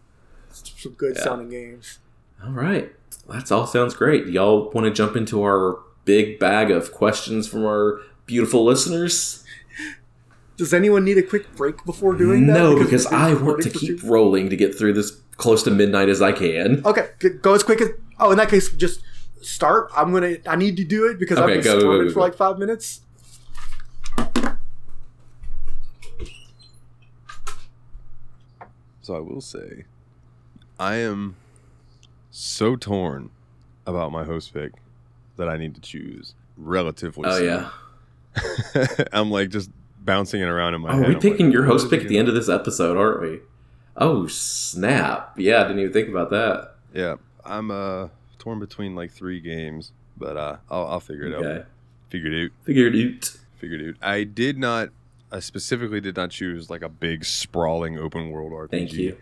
Some 0.51 0.93
good 0.93 1.15
Yeah. 1.17 1.23
sounding 1.23 1.49
games. 1.49 1.99
all 2.43 2.51
right. 2.51 2.91
That's 3.27 3.51
all 3.51 3.65
sounds 3.67 3.93
great. 3.95 4.27
Y'all 4.27 4.69
want 4.71 4.85
to 4.85 4.91
jump 4.91 5.15
into 5.15 5.41
our 5.43 5.79
big 6.05 6.37
bag 6.39 6.69
of 6.71 6.91
questions 6.93 7.47
from 7.47 7.65
our 7.65 7.99
beautiful 8.27 8.63
listeners? 8.63 9.43
Does 10.57 10.73
anyone 10.73 11.03
need 11.03 11.17
a 11.17 11.23
quick 11.23 11.53
break 11.55 11.83
before 11.85 12.15
doing 12.15 12.47
that? 12.47 12.53
no, 12.53 12.75
we've 12.75 12.85
because 12.85 13.05
I 13.07 13.33
want 13.33 13.61
to 13.63 13.69
keep 13.69 13.99
two- 13.99 14.07
rolling 14.07 14.49
to 14.49 14.55
get 14.55 14.77
through 14.77 14.93
this 14.93 15.11
close 15.37 15.63
to 15.63 15.71
midnight 15.71 16.07
as 16.07 16.21
I 16.21 16.31
can. 16.31 16.81
Okay, 16.85 17.09
go 17.41 17.53
as 17.55 17.63
quick 17.63 17.81
as. 17.81 17.89
Oh, 18.19 18.31
in 18.31 18.37
that 18.37 18.47
case, 18.49 18.71
just 18.71 19.01
start. 19.45 19.91
I'm 19.95 20.11
gonna. 20.11 20.37
I 20.47 20.55
need 20.55 20.77
to 20.77 20.83
do 20.83 21.09
it 21.09 21.19
because 21.19 21.37
I've 21.37 21.47
been 21.47 21.61
go, 21.61 21.63
go, 21.63 21.73
go, 21.73 21.79
storming 21.79 22.07
go, 22.07 22.13
for 22.13 22.19
like 22.21 22.35
five 22.35 22.57
minutes. 22.57 23.01
So 29.01 29.15
I 29.15 29.19
will 29.19 29.41
say, 29.41 29.85
I 30.79 30.95
am 30.95 31.35
so 32.31 32.75
torn 32.75 33.29
about 33.85 34.11
my 34.11 34.23
host 34.23 34.51
pick 34.53 34.71
that 35.37 35.47
I 35.47 35.57
need 35.57 35.75
to 35.75 35.81
choose 35.81 36.33
relatively. 36.57 37.29
Oh 37.29 37.37
soon. 37.37 37.45
yeah. 37.45 38.95
I'm 39.13 39.29
like 39.29 39.49
just 39.49 39.69
bouncing 39.99 40.41
it 40.41 40.47
around 40.47 40.73
in 40.73 40.81
my 40.81 40.89
Are 40.89 40.93
head. 40.93 41.07
we 41.07 41.15
I'm 41.15 41.21
picking 41.21 41.47
like, 41.47 41.53
your 41.53 41.65
host 41.65 41.89
pick 41.89 42.01
at 42.01 42.07
the 42.07 42.17
end 42.17 42.27
of 42.27 42.33
this 42.33 42.49
episode, 42.49 42.97
aren't 42.97 43.21
we? 43.21 43.39
Oh 43.95 44.27
snap! 44.27 45.35
Yeah, 45.37 45.61
I 45.61 45.63
didn't 45.63 45.79
even 45.79 45.93
think 45.93 46.09
about 46.09 46.31
that. 46.31 46.75
Yeah, 46.93 47.15
I'm 47.45 47.71
uh 47.71 48.07
torn 48.45 48.59
between 48.59 48.95
like 48.95 49.11
three 49.11 49.39
games, 49.41 49.91
but 50.15 50.37
uh 50.37 50.57
I'll, 50.69 50.85
I'll 50.87 50.99
figure 50.99 51.25
it 51.25 51.33
out. 51.33 51.43
Okay, 51.43 51.65
Figured 52.09 52.33
it 52.33 52.45
out. 52.45 53.37
figured 53.57 53.81
it 53.81 53.89
out. 54.01 54.07
I 54.07 54.23
did 54.23 54.57
not. 54.59 54.89
I 55.31 55.39
specifically 55.39 55.99
did 55.99 56.15
not 56.15 56.29
choose 56.29 56.69
like 56.69 56.83
a 56.83 56.87
big 56.89 57.25
sprawling 57.25 57.97
open 57.97 58.29
world 58.29 58.51
RPG. 58.51 58.69
Thank 58.69 58.93
you. 58.93 59.17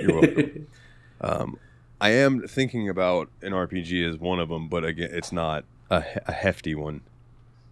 You're 0.00 0.20
welcome. 0.20 0.66
Um, 1.24 1.56
I 2.00 2.10
am 2.10 2.48
thinking 2.48 2.88
about 2.88 3.28
an 3.42 3.52
RPG 3.52 4.12
as 4.12 4.18
one 4.18 4.40
of 4.40 4.48
them, 4.48 4.66
but 4.68 4.84
again, 4.84 5.10
it's 5.12 5.30
not 5.30 5.64
a, 5.88 6.02
a 6.26 6.32
hefty 6.32 6.74
one 6.74 7.02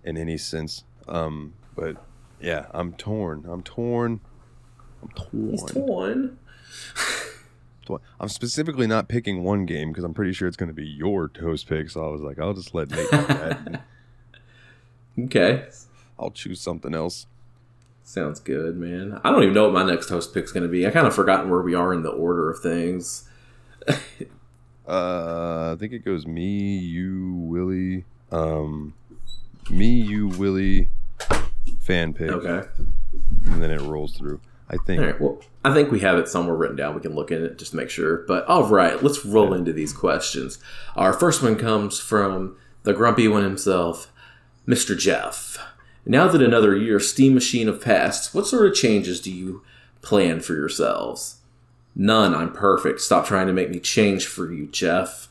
in 0.05 0.17
any 0.17 0.39
sense. 0.39 0.85
Um, 1.09 1.55
but 1.75 1.97
yeah, 2.41 2.67
I'm 2.71 2.93
torn. 2.93 3.45
I'm 3.49 3.63
torn. 3.65 4.21
I'm 5.03 5.09
torn. 5.17 5.51
He's 5.51 5.65
torn. 5.65 6.39
I'm 8.21 8.29
specifically 8.29 8.87
not 8.87 9.09
picking 9.09 9.43
one 9.43 9.67
game 9.67 9.89
because 9.91 10.05
I'm 10.05 10.15
pretty 10.15 10.33
sure 10.33 10.47
it's 10.47 10.57
going 10.57 10.69
to 10.69 10.75
be 10.75 10.87
your 10.87 11.31
host 11.41 11.69
pick. 11.69 11.91
So 11.91 12.05
I 12.05 12.09
was 12.11 12.21
like, 12.21 12.39
I'll 12.39 12.53
just 12.55 12.75
let 12.75 12.91
Nate 12.91 13.11
do 13.11 13.17
that. 13.27 13.83
Okay, 15.19 15.67
I'll 16.19 16.31
choose 16.31 16.61
something 16.61 16.95
else. 16.95 17.27
sounds 18.05 18.41
good, 18.41 18.77
man. 18.77 19.21
I 19.25 19.31
don't 19.31 19.43
even 19.43 19.55
know 19.55 19.65
what 19.65 19.73
my 19.75 19.83
next 19.83 20.09
host 20.09 20.33
pick's 20.33 20.53
going 20.53 20.63
to 20.63 20.69
be. 20.69 20.87
I 20.87 20.91
kind 20.91 21.07
of 21.07 21.15
forgotten 21.15 21.51
where 21.51 21.61
we 21.61 21.75
are 21.75 21.93
in 21.93 22.03
the 22.03 22.11
order 22.11 22.49
of 22.51 22.61
things. 22.61 23.29
Uh, 24.89 25.73
I 25.75 25.77
think 25.79 25.93
it 25.93 26.05
goes 26.05 26.27
me, 26.27 26.77
you, 26.77 27.33
Willie. 27.35 28.05
Um, 28.33 28.95
me, 29.71 29.87
you, 30.01 30.29
Willie, 30.29 30.89
fan 31.79 32.13
pick, 32.13 32.31
Okay. 32.31 32.67
and 33.47 33.63
then 33.63 33.71
it 33.71 33.81
rolls 33.83 34.17
through. 34.17 34.41
I 34.71 34.77
think. 34.87 35.01
All 35.01 35.07
right. 35.07 35.21
Well, 35.21 35.41
I 35.65 35.75
think 35.75 35.91
we 35.91 36.01
have 36.01 36.17
it 36.17 36.29
somewhere 36.29 36.57
written 36.57 36.77
down. 36.77 36.95
We 36.95 37.01
can 37.01 37.15
look 37.15 37.33
at 37.33 37.41
it 37.41 37.59
just 37.59 37.73
to 37.73 37.77
make 37.77 37.91
sure. 37.91 38.19
But 38.29 38.47
all 38.47 38.65
right, 38.65 39.03
let's 39.03 39.27
roll 39.27 39.53
into 39.53 39.73
these 39.73 39.93
questions. 39.93 40.59
Our 40.97 41.13
first 41.13 41.43
one 41.43 41.57
comes 41.57 41.99
from 41.99 42.57
the 42.85 42.95
grumpy 42.95 43.29
one 43.29 43.43
himself, 43.43 44.13
Mr. 44.67 44.97
Jeff. 44.97 45.59
Now 46.07 46.29
that 46.29 46.41
another 46.41 46.77
year 46.77 47.01
Steam 47.01 47.35
Machine 47.35 47.67
have 47.67 47.83
passed, 47.83 48.35
what 48.35 48.47
sort 48.47 48.67
of 48.67 48.75
changes 48.75 49.21
do 49.21 49.33
you 49.33 49.63
plan 50.03 50.41
for 50.41 50.55
yourselves? 50.55 51.41
None. 51.97 52.35
I'm 52.35 52.53
perfect. 52.53 53.01
Stop 53.01 53.27
trying 53.27 53.49
to 53.49 53.53
make 53.53 53.71
me 53.71 53.81
change 53.81 54.27
for 54.27 54.53
you, 54.53 54.67
Jeff. 54.69 55.29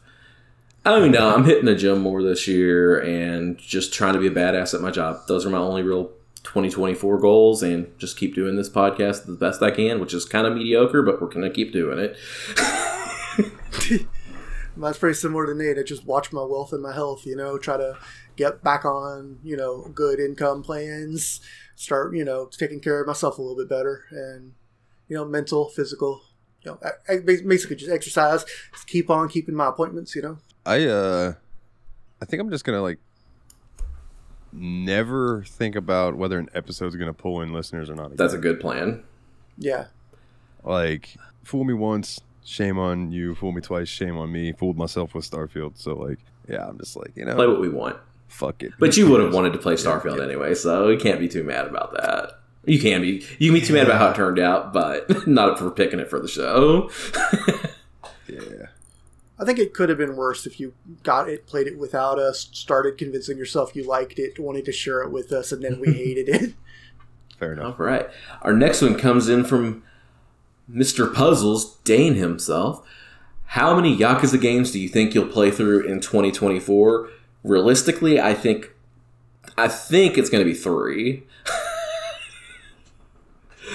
I 0.85 0.99
mean, 0.99 1.11
no, 1.11 1.33
I'm 1.33 1.45
hitting 1.45 1.65
the 1.65 1.75
gym 1.75 2.01
more 2.01 2.21
this 2.21 2.47
year 2.47 2.99
and 2.99 3.57
just 3.57 3.93
trying 3.93 4.13
to 4.13 4.19
be 4.19 4.27
a 4.27 4.31
badass 4.31 4.73
at 4.73 4.81
my 4.81 4.91
job. 4.91 5.21
Those 5.27 5.45
are 5.45 5.49
my 5.49 5.57
only 5.57 5.83
real 5.83 6.11
2024 6.43 7.19
goals 7.19 7.63
and 7.63 7.97
just 7.97 8.17
keep 8.17 8.35
doing 8.35 8.55
this 8.55 8.69
podcast 8.69 9.25
the 9.25 9.33
best 9.33 9.61
I 9.61 9.71
can, 9.71 9.99
which 9.99 10.13
is 10.13 10.25
kind 10.25 10.47
of 10.47 10.53
mediocre, 10.53 11.01
but 11.01 11.21
we're 11.21 11.27
going 11.27 11.47
to 11.47 11.49
keep 11.49 11.71
doing 11.71 11.99
it. 11.99 12.17
That's 14.77 14.97
pretty 14.97 15.15
similar 15.15 15.45
to 15.45 15.53
Nate. 15.53 15.77
I 15.77 15.83
just 15.83 16.05
watch 16.05 16.31
my 16.31 16.43
wealth 16.43 16.71
and 16.71 16.81
my 16.81 16.93
health. 16.93 17.25
You 17.25 17.35
know, 17.35 17.57
try 17.57 17.77
to 17.77 17.97
get 18.35 18.63
back 18.63 18.85
on. 18.85 19.39
You 19.43 19.57
know, 19.57 19.89
good 19.93 20.19
income 20.19 20.63
plans. 20.63 21.41
Start. 21.75 22.15
You 22.15 22.23
know, 22.23 22.45
taking 22.45 22.79
care 22.79 23.01
of 23.01 23.07
myself 23.07 23.37
a 23.37 23.41
little 23.41 23.57
bit 23.57 23.69
better, 23.69 24.05
and 24.11 24.53
you 25.07 25.17
know, 25.17 25.25
mental, 25.25 25.69
physical. 25.69 26.21
You 26.63 26.71
know, 26.71 26.79
I, 26.83 27.13
I 27.13 27.19
basically 27.19 27.75
just 27.75 27.91
exercise. 27.91 28.45
Just 28.71 28.87
keep 28.87 29.09
on 29.09 29.27
keeping 29.27 29.55
my 29.55 29.67
appointments. 29.67 30.15
You 30.15 30.21
know. 30.21 30.37
I 30.65 30.85
uh, 30.85 31.33
I 32.21 32.25
think 32.25 32.41
I'm 32.41 32.49
just 32.49 32.63
gonna 32.63 32.81
like 32.81 32.99
never 34.51 35.43
think 35.43 35.75
about 35.75 36.15
whether 36.15 36.37
an 36.39 36.49
episode's 36.53 36.95
gonna 36.95 37.13
pull 37.13 37.41
in 37.41 37.53
listeners 37.53 37.89
or 37.89 37.95
not. 37.95 38.15
That's 38.17 38.33
a 38.33 38.37
good 38.37 38.59
plan. 38.59 39.03
Yeah. 39.57 39.85
like 40.63 41.15
fool 41.43 41.63
me 41.63 41.73
once, 41.73 42.19
shame 42.45 42.77
on 42.79 43.11
you. 43.11 43.35
Fool 43.35 43.51
me 43.51 43.61
twice. 43.61 43.87
Shame 43.87 44.17
on 44.17 44.31
me. 44.31 44.53
Fooled 44.53 44.77
myself 44.77 45.13
with 45.13 45.29
Starfield. 45.29 45.73
So 45.77 45.93
like, 45.95 46.19
yeah, 46.47 46.67
I'm 46.67 46.77
just 46.77 46.95
like, 46.95 47.11
you 47.15 47.25
know, 47.25 47.35
Play 47.35 47.47
what 47.47 47.59
we 47.61 47.69
want. 47.69 47.97
fuck 48.27 48.61
it. 48.63 48.73
But 48.79 48.95
you 48.97 49.09
would 49.09 49.21
have 49.21 49.33
wanted 49.33 49.53
to 49.53 49.59
play 49.59 49.73
Starfield 49.75 50.23
anyway, 50.23 50.53
so 50.55 50.89
you 50.89 50.97
can't 50.99 51.19
be 51.19 51.27
too 51.27 51.43
mad 51.43 51.67
about 51.67 51.93
that. 51.93 52.39
You 52.65 52.79
can 52.79 53.01
be. 53.01 53.25
You 53.39 53.51
can 53.51 53.59
be 53.59 53.65
too 53.65 53.73
mad 53.73 53.85
about 53.87 53.97
how 53.99 54.09
it 54.09 54.15
turned 54.15 54.37
out, 54.39 54.73
but 54.73 55.27
not 55.27 55.57
for 55.57 55.71
picking 55.71 55.99
it 55.99 56.09
for 56.09 56.19
the 56.19 56.27
show. 56.27 56.89
Yeah. 58.27 58.67
I 59.39 59.45
think 59.45 59.57
it 59.57 59.73
could 59.73 59.87
have 59.89 59.97
been 59.97 60.17
worse 60.17 60.45
if 60.45 60.59
you 60.59 60.73
got 61.03 61.29
it, 61.29 61.47
played 61.47 61.67
it 61.67 61.77
without 61.77 62.19
us, 62.19 62.49
started 62.51 62.97
convincing 62.97 63.37
yourself 63.37 63.75
you 63.75 63.87
liked 63.87 64.19
it, 64.19 64.37
wanted 64.37 64.65
to 64.65 64.73
share 64.73 65.01
it 65.01 65.11
with 65.11 65.31
us, 65.31 65.51
and 65.51 65.63
then 65.63 65.79
we 65.79 65.93
hated 65.93 66.27
it. 66.27 66.53
Fair 67.37 67.53
enough. 67.53 67.79
right. 67.79 68.09
Our 68.41 68.53
next 68.53 68.81
one 68.81 68.97
comes 68.97 69.29
in 69.29 69.45
from 69.45 69.83
Mr. 70.69 71.13
Puzzles, 71.13 71.77
Dane 71.85 72.15
himself. 72.15 72.85
How 73.45 73.75
many 73.75 73.97
Yakuza 73.97 74.39
games 74.39 74.71
do 74.71 74.79
you 74.79 74.89
think 74.89 75.15
you'll 75.15 75.27
play 75.27 75.49
through 75.49 75.85
in 75.85 76.01
2024? 76.01 77.09
Realistically, 77.43 78.19
I 78.19 78.33
think 78.33 78.73
I 79.57 79.67
think 79.69 80.17
it's 80.17 80.29
going 80.29 80.43
to 80.43 80.49
be 80.49 80.55
3. 80.55 81.23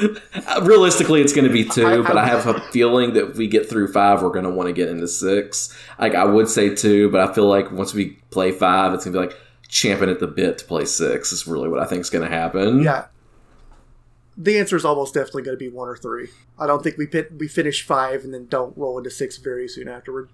Realistically, 0.62 1.21
it's 1.21 1.33
going 1.33 1.47
to 1.47 1.53
be 1.53 1.65
two, 1.65 1.87
I- 1.87 1.97
but 2.03 2.16
I 2.19 2.23
I- 2.23 2.27
have 2.27 2.47
a 2.47 2.61
feeling 2.73 3.12
that 3.15 3.31
if 3.31 3.37
we 3.37 3.47
get 3.49 3.69
through 3.69 3.93
five, 3.93 4.23
we're 4.23 4.31
going 4.31 4.45
to 4.45 4.51
want 4.51 4.69
to 4.69 4.73
get 4.73 4.89
into 4.89 5.09
six. 5.09 5.77
Like 5.99 6.15
I 6.15 6.25
would 6.25 6.49
say 6.49 6.75
two, 6.75 7.11
but 7.11 7.21
I 7.29 7.33
feel 7.35 7.47
like 7.47 7.71
once 7.71 7.95
we 7.95 8.11
play 8.31 8.53
five, 8.53 8.93
it's 8.95 9.05
going 9.05 9.15
to 9.15 9.21
be 9.21 9.27
like 9.27 9.37
champing 9.69 10.09
at 10.09 10.21
the 10.21 10.27
bit 10.27 10.59
to 10.59 10.65
play 10.65 10.85
six. 10.85 11.33
Is 11.33 11.47
really 11.47 11.69
what 11.69 11.81
I 11.81 11.85
think 11.87 12.01
is 12.03 12.11
going 12.11 12.29
to 12.29 12.35
happen. 12.35 12.83
yeah. 12.83 13.07
The 14.37 14.59
answer 14.59 14.75
is 14.75 14.85
almost 14.85 15.15
definitely 15.15 15.43
going 15.45 15.57
to 15.57 15.65
be 15.65 15.69
one 15.69 15.89
or 15.89 15.97
three. 15.97 16.29
I 16.59 16.66
don't 16.66 16.83
think 16.83 16.97
we 16.99 17.07
pit, 17.07 17.31
we 17.39 17.47
finish 17.47 17.87
five 17.87 18.25
and 18.25 18.35
then 18.35 18.47
don't 18.47 18.77
roll 18.77 18.99
into 18.99 19.09
six 19.11 19.37
very 19.37 19.69
soon 19.69 19.87
afterward. 19.89 20.29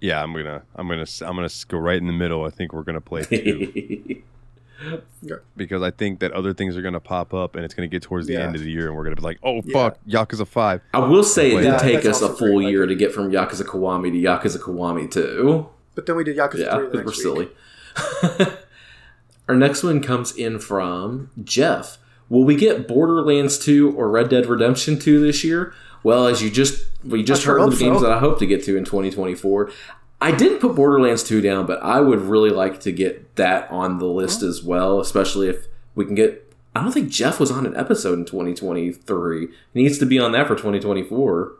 Yeah, 0.00 0.22
I'm 0.22 0.32
gonna, 0.32 0.62
I'm 0.76 0.86
gonna, 0.88 1.04
I'm 1.22 1.34
gonna 1.36 1.48
go 1.68 1.76
right 1.78 1.98
in 1.98 2.06
the 2.06 2.12
middle. 2.12 2.44
I 2.44 2.50
think 2.50 2.72
we're 2.72 2.84
gonna 2.84 3.00
play 3.00 3.22
two 3.24 4.22
because 5.56 5.82
I 5.82 5.90
think 5.90 6.20
that 6.20 6.32
other 6.32 6.52
things 6.54 6.76
are 6.76 6.82
gonna 6.82 7.00
pop 7.00 7.32
up, 7.34 7.54
and 7.56 7.64
it's 7.64 7.74
gonna 7.74 7.88
get 7.88 8.02
towards 8.02 8.26
the 8.26 8.34
Yeah. 8.34 8.40
end 8.46 8.56
of 8.56 8.62
the 8.62 8.70
year, 8.70 8.88
and 8.88 8.96
we're 8.96 9.04
gonna 9.04 9.16
be 9.16 9.22
like, 9.22 9.38
oh 9.42 9.60
Yeah. 9.64 9.72
fuck, 9.72 9.98
Yakuza 10.08 10.46
Five. 10.46 10.80
I 10.94 11.00
will 11.00 11.22
say 11.24 11.52
it 11.52 11.64
Yeah, 11.64 11.72
did 11.72 11.80
take 11.80 12.06
us 12.06 12.22
a 12.22 12.28
full 12.28 12.56
great, 12.58 12.70
year 12.70 12.80
like- 12.80 12.88
to 12.90 12.94
get 12.96 13.12
from 13.12 13.30
Yakuza 13.30 13.62
Kiwami 13.64 14.10
to 14.12 14.18
Yakuza 14.48 14.58
Kiwami 14.58 15.10
2. 15.10 15.66
But 15.94 16.06
then 16.06 16.16
we 16.16 16.24
did 16.24 16.36
Yakuza 16.36 16.58
Yeah, 16.60 16.76
3 16.76 16.84
the 16.86 16.90
because 16.98 17.06
next 17.06 17.06
we're 17.06 17.12
silly. 17.12 18.46
Our 19.48 19.56
next 19.56 19.82
one 19.82 20.00
comes 20.00 20.32
in 20.36 20.58
from 20.60 21.30
Jeff. 21.42 21.98
Will 22.28 22.44
we 22.44 22.54
get 22.54 22.86
Borderlands 22.86 23.58
2 23.58 23.90
or 23.96 24.08
Red 24.08 24.28
Dead 24.28 24.46
Redemption 24.46 24.98
2 24.98 25.20
this 25.20 25.42
year? 25.42 25.72
Well, 26.04 26.26
as 26.28 26.40
you 26.42 26.48
just 26.50 26.86
we 27.04 27.22
just 27.24 27.42
I 27.42 27.50
heard 27.50 27.60
hope 27.60 27.70
the 27.72 27.76
games 27.78 27.98
so. 27.98 28.04
that 28.04 28.12
I 28.12 28.18
hope 28.20 28.38
to 28.38 28.46
get 28.46 28.62
to 28.64 28.76
in 28.76 28.84
2024. 28.84 29.70
I 30.20 30.32
didn't 30.32 30.60
put 30.60 30.74
Borderlands 30.74 31.22
2 31.22 31.40
down, 31.40 31.66
but 31.66 31.82
I 31.82 32.00
would 32.00 32.20
really 32.20 32.50
like 32.50 32.80
to 32.80 32.92
get 32.92 33.36
that 33.36 33.70
on 33.70 33.98
the 33.98 34.06
list 34.06 34.42
oh. 34.42 34.48
as 34.48 34.62
well, 34.62 35.00
especially 35.00 35.48
if 35.48 35.66
we 35.94 36.04
can 36.04 36.14
get 36.14 36.46
I 36.74 36.82
don't 36.82 36.92
think 36.92 37.10
Jeff 37.10 37.40
was 37.40 37.50
on 37.50 37.66
an 37.66 37.76
episode 37.76 38.18
in 38.18 38.24
2023. 38.24 39.48
He 39.74 39.82
needs 39.82 39.98
to 39.98 40.06
be 40.06 40.18
on 40.20 40.32
that 40.32 40.46
for 40.46 40.54
2024. 40.54 41.52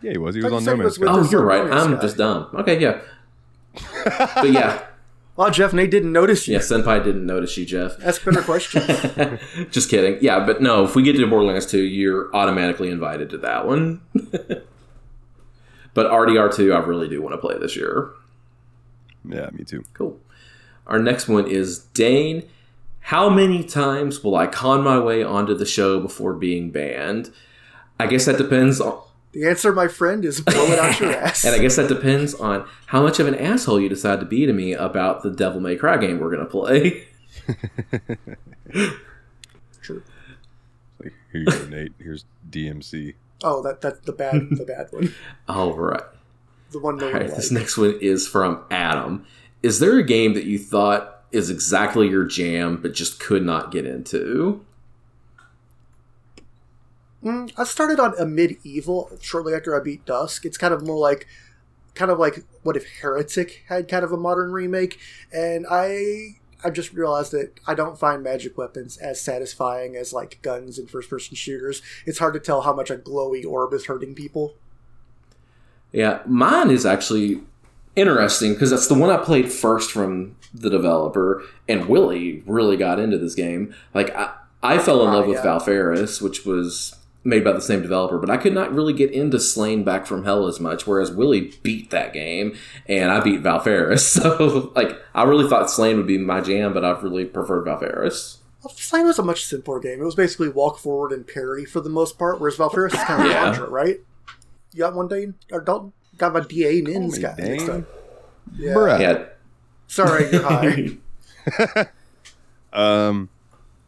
Yeah, 0.00 0.12
he 0.12 0.18
was. 0.18 0.34
He 0.34 0.42
was 0.42 0.52
on 0.52 0.64
No 0.64 0.76
Man's 0.76 0.98
with 0.98 1.08
Sky. 1.08 1.18
Oh, 1.18 1.28
you're 1.30 1.44
right. 1.44 1.70
I'm 1.70 1.94
guy. 1.94 2.00
just 2.00 2.16
dumb. 2.16 2.48
Okay, 2.54 2.80
yeah. 2.80 3.00
but 4.34 4.50
yeah, 4.50 4.82
Well, 5.36 5.50
Jeff, 5.50 5.74
Nate 5.74 5.90
didn't 5.90 6.12
notice 6.12 6.48
you. 6.48 6.54
yeah, 6.54 6.60
Senpai 6.60 7.04
didn't 7.04 7.26
notice 7.26 7.56
you, 7.58 7.66
Jeff. 7.66 8.02
Ask 8.02 8.24
better 8.24 8.40
questions. 8.40 8.86
Just 9.70 9.90
kidding. 9.90 10.18
Yeah, 10.22 10.46
but 10.46 10.62
no, 10.62 10.84
if 10.84 10.96
we 10.96 11.02
get 11.02 11.14
to 11.16 11.26
Borderlands 11.26 11.66
2, 11.66 11.78
you're 11.78 12.34
automatically 12.34 12.88
invited 12.88 13.28
to 13.30 13.38
that 13.38 13.66
one. 13.66 14.00
but 15.96 16.10
RDR2, 16.10 16.76
I 16.76 16.86
really 16.86 17.08
do 17.08 17.22
want 17.22 17.32
to 17.32 17.38
play 17.38 17.56
this 17.58 17.74
year. 17.74 18.10
Yeah, 19.26 19.48
me 19.50 19.64
too. 19.64 19.82
Cool. 19.94 20.20
Our 20.86 20.98
next 20.98 21.26
one 21.26 21.46
is 21.50 21.78
Dane. 21.78 22.46
How 23.00 23.30
many 23.30 23.64
times 23.64 24.22
will 24.22 24.36
I 24.36 24.46
con 24.46 24.84
my 24.84 24.98
way 24.98 25.22
onto 25.22 25.54
the 25.54 25.64
show 25.64 25.98
before 25.98 26.34
being 26.34 26.70
banned? 26.70 27.32
I 27.98 28.08
guess 28.08 28.26
that 28.26 28.36
depends 28.36 28.78
on. 28.78 29.00
the 29.32 29.46
answer, 29.46 29.72
my 29.72 29.88
friend, 29.88 30.22
is 30.26 30.42
blow 30.42 30.66
it 30.66 30.78
out 30.78 31.00
your 31.00 31.12
ass. 31.16 31.46
And 31.46 31.54
I 31.54 31.58
guess 31.60 31.76
that 31.76 31.88
depends 31.88 32.34
on 32.34 32.68
how 32.88 33.02
much 33.02 33.18
of 33.18 33.26
an 33.26 33.34
asshole 33.34 33.80
you 33.80 33.88
decide 33.88 34.20
to 34.20 34.26
be 34.26 34.44
to 34.44 34.52
me 34.52 34.74
about 34.74 35.22
the 35.22 35.30
Devil 35.30 35.62
May 35.62 35.76
Cry 35.76 35.96
game 35.96 36.20
we're 36.20 36.30
going 36.30 36.44
to 36.44 36.50
play. 36.50 37.08
True. 39.80 40.02
Like, 41.02 41.14
here 41.32 41.40
you 41.40 41.46
go, 41.46 41.64
Nate. 41.68 41.92
Here's 41.98 42.26
DMC. 42.50 43.14
Oh, 43.42 43.62
that 43.62 43.80
that's 43.80 44.00
the 44.00 44.12
bad 44.12 44.48
the 44.50 44.64
bad 44.68 44.88
one. 44.90 45.14
All 45.48 45.74
right. 45.74 46.02
The 46.70 46.78
one 46.78 46.96
no 46.96 47.06
All 47.06 47.12
one 47.12 47.22
right, 47.22 47.30
this 47.30 47.50
next 47.50 47.76
one 47.76 47.98
is 48.00 48.26
from 48.26 48.64
Adam. 48.70 49.24
Is 49.62 49.78
there 49.78 49.98
a 49.98 50.02
game 50.02 50.34
that 50.34 50.44
you 50.44 50.58
thought 50.58 51.22
is 51.32 51.50
exactly 51.50 52.08
your 52.08 52.24
jam 52.24 52.80
but 52.80 52.94
just 52.94 53.20
could 53.20 53.44
not 53.44 53.70
get 53.70 53.86
into? 53.86 54.64
Mm, 57.22 57.52
I 57.56 57.64
started 57.64 57.98
on 57.98 58.14
a 58.18 58.24
medieval 58.24 59.10
shortly 59.20 59.54
after 59.54 59.78
I 59.78 59.82
beat 59.82 60.04
Dusk. 60.04 60.44
It's 60.44 60.56
kind 60.56 60.72
of 60.72 60.86
more 60.86 60.98
like, 60.98 61.26
kind 61.94 62.10
of 62.10 62.18
like 62.18 62.44
what 62.62 62.76
if 62.76 62.86
Heretic 63.00 63.64
had 63.68 63.88
kind 63.88 64.04
of 64.04 64.12
a 64.12 64.16
modern 64.16 64.52
remake, 64.52 64.98
and 65.32 65.66
I 65.68 66.36
I 66.64 66.70
just 66.70 66.92
realized 66.92 67.32
that 67.32 67.52
I 67.66 67.74
don't 67.74 67.98
find 67.98 68.22
magic 68.22 68.56
weapons 68.56 68.96
as 68.96 69.20
satisfying 69.20 69.96
as 69.96 70.12
like 70.12 70.40
guns 70.42 70.78
and 70.78 70.88
first 70.88 71.10
person 71.10 71.36
shooters. 71.36 71.82
It's 72.06 72.18
hard 72.18 72.34
to 72.34 72.40
tell 72.40 72.62
how 72.62 72.72
much 72.72 72.90
a 72.90 72.96
glowy 72.96 73.44
orb 73.44 73.72
is 73.72 73.86
hurting 73.86 74.14
people. 74.14 74.54
Yeah, 75.92 76.20
mine 76.26 76.70
is 76.70 76.84
actually 76.84 77.42
interesting 77.94 78.52
because 78.52 78.70
that's 78.70 78.86
the 78.86 78.94
one 78.94 79.10
I 79.10 79.16
played 79.16 79.50
first 79.50 79.90
from 79.90 80.36
the 80.52 80.70
developer, 80.70 81.42
and 81.68 81.86
Willie 81.86 82.42
really 82.46 82.76
got 82.76 82.98
into 82.98 83.18
this 83.18 83.34
game. 83.34 83.74
Like 83.94 84.14
I, 84.14 84.32
I 84.62 84.78
fell 84.78 85.06
in 85.06 85.12
love 85.12 85.24
ah, 85.24 85.28
with 85.28 85.38
yeah. 85.38 85.44
Valfaris, 85.44 86.20
which 86.20 86.44
was 86.44 86.94
made 87.26 87.44
by 87.44 87.52
the 87.52 87.60
same 87.60 87.82
developer, 87.82 88.18
but 88.18 88.30
I 88.30 88.36
could 88.36 88.54
not 88.54 88.72
really 88.72 88.92
get 88.92 89.10
into 89.10 89.38
Slain 89.40 89.84
Back 89.84 90.06
from 90.06 90.24
Hell 90.24 90.46
as 90.46 90.60
much. 90.60 90.86
Whereas 90.86 91.10
Willie 91.10 91.52
beat 91.62 91.90
that 91.90 92.12
game, 92.12 92.56
and 92.86 93.10
I 93.10 93.20
beat 93.20 93.42
Valfaris. 93.42 94.00
So 94.22 94.72
like, 94.76 94.98
I 95.14 95.24
really 95.24 95.48
thought 95.48 95.70
Slain 95.70 95.96
would 95.96 96.06
be 96.06 96.18
my 96.18 96.40
jam, 96.40 96.72
but 96.72 96.84
I've 96.84 97.02
really 97.02 97.24
preferred 97.24 97.66
Valfaris. 97.66 98.38
Well, 98.62 98.72
Slime 98.74 99.06
was 99.06 99.18
a 99.18 99.22
much 99.22 99.44
simpler 99.44 99.78
game. 99.80 100.00
It 100.00 100.04
was 100.04 100.14
basically 100.14 100.48
walk 100.48 100.78
forward 100.78 101.12
and 101.12 101.26
parry 101.26 101.64
for 101.64 101.80
the 101.80 101.90
most 101.90 102.18
part, 102.18 102.40
whereas 102.40 102.56
Valfaris 102.56 102.94
is 102.94 103.02
kind 103.04 103.22
of 103.24 103.28
Yeah. 103.30 103.42
a 103.42 103.44
mantra, 103.50 103.68
right? 103.68 104.00
You 104.72 104.78
got 104.80 104.94
one 104.94 105.08
day 105.08 105.32
or 105.52 105.60
don't 105.60 105.92
got 106.18 106.32
my 106.32 106.40
DA 106.40 106.80
nins 106.80 107.16
me 107.16 107.22
guy 107.22 107.34
mixed 107.38 107.66
Dane. 107.66 107.80
up. 107.82 107.84
Yeah. 108.56 108.74
Bruh. 108.74 109.00
Yeah, 109.00 109.24
Sorry, 109.88 110.30
you're 110.30 110.42
high. 110.42 111.86
Um, 112.72 113.28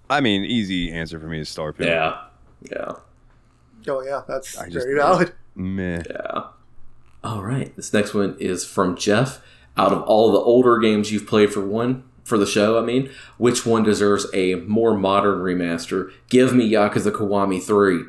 I 0.09 0.21
mean, 0.21 0.45
easy 0.45 0.91
answer 0.91 1.21
for 1.21 1.27
me 1.27 1.41
is 1.41 1.49
Star 1.49 1.73
Starfield. 1.73 1.87
yeah, 1.87 2.21
yeah. 2.71 2.93
Oh 3.89 4.03
yeah, 4.03 4.23
that's 4.29 4.57
I 4.59 4.69
just- 4.69 4.87
very 4.87 4.97
valid. 4.99 5.33
Meh. 5.55 6.03
Yeah. 6.09 6.45
All 7.25 7.43
right. 7.43 7.75
This 7.77 7.93
next 7.93 8.15
one 8.15 8.37
is 8.39 8.65
from 8.65 8.97
Jeff. 8.97 9.41
Out 9.77 9.93
of 9.93 10.03
all 10.03 10.33
the 10.33 10.39
older 10.39 10.79
games 10.79 11.11
you've 11.13 11.27
played 11.27 11.53
for 11.53 11.65
one 11.65 12.05
for 12.25 12.37
the 12.39 12.47
show, 12.47 12.79
I 12.79 12.83
mean, 12.85 13.11
which 13.39 13.65
one 13.67 13.83
deserves 13.85 14.27
a 14.35 14.57
more 14.57 14.97
modern 14.97 15.39
remaster? 15.41 16.11
Give 16.29 16.55
me 16.55 16.71
Yakuza 16.71 17.11
Kiwami 17.13 17.63
3. 17.63 18.05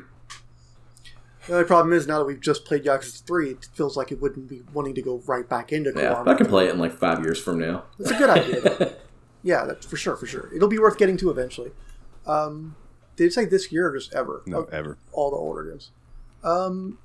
The 1.46 1.54
only 1.54 1.64
problem 1.64 1.92
is 1.92 2.06
now 2.06 2.18
that 2.18 2.24
we've 2.26 2.40
just 2.40 2.64
played 2.64 2.84
Yakuza 2.84 3.22
3, 3.26 3.50
it 3.50 3.68
feels 3.72 3.96
like 3.96 4.12
it 4.12 4.20
wouldn't 4.20 4.48
be 4.48 4.62
wanting 4.72 4.94
to 4.94 5.02
go 5.02 5.22
right 5.26 5.48
back 5.48 5.72
into 5.72 5.90
Yeah, 5.96 6.14
Kiwami. 6.14 6.24
but 6.24 6.34
I 6.34 6.34
can 6.38 6.46
play 6.46 6.66
it 6.68 6.74
in 6.74 6.78
like 6.78 6.92
five 6.92 7.20
years 7.24 7.40
from 7.40 7.58
now. 7.58 7.84
It's 7.98 8.10
a 8.10 8.18
good 8.18 8.30
idea. 8.30 8.92
yeah, 9.42 9.64
that's 9.64 9.86
for 9.86 9.96
sure, 9.96 10.16
for 10.16 10.26
sure. 10.26 10.50
It'll 10.54 10.68
be 10.68 10.78
worth 10.78 10.98
getting 10.98 11.16
to 11.18 11.30
eventually. 11.30 11.70
Um, 12.26 12.76
did 13.20 13.26
it 13.26 13.32
say 13.34 13.44
this 13.44 13.70
year 13.70 13.88
or 13.88 13.98
just 13.98 14.14
ever? 14.14 14.42
No, 14.46 14.64
ever. 14.72 14.96
all 15.12 15.30
the 15.30 15.36
older 15.36 15.62
games. 15.64 15.90
Um, 16.42 16.96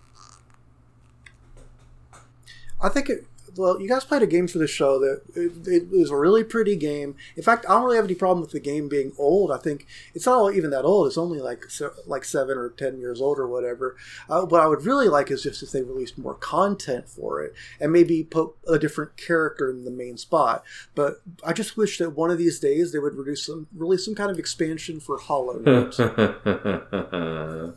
I 2.82 2.88
think 2.88 3.10
it. 3.10 3.26
Well, 3.58 3.82
you 3.82 3.88
guys 3.88 4.04
played 4.04 4.22
a 4.22 4.28
game 4.28 4.48
for 4.48 4.58
the 4.58 4.68
show 4.68 5.00
that 5.00 5.22
it, 5.36 5.68
it 5.68 5.90
was 5.90 6.10
a 6.10 6.16
really 6.16 6.44
pretty 6.44 6.76
game. 6.76 7.16
In 7.36 7.44
fact, 7.44 7.66
I 7.68 7.74
don't 7.74 7.84
really 7.84 7.96
have 7.96 8.06
any 8.06 8.16
problem 8.16 8.42
with 8.42 8.52
the 8.52 8.60
game 8.60 8.90
being 8.90 9.14
old. 9.18 9.52
I 9.52 9.58
think 9.58 9.88
it's 10.14 10.26
not 10.26 10.54
even 10.54 10.70
that 10.72 10.84
old. 10.84 11.08
It's 11.08 11.18
only 11.18 11.40
like 11.40 11.66
like 12.06 12.26
seven 12.26 12.58
or 12.58 12.70
ten 12.70 13.00
years 13.00 13.22
old 13.22 13.40
or 13.40 13.48
whatever. 13.48 13.96
Uh, 14.30 14.42
what 14.46 14.62
I 14.62 14.68
would 14.68 14.86
really 14.86 15.08
like 15.08 15.32
is 15.32 15.44
just 15.44 15.64
if 15.64 15.72
they 15.72 15.82
released 15.82 16.18
more 16.18 16.36
content 16.36 17.08
for 17.10 17.42
it 17.44 17.54
and 17.80 17.92
maybe 17.92 18.24
put 18.24 18.56
a 18.68 18.78
different 18.78 19.18
character 19.18 19.70
in 19.70 19.86
the 19.86 19.92
main 19.92 20.18
spot. 20.18 20.64
But 20.94 21.22
I 21.46 21.54
just 21.54 21.78
wish 21.78 21.98
that 22.00 22.12
one 22.12 22.32
of 22.32 22.38
these 22.38 22.60
days 22.60 22.92
they 22.92 23.00
would 23.00 23.16
reduce 23.16 23.46
some 23.46 23.68
release 23.76 24.06
some 24.06 24.16
kind 24.16 24.32
of 24.32 24.40
expansion 24.40 25.00
for 25.00 25.18
Hollow 25.18 25.60
Knight. 25.60 25.92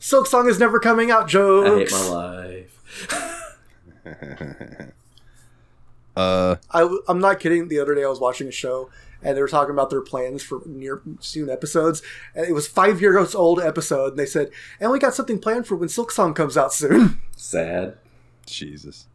Silksong 0.00 0.48
is 0.48 0.58
never 0.58 0.80
coming 0.80 1.10
out, 1.10 1.28
Joe. 1.28 1.76
I 1.76 1.78
hate 1.80 1.92
my 1.92 2.08
life. 2.08 3.36
Uh, 6.16 6.56
I, 6.72 6.98
am 7.08 7.20
not 7.20 7.38
kidding. 7.38 7.68
The 7.68 7.78
other 7.78 7.94
day 7.94 8.02
I 8.02 8.08
was 8.08 8.18
watching 8.18 8.48
a 8.48 8.52
show 8.52 8.90
and 9.22 9.36
they 9.36 9.40
were 9.40 9.48
talking 9.48 9.72
about 9.72 9.90
their 9.90 10.00
plans 10.00 10.42
for 10.42 10.60
near 10.66 11.02
soon 11.20 11.50
episodes. 11.50 12.02
And 12.34 12.46
it 12.46 12.52
was 12.52 12.66
five 12.66 13.00
years 13.00 13.34
old 13.34 13.60
episode, 13.60 14.12
and 14.12 14.18
they 14.18 14.26
said, 14.26 14.50
"And 14.80 14.90
we 14.90 14.98
got 14.98 15.14
something 15.14 15.38
planned 15.38 15.66
for 15.66 15.76
when 15.76 15.88
Silksong 15.88 16.34
comes 16.34 16.56
out 16.56 16.72
soon." 16.72 17.20
Sad. 17.36 17.96
Jesus. 18.46 19.06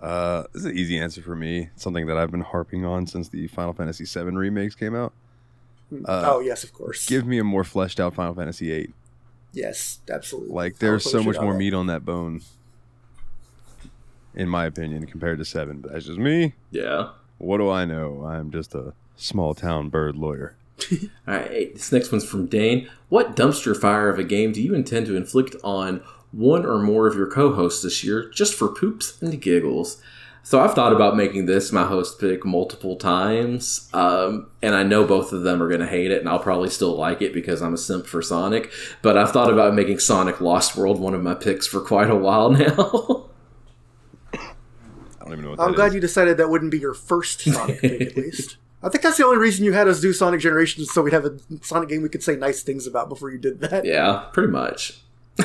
Uh, 0.00 0.44
this 0.52 0.62
is 0.62 0.66
an 0.66 0.76
easy 0.76 0.98
answer 0.98 1.22
for 1.22 1.36
me. 1.36 1.70
Something 1.76 2.06
that 2.06 2.16
I've 2.16 2.30
been 2.30 2.40
harping 2.40 2.84
on 2.84 3.06
since 3.06 3.28
the 3.28 3.46
Final 3.48 3.72
Fantasy 3.72 4.04
VII 4.04 4.30
remakes 4.30 4.74
came 4.74 4.94
out. 4.94 5.12
Uh, 5.92 6.32
oh 6.34 6.40
yes, 6.40 6.64
of 6.64 6.72
course. 6.72 7.06
Give 7.06 7.26
me 7.26 7.38
a 7.38 7.44
more 7.44 7.64
fleshed 7.64 8.00
out 8.00 8.14
Final 8.14 8.34
Fantasy 8.34 8.68
VIII. 8.68 8.94
yes, 9.52 10.00
absolutely. 10.10 10.54
Like 10.54 10.78
there's 10.78 11.08
so 11.08 11.22
much 11.22 11.38
more 11.38 11.54
meat 11.54 11.74
on 11.74 11.86
that 11.88 12.04
bone, 12.04 12.40
in 14.34 14.48
my 14.48 14.66
opinion, 14.66 15.06
compared 15.06 15.38
to 15.38 15.44
Seven. 15.44 15.80
But 15.80 15.92
that's 15.92 16.06
just 16.06 16.18
me. 16.18 16.54
Yeah. 16.70 17.10
What 17.38 17.58
do 17.58 17.70
I 17.70 17.84
know? 17.84 18.24
I'm 18.24 18.50
just 18.50 18.74
a 18.74 18.94
small 19.16 19.54
town 19.54 19.88
bird 19.88 20.16
lawyer. 20.16 20.56
All 20.92 21.34
right, 21.34 21.74
this 21.74 21.92
next 21.92 22.10
one's 22.10 22.24
from 22.24 22.46
Dane. 22.46 22.88
What 23.08 23.36
dumpster 23.36 23.78
fire 23.78 24.08
of 24.08 24.18
a 24.18 24.24
game 24.24 24.52
do 24.52 24.62
you 24.62 24.74
intend 24.74 25.06
to 25.06 25.16
inflict 25.16 25.54
on 25.62 26.02
one 26.32 26.64
or 26.64 26.78
more 26.78 27.06
of 27.06 27.14
your 27.14 27.30
co-hosts 27.30 27.82
this 27.82 28.02
year, 28.02 28.30
just 28.30 28.54
for 28.54 28.68
poops 28.68 29.20
and 29.20 29.40
giggles? 29.40 30.02
So 30.44 30.60
I've 30.60 30.74
thought 30.74 30.92
about 30.92 31.16
making 31.16 31.46
this 31.46 31.70
my 31.70 31.84
host 31.84 32.18
pick 32.18 32.44
multiple 32.44 32.96
times, 32.96 33.88
um, 33.94 34.48
and 34.60 34.74
I 34.74 34.82
know 34.82 35.04
both 35.04 35.32
of 35.32 35.42
them 35.42 35.62
are 35.62 35.68
going 35.68 35.80
to 35.80 35.86
hate 35.86 36.10
it, 36.10 36.18
and 36.18 36.28
I'll 36.28 36.40
probably 36.40 36.68
still 36.68 36.96
like 36.96 37.22
it 37.22 37.32
because 37.32 37.62
I'm 37.62 37.74
a 37.74 37.78
simp 37.78 38.06
for 38.06 38.22
Sonic. 38.22 38.72
But 39.02 39.16
I've 39.16 39.30
thought 39.30 39.52
about 39.52 39.74
making 39.74 40.00
Sonic 40.00 40.40
Lost 40.40 40.76
World 40.76 40.98
one 40.98 41.14
of 41.14 41.22
my 41.22 41.34
picks 41.34 41.68
for 41.68 41.80
quite 41.80 42.10
a 42.10 42.16
while 42.16 42.50
now. 42.50 43.26
I 45.22 45.24
don't 45.24 45.32
even 45.34 45.44
know 45.44 45.50
what 45.52 45.60
I'm 45.60 45.72
glad 45.74 45.88
is. 45.88 45.94
you 45.94 46.00
decided 46.00 46.36
that 46.36 46.50
wouldn't 46.50 46.70
be 46.70 46.78
your 46.78 46.94
first 46.94 47.40
Sonic 47.40 47.80
pick, 47.80 48.00
at 48.00 48.16
least. 48.16 48.56
I 48.82 48.88
think 48.88 49.02
that's 49.02 49.16
the 49.16 49.24
only 49.24 49.38
reason 49.38 49.64
you 49.64 49.72
had 49.72 49.86
us 49.86 50.00
do 50.00 50.12
Sonic 50.12 50.40
Generations, 50.40 50.90
so 50.92 51.02
we'd 51.02 51.12
have 51.12 51.24
a 51.24 51.38
Sonic 51.62 51.88
game 51.88 52.02
we 52.02 52.08
could 52.08 52.22
say 52.22 52.34
nice 52.36 52.62
things 52.62 52.86
about 52.86 53.08
before 53.08 53.30
you 53.30 53.38
did 53.38 53.60
that. 53.60 53.84
yeah, 53.84 54.26
pretty 54.32 54.50
much. 54.52 55.00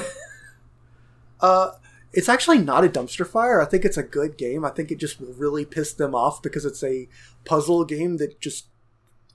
Uh, 1.40 1.72
it's 2.14 2.30
actually 2.30 2.58
not 2.58 2.84
a 2.84 2.90
dumpster 2.90 3.28
fire. 3.28 3.62
I 3.62 3.66
think 3.66 3.86
it's 3.86 3.98
a 3.98 4.02
good 4.02 4.38
game. 4.38 4.66
I 4.66 4.70
think 4.72 4.92
it 4.92 4.98
just 4.98 5.22
will 5.22 5.34
really 5.34 5.66
piss 5.66 5.94
them 5.94 6.16
off 6.16 6.42
because 6.42 6.66
it's 6.66 6.84
a 6.84 7.08
puzzle 7.46 7.86
game 7.86 8.18
that 8.18 8.40
just 8.40 8.66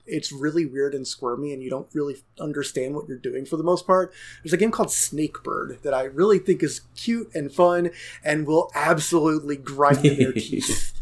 it's 0.05 0.31
really 0.31 0.65
weird 0.65 0.93
and 0.93 1.07
squirmy 1.07 1.53
and 1.53 1.63
you 1.63 1.69
don't 1.69 1.87
really 1.93 2.17
understand 2.39 2.93
what 2.95 3.07
you're 3.07 3.17
doing 3.17 3.45
for 3.45 3.55
the 3.57 3.63
most 3.63 3.87
part. 3.87 4.11
There's 4.43 4.53
a 4.53 4.57
game 4.57 4.71
called 4.71 4.89
Snakebird 4.89 5.81
that 5.83 5.93
I 5.93 6.03
really 6.03 6.39
think 6.39 6.61
is 6.63 6.81
cute 6.95 7.33
and 7.33 7.51
fun 7.51 7.89
and 8.23 8.45
will 8.45 8.69
absolutely 8.75 9.55
grind 9.55 10.05
in 10.05 10.17
their 10.17 10.33
teeth. 10.33 10.93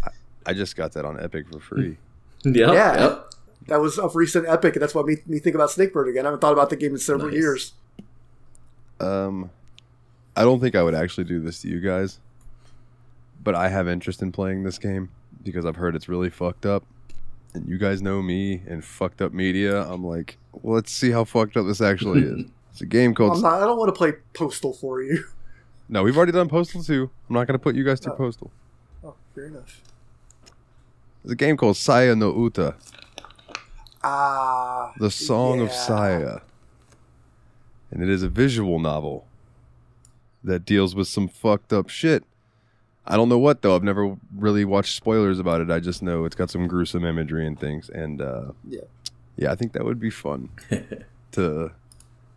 I 0.45 0.53
just 0.53 0.75
got 0.75 0.91
that 0.93 1.05
on 1.05 1.19
Epic 1.19 1.47
for 1.51 1.59
free. 1.59 1.97
Yep, 2.43 2.55
Yeah. 2.55 2.99
yep. 2.99 3.27
That 3.67 3.79
was 3.79 3.99
of 3.99 4.15
recent 4.15 4.47
epic, 4.47 4.75
and 4.75 4.81
that's 4.81 4.95
what 4.95 5.05
made 5.05 5.27
me 5.27 5.37
think 5.37 5.53
about 5.53 5.69
Snakebird 5.69 6.09
again. 6.09 6.25
I 6.25 6.29
haven't 6.29 6.39
thought 6.39 6.53
about 6.53 6.71
the 6.71 6.75
game 6.75 6.93
in 6.93 6.97
several 6.97 7.27
Nice. 7.29 7.37
years. 7.39 7.73
Um, 8.99 9.51
I 10.35 10.43
don't 10.43 10.59
think 10.59 10.75
I 10.75 10.81
would 10.81 10.95
actually 10.95 11.25
do 11.25 11.39
this 11.39 11.61
to 11.61 11.67
you 11.67 11.79
guys, 11.79 12.17
but 13.43 13.53
I 13.53 13.69
have 13.69 13.87
interest 13.87 14.21
in 14.23 14.31
playing 14.31 14.63
this 14.63 14.79
game 14.79 15.09
because 15.43 15.65
I've 15.65 15.75
heard 15.75 15.95
it's 15.95 16.09
really 16.09 16.31
fucked 16.31 16.65
up. 16.65 16.83
And 17.53 17.67
you 17.67 17.77
guys 17.77 18.01
know 18.01 18.21
me 18.21 18.61
and 18.67 18.83
fucked 18.83 19.21
up 19.21 19.33
media. 19.33 19.83
I'm 19.83 20.05
like, 20.05 20.37
well, 20.53 20.75
let's 20.75 20.91
see 20.91 21.11
how 21.11 21.23
fucked 21.25 21.57
up 21.57 21.65
this 21.67 21.81
actually 21.81 22.21
is. 22.23 22.45
It's 22.71 22.79
a 22.79 22.85
game 22.85 23.13
called. 23.13 23.33
I'm 23.35 23.41
not, 23.41 23.53
I 23.61 23.65
don't 23.65 23.77
want 23.77 23.89
to 23.89 23.97
play 23.97 24.13
Postal 24.33 24.71
for 24.71 25.01
you. 25.03 25.25
no, 25.89 26.03
we've 26.03 26.15
already 26.15 26.31
done 26.31 26.47
Postal 26.47 26.81
2. 26.81 27.09
I'm 27.29 27.33
not 27.35 27.45
going 27.45 27.59
to 27.59 27.61
put 27.61 27.75
you 27.75 27.83
guys 27.83 27.99
through 27.99 28.13
Oh. 28.13 28.15
Postal. 28.15 28.51
Oh, 29.03 29.15
fair 29.35 29.47
enough. 29.47 29.81
It's 31.25 31.33
a 31.33 31.35
game 31.35 31.57
called 31.57 31.75
Saya 31.75 32.15
no 32.15 32.33
Uta, 32.33 32.75
Ah, 34.01 34.93
the 34.99 35.11
Song 35.11 35.59
of. 35.59 35.71
Saya. 35.73 36.39
And 37.91 38.01
it 38.01 38.07
is 38.09 38.23
a 38.23 38.29
visual 38.29 38.79
novel 38.79 39.25
that 40.41 40.63
deals 40.63 40.95
with 40.95 41.09
some 41.09 41.27
fucked 41.27 41.73
up 41.73 41.89
shit. 41.89 42.23
I 43.05 43.17
don't 43.17 43.29
know 43.29 43.39
what 43.39 43.61
though. 43.61 43.75
I've 43.75 43.83
never 43.83 44.15
really 44.37 44.63
watched 44.65 44.95
spoilers 44.95 45.39
about 45.39 45.61
it. 45.61 45.71
I 45.71 45.79
just 45.79 46.01
know 46.03 46.25
it's 46.25 46.35
got 46.35 46.49
some 46.49 46.67
gruesome 46.67 47.03
imagery 47.05 47.45
and 47.47 47.59
things. 47.59 47.89
And 47.89 48.21
uh, 48.21 48.51
Yeah. 48.67 48.81
yeah, 49.37 49.51
I 49.51 49.55
think 49.55 49.73
that 49.73 49.83
would 49.85 49.99
be 49.99 50.09
fun 50.11 50.49
to 51.33 51.71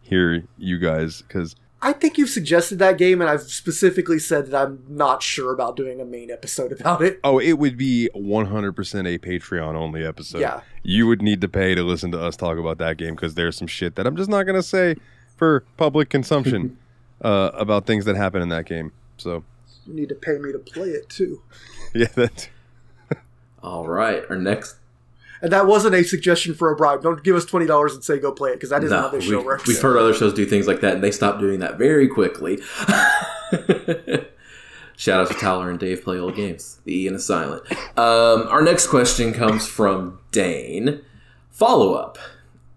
hear 0.03 0.45
you 0.59 0.79
guys 0.79 1.23
because 1.23 1.57
I 1.83 1.93
think 1.93 2.17
you've 2.17 2.31
suggested 2.31 2.79
that 2.79 2.97
game, 2.97 3.21
and 3.21 3.29
I've 3.29 3.43
specifically 3.43 4.19
said 4.19 4.47
that 4.47 4.57
I'm 4.59 4.83
not 4.89 5.23
sure 5.23 5.53
about 5.53 5.77
doing 5.77 6.01
a 6.01 6.05
main 6.07 6.31
episode 6.31 6.73
about 6.73 7.03
it. 7.03 7.21
oh, 7.23 7.39
it 7.39 7.59
would 7.59 7.77
be 7.77 8.09
100% 8.17 9.15
a 9.15 9.19
Patreon 9.19 9.75
only 9.75 10.03
episode. 10.03 10.39
Yeah. 10.41 10.61
you 10.83 11.07
would 11.07 11.21
need 11.21 11.43
to 11.43 11.49
pay 11.49 11.75
to 11.75 11.83
listen 11.83 12.11
to 12.13 12.19
us 12.21 12.37
talk 12.39 12.57
about 12.57 12.79
that 12.79 12.97
game 12.97 13.15
because 13.15 13.35
there's 13.35 13.57
some 13.59 13.67
shit 13.67 13.97
that 13.97 14.07
I'm 14.07 14.17
just 14.17 14.31
not 14.31 14.45
gonna 14.45 14.63
say 14.63 14.97
for 15.37 15.61
public 15.77 16.09
consumption 16.09 16.79
uh, 17.21 17.51
about 17.53 17.85
things 17.85 18.07
that 18.07 18.17
happen 18.17 18.41
in 18.41 18.49
that 18.49 18.65
game. 18.65 18.91
So 19.19 19.45
You 19.87 19.95
need 19.95 20.09
to 20.09 20.15
pay 20.15 20.39
me 20.39 20.53
to 20.53 20.59
play 20.59 20.91
it 20.91 21.09
too. 21.09 21.43
yeah, 21.95 22.09
that 22.15 22.49
All 23.63 23.87
right, 23.87 24.23
our 24.29 24.37
next 24.37 24.77
And 25.41 25.53
that 25.53 25.67
wasn't 25.67 25.95
a 25.95 26.05
suggestion 26.05 26.55
for 26.55 26.71
a 26.71 26.77
bribe. 26.77 27.03
Don't 27.03 27.23
give 27.23 27.37
us 27.37 27.45
twenty 27.45 27.67
dollars 27.67 27.95
and 27.95 28.03
say 28.03 28.19
go 28.19 28.33
play 28.33 28.51
it 28.51 28.55
because 28.55 28.71
that 28.71 28.83
isn't 28.85 28.97
how 28.97 29.09
this 29.09 29.25
show 29.25 29.39
we've, 29.39 29.47
works. 29.47 29.67
we've 29.67 29.81
heard 29.81 29.97
other 29.97 30.15
shows 30.15 30.35
do 30.35 30.47
things 30.47 30.67
like 30.67 30.81
that, 30.81 30.95
and 30.95 31.05
they 31.05 31.11
stopped 31.11 31.41
doing 31.41 31.61
that 31.61 31.79
very 31.79 32.09
quickly. 32.09 32.59
Shout 34.97 35.21
out 35.23 35.29
to 35.29 35.35
Tyler 35.35 35.71
and 35.71 35.79
Dave 35.79 36.05
play 36.05 36.19
old 36.19 36.37
games. 36.37 36.79
The 36.85 36.97
Ian 36.97 37.17
is 37.17 37.27
silent. 37.27 37.65
Um, 37.99 38.47
our 38.49 38.63
next 38.63 38.87
question 38.87 39.33
comes 39.33 39.67
from 39.67 40.21
Dane. 40.31 41.01
Follow 41.51 41.95
up. 41.95 42.17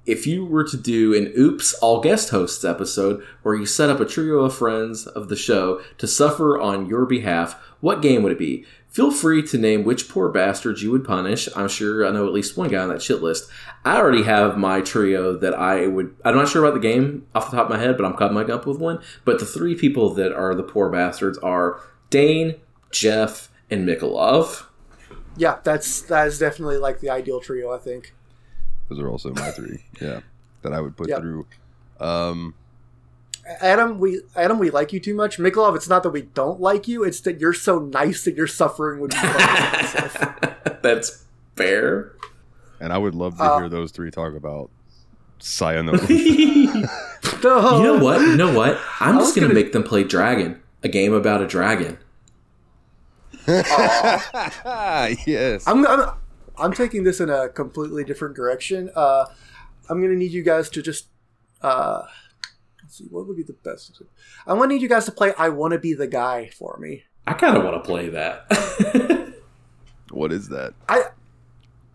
If 0.08 0.26
you 0.26 0.46
were 0.46 0.64
to 0.64 0.78
do 0.78 1.14
an 1.14 1.34
Oops 1.38 1.74
All 1.76 2.00
Guest 2.00 2.30
Hosts 2.30 2.64
episode 2.64 3.22
where 3.44 3.56
you 3.56 3.66
set 3.66 3.90
up 3.90 4.00
a 4.00 4.06
trio 4.06 4.40
of 4.40 4.56
friends 4.56 5.06
of 5.06 5.28
the 5.28 5.36
show 5.36 5.82
to 5.98 6.08
suffer 6.08 6.58
on 6.58 6.86
your 6.86 7.06
behalf, 7.06 7.56
what 7.82 8.02
game 8.02 8.24
would 8.24 8.32
it 8.32 8.40
be? 8.40 8.66
Feel 8.88 9.12
free 9.12 9.44
to 9.44 9.58
name 9.58 9.84
which 9.84 10.08
poor 10.08 10.30
bastards 10.30 10.82
you 10.82 10.92
would 10.92 11.04
punish. 11.04 11.50
I'm 11.58 11.68
sure 11.68 12.08
I 12.08 12.12
know 12.12 12.26
at 12.26 12.32
least 12.32 12.56
one 12.56 12.70
guy 12.70 12.82
on 12.82 12.88
that 12.88 13.02
shit 13.02 13.22
list. 13.22 13.50
I 13.84 13.98
already 13.98 14.24
have 14.24 14.58
my 14.58 14.80
trio 14.80 15.38
that 15.38 15.54
I 15.54 15.88
would. 15.88 16.16
I'm 16.24 16.36
not 16.36 16.48
sure 16.48 16.64
about 16.64 16.74
the 16.74 16.88
game 16.88 17.28
off 17.36 17.52
the 17.52 17.58
top 17.58 17.70
of 17.70 17.78
my 17.78 17.84
head, 17.84 17.98
but 17.98 18.06
I'm 18.06 18.16
coming 18.16 18.50
up 18.50 18.66
with 18.66 18.80
one. 18.80 19.00
But 19.26 19.40
the 19.40 19.46
three 19.46 19.76
people 19.76 20.14
that 20.14 20.32
are 20.32 20.56
the 20.56 20.64
poor 20.64 20.90
bastards 20.90 21.38
are 21.40 21.82
Dane, 22.10 22.56
Jeff, 22.92 23.50
and 23.70 23.86
Mikolov. 23.86 24.64
yeah, 25.36 25.58
that's 25.66 26.02
that 26.04 26.28
is 26.28 26.40
definitely 26.40 26.78
like 26.78 27.02
the 27.02 27.10
ideal 27.10 27.42
trio. 27.42 27.74
I 27.74 27.78
think. 27.78 28.14
Those 28.90 29.00
are 29.00 29.10
also 29.10 29.34
my 29.34 29.52
three. 29.52 29.84
Yeah, 30.02 30.22
that 30.62 30.74
I 30.74 30.82
would 30.82 30.96
put 30.98 31.10
Yep. 31.10 31.20
through. 31.20 31.46
Um, 32.00 32.54
Adam, 33.62 33.98
we 34.00 34.22
Adam, 34.36 34.60
we 34.60 34.70
like 34.70 34.92
you 34.94 35.00
too 35.00 35.16
much. 35.16 35.38
Mikolov, 35.38 35.76
it's 35.76 35.88
not 35.90 36.04
that 36.04 36.10
we 36.10 36.24
don't 36.24 36.60
like 36.60 36.88
you; 36.88 37.04
it's 37.04 37.22
that 37.22 37.40
you're 37.40 37.54
so 37.54 37.80
nice 37.80 38.26
that 38.26 38.36
your 38.36 38.48
suffering 38.48 39.00
would 39.00 39.12
be. 39.12 39.18
fun. 39.18 40.56
That's 40.82 41.24
fair. 41.56 42.14
and 42.80 42.92
I 42.94 42.98
would 42.98 43.16
love 43.16 43.38
to 43.38 43.44
Uh, 43.44 43.60
hear 43.60 43.70
those 43.70 43.92
three 43.92 44.12
talk 44.12 44.36
about 44.36 44.70
Sayonara. 45.40 46.06
you 46.10 46.84
know 47.44 48.00
what? 48.04 48.22
You 48.22 48.36
know 48.36 48.54
what? 48.54 48.80
I'm 49.00 49.18
just 49.18 49.34
gonna, 49.36 49.48
gonna- 49.48 49.60
make 49.60 49.72
them 49.72 49.84
play 49.84 50.04
Dragon, 50.04 50.62
a 50.84 50.90
game 50.90 51.14
about 51.14 51.42
a 51.42 51.48
dragon. 51.48 51.98
yes. 55.26 55.66
I'm, 55.68 55.86
I'm 55.88 56.10
I'm 56.60 56.74
taking 56.74 57.04
this 57.04 57.20
in 57.20 57.30
a 57.30 57.50
completely 57.50 58.04
different 58.04 58.36
direction. 58.36 58.90
Uh, 58.96 59.26
I'm 59.90 60.02
gonna 60.02 60.16
need 60.16 60.32
you 60.32 60.44
guys 60.44 60.70
to 60.72 60.82
just 60.82 61.08
uh, 61.62 62.04
let's 62.84 62.98
see 62.98 63.06
what 63.06 63.28
would 63.28 63.38
be 63.38 63.44
the 63.44 63.54
best. 63.54 64.02
I'm 64.46 64.58
gonna 64.58 64.74
need 64.74 64.82
you 64.82 64.90
guys 64.90 65.06
to 65.06 65.12
play 65.12 65.34
"I 65.38 65.50
Want 65.50 65.74
to 65.74 65.80
Be 65.80 65.94
the 65.94 66.08
Guy" 66.08 66.50
for 66.50 66.78
me. 66.78 67.04
I 67.26 67.34
kind 67.34 67.58
of 67.58 67.64
want 67.64 67.76
to 67.76 67.88
play 67.88 68.10
that. 68.10 68.48
What 70.12 70.32
is 70.32 70.50
that? 70.50 70.74
I 70.88 71.04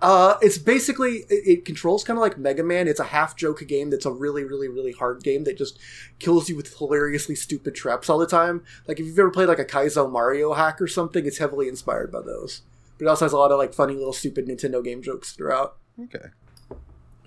uh, 0.00 0.36
it's 0.42 0.58
basically 0.58 1.24
it, 1.30 1.58
it 1.58 1.64
controls 1.64 2.02
kind 2.02 2.18
of 2.18 2.22
like 2.22 2.36
Mega 2.36 2.62
Man. 2.62 2.88
It's 2.88 3.00
a 3.00 3.04
half 3.04 3.36
joke 3.36 3.66
game 3.66 3.90
that's 3.90 4.06
a 4.06 4.10
really 4.10 4.44
really 4.44 4.68
really 4.68 4.92
hard 4.92 5.22
game 5.22 5.44
that 5.44 5.56
just 5.56 5.78
kills 6.18 6.48
you 6.48 6.56
with 6.56 6.76
hilariously 6.76 7.34
stupid 7.34 7.74
traps 7.74 8.10
all 8.10 8.18
the 8.18 8.26
time. 8.26 8.64
Like 8.86 9.00
if 9.00 9.06
you've 9.06 9.18
ever 9.18 9.30
played 9.30 9.48
like 9.48 9.58
a 9.58 9.64
Kaizo 9.64 10.10
Mario 10.10 10.52
hack 10.54 10.80
or 10.80 10.88
something, 10.88 11.24
it's 11.24 11.38
heavily 11.38 11.68
inspired 11.68 12.12
by 12.12 12.20
those. 12.20 12.62
But 13.02 13.08
it 13.08 13.10
also 13.10 13.24
has 13.24 13.32
a 13.32 13.36
lot 13.36 13.50
of 13.50 13.58
like 13.58 13.74
funny 13.74 13.94
little 13.94 14.12
stupid 14.12 14.46
Nintendo 14.46 14.82
game 14.84 15.02
jokes 15.02 15.32
throughout. 15.32 15.76
Okay. 16.04 16.26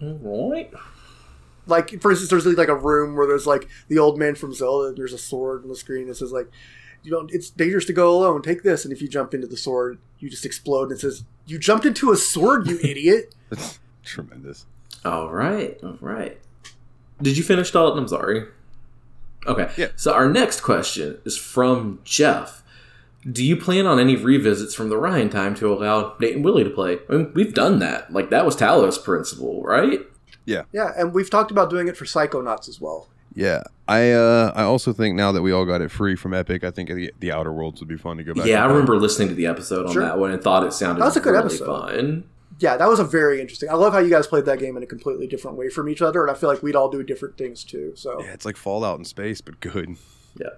All 0.02 0.14
right. 0.22 0.72
like 1.68 2.02
for 2.02 2.12
instance 2.12 2.30
there's 2.30 2.46
like 2.46 2.70
a 2.70 2.76
room 2.76 3.16
where 3.18 3.28
there's 3.28 3.46
like 3.46 3.68
the 3.90 4.00
old 4.00 4.18
man 4.18 4.36
from 4.36 4.54
zelda 4.54 4.90
and 4.90 4.98
there's 4.98 5.14
a 5.14 5.18
sword 5.18 5.64
on 5.64 5.70
the 5.70 5.76
screen 5.76 6.08
that 6.08 6.16
says 6.16 6.32
like 6.32 6.50
you 7.04 7.12
don't 7.12 7.32
it's 7.34 7.50
dangerous 7.50 7.86
to 7.86 7.94
go 7.94 8.10
alone 8.10 8.42
take 8.42 8.62
this 8.64 8.84
and 8.84 8.92
if 8.94 9.02
you 9.02 9.08
jump 9.08 9.34
into 9.34 9.48
the 9.48 9.58
sword 9.58 9.98
you 10.20 10.30
just 10.30 10.46
explode 10.46 10.84
and 10.84 10.94
it 10.94 11.00
says 11.00 11.24
you 11.46 11.58
jumped 11.60 11.86
into 11.86 12.12
a 12.12 12.16
sword 12.18 12.68
you 12.68 12.78
idiot 12.84 13.34
That's 13.50 13.80
tremendous. 14.04 14.66
All 15.04 15.32
right. 15.32 15.80
All 15.84 15.98
right. 16.02 16.38
Did 17.22 17.38
you 17.38 17.44
finish 17.44 17.72
Dalton? 17.72 18.00
I'm 18.00 18.08
sorry. 18.08 18.46
Okay. 19.48 19.72
Yeah. 19.78 19.90
So 19.96 20.14
our 20.14 20.28
next 20.30 20.62
question 20.62 21.20
is 21.26 21.38
from 21.38 22.00
Jeff. 22.04 22.64
Do 23.32 23.44
you 23.44 23.58
plan 23.58 23.86
on 23.88 24.00
any 24.00 24.16
revisits 24.16 24.76
from 24.76 24.90
the 24.90 24.98
Ryan 24.98 25.30
time 25.30 25.56
to 25.56 25.74
allow 25.74 26.16
Nate 26.20 26.36
and 26.36 26.46
Willie 26.46 26.64
to 26.64 26.70
play? 26.70 27.00
I 27.10 27.14
mean, 27.14 27.32
we've 27.34 27.54
done 27.54 27.80
that. 27.80 28.14
Like 28.14 28.30
that 28.30 28.46
was 28.46 28.56
Talos 28.56 29.04
Principle, 29.04 29.64
right? 29.64 30.02
Yeah, 30.46 30.64
Yeah, 30.72 30.92
and 30.96 31.12
we've 31.14 31.30
talked 31.30 31.50
about 31.50 31.72
doing 31.72 31.88
it 31.88 31.98
for 31.98 32.06
Psychonauts 32.06 32.70
as 32.70 32.80
well. 32.80 33.10
Yeah, 33.34 33.64
I 33.88 34.12
uh, 34.12 34.54
I 34.56 34.62
also 34.64 34.94
think 34.94 35.16
now 35.16 35.32
that 35.32 35.42
we 35.42 35.52
all 35.52 35.66
got 35.66 35.82
it 35.82 35.90
free 35.92 36.16
from 36.16 36.34
Epic, 36.36 36.64
I 36.64 36.70
think 36.72 36.90
the, 36.90 37.12
the 37.20 37.32
Outer 37.32 37.52
Worlds 37.52 37.82
would 37.82 37.90
be 37.90 37.98
fun 37.98 38.18
to 38.18 38.24
go 38.24 38.34
back. 38.36 38.46
yeah, 38.46 38.64
I 38.64 38.68
remember 38.68 38.96
listening 38.98 39.28
to 39.30 39.34
the 39.36 39.48
episode 39.48 39.88
on 39.88 39.92
Sure. 39.94 40.04
that 40.04 40.20
one 40.20 40.32
and 40.32 40.42
thought 40.42 40.64
it 40.66 40.72
sounded 40.72 41.02
That 41.02 41.06
was 41.08 41.18
a 41.18 41.20
good 41.20 41.32
really 41.32 41.46
episode. 41.46 41.66
fun. 41.66 42.24
Yeah, 42.60 42.78
that 42.78 42.88
was 42.88 43.00
a 43.00 43.04
very 43.04 43.42
interesting. 43.42 43.70
I 43.70 43.74
love 43.74 43.92
how 43.92 44.00
you 44.00 44.10
guys 44.10 44.28
played 44.28 44.46
that 44.46 44.60
game 44.60 44.78
in 44.78 44.84
a 44.84 44.86
completely 44.86 45.28
different 45.28 45.58
way 45.58 45.68
from 45.70 45.90
each 45.90 46.02
other, 46.02 46.22
and 46.22 46.32
I 46.32 46.36
feel 46.36 46.48
like 46.48 46.64
we'd 46.64 46.76
all 46.78 46.90
do 46.90 47.04
different 47.04 47.38
things 47.38 47.64
too. 47.66 47.92
So, 47.96 48.22
Yeah, 48.22 48.32
it's 48.32 48.46
like 48.46 48.56
Fallout 48.56 49.00
in 49.00 49.04
space, 49.04 49.42
but 49.42 49.60
good. 49.60 49.98
Yeah. 50.40 50.50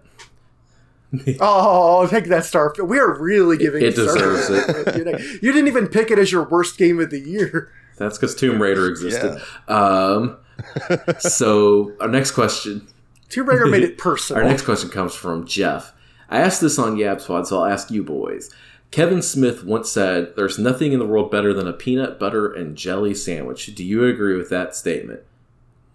oh, 1.39 2.07
take 2.07 2.25
that 2.25 2.45
star. 2.45 2.73
We 2.83 2.99
are 2.99 3.17
really 3.19 3.57
giving 3.57 3.81
It 3.83 3.95
Starfield 3.95 4.13
deserves 4.13 4.49
it. 4.49 5.41
You 5.43 5.51
didn't 5.51 5.67
even 5.67 5.87
pick 5.87 6.11
it 6.11 6.19
as 6.19 6.31
your 6.31 6.43
worst 6.43 6.77
game 6.77 6.99
of 6.99 7.09
the 7.09 7.19
year. 7.19 7.71
That's 7.97 8.17
because 8.17 8.35
Tomb 8.35 8.61
Raider 8.61 8.87
existed. 8.87 9.41
Um, 9.67 10.37
so 11.19 11.93
our 11.99 12.07
next 12.07 12.31
question 12.31 12.87
Tomb 13.29 13.47
Raider 13.47 13.65
made 13.67 13.83
it 13.83 13.97
personal. 13.97 14.41
Our 14.41 14.49
next 14.49 14.63
question 14.63 14.89
comes 14.89 15.15
from 15.15 15.45
Jeff. 15.45 15.93
I 16.29 16.39
asked 16.39 16.61
this 16.61 16.77
on 16.77 16.97
YABSPOD, 16.97 17.47
so 17.47 17.59
I'll 17.59 17.71
ask 17.71 17.89
you 17.89 18.03
boys. 18.03 18.53
Kevin 18.91 19.21
Smith 19.21 19.63
once 19.63 19.91
said, 19.91 20.33
There's 20.35 20.57
nothing 20.57 20.93
in 20.93 20.99
the 20.99 21.05
world 21.05 21.31
better 21.31 21.53
than 21.53 21.67
a 21.67 21.73
peanut 21.73 22.19
butter 22.19 22.51
and 22.51 22.77
jelly 22.77 23.13
sandwich. 23.13 23.73
Do 23.75 23.83
you 23.83 24.05
agree 24.05 24.37
with 24.37 24.49
that 24.49 24.75
statement? 24.75 25.21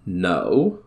No. 0.04 0.80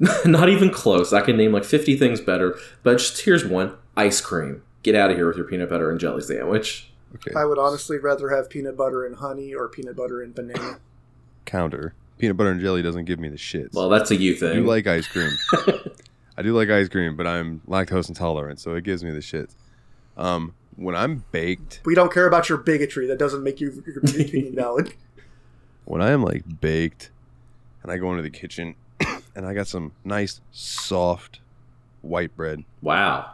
Not 0.24 0.48
even 0.48 0.70
close. 0.70 1.12
I 1.12 1.20
can 1.22 1.36
name 1.36 1.52
like 1.52 1.64
50 1.64 1.96
things 1.96 2.20
better, 2.20 2.56
but 2.82 2.98
just 2.98 3.20
here's 3.22 3.44
one 3.44 3.76
ice 3.96 4.20
cream. 4.20 4.62
Get 4.82 4.94
out 4.94 5.10
of 5.10 5.16
here 5.16 5.26
with 5.26 5.36
your 5.36 5.46
peanut 5.46 5.68
butter 5.70 5.90
and 5.90 5.98
jelly 5.98 6.22
sandwich. 6.22 6.90
Okay, 7.16 7.32
I 7.34 7.44
would 7.44 7.58
honestly 7.58 7.98
rather 7.98 8.28
have 8.28 8.48
peanut 8.50 8.76
butter 8.76 9.04
and 9.04 9.16
honey 9.16 9.54
or 9.54 9.68
peanut 9.68 9.96
butter 9.96 10.22
and 10.22 10.34
banana. 10.34 10.78
counter. 11.46 11.94
Peanut 12.18 12.36
butter 12.36 12.50
and 12.50 12.60
jelly 12.60 12.82
doesn't 12.82 13.04
give 13.06 13.18
me 13.18 13.28
the 13.28 13.36
shits. 13.36 13.72
Well, 13.74 13.88
that's 13.88 14.10
a 14.10 14.16
you 14.16 14.34
I 14.34 14.38
thing. 14.38 14.54
do 14.62 14.64
like 14.66 14.86
ice 14.86 15.06
cream. 15.06 15.30
I 16.36 16.42
do 16.42 16.52
like 16.52 16.68
ice 16.68 16.88
cream, 16.88 17.16
but 17.16 17.26
I'm 17.26 17.60
lactose 17.68 18.08
intolerant, 18.08 18.60
so 18.60 18.74
it 18.74 18.84
gives 18.84 19.02
me 19.02 19.10
the 19.10 19.18
shits. 19.20 19.54
Um, 20.16 20.54
when 20.76 20.94
I'm 20.94 21.24
baked, 21.32 21.80
We 21.84 21.94
don't 21.94 22.12
care 22.12 22.26
about 22.26 22.48
your 22.48 22.58
bigotry. 22.58 23.06
That 23.06 23.18
doesn't 23.18 23.42
make 23.42 23.60
you 23.60 23.82
your 23.86 23.98
opinion 23.98 24.54
valid. 24.56 24.94
when 25.86 26.02
I 26.02 26.10
am 26.10 26.22
like 26.22 26.60
baked, 26.60 27.10
and 27.82 27.90
I 27.90 27.96
go 27.98 28.10
into 28.10 28.22
the 28.22 28.30
kitchen, 28.30 28.74
and 29.38 29.46
I 29.46 29.54
got 29.54 29.68
some 29.68 29.92
nice 30.04 30.40
soft 30.50 31.38
white 32.02 32.34
bread, 32.36 32.64
wow. 32.82 33.30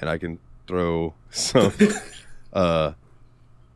and 0.00 0.10
I 0.10 0.18
can 0.18 0.38
throw 0.66 1.14
some. 1.30 1.72
uh, 2.52 2.90
So 2.92 2.94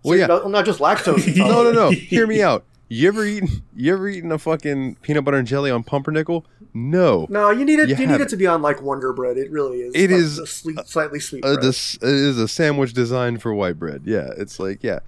well, 0.04 0.18
yeah, 0.18 0.26
not, 0.26 0.50
not 0.50 0.64
just 0.66 0.78
lactose. 0.78 1.26
no, 1.36 1.44
intolerant. 1.46 1.74
no, 1.74 1.84
no. 1.86 1.90
Hear 1.90 2.26
me 2.26 2.42
out. 2.42 2.64
You 2.92 3.06
ever 3.08 3.24
eaten? 3.24 3.62
You 3.74 3.92
ever 3.94 4.08
eaten 4.08 4.30
a 4.32 4.38
fucking 4.38 4.96
peanut 4.96 5.24
butter 5.24 5.36
and 5.38 5.46
jelly 5.46 5.70
on 5.70 5.82
pumpernickel? 5.84 6.44
No. 6.74 7.26
No, 7.30 7.50
you 7.50 7.64
need 7.64 7.78
it. 7.78 7.88
You 7.88 7.94
You, 7.94 8.00
need 8.06 8.08
have 8.12 8.20
it 8.20 8.28
to 8.30 8.36
be 8.36 8.46
on 8.48 8.62
like 8.62 8.82
Wonder 8.82 9.12
Bread. 9.12 9.36
It 9.38 9.50
really 9.50 9.78
is. 9.78 9.94
It 9.94 10.10
like 10.10 10.20
is, 10.20 10.38
a 10.40 10.46
sweet, 10.46 10.78
slightly 10.86 11.20
sweet 11.20 11.42
bread. 11.42 11.62
this 11.62 11.94
it 11.96 12.02
is 12.02 12.36
a 12.38 12.46
sandwich 12.48 12.92
designed 12.92 13.40
for 13.42 13.54
white 13.54 13.78
bread. 13.78 14.02
Yeah, 14.04 14.30
it's 14.36 14.58
like 14.60 14.82
yeah, 14.82 14.98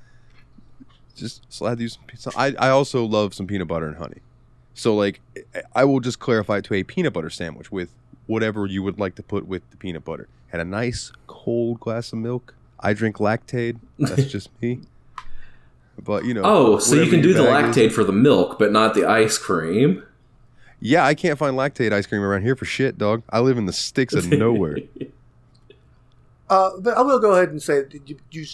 just 1.16 1.43
slide 1.53 1.81
you 1.81 1.89
some. 1.89 2.03
some- 2.16 2.32
I 2.36 2.55
I 2.59 2.69
also 2.70 3.05
love 3.05 3.35
some 3.35 3.47
peanut 3.49 3.66
butter 3.69 3.86
and 3.89 3.97
honey. 3.97 4.19
So 4.74 4.94
like, 4.94 5.20
I- 5.55 5.62
I 5.77 5.85
will 5.85 6.01
just 6.01 6.19
clarify 6.19 6.59
it 6.59 6.65
to 6.65 6.74
a 6.74 6.82
peanut 6.82 7.12
butter 7.12 7.31
sandwich 7.31 7.70
with 7.73 7.90
whatever 8.27 8.66
you 8.66 8.82
would 8.82 8.99
like 8.99 9.15
to 9.16 9.23
put 9.23 9.47
with 9.47 9.69
the 9.70 9.77
peanut 9.77 10.05
butter, 10.05 10.28
and 10.53 10.62
a 10.62 10.65
nice 10.65 11.12
cold 11.27 11.81
glass 11.81 12.12
of 12.12 12.19
milk. 12.20 12.55
I 12.81 12.93
drink 12.94 13.16
Lactaid. 13.19 13.78
That's 13.99 14.24
just 14.27 14.49
me. 14.61 14.81
But 16.03 16.24
you 16.24 16.32
know. 16.35 16.40
Oh, 16.43 16.78
so 16.78 16.94
you 16.97 17.09
can 17.11 17.20
do 17.20 17.35
the 17.35 17.43
bag 17.44 17.66
is. 17.66 17.77
Lactaid 17.77 17.93
for 17.93 18.03
the 18.03 18.12
milk, 18.12 18.59
but 18.59 18.73
not 18.73 18.94
the 18.94 19.05
ice 19.05 19.36
cream. 19.36 20.03
Yeah, 20.81 21.05
I 21.05 21.15
can't 21.15 21.39
find 21.39 21.55
Lactaid 21.57 21.93
ice 21.93 22.07
cream 22.07 22.23
around 22.23 22.43
here 22.43 22.57
for 22.57 22.65
shit, 22.65 22.97
dog. 22.97 23.23
I 23.31 23.40
live 23.40 23.59
in 23.59 23.66
the 23.66 23.73
sticks 23.74 24.15
of 24.15 24.28
nowhere. 24.31 24.78
Uh, 26.51 26.70
but 26.81 26.97
I 26.99 27.01
will 27.03 27.19
go 27.19 27.32
ahead 27.32 27.49
and 27.49 27.62
say 27.62 27.85
you, 28.05 28.19
you. 28.31 28.44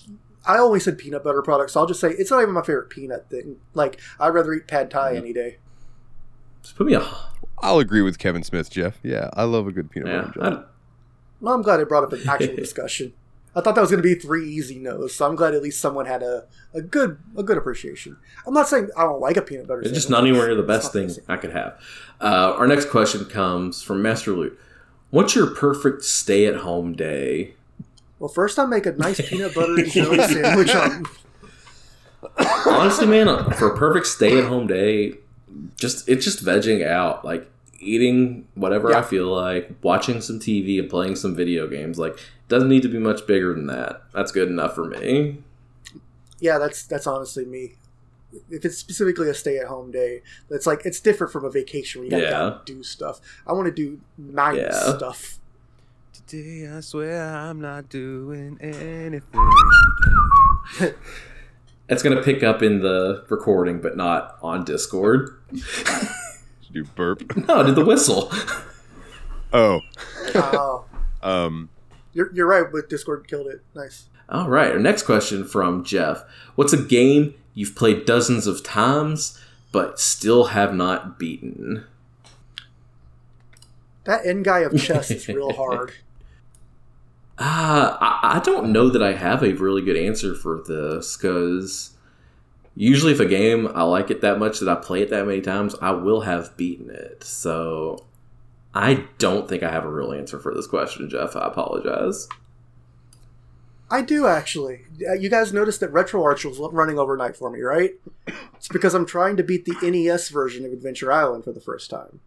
I 0.47 0.59
always 0.59 0.85
said 0.85 0.99
peanut 0.99 1.25
butter 1.25 1.43
products. 1.43 1.73
So 1.73 1.81
I'll 1.81 1.87
just 1.87 1.99
say 2.01 2.11
it's 2.11 2.31
not 2.31 2.41
even 2.43 2.55
my 2.55 2.63
favorite 2.63 2.91
peanut 2.91 3.29
thing. 3.29 3.57
Like 3.75 4.01
I'd 4.21 4.29
rather 4.29 4.53
eat 4.55 4.69
pad 4.69 4.91
thai 4.91 5.17
any 5.17 5.33
day. 5.33 5.57
Just 6.63 6.77
put 6.77 6.87
me 6.87 6.95
a 6.95 7.07
I'll 7.61 7.79
agree 7.81 8.03
with 8.03 8.19
Kevin 8.19 8.43
Smith, 8.43 8.71
Jeff. 8.71 8.99
Yeah, 9.03 9.31
I 9.35 9.43
love 9.45 9.67
a 9.67 9.73
good 9.73 9.91
peanut 9.91 10.09
yeah. 10.09 10.15
butter 10.23 10.25
and 10.27 10.35
jelly. 10.35 10.57
I- 10.57 10.65
Well, 11.41 11.55
I'm 11.55 11.63
glad 11.63 11.81
it 11.81 11.89
brought 11.89 12.05
up 12.05 12.13
an 12.13 12.29
actual 12.29 12.55
discussion. 12.57 13.13
I 13.57 13.61
thought 13.61 13.75
that 13.75 13.81
was 13.81 13.91
going 13.91 14.03
to 14.03 14.09
be 14.09 14.15
three 14.15 14.49
easy 14.49 14.79
no's, 14.79 15.15
so 15.15 15.27
I'm 15.27 15.35
glad 15.35 15.55
at 15.55 15.63
least 15.63 15.81
someone 15.81 16.07
had 16.07 16.23
a, 16.23 16.45
a 16.75 16.81
good 16.83 17.19
a 17.37 17.43
good 17.43 17.57
appreciation. 17.57 18.17
I'm 18.47 18.55
not 18.55 18.69
saying 18.69 18.91
I 18.97 19.03
don't 19.03 19.21
like 19.21 19.37
a 19.37 19.43
peanut 19.43 19.67
butter. 19.67 19.81
It's 19.81 19.91
just 19.93 20.11
not 20.11 20.21
anywhere 20.23 20.47
near 20.47 20.55
the 20.55 20.63
best 20.63 20.93
thing 20.93 21.09
the. 21.09 21.23
I 21.29 21.37
could 21.39 21.51
have. 21.53 21.81
Uh, 22.21 22.55
our 22.57 22.69
next 22.69 22.91
question 22.91 23.25
comes 23.25 23.83
from 23.83 24.01
Master 24.03 24.33
Loot. 24.33 24.57
What's 25.11 25.35
your 25.35 25.49
perfect 25.49 26.05
stay-at-home 26.05 26.95
day? 26.95 27.55
Well, 28.19 28.29
first 28.29 28.59
I 28.59 28.67
make 28.67 28.85
a 28.87 28.93
nice 28.93 29.21
peanut 29.29 29.55
butter 29.55 29.75
and 29.77 29.91
jelly 29.91 30.19
sandwich 30.29 30.75
on. 30.75 31.07
Honestly, 32.67 33.07
man, 33.07 33.27
for 33.53 33.73
a 33.73 33.77
perfect 33.77 34.07
stay-at-home 34.07 34.67
day, 34.67 35.15
just 35.77 36.09
it's 36.09 36.25
just 36.25 36.45
vegging 36.45 36.87
out, 36.87 37.25
like 37.25 37.51
eating 37.81 38.47
whatever 38.55 38.95
I 38.95 39.03
feel 39.03 39.27
like, 39.27 39.71
watching 39.83 40.21
some 40.21 40.41
TV 40.41 40.79
and 40.81 40.91
playing 40.91 41.17
some 41.17 41.35
video 41.35 41.67
games. 41.69 41.99
Like, 41.99 42.19
doesn't 42.49 42.69
need 42.69 42.83
to 42.83 42.89
be 42.89 42.99
much 42.99 43.27
bigger 43.27 43.55
than 43.55 43.67
that. 43.69 44.03
That's 44.13 44.33
good 44.33 44.49
enough 44.49 44.75
for 44.75 44.85
me. 44.85 45.43
Yeah, 46.41 46.59
that's 46.59 46.85
that's 46.85 47.07
honestly 47.07 47.45
me. 47.45 47.75
If 48.51 48.65
it's 48.65 48.77
specifically 48.77 49.31
a 49.31 49.35
stay-at-home 49.35 49.91
day, 49.91 50.23
that's 50.51 50.67
like 50.67 50.85
it's 50.85 51.01
different 51.01 51.33
from 51.33 51.45
a 51.45 51.51
vacation 51.51 52.01
where 52.03 52.07
you 52.07 52.11
gotta 52.11 52.23
Yeah. 52.25 52.59
do 52.65 52.83
stuff. 52.83 53.21
I 53.47 53.53
want 53.53 53.67
to 53.67 53.73
do 53.73 54.01
nice 54.19 54.57
Yeah. 54.59 54.97
stuff. 54.97 55.39
Today 56.27 56.69
I 56.69 56.81
swear 56.81 57.23
I'm 57.25 57.61
not 57.61 57.89
doing 57.89 58.59
anything. 58.61 59.23
It's 61.89 62.03
gonna 62.03 62.23
pick 62.23 62.43
up 62.43 62.63
in 62.63 62.81
the 62.81 63.25
recording, 63.29 63.81
but 63.81 63.97
not 63.97 64.39
on 64.43 64.65
Discord. 64.65 65.31
Do 66.73 66.85
burp. 66.95 67.35
No, 67.49 67.61
I 67.61 67.63
did 67.65 67.77
the 67.77 67.85
whistle. 67.85 68.31
Oh, 69.53 69.81
Oh, 70.35 70.85
um, 71.23 71.71
you're 72.13 72.31
you're 72.35 72.47
right. 72.47 72.67
But 72.71 72.91
Discord 72.91 73.27
killed 73.27 73.47
it. 73.47 73.63
Nice. 73.75 74.09
All 74.29 74.49
right. 74.49 74.73
Our 74.73 74.79
next 74.79 75.05
question 75.05 75.45
from 75.47 75.83
Jeff. 75.85 76.23
What's 76.55 76.75
a 76.75 76.83
game 76.83 77.33
you've 77.55 77.75
played 77.75 78.05
dozens 78.05 78.47
of 78.47 78.63
times 78.63 79.41
but 79.73 79.99
still 79.99 80.47
have 80.47 80.75
not 80.75 81.19
beaten? 81.19 81.85
That 84.05 84.27
end 84.27 84.45
guy 84.45 84.61
of 84.61 84.79
chess 84.81 85.11
is 85.11 85.29
real 85.29 85.53
hard. 85.53 85.93
Uh, 87.39 87.97
I, 88.01 88.37
I 88.37 88.41
don't 88.41 88.73
know 88.73 88.89
that 88.91 89.03
I 89.03 89.13
have 89.13 89.43
a 89.45 89.53
really 89.53 89.83
good 89.83 89.97
answer 89.97 90.35
for 90.35 90.61
this 90.67 91.17
because 91.17 91.97
usually, 92.75 93.13
if 93.13 93.21
a 93.21 93.27
game 93.27 93.71
I 93.75 93.85
like 93.85 94.11
it 94.11 94.21
that 94.23 94.39
much 94.39 94.59
that 94.59 94.69
I 94.69 94.75
play 94.75 95.03
it 95.03 95.11
that 95.11 95.27
many 95.27 95.41
times, 95.41 95.77
I 95.81 95.93
will 95.93 96.23
have 96.23 96.57
beaten 96.57 96.91
it. 96.91 97.23
So 97.23 98.05
I 98.75 99.07
don't 99.19 99.49
think 99.49 99.63
I 99.63 99.71
have 99.71 99.85
a 99.85 99.91
real 99.91 100.13
answer 100.13 100.39
for 100.41 100.53
this 100.53 100.67
question, 100.67 101.09
Jeff. 101.09 101.37
I 101.37 101.47
apologize. 101.47 102.29
I 103.91 104.03
do 104.03 104.27
actually. 104.27 104.85
Uh, 105.09 105.15
You 105.15 105.31
guys 105.31 105.53
noticed 105.53 105.81
that 105.81 105.93
RetroArch 105.93 106.45
was 106.45 106.59
running 106.73 106.99
overnight 106.99 107.37
for 107.37 107.51
me, 107.51 107.61
right? 107.61 107.93
It's 108.57 108.69
because 108.69 108.95
I'm 108.95 109.07
trying 109.07 109.37
to 109.37 109.43
beat 109.43 109.65
the 109.65 109.77
NES 109.81 110.29
version 110.29 110.67
of 110.67 110.73
Adventure 110.73 111.11
Island 111.13 111.45
for 111.45 111.53
the 111.53 111.61
first 111.61 111.89
time. 111.89 112.21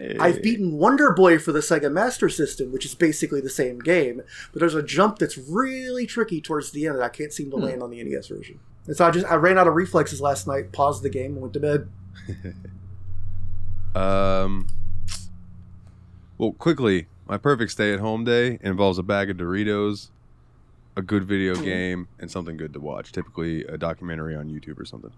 Eh. 0.00 0.16
I've 0.20 0.42
beaten 0.42 0.76
Wonder 0.76 1.12
Boy 1.12 1.38
for 1.38 1.52
the 1.52 1.60
Sega 1.60 1.90
Master 1.90 2.28
System, 2.28 2.72
which 2.72 2.84
is 2.84 2.94
basically 2.94 3.40
the 3.40 3.50
same 3.50 3.78
game, 3.78 4.22
but 4.52 4.60
there's 4.60 4.74
a 4.74 4.82
jump 4.82 5.18
that's 5.18 5.38
really 5.38 6.06
tricky 6.06 6.40
towards 6.40 6.70
the 6.70 6.86
end 6.86 6.96
that 6.96 7.02
I 7.02 7.08
can't 7.08 7.32
seem 7.32 7.50
to 7.50 7.56
hmm. 7.56 7.64
land 7.64 7.82
on 7.82 7.90
the 7.90 8.02
NES 8.02 8.28
version. 8.28 8.60
And 8.86 8.96
so 8.96 9.06
I 9.06 9.10
just 9.10 9.26
I 9.26 9.34
ran 9.34 9.58
out 9.58 9.66
of 9.66 9.74
reflexes 9.74 10.20
last 10.20 10.46
night, 10.46 10.72
paused 10.72 11.02
the 11.02 11.10
game, 11.10 11.32
and 11.32 11.40
went 11.42 11.54
to 11.54 11.60
bed. 11.60 11.88
um. 13.94 14.66
Well, 16.38 16.52
quickly, 16.52 17.08
my 17.26 17.36
perfect 17.36 17.72
stay-at-home 17.72 18.22
day 18.24 18.60
involves 18.62 18.96
a 18.96 19.02
bag 19.02 19.28
of 19.28 19.38
Doritos, 19.38 20.10
a 20.96 21.02
good 21.02 21.24
video 21.24 21.56
hmm. 21.56 21.64
game, 21.64 22.08
and 22.20 22.30
something 22.30 22.56
good 22.56 22.72
to 22.74 22.80
watch. 22.80 23.10
Typically, 23.10 23.64
a 23.64 23.76
documentary 23.76 24.36
on 24.36 24.48
YouTube 24.48 24.78
or 24.78 24.84
something. 24.84 25.12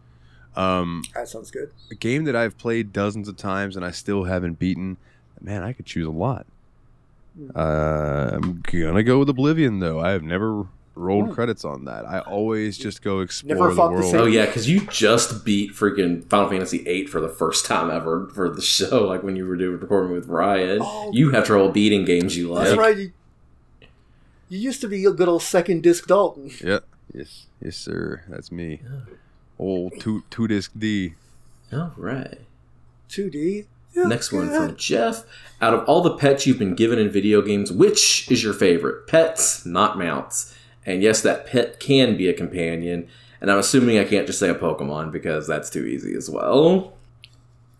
Um, 0.56 1.02
That 1.14 1.28
sounds 1.28 1.50
good. 1.50 1.70
a 1.90 1.94
game 1.94 2.24
that 2.24 2.34
I've 2.36 2.58
played 2.58 2.92
dozens 2.92 3.28
of 3.28 3.36
times 3.36 3.76
and 3.76 3.84
I 3.84 3.90
still 3.92 4.24
haven't 4.24 4.58
beaten. 4.58 4.96
Man, 5.40 5.62
I 5.62 5.72
could 5.72 5.86
choose 5.86 6.06
a 6.06 6.10
lot. 6.10 6.46
Uh, 7.54 8.30
I'm 8.34 8.62
gonna 8.70 9.02
go 9.02 9.18
with 9.20 9.28
Oblivion 9.28 9.78
though. 9.78 10.00
I 10.00 10.10
have 10.10 10.22
never 10.22 10.66
rolled 10.96 11.28
Hmm. 11.28 11.32
credits 11.32 11.64
on 11.64 11.84
that. 11.86 12.04
I 12.04 12.18
always 12.20 12.76
just 12.76 13.00
go 13.02 13.20
explore 13.20 13.54
Never 13.56 13.68
the 13.70 13.74
fought 13.76 13.88
the 13.90 14.00
world. 14.02 14.14
Oh 14.16 14.26
yeah, 14.26 14.46
because 14.46 14.68
you 14.68 14.80
just 14.86 15.44
beat 15.44 15.72
freaking 15.72 16.24
Final 16.28 16.50
Fantasy 16.50 16.78
VIII 16.78 17.06
for 17.06 17.20
the 17.20 17.28
first 17.28 17.64
time 17.64 17.88
ever 17.90 18.28
for 18.34 18.50
the 18.50 18.60
show. 18.76 19.06
Like 19.06 19.22
when 19.22 19.36
you 19.36 19.46
were 19.46 19.56
doing 19.56 19.78
recording 19.80 20.12
with 20.12 20.26
Ryan, 20.26 20.80
Oh. 20.82 21.10
you 21.14 21.30
have 21.30 21.44
trouble 21.46 21.70
beating 21.70 22.04
games 22.04 22.36
you 22.36 22.50
like. 22.52 22.66
That's 22.66 22.76
right. 22.78 22.96
You, 22.98 23.12
You 24.48 24.58
used 24.58 24.80
to 24.80 24.88
be 24.88 25.04
a 25.04 25.12
good 25.12 25.28
old 25.28 25.42
second 25.42 25.82
disc 25.82 26.06
Dalton. 26.06 26.50
Yeah. 26.62 26.80
Yes. 27.12 27.46
Yes, 27.60 27.76
sir. 27.76 28.22
That's 28.28 28.52
me. 28.52 28.82
Old 29.60 29.92
two 30.00 30.24
two 30.30 30.48
disc 30.48 30.72
D. 30.76 31.14
All 31.72 31.92
right. 31.96 32.38
2D. 33.10 33.66
Next 33.94 34.32
one 34.32 34.48
from 34.48 34.74
Jeff. 34.76 35.24
Out 35.60 35.74
of 35.74 35.84
all 35.88 36.00
the 36.00 36.16
pets 36.16 36.46
you've 36.46 36.58
been 36.58 36.74
given 36.74 36.98
in 36.98 37.10
video 37.10 37.42
games, 37.42 37.70
which 37.70 38.30
is 38.30 38.42
your 38.42 38.54
favorite? 38.54 39.06
Pets, 39.06 39.66
not 39.66 39.98
mounts. 39.98 40.54
And 40.86 41.02
yes, 41.02 41.20
that 41.22 41.46
pet 41.46 41.78
can 41.78 42.16
be 42.16 42.28
a 42.28 42.32
companion. 42.32 43.08
And 43.40 43.50
I'm 43.50 43.58
assuming 43.58 43.98
I 43.98 44.04
can't 44.04 44.26
just 44.26 44.38
say 44.38 44.48
a 44.48 44.54
Pokemon 44.54 45.12
because 45.12 45.46
that's 45.46 45.68
too 45.68 45.84
easy 45.84 46.14
as 46.14 46.30
well. 46.30 46.94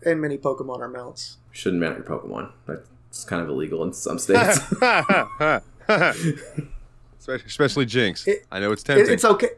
And 0.05 0.21
many 0.21 0.37
Pokemon 0.37 0.79
are 0.81 0.89
mounts. 0.89 1.37
Shouldn't 1.51 1.81
mount 1.81 1.97
your 1.97 2.05
Pokemon. 2.05 2.51
That's 2.67 3.23
kind 3.23 3.41
of 3.41 3.49
illegal 3.49 3.83
in 3.83 3.93
some 3.93 4.19
states. 4.19 4.59
especially, 7.19 7.45
especially 7.47 7.85
Jynx. 7.85 8.27
It- 8.27 8.45
I 8.51 8.59
know 8.59 8.71
it's 8.71 8.83
It, 8.83 8.85
tempting. 8.85 9.13
it's 9.13 9.25
okay. 9.25 9.49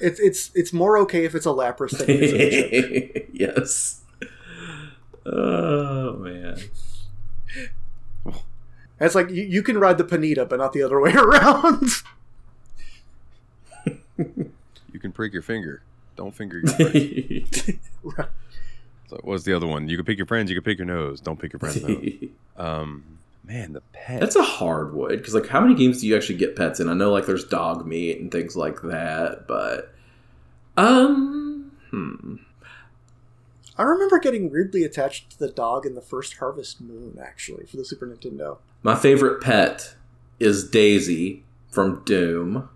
It's 0.00 0.20
it's 0.20 0.50
it's 0.54 0.72
more 0.72 0.98
okay 0.98 1.24
if 1.24 1.34
it's 1.34 1.46
a 1.46 1.50
Lapras 1.50 1.96
than 1.96 2.06
it's 2.10 2.32
a 2.32 3.10
Chip. 3.12 3.28
yes. 3.32 4.02
Oh 5.24 6.14
man. 6.18 6.58
It's 9.00 9.14
like 9.14 9.30
you, 9.30 9.42
you 9.42 9.62
can 9.62 9.78
ride 9.78 9.98
the 9.98 10.04
Ponyta, 10.04 10.48
but 10.48 10.58
not 10.58 10.72
the 10.72 10.82
other 10.82 11.00
way 11.02 11.12
around. 11.12 11.88
you 14.16 14.98
can 15.00 15.12
prick 15.12 15.32
your 15.32 15.42
finger. 15.42 15.82
Don't 16.16 16.34
finger 16.34 16.58
your 16.60 16.72
friend. 16.72 17.78
Right. 18.02 18.28
so 19.08 19.18
what's 19.22 19.44
the 19.44 19.52
other 19.52 19.66
one? 19.66 19.88
You 19.88 19.96
can 19.96 20.06
pick 20.06 20.16
your 20.16 20.26
friends. 20.26 20.48
You 20.50 20.56
can 20.56 20.64
pick 20.64 20.78
your 20.78 20.86
nose. 20.86 21.20
Don't 21.20 21.38
pick 21.38 21.52
your 21.52 21.60
friend's 21.60 21.82
nose. 21.82 22.12
Um, 22.56 23.15
man, 23.46 23.72
the 23.72 23.82
pet. 23.92 24.20
That's 24.20 24.36
a 24.36 24.42
hard 24.42 24.94
one 24.94 25.16
because 25.16 25.34
like 25.34 25.46
how 25.46 25.60
many 25.60 25.74
games 25.74 26.00
do 26.00 26.06
you 26.06 26.16
actually 26.16 26.38
get 26.38 26.56
pets 26.56 26.80
in? 26.80 26.88
I 26.88 26.94
know 26.94 27.12
like 27.12 27.26
there's 27.26 27.44
dog 27.44 27.86
meat 27.86 28.20
and 28.20 28.30
things 28.30 28.56
like 28.56 28.82
that, 28.82 29.46
but 29.46 29.94
um, 30.76 31.72
hmm. 31.90 32.36
I 33.78 33.82
remember 33.82 34.18
getting 34.18 34.50
weirdly 34.50 34.84
attached 34.84 35.30
to 35.30 35.38
the 35.38 35.48
dog 35.50 35.84
in 35.86 35.94
the 35.94 36.00
first 36.00 36.36
Harvest 36.38 36.80
Moon, 36.80 37.18
actually, 37.22 37.66
for 37.66 37.76
the 37.76 37.84
Super 37.84 38.06
Nintendo. 38.06 38.58
My 38.82 38.94
favorite 38.94 39.42
pet 39.42 39.94
is 40.40 40.68
Daisy 40.68 41.42
from 41.70 42.02
Doom. 42.04 42.68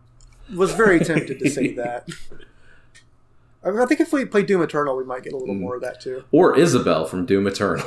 Was 0.55 0.73
very 0.73 1.01
tempted 1.05 1.39
to 1.39 1.49
say 1.51 1.73
that. 1.75 2.07
I, 3.65 3.71
mean, 3.71 3.81
I 3.81 3.87
think 3.87 4.01
if 4.01 4.13
we 4.13 4.25
play 4.27 4.43
Doom 4.43 4.63
Eternal, 4.63 4.97
we 4.97 5.05
might 5.05 5.23
get 5.23 5.33
a 5.33 5.37
little 5.37 5.55
Mm. 5.55 5.61
more 5.61 5.77
of 5.77 5.83
that 5.83 6.01
too. 6.01 6.25
Or 6.33 6.57
Isabel 6.59 7.07
from 7.07 7.25
Doom 7.25 7.47
Eternal. 7.47 7.87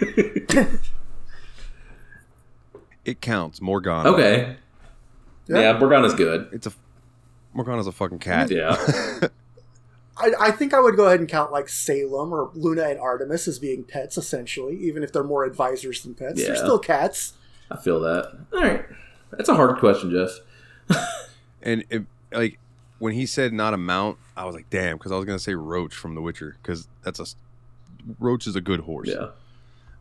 it 3.04 3.20
counts. 3.20 3.60
Morgana. 3.60 4.10
okay. 4.10 4.56
Yeah. 5.46 5.60
Yeah, 5.60 5.78
Morgana's 5.78 6.14
good. 6.14 6.48
It's 6.52 6.66
a 6.66 6.72
Morgana's 7.52 7.86
a 7.86 7.92
fucking 7.92 8.20
cat. 8.20 8.50
Yeah. 8.50 8.76
I, 10.16 10.32
I 10.38 10.50
think 10.50 10.72
I 10.74 10.80
would 10.80 10.96
go 10.96 11.06
ahead 11.06 11.20
and 11.20 11.28
count 11.28 11.52
like 11.52 11.68
Salem 11.68 12.32
or 12.32 12.50
Luna 12.54 12.84
and 12.84 13.00
Artemis 13.00 13.48
as 13.48 13.58
being 13.58 13.82
pets, 13.82 14.16
essentially, 14.16 14.76
even 14.76 15.02
if 15.02 15.12
they're 15.12 15.24
more 15.24 15.44
advisors 15.44 16.02
than 16.02 16.14
pets. 16.14 16.40
They're 16.44 16.56
still 16.56 16.78
cats. 16.78 17.32
I 17.70 17.76
feel 17.76 18.00
that. 18.00 18.38
All 18.52 18.60
right. 18.60 18.84
That's 19.30 19.48
a 19.48 19.54
hard 19.54 19.78
question, 19.78 20.10
Jeff. 20.10 20.98
And 21.62 21.84
it, 21.90 22.02
like 22.32 22.58
when 22.98 23.12
he 23.12 23.24
said 23.24 23.52
not 23.52 23.72
a 23.72 23.76
mount, 23.76 24.18
I 24.36 24.44
was 24.44 24.54
like, 24.54 24.68
damn, 24.68 24.96
because 24.96 25.12
I 25.12 25.16
was 25.16 25.24
gonna 25.24 25.38
say 25.38 25.54
Roach 25.54 25.94
from 25.94 26.16
The 26.16 26.20
Witcher, 26.20 26.56
because 26.60 26.88
that's 27.04 27.20
a 27.20 27.26
Roach 28.18 28.48
is 28.48 28.56
a 28.56 28.60
good 28.60 28.80
horse. 28.80 29.08
Yeah. 29.08 29.28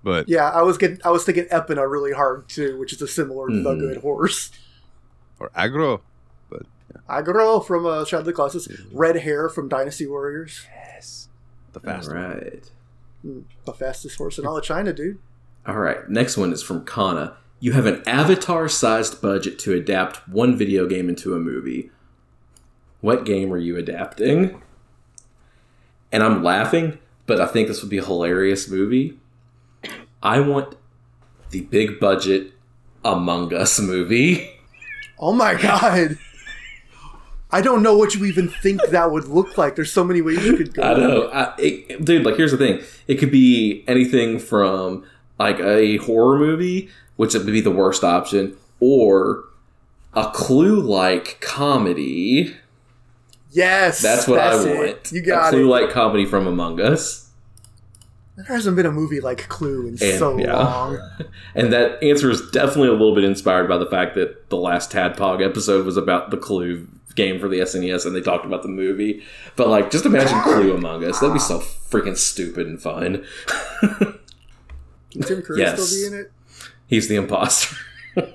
But 0.04 0.28
Yeah, 0.28 0.50
I 0.50 0.62
was 0.64 0.78
getting, 0.78 1.00
I 1.04 1.12
was 1.12 1.24
thinking 1.26 1.46
Epona 1.46 1.90
really 1.90 2.12
hard 2.14 2.48
too, 2.50 2.78
which 2.80 2.92
is 2.94 3.02
a 3.02 3.08
similar 3.08 3.48
the 3.48 3.76
good 3.76 3.98
horse. 3.98 4.50
or 5.40 5.52
Agro. 5.56 6.02
but 6.50 6.64
Agro 7.10 7.60
from 7.60 7.86
uh, 7.86 8.04
Shadow 8.06 8.20
of 8.22 8.26
the 8.26 8.34
Colossus, 8.34 8.68
Red 8.92 9.18
Hare 9.18 9.48
from 9.50 9.68
Dynasty 9.70 10.08
Warriors, 10.08 10.66
Yes. 10.74 11.28
The 11.74 11.80
All 11.80 11.86
fast 11.96 12.10
one. 12.10 12.18
right. 12.18 12.72
Mm, 13.26 13.44
the 13.66 13.74
fastest 13.74 14.18
horse 14.18 14.38
in 14.40 14.46
all 14.48 14.58
of 14.58 14.64
China, 14.64 14.92
dude. 14.92 15.20
All 15.68 15.78
right. 15.78 16.10
Next 16.10 16.36
one 16.38 16.52
is 16.52 16.64
from 16.64 16.84
Kana. 16.86 17.38
You 17.60 17.74
have 17.74 17.86
an 17.86 18.02
avatar-sized 18.08 19.22
budget 19.22 19.60
to 19.60 19.74
adapt 19.74 20.28
one 20.28 20.58
video 20.58 20.88
game 20.88 21.08
into 21.08 21.36
a 21.36 21.40
movie. 21.40 21.92
What 23.02 23.24
game 23.26 23.54
are 23.54 23.58
you 23.60 23.78
adapting? 23.78 24.60
And 26.12 26.24
I'm 26.24 26.44
laughing, 26.44 26.98
but 27.28 27.40
I 27.40 27.46
think 27.46 27.68
this 27.68 27.82
would 27.82 27.90
be 27.92 28.00
a 28.00 28.04
hilarious 28.06 28.68
movie. 28.70 29.20
I 30.24 30.40
want 30.40 30.76
the 31.50 31.62
big 31.62 32.00
budget 32.00 32.54
Among 33.04 33.54
Us 33.54 33.80
movie. 33.80 34.52
Oh 35.20 35.34
my 35.34 35.56
god. 35.56 36.18
I 37.52 37.62
don't 37.62 37.84
know 37.84 37.98
what 37.98 38.16
you 38.16 38.26
even 38.26 38.48
think 38.48 38.82
that 38.90 39.12
would 39.12 39.26
look 39.26 39.58
like. 39.58 39.76
There's 39.76 39.92
so 39.92 40.04
many 40.04 40.22
ways 40.22 40.46
you 40.46 40.56
could 40.56 40.74
go. 40.74 40.84
I 40.84 40.94
know, 40.98 41.30
I, 41.34 41.54
it, 41.58 42.06
dude. 42.06 42.26
Like, 42.26 42.38
here's 42.38 42.52
the 42.52 42.58
thing: 42.58 42.82
it 43.08 43.16
could 43.16 43.32
be 43.32 43.84
anything 43.88 44.40
from 44.40 45.04
like 45.38 45.60
a 45.60 45.98
horror 45.98 46.40
movie, 46.40 46.90
which 47.18 47.34
would 47.34 47.46
be 47.46 47.60
the 47.60 47.72
worst 47.72 48.04
option, 48.06 48.56
or 48.80 49.44
a 50.14 50.30
Clue-like 50.32 51.42
comedy. 51.42 52.56
Yes, 53.52 54.02
That's 54.02 54.30
what 54.30 54.40
I 54.40 54.56
it. 54.66 54.78
want. 54.78 55.12
You 55.12 55.22
got 55.22 55.48
a. 55.48 55.58
Clue-like 55.58 55.90
comedy 55.90 56.24
from 56.24 56.48
Among 56.48 56.80
Us, 56.80 57.31
There 58.38 58.46
hasn't 58.46 58.76
been 58.78 58.86
a 58.86 58.92
movie 58.92 59.20
like 59.20 59.48
Clue 59.50 59.82
in 59.82 59.90
And- 59.90 60.00
so 60.00 60.38
yeah. 60.38 60.56
long. 60.56 60.98
and 61.56 61.72
that 61.74 62.02
answer 62.04 62.30
is 62.30 62.50
definitely 62.52 62.88
a 62.88 62.94
little 62.94 63.14
bit 63.14 63.24
inspired 63.26 63.68
by 63.68 63.78
the 63.78 63.86
fact 63.86 64.16
that 64.16 64.50
the 64.50 64.58
last 64.58 64.92
Tadpog 64.92 65.46
episode 65.46 65.86
was 65.86 65.98
about 65.98 66.32
the 66.32 66.38
Clue 66.38 66.88
game 67.16 67.40
for 67.42 67.50
the 67.50 67.60
SNES, 67.60 68.06
and 68.06 68.16
they 68.16 68.22
talked 68.22 68.46
about 68.46 68.62
the 68.62 68.70
movie. 68.70 69.22
But 69.58 69.68
like, 69.68 69.92
just 69.92 70.06
imagine 70.06 70.40
Clue 70.44 70.74
Among 70.74 71.04
Us. 71.04 71.20
That'd 71.20 71.34
be 71.34 71.40
so 71.40 71.60
freaking 71.60 72.18
stupid 72.18 72.68
and 72.68 72.82
fun. 72.82 73.26
Can 75.12 75.22
Tim 75.24 75.42
Curry 75.42 75.60
Yes. 75.60 75.82
still 75.84 76.10
be 76.10 76.16
in 76.16 76.22
it? 76.22 76.32
He's 76.88 77.08
the 77.10 77.16
imposter. 77.18 77.76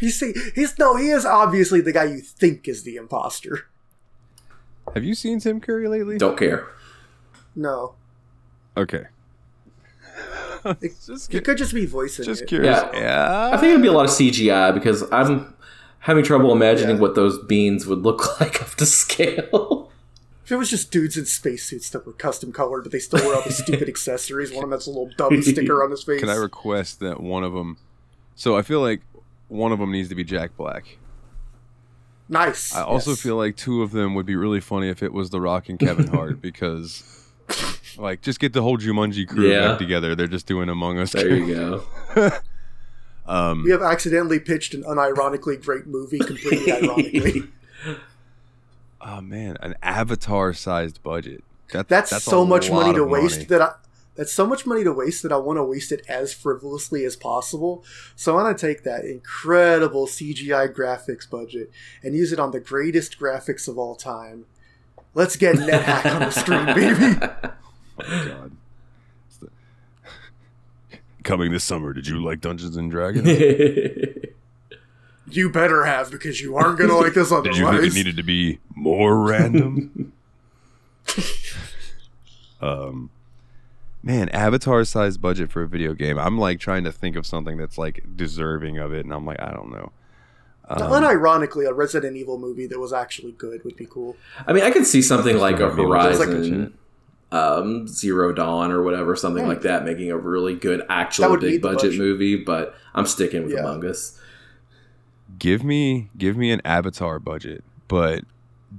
He's 0.00 0.20
he's 0.54 0.78
no, 0.78 0.94
he 0.96 1.08
is 1.10 1.26
obviously 1.26 1.80
the 1.80 1.92
guy 1.92 2.04
you 2.04 2.20
think 2.20 2.68
is 2.68 2.84
the 2.84 2.94
imposter. 2.94 3.66
Have 4.94 5.02
you 5.02 5.12
seen 5.14 5.40
Tim 5.40 5.60
Curry 5.60 5.88
lately? 5.88 6.18
Don't 6.18 6.38
care. 6.38 6.68
No, 7.56 7.94
Okay. 8.78 9.04
It- 10.80 10.94
just 11.06 11.32
he 11.32 11.40
could 11.40 11.56
just 11.56 11.72
be 11.72 11.86
voicing 11.86 12.24
just 12.24 12.42
it. 12.42 12.48
curious. 12.48 12.82
Yeah. 12.92 13.00
Yeah. 13.00 13.50
I 13.52 13.56
think 13.58 13.70
it'd 13.70 13.82
be 13.82 13.88
a 13.88 13.92
lot 13.92 14.04
of 14.06 14.10
CGI 14.10 14.74
because 14.74 15.04
I'm 15.12 15.54
having 16.00 16.24
trouble 16.24 16.52
imagining 16.52 16.96
Yeah. 16.96 17.02
what 17.02 17.14
those 17.14 17.38
beans 17.46 17.86
would 17.86 18.00
look 18.02 18.40
like 18.40 18.60
up 18.62 18.70
to 18.76 18.86
scale. 18.86 19.90
If 20.44 20.52
it 20.52 20.56
was 20.56 20.70
just 20.70 20.90
dudes 20.90 21.16
in 21.16 21.26
spacesuits 21.26 21.90
that 21.90 22.06
were 22.06 22.12
custom 22.12 22.52
colored, 22.52 22.82
but 22.82 22.90
they 22.92 22.98
still 22.98 23.20
wear 23.24 23.36
all 23.36 23.42
the 23.42 23.52
stupid 23.52 23.88
accessories. 23.94 24.50
One 24.52 24.64
of 24.64 24.70
them 24.70 24.76
has 24.78 24.86
a 24.86 24.90
little 24.90 25.10
dumb 25.16 25.42
sticker 25.42 25.84
on 25.84 25.90
his 25.90 26.02
face. 26.02 26.20
Can 26.20 26.28
I 26.30 26.36
request 26.36 27.00
that 27.00 27.20
one 27.20 27.44
of 27.44 27.52
them? 27.52 27.76
So 28.34 28.56
I 28.56 28.62
feel 28.62 28.80
like 28.80 29.02
one 29.48 29.72
of 29.72 29.78
them 29.78 29.92
needs 29.92 30.08
to 30.08 30.14
be 30.14 30.24
Jack 30.24 30.56
Black. 30.56 30.98
nice. 32.28 32.74
I 32.74 32.82
also 32.82 33.10
Yes. 33.12 33.20
feel 33.20 33.36
like 33.36 33.56
two 33.56 33.82
of 33.82 33.92
them 33.92 34.14
would 34.14 34.26
be 34.26 34.36
really 34.36 34.60
funny 34.60 34.88
if 34.88 35.02
it 35.02 35.12
was 35.12 35.30
The 35.30 35.40
Rock 35.40 35.68
and 35.68 35.78
Kevin 35.78 36.08
Hart 36.08 36.40
because, 36.42 37.02
like, 37.98 38.22
just 38.22 38.40
get 38.40 38.52
the 38.52 38.62
whole 38.62 38.78
Jumanji 38.78 39.28
crew 39.28 39.50
Yeah. 39.50 39.68
back 39.68 39.78
together. 39.78 40.14
They're 40.14 40.26
just 40.26 40.46
doing 40.46 40.68
Among 40.68 40.98
Us. 40.98 41.12
There 41.12 41.34
you 41.34 41.54
go. 42.14 42.30
Um, 43.26 43.62
we 43.62 43.72
have 43.72 43.82
accidentally 43.82 44.40
pitched 44.40 44.72
an 44.72 44.84
unironically 44.84 45.62
great 45.62 45.86
movie, 45.86 46.18
completely 46.18 46.72
ironically. 46.82 47.42
oh 49.02 49.20
man, 49.20 49.58
an 49.60 49.74
Avatar-sized 49.82 51.02
budget. 51.02 51.44
That, 51.72 51.88
That's, 51.88 52.10
a 52.10 52.20
so 52.20 52.46
much 52.46 52.70
money 52.70 52.94
to 52.94 53.04
waste 53.04 53.36
money. 53.36 53.44
that 53.48 53.60
I. 53.60 53.72
That's 54.16 54.32
so 54.32 54.46
much 54.46 54.64
money 54.66 54.82
to 54.82 54.92
waste 54.92 55.22
that 55.24 55.30
I 55.30 55.36
want 55.36 55.58
to 55.58 55.62
waste 55.64 55.92
it 55.92 56.04
as 56.08 56.32
frivolously 56.32 57.04
as 57.04 57.14
possible. 57.16 57.84
So 58.16 58.32
I 58.36 58.42
want 58.42 58.58
to 58.58 58.66
take 58.66 58.82
that 58.84 59.04
incredible 59.04 60.06
CGI 60.06 60.74
graphics 60.74 61.28
budget 61.28 61.70
and 62.02 62.16
use 62.16 62.32
it 62.32 62.40
on 62.40 62.50
the 62.50 62.58
greatest 62.60 63.20
graphics 63.20 63.68
of 63.68 63.76
all 63.78 63.94
time. 63.94 64.46
Let's 65.14 65.36
get 65.36 65.56
NetHack 65.56 66.14
on 66.14 66.20
the 66.20 66.30
screen, 66.30 66.66
baby. 66.74 67.52
Oh 68.00 68.08
my 68.08 68.24
god. 68.30 68.52
The- 69.40 69.50
Coming 71.24 71.52
this 71.52 71.64
summer, 71.64 71.92
did 71.92 72.06
you 72.06 72.22
like 72.22 72.40
Dungeons 72.40 72.76
and 72.76 72.90
Dragons? 72.90 73.28
You 75.30 75.50
better 75.50 75.84
have 75.84 76.10
because 76.10 76.40
you 76.40 76.56
aren't 76.56 76.78
gonna 76.78 76.96
like 76.96 77.14
this 77.14 77.30
otherwise. 77.30 77.56
Did 77.58 77.60
you 77.60 77.70
think 77.70 77.84
it 77.84 77.94
needed 77.94 78.16
to 78.16 78.22
be 78.22 78.60
more 78.74 79.18
random? 79.22 80.12
um, 82.60 83.10
man, 84.02 84.28
Avatar 84.30 84.84
sized 84.84 85.20
budget 85.20 85.50
for 85.50 85.62
a 85.62 85.68
video 85.68 85.92
game. 85.92 86.18
I'm 86.18 86.38
like 86.38 86.60
trying 86.60 86.84
to 86.84 86.92
think 86.92 87.16
of 87.16 87.26
something 87.26 87.56
that's 87.56 87.76
like 87.78 88.04
deserving 88.16 88.78
of 88.78 88.92
it, 88.92 89.04
and 89.04 89.12
I'm 89.12 89.26
like, 89.26 89.40
I 89.40 89.52
don't 89.52 89.70
know. 89.70 89.92
Um, 90.70 90.78
Unironically, 90.78 91.66
a 91.68 91.72
Resident 91.72 92.16
Evil 92.16 92.38
movie 92.38 92.66
that 92.66 92.78
was 92.78 92.92
actually 92.92 93.32
good 93.32 93.64
would 93.64 93.76
be 93.76 93.86
cool. 93.86 94.16
I 94.46 94.52
mean, 94.52 94.64
I 94.64 94.70
could 94.70 94.86
see 94.86 95.02
something 95.02 95.36
like 95.38 95.56
a 95.56 95.68
Just 95.68 95.78
like 95.78 95.78
a 95.78 95.82
Horizon, 95.82 96.78
um, 97.30 97.86
Zero 97.86 98.32
Dawn 98.32 98.70
or 98.72 98.82
whatever, 98.82 99.14
something 99.16 99.44
Hmm. 99.44 99.48
like 99.50 99.62
that, 99.62 99.84
making 99.84 100.10
a 100.10 100.16
really 100.16 100.54
good 100.54 100.82
actual 100.88 101.36
big 101.36 101.60
budget 101.62 101.82
budget. 101.90 101.98
movie. 101.98 102.36
But 102.36 102.74
I'm 102.94 103.06
sticking 103.06 103.42
with 103.44 103.52
Yeah. 103.52 103.60
Among 103.60 103.84
Us. 103.84 104.18
give 105.38 105.62
me 105.62 106.10
give 106.16 106.36
me 106.36 106.50
an 106.50 106.60
Avatar 106.64 107.18
budget, 107.18 107.62
but 107.86 108.24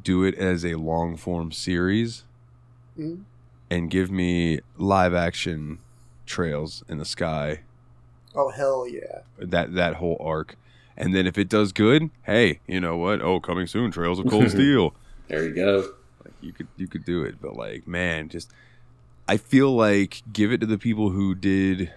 do 0.03 0.23
it 0.23 0.35
as 0.35 0.65
a 0.65 0.75
long 0.75 1.15
form 1.17 1.51
series, 1.51 2.23
Mhm. 2.97 3.21
and 3.69 3.89
give 3.89 4.11
me 4.11 4.59
live 4.77 5.13
action 5.13 5.79
trails 6.25 6.83
in 6.89 6.97
the 6.97 7.05
sky. 7.05 7.61
Oh 8.35 8.49
hell 8.49 8.87
yeah! 8.87 9.19
That 9.39 9.73
that 9.75 9.95
whole 9.95 10.17
arc, 10.19 10.55
and 10.97 11.13
then 11.15 11.25
if 11.27 11.37
it 11.37 11.49
does 11.49 11.71
good, 11.71 12.09
hey, 12.23 12.59
you 12.67 12.79
know 12.79 12.97
what? 12.97 13.21
Oh, 13.21 13.39
coming 13.39 13.67
soon, 13.67 13.91
Trails 13.91 14.19
of 14.19 14.27
Cold 14.27 14.49
Steel. 14.51 14.93
There 15.27 15.43
you 15.43 15.53
go. 15.53 15.89
Like 16.39 16.45
you 16.45 16.53
could 16.53 16.67
you 16.77 16.87
could 16.87 17.05
do 17.05 17.23
it, 17.23 17.35
but 17.41 17.55
like 17.55 17.87
man, 17.87 18.29
just 18.29 18.51
I 19.27 19.37
feel 19.37 19.75
like 19.75 20.21
give 20.31 20.51
it 20.51 20.59
to 20.61 20.65
the 20.65 20.77
people 20.77 21.09
who 21.09 21.35
did 21.35 21.91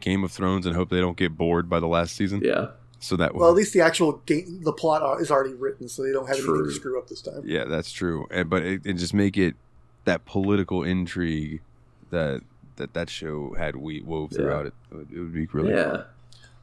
Game 0.00 0.24
of 0.24 0.32
Thrones 0.32 0.66
and 0.66 0.74
hope 0.74 0.88
they 0.90 1.00
don't 1.00 1.16
get 1.16 1.36
bored 1.36 1.68
by 1.68 1.78
the 1.80 1.86
last 1.86 2.16
season. 2.16 2.40
Yeah. 2.42 2.68
So 3.02 3.16
that 3.16 3.34
Well, 3.34 3.48
at 3.48 3.54
least 3.54 3.72
the 3.72 3.80
actual 3.80 4.12
game, 4.26 4.60
the 4.62 4.72
plot 4.74 5.20
is 5.22 5.30
already 5.30 5.54
written, 5.54 5.88
so 5.88 6.02
they 6.02 6.12
don't 6.12 6.26
have 6.26 6.36
anything 6.36 6.64
to 6.64 6.70
screw 6.72 6.98
up 6.98 7.08
this 7.08 7.22
time. 7.22 7.42
yeah, 7.46 7.64
that's 7.64 7.90
true. 7.92 8.26
And 8.30 8.50
but 8.50 8.62
it, 8.62 8.82
it 8.84 8.92
just 8.94 9.14
make 9.14 9.38
it 9.38 9.56
that 10.04 10.24
political 10.26 10.82
intrigue 10.82 11.60
that 12.10 12.42
that 12.76 12.92
that 12.94 13.08
show 13.08 13.54
had 13.56 13.76
we 13.76 14.02
wove 14.02 14.32
Yeah. 14.32 14.36
throughout 14.38 14.66
it. 14.66 14.74
It 14.90 14.94
would, 14.94 15.12
it 15.12 15.18
would 15.18 15.32
be 15.32 15.46
really 15.46 15.72
yeah. 15.72 15.90
fun. 15.90 16.04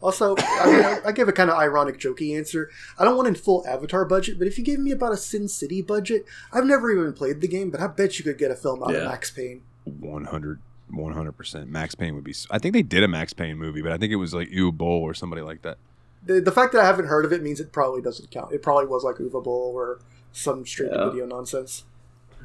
Also, 0.02 0.36
I, 0.38 0.66
mean, 0.72 0.86
I, 0.86 1.00
I 1.06 1.12
give 1.12 1.28
a 1.28 1.32
kind 1.32 1.50
of 1.50 1.58
ironic, 1.58 1.98
jokey 2.00 2.38
answer. 2.38 2.70
I 3.00 3.04
don't 3.04 3.18
want 3.18 3.28
a 3.30 3.34
full 3.40 3.66
Avatar 3.68 4.06
budget, 4.06 4.38
but 4.38 4.48
if 4.48 4.58
you 4.58 4.64
gave 4.64 4.78
me 4.80 4.92
about 4.92 5.12
a 5.12 5.18
Sin 5.18 5.48
City 5.48 5.82
budget, 5.82 6.26
I've 6.54 6.66
never 6.66 6.92
even 6.92 7.14
played 7.14 7.42
the 7.42 7.48
game, 7.48 7.72
but 7.72 7.80
I 7.82 7.88
bet 7.88 8.20
you 8.20 8.24
could 8.24 8.38
get 8.38 8.52
a 8.52 8.56
film 8.56 8.84
out 8.84 8.92
Yeah. 8.92 8.98
of 9.00 9.06
Max 9.10 9.32
Payne. 9.32 9.62
100 9.86 10.60
100%. 10.94 11.68
Max 11.68 11.96
Payne 11.96 12.16
would 12.16 12.24
be 12.24 12.34
I 12.52 12.60
think 12.60 12.74
they 12.74 12.82
did 12.84 13.04
a 13.04 13.08
Max 13.08 13.34
Payne 13.34 13.58
movie, 13.58 13.82
but 13.82 13.92
I 13.92 13.98
think 13.98 14.14
it 14.14 14.18
was 14.18 14.34
like 14.34 14.50
Uwe 14.50 14.72
Boll 14.72 15.02
or 15.02 15.14
somebody 15.14 15.42
like 15.42 15.64
that. 15.64 15.78
The, 16.26 16.40
the 16.42 16.52
fact 16.52 16.74
that 16.74 16.82
I 16.82 16.86
haven't 16.86 17.08
heard 17.08 17.26
of 17.26 17.34
it 17.34 17.42
means 17.44 17.60
it 17.60 17.72
probably 17.72 18.02
doesn't 18.02 18.32
count. 18.32 18.52
It 18.54 18.62
probably 18.62 18.86
was 18.86 19.04
like 19.04 19.16
Uwe 19.16 19.44
Boll 19.44 19.74
or 19.76 20.00
some 20.32 20.66
straight 20.66 20.92
Yeah. 20.94 21.10
video 21.10 21.26
nonsense. 21.26 21.84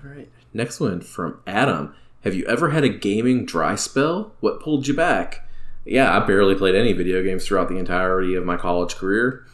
All 0.05 0.11
right. 0.11 0.29
Next 0.53 0.81
one 0.81 1.01
from 1.01 1.41
Adam. 1.47 1.95
Have 2.25 2.35
you 2.35 2.45
ever 2.47 2.71
had 2.71 2.83
a 2.85 2.89
gaming 2.89 3.45
dry 3.45 3.75
spell? 3.77 4.33
What 4.41 4.61
pulled 4.61 4.87
you 4.89 4.95
back? 4.95 5.47
Yeah, 5.85 6.17
I 6.17 6.25
barely 6.25 6.55
played 6.55 6.75
any 6.75 6.93
video 6.93 7.23
games 7.23 7.47
throughout 7.47 7.69
the 7.69 7.77
entirety 7.77 8.35
of 8.35 8.45
my 8.45 8.57
college 8.57 8.95
career. 8.97 9.45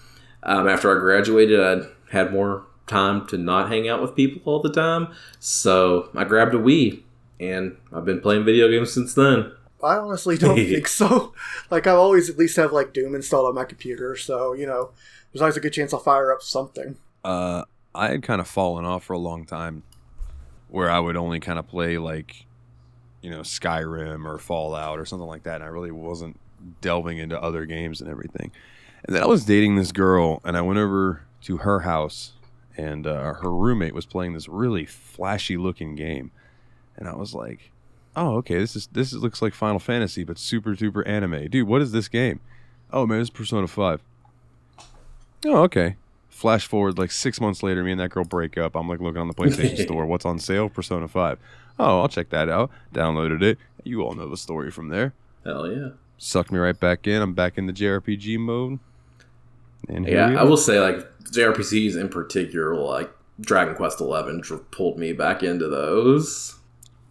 Um, 0.43 0.69
after 0.69 0.95
I 0.95 1.01
graduated, 1.01 1.61
I 1.61 1.87
had 2.13 2.33
more 2.33 2.67
time 2.87 3.27
to 3.29 3.39
not 3.39 3.69
hang 3.69 3.89
out 3.89 4.01
with 4.01 4.15
people 4.15 4.41
all 4.45 4.61
the 4.61 4.73
time, 4.73 5.09
so 5.39 6.11
I 6.15 6.25
grabbed 6.25 6.55
a 6.55 6.59
Wii, 6.59 7.03
and 7.41 7.77
I've 7.93 8.05
been 8.05 8.21
playing 8.21 8.45
video 8.45 8.69
games 8.69 8.93
since 8.93 9.15
then. 9.15 9.53
I 9.83 9.97
honestly 9.97 10.37
don't 10.37 10.57
think 10.57 10.89
so. 10.89 11.33
Like 11.71 11.87
I 11.87 11.93
always 11.93 12.29
at 12.29 12.39
least 12.39 12.57
have 12.57 12.73
like 12.73 12.93
Doom 12.93 13.15
installed 13.15 13.49
on 13.49 13.55
my 13.55 13.65
computer, 13.65 14.17
so 14.17 14.53
you 14.53 14.67
know, 14.67 14.91
there's 15.33 15.43
always 15.43 15.57
a 15.57 15.61
good 15.61 15.73
chance 15.73 15.93
I'll 15.93 16.01
fire 16.01 16.33
up 16.33 16.43
something. 16.43 16.97
Uh, 17.25 17.65
I 17.95 18.11
had 18.11 18.23
kind 18.23 18.41
of 18.41 18.49
fallen 18.49 18.85
off 18.85 19.05
for 19.05 19.13
a 19.13 19.19
long 19.19 19.45
time, 19.45 19.83
where 20.69 20.91
I 20.91 20.99
would 20.99 21.17
only 21.17 21.41
kind 21.41 21.59
of 21.59 21.67
play 21.67 21.99
like, 21.99 22.47
you 23.29 23.35
know, 23.35 23.43
Skyrim 23.43 24.25
or 24.25 24.39
Fallout 24.39 24.99
or 24.99 25.05
something 25.05 25.29
like 25.29 25.43
that, 25.43 25.57
and 25.57 25.65
I 25.65 25.67
really 25.67 25.91
wasn't 25.91 26.41
delving 26.81 27.19
into 27.19 27.39
other 27.39 27.67
games 27.67 28.01
and 28.01 28.09
everything. 28.09 28.51
And 29.05 29.15
then 29.15 29.23
I 29.23 29.27
was 29.27 29.45
dating 29.45 29.77
this 29.77 29.93
girl, 29.93 30.41
and 30.45 30.57
I 30.57 30.63
went 30.63 30.79
over 30.79 31.25
to 31.43 31.59
her 31.59 31.81
house, 31.81 32.33
and 32.75 33.07
uh, 33.07 33.35
her 33.35 33.55
roommate 33.55 33.93
was 33.93 34.07
playing 34.07 34.33
this 34.33 34.49
really 34.49 34.87
flashy 34.87 35.59
looking 35.59 35.95
game, 35.95 36.31
and 36.97 37.07
I 37.07 37.17
was 37.17 37.35
like, 37.35 37.71
"Oh, 38.17 38.37
okay, 38.37 38.59
this 38.59 38.75
is 38.75 38.87
this 38.93 39.13
is, 39.13 39.19
looks 39.19 39.43
like 39.43 39.53
Final 39.53 39.79
Fantasy, 39.79 40.25
but 40.25 40.39
super 40.39 40.75
duper 40.75 41.07
anime, 41.07 41.49
dude. 41.49 41.69
What 41.69 41.83
is 41.83 41.93
this 41.93 42.09
game? 42.09 42.41
Oh 42.91 43.07
man, 43.07 43.21
it's 43.21 43.29
Persona 43.29 43.69
Five. 43.69 44.01
Oh, 45.45 45.65
okay." 45.65 45.97
Flash 46.31 46.67
forward 46.67 46.97
like 46.99 47.11
six 47.11 47.43
months 47.43 47.63
later, 47.63 47.85
me 47.85 47.91
and 47.91 48.01
that 48.01 48.11
girl 48.11 48.25
break 48.25 48.57
up. 48.57 48.75
I'm 48.75 48.89
like 48.89 49.01
looking 49.01 49.21
on 49.21 49.27
the 49.29 49.35
PlayStation 49.35 49.83
Store. 49.83 50.07
What's 50.07 50.25
on 50.25 50.39
sale? 50.39 50.69
Persona 50.69 51.09
5. 51.09 51.37
Oh, 51.79 52.01
I'll 52.01 52.09
check 52.09 52.31
that 52.31 52.49
out. 52.49 52.71
Downloaded 52.95 53.43
it. 53.43 53.59
You 53.85 54.03
all 54.03 54.15
know 54.15 54.29
the 54.29 54.37
story 54.37 54.71
from 54.71 54.89
there. 54.89 55.15
Hell 55.45 55.71
yeah. 55.71 55.91
Sucked 56.19 56.51
me 56.51 56.59
right 56.59 56.79
back 56.79 57.07
in. 57.07 57.23
I'm 57.23 57.33
back 57.35 57.57
in 57.59 57.67
the 57.67 57.73
JRPG 57.73 58.39
mode. 58.39 58.81
And 59.89 60.07
Yeah, 60.07 60.35
I 60.39 60.43
will 60.43 60.57
say 60.57 60.81
like 60.81 60.99
JRPGs 61.25 61.99
in 61.99 62.09
particular, 62.09 62.75
like 62.75 63.11
Dragon 63.41 63.75
Quest 63.77 64.01
Eleven, 64.01 64.41
dr- 64.41 64.69
pulled 64.73 64.99
me 64.99 65.13
back 65.13 65.43
into 65.45 65.69
those. 65.69 66.57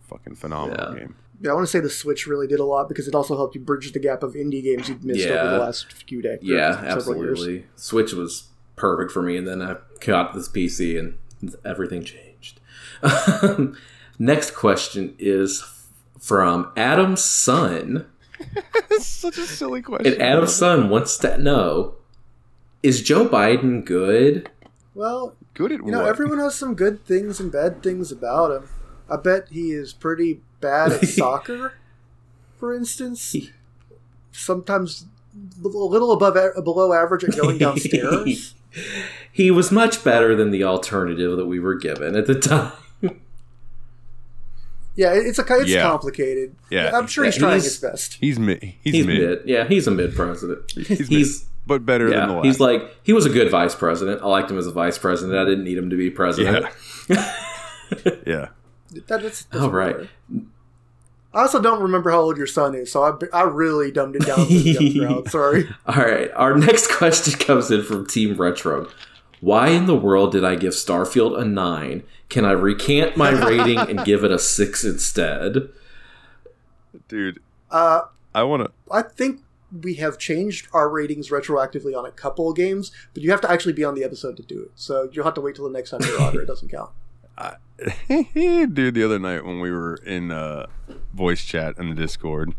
Fucking 0.10 0.36
phenomenal 0.36 0.94
Yeah. 0.94 1.00
game. 1.00 1.16
Yeah, 1.40 1.52
I 1.52 1.54
want 1.54 1.66
to 1.68 1.72
say 1.72 1.80
the 1.80 1.90
Switch 1.90 2.26
really 2.28 2.48
did 2.48 2.60
a 2.60 2.66
lot 2.66 2.90
because 2.90 3.08
it 3.08 3.14
also 3.16 3.38
helped 3.38 3.54
you 3.56 3.62
bridge 3.62 3.92
the 3.94 4.00
gap 4.00 4.24
of 4.24 4.34
indie 4.34 4.64
games 4.64 4.90
you'd 4.90 5.04
missed 5.06 5.28
over 5.28 5.52
the 5.52 5.60
last 5.60 5.92
few 6.08 6.22
days. 6.22 6.40
Yeah, 6.42 6.82
absolutely. 6.84 7.66
Switch 7.76 8.12
was 8.12 8.48
perfect 8.76 9.12
for 9.12 9.22
me, 9.22 9.38
and 9.38 9.48
then 9.48 9.62
I 9.62 9.78
got 10.04 10.34
this 10.34 10.50
PC, 10.50 10.98
and 10.98 11.18
everything 11.64 12.04
changed. 12.04 12.60
Next 14.20 14.52
question 14.52 15.16
is 15.20 15.64
from 16.20 16.72
Adam's 16.76 17.24
son. 17.24 18.08
That's 18.90 19.06
such 19.06 19.38
a 19.38 19.46
silly 19.46 19.82
question. 19.82 20.14
And 20.14 20.22
Adam's 20.22 20.54
son 20.56 20.90
wants 20.90 21.18
to 21.20 21.38
know: 21.38 21.96
Is 22.84 23.02
Joe 23.02 23.28
Biden 23.28 23.86
good? 23.86 24.50
Well, 24.96 25.36
Good 25.54 25.72
at 25.72 25.80
you 25.86 25.92
know, 25.92 26.02
what? 26.02 26.10
everyone 26.10 26.38
has 26.40 26.54
some 26.56 26.76
good 26.76 27.04
things 27.06 27.40
and 27.40 27.52
bad 27.52 27.82
things 27.82 28.12
about 28.12 28.52
him. 28.52 28.70
I 29.10 29.18
bet 29.18 29.48
he 29.50 29.72
is 29.72 29.92
pretty 29.94 30.42
bad 30.62 30.92
at 30.92 31.08
soccer, 31.08 31.74
for 32.58 32.74
instance. 32.76 33.36
Sometimes 34.32 35.06
a 35.64 35.68
little 35.68 36.12
above 36.12 36.36
below 36.64 36.94
average 36.94 37.24
at 37.24 37.36
going 37.36 37.58
downstairs. 37.60 38.54
he 39.32 39.50
was 39.50 39.72
much 39.72 40.04
better 40.04 40.36
than 40.36 40.52
the 40.52 40.64
alternative 40.64 41.38
that 41.38 41.46
we 41.48 41.60
were 41.60 41.76
given 41.76 42.16
at 42.16 42.28
the 42.28 42.40
time. 42.40 42.72
Yeah, 44.98 45.14
it's 45.14 45.40
a 45.40 45.46
it's 45.50 45.70
Yeah. 45.70 45.84
complicated. 45.84 46.56
Yeah. 46.70 46.92
I'm 46.94 47.08
sure 47.08 47.24
he's 47.24 47.36
Yeah, 47.36 47.40
trying 47.40 47.52
he's- 47.54 47.64
his 47.66 47.78
best. 47.78 48.18
He's 48.20 48.38
mid. 48.40 48.62
He's, 48.62 48.94
He's 48.96 49.06
mid. 49.08 49.22
mid. 49.22 49.42
Yeah, 49.46 49.64
he's 49.66 49.88
a 49.88 49.92
mid 49.92 50.14
president. 50.16 50.70
He's, 50.72 51.08
He's 51.08 51.10
mid, 51.42 51.48
but 51.68 51.86
better 51.86 52.10
than 52.10 52.28
the 52.28 52.34
last. 52.36 52.46
he's 52.46 52.60
like 52.60 52.82
he 53.04 53.14
was 53.14 53.26
a 53.26 53.30
good 53.30 53.50
vice 53.52 53.76
president. 53.76 54.22
I 54.22 54.26
liked 54.28 54.52
him 54.52 54.58
as 54.58 54.68
a 54.68 54.72
vice 54.72 54.98
president. 54.98 55.38
I 55.38 55.46
didn't 55.46 55.64
need 55.64 55.78
him 55.78 55.90
to 55.92 55.96
be 55.96 56.10
president. 56.10 56.66
yeah. 58.26 58.50
That, 59.08 59.22
that's, 59.22 59.44
that's 59.44 59.64
All 59.64 59.70
right. 59.70 59.96
fair. 59.98 60.08
I 61.34 61.42
also 61.42 61.62
don't 61.62 61.82
remember 61.84 62.10
how 62.10 62.22
old 62.22 62.38
your 62.38 62.48
son 62.48 62.74
is, 62.74 62.90
so 62.92 63.04
I, 63.04 63.12
I 63.38 63.44
really 63.44 63.92
dumbed 63.92 64.16
it 64.16 64.26
down 64.26 64.38
for 64.38 64.46
the 64.46 64.56
young 64.56 65.08
crowd. 65.08 65.30
Sorry. 65.30 65.70
All 65.86 65.96
right. 66.04 66.32
Our 66.36 66.58
next 66.58 66.90
question 66.98 67.38
comes 67.38 67.70
in 67.70 67.84
from 67.84 68.08
Team 68.08 68.36
Retro. 68.38 68.90
Why 69.42 69.68
in 69.70 69.86
the 69.86 69.96
world 69.96 70.32
did 70.32 70.44
I 70.46 70.56
give 70.56 70.74
Starfield 70.74 71.38
a 71.40 71.44
nine? 71.46 72.04
Can 72.30 72.46
I 72.46 72.52
recant 72.52 73.16
my 73.18 73.30
rating 73.48 73.78
and 73.78 74.04
give 74.04 74.24
it 74.24 74.32
a 74.32 74.40
six 74.40 74.84
instead? 74.84 75.70
Dude, 77.08 77.40
Uh, 77.72 78.02
I 78.36 78.44
want 78.44 78.64
to. 78.66 78.72
I 78.92 79.02
think 79.02 79.42
we 79.82 79.96
have 79.96 80.18
changed 80.18 80.68
our 80.74 80.90
ratings 80.90 81.30
retroactively 81.30 81.98
on 81.98 82.06
a 82.06 82.12
couple 82.12 82.50
of 82.50 82.56
games, 82.56 82.92
but 83.14 83.24
you 83.24 83.32
have 83.32 83.42
to 83.42 83.52
actually 83.52 83.74
be 83.74 83.84
on 83.84 83.96
the 83.96 84.04
episode 84.04 84.38
to 84.38 84.44
do 84.44 84.62
it. 84.64 84.72
So 84.76 85.10
you'll 85.12 85.26
have 85.26 85.34
to 85.36 85.42
wait 85.42 85.56
till 85.56 85.66
the 85.66 85.72
next 85.72 85.90
time 85.90 86.00
you're 86.04 86.22
on, 86.22 86.36
or 86.36 86.42
it 86.42 86.46
doesn't 86.48 86.70
count. 86.70 86.92
dude 88.08 88.96
the 88.96 89.04
other 89.06 89.20
night 89.20 89.46
when 89.46 89.60
we 89.60 89.70
were 89.70 89.96
in 89.98 90.32
uh 90.32 90.66
voice 91.14 91.46
chat 91.46 91.78
in 91.78 91.90
the 91.90 91.96
discord 91.96 92.56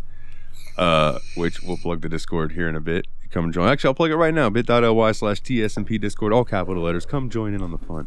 uh 0.76 1.18
which 1.36 1.60
we'll 1.64 1.76
plug 1.76 2.00
the 2.00 2.08
discord 2.08 2.52
here 2.52 2.68
in 2.68 2.76
a 2.76 2.80
bit 2.80 3.04
come 3.32 3.50
join 3.50 3.66
actually 3.68 3.88
i'll 3.88 3.94
plug 3.94 4.12
it 4.12 4.16
right 4.16 4.32
now 4.34 4.48
bit.ly 4.48 5.10
slash 5.10 5.42
tsmp 5.42 6.00
discord 6.00 6.32
all 6.32 6.44
capital 6.44 6.84
letters 6.84 7.04
come 7.04 7.28
join 7.28 7.52
in 7.54 7.60
on 7.60 7.72
the 7.72 7.78
fun 7.78 8.06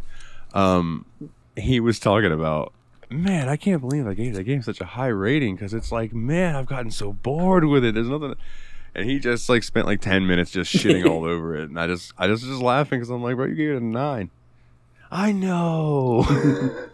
um 0.54 1.06
he 1.56 1.80
was 1.80 2.00
talking 2.00 2.32
about 2.32 2.74
man 3.10 3.50
i 3.50 3.56
can't 3.58 3.82
believe 3.82 4.08
i 4.08 4.14
gave 4.14 4.34
that 4.36 4.44
game 4.44 4.62
such 4.62 4.80
a 4.80 4.86
high 4.86 5.08
rating 5.08 5.56
because 5.56 5.74
it's 5.74 5.92
like 5.92 6.14
man 6.14 6.56
i've 6.56 6.66
gotten 6.66 6.90
so 6.92 7.12
bored 7.12 7.66
with 7.66 7.84
it 7.84 7.94
there's 7.94 8.08
nothing 8.08 8.36
and 8.96 9.10
he 9.10 9.20
just 9.20 9.50
like 9.50 9.64
spent 9.64 9.86
like 9.86 10.00
10 10.02 10.26
minutes 10.26 10.52
just 10.52 10.74
shitting 10.74 11.06
all 11.06 11.26
over 11.30 11.56
it 11.56 11.70
and 11.70 11.80
i 11.80 11.88
just 11.88 12.14
i 12.18 12.28
just 12.28 12.44
just 12.44 12.62
laughing 12.62 13.00
because 13.00 13.10
i'm 13.10 13.22
like 13.22 13.36
bro 13.36 13.46
you 13.46 13.56
gave 13.56 13.72
it 13.72 13.82
a 13.82 13.86
nine 13.86 14.30
i 15.12 15.32
know 15.32 16.24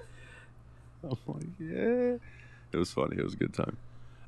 I'm 1.03 1.17
like, 1.27 1.45
yeah. 1.59 2.15
It 2.71 2.77
was 2.77 2.91
funny. 2.91 3.17
It 3.17 3.23
was 3.23 3.33
a 3.33 3.37
good 3.37 3.53
time. 3.53 3.77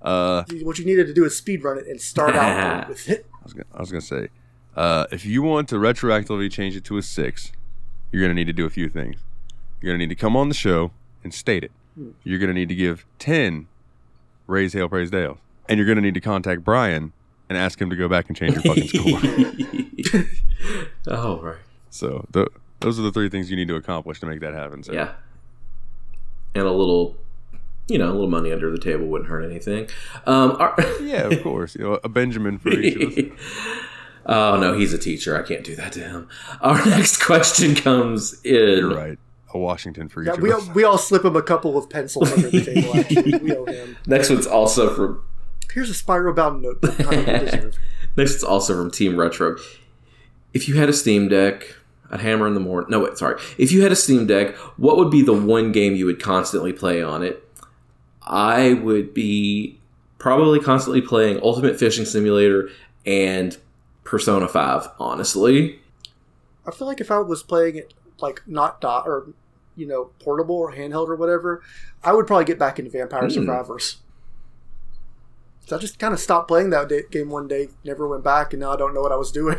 Uh, 0.01 0.43
What 0.61 0.79
you 0.79 0.85
needed 0.85 1.07
to 1.07 1.13
do 1.13 1.25
is 1.25 1.35
speed 1.35 1.63
run 1.63 1.77
it 1.77 1.87
and 1.87 1.99
start 1.99 2.35
out 2.35 2.87
with 2.87 3.09
it. 3.09 3.25
I 3.33 3.43
was 3.43 3.53
gonna, 3.53 3.65
I 3.73 3.79
was 3.81 3.91
gonna 3.91 4.01
say, 4.01 4.29
uh, 4.77 5.07
if 5.11 5.25
you 5.25 5.41
want 5.41 5.67
to 5.69 5.75
retroactively 5.75 6.49
change 6.49 6.75
it 6.77 6.85
to 6.85 6.97
a 6.97 7.01
six, 7.01 7.51
you're 8.11 8.21
gonna 8.21 8.33
need 8.33 8.45
to 8.45 8.53
do 8.53 8.65
a 8.65 8.69
few 8.69 8.87
things. 8.87 9.17
You're 9.81 9.91
gonna 9.93 9.97
need 9.99 10.09
to 10.09 10.15
come 10.15 10.35
on 10.35 10.49
the 10.49 10.55
show 10.55 10.91
and 11.23 11.33
state 11.33 11.63
it. 11.63 11.71
You're 12.23 12.39
gonna 12.39 12.53
need 12.53 12.69
to 12.69 12.75
give 12.75 13.05
ten 13.17 13.67
raise 14.47 14.73
hail 14.73 14.89
praise 14.89 15.09
Dale, 15.11 15.37
and 15.67 15.77
you're 15.77 15.87
gonna 15.87 16.01
need 16.01 16.13
to 16.15 16.21
contact 16.21 16.63
Brian 16.63 17.13
and 17.49 17.57
ask 17.57 17.81
him 17.81 17.89
to 17.89 17.95
go 17.95 18.07
back 18.07 18.27
and 18.27 18.37
change 18.37 18.53
your 18.53 18.61
fucking 18.63 18.87
score. 18.87 20.23
oh, 21.07 21.39
right. 21.41 21.57
so 21.89 22.25
th- 22.33 22.47
those 22.79 22.99
are 22.99 23.01
the 23.03 23.11
three 23.11 23.29
things 23.29 23.49
you 23.49 23.57
need 23.57 23.67
to 23.67 23.75
accomplish 23.75 24.19
to 24.21 24.25
make 24.25 24.39
that 24.41 24.53
happen. 24.53 24.83
So. 24.83 24.93
Yeah. 24.93 25.13
And 26.55 26.63
a 26.65 26.71
little, 26.71 27.15
you 27.87 27.97
know, 27.97 28.09
a 28.09 28.13
little 28.13 28.29
money 28.29 28.51
under 28.53 28.71
the 28.71 28.77
table 28.77 29.05
wouldn't 29.07 29.29
hurt 29.29 29.43
anything. 29.43 29.87
Um, 30.25 30.51
our- 30.59 30.75
Yeah, 31.01 31.27
of 31.27 31.43
course. 31.43 31.75
You 31.75 31.83
know, 31.83 31.99
a 32.03 32.09
Benjamin 32.09 32.57
for 32.59 32.69
each. 32.69 33.31
Oh 34.25 34.59
no, 34.59 34.77
he's 34.77 34.93
a 34.93 34.97
teacher. 34.99 35.35
I 35.35 35.47
can't 35.47 35.63
do 35.63 35.75
that 35.77 35.91
to 35.93 36.01
him. 36.01 36.27
Our 36.61 36.85
next 36.85 37.17
question 37.23 37.73
comes 37.73 38.39
in. 38.43 38.77
You're 38.77 38.93
right. 38.95 39.17
A 39.53 39.57
Washington 39.57 40.09
for 40.09 40.21
each 40.21 40.27
Yeah, 40.27 40.33
of 40.33 40.41
we, 40.41 40.51
us. 40.51 40.67
we 40.69 40.83
all 40.83 40.97
slip 40.97 41.25
him 41.25 41.35
a 41.35 41.41
couple 41.41 41.77
of 41.77 41.89
pencils 41.89 42.31
under 42.31 42.49
the 42.49 42.63
table. 42.63 42.95
Actually, 42.95 43.37
we 43.43 43.55
owe 43.55 43.65
him. 43.65 43.97
Next 44.05 44.29
one's 44.29 44.45
also 44.47 44.93
from 44.93 45.23
Here's 45.73 45.89
a 45.89 45.93
spiral 45.93 46.33
bound 46.33 46.61
notebook. 46.61 46.97
Kind 46.97 47.27
of 47.27 47.39
deserve. 47.45 47.75
Next, 48.17 48.35
it's 48.35 48.43
also 48.43 48.75
from 48.75 48.91
Team 48.91 49.17
Retro. 49.17 49.57
If 50.53 50.67
you 50.67 50.75
had 50.75 50.89
a 50.89 50.93
Steam 50.93 51.29
Deck, 51.29 51.75
I'd 52.09 52.21
hammer 52.21 52.47
in 52.47 52.55
the 52.55 52.59
morning. 52.59 52.89
No, 52.89 52.99
wait, 53.01 53.17
sorry. 53.17 53.39
If 53.57 53.71
you 53.71 53.83
had 53.83 53.91
a 53.91 53.95
Steam 53.95 54.25
Deck, 54.25 54.55
what 54.77 54.97
would 54.97 55.11
be 55.11 55.21
the 55.21 55.33
one 55.33 55.71
game 55.71 55.95
you 55.95 56.05
would 56.07 56.21
constantly 56.21 56.73
play 56.73 57.03
on 57.03 57.21
it? 57.23 57.43
I 58.23 58.73
would 58.73 59.13
be 59.13 59.79
probably 60.17 60.59
constantly 60.59 61.01
playing 61.01 61.39
Ultimate 61.43 61.79
Fishing 61.79 62.05
Simulator 62.05 62.69
and 63.05 63.57
Persona 64.03 64.47
5, 64.47 64.87
honestly. 64.99 65.79
I 66.67 66.71
feel 66.71 66.87
like 66.87 66.99
if 67.01 67.11
I 67.11 67.19
was 67.19 67.41
playing 67.43 67.75
it 67.75 67.93
like 68.19 68.41
not 68.45 68.81
dot 68.81 69.07
or 69.07 69.27
you 69.79 69.87
know 69.87 70.11
portable 70.19 70.55
or 70.55 70.73
handheld 70.73 71.07
or 71.07 71.15
whatever, 71.15 71.61
I 72.03 72.13
would 72.13 72.27
probably 72.27 72.45
get 72.45 72.59
back 72.59 72.77
into 72.79 72.91
Vampire 72.91 73.23
Hmm. 73.23 73.29
Survivors. 73.29 73.97
So 75.65 75.75
I 75.75 75.79
just 75.79 75.99
kind 75.99 76.13
of 76.13 76.19
stopped 76.19 76.47
playing 76.47 76.71
that 76.71 76.89
day, 76.89 77.03
game 77.11 77.29
one 77.29 77.47
day, 77.47 77.69
never 77.83 78.07
went 78.07 78.23
back, 78.23 78.53
and 78.53 78.59
now 78.61 78.71
I 78.71 78.75
don't 78.75 78.93
know 78.93 79.01
what 79.01 79.11
I 79.11 79.15
was 79.17 79.31
doing. 79.31 79.57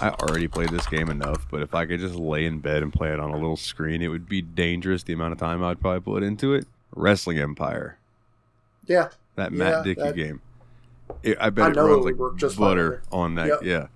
I 0.00 0.08
already 0.10 0.48
played 0.48 0.70
this 0.70 0.86
game 0.88 1.08
enough, 1.08 1.46
but 1.50 1.62
if 1.62 1.72
I 1.74 1.86
could 1.86 2.00
just 2.00 2.16
lay 2.16 2.44
in 2.44 2.58
bed 2.58 2.82
and 2.82 2.92
play 2.92 3.12
it 3.12 3.20
on 3.20 3.30
a 3.30 3.34
little 3.36 3.56
screen, 3.56 4.02
it 4.02 4.08
would 4.08 4.28
be 4.28 4.42
dangerous 4.42 5.04
the 5.04 5.12
amount 5.12 5.32
of 5.32 5.38
time 5.38 5.62
I'd 5.62 5.80
probably 5.80 6.00
put 6.00 6.22
into 6.24 6.52
it. 6.54 6.66
Wrestling 6.96 7.38
Empire, 7.38 7.98
Yeah, 8.86 9.08
that 9.36 9.52
Yeah, 9.52 9.58
Mat 9.58 9.84
Dickie 9.84 10.00
that- 10.02 10.16
game. 10.16 10.40
It, 11.22 11.36
I 11.40 11.50
bet 11.50 11.66
I 11.66 11.68
it 11.70 11.76
runs 11.76 11.88
would 11.90 12.04
like 12.04 12.14
work 12.16 12.36
just 12.36 12.56
fine 12.56 12.66
butter 12.68 13.02
on 13.12 13.34
that. 13.36 13.46
Yep. 13.46 13.62
Yeah. 13.62 13.86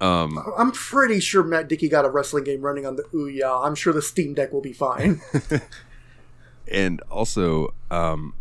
Um, 0.00 0.38
I'm 0.56 0.70
pretty 0.70 1.20
sure 1.20 1.42
Mat 1.42 1.68
Dickie 1.68 1.88
got 1.88 2.04
a 2.04 2.08
wrestling 2.08 2.44
game 2.44 2.60
running 2.60 2.86
on 2.86 2.96
the 2.96 3.02
Ouya. 3.04 3.66
I'm 3.66 3.74
sure 3.74 3.92
the 3.92 4.02
Steam 4.02 4.34
Deck 4.34 4.52
will 4.52 4.60
be 4.60 4.72
fine. 4.72 5.20
and 6.70 7.00
also 7.10 7.74
um, 7.90 8.34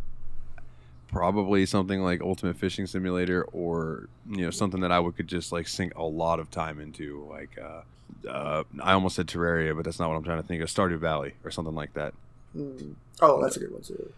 probably 1.08 1.66
something 1.66 2.02
like 2.02 2.22
Ultimate 2.22 2.58
Fishing 2.58 2.86
Simulator, 2.86 3.44
or 3.54 4.08
you 4.30 4.46
know 4.46 4.52
something 4.52 4.82
that 4.82 4.92
I 4.92 5.00
would 5.00 5.16
could 5.16 5.28
just 5.28 5.52
like 5.52 5.68
sink 5.68 5.96
a 5.96 6.04
lot 6.04 6.40
of 6.40 6.52
time 6.52 6.80
into. 6.80 7.28
Like 7.30 7.58
uh, 7.58 8.30
uh, 8.30 8.64
I 8.82 8.94
almost 8.94 9.16
said 9.16 9.28
Terraria, 9.28 9.76
but 9.76 9.86
that's 9.86 10.00
not 10.00 10.10
what 10.10 10.16
I'm 10.16 10.24
trying 10.24 10.42
to 10.42 10.48
think 10.48 10.62
of. 10.62 10.70
Stardew 10.70 11.00
Valley 11.00 11.34
or 11.44 11.52
something 11.52 11.76
like 11.76 11.94
that. 11.94 12.14
Hmm. 12.54 12.92
Oh, 13.22 13.42
that's 13.42 13.58
a 13.58 13.60
good 13.60 13.72
one 13.72 13.82
too. 13.82 14.14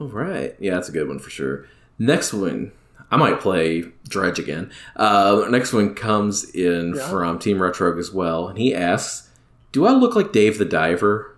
All 0.00 0.08
right. 0.08 0.56
Yeah, 0.58 0.74
that's 0.74 0.88
a 0.88 0.92
good 0.92 1.08
one 1.08 1.18
for 1.18 1.30
sure. 1.30 1.66
Next 1.98 2.32
one, 2.32 2.72
I 3.10 3.16
might 3.16 3.40
play 3.40 3.84
Dredge 4.08 4.38
again. 4.38 4.70
Uh, 4.96 5.46
next 5.50 5.72
one 5.72 5.94
comes 5.94 6.44
in 6.50 6.94
Yeah. 6.96 7.08
from 7.10 7.38
Team 7.38 7.60
Retro 7.60 7.98
as 7.98 8.12
well, 8.12 8.48
and 8.48 8.56
he 8.58 8.74
asks, 8.74 9.28
"Do 9.72 9.86
I 9.86 9.92
look 9.92 10.14
like 10.14 10.32
Dave 10.32 10.58
the 10.58 10.64
Diver?" 10.64 11.36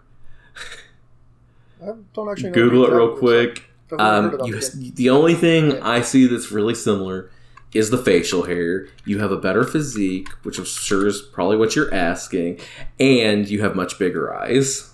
I 1.82 1.92
don't 2.14 2.28
actually 2.28 2.50
know 2.50 2.54
Google 2.54 2.84
it 2.86 2.92
real 2.92 3.16
quick. 3.16 3.70
I've 3.90 3.98
never 3.98 4.02
heard 4.04 4.18
Um, 4.18 4.34
about 4.34 4.46
you, 4.48 4.92
the 4.94 5.10
only 5.10 5.34
thing 5.34 5.82
I 5.82 6.00
see 6.00 6.26
that's 6.26 6.52
really 6.52 6.74
similar 6.74 7.30
is 7.74 7.90
the 7.90 7.98
facial 7.98 8.44
hair. 8.44 8.86
You 9.04 9.18
have 9.18 9.32
a 9.32 9.36
better 9.36 9.64
physique, 9.64 10.28
which 10.42 10.58
I'm 10.58 10.64
sure 10.64 11.06
is 11.06 11.20
probably 11.22 11.56
what 11.56 11.74
you're 11.74 11.92
asking, 11.92 12.60
and 13.00 13.48
you 13.48 13.62
have 13.62 13.74
much 13.74 13.98
bigger 13.98 14.32
eyes. 14.32 14.90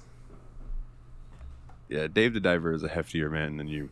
Yeah, 1.89 2.07
Dave 2.07 2.34
the 2.34 2.40
Diver 2.40 2.73
is 2.73 2.82
a 2.82 2.89
heftier 2.89 3.31
man 3.31 3.57
than 3.57 3.66
you. 3.68 3.90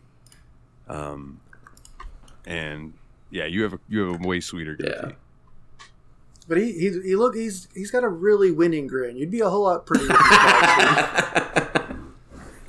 Um, 0.89 1.41
and 2.47 2.93
yeah, 3.31 3.45
you 3.47 3.63
have 3.65 3.73
a 3.75 3.79
you 3.89 4.07
have 4.13 4.25
a 4.25 4.27
way 4.29 4.41
sweeter 4.41 4.75
goatee. 4.77 4.93
Yeah. 4.95 5.13
But 6.49 6.59
he, 6.59 6.73
he 6.73 6.91
he 7.03 7.17
look 7.17 7.35
he's 7.35 7.67
he's 7.75 7.91
got 7.91 8.05
a 8.05 8.09
really 8.09 8.51
winning 8.53 8.87
grin. 8.87 9.17
You'd 9.17 9.31
be 9.33 9.41
a 9.41 9.51
whole 9.51 9.65
lot 9.65 9.85
prettier. 9.87 10.09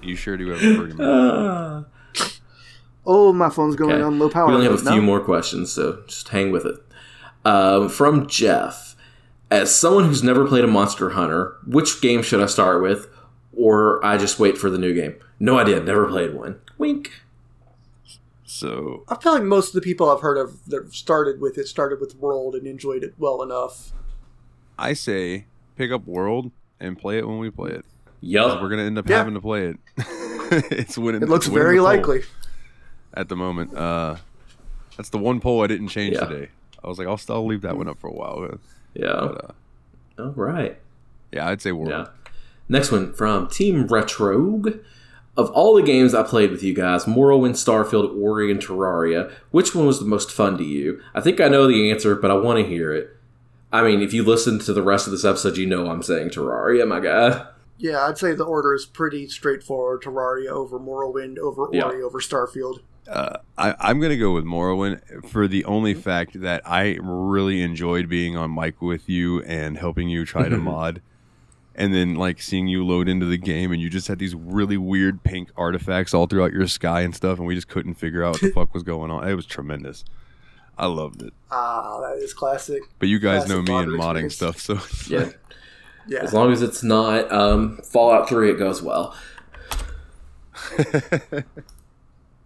You 0.01 0.15
sure 0.15 0.37
do 0.37 0.47
have 0.49 0.63
a 0.63 0.75
pretty 0.77 0.93
man. 0.97 1.07
Ah. 1.09 1.83
oh, 3.05 3.33
my 3.33 3.49
phone's 3.49 3.75
going 3.75 3.91
Okay. 3.95 4.01
on 4.01 4.19
low 4.19 4.29
power. 4.29 4.47
We 4.47 4.53
only 4.53 4.65
have 4.65 4.79
a 4.79 4.83
mode 4.83 4.93
few 4.93 5.01
now. 5.01 5.05
more 5.05 5.19
questions, 5.19 5.71
so 5.71 6.03
just 6.07 6.29
hang 6.29 6.51
with 6.51 6.65
it. 6.65 6.77
Um, 7.43 7.89
from 7.89 8.27
Jeff, 8.27 8.95
as 9.51 9.77
someone 9.77 10.05
who's 10.05 10.23
never 10.23 10.47
played 10.47 10.63
a 10.63 10.67
Monster 10.67 11.09
Hunter, 11.09 11.57
which 11.65 11.99
game 11.99 12.21
should 12.21 12.39
I 12.41 12.45
start 12.45 12.81
with, 12.81 13.07
or 13.53 14.03
I 14.05 14.17
just 14.17 14.39
wait 14.39 14.57
for 14.57 14.69
the 14.69 14.77
new 14.77 14.93
game? 14.93 15.15
No 15.41 15.59
idea. 15.59 15.81
Never 15.81 16.07
played 16.07 16.33
one. 16.33 16.59
Wink. 16.77 17.11
So 18.57 19.03
I 19.07 19.15
feel 19.15 19.33
like 19.33 19.43
most 19.43 19.67
of 19.69 19.73
the 19.73 19.81
people 19.81 20.09
I've 20.09 20.21
heard 20.21 20.37
of 20.37 20.65
that 20.67 20.93
started 20.93 21.39
with 21.39 21.57
it 21.57 21.67
started 21.67 21.99
with 21.99 22.15
World 22.15 22.55
and 22.55 22.65
enjoyed 22.65 23.03
it 23.03 23.13
well 23.17 23.41
enough. 23.43 23.91
I 24.79 24.93
say 24.93 25.45
pick 25.75 25.91
up 25.91 26.07
World 26.07 26.51
and 26.79 26.97
play 26.97 27.17
it 27.19 27.27
when 27.27 27.37
we 27.39 27.49
play 27.51 27.71
it. 27.71 27.85
Yup. 28.21 28.61
We're 28.61 28.69
gonna 28.69 28.83
end 28.83 28.97
up 28.97 29.07
Yeah. 29.07 29.17
having 29.17 29.35
to 29.35 29.41
play 29.41 29.67
it. 29.67 29.77
it's 30.71 30.97
winning. 30.97 31.21
It 31.21 31.29
looks 31.29 31.47
winning 31.47 31.63
very 31.63 31.79
likely. 31.79 32.23
at 33.13 33.29
the 33.29 33.35
moment. 33.35 33.75
Uh, 33.75 34.15
that's 34.95 35.09
the 35.09 35.17
one 35.19 35.39
poll 35.39 35.63
I 35.63 35.67
didn't 35.67 35.89
change 35.89 36.15
Yeah. 36.15 36.25
today. 36.25 36.49
I 36.83 36.87
was 36.87 36.97
like, 36.97 37.07
I'll 37.07 37.17
still 37.17 37.45
leave 37.45 37.61
that 37.61 37.77
one 37.77 37.87
up 37.87 37.99
for 37.99 38.07
a 38.07 38.13
while. 38.13 38.57
Yeah. 38.95 39.05
But 39.19 39.55
uh, 40.19 40.23
All 40.23 40.31
right. 40.31 40.79
yeah, 41.31 41.47
I'd 41.47 41.61
say 41.61 41.71
World. 41.71 41.89
Yeah. 41.89 42.07
Next 42.69 42.91
one 42.91 43.13
from 43.13 43.47
Team 43.49 43.85
Retrogue. 43.87 44.79
Of 45.37 45.51
all 45.51 45.75
the 45.75 45.83
games 45.83 46.13
I 46.15 46.23
played 46.23 46.49
with 46.51 46.63
you 46.63 46.73
guys, 46.73 47.05
Morrowind, 47.05 47.51
Starfield, 47.51 48.19
Ori, 48.19 48.51
and 48.51 48.59
Terraria, 48.59 49.31
which 49.51 49.75
one 49.75 49.85
was 49.85 49.99
the 49.99 50.05
most 50.05 50.31
fun 50.31 50.57
to 50.57 50.63
you? 50.63 50.99
I 51.13 51.21
think 51.21 51.39
I 51.39 51.47
know 51.47 51.67
the 51.67 51.91
answer, 51.91 52.15
but 52.15 52.31
I 52.31 52.33
want 52.33 52.59
to 52.59 52.65
hear 52.67 52.91
it. 52.91 53.15
I 53.71 53.83
mean, 53.83 54.01
if 54.01 54.13
you 54.13 54.23
listen 54.23 54.57
to 54.59 54.73
the 54.73 54.81
rest 54.81 55.05
of 55.07 55.11
this 55.11 55.23
episode, 55.25 55.57
you 55.57 55.67
know 55.67 55.89
I'm 55.91 56.01
saying 56.01 56.29
Terraria, 56.31 56.87
my 56.87 56.99
guy. 56.99 57.45
Yeah, 57.77 58.05
I'd 58.07 58.17
say 58.17 58.33
the 58.33 58.45
order 58.45 58.73
is 58.73 58.87
pretty 58.87 59.27
straightforward. 59.29 60.01
Terraria 60.01 60.47
over 60.49 60.79
Morrowind 60.79 61.37
over 61.37 61.67
Yeah. 61.71 61.83
Ori 61.83 62.01
over 62.01 62.19
Starfield. 62.19 62.79
Uh, 63.07 63.37
I, 63.57 63.75
I'm 63.79 63.99
gonna 64.01 64.17
go 64.17 64.33
with 64.33 64.43
Morrowind 64.43 65.29
for 65.29 65.47
the 65.47 65.63
only 65.65 65.93
fact 65.93 66.41
that 66.41 66.61
I 66.65 66.97
really 67.01 67.61
enjoyed 67.61 68.09
being 68.09 68.35
on 68.35 68.53
mic 68.55 68.81
with 68.81 69.07
you 69.07 69.43
and 69.43 69.77
helping 69.77 70.09
you 70.09 70.25
try 70.25 70.49
to 70.49 70.57
mod, 70.71 71.01
and 71.77 71.93
then 71.93 72.15
like 72.15 72.41
seeing 72.41 72.67
you 72.67 72.85
load 72.85 73.07
into 73.07 73.25
the 73.25 73.37
game 73.37 73.71
and 73.71 73.79
you 73.79 73.89
just 73.89 74.07
had 74.07 74.17
these 74.19 74.33
really 74.35 74.77
weird 74.77 75.23
pink 75.23 75.49
artifacts 75.55 76.13
all 76.13 76.25
throughout 76.25 76.51
your 76.51 76.67
sky 76.67 77.01
and 77.01 77.15
stuff, 77.15 77.37
and 77.37 77.47
we 77.47 77.55
just 77.55 77.67
couldn't 77.67 77.93
figure 77.93 78.23
out 78.23 78.33
what 78.33 78.41
the 78.41 78.51
fuck 78.55 78.73
was 78.73 78.83
going 78.83 79.11
on. 79.11 79.27
It 79.27 79.35
was 79.35 79.45
tremendous. 79.45 80.03
I 80.77 80.87
loved 80.87 81.21
it. 81.21 81.33
Ah, 81.49 81.99
that 82.01 82.17
is 82.17 82.33
classic. 82.33 82.81
But 82.99 83.09
you 83.09 83.19
guys 83.19 83.45
Classic 83.45 83.65
know 83.65 83.73
me 83.77 83.83
and 83.83 83.99
modding 83.99 84.25
experience. 84.25 84.35
stuff, 84.35 84.59
so 84.59 85.13
Yeah. 85.13 85.29
Yeah. 86.09 86.19
As 86.23 86.33
long 86.33 86.53
as 86.53 86.61
it's 86.61 86.83
not 86.83 87.29
um, 87.33 87.79
Fallout 87.79 88.29
3, 88.29 88.51
it 88.51 88.57
goes 88.57 88.81
well. 88.81 89.13
I 90.77 91.43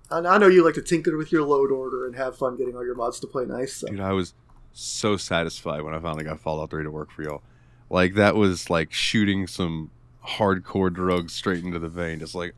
I 0.09 0.37
know 0.39 0.47
you 0.47 0.65
like 0.65 0.73
to 0.73 0.81
tinker 0.81 1.15
with 1.15 1.31
your 1.31 1.43
load 1.43 1.71
order 1.71 2.07
and 2.07 2.15
have 2.15 2.35
fun 2.35 2.57
getting 2.57 2.75
all 2.75 2.83
your 2.83 2.95
mods 2.95 3.19
to 3.19 3.27
play 3.27 3.45
nice. 3.45 3.73
So. 3.75 3.87
dude, 3.87 3.99
I 3.99 4.13
was 4.13 4.33
so 4.73 5.15
satisfied 5.15 5.83
when 5.83 5.93
I 5.93 5.99
finally 5.99 6.23
got 6.23 6.39
Fallout 6.39 6.71
3 6.71 6.83
to 6.83 6.89
work 6.89 7.11
for 7.11 7.21
y'all. 7.21 7.43
Like 7.91 8.13
that 8.13 8.35
was 8.35 8.69
like 8.69 8.93
shooting 8.93 9.47
some 9.47 9.91
hardcore 10.25 10.91
drugs 10.91 11.33
straight 11.33 11.63
into 11.63 11.77
the 11.77 11.89
vein. 11.89 12.19
Just 12.19 12.33
like, 12.33 12.55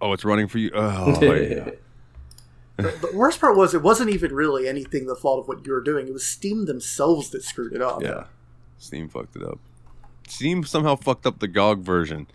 oh, 0.00 0.12
it's 0.12 0.24
running 0.24 0.46
for 0.46 0.58
you. 0.58 0.70
Oh, 0.72 1.20
yeah. 1.22 1.70
The 2.76 3.10
worst 3.12 3.40
part 3.40 3.56
was 3.56 3.74
it 3.74 3.82
wasn't 3.82 4.10
even 4.10 4.32
really 4.32 4.68
anything 4.68 5.06
the 5.06 5.16
fault 5.16 5.40
of 5.40 5.48
what 5.48 5.66
you 5.66 5.72
were 5.72 5.80
doing. 5.80 6.06
It 6.06 6.12
was 6.12 6.24
Steam 6.24 6.66
themselves 6.66 7.30
that 7.30 7.42
screwed 7.42 7.72
it 7.72 7.82
up. 7.82 8.00
yeah. 8.02 8.24
Steam 8.78 9.08
fucked 9.08 9.34
it 9.34 9.42
up. 9.42 9.58
Steam 10.28 10.62
somehow 10.62 10.94
fucked 10.94 11.26
up 11.26 11.40
the 11.40 11.48
GOG 11.48 11.80
version. 11.80 12.28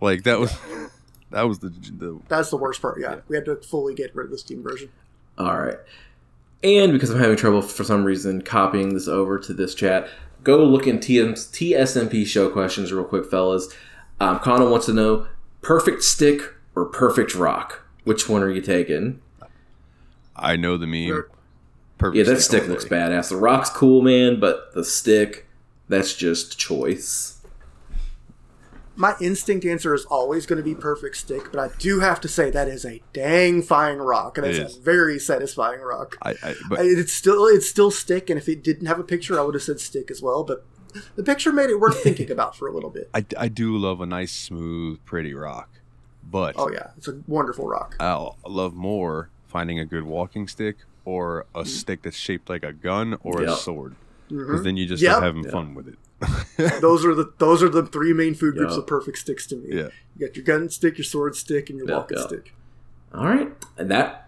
Like 0.00 0.22
that 0.22 0.40
was 0.40 0.56
that 1.30 1.42
was 1.42 1.58
the 1.58 1.68
the 1.68 2.18
That's 2.28 2.48
the 2.48 2.56
worst 2.56 2.80
part. 2.80 2.98
Yeah. 2.98 3.16
we 3.28 3.36
had 3.36 3.44
to 3.44 3.56
fully 3.56 3.94
get 3.94 4.14
rid 4.14 4.24
of 4.24 4.30
the 4.30 4.38
Steam 4.38 4.62
version. 4.62 4.88
All 5.36 5.58
right. 5.58 5.76
And 6.62 6.92
because 6.92 7.10
I'm 7.10 7.18
having 7.18 7.36
trouble 7.36 7.60
for 7.60 7.84
some 7.84 8.04
reason 8.04 8.40
copying 8.40 8.94
this 8.94 9.08
over 9.08 9.38
to 9.38 9.52
this 9.52 9.74
chat, 9.74 10.08
go 10.42 10.64
look 10.64 10.86
in 10.86 10.98
TM, 10.98 11.32
TSMP 11.32 12.26
show 12.26 12.48
questions 12.50 12.92
real 12.92 13.04
quick, 13.04 13.26
fellas. 13.30 13.68
Um, 14.20 14.38
Connor 14.40 14.68
wants 14.68 14.86
to 14.86 14.92
know 14.92 15.26
perfect 15.62 16.02
stick 16.02 16.42
or 16.74 16.84
perfect 16.86 17.34
rock. 17.34 17.82
Which 18.04 18.28
one 18.28 18.42
are 18.42 18.50
you 18.50 18.60
taking? 18.60 19.20
I 20.36 20.56
know 20.56 20.76
the 20.76 20.86
meme. 20.86 21.24
Perfect 21.98 22.16
Yeah, 22.16 22.24
that 22.34 22.40
stick 22.40 22.60
stick 22.62 22.68
looks 22.70 22.84
day. 22.84 22.96
badass. 22.96 23.28
The 23.28 23.36
rock's 23.36 23.70
cool, 23.70 24.00
man, 24.02 24.40
but 24.40 24.72
the 24.74 24.84
stick, 24.84 25.46
that's 25.88 26.14
just 26.14 26.58
choice. 26.58 27.39
My 29.00 29.14
instinct 29.18 29.64
answer 29.64 29.94
is 29.94 30.04
always 30.04 30.44
going 30.44 30.58
to 30.58 30.62
be 30.62 30.74
perfect 30.74 31.16
stick, 31.16 31.50
but 31.50 31.58
I 31.58 31.74
do 31.78 32.00
have 32.00 32.20
to 32.20 32.28
say 32.28 32.50
that 32.50 32.68
is 32.68 32.84
a 32.84 33.00
dang 33.14 33.62
fine 33.62 33.96
rock, 33.96 34.36
and 34.36 34.46
It 34.46 34.56
it's 34.56 34.72
is. 34.72 34.76
a 34.76 34.80
very 34.82 35.18
satisfying 35.18 35.80
rock. 35.80 36.18
I, 36.20 36.32
I 36.42 36.54
but 36.68 36.80
I- 36.80 36.82
It's 36.84 37.10
still 37.14 37.46
it's 37.46 37.66
still 37.66 37.90
stick, 37.90 38.28
and 38.28 38.38
if 38.38 38.46
it 38.46 38.62
didn't 38.62 38.88
have 38.88 39.00
a 39.00 39.02
picture, 39.02 39.40
I 39.40 39.42
would 39.42 39.54
have 39.54 39.62
said 39.62 39.80
stick 39.80 40.10
as 40.10 40.20
well. 40.20 40.44
But 40.44 40.66
the 41.16 41.22
picture 41.22 41.50
made 41.50 41.70
it 41.70 41.80
worth 41.80 41.98
thinking 42.02 42.30
about 42.30 42.54
for 42.54 42.68
a 42.68 42.72
little 42.74 42.90
bit. 42.90 43.08
I, 43.14 43.24
I 43.38 43.48
do 43.48 43.74
love 43.78 44.02
a 44.02 44.06
nice 44.06 44.32
smooth 44.32 44.98
pretty 45.06 45.32
rock. 45.32 45.70
But 46.30 46.56
Oh 46.58 46.70
yeah, 46.70 46.88
it's 46.98 47.08
a 47.08 47.22
wonderful 47.26 47.66
rock. 47.66 47.96
I'll 47.98 48.36
love 48.46 48.74
more 48.74 49.30
finding 49.48 49.78
a 49.78 49.86
good 49.86 50.04
walking 50.04 50.46
stick 50.46 50.76
or 51.06 51.46
a 51.54 51.64
stick 51.64 52.02
that's 52.02 52.18
shaped 52.18 52.50
like 52.50 52.62
a 52.64 52.74
gun 52.74 53.16
or 53.24 53.40
a 53.40 53.48
Yep. 53.48 53.58
sword. 53.60 53.94
Mhm. 54.30 54.46
Because 54.46 54.62
then 54.62 54.76
you 54.76 54.84
just 54.86 55.02
Yep. 55.02 55.10
start 55.10 55.24
having 55.24 55.44
Yeah. 55.44 55.50
fun 55.52 55.74
with 55.74 55.88
it. 55.88 55.96
those 56.80 57.04
are 57.04 57.14
the 57.14 57.32
those 57.38 57.62
are 57.62 57.68
the 57.68 57.86
three 57.86 58.12
main 58.12 58.34
food 58.34 58.54
groups 58.54 58.74
Yeah. 58.74 58.80
of 58.80 58.86
perfect 58.86 59.18
sticks 59.18 59.46
to 59.48 59.56
me. 59.56 59.68
Yeah. 59.76 59.88
You 60.16 60.26
got 60.26 60.36
your 60.36 60.44
gun 60.44 60.68
stick, 60.68 60.98
your 60.98 61.04
sword 61.04 61.34
stick, 61.36 61.70
and 61.70 61.78
your 61.78 61.88
Yeah, 61.88 61.96
walking 61.96 62.18
yeah. 62.18 62.24
stick. 62.26 62.54
All 63.14 63.24
right, 63.24 63.52
and 63.78 63.90
that 63.90 64.26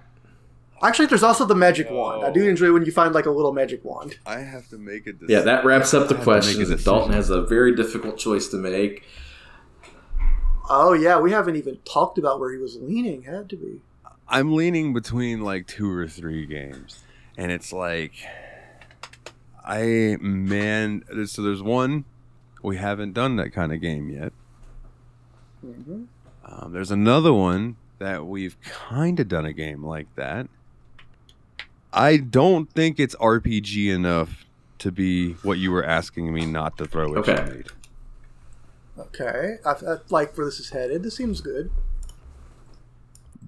Actually, 0.83 1.07
there's 1.07 1.23
also 1.23 1.45
the 1.45 1.55
magic 1.55 1.89
wand. 1.93 2.25
I 2.25 2.33
do 2.33 2.43
enjoy 2.49 2.73
when 2.73 2.85
you 2.85 2.91
find 2.91 3.15
like 3.15 3.27
a 3.27 3.31
little 3.31 3.53
magic 3.53 3.85
wand. 3.85 4.19
I 4.27 4.41
have 4.41 4.69
to 4.71 4.79
make 4.79 5.07
it. 5.07 5.17
yeah 5.29 5.41
that 5.43 5.65
wraps 5.65 5.95
up 5.95 6.09
the 6.09 6.17
I 6.17 6.19
have 6.19 6.25
to 6.25 6.31
make 6.31 6.37
a 6.37 6.41
questions. 6.41 6.69
decision. 6.71 6.85
Dalton 6.93 7.13
has 7.13 7.31
a 7.31 7.43
very 7.43 7.77
difficult 7.77 8.19
choice 8.19 8.49
to 8.49 8.57
make. 8.57 9.05
Oh 10.69 10.93
yeah, 10.93 11.21
we 11.21 11.31
haven't 11.33 11.57
even 11.57 11.79
talked 11.85 12.19
about 12.19 12.41
where 12.41 12.51
he 12.53 12.59
was 12.59 12.77
leaning. 12.81 13.23
Had 13.23 13.49
to 13.51 13.57
be. 13.57 13.81
I'm 14.29 14.55
leaning 14.55 14.93
between 14.95 15.43
like 15.43 15.67
two 15.67 15.91
or 15.91 16.09
three 16.09 16.47
games, 16.47 17.03
and 17.37 17.53
it's 17.53 17.73
like, 17.73 18.15
I 19.65 20.17
man. 20.21 21.03
So 21.27 21.43
there's 21.43 21.63
one 21.63 22.05
we 22.63 22.77
haven't 22.77 23.13
done 23.13 23.37
that 23.37 23.51
kind 23.51 23.73
of 23.73 23.81
game 23.81 24.09
yet. 24.11 24.33
Mhm. 25.65 26.07
Um, 26.45 26.73
there's 26.73 26.91
another 26.91 27.33
one 27.33 27.77
that 27.99 28.27
we've 28.27 28.61
kind 28.63 29.19
of 29.21 29.29
done 29.29 29.45
a 29.47 29.53
game 29.53 29.85
like 29.85 30.13
that. 30.17 30.49
I 31.93 32.17
don't 32.17 32.71
think 32.73 32.99
it's 32.99 33.15
RPG 33.17 33.91
enough 33.95 34.45
to 34.79 34.91
be 34.91 35.35
what 35.45 35.59
you 35.59 35.71
were 35.71 35.85
asking 35.85 36.33
me 36.35 36.47
not 36.47 36.77
to 36.79 36.87
throw 36.87 37.13
at 37.13 37.29
Okay. 37.29 37.63
Okay, 38.99 39.57
I, 39.65 39.71
I 39.71 39.97
like 40.11 40.37
where 40.37 40.47
this 40.47 40.59
is 40.61 40.71
headed. 40.71 41.03
This 41.03 41.17
seems 41.17 41.41
good. 41.41 41.71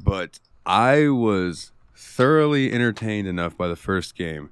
but 0.03 0.39
I 0.67 1.09
was 1.09 1.73
thoroughly 1.95 2.71
entertained 2.73 3.27
enough 3.27 3.57
by 3.57 3.69
the 3.69 3.77
first 3.77 4.15
game 4.17 4.51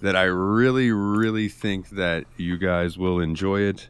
that 0.00 0.14
I 0.16 0.24
really, 0.24 0.90
really 0.92 1.48
think 1.48 1.90
that 1.90 2.24
you 2.36 2.56
guys 2.56 2.96
will 2.96 3.18
enjoy 3.20 3.60
it. 3.60 3.88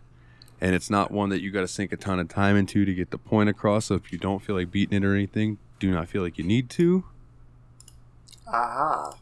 And 0.61 0.75
it's 0.75 0.91
not 0.91 1.11
one 1.11 1.29
that 1.29 1.41
you 1.41 1.51
got 1.51 1.61
to 1.61 1.69
sink 1.69 1.93
a 1.93 1.97
ton 1.97 2.19
of 2.19 2.29
time 2.29 2.57
into 2.57 2.85
to 2.85 2.95
get 2.95 3.11
the 3.11 3.19
point 3.19 3.49
across. 3.49 3.87
So 3.87 3.95
if 3.95 4.11
you 4.11 4.19
don't 4.19 4.41
feel 4.43 4.57
like 4.57 4.71
beating 4.71 4.97
it 5.03 5.07
or 5.07 5.15
anything, 5.15 5.59
do 5.79 5.91
not 5.91 6.09
feel 6.09 6.23
like 6.23 6.37
you 6.39 6.45
need 6.45 6.69
to. 6.71 7.05
Aha. 8.47 9.15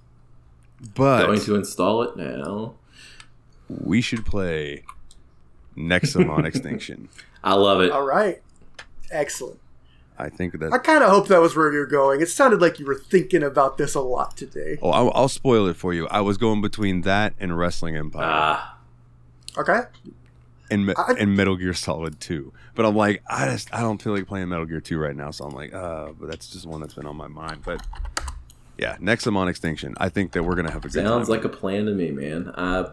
But 0.95 1.27
Going 1.27 1.41
to 1.41 1.55
install 1.57 2.03
it 2.03 2.17
now. 2.17 2.75
we 3.69 4.01
should 4.01 4.25
play 4.25 4.85
Nexomon 5.77 6.45
Extinction. 6.47 7.09
I 7.45 7.55
love 7.55 7.81
it. 7.81 7.91
All 7.91 8.05
right. 8.07 8.41
Excellent. 9.11 9.61
I 10.19 10.29
think 10.31 10.59
that 10.61 10.73
I 10.73 10.79
kind 10.79 11.03
of 11.05 11.11
hope 11.11 11.29
that 11.29 11.41
was 11.41 11.55
where 11.55 11.73
you're 11.73 11.87
going. 11.87 12.21
It 12.21 12.29
sounded 12.31 12.61
like 12.61 12.79
you 12.79 12.87
were 12.87 12.95
thinking 12.95 13.43
about 13.43 13.77
this 13.79 13.95
a 13.95 14.01
lot 14.01 14.37
today. 14.37 14.79
Oh, 14.81 14.91
I'll, 14.91 15.13
I'll 15.15 15.29
spoil 15.29 15.67
it 15.67 15.77
for 15.77 15.93
you. 15.93 16.07
I 16.09 16.21
was 16.23 16.39
going 16.39 16.61
between 16.63 17.03
that 17.03 17.35
and 17.39 17.57
Wrestling 17.59 17.97
Empire. 17.97 18.25
Ah, 18.27 18.79
Okay. 19.59 19.81
and 20.71 20.87
Me- 20.87 20.95
I- 20.97 21.15
and 21.19 21.37
Metal 21.37 21.57
Gear 21.57 21.75
Solid 21.75 22.19
2. 22.21 22.53
But 22.75 22.87
I'm 22.87 22.97
like, 22.97 23.23
I 23.29 23.47
just 23.47 23.73
I 23.75 23.81
don't 23.81 24.01
feel 24.01 24.15
like 24.15 24.27
playing 24.27 24.49
Metal 24.49 24.65
Gear 24.67 24.81
2 24.81 24.99
right 24.99 25.15
now, 25.17 25.31
so 25.31 25.45
I'm 25.45 25.55
like, 25.55 25.73
uh, 25.75 26.13
but 26.19 26.31
that's 26.31 26.49
just 26.51 26.67
one 26.67 26.81
that's 26.81 26.95
been 26.95 27.07
on 27.07 27.17
my 27.17 27.29
mind. 27.29 27.63
But 27.65 27.87
yeah, 28.79 28.97
Nexomon 28.99 29.49
Extinction. 29.49 29.95
I 29.99 30.09
think 30.09 30.33
that 30.33 30.43
we're 30.43 30.55
gonna 30.57 30.71
have 30.71 30.85
a 30.85 30.89
good 30.89 31.05
sounds 31.05 31.29
time. 31.29 31.37
like 31.37 31.45
a 31.45 31.49
plan 31.49 31.87
to 31.87 31.93
me, 31.93 32.11
man. 32.11 32.53
I 32.55 32.87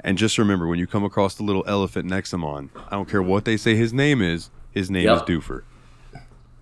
and 0.00 0.16
just 0.16 0.38
remember, 0.38 0.66
when 0.66 0.78
you 0.78 0.86
come 0.86 1.02
across 1.04 1.34
the 1.34 1.42
little 1.42 1.64
elephant 1.66 2.08
Nexomon, 2.10 2.68
I 2.88 2.90
don't 2.90 3.08
care 3.08 3.22
what 3.22 3.44
they 3.44 3.56
say 3.56 3.74
his 3.74 3.92
name 3.92 4.20
is. 4.22 4.50
His 4.70 4.90
name 4.90 5.04
Yep. 5.06 5.16
is 5.16 5.22
Doofer. 5.22 5.62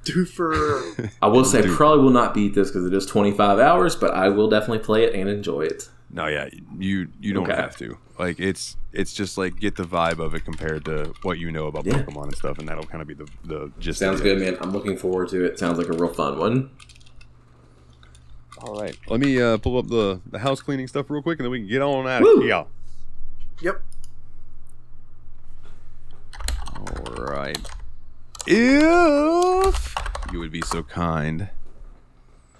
Doofer. 0.05 1.11
I 1.23 1.27
will 1.29 1.45
say 1.45 1.63
Dude. 1.63 1.77
probably 1.77 2.05
will 2.05 2.11
not 2.11 2.35
beat 2.35 2.55
this 2.55 2.69
because 2.71 2.87
it 2.87 2.95
is 2.95 3.07
25 3.07 3.59
hours, 3.59 3.97
but 3.97 4.13
I 4.15 4.29
will 4.29 4.49
definitely 4.49 4.79
play 4.85 5.05
it 5.05 5.15
and 5.15 5.29
enjoy 5.29 5.63
it. 5.63 5.89
No, 6.11 6.27
yeah, 6.29 6.49
you 6.79 7.09
you 7.21 7.33
don't 7.33 7.45
Okay. 7.51 7.57
have 7.61 7.77
to. 7.79 7.99
Like 8.19 8.39
it's 8.39 8.77
it's 8.93 9.13
just 9.13 9.37
like 9.37 9.59
get 9.59 9.75
the 9.75 9.83
vibe 9.83 10.21
of 10.21 10.35
it 10.35 10.45
compared 10.45 10.85
to 10.85 11.13
what 11.23 11.39
you 11.41 11.51
know 11.51 11.67
about 11.67 11.87
Yeah. 11.87 11.95
Pokemon 12.03 12.25
and 12.25 12.37
stuff, 12.37 12.59
and 12.59 12.69
that'll 12.69 12.85
kind 12.85 13.03
of 13.03 13.09
be 13.09 13.15
the 13.15 13.27
the 13.45 13.73
gist. 13.81 13.99
Sounds 13.99 14.21
of 14.21 14.25
good, 14.25 14.39
man. 14.39 14.57
I'm 14.61 14.71
looking 14.73 14.97
forward 14.97 15.29
to 15.31 15.45
it. 15.45 15.59
Sounds 15.59 15.77
like 15.79 15.89
a 15.89 15.93
real 15.93 16.13
fun 16.13 16.39
one. 16.39 16.71
All 18.63 18.79
right, 18.81 18.97
let 19.09 19.19
me 19.21 19.43
uh, 19.43 19.57
pull 19.59 19.77
up 19.79 19.89
the 19.89 20.21
the 20.31 20.39
house 20.39 20.63
cleaning 20.63 20.87
stuff 20.87 21.11
real 21.11 21.21
quick, 21.23 21.39
and 21.41 21.45
then 21.45 21.51
we 21.51 21.59
can 21.59 21.69
get 21.69 21.83
on 21.83 22.07
out 22.07 22.23
Woo! 22.23 22.37
of 22.37 22.43
here. 22.45 22.65
yep. 23.61 23.83
All 26.77 27.15
right. 27.25 27.59
If 28.47 29.95
you 30.31 30.39
would 30.39 30.53
be 30.53 30.61
so 30.61 30.83
kind 30.83 31.49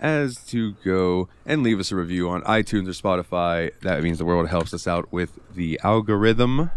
as 0.01 0.37
to 0.47 0.73
go 0.83 1.29
and 1.45 1.63
leave 1.63 1.79
us 1.79 1.93
a 1.93 1.97
review 1.97 2.31
on 2.31 2.41
iTunes 2.43 2.89
or 2.89 2.93
Spotify, 2.93 3.71
that 3.83 4.03
means 4.03 4.17
the 4.17 4.25
world 4.25 4.49
helps 4.49 4.73
us 4.73 4.87
out 4.87 5.13
with 5.13 5.39
the 5.55 5.79
algorithm. 5.85 6.71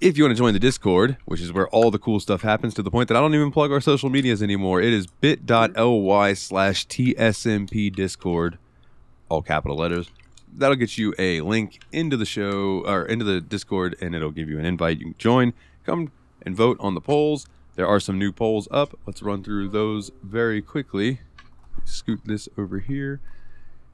If 0.00 0.18
you 0.18 0.24
want 0.24 0.36
to 0.36 0.38
join 0.38 0.54
the 0.54 0.58
Discord, 0.58 1.18
which 1.24 1.40
is 1.40 1.52
where 1.52 1.68
all 1.68 1.92
the 1.92 2.00
cool 2.00 2.18
stuff 2.18 2.42
happens 2.42 2.74
to 2.74 2.82
the 2.82 2.90
point 2.90 3.06
that 3.08 3.16
I 3.16 3.20
don't 3.20 3.34
even 3.34 3.52
plug 3.52 3.70
our 3.70 3.80
social 3.80 4.10
medias 4.10 4.42
anymore, 4.42 4.80
it 4.80 4.92
is 4.92 5.06
bit.ly 5.06 6.34
slash 6.34 6.88
TSMP 6.88 7.94
Discord, 7.94 8.58
all 9.28 9.42
capital 9.42 9.76
letters. 9.76 10.10
That'll 10.52 10.74
get 10.74 10.98
you 10.98 11.14
a 11.16 11.42
link 11.42 11.78
into 11.92 12.16
the 12.16 12.26
show 12.26 12.82
or 12.84 13.06
into 13.06 13.24
the 13.24 13.40
Discord, 13.40 13.94
and 14.00 14.16
it'll 14.16 14.32
give 14.32 14.48
you 14.48 14.58
an 14.58 14.64
invite. 14.64 14.98
You 14.98 15.04
can 15.04 15.14
join, 15.16 15.52
come 15.84 16.10
and 16.46 16.56
vote 16.56 16.78
on 16.80 16.94
the 16.94 17.00
polls. 17.00 17.46
There 17.74 17.86
are 17.86 18.00
some 18.00 18.18
new 18.18 18.32
polls 18.32 18.68
up. 18.70 18.98
Let's 19.04 19.22
run 19.22 19.42
through 19.42 19.68
those 19.68 20.10
very 20.22 20.62
quickly. 20.62 21.20
Scoot 21.84 22.20
this 22.24 22.48
over 22.56 22.78
here 22.78 23.20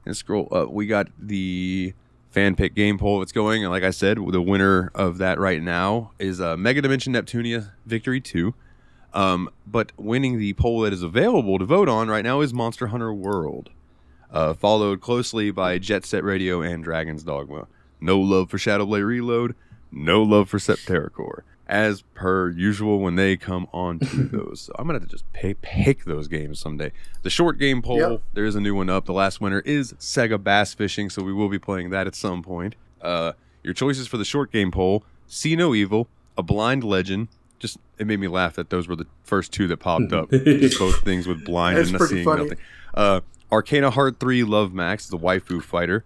and 0.05 0.15
scroll 0.15 0.47
up. 0.51 0.69
We 0.69 0.87
got 0.87 1.07
the 1.19 1.93
fan 2.31 2.55
pick 2.55 2.73
game 2.75 2.97
poll 2.97 3.19
that's 3.19 3.31
going, 3.31 3.63
and 3.63 3.71
like 3.71 3.83
I 3.83 3.89
said, 3.89 4.17
the 4.17 4.41
winner 4.41 4.91
of 4.95 5.17
that 5.17 5.37
right 5.39 5.61
now 5.61 6.11
is 6.17 6.39
uh, 6.39 6.55
Mega 6.55 6.81
Dimension 6.81 7.13
Neptunia 7.13 7.71
Victory 7.85 8.21
Two. 8.21 8.53
Um, 9.13 9.49
but 9.67 9.91
winning 9.95 10.39
the 10.39 10.53
poll 10.53 10.81
that 10.81 10.93
is 10.93 11.03
available 11.03 11.59
to 11.59 11.65
vote 11.65 11.87
on 11.87 12.07
right 12.07 12.23
now 12.23 12.41
is 12.41 12.51
Monster 12.51 12.87
Hunter 12.87 13.13
World, 13.13 13.69
uh, 14.31 14.55
followed 14.55 15.01
closely 15.01 15.51
by 15.51 15.77
Jet 15.77 16.03
Set 16.05 16.23
Radio 16.23 16.61
and 16.61 16.83
Dragon's 16.83 17.21
Dogma. 17.21 17.67
No 18.01 18.19
love 18.19 18.49
for 18.49 18.57
Shadowblade 18.57 19.05
Reload, 19.05 19.55
no 19.91 20.23
love 20.23 20.49
for 20.49 20.57
Septerra 20.57 21.11
Core. 21.11 21.43
As 21.73 22.03
per 22.13 22.49
usual, 22.51 22.99
when 22.99 23.15
they 23.15 23.35
come 23.35 23.67
on 23.73 23.97
to 23.99 24.23
those, 24.31 24.61
so 24.61 24.73
I'm 24.77 24.85
gonna 24.85 24.99
have 24.99 25.07
to 25.09 25.11
just 25.11 25.31
pay, 25.33 25.55
pick 25.55 26.05
those 26.05 26.27
games 26.27 26.59
someday. 26.59 26.91
The 27.23 27.29
short 27.31 27.57
game 27.57 27.81
poll, 27.81 27.97
Yep. 27.99 28.21
there 28.33 28.45
is 28.45 28.55
a 28.55 28.61
new 28.61 28.75
one 28.75 28.89
up. 28.91 29.05
The 29.05 29.13
last 29.13 29.41
winner 29.41 29.59
is 29.61 29.93
Sega 29.93 30.41
Bass 30.41 30.73
Fishing, 30.75 31.09
so 31.09 31.23
we 31.23 31.33
will 31.33 31.49
be 31.49 31.57
playing 31.57 31.89
that 31.89 32.05
at 32.05 32.13
some 32.13 32.43
point. 32.43 32.75
Uh, 33.01 33.31
your 33.63 33.73
choices 33.73 34.05
for 34.07 34.17
the 34.17 34.25
short 34.25 34.51
game 34.51 34.69
poll: 34.69 35.03
See 35.25 35.55
No 35.55 35.73
Evil, 35.73 36.07
A 36.37 36.43
Blind 36.43 36.83
Legend. 36.83 37.27
Just 37.57 37.77
it 37.97 38.05
made 38.05 38.19
me 38.19 38.27
laugh 38.27 38.53
that 38.55 38.69
those 38.69 38.87
were 38.87 38.95
the 38.95 39.07
first 39.23 39.51
two 39.51 39.67
that 39.69 39.77
popped 39.77 40.13
up. 40.13 40.29
both 40.77 41.01
things 41.03 41.25
with 41.27 41.43
blind 41.43 41.77
That's 41.77 41.89
and 41.89 41.99
not 41.99 42.07
seeing 42.09 42.23
funny. 42.25 42.43
nothing. 42.43 42.57
Uh, 42.93 43.21
Arcana 43.51 43.89
Heart 43.89 44.19
3 44.19 44.43
Love 44.43 44.73
Max, 44.73 45.07
the 45.07 45.17
waifu 45.17 45.61
fighter. 45.63 46.03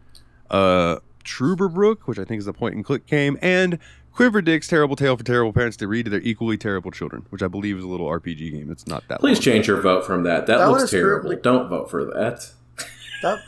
Uh, 0.50 0.98
Truberbrook, 1.26 2.02
which 2.06 2.18
I 2.20 2.24
think 2.24 2.40
is 2.40 2.46
the 2.46 2.54
point 2.54 2.76
and 2.76 2.86
click 2.86 3.06
game, 3.06 3.38
and 3.42 3.80
Quiver 4.18 4.42
Dick's 4.42 4.68
Terrible 4.68 4.96
Tale 4.96 5.16
for 5.16 5.24
Terrible 5.24 5.54
Parents 5.54 5.78
to 5.78 5.88
read 5.88 6.06
to 6.06 6.10
their 6.10 6.22
equally 6.22 6.58
terrible 6.58 6.90
children, 6.90 7.28
which 7.30 7.44
I 7.44 7.48
believe 7.48 7.78
is 7.78 7.84
a 7.84 7.88
little 7.88 8.08
RPG 8.08 8.52
game. 8.52 8.72
It's 8.72 8.88
not 8.88 9.08
that. 9.10 9.20
Please 9.20 9.38
long. 9.38 9.44
change 9.44 9.68
your 9.68 9.80
vote 9.80 10.08
from 10.08 10.24
that. 10.24 10.48
That, 10.48 10.58
That 10.58 10.72
looks 10.72 10.90
terrible. 10.90 11.30
currently- 11.30 11.36
Don't 11.44 11.70
vote 11.70 11.92
for 11.92 12.04
that. 12.04 12.50
That 13.22 13.40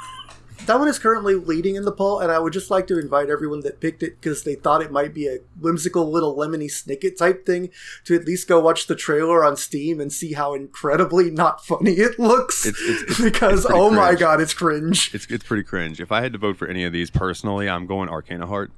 that 0.67 0.77
one 0.77 0.87
is 0.87 0.99
currently 0.99 1.33
leading 1.33 1.73
in 1.75 1.85
the 1.85 1.91
poll, 1.91 2.19
and 2.19 2.31
I 2.31 2.37
would 2.37 2.53
just 2.53 2.69
like 2.69 2.85
to 2.87 2.99
invite 2.99 3.31
everyone 3.31 3.61
that 3.61 3.79
picked 3.79 4.03
it 4.03 4.21
because 4.21 4.43
they 4.43 4.53
thought 4.53 4.83
it 4.83 4.91
might 4.91 5.11
be 5.15 5.25
a 5.27 5.39
whimsical 5.59 6.11
little 6.11 6.35
lemony 6.35 6.65
snicket 6.69 7.17
type 7.17 7.47
thing 7.47 7.71
to 8.05 8.13
at 8.13 8.25
least 8.25 8.47
go 8.47 8.59
watch 8.59 8.85
the 8.85 8.95
trailer 8.95 9.43
on 9.43 9.57
Steam 9.57 9.99
and 9.99 10.13
see 10.13 10.33
how 10.33 10.53
incredibly 10.53 11.31
not 11.31 11.65
funny 11.65 11.93
it 11.93 12.19
looks. 12.19 12.67
It's- 12.67 12.83
it's- 12.83 13.01
it's- 13.03 13.21
because 13.23 13.61
it's 13.61 13.65
pretty 13.65 13.81
oh 13.81 13.89
my 13.89 14.13
god, 14.13 14.39
it's 14.39 14.53
cringe. 14.53 15.09
It's 15.15 15.25
it's 15.31 15.43
pretty 15.43 15.63
cringe. 15.63 15.99
If 15.99 16.11
I 16.11 16.21
had 16.21 16.31
to 16.33 16.37
vote 16.39 16.57
for 16.57 16.67
any 16.67 16.83
of 16.83 16.93
these 16.93 17.09
personally, 17.09 17.67
I'm 17.67 17.87
going 17.87 18.07
Arcana 18.09 18.45
Heart. 18.45 18.69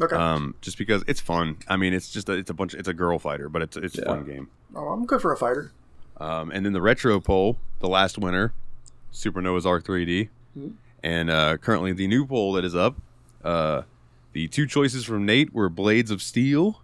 Okay, 0.00 0.14
Um, 0.16 0.54
just 0.60 0.76
because 0.78 1.02
it's 1.06 1.20
fun. 1.20 1.56
I 1.68 1.76
mean, 1.76 1.94
it's 1.94 2.10
just 2.10 2.28
a, 2.28 2.32
it's 2.32 2.50
a 2.50 2.54
bunch. 2.54 2.74
It's 2.74 2.88
a 2.88 2.92
girl 2.94 3.18
fighter, 3.18 3.48
but 3.48 3.62
it's 3.62 3.76
it's 3.76 3.96
a 3.98 4.04
fun 4.04 4.24
game. 4.24 4.48
oh, 4.74 4.88
I'm 4.88 5.06
good 5.06 5.22
for 5.22 5.32
a 5.32 5.36
fighter. 5.36 5.72
Um, 6.18 6.50
and 6.50 6.64
then 6.66 6.72
the 6.72 6.82
retro 6.82 7.18
poll, 7.20 7.56
the 7.80 7.88
last 7.88 8.18
winner, 8.18 8.52
Supernova's 9.12 9.64
Arc 9.66 9.84
3D, 9.86 10.28
Mhm. 10.58 10.72
and 11.02 11.30
uh, 11.30 11.56
currently 11.58 11.92
the 11.92 12.06
new 12.06 12.26
poll 12.26 12.52
that 12.54 12.64
is 12.64 12.74
up. 12.74 12.96
Uh, 13.44 13.82
the 14.32 14.48
two 14.48 14.66
choices 14.66 15.04
from 15.04 15.24
Nate 15.24 15.54
were 15.54 15.68
Blades 15.70 16.10
of 16.10 16.20
Steel 16.20 16.80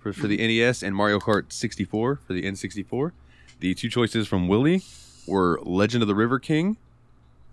for, 0.00 0.12
for 0.12 0.26
the 0.26 0.36
NES 0.36 0.82
and 0.82 0.94
Mario 0.94 1.18
Kart 1.18 1.52
64 1.52 2.16
for 2.26 2.32
the 2.32 2.42
N64. 2.42 3.12
The 3.60 3.74
two 3.74 3.88
choices 3.88 4.28
from 4.28 4.46
Willie 4.48 4.82
were 5.26 5.58
Legend 5.62 6.02
of 6.02 6.08
the 6.08 6.14
River 6.14 6.38
King 6.38 6.76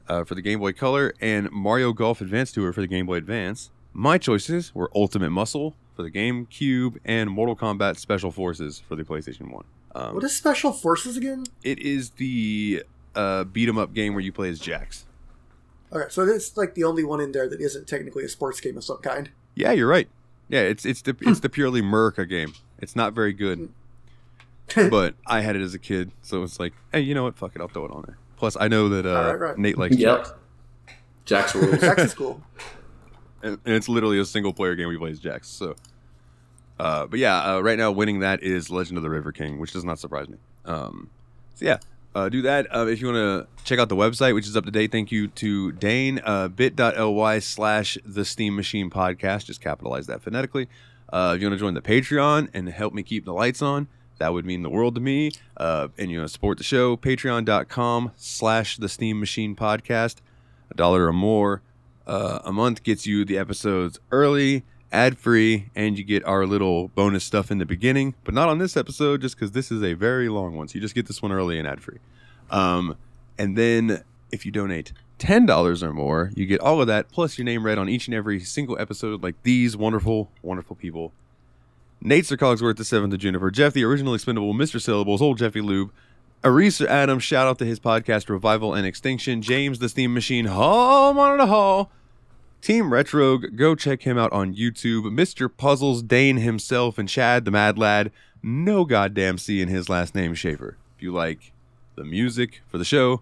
uh, 0.10 0.24
for 0.26 0.36
the 0.36 0.42
Game 0.42 0.60
Boy 0.60 0.74
Color 0.74 1.14
and 1.22 1.50
Mario 1.52 1.94
Golf 1.94 2.20
Advance 2.22 2.52
Tour 2.52 2.74
for 2.74 2.82
the 2.82 2.88
Game 2.88 3.06
Boy 3.06 3.16
Advance. 3.16 3.70
My 3.94 4.18
choices 4.18 4.74
were 4.74 4.90
Ultimate 4.96 5.30
Muscle 5.30 5.76
for 5.96 6.04
the 6.04 6.10
GameCube 6.12 6.98
and 7.06 7.30
Mortal 7.30 7.56
Kombat 7.56 7.98
Special 7.98 8.32
Forces 8.32 8.82
for 8.88 8.96
the 8.96 9.04
PlayStation 9.04 9.52
1. 9.52 9.64
Um, 9.96 10.16
What 10.16 10.24
is 10.24 10.36
Special 10.36 10.72
Forces 10.74 11.18
again? 11.18 11.44
it 11.64 11.80
is 11.80 12.12
the 12.12 12.84
uh, 13.16 13.44
beat 13.44 13.70
'em 13.70 13.78
up 13.78 13.94
game 13.94 14.14
where 14.14 14.22
you 14.24 14.32
play 14.32 14.50
as 14.50 14.60
Jax. 14.60 15.06
Okay, 15.92 16.08
so 16.10 16.24
it's 16.24 16.58
like 16.58 16.74
the 16.74 16.84
only 16.84 17.04
one 17.04 17.22
in 17.22 17.32
there 17.32 17.48
that 17.48 17.62
isn't 17.62 17.88
technically 17.88 18.24
a 18.24 18.30
sports 18.30 18.60
game 18.60 18.76
of 18.78 18.84
some 18.84 18.98
kind. 18.98 19.30
Yeah, 19.54 19.72
you're 19.74 19.88
right. 19.88 20.08
Yeah, 20.50 20.62
it's 20.62 20.84
it's 20.86 21.04
the 21.04 21.16
it's 21.22 21.42
the 21.42 21.50
purely 21.50 21.84
Murica 21.84 22.28
game. 22.28 22.54
It's 22.80 22.96
not 22.96 23.14
very 23.14 23.32
good, 23.34 23.70
but 24.76 25.14
I 25.28 25.42
had 25.42 25.56
it 25.56 25.62
as 25.62 25.76
a 25.76 25.80
kid, 25.80 26.10
so 26.24 26.42
it's 26.42 26.60
like, 26.60 26.74
hey, 26.92 27.02
you 27.02 27.14
know 27.14 27.24
what? 27.24 27.38
Fuck 27.38 27.56
it, 27.56 27.62
I'll 27.62 27.68
throw 27.68 27.86
it 27.86 27.92
on 27.92 28.04
there. 28.08 28.18
Plus, 28.38 28.58
I 28.60 28.68
know 28.68 28.90
that 28.90 29.06
uh, 29.06 29.16
All 29.16 29.24
right, 29.28 29.40
right. 29.40 29.58
Nate 29.60 29.78
likes 29.78 29.96
Yep. 29.96 30.26
Jax, 30.26 30.34
Jack's 31.26 31.56
rules. 31.56 31.80
Jax 31.80 32.02
is 32.02 32.14
cool. 32.16 32.42
and, 33.44 33.60
and 33.66 33.76
it's 33.76 33.90
literally 33.90 34.20
a 34.20 34.26
single 34.26 34.54
player 34.54 34.76
game 34.76 34.88
we 34.88 34.98
play 34.98 35.12
as 35.12 35.20
Jax. 35.20 35.48
So, 35.48 35.76
uh, 36.80 37.06
but 37.06 37.20
yeah, 37.20 37.56
uh, 37.56 37.60
right 37.60 37.78
now 37.78 37.92
winning 37.92 38.20
that 38.20 38.42
is 38.42 38.70
Legend 38.70 38.98
of 38.98 39.04
the 39.04 39.10
River 39.10 39.32
King, 39.32 39.60
which 39.60 39.74
does 39.74 39.84
not 39.84 40.00
surprise 40.00 40.28
me. 40.30 40.38
Um, 40.66 41.10
so 41.56 41.66
yeah, 41.66 41.78
uh, 42.16 42.30
do 42.30 42.42
that. 42.44 42.74
Uh, 42.74 42.88
if 42.88 43.02
you 43.02 43.08
want 43.08 43.18
to 43.18 43.64
check 43.64 43.80
out 43.80 43.90
the 43.90 43.96
website, 43.96 44.34
which 44.34 44.48
is 44.48 44.56
up 44.56 44.66
to 44.66 44.72
date, 44.72 44.92
thank 44.92 45.12
you 45.12 45.28
to 45.28 45.72
Dane. 45.74 46.22
Uh, 46.24 46.48
bit.ly 46.48 47.40
slash 47.40 47.98
the 48.06 48.26
Steam 48.26 48.56
Machine 48.56 48.90
Podcast. 48.90 49.46
Just 49.46 49.62
capitalize 49.62 50.08
that 50.08 50.22
phonetically. 50.22 50.68
Uh, 51.12 51.34
if 51.36 51.42
you 51.42 51.48
want 51.48 51.60
to 51.60 51.64
join 51.64 51.74
the 51.74 51.82
Patreon 51.82 52.50
and 52.54 52.70
help 52.70 52.94
me 52.94 53.04
keep 53.04 53.26
the 53.26 53.34
lights 53.34 53.62
on, 53.62 53.88
that 54.20 54.34
would 54.34 54.46
mean 54.46 54.64
the 54.64 54.70
world 54.70 54.96
to 54.96 55.02
me. 55.02 55.32
Uh, 55.58 55.90
and 55.98 56.10
you 56.10 56.20
know, 56.20 56.28
support 56.28 56.58
the 56.58 56.64
show. 56.64 56.98
Patreon.com 56.98 58.12
slash 58.16 58.78
the 58.78 58.90
Steam 58.90 59.20
Machine 59.20 59.56
Podcast. 59.56 60.18
A 60.72 60.74
dollar 60.76 61.08
or 61.08 61.14
more 61.14 61.62
uh, 62.08 62.40
a 62.44 62.52
month 62.52 62.84
gets 62.84 63.06
you 63.06 63.26
the 63.26 63.38
episodes 63.38 64.00
early, 64.12 64.64
ad 64.92 65.18
free, 65.18 65.70
and 65.76 65.98
you 65.98 66.04
get 66.04 66.24
our 66.26 66.46
little 66.46 66.90
bonus 66.90 67.24
stuff 67.24 67.52
in 67.52 67.58
the 67.58 67.66
beginning, 67.66 68.16
but 68.24 68.34
not 68.34 68.50
on 68.50 68.60
this 68.60 68.78
episode 68.78 69.22
just 69.22 69.36
because 69.36 69.52
this 69.52 69.72
is 69.72 69.82
a 69.82 69.94
very 69.94 70.30
long 70.30 70.56
one. 70.56 70.68
So 70.68 70.76
you 70.76 70.82
just 70.82 70.96
get 70.96 71.08
this 71.08 71.22
one 71.22 71.32
early 71.32 71.58
and 71.58 71.68
ad 71.68 71.82
free. 71.82 72.00
Um, 72.52 72.98
and 73.38 73.58
then 73.58 74.04
if 74.32 74.46
you 74.46 74.52
donate 74.52 74.94
$10 75.20 75.84
or 75.84 75.94
more, 75.94 76.32
you 76.36 76.46
get 76.46 76.60
all 76.60 76.82
of 76.82 76.88
that 76.88 77.10
plus 77.10 77.38
your 77.38 77.46
name 77.46 77.66
read 77.66 77.78
on 77.78 77.90
each 77.90 78.08
and 78.08 78.16
every 78.16 78.40
single 78.40 78.80
episode, 78.80 79.24
like 79.24 79.36
these 79.44 79.78
wonderful, 79.78 80.30
wonderful 80.42 80.76
people. 80.76 81.14
Nate 82.02 82.26
Sir 82.26 82.36
Cogsworth, 82.36 82.76
the 82.76 82.84
seventh 82.84 83.14
of 83.14 83.20
Juniper, 83.20 83.50
Jeff 83.50 83.74
the 83.74 83.86
original 83.86 84.14
expendable, 84.14 84.54
Mr. 84.54 84.82
Syllables, 84.82 85.22
old 85.22 85.38
Jeffy 85.38 85.62
Lube, 85.62 85.92
Aries 86.46 86.82
or 86.82 86.88
Adams, 86.90 87.24
shout 87.24 87.48
out 87.48 87.58
to 87.60 87.66
his 87.66 87.80
podcast 87.80 88.28
Revival 88.28 88.74
and 88.74 88.86
Extinction, 88.86 89.42
James 89.42 89.80
the 89.80 89.88
Steam 89.88 90.14
Machine, 90.14 90.46
home 90.46 90.58
Hall 90.58 91.14
Monitor 91.14 91.46
Hall, 91.46 91.90
Team 92.62 92.92
Retrogue 92.92 93.46
check 93.78 94.02
him 94.02 94.18
out 94.18 94.32
on 94.34 94.54
YouTube, 94.54 95.04
Mr. 95.04 95.50
Puzzles, 95.56 96.02
Dane 96.04 96.38
himself, 96.38 96.98
and 96.98 97.08
Chad 97.08 97.46
the 97.46 97.52
Mad 97.52 97.78
Lad, 97.78 98.12
no 98.42 98.84
goddamn 98.84 99.38
C 99.38 99.62
in 99.62 99.70
his 99.70 99.88
last 99.88 100.16
name, 100.16 100.34
Shaffer. 100.34 100.78
If 100.98 101.04
you 101.04 101.14
like 101.14 101.54
the 101.96 102.04
music 102.04 102.62
for 102.68 102.78
the 102.78 102.86
show, 102.86 103.22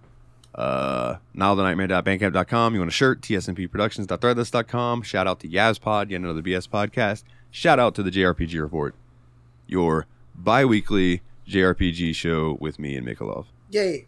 uh, 0.56 1.18
nilethenightmare.bandcamp.com. 1.36 2.74
You 2.74 2.80
want 2.80 2.90
a 2.90 2.94
shirt, 2.94 3.22
tsmpproductions.threadless.com. 3.22 5.04
Shout 5.04 5.28
out 5.28 5.40
to 5.42 5.48
YABSPOD, 5.48 6.10
yet 6.10 6.22
another 6.22 6.42
BS 6.42 6.68
podcast. 6.68 7.24
Shout 7.52 7.78
out 7.78 7.94
to 7.96 8.04
the 8.04 8.12
JRPG 8.12 8.60
Report, 8.60 8.96
your 9.68 10.08
bi 10.36 10.66
weekly 10.66 11.22
JRPG 11.48 12.16
show 12.16 12.58
with 12.60 12.80
me 12.80 12.96
and 12.96 13.06
Mikolov. 13.08 13.46
Yay! 13.70 14.06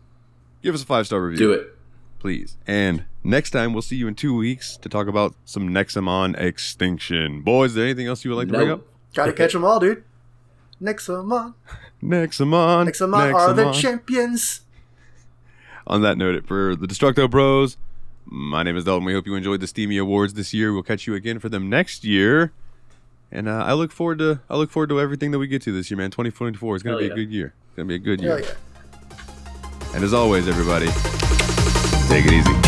Give 0.62 0.74
us 0.74 0.84
a 0.84 0.86
five 0.86 1.06
star 1.06 1.22
review. 1.22 1.48
Do 1.48 1.54
it. 1.54 1.76
Please. 2.20 2.58
And 2.66 3.04
next 3.24 3.50
time, 3.50 3.74
we'll 3.74 3.82
see 3.82 3.98
you 3.98 4.08
in 4.08 4.16
two 4.16 4.34
weeks 4.34 4.78
to 4.78 4.88
talk 4.88 5.08
about 5.08 5.36
some 5.44 5.70
Nexomon 5.70 6.40
Extinction. 6.40 7.42
Boys, 7.42 7.72
is 7.72 7.76
there 7.76 7.84
anything 7.84 8.08
else 8.08 8.24
you 8.24 8.32
would 8.32 8.38
like 8.38 8.48
to 8.48 8.54
bring 8.54 8.72
up? 8.72 8.82
Gotta 9.14 9.34
catch 9.34 9.54
them 9.54 9.66
all, 9.66 9.80
dude. 9.80 10.04
Nexomon. 10.82 11.54
Nexomon. 12.04 12.90
Nexomon 12.90 13.34
are 13.34 13.54
the 13.54 13.72
champions. 13.72 14.62
On 15.86 16.02
that 16.02 16.18
note, 16.18 16.48
for 16.48 16.76
the 16.76 16.88
Destructo 16.88 17.30
Bros, 17.30 17.78
my 18.26 18.64
name 18.64 18.78
is 18.78 18.86
Dalton. 18.86 19.06
We 19.06 19.14
hope 19.14 19.26
you 19.26 19.36
enjoyed 19.36 19.60
the 19.60 19.68
Steamy 19.68 19.98
Awards 19.98 20.34
this 20.34 20.54
year. 20.54 20.72
We'll 20.74 20.84
catch 20.84 21.08
you 21.08 21.14
again 21.16 21.40
for 21.40 21.50
them 21.50 21.70
next 21.70 22.06
year. 22.06 22.54
And 23.36 23.50
uh, 23.50 23.64
I 23.66 23.74
look 23.74 23.92
forward 23.92 24.20
to 24.20 24.40
I 24.48 24.56
look 24.56 24.70
forward 24.70 24.90
to 24.90 25.02
everything 25.02 25.32
that 25.32 25.40
we 25.40 25.48
get 25.48 25.64
to 25.64 25.72
this 25.74 25.90
year, 25.90 25.98
man. 25.98 26.12
2024 26.12 26.76
is 26.76 26.84
gonna 26.84 26.94
Hell 26.94 27.00
be 27.00 27.06
yeah. 27.08 27.12
a 27.12 27.16
good 27.16 27.32
year. 27.32 27.54
It's 27.68 27.76
gonna 27.76 27.88
be 27.88 27.96
a 27.96 28.00
good 28.00 28.22
Hell 28.22 28.40
year. 28.40 28.48
yeah. 28.48 29.96
And 29.96 30.04
as 30.04 30.14
always, 30.14 30.48
everybody, 30.48 30.86
take 32.08 32.26
it 32.26 32.32
easy. 32.32 32.63